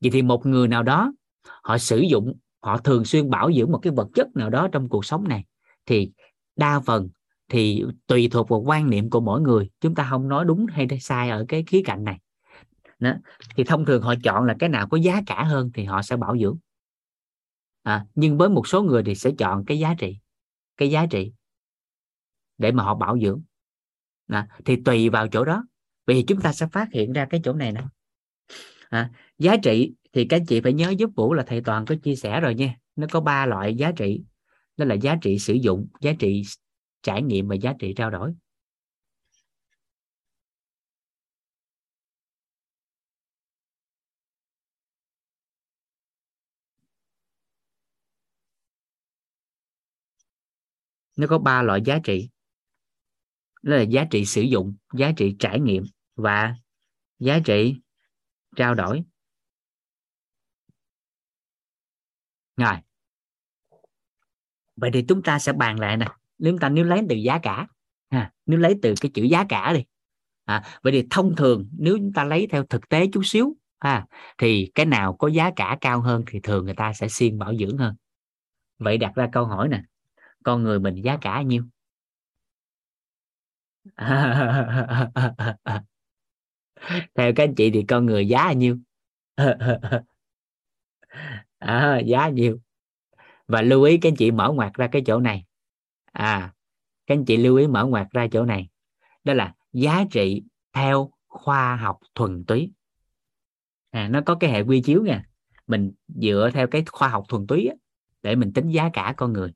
Vậy 0.00 0.10
thì 0.10 0.22
một 0.22 0.46
người 0.46 0.68
nào 0.68 0.82
đó 0.82 1.12
họ 1.62 1.78
sử 1.78 1.98
dụng 1.98 2.38
họ 2.60 2.78
thường 2.78 3.04
xuyên 3.04 3.30
bảo 3.30 3.52
dưỡng 3.52 3.72
một 3.72 3.78
cái 3.82 3.92
vật 3.96 4.08
chất 4.14 4.36
nào 4.36 4.50
đó 4.50 4.68
trong 4.72 4.88
cuộc 4.88 5.04
sống 5.04 5.28
này 5.28 5.44
thì 5.86 6.10
đa 6.56 6.80
phần 6.80 7.08
thì 7.48 7.84
tùy 8.06 8.28
thuộc 8.28 8.48
vào 8.48 8.60
quan 8.60 8.90
niệm 8.90 9.10
của 9.10 9.20
mỗi 9.20 9.40
người. 9.40 9.70
Chúng 9.80 9.94
ta 9.94 10.06
không 10.10 10.28
nói 10.28 10.44
đúng 10.44 10.66
hay 10.66 10.88
sai 11.00 11.30
ở 11.30 11.44
cái 11.48 11.64
khía 11.66 11.82
cạnh 11.84 12.04
này. 12.04 12.18
Đó. 12.98 13.12
thì 13.56 13.64
thông 13.64 13.84
thường 13.84 14.02
họ 14.02 14.14
chọn 14.24 14.44
là 14.44 14.56
cái 14.58 14.68
nào 14.68 14.88
có 14.88 14.96
giá 14.96 15.22
cả 15.26 15.44
hơn 15.44 15.70
thì 15.74 15.84
họ 15.84 16.02
sẽ 16.02 16.16
bảo 16.16 16.38
dưỡng. 16.38 16.56
À, 17.82 18.06
nhưng 18.14 18.38
với 18.38 18.48
một 18.48 18.68
số 18.68 18.82
người 18.82 19.02
thì 19.02 19.14
sẽ 19.14 19.30
chọn 19.38 19.64
cái 19.64 19.78
giá 19.78 19.94
trị 19.98 20.18
cái 20.76 20.90
giá 20.90 21.06
trị 21.06 21.32
để 22.58 22.72
mà 22.72 22.82
họ 22.82 22.94
bảo 22.94 23.18
dưỡng. 23.18 23.42
À, 24.28 24.48
thì 24.64 24.76
tùy 24.84 25.08
vào 25.08 25.28
chỗ 25.28 25.44
đó. 25.44 25.66
Vì 26.06 26.22
chúng 26.22 26.40
ta 26.40 26.52
sẽ 26.52 26.66
phát 26.72 26.88
hiện 26.92 27.12
ra 27.12 27.26
cái 27.30 27.40
chỗ 27.44 27.52
này 27.52 27.72
nè. 27.72 27.80
À, 28.88 29.10
giá 29.38 29.56
trị 29.62 29.94
thì 30.12 30.26
các 30.28 30.42
chị 30.48 30.60
phải 30.60 30.72
nhớ 30.72 30.90
giúp 30.98 31.10
vũ 31.16 31.34
là 31.34 31.44
thầy 31.46 31.60
toàn 31.60 31.84
có 31.86 31.94
chia 32.02 32.16
sẻ 32.16 32.40
rồi 32.40 32.54
nha. 32.54 32.76
Nó 32.96 33.06
có 33.10 33.20
ba 33.20 33.46
loại 33.46 33.74
giá 33.74 33.92
trị. 33.96 34.22
Đó 34.76 34.84
là 34.84 34.94
giá 34.94 35.16
trị 35.22 35.38
sử 35.38 35.54
dụng 35.54 35.88
giá 36.00 36.12
trị 36.18 36.42
trải 37.02 37.22
nghiệm 37.22 37.48
và 37.48 37.54
giá 37.54 37.72
trị 37.78 37.94
trao 37.96 38.10
đổi. 38.10 38.34
Nó 51.16 51.26
có 51.26 51.38
ba 51.38 51.62
loại 51.62 51.80
giá 51.84 51.98
trị 52.04 52.28
đó 53.62 53.76
là 53.76 53.82
giá 53.82 54.04
trị 54.10 54.24
sử 54.24 54.42
dụng 54.42 54.74
giá 54.94 55.12
trị 55.16 55.36
trải 55.38 55.60
nghiệm 55.60 55.82
và 56.16 56.54
giá 57.18 57.38
trị 57.44 57.76
trao 58.56 58.74
đổi. 58.74 59.02
Rồi. 62.56 62.76
Vậy 64.76 64.90
thì 64.92 65.04
chúng 65.08 65.22
ta 65.22 65.38
sẽ 65.38 65.52
bàn 65.52 65.80
lại 65.80 65.96
nè. 65.96 66.06
Nếu 66.38 66.52
chúng 66.52 66.60
ta 66.60 66.68
nếu 66.68 66.84
lấy 66.84 67.00
từ 67.08 67.14
giá 67.14 67.38
cả 67.38 67.66
ha, 68.10 68.32
nếu 68.46 68.58
lấy 68.58 68.74
từ 68.82 68.94
cái 69.00 69.10
chữ 69.14 69.22
giá 69.22 69.44
cả 69.48 69.72
đi. 69.72 69.84
À, 70.44 70.62
vậy 70.82 70.92
thì 70.92 71.06
thông 71.10 71.36
thường 71.36 71.68
nếu 71.78 71.98
chúng 71.98 72.12
ta 72.12 72.24
lấy 72.24 72.46
theo 72.50 72.64
thực 72.64 72.88
tế 72.88 73.06
chút 73.12 73.22
xíu 73.24 73.56
ha, 73.80 74.06
thì 74.38 74.70
cái 74.74 74.86
nào 74.86 75.16
có 75.16 75.28
giá 75.28 75.50
cả 75.56 75.78
cao 75.80 76.00
hơn 76.00 76.24
thì 76.26 76.40
thường 76.42 76.64
người 76.64 76.74
ta 76.74 76.92
sẽ 76.92 77.08
siêng 77.08 77.38
bảo 77.38 77.54
dưỡng 77.56 77.78
hơn. 77.78 77.94
Vậy 78.78 78.98
đặt 78.98 79.12
ra 79.14 79.28
câu 79.32 79.46
hỏi 79.46 79.68
nè 79.68 79.82
con 80.44 80.62
người 80.62 80.80
mình 80.80 80.94
giá 80.94 81.18
cả 81.20 81.42
nhiêu? 81.42 81.64
theo 87.14 87.32
các 87.36 87.44
anh 87.44 87.54
chị 87.54 87.70
thì 87.70 87.84
con 87.88 88.06
người 88.06 88.28
giá 88.28 88.52
nhiêu? 88.52 88.78
À, 91.58 92.00
giá 92.06 92.28
nhiêu? 92.28 92.58
Và 93.48 93.62
lưu 93.62 93.82
ý 93.82 93.98
các 93.98 94.08
anh 94.08 94.16
chị 94.16 94.30
mở 94.30 94.52
ngoặt 94.54 94.74
ra 94.74 94.88
cái 94.92 95.02
chỗ 95.06 95.20
này. 95.20 95.44
À 96.12 96.52
các 97.06 97.14
anh 97.14 97.24
chị 97.24 97.36
lưu 97.36 97.56
ý 97.56 97.66
mở 97.66 97.84
ngoặt 97.84 98.06
ra 98.10 98.26
chỗ 98.32 98.44
này. 98.44 98.68
Đó 99.24 99.34
là 99.34 99.54
giá 99.72 100.04
trị 100.10 100.42
theo 100.72 101.10
khoa 101.28 101.76
học 101.76 101.98
thuần 102.14 102.44
túy. 102.44 102.72
À, 103.90 104.08
nó 104.08 104.20
có 104.26 104.34
cái 104.34 104.50
hệ 104.50 104.60
quy 104.60 104.82
chiếu 104.82 105.02
nha. 105.02 105.24
Mình 105.66 105.92
dựa 106.08 106.50
theo 106.54 106.66
cái 106.66 106.84
khoa 106.86 107.08
học 107.08 107.24
thuần 107.28 107.46
túy 107.46 107.66
á, 107.66 107.74
để 108.22 108.36
mình 108.36 108.52
tính 108.52 108.68
giá 108.68 108.90
cả 108.92 109.14
con 109.16 109.32
người. 109.32 109.52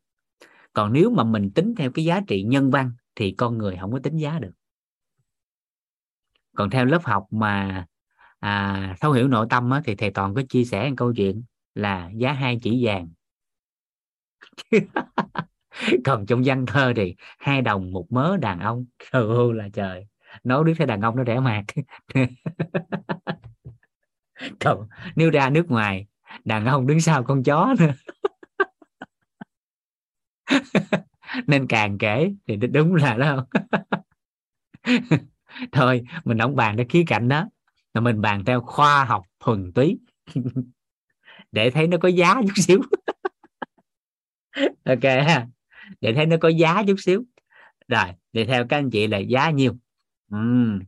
Còn 0.73 0.93
nếu 0.93 1.11
mà 1.11 1.25
mình 1.25 1.51
tính 1.55 1.75
theo 1.77 1.91
cái 1.91 2.05
giá 2.05 2.21
trị 2.27 2.43
nhân 2.43 2.71
văn 2.71 2.93
thì 3.21 3.35
con 3.39 3.59
người 3.59 3.77
không 3.81 3.93
có 3.93 3.99
tính 4.03 4.17
giá 4.17 4.39
được. 4.39 4.53
Còn 6.57 6.71
theo 6.71 6.85
lớp 6.85 7.03
học 7.05 7.27
mà 7.31 7.87
à, 8.39 8.97
thấu 9.01 9.13
hiểu 9.13 9.29
nội 9.29 9.47
tâm 9.51 9.71
á, 9.71 9.81
thì 9.85 9.95
thầy 9.95 10.11
toàn 10.11 10.35
có 10.35 10.43
chia 10.49 10.65
sẻ 10.65 10.89
một 10.89 10.95
câu 10.97 11.13
chuyện 11.17 11.43
là 11.75 12.11
giá 12.17 12.33
hai 12.33 12.59
chỉ 12.63 12.87
vàng. 12.87 13.09
Còn 16.05 16.27
trong 16.27 16.43
văn 16.45 16.67
thơ 16.67 16.93
thì 16.97 17.15
hai 17.39 17.63
đồng 17.63 17.93
một 17.93 18.13
mớ 18.13 18.37
đàn 18.37 18.61
ông. 18.61 18.85
Trời 19.13 19.55
là 19.55 19.69
trời. 19.73 20.07
Nói 20.45 20.65
đứa 20.67 20.75
thấy 20.75 20.87
đàn 20.87 21.01
ông 21.01 21.17
nó 21.17 21.25
rẻ 21.25 21.41
mạt. 21.41 21.65
Còn 24.61 24.89
nếu 25.17 25.31
ra 25.31 25.51
nước 25.51 25.71
ngoài 25.71 26.07
đàn 26.45 26.67
ông 26.67 26.87
đứng 26.87 27.01
sau 27.01 27.25
con 27.25 27.43
chó 27.43 27.75
nữa. 27.79 27.93
nên 31.47 31.67
càng 31.67 31.99
kể 31.99 32.33
thì 32.47 32.57
đúng 32.57 32.95
là 32.95 33.17
đó 33.17 33.47
thôi, 35.73 36.03
mình 36.25 36.39
không 36.39 36.57
bàn 36.57 36.77
cái 36.77 36.87
khía 36.89 37.05
cạnh 37.07 37.29
đó. 37.29 37.49
Là 37.95 38.01
mình 38.01 38.21
bàn 38.21 38.45
theo 38.45 38.61
khoa 38.61 39.05
học 39.05 39.23
thuần 39.41 39.73
túy. 39.73 39.99
Để 41.53 41.71
thấy 41.71 41.87
nó 41.87 41.97
có 41.99 42.09
giá 42.09 42.35
chút 42.43 42.53
xíu. 42.57 42.81
Ok 44.85 45.03
ha. 45.03 45.47
Để 46.01 46.15
thấy 46.15 46.27
nó 46.27 46.37
có 46.41 46.49
giá 46.49 46.83
chút 46.87 46.97
xíu. 46.99 47.25
Rồi 47.89 48.05
để 48.33 48.45
theo 48.45 48.67
các 48.69 48.77
anh 48.77 48.91
chị 48.91 49.07
là 49.07 49.19
giá 49.19 49.51
nhiêu? 49.51 49.77
Uhm. 50.35 50.79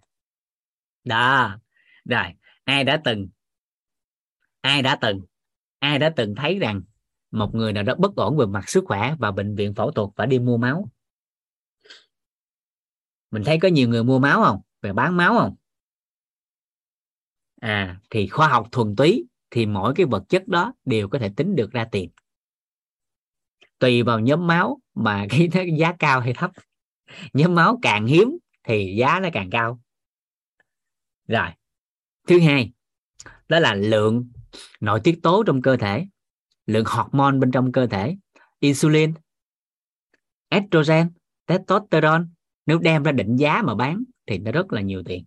đó. 1.04 1.58
Rồi, 2.04 2.24
ai 2.64 2.84
đã 2.84 3.00
từng? 3.04 3.28
Ai 4.60 4.82
đã 4.82 4.96
từng? 5.00 5.20
Ai 5.78 5.98
đã 5.98 6.12
từng 6.16 6.34
thấy 6.34 6.58
rằng 6.58 6.82
một 7.32 7.54
người 7.54 7.72
nào 7.72 7.82
đó 7.82 7.94
bất 7.98 8.16
ổn 8.16 8.36
về 8.36 8.46
mặt 8.46 8.68
sức 8.68 8.84
khỏe 8.86 9.14
và 9.18 9.30
bệnh 9.30 9.54
viện 9.54 9.74
phẫu 9.74 9.90
thuật 9.90 10.08
phải 10.16 10.26
đi 10.26 10.38
mua 10.38 10.56
máu. 10.56 10.90
Mình 13.30 13.42
thấy 13.44 13.58
có 13.62 13.68
nhiều 13.68 13.88
người 13.88 14.04
mua 14.04 14.18
máu 14.18 14.42
không? 14.42 14.60
Về 14.82 14.92
bán 14.92 15.16
máu 15.16 15.34
không? 15.38 15.56
À 17.60 18.00
thì 18.10 18.28
khoa 18.28 18.48
học 18.48 18.68
thuần 18.72 18.96
túy 18.96 19.26
thì 19.50 19.66
mỗi 19.66 19.94
cái 19.96 20.06
vật 20.06 20.22
chất 20.28 20.48
đó 20.48 20.74
đều 20.84 21.08
có 21.08 21.18
thể 21.18 21.30
tính 21.36 21.56
được 21.56 21.70
ra 21.72 21.84
tiền. 21.92 22.10
Tùy 23.78 24.02
vào 24.02 24.20
nhóm 24.20 24.46
máu 24.46 24.80
mà 24.94 25.26
cái 25.52 25.70
giá 25.78 25.92
cao 25.98 26.20
hay 26.20 26.34
thấp. 26.34 26.50
Nhóm 27.32 27.54
máu 27.54 27.78
càng 27.82 28.06
hiếm 28.06 28.38
thì 28.64 28.96
giá 28.98 29.20
nó 29.20 29.28
càng 29.32 29.50
cao. 29.50 29.80
Rồi, 31.28 31.48
thứ 32.26 32.40
hai, 32.40 32.72
đó 33.48 33.58
là 33.58 33.74
lượng 33.74 34.30
nội 34.80 35.00
tiết 35.04 35.18
tố 35.22 35.42
trong 35.46 35.62
cơ 35.62 35.76
thể 35.76 36.06
lượng 36.66 36.84
hormone 36.86 37.38
bên 37.38 37.50
trong 37.50 37.72
cơ 37.72 37.86
thể 37.86 38.16
insulin 38.58 39.14
estrogen 40.48 41.10
testosterone. 41.46 42.24
Nếu 42.66 42.78
đem 42.78 43.02
ra 43.02 43.12
định 43.12 43.36
giá 43.36 43.62
mà 43.62 43.74
bán 43.74 44.04
thì 44.26 44.38
nó 44.38 44.52
rất 44.52 44.72
là 44.72 44.80
nhiều 44.80 45.02
tiền. 45.04 45.24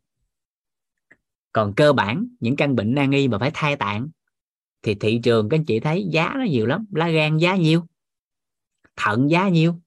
Còn 1.52 1.74
cơ 1.76 1.94
bản 1.94 2.28
những 2.40 2.56
căn 2.56 2.76
bệnh 2.76 2.96
nan 2.96 3.12
y 3.12 3.28
mà 3.28 3.40
phải 3.40 3.52
thay 3.54 3.76
tạng 3.76 4.10
thì 4.82 4.96
thị 4.96 5.20
trường 5.24 5.50
các 5.50 5.58
anh 5.58 5.66
chị 5.66 5.80
thấy 5.80 6.08
giá 6.12 6.34
nó 6.38 6.44
nhiều 6.44 6.66
lắm. 6.66 6.86
Lá 6.92 7.10
gan 7.10 7.38
giá 7.38 7.56
nhiều 7.56 7.86
thận 8.96 9.30
giá 9.30 9.50
nhiều 9.50 9.80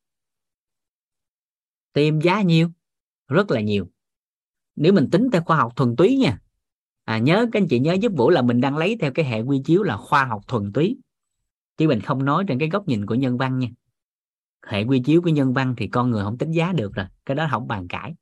tim 1.93 2.21
giá 2.21 2.43
nhiều 2.43 2.71
rất 3.29 3.51
là 3.51 3.61
nhiều. 3.61 3.89
Nếu 4.77 4.93
mình 4.93 5.09
tính 5.11 5.29
theo 5.33 5.43
khoa 5.43 5.57
học 5.57 5.77
thuần 5.77 5.97
túy 5.97 6.17
nha. 6.17 6.39
À, 7.05 7.19
nhớ 7.19 7.47
các 7.53 7.61
anh 7.61 7.69
chị 7.69 7.79
nhớ 7.79 7.93
giúp 7.93 8.13
vũ 8.17 8.31
là 8.31 8.43
mình 8.43 8.61
đang 8.61 8.77
lấy 8.77 8.97
theo 9.01 9.13
cái 9.13 9.25
hệ 9.25 9.41
quy 9.41 9.63
chiếu 9.65 9.83
là 9.83 9.97
khoa 9.97 10.25
học 10.25 10.43
thuần 10.49 10.73
túy 10.73 10.99
chứ 11.79 11.89
mình 11.89 12.01
không 12.01 12.25
nói 12.25 12.45
trên 12.49 12.59
cái 12.59 12.69
góc 12.69 12.89
nhìn 12.89 13.07
của 13.07 13.15
nhân 13.15 13.39
văn 13.39 13.59
nha. 13.59 13.69
Hệ 14.67 14.83
quy 14.83 15.01
chiếu 15.01 15.23
của 15.23 15.31
nhân 15.31 15.55
văn 15.55 15.75
thì 15.77 15.89
con 15.89 16.11
người 16.11 16.25
không 16.25 16.39
tính 16.39 16.51
giá 16.51 16.73
được 16.73 16.95
rồi 16.95 17.07
cái 17.27 17.35
đó 17.35 17.49
không 17.51 17.69
bàn 17.69 17.89
cãi. 17.89 18.15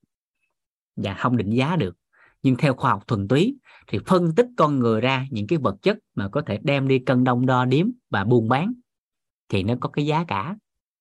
Và 0.97 1.15
không 1.15 1.37
định 1.37 1.51
giá 1.51 1.77
được. 1.77 1.97
Nhưng 2.43 2.57
theo 2.57 2.75
khoa 2.75 2.91
học 2.91 3.07
thuần 3.07 3.29
túy 3.29 3.57
thì 3.87 3.99
phân 4.07 4.35
tích 4.35 4.47
con 4.57 4.79
người 4.79 5.01
ra 5.01 5.27
những 5.31 5.47
cái 5.47 5.59
vật 5.59 5.77
chất 5.83 5.99
mà 6.15 6.29
có 6.29 6.41
thể 6.41 6.59
đem 6.63 6.89
đi 6.89 6.99
cân 6.99 7.25
đông 7.25 7.47
đo 7.47 7.65
điếm 7.65 7.87
và 8.11 8.25
buôn 8.25 8.49
bán 8.49 8.73
thì 9.49 9.63
nó 9.63 9.75
có 9.81 9.89
cái 9.89 10.07
giá 10.07 10.25
cả 10.29 10.57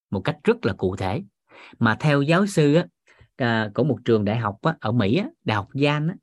một 0.10 0.22
cách 0.22 0.38
rất 0.44 0.66
là 0.66 0.74
cụ 0.74 0.96
thể. 0.96 1.24
Mà 1.80 1.98
theo 2.00 2.22
giáo 2.22 2.46
sư 2.46 2.76
á, 2.76 2.86
à, 3.36 3.72
của 3.74 3.84
một 3.84 3.98
trường 4.06 4.26
đại 4.26 4.38
học 4.38 4.58
á, 4.62 4.76
ở 4.80 4.92
Mỹ 4.92 5.18
á, 5.18 5.28
đại 5.44 5.56
học 5.56 5.68
Yale 5.74 6.08
á, 6.08 6.16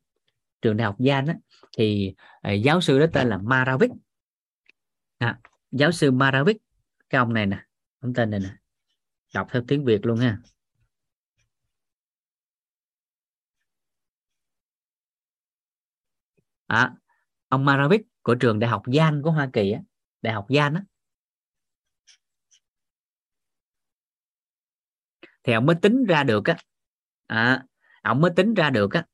trường 0.63 0.77
đại 0.77 0.85
học 0.85 0.97
Yale 0.99 1.33
á, 1.33 1.39
thì 1.79 2.15
à, 2.41 2.53
giáo 2.53 2.81
sư 2.81 2.99
đó 2.99 3.07
tên 3.13 3.29
là 3.29 3.39
Maravich. 3.39 3.91
À, 5.19 5.39
giáo 5.73 5.93
sư 5.93 6.11
Maravik 6.11 6.57
cái 7.11 7.19
ông 7.19 7.35
này 7.35 7.47
nè 7.47 7.65
ông 8.01 8.15
tên 8.15 8.31
này 8.31 8.41
nè 8.41 8.51
đọc 9.35 9.47
theo 9.53 9.63
tiếng 9.69 9.85
Việt 9.85 10.07
luôn 10.07 10.19
ha. 10.19 10.39
À, 16.67 16.93
ông 17.49 17.65
Maravik 17.65 18.03
của 18.23 18.35
trường 18.35 18.59
đại 18.59 18.71
học 18.71 18.83
Yan 18.99 19.23
của 19.23 19.31
Hoa 19.31 19.51
Kỳ 19.53 19.73
á, 19.73 19.81
đại 20.23 20.35
học 20.35 20.47
Yan 20.57 20.75
á. 20.75 20.83
Thì 25.45 25.53
ông 25.53 25.67
mới 25.67 25.77
tính 25.83 26.05
ra 26.05 26.25
được 26.25 26.45
á. 26.45 26.57
À, 27.27 27.65
ông 28.03 28.21
mới 28.21 28.31
tính 28.37 28.55
ra 28.55 28.71
được 28.71 28.93
á. 28.93 29.07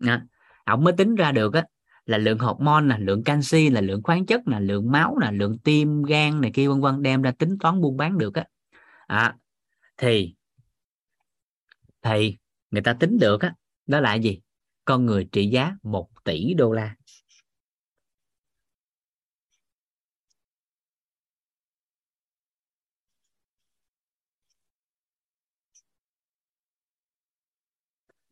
À, 0.00 0.26
ông 0.64 0.84
mới 0.84 0.92
tính 0.98 1.14
ra 1.14 1.32
được 1.32 1.54
á 1.54 1.64
là 2.06 2.18
lượng 2.18 2.38
hormone 2.38 2.86
là 2.86 2.98
lượng 2.98 3.24
canxi 3.24 3.70
là 3.70 3.80
lượng 3.80 4.02
khoáng 4.02 4.26
chất 4.26 4.48
là 4.48 4.60
lượng 4.60 4.92
máu 4.92 5.18
là 5.18 5.30
lượng 5.30 5.58
tim 5.58 6.02
gan 6.02 6.40
này 6.40 6.50
kia 6.54 6.68
vân 6.68 6.80
vân 6.80 7.02
đem 7.02 7.22
ra 7.22 7.32
tính 7.32 7.58
toán 7.60 7.80
buôn 7.80 7.96
bán 7.96 8.18
được 8.18 8.34
á. 8.34 8.44
À, 9.06 9.36
thì 9.96 10.34
thì 12.02 12.36
người 12.70 12.82
ta 12.82 12.92
tính 13.00 13.18
được 13.18 13.40
á 13.40 13.54
đó 13.86 14.00
là 14.00 14.14
gì? 14.14 14.40
Con 14.84 15.06
người 15.06 15.28
trị 15.32 15.46
giá 15.46 15.76
1 15.82 16.08
tỷ 16.24 16.54
đô 16.54 16.72
la. 16.72 16.96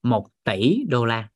Một 0.03 0.29
tỷ 0.45 0.85
đô 0.89 1.05
la 1.05 1.30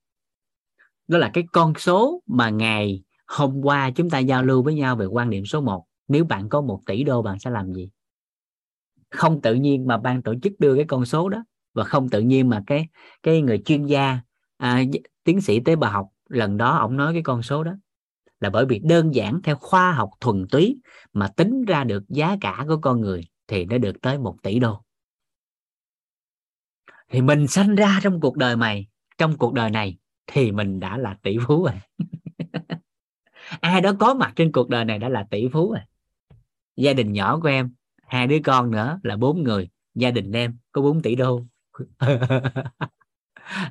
đó 1.09 1.18
là 1.18 1.31
cái 1.35 1.44
con 1.52 1.74
số 1.78 2.22
mà 2.26 2.51
ngày 2.51 3.02
hôm 3.26 3.60
qua 3.62 3.90
chúng 3.90 4.10
ta 4.10 4.18
giao 4.18 4.43
lưu 4.43 4.62
với 4.62 4.74
nhau 4.74 4.97
về 4.97 5.06
quan 5.06 5.31
điểm 5.31 5.47
số 5.47 5.60
1 5.60 5.86
nếu 6.09 6.24
bạn 6.24 6.48
có 6.48 6.60
một 6.60 6.81
tỷ 6.86 7.05
đô 7.05 7.22
bạn 7.22 7.39
sẽ 7.39 7.51
làm 7.51 7.72
gì? 7.72 7.90
Không 9.10 9.43
tự 9.43 9.55
nhiên 9.55 9.86
mà 9.86 9.98
ban 9.98 10.22
tổ 10.22 10.35
chức 10.43 10.52
đưa 10.59 10.76
cái 10.76 10.85
con 10.85 11.05
số 11.05 11.28
đó. 11.28 11.44
Và 11.74 11.85
không 11.85 12.09
tự 12.09 12.20
nhiên 12.20 12.48
mà 12.48 12.62
cái 12.66 12.89
cái 13.22 13.43
người 13.43 13.62
chuyên 13.64 13.86
gia 13.86 14.18
à, 14.56 14.82
tiến 15.24 15.40
sĩ 15.40 15.60
tế 15.60 15.76
bào 15.76 15.93
học 15.93 16.09
lần 16.28 16.56
đó 16.56 16.76
ông 16.76 16.97
nói 16.97 17.12
cái 17.12 17.22
con 17.22 17.43
số 17.43 17.64
đó. 17.64 17.72
Là 18.40 18.51
bởi 18.51 18.66
vì 18.66 18.78
đơn 18.85 19.14
giản 19.14 19.40
theo 19.43 19.56
khoa 19.56 19.93
học 19.93 20.10
thuần 20.20 20.47
túy 20.51 20.81
mà 21.12 21.28
tính 21.28 21.64
ra 21.64 21.85
được 21.85 22.02
giá 22.09 22.36
cả 22.40 22.64
của 22.68 22.76
con 22.76 23.01
người 23.01 23.28
thì 23.48 23.64
nó 23.64 23.78
được 23.78 24.01
tới 24.02 24.18
một 24.18 24.36
tỷ 24.43 24.59
đô. 24.59 24.85
Thì 27.10 27.22
mình 27.22 27.47
sanh 27.47 27.74
ra 27.74 28.01
trong 28.02 28.20
cuộc 28.20 28.36
đời 28.36 28.56
mày 28.56 28.86
trong 29.18 29.39
cuộc 29.39 29.52
đời 29.52 29.70
này 29.70 29.97
thì 30.26 30.52
mình 30.52 30.80
đã 30.80 30.96
là 30.96 31.16
tỷ 31.22 31.38
phú 31.46 31.64
rồi. 31.64 31.74
Ai 33.60 33.80
đó 33.80 33.92
có 34.01 34.14
mặt 34.14 34.32
trên 34.36 34.52
cuộc 34.52 34.68
đời 34.68 34.84
này 34.84 34.98
đã 34.98 35.09
là 35.09 35.26
tỷ 35.30 35.48
phú 35.48 35.72
rồi. 35.72 35.82
Gia 36.76 36.92
đình 36.92 37.12
nhỏ 37.12 37.40
của 37.40 37.48
em 37.48 37.74
hai 38.02 38.26
đứa 38.26 38.38
con 38.44 38.70
nữa 38.70 39.01
là 39.02 39.16
bốn 39.16 39.42
người 39.42 39.68
gia 39.94 40.10
đình 40.10 40.32
em 40.32 40.59
có 40.72 40.82
4 40.82 41.02
tỷ 41.02 41.14
đô. 41.16 41.46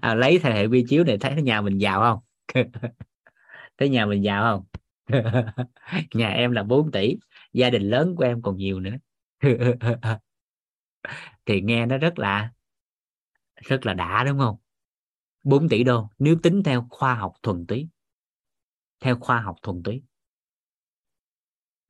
À, 0.01 0.15
lấy 0.15 0.39
thời 0.39 0.53
hệ 0.53 0.67
vi 0.67 0.85
chiếu 0.89 1.03
này 1.03 1.17
thấy 1.21 1.41
nhà 1.41 1.61
mình 1.61 1.77
giàu 1.77 2.01
không? 2.01 2.19
Thấy 3.77 3.89
nhà 3.89 4.05
mình 4.05 4.23
giàu 4.23 4.43
không? 4.43 4.65
Nhà 6.13 6.29
em 6.29 6.51
là 6.51 6.63
4 6.63 6.91
tỷ 6.91 7.17
gia 7.53 7.69
đình 7.69 7.89
lớn 7.89 8.15
của 8.15 8.23
em 8.23 8.41
còn 8.41 8.57
nhiều 8.57 8.79
nữa. 8.79 8.95
Thì 11.45 11.61
nghe 11.61 11.85
nó 11.85 11.97
rất 11.97 12.19
là 12.19 12.51
rất 13.55 13.85
là 13.85 13.93
đã 13.93 14.23
đúng 14.23 14.39
không? 14.39 14.57
4 15.43 15.69
tỷ 15.69 15.83
đô 15.83 16.09
nếu 16.19 16.35
tính 16.43 16.63
theo 16.63 16.87
khoa 16.89 17.15
học 17.15 17.33
thuần 17.43 17.65
túy. 17.67 17.89
Theo 18.99 19.19
khoa 19.19 19.41
học 19.41 19.55
thuần 19.61 19.83
túy. 19.83 20.03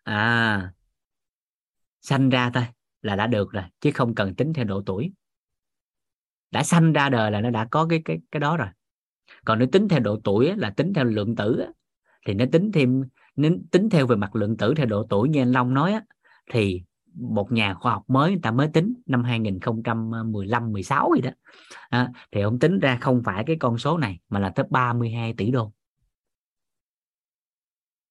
À 0.04 0.74
sanh 2.02 2.30
ra 2.30 2.52
thôi, 2.54 2.64
là 3.02 3.16
đã 3.16 3.28
được 3.28 3.52
rồi, 3.52 3.64
chứ 3.82 3.92
không 3.94 4.16
cần 4.16 4.36
tính 4.36 4.54
theo 4.54 4.66
độ 4.66 4.84
tuổi. 4.86 5.12
Đã 6.52 6.64
sanh 6.64 6.94
ra 6.94 7.10
đời 7.10 7.32
là 7.32 7.42
nó 7.42 7.50
đã 7.50 7.68
có 7.72 7.88
cái 7.90 8.02
cái 8.06 8.20
cái 8.32 8.40
đó 8.40 8.58
rồi. 8.58 8.68
Còn 9.46 9.60
nếu 9.60 9.68
tính 9.72 9.88
theo 9.88 10.00
độ 10.00 10.20
tuổi 10.24 10.56
là 10.56 10.70
tính 10.70 10.94
theo 10.94 11.06
lượng 11.06 11.36
tử 11.36 11.66
thì 12.26 12.34
nó 12.34 12.46
tính 12.52 12.72
thêm 12.72 13.04
nếu 13.36 13.58
tính 13.72 13.90
theo 13.90 14.08
về 14.08 14.16
mặt 14.16 14.36
lượng 14.36 14.58
tử, 14.58 14.74
theo 14.78 14.86
độ 14.86 15.06
tuổi 15.10 15.30
như 15.30 15.42
anh 15.42 15.52
Long 15.52 15.74
nói 15.74 15.96
thì 16.52 16.84
một 17.14 17.52
nhà 17.52 17.74
khoa 17.74 17.94
học 17.94 18.04
mới 18.08 18.32
người 18.32 18.40
ta 18.44 18.52
mới 18.52 18.68
tính 18.74 18.94
năm 19.06 19.24
2015 19.24 20.72
16 20.72 21.12
gì 21.16 21.22
đó. 21.22 21.32
À, 21.90 22.10
thì 22.32 22.42
ông 22.42 22.60
tính 22.60 22.80
ra 22.80 22.98
không 23.02 23.24
phải 23.26 23.44
cái 23.48 23.56
con 23.60 23.78
số 23.78 23.98
này 23.98 24.20
mà 24.30 24.40
là 24.40 24.50
tới 24.50 24.66
32 24.70 25.34
tỷ 25.34 25.52
đô. 25.52 25.72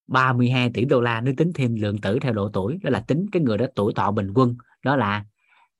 32 0.07 0.71
tỷ 0.75 0.85
đô 0.85 1.01
la 1.01 1.21
nếu 1.21 1.35
tính 1.37 1.53
thêm 1.55 1.75
lượng 1.75 1.99
tử 1.99 2.19
theo 2.19 2.33
độ 2.33 2.51
tuổi 2.53 2.79
đó 2.83 2.91
là 2.91 3.01
tính 3.01 3.27
cái 3.33 3.43
người 3.43 3.59
đó 3.59 3.67
tuổi 3.75 3.93
thọ 3.95 4.11
bình 4.11 4.33
quân 4.35 4.57
đó 4.83 4.97
là 4.97 5.25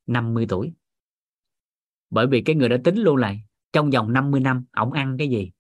50 0.07 0.47
tuổi. 0.49 0.73
Bởi 2.11 2.27
vì 2.27 2.43
cái 2.43 2.57
người 2.57 2.69
đó 2.69 2.77
tính 2.85 2.97
luôn 2.97 3.17
là 3.17 3.35
trong 3.73 3.91
vòng 3.91 4.13
50 4.13 4.41
năm 4.41 4.65
ổng 4.73 4.93
ăn 4.93 5.17
cái 5.19 5.29
gì? 5.29 5.51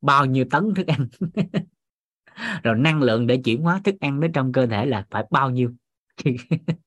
Bao 0.00 0.26
nhiêu 0.26 0.44
tấn 0.50 0.74
thức 0.74 0.86
ăn? 0.86 1.08
Rồi 2.62 2.74
năng 2.78 3.02
lượng 3.02 3.26
để 3.26 3.36
chuyển 3.36 3.62
hóa 3.62 3.80
thức 3.84 3.94
ăn 4.00 4.20
đến 4.20 4.32
trong 4.32 4.52
cơ 4.52 4.66
thể 4.66 4.86
là 4.86 5.06
phải 5.10 5.24
bao 5.30 5.50
nhiêu? 5.50 5.74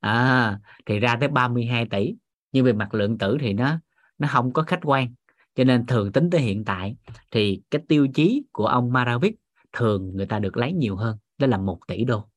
à 0.00 0.58
thì 0.86 0.98
ra 0.98 1.16
tới 1.20 1.28
32 1.28 1.86
tỷ. 1.86 2.14
Nhưng 2.52 2.64
về 2.64 2.72
mặt 2.72 2.94
lượng 2.94 3.18
tử 3.18 3.36
thì 3.40 3.52
nó 3.52 3.78
nó 4.18 4.28
không 4.30 4.52
có 4.52 4.62
khách 4.62 4.80
quan. 4.82 5.14
Cho 5.54 5.64
nên 5.64 5.86
thường 5.86 6.12
tính 6.12 6.30
tới 6.30 6.40
hiện 6.40 6.64
tại 6.64 6.96
thì 7.30 7.62
cái 7.70 7.82
tiêu 7.88 8.08
chí 8.14 8.42
của 8.52 8.66
ông 8.66 8.92
Maravich 8.92 9.36
thường 9.72 10.10
người 10.14 10.26
ta 10.26 10.38
được 10.38 10.56
lấy 10.56 10.72
nhiều 10.72 10.96
hơn, 10.96 11.18
đó 11.38 11.46
là 11.46 11.58
một 11.58 11.80
tỷ 11.86 12.04
đô. 12.04 12.28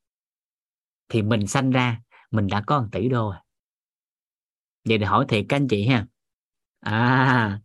Thì 1.09 1.21
mình 1.21 1.47
sanh 1.47 1.71
ra, 1.71 2.01
mình 2.31 2.47
đã 2.47 2.61
có 2.67 2.81
một 2.81 2.87
tỷ 2.91 3.09
đô 3.09 3.29
rồi. 3.29 3.39
Vậy 4.85 4.97
thì 4.97 5.03
hỏi 5.03 5.25
thiệt 5.27 5.45
các 5.49 5.55
anh 5.55 5.67
chị 5.67 5.87
ha. 5.87 6.07
À 6.79 7.61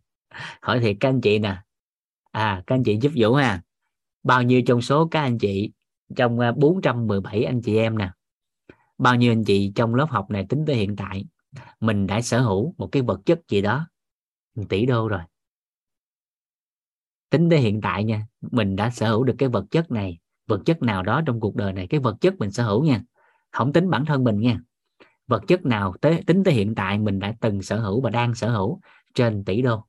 hỏi 0.61 0.79
thiệt 0.79 0.97
các 0.99 1.09
anh 1.09 1.21
chị 1.21 1.39
nè. 1.39 1.61
À 2.31 2.63
các 2.67 2.75
anh 2.75 2.83
chị 2.83 2.97
giúp 3.01 3.11
vũ 3.15 3.33
ha. 3.33 3.61
Bao 4.23 4.43
nhiêu 4.43 4.61
trong 4.67 4.81
số 4.81 5.07
các 5.07 5.21
anh 5.21 5.37
chị 5.37 5.71
trong 6.15 6.39
à, 6.39 6.51
417 6.57 7.43
anh 7.43 7.61
chị 7.61 7.77
em 7.77 7.97
nè? 7.97 8.09
Bao 8.97 9.15
nhiêu 9.15 9.31
anh 9.31 9.43
chị 9.43 9.71
trong 9.75 9.95
lớp 9.95 10.09
học 10.09 10.29
này 10.29 10.45
tính 10.49 10.63
tới 10.67 10.75
hiện 10.75 10.95
tại 10.95 11.25
mình 11.79 12.07
đã 12.07 12.21
sở 12.21 12.41
hữu 12.41 12.73
một 12.77 12.89
cái 12.91 13.01
vật 13.01 13.19
chất 13.25 13.39
gì 13.47 13.61
đó 13.61 13.87
tỷ 14.69 14.85
đô 14.85 15.07
rồi. 15.07 15.21
Tính 17.29 17.49
tới 17.49 17.59
hiện 17.59 17.81
tại 17.81 18.03
nha 18.03 18.27
mình 18.41 18.75
đã 18.75 18.89
sở 18.89 19.09
hữu 19.09 19.23
được 19.23 19.35
cái 19.37 19.49
vật 19.49 19.65
chất 19.71 19.91
này 19.91 20.19
vật 20.47 20.61
chất 20.65 20.81
nào 20.81 21.03
đó 21.03 21.21
trong 21.25 21.39
cuộc 21.39 21.55
đời 21.55 21.73
này 21.73 21.87
cái 21.87 21.99
vật 21.99 22.15
chất 22.21 22.35
mình 22.39 22.51
sở 22.51 22.63
hữu 22.63 22.83
nha. 22.83 23.03
Không 23.51 23.73
tính 23.73 23.89
bản 23.89 24.05
thân 24.05 24.23
mình 24.23 24.39
nha. 24.39 24.59
Vật 25.27 25.43
chất 25.47 25.65
nào 25.65 25.95
tới 26.01 26.23
tính 26.27 26.43
tới 26.43 26.53
hiện 26.53 26.75
tại 26.75 26.99
mình 26.99 27.19
đã 27.19 27.35
từng 27.41 27.61
sở 27.61 27.79
hữu 27.79 28.01
và 28.01 28.09
đang 28.09 28.35
sở 28.35 28.51
hữu 28.51 28.79
trên 29.13 29.43
tỷ 29.43 29.61
đô. 29.61 29.85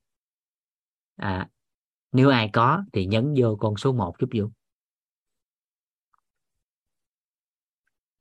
À, 1.16 1.48
nếu 2.12 2.30
ai 2.30 2.50
có 2.52 2.84
thì 2.92 3.06
nhấn 3.06 3.34
vô 3.36 3.56
con 3.60 3.76
số 3.76 3.92
1 3.92 4.14
giúp 4.20 4.30
vô. 4.34 4.50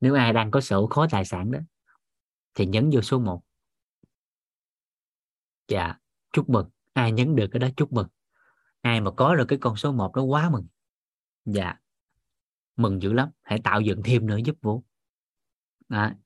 Nếu 0.00 0.14
ai 0.14 0.32
đang 0.32 0.50
có 0.50 0.60
sở 0.60 0.76
hữu 0.76 0.86
khối 0.86 1.06
tài 1.10 1.24
sản 1.24 1.50
đó 1.50 1.58
thì 2.54 2.66
nhấn 2.66 2.90
vô 2.92 3.02
số 3.02 3.18
1 3.18 3.42
dạ 5.68 5.94
chúc 6.32 6.50
mừng. 6.50 6.70
Ai 6.92 7.12
nhấn 7.12 7.36
được 7.36 7.46
cái 7.52 7.60
đó 7.60 7.68
chúc 7.76 7.92
mừng. 7.92 8.06
Ai 8.80 9.00
mà 9.00 9.10
có 9.10 9.34
được 9.34 9.44
cái 9.48 9.58
con 9.58 9.76
số 9.76 9.92
1 9.92 10.14
đó 10.14 10.22
quá 10.22 10.50
mừng. 10.50 10.66
Dạ 11.44 11.74
mừng 12.76 13.02
dữ 13.02 13.12
lắm. 13.12 13.28
Hãy 13.42 13.60
tạo 13.64 13.80
dựng 13.80 14.02
thêm 14.04 14.26
nữa 14.26 14.38
giúp 14.44 14.56
vũ. 14.62 14.84
À, 15.88 16.16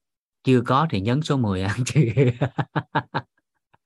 chưa 0.43 0.61
có 0.67 0.87
thì 0.91 1.01
nhấn 1.01 1.23
số 1.23 1.37
10 1.37 1.65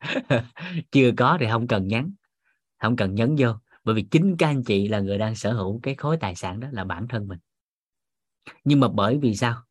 chưa 0.90 1.10
có 1.16 1.36
thì 1.40 1.46
không 1.50 1.66
cần 1.66 1.88
nhắn. 1.88 2.12
Không 2.82 2.96
cần 2.96 3.14
nhấn 3.14 3.36
vô. 3.38 3.48
Bởi 3.84 3.94
vì 3.94 4.02
chính 4.02 4.36
các 4.38 4.46
anh 4.46 4.64
chị 4.64 4.88
là 4.88 5.00
người 5.00 5.18
đang 5.18 5.34
sở 5.34 5.52
hữu 5.52 5.80
cái 5.82 5.94
khối 5.94 6.16
tài 6.16 6.34
sản 6.34 6.60
đó 6.60 6.68
là 6.72 6.84
bản 6.84 7.08
thân 7.08 7.28
mình. 7.28 7.38
Nhưng 8.64 8.80
mà 8.80 8.88
bởi 8.88 9.18
vì 9.22 9.36
sao? 9.36 9.63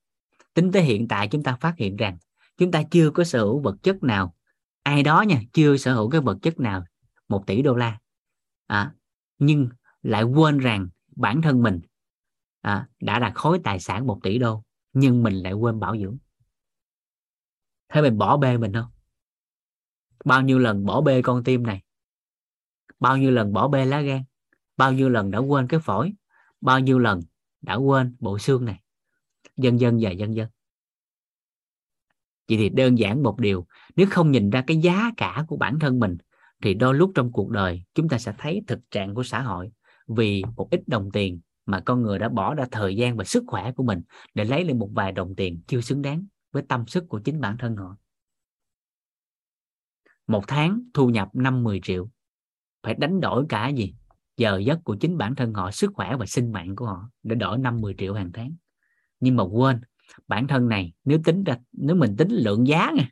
Tính 0.54 0.72
tới 0.72 0.84
hiện 0.84 1.08
tại 1.08 1.28
chúng 1.28 1.44
ta 1.44 1.56
phát 1.56 1.74
hiện 1.78 1.96
rằng 1.96 2.18
chúng 2.58 2.72
ta 2.72 2.84
chưa 2.92 3.10
có 3.12 3.24
sở 3.24 3.40
hữu 3.40 3.60
vật 3.60 3.76
chất 3.84 4.04
nào. 4.04 4.36
Ai 4.84 5.04
đó 5.04 5.22
nha 5.22 5.42
chưa 5.54 5.78
sở 5.78 5.94
hữu 5.94 6.10
cái 6.10 6.22
vật 6.22 6.38
chất 6.42 6.60
nào 6.60 6.84
một 7.30 7.48
tỷ 7.48 7.62
đô 7.62 7.76
la. 7.76 8.00
À, 8.68 8.94
nhưng 9.38 9.70
lại 10.02 10.24
quên 10.24 10.58
rằng 10.58 10.88
bản 11.16 11.42
thân 11.42 11.64
mình 11.64 11.82
à, 12.62 12.88
đã 13.00 13.20
là 13.20 13.32
khối 13.36 13.60
tài 13.64 13.80
sản 13.80 14.08
một 14.08 14.20
tỷ 14.24 14.38
đô 14.38 14.64
nhưng 14.94 15.24
mình 15.24 15.34
lại 15.34 15.54
quên 15.54 15.80
bảo 15.80 15.98
dưỡng. 15.98 16.18
Thế 17.90 18.02
mình 18.02 18.18
bỏ 18.18 18.38
bê 18.38 18.58
mình 18.58 18.74
không? 18.74 18.92
Bao 20.26 20.42
nhiêu 20.42 20.60
lần 20.60 20.86
bỏ 20.86 21.02
bê 21.02 21.22
con 21.22 21.44
tim 21.44 21.64
này? 21.64 21.82
Bao 23.00 23.18
nhiêu 23.18 23.32
lần 23.32 23.54
bỏ 23.54 23.68
bê 23.68 23.86
lá 23.86 24.02
gan? 24.02 24.24
Bao 24.78 24.94
nhiêu 24.94 25.10
lần 25.10 25.32
đã 25.32 25.40
quên 25.40 25.68
cái 25.68 25.80
phổi? 25.80 26.14
Bao 26.62 26.80
nhiêu 26.80 27.00
lần 27.00 27.20
đã 27.62 27.76
quên 27.76 28.16
bộ 28.20 28.40
xương 28.40 28.66
này? 28.66 28.83
Dân 29.58 29.80
dân 29.80 29.98
và 30.02 30.12
dân 30.12 30.36
dân. 30.36 30.48
Vậy 32.50 32.58
thì 32.58 32.70
đơn 32.70 32.98
giản 32.98 33.24
một 33.24 33.40
điều, 33.40 33.68
nếu 33.96 34.08
không 34.10 34.32
nhìn 34.32 34.50
ra 34.50 34.64
cái 34.68 34.78
giá 34.78 35.12
cả 35.18 35.46
của 35.48 35.58
bản 35.58 35.80
thân 35.80 36.00
mình, 36.00 36.18
thì 36.62 36.74
đôi 36.74 36.94
lúc 36.94 37.12
trong 37.16 37.32
cuộc 37.32 37.50
đời 37.50 37.84
chúng 37.96 38.10
ta 38.10 38.18
sẽ 38.18 38.34
thấy 38.38 38.62
thực 38.68 38.80
trạng 38.92 39.16
của 39.16 39.24
xã 39.24 39.42
hội. 39.42 39.72
Vì 40.08 40.44
một 40.56 40.68
ít 40.72 40.82
đồng 40.88 41.12
tiền 41.12 41.40
mà 41.66 41.80
con 41.80 42.02
người 42.02 42.20
đã 42.20 42.30
bỏ 42.30 42.56
ra 42.56 42.66
thời 42.72 42.96
gian 42.96 43.18
và 43.18 43.24
sức 43.24 43.44
khỏe 43.48 43.72
của 43.72 43.84
mình 43.84 44.02
để 44.34 44.46
lấy 44.46 44.64
lên 44.64 44.80
một 44.80 44.90
vài 44.94 45.12
đồng 45.12 45.36
tiền 45.36 45.62
chưa 45.68 45.82
xứng 45.82 46.02
đáng 46.02 46.26
với 46.52 46.64
tâm 46.70 46.88
sức 46.88 47.04
của 47.10 47.20
chính 47.20 47.40
bản 47.40 47.58
thân 47.58 47.76
họ. 47.76 47.98
Một 50.28 50.44
tháng 50.48 50.84
thu 50.94 51.10
nhập 51.10 51.30
5-10 51.34 51.80
triệu, 51.84 52.10
phải 52.84 52.94
đánh 52.94 53.20
đổi 53.20 53.46
cả 53.50 53.68
gì? 53.68 53.96
Giờ 54.38 54.58
giấc 54.58 54.80
của 54.84 54.96
chính 55.00 55.18
bản 55.18 55.36
thân 55.36 55.54
họ, 55.54 55.72
sức 55.72 55.92
khỏe 55.94 56.16
và 56.20 56.26
sinh 56.26 56.52
mạng 56.52 56.76
của 56.76 56.86
họ 56.86 57.10
để 57.24 57.36
đổi 57.36 57.58
50 57.58 57.96
triệu 57.98 58.14
hàng 58.14 58.32
tháng 58.34 58.56
nhưng 59.24 59.36
mà 59.36 59.44
quên, 59.44 59.82
bản 60.28 60.48
thân 60.48 60.70
này, 60.70 60.94
nếu 61.04 61.20
tính 61.24 61.44
ra, 61.44 61.58
nếu 61.72 61.96
mình 61.96 62.16
tính 62.18 62.30
lượng 62.32 62.68
giá 62.68 62.92
nha, 62.96 63.10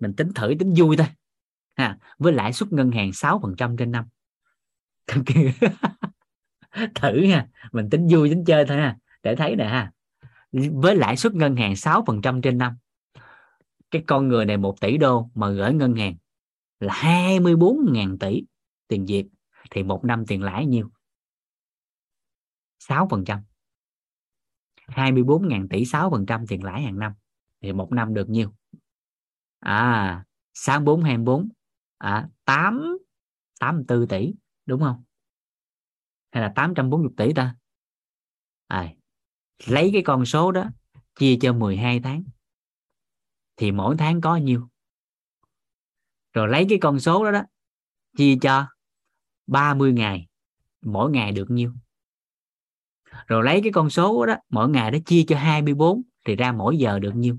mình 0.00 0.14
tính 0.16 0.32
thử, 0.34 0.54
tính 0.58 0.74
vui 0.76 0.96
thôi. 0.96 1.06
Ha, 1.76 1.98
với 2.18 2.32
lãi 2.32 2.52
suất 2.52 2.72
ngân 2.72 2.90
hàng 2.90 3.10
6% 3.10 3.76
trên 3.76 3.92
năm. 3.92 4.04
Thử 6.94 7.12
nha, 7.12 7.46
mình 7.72 7.90
tính 7.90 8.06
vui, 8.10 8.30
tính 8.30 8.44
chơi 8.44 8.64
thôi 8.66 8.76
ha, 8.76 8.96
để 9.22 9.36
thấy 9.36 9.56
nè 9.56 9.64
ha. 9.64 9.92
Với 10.52 10.96
lãi 10.96 11.16
suất 11.16 11.34
ngân 11.34 11.56
hàng 11.56 11.72
6% 11.72 12.40
trên 12.40 12.58
năm, 12.58 12.76
cái 13.90 14.04
con 14.06 14.28
người 14.28 14.44
này 14.44 14.56
một 14.56 14.80
tỷ 14.80 14.98
đô 14.98 15.30
mà 15.34 15.48
gửi 15.48 15.74
ngân 15.74 15.94
hàng 15.94 16.16
là 16.80 16.94
24.000 16.94 18.18
tỷ 18.18 18.44
tiền 18.88 19.06
Việt, 19.06 19.26
thì 19.70 19.82
một 19.82 20.04
năm 20.04 20.26
tiền 20.26 20.42
lãi 20.42 20.66
nhiêu? 20.66 20.90
6% 22.88 23.40
24.000 24.86 25.68
tỷ 25.70 25.84
6% 25.84 26.46
tiền 26.48 26.64
lãi 26.64 26.82
hàng 26.82 26.98
năm. 26.98 27.12
Thì 27.62 27.72
một 27.72 27.92
năm 27.92 28.14
được 28.14 28.28
nhiêu? 28.28 28.54
À 29.60 30.24
64 30.54 31.02
24 31.02 31.48
à 31.98 32.28
8 32.44 32.98
84 33.60 34.08
tỷ 34.08 34.34
đúng 34.66 34.80
không? 34.80 35.04
Hay 36.30 36.42
là 36.42 36.52
840 36.56 37.10
tỷ 37.16 37.32
ta? 37.32 37.56
À, 38.66 38.92
lấy 39.66 39.90
cái 39.92 40.02
con 40.04 40.26
số 40.26 40.52
đó 40.52 40.64
chia 41.14 41.36
cho 41.40 41.52
12 41.52 42.00
tháng 42.00 42.22
thì 43.56 43.72
mỗi 43.72 43.96
tháng 43.98 44.20
có 44.20 44.36
nhiêu? 44.36 44.68
Rồi 46.32 46.48
lấy 46.48 46.66
cái 46.68 46.78
con 46.80 47.00
số 47.00 47.24
đó 47.24 47.30
đó 47.30 47.42
chia 48.16 48.36
cho 48.42 48.66
30 49.46 49.92
ngày 49.92 50.26
mỗi 50.82 51.10
ngày 51.10 51.32
được 51.32 51.50
nhiêu? 51.50 51.72
Rồi 53.26 53.44
lấy 53.44 53.60
cái 53.62 53.72
con 53.72 53.90
số 53.90 54.26
đó 54.26 54.36
mỗi 54.48 54.68
ngày 54.68 54.90
đó 54.90 54.98
chia 55.06 55.24
cho 55.28 55.36
24 55.36 56.02
thì 56.24 56.36
ra 56.36 56.52
mỗi 56.52 56.78
giờ 56.78 56.98
được 56.98 57.14
nhiêu? 57.14 57.38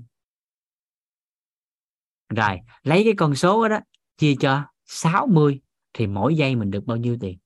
Rồi 2.28 2.60
lấy 2.82 3.04
cái 3.04 3.14
con 3.16 3.34
số 3.34 3.68
đó 3.68 3.80
chia 4.16 4.34
cho 4.40 4.64
60 4.84 5.60
thì 5.92 6.06
mỗi 6.06 6.36
giây 6.36 6.56
mình 6.56 6.70
được 6.70 6.86
bao 6.86 6.96
nhiêu 6.96 7.16
tiền? 7.20 7.38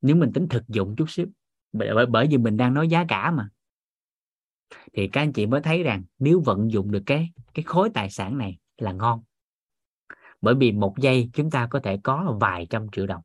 Nếu 0.00 0.16
mình 0.16 0.32
tính 0.32 0.48
thực 0.48 0.68
dụng 0.68 0.94
chút 0.96 1.10
xíu 1.10 1.26
bởi, 1.72 2.06
bởi 2.06 2.26
vì 2.30 2.38
mình 2.38 2.56
đang 2.56 2.74
nói 2.74 2.88
giá 2.88 3.04
cả 3.08 3.30
mà. 3.30 3.48
Thì 4.92 5.08
các 5.12 5.20
anh 5.20 5.32
chị 5.32 5.46
mới 5.46 5.60
thấy 5.60 5.82
rằng 5.82 6.04
nếu 6.18 6.40
vận 6.40 6.70
dụng 6.70 6.90
được 6.90 7.02
cái 7.06 7.32
cái 7.54 7.62
khối 7.62 7.90
tài 7.94 8.10
sản 8.10 8.38
này 8.38 8.58
là 8.76 8.92
ngon. 8.92 9.22
Bởi 10.40 10.54
vì 10.54 10.72
một 10.72 10.94
giây 10.98 11.30
chúng 11.32 11.50
ta 11.50 11.66
có 11.70 11.80
thể 11.80 11.98
có 12.02 12.36
vài 12.40 12.66
trăm 12.70 12.86
triệu 12.92 13.06
đồng 13.06 13.22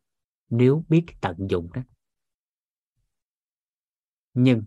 nếu 0.50 0.84
biết 0.90 1.06
tận 1.22 1.35
dụng 1.50 1.69
đó 1.74 1.82
nhưng 4.35 4.64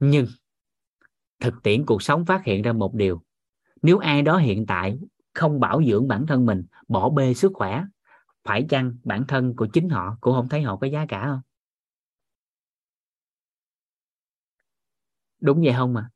nhưng, 0.00 0.26
thực 1.40 1.54
tiễn 1.62 1.86
cuộc 1.86 2.02
sống 2.02 2.24
phát 2.24 2.44
hiện 2.44 2.62
ra 2.62 2.72
một 2.72 2.94
điều. 2.94 3.22
Nếu 3.82 3.98
ai 3.98 4.22
đó 4.22 4.36
hiện 4.38 4.66
tại 4.66 4.98
không 5.34 5.60
bảo 5.60 5.82
dưỡng 5.84 6.08
bản 6.08 6.26
thân 6.26 6.46
mình, 6.46 6.64
bỏ 6.88 7.10
bê 7.10 7.34
sức 7.34 7.52
khỏe, 7.54 7.84
phải 8.44 8.66
chăng 8.68 8.94
bản 9.04 9.24
thân 9.28 9.56
của 9.56 9.66
chính 9.72 9.88
họ 9.88 10.16
cũng 10.20 10.34
không 10.34 10.48
thấy 10.48 10.62
họ 10.62 10.76
có 10.76 10.86
giá 10.86 11.06
cả 11.08 11.26
không? 11.26 11.40
Đúng 15.40 15.60
vậy 15.64 15.74
không 15.76 15.94
mà 15.94 16.08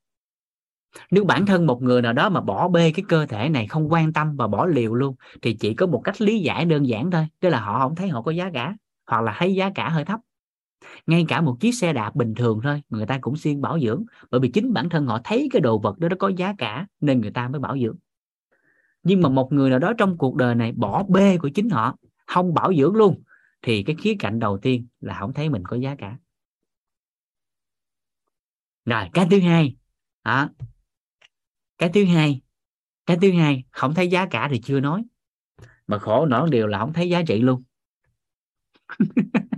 nếu 1.10 1.24
bản 1.24 1.46
thân 1.46 1.66
một 1.66 1.82
người 1.82 2.02
nào 2.02 2.12
đó 2.12 2.28
mà 2.28 2.40
bỏ 2.40 2.68
bê 2.68 2.92
cái 2.94 3.04
cơ 3.08 3.26
thể 3.26 3.48
này 3.48 3.66
không 3.66 3.92
quan 3.92 4.12
tâm 4.12 4.36
và 4.36 4.46
bỏ 4.46 4.66
liều 4.66 4.94
luôn, 4.94 5.14
thì 5.42 5.54
chỉ 5.60 5.74
có 5.74 5.86
một 5.86 6.00
cách 6.04 6.20
lý 6.20 6.40
giải 6.40 6.64
đơn 6.64 6.88
giản 6.88 7.10
thôi, 7.10 7.26
tức 7.40 7.48
là 7.48 7.60
họ 7.60 7.78
không 7.78 7.94
thấy 7.94 8.08
họ 8.08 8.22
có 8.22 8.30
giá 8.30 8.50
cả, 8.54 8.76
hoặc 9.06 9.20
là 9.20 9.36
thấy 9.38 9.54
giá 9.54 9.70
cả 9.74 9.88
hơi 9.88 10.04
thấp 10.04 10.20
ngay 11.06 11.24
cả 11.28 11.40
một 11.40 11.56
chiếc 11.60 11.72
xe 11.72 11.92
đạp 11.92 12.14
bình 12.14 12.34
thường 12.34 12.60
thôi 12.62 12.82
người 12.88 13.06
ta 13.06 13.18
cũng 13.20 13.36
xuyên 13.36 13.60
bảo 13.60 13.80
dưỡng. 13.80 14.04
Bởi 14.30 14.40
vì 14.40 14.48
chính 14.48 14.72
bản 14.72 14.88
thân 14.88 15.06
họ 15.06 15.20
thấy 15.24 15.48
cái 15.52 15.60
đồ 15.60 15.78
vật 15.78 15.98
đó 15.98 16.08
nó 16.08 16.16
có 16.18 16.28
giá 16.28 16.54
cả, 16.58 16.86
nên 17.00 17.20
người 17.20 17.30
ta 17.30 17.48
mới 17.48 17.60
bảo 17.60 17.78
dưỡng. 17.78 17.96
Nhưng 19.02 19.20
mà 19.20 19.28
một 19.28 19.52
người 19.52 19.70
nào 19.70 19.78
đó 19.78 19.92
trong 19.98 20.18
cuộc 20.18 20.36
đời 20.36 20.54
này 20.54 20.72
bỏ 20.72 21.04
bê 21.08 21.38
của 21.38 21.48
chính 21.48 21.70
họ, 21.70 21.96
không 22.26 22.54
bảo 22.54 22.74
dưỡng 22.74 22.94
luôn, 22.94 23.22
thì 23.62 23.82
cái 23.82 23.96
khía 23.98 24.14
cạnh 24.18 24.38
đầu 24.38 24.58
tiên 24.58 24.86
là 25.00 25.16
không 25.20 25.32
thấy 25.32 25.48
mình 25.48 25.62
có 25.64 25.76
giá 25.76 25.94
cả. 25.94 26.16
Rồi, 28.84 29.04
cái 29.14 29.26
thứ 29.30 29.40
hai, 29.40 29.76
đó. 30.24 30.48
cái 31.78 31.90
thứ 31.94 32.04
hai, 32.04 32.40
cái 33.06 33.16
thứ 33.22 33.32
hai, 33.32 33.64
không 33.70 33.94
thấy 33.94 34.08
giá 34.08 34.26
cả 34.26 34.48
thì 34.50 34.60
chưa 34.60 34.80
nói. 34.80 35.04
Mà 35.86 35.98
khổ 35.98 36.26
nổi 36.26 36.50
điều 36.50 36.66
là 36.66 36.78
không 36.78 36.92
thấy 36.92 37.08
giá 37.08 37.22
trị 37.26 37.40
luôn. 37.40 37.62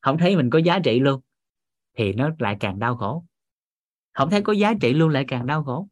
không 0.00 0.18
thấy 0.18 0.36
mình 0.36 0.50
có 0.50 0.58
giá 0.58 0.78
trị 0.84 1.00
luôn 1.00 1.20
thì 1.96 2.12
nó 2.12 2.30
lại 2.38 2.56
càng 2.60 2.78
đau 2.78 2.96
khổ. 2.96 3.24
Không 4.12 4.30
thấy 4.30 4.42
có 4.42 4.52
giá 4.52 4.74
trị 4.80 4.92
luôn 4.92 5.10
lại 5.10 5.24
càng 5.28 5.46
đau 5.46 5.64
khổ. 5.64 5.88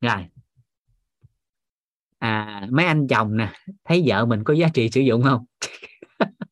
Rồi. 0.00 0.26
À 2.18 2.66
mấy 2.70 2.86
anh 2.86 3.06
chồng 3.08 3.36
nè 3.36 3.52
thấy 3.84 4.02
vợ 4.06 4.26
mình 4.26 4.44
có 4.44 4.54
giá 4.54 4.68
trị 4.74 4.90
sử 4.90 5.00
dụng 5.00 5.22
không? 5.22 5.44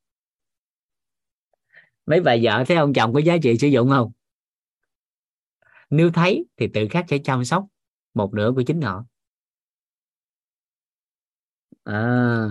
Mấy 2.07 2.21
bà 2.21 2.37
vợ 2.43 2.65
thấy 2.69 2.77
ông 2.77 2.93
chồng 2.93 3.13
có 3.13 3.21
giá 3.21 3.37
trị 3.43 3.59
sử 3.59 3.69
dụng 3.69 3.91
không? 3.91 4.13
Nếu 5.91 6.11
thấy 6.11 6.47
thì 6.57 6.69
tự 6.75 6.87
khắc 6.91 7.05
sẽ 7.09 7.19
chăm 7.25 7.45
sóc 7.45 7.67
một 8.15 8.35
nửa 8.35 8.53
của 8.57 8.63
chính 8.63 8.81
họ. 8.81 9.05
À, 11.85 12.47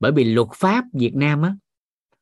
bởi 0.00 0.12
vì 0.12 0.24
luật 0.24 0.48
pháp 0.54 0.84
Việt 0.92 1.14
Nam 1.14 1.42
á 1.42 1.54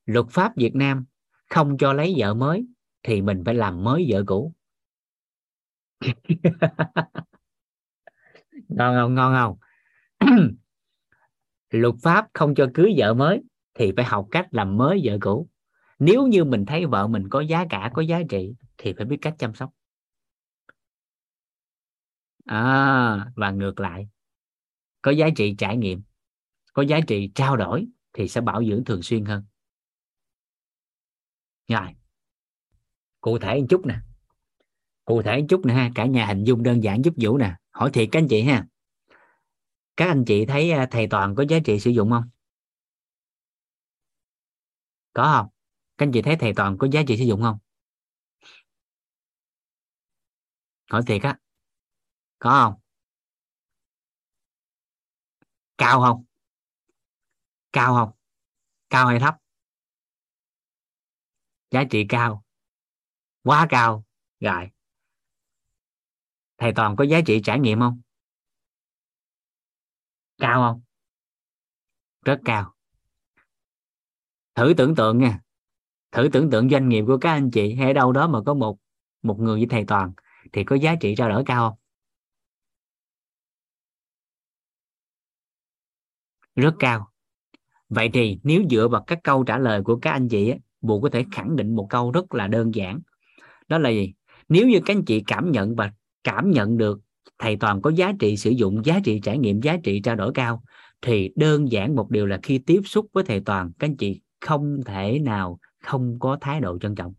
luật 0.07 0.27
pháp 0.31 0.57
Việt 0.57 0.75
Nam 0.75 1.05
không 1.51 1.79
cho 1.79 1.93
lấy 1.93 2.15
vợ 2.17 2.35
mới 2.35 2.67
thì 3.03 3.23
mình 3.23 3.43
phải 3.45 3.55
làm 3.55 3.85
mới 3.85 4.07
vợ 4.09 4.25
cũ. 4.27 4.55
Ngon 8.69 8.97
không? 8.97 9.15
Ngon 9.15 9.35
không? 9.35 9.59
Luật 11.71 11.95
pháp 12.03 12.27
không 12.35 12.55
cho 12.55 12.71
cưới 12.75 12.95
vợ 12.97 13.15
mới 13.15 13.43
thì 13.75 13.93
phải 13.97 14.05
học 14.05 14.29
cách 14.31 14.49
làm 14.51 14.77
mới 14.77 15.01
vợ 15.05 15.19
cũ. 15.21 15.49
Nếu 15.99 16.27
như 16.27 16.45
mình 16.45 16.67
thấy 16.67 16.87
vợ 16.87 17.07
mình 17.07 17.29
có 17.31 17.41
giá 17.41 17.65
cả 17.71 17.91
có 17.95 18.03
giá 18.03 18.21
trị 18.29 18.55
thì 18.79 18.93
phải 18.93 19.07
biết 19.07 19.19
cách 19.23 19.35
chăm 19.39 19.55
sóc. 19.55 19.71
À, 22.45 23.31
và 23.37 23.51
ngược 23.51 23.81
lại 23.81 24.09
có 25.03 25.11
giá 25.11 25.27
trị 25.37 25.55
trải 25.59 25.77
nghiệm 25.77 26.03
có 26.73 26.83
giá 26.83 27.01
trị 27.07 27.31
trao 27.35 27.57
đổi 27.57 27.87
thì 28.13 28.29
sẽ 28.29 28.41
bảo 28.41 28.65
dưỡng 28.65 28.85
thường 28.85 29.03
xuyên 29.03 29.25
hơn 29.25 29.45
rồi. 31.69 31.95
Cụ 33.21 33.39
thể 33.39 33.61
một 33.61 33.67
chút 33.71 33.87
nè. 33.87 33.99
Cụ 35.05 35.23
thể 35.23 35.41
một 35.41 35.47
chút 35.49 35.67
nè 35.67 35.75
ha. 35.75 35.91
Cả 35.95 36.07
nhà 36.07 36.27
hình 36.27 36.45
dung 36.45 36.63
đơn 36.63 36.83
giản 36.83 37.05
giúp 37.05 37.15
vũ 37.17 37.39
nè. 37.39 37.57
Hỏi 37.71 37.91
thiệt 37.93 38.09
các 38.13 38.19
anh 38.19 38.29
chị 38.29 38.43
ha. 38.43 38.67
Các 39.97 40.07
anh 40.07 40.25
chị 40.27 40.47
thấy 40.47 40.71
à, 40.71 40.89
thầy 40.91 41.07
toàn 41.11 41.35
có 41.35 41.45
giá 41.49 41.59
trị 41.65 41.81
sử 41.81 41.91
dụng 41.91 42.11
không? 42.11 42.31
Có 45.13 45.33
không? 45.37 45.49
Các 45.99 46.07
anh 46.07 46.13
chị 46.13 46.23
thấy 46.23 46.37
thầy 46.41 46.53
toàn 46.57 46.79
có 46.79 46.89
giá 46.93 47.03
trị 47.09 47.17
sử 47.17 47.25
dụng 47.25 47.43
không? 47.43 47.59
Hỏi 50.91 51.03
thiệt 51.07 51.23
á. 51.23 51.39
Có 52.39 52.51
không? 52.51 52.81
Cao 55.79 56.01
không? 56.01 56.25
Cao 57.73 57.95
không? 57.95 58.11
Cao 58.91 59.07
hay 59.07 59.21
thấp? 59.21 59.37
Giá 61.77 61.85
trị 61.91 62.07
cao, 62.09 62.45
quá 63.43 63.67
cao. 63.71 64.05
Rồi. 64.41 64.71
Thầy 66.59 66.73
toàn 66.77 66.97
có 66.97 67.05
giá 67.05 67.21
trị 67.27 67.41
trải 67.45 67.61
nghiệm 67.61 67.81
không? 67.81 68.01
Cao 70.39 70.61
không? 70.61 70.83
Rất 72.25 72.41
cao. 72.45 72.75
Thử 74.55 74.75
tưởng 74.77 74.95
tượng 74.95 75.19
nha. 75.19 75.41
Thử 76.13 76.29
tưởng 76.33 76.51
tượng 76.51 76.71
doanh 76.71 76.89
nghiệp 76.89 77.05
của 77.07 77.19
các 77.21 77.31
anh 77.31 77.51
chị 77.51 77.75
hay 77.75 77.87
ở 77.87 77.93
đâu 77.93 78.13
đó 78.13 78.29
mà 78.29 78.39
có 78.47 78.55
một 78.55 78.79
một 79.23 79.39
người 79.39 79.61
như 79.61 79.67
thầy 79.71 79.85
toàn 79.89 80.13
thì 80.53 80.65
có 80.65 80.77
giá 80.77 80.95
trị 81.01 81.15
trao 81.19 81.29
đổi 81.29 81.43
cao 81.47 81.71
không? 81.71 81.79
Rất 86.55 86.75
cao. 86.79 87.13
Vậy 87.89 88.11
thì 88.13 88.41
nếu 88.43 88.63
dựa 88.71 88.89
vào 88.89 89.05
các 89.07 89.19
câu 89.25 89.45
trả 89.45 89.59
lời 89.59 89.83
của 89.85 89.99
các 90.03 90.11
anh 90.11 90.29
chị 90.29 90.55
bộ 90.81 91.01
có 91.01 91.09
thể 91.11 91.25
khẳng 91.33 91.57
định 91.57 91.77
một 91.77 91.87
câu 91.91 92.11
rất 92.11 92.35
là 92.35 92.49
đơn 92.49 92.75
giản. 92.75 93.01
Đó 93.69 93.79
là 93.79 93.91
gì? 93.91 94.15
Nếu 94.49 94.69
như 94.69 94.81
các 94.87 94.97
anh 94.97 95.05
chị 95.05 95.23
cảm 95.27 95.51
nhận 95.51 95.75
và 95.75 95.93
cảm 96.25 96.51
nhận 96.51 96.77
được 96.77 97.01
thầy 97.39 97.57
toàn 97.57 97.83
có 97.83 97.91
giá 97.91 98.13
trị 98.19 98.37
sử 98.37 98.51
dụng, 98.51 98.85
giá 98.85 99.01
trị 99.05 99.21
trải 99.23 99.39
nghiệm, 99.39 99.61
giá 99.61 99.77
trị 99.85 100.01
trao 100.05 100.17
đổi 100.17 100.33
cao, 100.35 100.63
thì 101.03 101.33
đơn 101.37 101.73
giản 101.73 101.95
một 101.97 102.11
điều 102.11 102.27
là 102.27 102.41
khi 102.43 102.59
tiếp 102.59 102.81
xúc 102.85 103.07
với 103.13 103.25
thầy 103.25 103.41
toàn, 103.41 103.73
các 103.79 103.87
anh 103.87 103.97
chị 103.97 104.21
không 104.41 104.81
thể 104.87 105.19
nào 105.19 105.59
không 105.83 106.19
có 106.19 106.39
thái 106.41 106.61
độ 106.61 106.79
trân 106.79 106.95
trọng. 106.95 107.15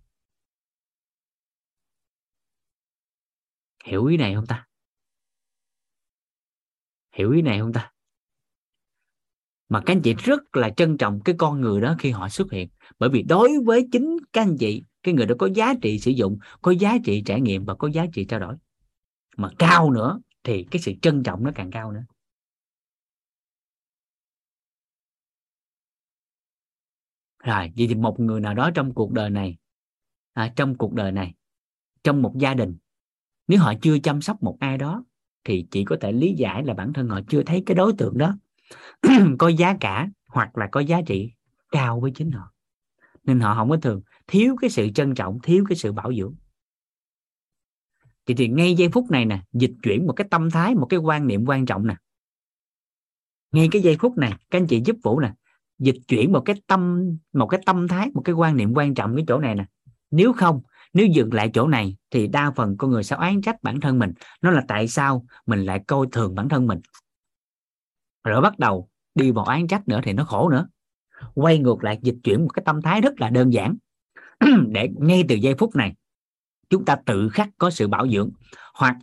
Hiểu 3.85 4.05
ý 4.05 4.17
này 4.17 4.35
không 4.35 4.45
ta? 4.45 4.67
Hiểu 7.11 7.31
ý 7.31 7.41
này 7.41 7.59
không 7.59 7.73
ta? 7.73 7.91
Mà 9.69 9.81
các 9.85 9.93
anh 9.95 10.01
chị 10.01 10.13
rất 10.13 10.55
là 10.55 10.69
trân 10.69 10.97
trọng 10.97 11.19
cái 11.25 11.35
con 11.37 11.61
người 11.61 11.81
đó 11.81 11.95
khi 11.99 12.11
họ 12.11 12.29
xuất 12.29 12.51
hiện. 12.51 12.69
Bởi 12.99 13.09
vì 13.09 13.23
đối 13.23 13.49
với 13.65 13.87
chính 13.91 14.17
các 14.33 14.41
anh 14.41 14.57
chị 14.57 14.83
cái 15.03 15.13
người 15.13 15.25
đó 15.25 15.35
có 15.39 15.49
giá 15.55 15.73
trị 15.81 15.99
sử 15.99 16.11
dụng 16.11 16.37
có 16.61 16.71
giá 16.71 16.97
trị 17.05 17.23
trải 17.25 17.41
nghiệm 17.41 17.65
và 17.65 17.75
có 17.75 17.89
giá 17.89 18.05
trị 18.13 18.25
trao 18.25 18.39
đổi. 18.39 18.55
Mà 19.37 19.49
cao 19.59 19.91
nữa 19.91 20.19
thì 20.43 20.65
cái 20.71 20.81
sự 20.81 20.93
trân 21.01 21.23
trọng 21.23 21.43
nó 21.43 21.51
càng 21.55 21.71
cao 21.71 21.91
nữa. 21.91 22.03
Rồi 27.43 27.71
vậy 27.77 27.87
thì 27.87 27.95
một 27.95 28.19
người 28.19 28.39
nào 28.39 28.53
đó 28.53 28.71
trong 28.75 28.93
cuộc 28.93 29.11
đời 29.11 29.29
này 29.29 29.57
à, 30.33 30.53
trong 30.55 30.77
cuộc 30.77 30.93
đời 30.93 31.11
này 31.11 31.33
trong 32.03 32.21
một 32.21 32.33
gia 32.37 32.53
đình 32.53 32.77
nếu 33.47 33.59
họ 33.59 33.73
chưa 33.81 33.99
chăm 33.99 34.21
sóc 34.21 34.43
một 34.43 34.57
ai 34.59 34.77
đó 34.77 35.03
thì 35.43 35.67
chỉ 35.71 35.85
có 35.85 35.97
thể 36.01 36.11
lý 36.11 36.33
giải 36.33 36.63
là 36.63 36.73
bản 36.73 36.93
thân 36.93 37.09
họ 37.09 37.19
chưa 37.29 37.43
thấy 37.43 37.63
cái 37.65 37.75
đối 37.75 37.93
tượng 37.97 38.17
đó. 38.17 38.37
có 39.39 39.47
giá 39.47 39.77
cả 39.79 40.09
hoặc 40.27 40.57
là 40.57 40.67
có 40.71 40.79
giá 40.79 41.01
trị 41.05 41.31
cao 41.71 41.99
với 41.99 42.11
chính 42.15 42.31
họ. 42.31 42.53
Nên 43.23 43.39
họ 43.39 43.55
không 43.55 43.69
có 43.69 43.77
thường 43.77 44.01
thiếu 44.27 44.55
cái 44.61 44.69
sự 44.69 44.89
trân 44.95 45.15
trọng, 45.15 45.39
thiếu 45.43 45.65
cái 45.69 45.75
sự 45.75 45.91
bảo 45.91 46.13
dưỡng. 46.13 46.35
Thì 48.25 48.33
thì 48.33 48.47
ngay 48.47 48.73
giây 48.75 48.89
phút 48.89 49.11
này 49.11 49.25
nè, 49.25 49.41
dịch 49.53 49.71
chuyển 49.83 50.07
một 50.07 50.13
cái 50.13 50.27
tâm 50.31 50.51
thái, 50.51 50.75
một 50.75 50.85
cái 50.85 50.99
quan 50.99 51.27
niệm 51.27 51.45
quan 51.45 51.65
trọng 51.65 51.87
nè. 51.87 51.95
Ngay 53.51 53.67
cái 53.71 53.81
giây 53.81 53.97
phút 53.99 54.17
này, 54.17 54.33
các 54.49 54.59
anh 54.59 54.67
chị 54.67 54.81
giúp 54.85 54.95
vũ 55.03 55.19
nè, 55.19 55.33
dịch 55.79 55.95
chuyển 56.07 56.31
một 56.31 56.41
cái 56.45 56.55
tâm, 56.67 57.11
một 57.33 57.47
cái 57.47 57.61
tâm 57.65 57.87
thái, 57.87 58.09
một 58.13 58.21
cái 58.25 58.35
quan 58.35 58.57
niệm 58.57 58.73
quan 58.75 58.93
trọng 58.93 59.15
cái 59.15 59.25
chỗ 59.27 59.39
này 59.39 59.55
nè. 59.55 59.65
Nếu 60.11 60.33
không, 60.33 60.61
nếu 60.93 61.07
dừng 61.07 61.33
lại 61.33 61.49
chỗ 61.53 61.67
này 61.67 61.97
thì 62.11 62.27
đa 62.27 62.51
phần 62.51 62.77
con 62.77 62.91
người 62.91 63.03
sẽ 63.03 63.15
oán 63.15 63.41
trách 63.41 63.63
bản 63.63 63.79
thân 63.79 63.99
mình. 63.99 64.13
Nó 64.41 64.51
là 64.51 64.63
tại 64.67 64.87
sao 64.87 65.25
mình 65.45 65.65
lại 65.65 65.83
coi 65.87 66.07
thường 66.11 66.35
bản 66.35 66.49
thân 66.49 66.67
mình? 66.67 66.79
Rồi 68.27 68.41
bắt 68.41 68.59
đầu 68.59 68.89
đi 69.15 69.31
vào 69.31 69.45
án 69.45 69.67
trách 69.67 69.87
nữa 69.87 69.99
thì 70.03 70.13
nó 70.13 70.23
khổ 70.23 70.49
nữa. 70.49 70.67
Quay 71.33 71.59
ngược 71.59 71.83
lại, 71.83 71.99
dịch 72.01 72.15
chuyển 72.23 72.41
một 72.41 72.49
cái 72.53 72.63
tâm 72.65 72.81
thái 72.81 73.01
rất 73.01 73.21
là 73.21 73.29
đơn 73.29 73.53
giản. 73.53 73.77
Để 74.67 74.89
ngay 74.99 75.23
từ 75.29 75.35
giây 75.35 75.55
phút 75.59 75.75
này, 75.75 75.93
chúng 76.69 76.85
ta 76.85 76.95
tự 77.05 77.29
khắc 77.29 77.49
có 77.57 77.69
sự 77.69 77.87
bảo 77.87 78.07
dưỡng 78.07 78.31
hoặc 78.73 78.95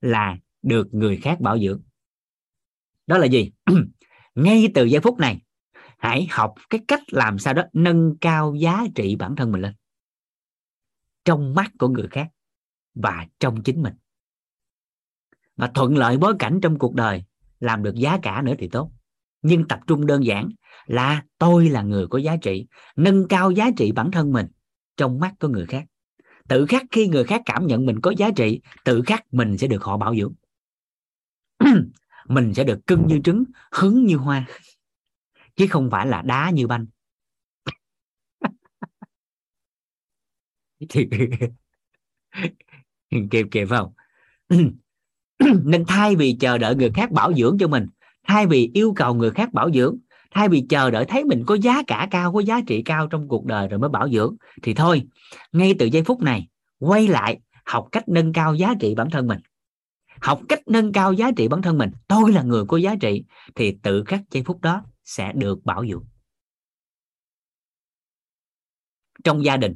là 0.00 0.36
được 0.62 0.94
người 0.94 1.16
khác 1.16 1.40
bảo 1.40 1.58
dưỡng. 1.58 1.82
Đó 3.06 3.18
là 3.18 3.26
gì? 3.26 3.52
Ngay 4.34 4.68
từ 4.74 4.84
giây 4.84 5.00
phút 5.00 5.18
này, 5.18 5.40
hãy 5.98 6.26
học 6.30 6.54
cái 6.70 6.80
cách 6.88 7.02
làm 7.06 7.38
sao 7.38 7.54
đó 7.54 7.62
nâng 7.72 8.16
cao 8.20 8.54
giá 8.54 8.84
trị 8.94 9.16
bản 9.16 9.36
thân 9.36 9.52
mình 9.52 9.60
lên 9.60 9.74
trong 11.24 11.54
mắt 11.54 11.72
của 11.78 11.88
người 11.88 12.08
khác 12.10 12.28
và 12.94 13.26
trong 13.40 13.62
chính 13.62 13.82
mình. 13.82 13.94
Và 15.56 15.70
thuận 15.74 15.96
lợi 15.96 16.18
bối 16.18 16.34
cảnh 16.38 16.58
trong 16.62 16.78
cuộc 16.78 16.94
đời 16.94 17.24
làm 17.60 17.82
được 17.82 17.94
giá 17.94 18.18
cả 18.22 18.42
nữa 18.42 18.54
thì 18.58 18.68
tốt. 18.68 18.92
Nhưng 19.42 19.68
tập 19.68 19.80
trung 19.86 20.06
đơn 20.06 20.24
giản 20.24 20.48
là 20.86 21.24
tôi 21.38 21.68
là 21.68 21.82
người 21.82 22.06
có 22.06 22.18
giá 22.18 22.36
trị, 22.36 22.66
nâng 22.96 23.28
cao 23.28 23.50
giá 23.50 23.70
trị 23.76 23.92
bản 23.92 24.10
thân 24.10 24.32
mình 24.32 24.46
trong 24.96 25.20
mắt 25.20 25.34
của 25.40 25.48
người 25.48 25.66
khác. 25.66 25.84
Tự 26.48 26.66
khắc 26.66 26.82
khi 26.90 27.08
người 27.08 27.24
khác 27.24 27.42
cảm 27.44 27.66
nhận 27.66 27.86
mình 27.86 28.00
có 28.00 28.12
giá 28.18 28.30
trị, 28.36 28.60
tự 28.84 29.02
khắc 29.06 29.34
mình 29.34 29.58
sẽ 29.58 29.66
được 29.66 29.82
họ 29.82 29.96
bảo 29.96 30.16
dưỡng. 30.16 30.34
Mình 32.28 32.54
sẽ 32.54 32.64
được 32.64 32.86
cưng 32.86 33.06
như 33.06 33.20
trứng, 33.24 33.44
hứng 33.72 34.06
như 34.06 34.16
hoa. 34.16 34.46
Chứ 35.56 35.66
không 35.70 35.90
phải 35.90 36.06
là 36.06 36.22
đá 36.22 36.50
như 36.50 36.66
banh. 36.66 36.86
Kịp 43.30 43.46
kịp 43.50 43.66
không? 43.68 43.92
nên 45.64 45.84
thay 45.84 46.16
vì 46.16 46.36
chờ 46.40 46.58
đợi 46.58 46.74
người 46.76 46.90
khác 46.90 47.10
bảo 47.10 47.34
dưỡng 47.34 47.56
cho 47.60 47.68
mình, 47.68 47.86
thay 48.26 48.46
vì 48.46 48.70
yêu 48.74 48.92
cầu 48.96 49.14
người 49.14 49.30
khác 49.30 49.52
bảo 49.52 49.70
dưỡng, 49.72 49.96
thay 50.30 50.48
vì 50.48 50.66
chờ 50.68 50.90
đợi 50.90 51.04
thấy 51.04 51.24
mình 51.24 51.44
có 51.46 51.54
giá 51.54 51.82
cả 51.86 52.08
cao, 52.10 52.32
có 52.32 52.40
giá 52.40 52.60
trị 52.66 52.82
cao 52.82 53.06
trong 53.06 53.28
cuộc 53.28 53.44
đời 53.44 53.68
rồi 53.68 53.78
mới 53.78 53.90
bảo 53.90 54.08
dưỡng, 54.08 54.36
thì 54.62 54.74
thôi, 54.74 55.02
ngay 55.52 55.74
từ 55.78 55.86
giây 55.86 56.02
phút 56.02 56.20
này, 56.20 56.48
quay 56.78 57.08
lại 57.08 57.40
học 57.64 57.88
cách 57.92 58.08
nâng 58.08 58.32
cao 58.32 58.54
giá 58.54 58.74
trị 58.80 58.94
bản 58.94 59.10
thân 59.10 59.26
mình. 59.26 59.38
Học 60.20 60.40
cách 60.48 60.60
nâng 60.66 60.92
cao 60.92 61.12
giá 61.12 61.30
trị 61.36 61.48
bản 61.48 61.62
thân 61.62 61.78
mình, 61.78 61.90
tôi 62.08 62.32
là 62.32 62.42
người 62.42 62.64
có 62.68 62.76
giá 62.76 62.94
trị, 63.00 63.24
thì 63.54 63.76
tự 63.82 64.04
khắc 64.04 64.20
giây 64.30 64.42
phút 64.46 64.60
đó 64.60 64.82
sẽ 65.04 65.32
được 65.34 65.64
bảo 65.64 65.86
dưỡng. 65.86 66.04
Trong 69.24 69.44
gia 69.44 69.56
đình, 69.56 69.74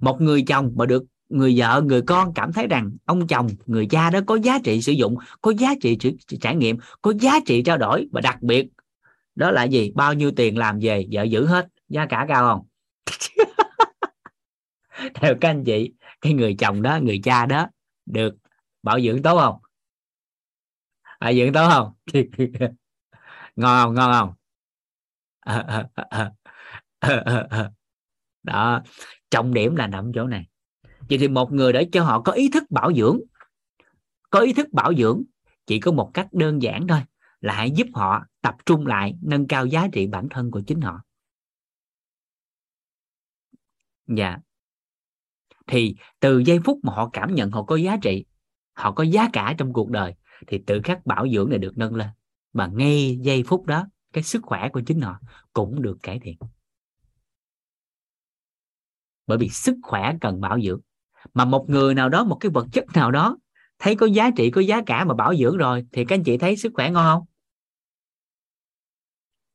một 0.00 0.20
người 0.20 0.44
chồng 0.46 0.72
mà 0.76 0.86
được 0.86 1.04
người 1.30 1.54
vợ, 1.56 1.82
người 1.84 2.02
con 2.02 2.34
cảm 2.34 2.52
thấy 2.52 2.66
rằng 2.66 2.90
ông 3.04 3.26
chồng, 3.26 3.48
người 3.66 3.86
cha 3.86 4.10
đó 4.10 4.20
có 4.26 4.34
giá 4.34 4.58
trị 4.64 4.82
sử 4.82 4.92
dụng, 4.92 5.16
có 5.42 5.52
giá 5.58 5.74
trị 5.80 5.98
trải 6.40 6.56
nghiệm, 6.56 6.76
có 7.02 7.12
giá 7.20 7.40
trị 7.46 7.62
trao 7.62 7.78
đổi 7.78 8.08
và 8.12 8.20
đặc 8.20 8.42
biệt 8.42 8.68
đó 9.34 9.50
là 9.50 9.64
gì? 9.64 9.92
Bao 9.94 10.14
nhiêu 10.14 10.30
tiền 10.36 10.58
làm 10.58 10.78
về, 10.82 11.06
vợ 11.12 11.22
giữ 11.22 11.46
hết, 11.46 11.68
giá 11.88 12.06
cả 12.06 12.26
cao 12.28 12.48
không? 12.48 12.66
Theo 15.14 15.34
các 15.40 15.48
anh 15.48 15.64
chị, 15.64 15.92
cái 16.20 16.32
người 16.32 16.56
chồng 16.58 16.82
đó, 16.82 16.98
người 17.02 17.20
cha 17.24 17.46
đó 17.46 17.66
được 18.06 18.34
bảo 18.82 19.00
dưỡng 19.00 19.22
tốt 19.22 19.38
không? 19.38 19.62
Bảo 21.20 21.32
dưỡng 21.32 21.52
tốt 21.52 21.68
không? 21.70 21.92
Ngon 23.56 23.84
không? 23.84 23.94
Ngon 23.94 24.12
không? 24.12 24.34
Đó, 28.42 28.82
trọng 29.30 29.54
điểm 29.54 29.76
là 29.76 29.86
nằm 29.86 30.12
chỗ 30.14 30.26
này 30.26 30.49
vậy 31.10 31.18
thì 31.18 31.28
một 31.28 31.52
người 31.52 31.72
để 31.72 31.88
cho 31.92 32.04
họ 32.04 32.22
có 32.22 32.32
ý 32.32 32.50
thức 32.50 32.70
bảo 32.70 32.92
dưỡng, 32.94 33.20
có 34.30 34.40
ý 34.40 34.52
thức 34.52 34.72
bảo 34.72 34.94
dưỡng 34.94 35.22
chỉ 35.66 35.80
có 35.80 35.92
một 35.92 36.10
cách 36.14 36.28
đơn 36.32 36.62
giản 36.62 36.86
thôi, 36.86 37.00
là 37.40 37.54
hãy 37.54 37.70
giúp 37.70 37.86
họ 37.94 38.26
tập 38.40 38.54
trung 38.66 38.86
lại, 38.86 39.14
nâng 39.22 39.46
cao 39.46 39.66
giá 39.66 39.88
trị 39.92 40.06
bản 40.06 40.28
thân 40.30 40.50
của 40.50 40.60
chính 40.66 40.80
họ. 40.80 41.00
Dạ. 44.06 44.36
Thì 45.66 45.94
từ 46.20 46.38
giây 46.38 46.58
phút 46.64 46.78
mà 46.82 46.92
họ 46.92 47.10
cảm 47.12 47.34
nhận 47.34 47.50
họ 47.50 47.62
có 47.62 47.76
giá 47.76 47.96
trị, 48.02 48.24
họ 48.72 48.92
có 48.92 49.04
giá 49.04 49.28
cả 49.32 49.54
trong 49.58 49.72
cuộc 49.72 49.90
đời, 49.90 50.14
thì 50.46 50.62
tự 50.66 50.80
khắc 50.84 51.06
bảo 51.06 51.28
dưỡng 51.28 51.50
này 51.50 51.58
được 51.58 51.78
nâng 51.78 51.94
lên. 51.94 52.08
Và 52.52 52.66
ngay 52.66 53.18
giây 53.22 53.42
phút 53.46 53.66
đó, 53.66 53.86
cái 54.12 54.24
sức 54.24 54.40
khỏe 54.42 54.68
của 54.72 54.80
chính 54.86 55.00
họ 55.00 55.20
cũng 55.52 55.82
được 55.82 55.98
cải 56.02 56.20
thiện. 56.22 56.36
Bởi 59.26 59.38
vì 59.38 59.48
sức 59.48 59.76
khỏe 59.82 60.12
cần 60.20 60.40
bảo 60.40 60.60
dưỡng 60.60 60.80
mà 61.34 61.44
một 61.44 61.70
người 61.70 61.94
nào 61.94 62.08
đó 62.08 62.24
một 62.24 62.36
cái 62.40 62.50
vật 62.50 62.66
chất 62.72 62.84
nào 62.94 63.10
đó 63.10 63.38
thấy 63.78 63.96
có 63.96 64.06
giá 64.06 64.30
trị 64.36 64.50
có 64.50 64.60
giá 64.60 64.82
cả 64.86 65.04
mà 65.04 65.14
bảo 65.14 65.36
dưỡng 65.36 65.56
rồi 65.56 65.86
thì 65.92 66.04
các 66.04 66.14
anh 66.14 66.24
chị 66.24 66.38
thấy 66.38 66.56
sức 66.56 66.72
khỏe 66.74 66.90
ngon 66.90 67.04
không? 67.04 67.26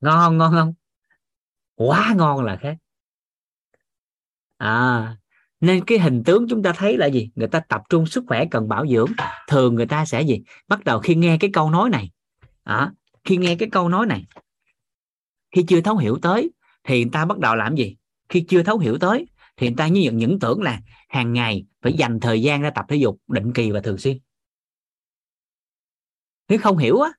Ngon 0.02 0.18
không? 0.18 0.38
Ngon 0.38 0.52
không? 0.52 0.74
Quá 1.76 2.14
ngon 2.18 2.44
là 2.44 2.58
khác. 2.62 2.78
À 4.58 5.18
nên 5.62 5.86
cái 5.86 6.00
hình 6.00 6.24
tướng 6.24 6.48
chúng 6.50 6.64
ta 6.64 6.74
thấy 6.74 6.98
là 6.98 7.06
gì? 7.06 7.30
Người 7.36 7.48
ta 7.48 7.60
tập 7.60 7.82
trung 7.90 8.06
sức 8.06 8.24
khỏe 8.28 8.46
cần 8.52 8.68
bảo 8.68 8.88
dưỡng 8.88 9.12
thường 9.48 9.76
người 9.76 9.86
ta 9.86 10.06
sẽ 10.06 10.22
gì? 10.22 10.44
Bắt 10.68 10.84
đầu 10.84 11.00
khi 11.00 11.16
nghe 11.16 11.38
cái 11.40 11.50
câu 11.54 11.70
nói 11.70 11.90
này. 11.90 12.12
À, 12.64 12.92
khi 13.24 13.38
nghe 13.38 13.56
cái 13.56 13.70
câu 13.70 13.90
nói 13.90 14.06
này 14.06 14.26
khi 15.56 15.64
chưa 15.68 15.82
thấu 15.82 15.98
hiểu 15.98 16.18
tới 16.22 16.52
thì 16.84 17.04
người 17.04 17.12
ta 17.12 17.26
bắt 17.26 17.38
đầu 17.38 17.56
làm 17.56 17.76
gì? 17.76 17.96
Khi 18.30 18.46
chưa 18.50 18.64
thấu 18.64 18.78
hiểu 18.78 18.98
tới 18.98 19.26
thì 19.58 19.68
người 19.68 19.76
ta 19.78 19.88
như 19.88 20.02
những, 20.02 20.18
những 20.18 20.40
tưởng 20.40 20.62
là 20.62 20.82
hàng 21.10 21.34
ngày 21.34 21.66
phải 21.82 21.94
dành 21.94 22.20
thời 22.20 22.42
gian 22.42 22.62
ra 22.62 22.70
tập 22.70 22.86
thể 22.90 22.96
dục 22.96 23.20
định 23.28 23.54
kỳ 23.54 23.72
và 23.72 23.82
thường 23.82 23.98
xuyên. 23.98 24.18
Nếu 26.50 26.60
không 26.60 26.78
hiểu 26.78 27.00
á 27.00 27.12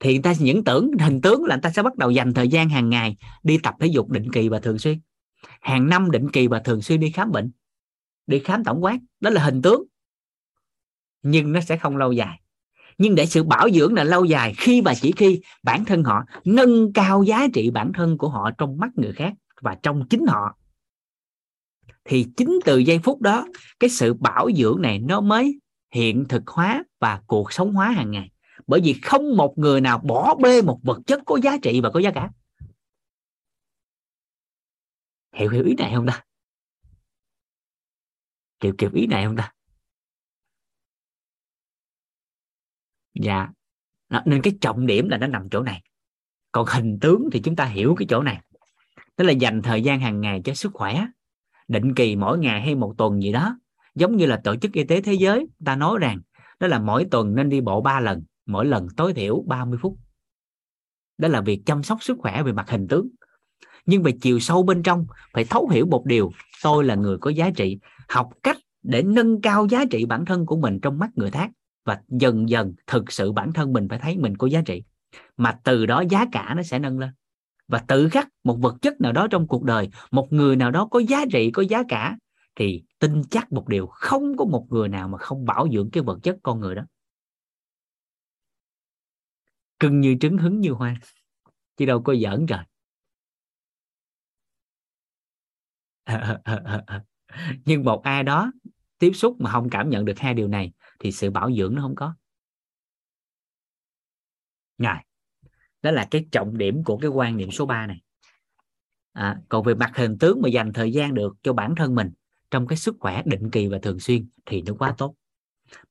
thì 0.00 0.12
người 0.12 0.22
ta 0.22 0.32
những 0.38 0.64
tưởng 0.64 0.90
hình 1.00 1.20
tướng 1.20 1.44
là 1.44 1.54
người 1.54 1.62
ta 1.62 1.70
sẽ 1.70 1.82
bắt 1.82 1.96
đầu 1.96 2.10
dành 2.10 2.34
thời 2.34 2.48
gian 2.48 2.68
hàng 2.68 2.90
ngày 2.90 3.16
đi 3.42 3.58
tập 3.62 3.74
thể 3.80 3.86
dục 3.86 4.10
định 4.10 4.32
kỳ 4.32 4.48
và 4.48 4.60
thường 4.60 4.78
xuyên. 4.78 5.00
Hàng 5.60 5.88
năm 5.88 6.10
định 6.10 6.30
kỳ 6.30 6.46
và 6.46 6.58
thường 6.58 6.82
xuyên 6.82 7.00
đi 7.00 7.10
khám 7.10 7.32
bệnh 7.32 7.52
đi 8.26 8.38
khám 8.38 8.64
tổng 8.64 8.84
quát 8.84 8.98
đó 9.20 9.30
là 9.30 9.44
hình 9.44 9.62
tướng. 9.62 9.84
Nhưng 11.22 11.52
nó 11.52 11.60
sẽ 11.60 11.76
không 11.76 11.96
lâu 11.96 12.12
dài. 12.12 12.40
Nhưng 12.98 13.14
để 13.14 13.26
sự 13.26 13.44
bảo 13.44 13.70
dưỡng 13.70 13.94
là 13.94 14.04
lâu 14.04 14.24
dài 14.24 14.54
khi 14.56 14.80
và 14.80 14.94
chỉ 14.94 15.12
khi 15.16 15.40
bản 15.62 15.84
thân 15.84 16.04
họ 16.04 16.24
nâng 16.44 16.92
cao 16.92 17.22
giá 17.22 17.46
trị 17.54 17.70
bản 17.70 17.92
thân 17.94 18.18
của 18.18 18.28
họ 18.28 18.50
trong 18.58 18.78
mắt 18.78 18.88
người 18.96 19.12
khác 19.12 19.32
và 19.60 19.76
trong 19.82 20.08
chính 20.10 20.26
họ 20.26 20.56
thì 22.04 22.26
chính 22.36 22.58
từ 22.64 22.78
giây 22.78 22.98
phút 22.98 23.20
đó 23.20 23.46
cái 23.80 23.90
sự 23.90 24.14
bảo 24.14 24.50
dưỡng 24.56 24.82
này 24.82 24.98
nó 24.98 25.20
mới 25.20 25.60
hiện 25.90 26.24
thực 26.28 26.42
hóa 26.46 26.84
và 27.00 27.22
cuộc 27.26 27.52
sống 27.52 27.72
hóa 27.72 27.90
hàng 27.90 28.10
ngày. 28.10 28.30
Bởi 28.66 28.80
vì 28.84 28.94
không 29.02 29.36
một 29.36 29.58
người 29.58 29.80
nào 29.80 29.98
bỏ 29.98 30.34
bê 30.34 30.62
một 30.62 30.80
vật 30.82 30.98
chất 31.06 31.20
có 31.26 31.38
giá 31.42 31.56
trị 31.62 31.80
và 31.80 31.90
có 31.90 32.00
giá 32.00 32.10
cả. 32.10 32.30
Hiểu 35.32 35.50
hiểu 35.50 35.64
ý 35.64 35.74
này 35.78 35.92
không 35.94 36.06
ta? 36.06 36.24
Kiểu 38.60 38.74
kiểu 38.78 38.90
ý 38.94 39.06
này 39.06 39.24
không 39.24 39.36
ta? 39.36 39.52
Dạ. 43.14 43.48
Đó, 44.08 44.22
nên 44.26 44.42
cái 44.42 44.58
trọng 44.60 44.86
điểm 44.86 45.08
là 45.08 45.18
nó 45.18 45.26
nằm 45.26 45.48
chỗ 45.50 45.62
này. 45.62 45.82
Còn 46.52 46.66
hình 46.68 46.98
tướng 47.00 47.28
thì 47.32 47.40
chúng 47.44 47.56
ta 47.56 47.64
hiểu 47.64 47.94
cái 47.98 48.06
chỗ 48.10 48.22
này. 48.22 48.40
Tức 49.16 49.24
là 49.24 49.32
dành 49.32 49.62
thời 49.62 49.82
gian 49.82 50.00
hàng 50.00 50.20
ngày 50.20 50.40
cho 50.44 50.54
sức 50.54 50.70
khỏe 50.74 51.06
định 51.68 51.94
kỳ 51.94 52.16
mỗi 52.16 52.38
ngày 52.38 52.60
hay 52.60 52.74
một 52.74 52.94
tuần 52.98 53.22
gì 53.22 53.32
đó. 53.32 53.58
Giống 53.94 54.16
như 54.16 54.26
là 54.26 54.40
tổ 54.44 54.56
chức 54.56 54.72
y 54.72 54.84
tế 54.84 55.00
thế 55.00 55.12
giới, 55.12 55.46
ta 55.64 55.76
nói 55.76 55.98
rằng, 56.00 56.20
đó 56.60 56.66
là 56.66 56.78
mỗi 56.78 57.04
tuần 57.10 57.34
nên 57.34 57.48
đi 57.48 57.60
bộ 57.60 57.80
3 57.80 58.00
lần, 58.00 58.22
mỗi 58.46 58.66
lần 58.66 58.88
tối 58.96 59.14
thiểu 59.14 59.44
30 59.46 59.78
phút. 59.82 59.98
Đó 61.18 61.28
là 61.28 61.40
việc 61.40 61.62
chăm 61.66 61.82
sóc 61.82 62.02
sức 62.02 62.16
khỏe 62.20 62.42
về 62.42 62.52
mặt 62.52 62.70
hình 62.70 62.88
tướng. 62.88 63.08
Nhưng 63.86 64.02
về 64.02 64.12
chiều 64.20 64.40
sâu 64.40 64.62
bên 64.62 64.82
trong, 64.82 65.06
phải 65.34 65.44
thấu 65.44 65.68
hiểu 65.68 65.86
một 65.86 66.04
điều, 66.06 66.30
tôi 66.62 66.84
là 66.84 66.94
người 66.94 67.18
có 67.18 67.30
giá 67.30 67.50
trị, 67.50 67.78
học 68.08 68.28
cách 68.42 68.56
để 68.82 69.02
nâng 69.02 69.40
cao 69.40 69.66
giá 69.66 69.84
trị 69.90 70.04
bản 70.04 70.24
thân 70.24 70.46
của 70.46 70.56
mình 70.56 70.80
trong 70.80 70.98
mắt 70.98 71.10
người 71.14 71.30
khác. 71.30 71.50
Và 71.84 72.00
dần 72.08 72.48
dần 72.48 72.74
thực 72.86 73.12
sự 73.12 73.32
bản 73.32 73.52
thân 73.52 73.72
mình 73.72 73.88
phải 73.88 73.98
thấy 73.98 74.18
mình 74.18 74.36
có 74.36 74.46
giá 74.46 74.62
trị. 74.66 74.82
Mà 75.36 75.58
từ 75.64 75.86
đó 75.86 76.04
giá 76.10 76.26
cả 76.32 76.54
nó 76.56 76.62
sẽ 76.62 76.78
nâng 76.78 76.98
lên 76.98 77.10
và 77.72 77.84
tự 77.88 78.08
khắc 78.08 78.28
một 78.44 78.58
vật 78.60 78.74
chất 78.82 79.00
nào 79.00 79.12
đó 79.12 79.26
trong 79.30 79.48
cuộc 79.48 79.62
đời, 79.62 79.88
một 80.10 80.28
người 80.32 80.56
nào 80.56 80.70
đó 80.70 80.88
có 80.90 80.98
giá 80.98 81.24
trị, 81.32 81.50
có 81.50 81.62
giá 81.62 81.82
cả, 81.88 82.16
thì 82.56 82.82
tin 82.98 83.22
chắc 83.30 83.52
một 83.52 83.68
điều, 83.68 83.86
không 83.86 84.36
có 84.36 84.44
một 84.44 84.66
người 84.70 84.88
nào 84.88 85.08
mà 85.08 85.18
không 85.18 85.44
bảo 85.44 85.68
dưỡng 85.72 85.90
cái 85.90 86.02
vật 86.02 86.18
chất 86.22 86.36
con 86.42 86.60
người 86.60 86.74
đó. 86.74 86.82
Cưng 89.78 90.00
như 90.00 90.16
trứng, 90.20 90.38
hứng 90.38 90.60
như 90.60 90.70
hoa, 90.70 90.96
chứ 91.76 91.86
đâu 91.86 92.02
có 92.02 92.14
giỡn 92.14 92.46
trời. 92.46 92.64
Nhưng 97.64 97.84
một 97.84 98.02
ai 98.02 98.22
đó 98.22 98.52
tiếp 98.98 99.12
xúc 99.14 99.36
mà 99.40 99.50
không 99.50 99.70
cảm 99.70 99.90
nhận 99.90 100.04
được 100.04 100.18
hai 100.18 100.34
điều 100.34 100.48
này, 100.48 100.72
thì 101.00 101.12
sự 101.12 101.30
bảo 101.30 101.52
dưỡng 101.52 101.74
nó 101.74 101.82
không 101.82 101.94
có. 101.94 102.14
Ngài 104.78 105.04
đó 105.82 105.90
là 105.90 106.08
cái 106.10 106.26
trọng 106.32 106.58
điểm 106.58 106.84
của 106.84 106.98
cái 106.98 107.10
quan 107.10 107.36
niệm 107.36 107.50
số 107.50 107.66
3 107.66 107.86
này. 107.86 108.02
À, 109.12 109.40
còn 109.48 109.64
về 109.64 109.74
mặt 109.74 109.92
hình 109.96 110.18
tướng 110.18 110.42
mà 110.42 110.48
dành 110.48 110.72
thời 110.72 110.92
gian 110.92 111.14
được 111.14 111.36
cho 111.42 111.52
bản 111.52 111.74
thân 111.76 111.94
mình 111.94 112.10
trong 112.50 112.66
cái 112.66 112.76
sức 112.76 112.96
khỏe 113.00 113.22
định 113.24 113.50
kỳ 113.50 113.68
và 113.68 113.78
thường 113.82 114.00
xuyên 114.00 114.28
thì 114.46 114.62
nó 114.62 114.74
quá 114.78 114.94
tốt. 114.98 115.14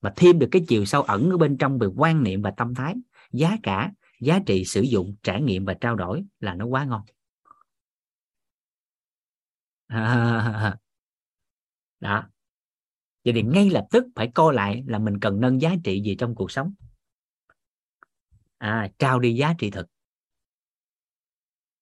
Mà 0.00 0.12
thêm 0.16 0.38
được 0.38 0.48
cái 0.50 0.64
chiều 0.68 0.84
sâu 0.84 1.02
ẩn 1.02 1.30
ở 1.30 1.36
bên 1.36 1.58
trong 1.58 1.78
về 1.78 1.86
quan 1.96 2.22
niệm 2.22 2.42
và 2.42 2.50
tâm 2.50 2.74
thái 2.74 2.94
giá 3.32 3.56
cả 3.62 3.92
giá 4.20 4.40
trị 4.46 4.64
sử 4.64 4.80
dụng 4.80 5.16
trải 5.22 5.42
nghiệm 5.42 5.64
và 5.64 5.74
trao 5.74 5.96
đổi 5.96 6.24
là 6.40 6.54
nó 6.54 6.66
quá 6.66 6.84
ngon. 6.84 7.02
Đó. 12.00 12.28
Vậy 13.24 13.34
thì 13.34 13.42
ngay 13.42 13.70
lập 13.70 13.86
tức 13.90 14.04
phải 14.16 14.30
coi 14.34 14.54
lại 14.54 14.84
là 14.86 14.98
mình 14.98 15.20
cần 15.20 15.40
nâng 15.40 15.60
giá 15.60 15.74
trị 15.84 16.02
gì 16.02 16.14
trong 16.14 16.34
cuộc 16.34 16.50
sống 16.50 16.74
à 18.62 18.88
trao 18.98 19.18
đi 19.18 19.34
giá 19.34 19.54
trị 19.58 19.70
thực. 19.70 19.86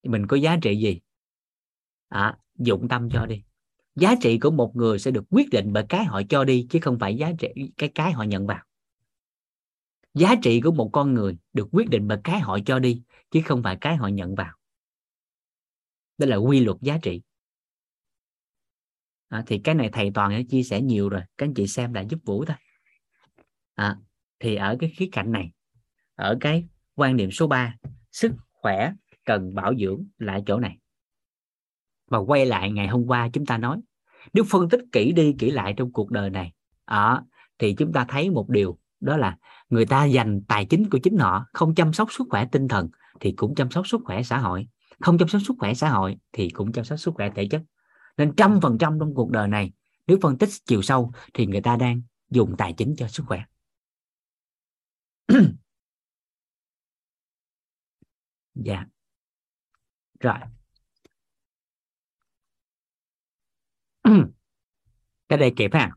Mình 0.02 0.26
có 0.26 0.36
giá 0.36 0.56
trị 0.62 0.76
gì? 0.76 1.00
À, 2.08 2.38
dụng 2.58 2.88
tâm 2.88 3.08
cho 3.12 3.26
đi. 3.26 3.42
Giá 3.94 4.14
trị 4.20 4.38
của 4.38 4.50
một 4.50 4.72
người 4.76 4.98
sẽ 4.98 5.10
được 5.10 5.24
quyết 5.30 5.50
định 5.50 5.72
bởi 5.72 5.84
cái 5.88 6.04
họ 6.04 6.22
cho 6.28 6.44
đi 6.44 6.66
chứ 6.70 6.78
không 6.82 6.98
phải 6.98 7.16
giá 7.16 7.32
trị 7.38 7.48
cái 7.76 7.90
cái 7.94 8.12
họ 8.12 8.22
nhận 8.22 8.46
vào. 8.46 8.64
Giá 10.14 10.34
trị 10.42 10.60
của 10.60 10.72
một 10.72 10.90
con 10.92 11.14
người 11.14 11.38
được 11.52 11.68
quyết 11.72 11.88
định 11.90 12.08
bởi 12.08 12.18
cái 12.24 12.40
họ 12.40 12.58
cho 12.66 12.78
đi 12.78 13.02
chứ 13.30 13.40
không 13.44 13.62
phải 13.62 13.78
cái 13.80 13.96
họ 13.96 14.08
nhận 14.08 14.34
vào. 14.34 14.56
Đó 16.18 16.26
là 16.26 16.36
quy 16.36 16.60
luật 16.60 16.76
giá 16.80 16.98
trị. 17.02 17.22
À, 19.28 19.44
thì 19.46 19.60
cái 19.64 19.74
này 19.74 19.90
thầy 19.92 20.10
toàn 20.14 20.30
đã 20.30 20.40
chia 20.48 20.62
sẻ 20.62 20.80
nhiều 20.80 21.08
rồi. 21.08 21.22
Các 21.36 21.46
anh 21.46 21.54
chị 21.54 21.66
xem 21.66 21.94
là 21.94 22.00
giúp 22.00 22.18
vũ 22.24 22.44
thôi. 22.44 22.56
À, 23.74 23.96
thì 24.38 24.54
ở 24.54 24.76
cái 24.80 24.92
khía 24.96 25.08
cạnh 25.12 25.32
này 25.32 25.52
ở 26.20 26.36
cái 26.40 26.64
quan 26.94 27.16
niệm 27.16 27.30
số 27.30 27.46
3 27.46 27.74
sức 28.12 28.32
khỏe 28.52 28.92
cần 29.24 29.54
bảo 29.54 29.74
dưỡng 29.74 30.04
lại 30.18 30.42
chỗ 30.46 30.58
này. 30.58 30.76
Và 32.10 32.18
quay 32.18 32.46
lại 32.46 32.70
ngày 32.70 32.88
hôm 32.88 33.06
qua 33.06 33.28
chúng 33.32 33.46
ta 33.46 33.58
nói 33.58 33.80
nếu 34.32 34.44
phân 34.44 34.68
tích 34.68 34.80
kỹ 34.92 35.12
đi 35.12 35.34
kỹ 35.38 35.50
lại 35.50 35.74
trong 35.76 35.92
cuộc 35.92 36.10
đời 36.10 36.30
này. 36.30 36.52
À, 36.84 37.22
thì 37.58 37.74
chúng 37.74 37.92
ta 37.92 38.04
thấy 38.08 38.30
một 38.30 38.48
điều 38.48 38.78
đó 39.00 39.16
là 39.16 39.36
người 39.68 39.86
ta 39.86 40.04
dành 40.04 40.42
tài 40.48 40.64
chính 40.64 40.90
của 40.90 40.98
chính 40.98 41.16
họ 41.18 41.46
không 41.52 41.74
chăm 41.74 41.92
sóc 41.92 42.12
sức 42.12 42.24
khỏe 42.30 42.46
tinh 42.52 42.68
thần 42.68 42.88
thì 43.20 43.32
cũng 43.32 43.54
chăm 43.54 43.70
sóc 43.70 43.86
sức 43.86 44.00
khỏe 44.04 44.22
xã 44.22 44.38
hội 44.38 44.68
không 45.00 45.18
chăm 45.18 45.28
sóc 45.28 45.42
sức 45.44 45.54
khỏe 45.58 45.74
xã 45.74 45.88
hội 45.88 46.16
thì 46.32 46.48
cũng 46.50 46.72
chăm 46.72 46.84
sóc 46.84 46.98
sức 46.98 47.14
khỏe 47.14 47.30
thể 47.34 47.48
chất. 47.50 47.62
Nên 48.16 48.32
trăm 48.36 48.60
phần 48.62 48.78
trăm 48.78 48.98
trong 49.00 49.14
cuộc 49.14 49.30
đời 49.30 49.48
này 49.48 49.72
nếu 50.06 50.18
phân 50.22 50.38
tích 50.38 50.48
chiều 50.66 50.82
sâu 50.82 51.12
thì 51.34 51.46
người 51.46 51.60
ta 51.60 51.76
đang 51.76 52.02
dùng 52.30 52.54
tài 52.58 52.72
chính 52.72 52.94
cho 52.96 53.08
sức 53.08 53.22
khỏe. 53.26 53.44
dạ. 58.54 58.86
Rồi. 60.20 60.38
Cái 65.28 65.38
đây 65.38 65.52
kịp 65.56 65.70
ha. 65.72 65.96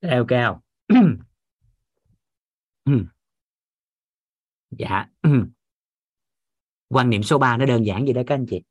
Leo 0.00 0.24
cao 0.28 0.62
dạ. 4.70 5.06
Quan 6.88 7.10
niệm 7.10 7.22
số 7.22 7.38
3 7.38 7.56
nó 7.56 7.66
đơn 7.66 7.86
giản 7.86 8.04
vậy 8.04 8.12
đó 8.12 8.22
các 8.26 8.34
anh 8.34 8.46
chị. 8.50 8.62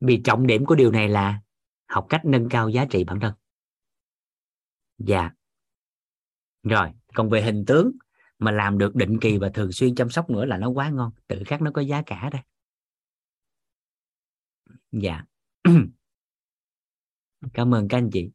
Vì 0.00 0.20
trọng 0.24 0.46
điểm 0.46 0.64
của 0.64 0.74
điều 0.74 0.90
này 0.90 1.08
là 1.08 1.40
học 1.86 2.06
cách 2.08 2.20
nâng 2.24 2.48
cao 2.50 2.68
giá 2.68 2.84
trị 2.90 3.04
bản 3.04 3.20
thân. 3.20 3.34
Dạ. 4.98 5.30
Rồi, 6.62 6.92
còn 7.14 7.30
về 7.30 7.42
hình 7.42 7.64
tướng 7.66 7.92
mà 8.44 8.50
làm 8.50 8.78
được 8.78 8.94
định 8.94 9.18
kỳ 9.20 9.38
và 9.38 9.48
thường 9.54 9.72
xuyên 9.72 9.94
chăm 9.94 10.10
sóc 10.10 10.30
nữa 10.30 10.44
là 10.44 10.58
nó 10.58 10.68
quá 10.68 10.90
ngon, 10.90 11.12
tự 11.26 11.42
khắc 11.46 11.62
nó 11.62 11.70
có 11.74 11.82
giá 11.82 12.02
cả 12.06 12.30
đây 12.32 12.42
dạ. 14.92 15.24
Cảm 17.54 17.74
ơn 17.74 17.88
các 17.88 17.98
anh 17.98 18.10
chị. 18.12 18.30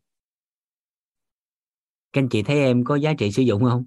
Các 2.13 2.21
anh 2.21 2.29
chị 2.29 2.43
thấy 2.43 2.59
em 2.59 2.83
có 2.83 2.95
giá 2.95 3.13
trị 3.17 3.31
sử 3.31 3.41
dụng 3.41 3.63
không? 3.63 3.85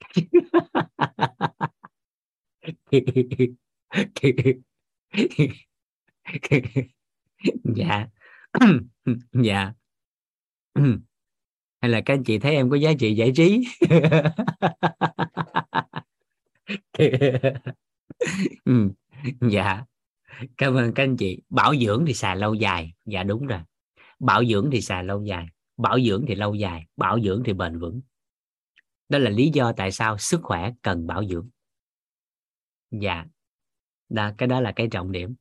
Dạ. 7.74 8.06
Dạ. 9.24 9.32
dạ 9.32 9.72
hay 11.82 11.90
là 11.90 12.00
các 12.00 12.14
anh 12.14 12.24
chị 12.24 12.38
thấy 12.38 12.54
em 12.54 12.70
có 12.70 12.76
giá 12.76 12.90
trị 12.98 13.14
giải 13.14 13.32
trí? 13.36 13.64
Ừ, 18.64 18.90
dạ. 19.50 19.84
Cảm 20.56 20.74
ơn 20.74 20.94
các 20.94 21.02
anh 21.02 21.16
chị. 21.16 21.42
Bảo 21.48 21.76
dưỡng 21.76 22.04
thì 22.06 22.14
xài 22.14 22.36
lâu 22.36 22.54
dài. 22.54 22.94
Dạ 23.04 23.22
đúng 23.22 23.46
rồi. 23.46 23.60
Bảo 24.18 24.44
dưỡng 24.44 24.68
thì 24.72 24.80
xài 24.80 25.04
lâu 25.04 25.24
dài. 25.24 25.46
Bảo 25.76 26.00
dưỡng 26.00 26.24
thì 26.28 26.34
lâu 26.34 26.54
dài. 26.54 26.86
Bảo 26.96 27.20
dưỡng 27.20 27.42
thì 27.44 27.52
bền 27.52 27.78
vững. 27.78 28.00
Đó 29.08 29.18
là 29.18 29.30
lý 29.30 29.50
do 29.54 29.72
tại 29.72 29.92
sao 29.92 30.18
sức 30.18 30.40
khỏe 30.42 30.72
cần 30.82 31.06
bảo 31.06 31.24
dưỡng. 31.24 31.50
Dạ. 32.90 33.24
Đó, 34.08 34.30
cái 34.38 34.46
đó 34.46 34.60
là 34.60 34.72
cái 34.76 34.88
trọng 34.90 35.12
điểm. 35.12 35.34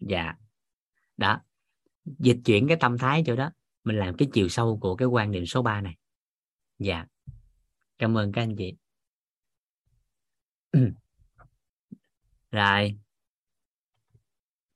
Dạ. 0.00 0.34
Đó. 1.16 1.40
Dịch 2.04 2.38
chuyển 2.44 2.68
cái 2.68 2.76
tâm 2.80 2.98
thái 2.98 3.22
chỗ 3.26 3.36
đó 3.36 3.50
mình 3.84 3.96
làm 3.96 4.16
cái 4.16 4.28
chiều 4.32 4.48
sâu 4.48 4.78
của 4.80 4.96
cái 4.96 5.08
quan 5.08 5.30
niệm 5.30 5.46
số 5.46 5.62
3 5.62 5.80
này. 5.80 5.96
Dạ. 6.78 7.06
Cảm 7.98 8.16
ơn 8.18 8.32
các 8.32 8.42
anh 8.42 8.56
chị. 8.56 8.74
Rồi. 12.50 12.98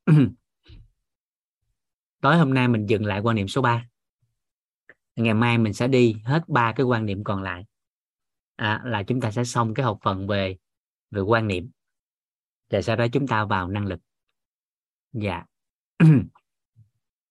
Tối 2.20 2.37
hôm 2.37 2.55
nay 2.55 2.69
mình 2.69 2.87
dừng 2.87 3.07
lại 3.07 3.20
quan 3.20 3.37
niệm 3.37 3.49
số 3.49 3.62
3 3.62 3.89
ngày 5.23 5.35
mai 5.35 5.59
mình 5.59 5.73
sẽ 5.73 5.89
đi 5.89 6.17
hết 6.25 6.49
ba 6.49 6.73
cái 6.77 6.87
quan 6.87 7.07
niệm 7.07 7.25
còn 7.25 7.43
lại. 7.43 7.65
À, 8.57 8.83
là 8.85 9.03
chúng 9.03 9.20
ta 9.20 9.31
sẽ 9.31 9.45
xong 9.45 9.75
cái 9.75 9.85
học 9.85 9.99
phần 10.03 10.27
về 10.27 10.57
về 11.11 11.20
quan 11.20 11.47
niệm. 11.47 11.70
Rồi 12.70 12.83
sau 12.83 12.97
đó 12.97 13.07
chúng 13.12 13.27
ta 13.27 13.45
vào 13.45 13.69
năng 13.69 13.87
lực. 13.87 14.01
Dạ. 15.12 15.45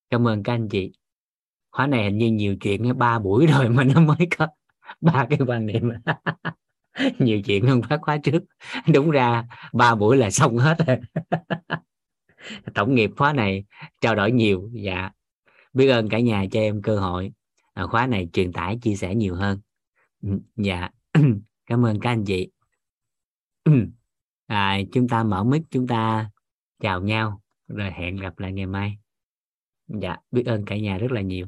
Cảm 0.10 0.28
ơn 0.28 0.44
các 0.44 0.54
anh 0.54 0.70
chị 0.70 0.92
khóa 1.78 1.88
này 1.88 2.04
hình 2.04 2.18
như 2.18 2.32
nhiều 2.32 2.56
chuyện 2.62 2.98
ba 2.98 3.20
buổi 3.20 3.48
rồi 3.48 3.70
mà 3.70 3.84
nó 3.84 4.02
mới 4.02 4.28
có 4.38 4.48
ba 5.02 5.28
cái 5.30 5.40
quan 5.48 5.66
niệm. 5.66 5.92
Nhiều 7.20 7.42
chuyện 7.42 7.66
hơn 7.68 7.82
khóa 7.82 7.98
khóa 8.02 8.18
trước. 8.18 8.44
Đúng 8.94 9.12
ra 9.12 9.46
ba 9.74 9.96
buổi 9.96 10.18
là 10.18 10.30
xong 10.30 10.58
hết 10.58 10.78
rồi. 10.88 10.98
Tổng 12.76 12.96
nghiệp 12.96 13.12
khóa 13.18 13.34
này 13.34 13.66
trao 14.02 14.16
đổi 14.16 14.32
nhiều. 14.32 14.70
Dạ. 14.74 15.10
Biết 15.74 15.88
ơn 15.88 16.10
cả 16.10 16.20
nhà 16.20 16.46
cho 16.52 16.60
em 16.60 16.82
cơ 16.82 17.00
hội 17.00 17.32
à, 17.74 17.86
khóa 17.86 18.08
này 18.08 18.30
truyền 18.34 18.54
tải 18.54 18.78
chia 18.82 18.96
sẻ 18.96 19.16
nhiều 19.16 19.36
hơn. 19.36 19.60
Ừ, 20.22 20.30
dạ. 20.56 20.90
Cảm 21.66 21.86
ơn 21.86 22.00
các 22.00 22.10
anh 22.10 22.26
chị. 22.26 22.50
À, 24.48 24.80
chúng 24.92 25.08
ta 25.08 25.24
mở 25.24 25.44
mic 25.44 25.62
chúng 25.72 25.88
ta 25.88 26.30
chào 26.80 27.02
nhau. 27.02 27.42
Rồi 27.68 27.92
hẹn 27.92 28.16
gặp 28.16 28.40
lại 28.40 28.54
ngày 28.54 28.66
mai. 28.66 28.98
Dạ 29.88 30.18
biết 30.32 30.46
ơn 30.46 30.66
cả 30.66 30.78
nhà 30.78 30.98
rất 30.98 31.12
là 31.12 31.22
nhiều. 31.22 31.48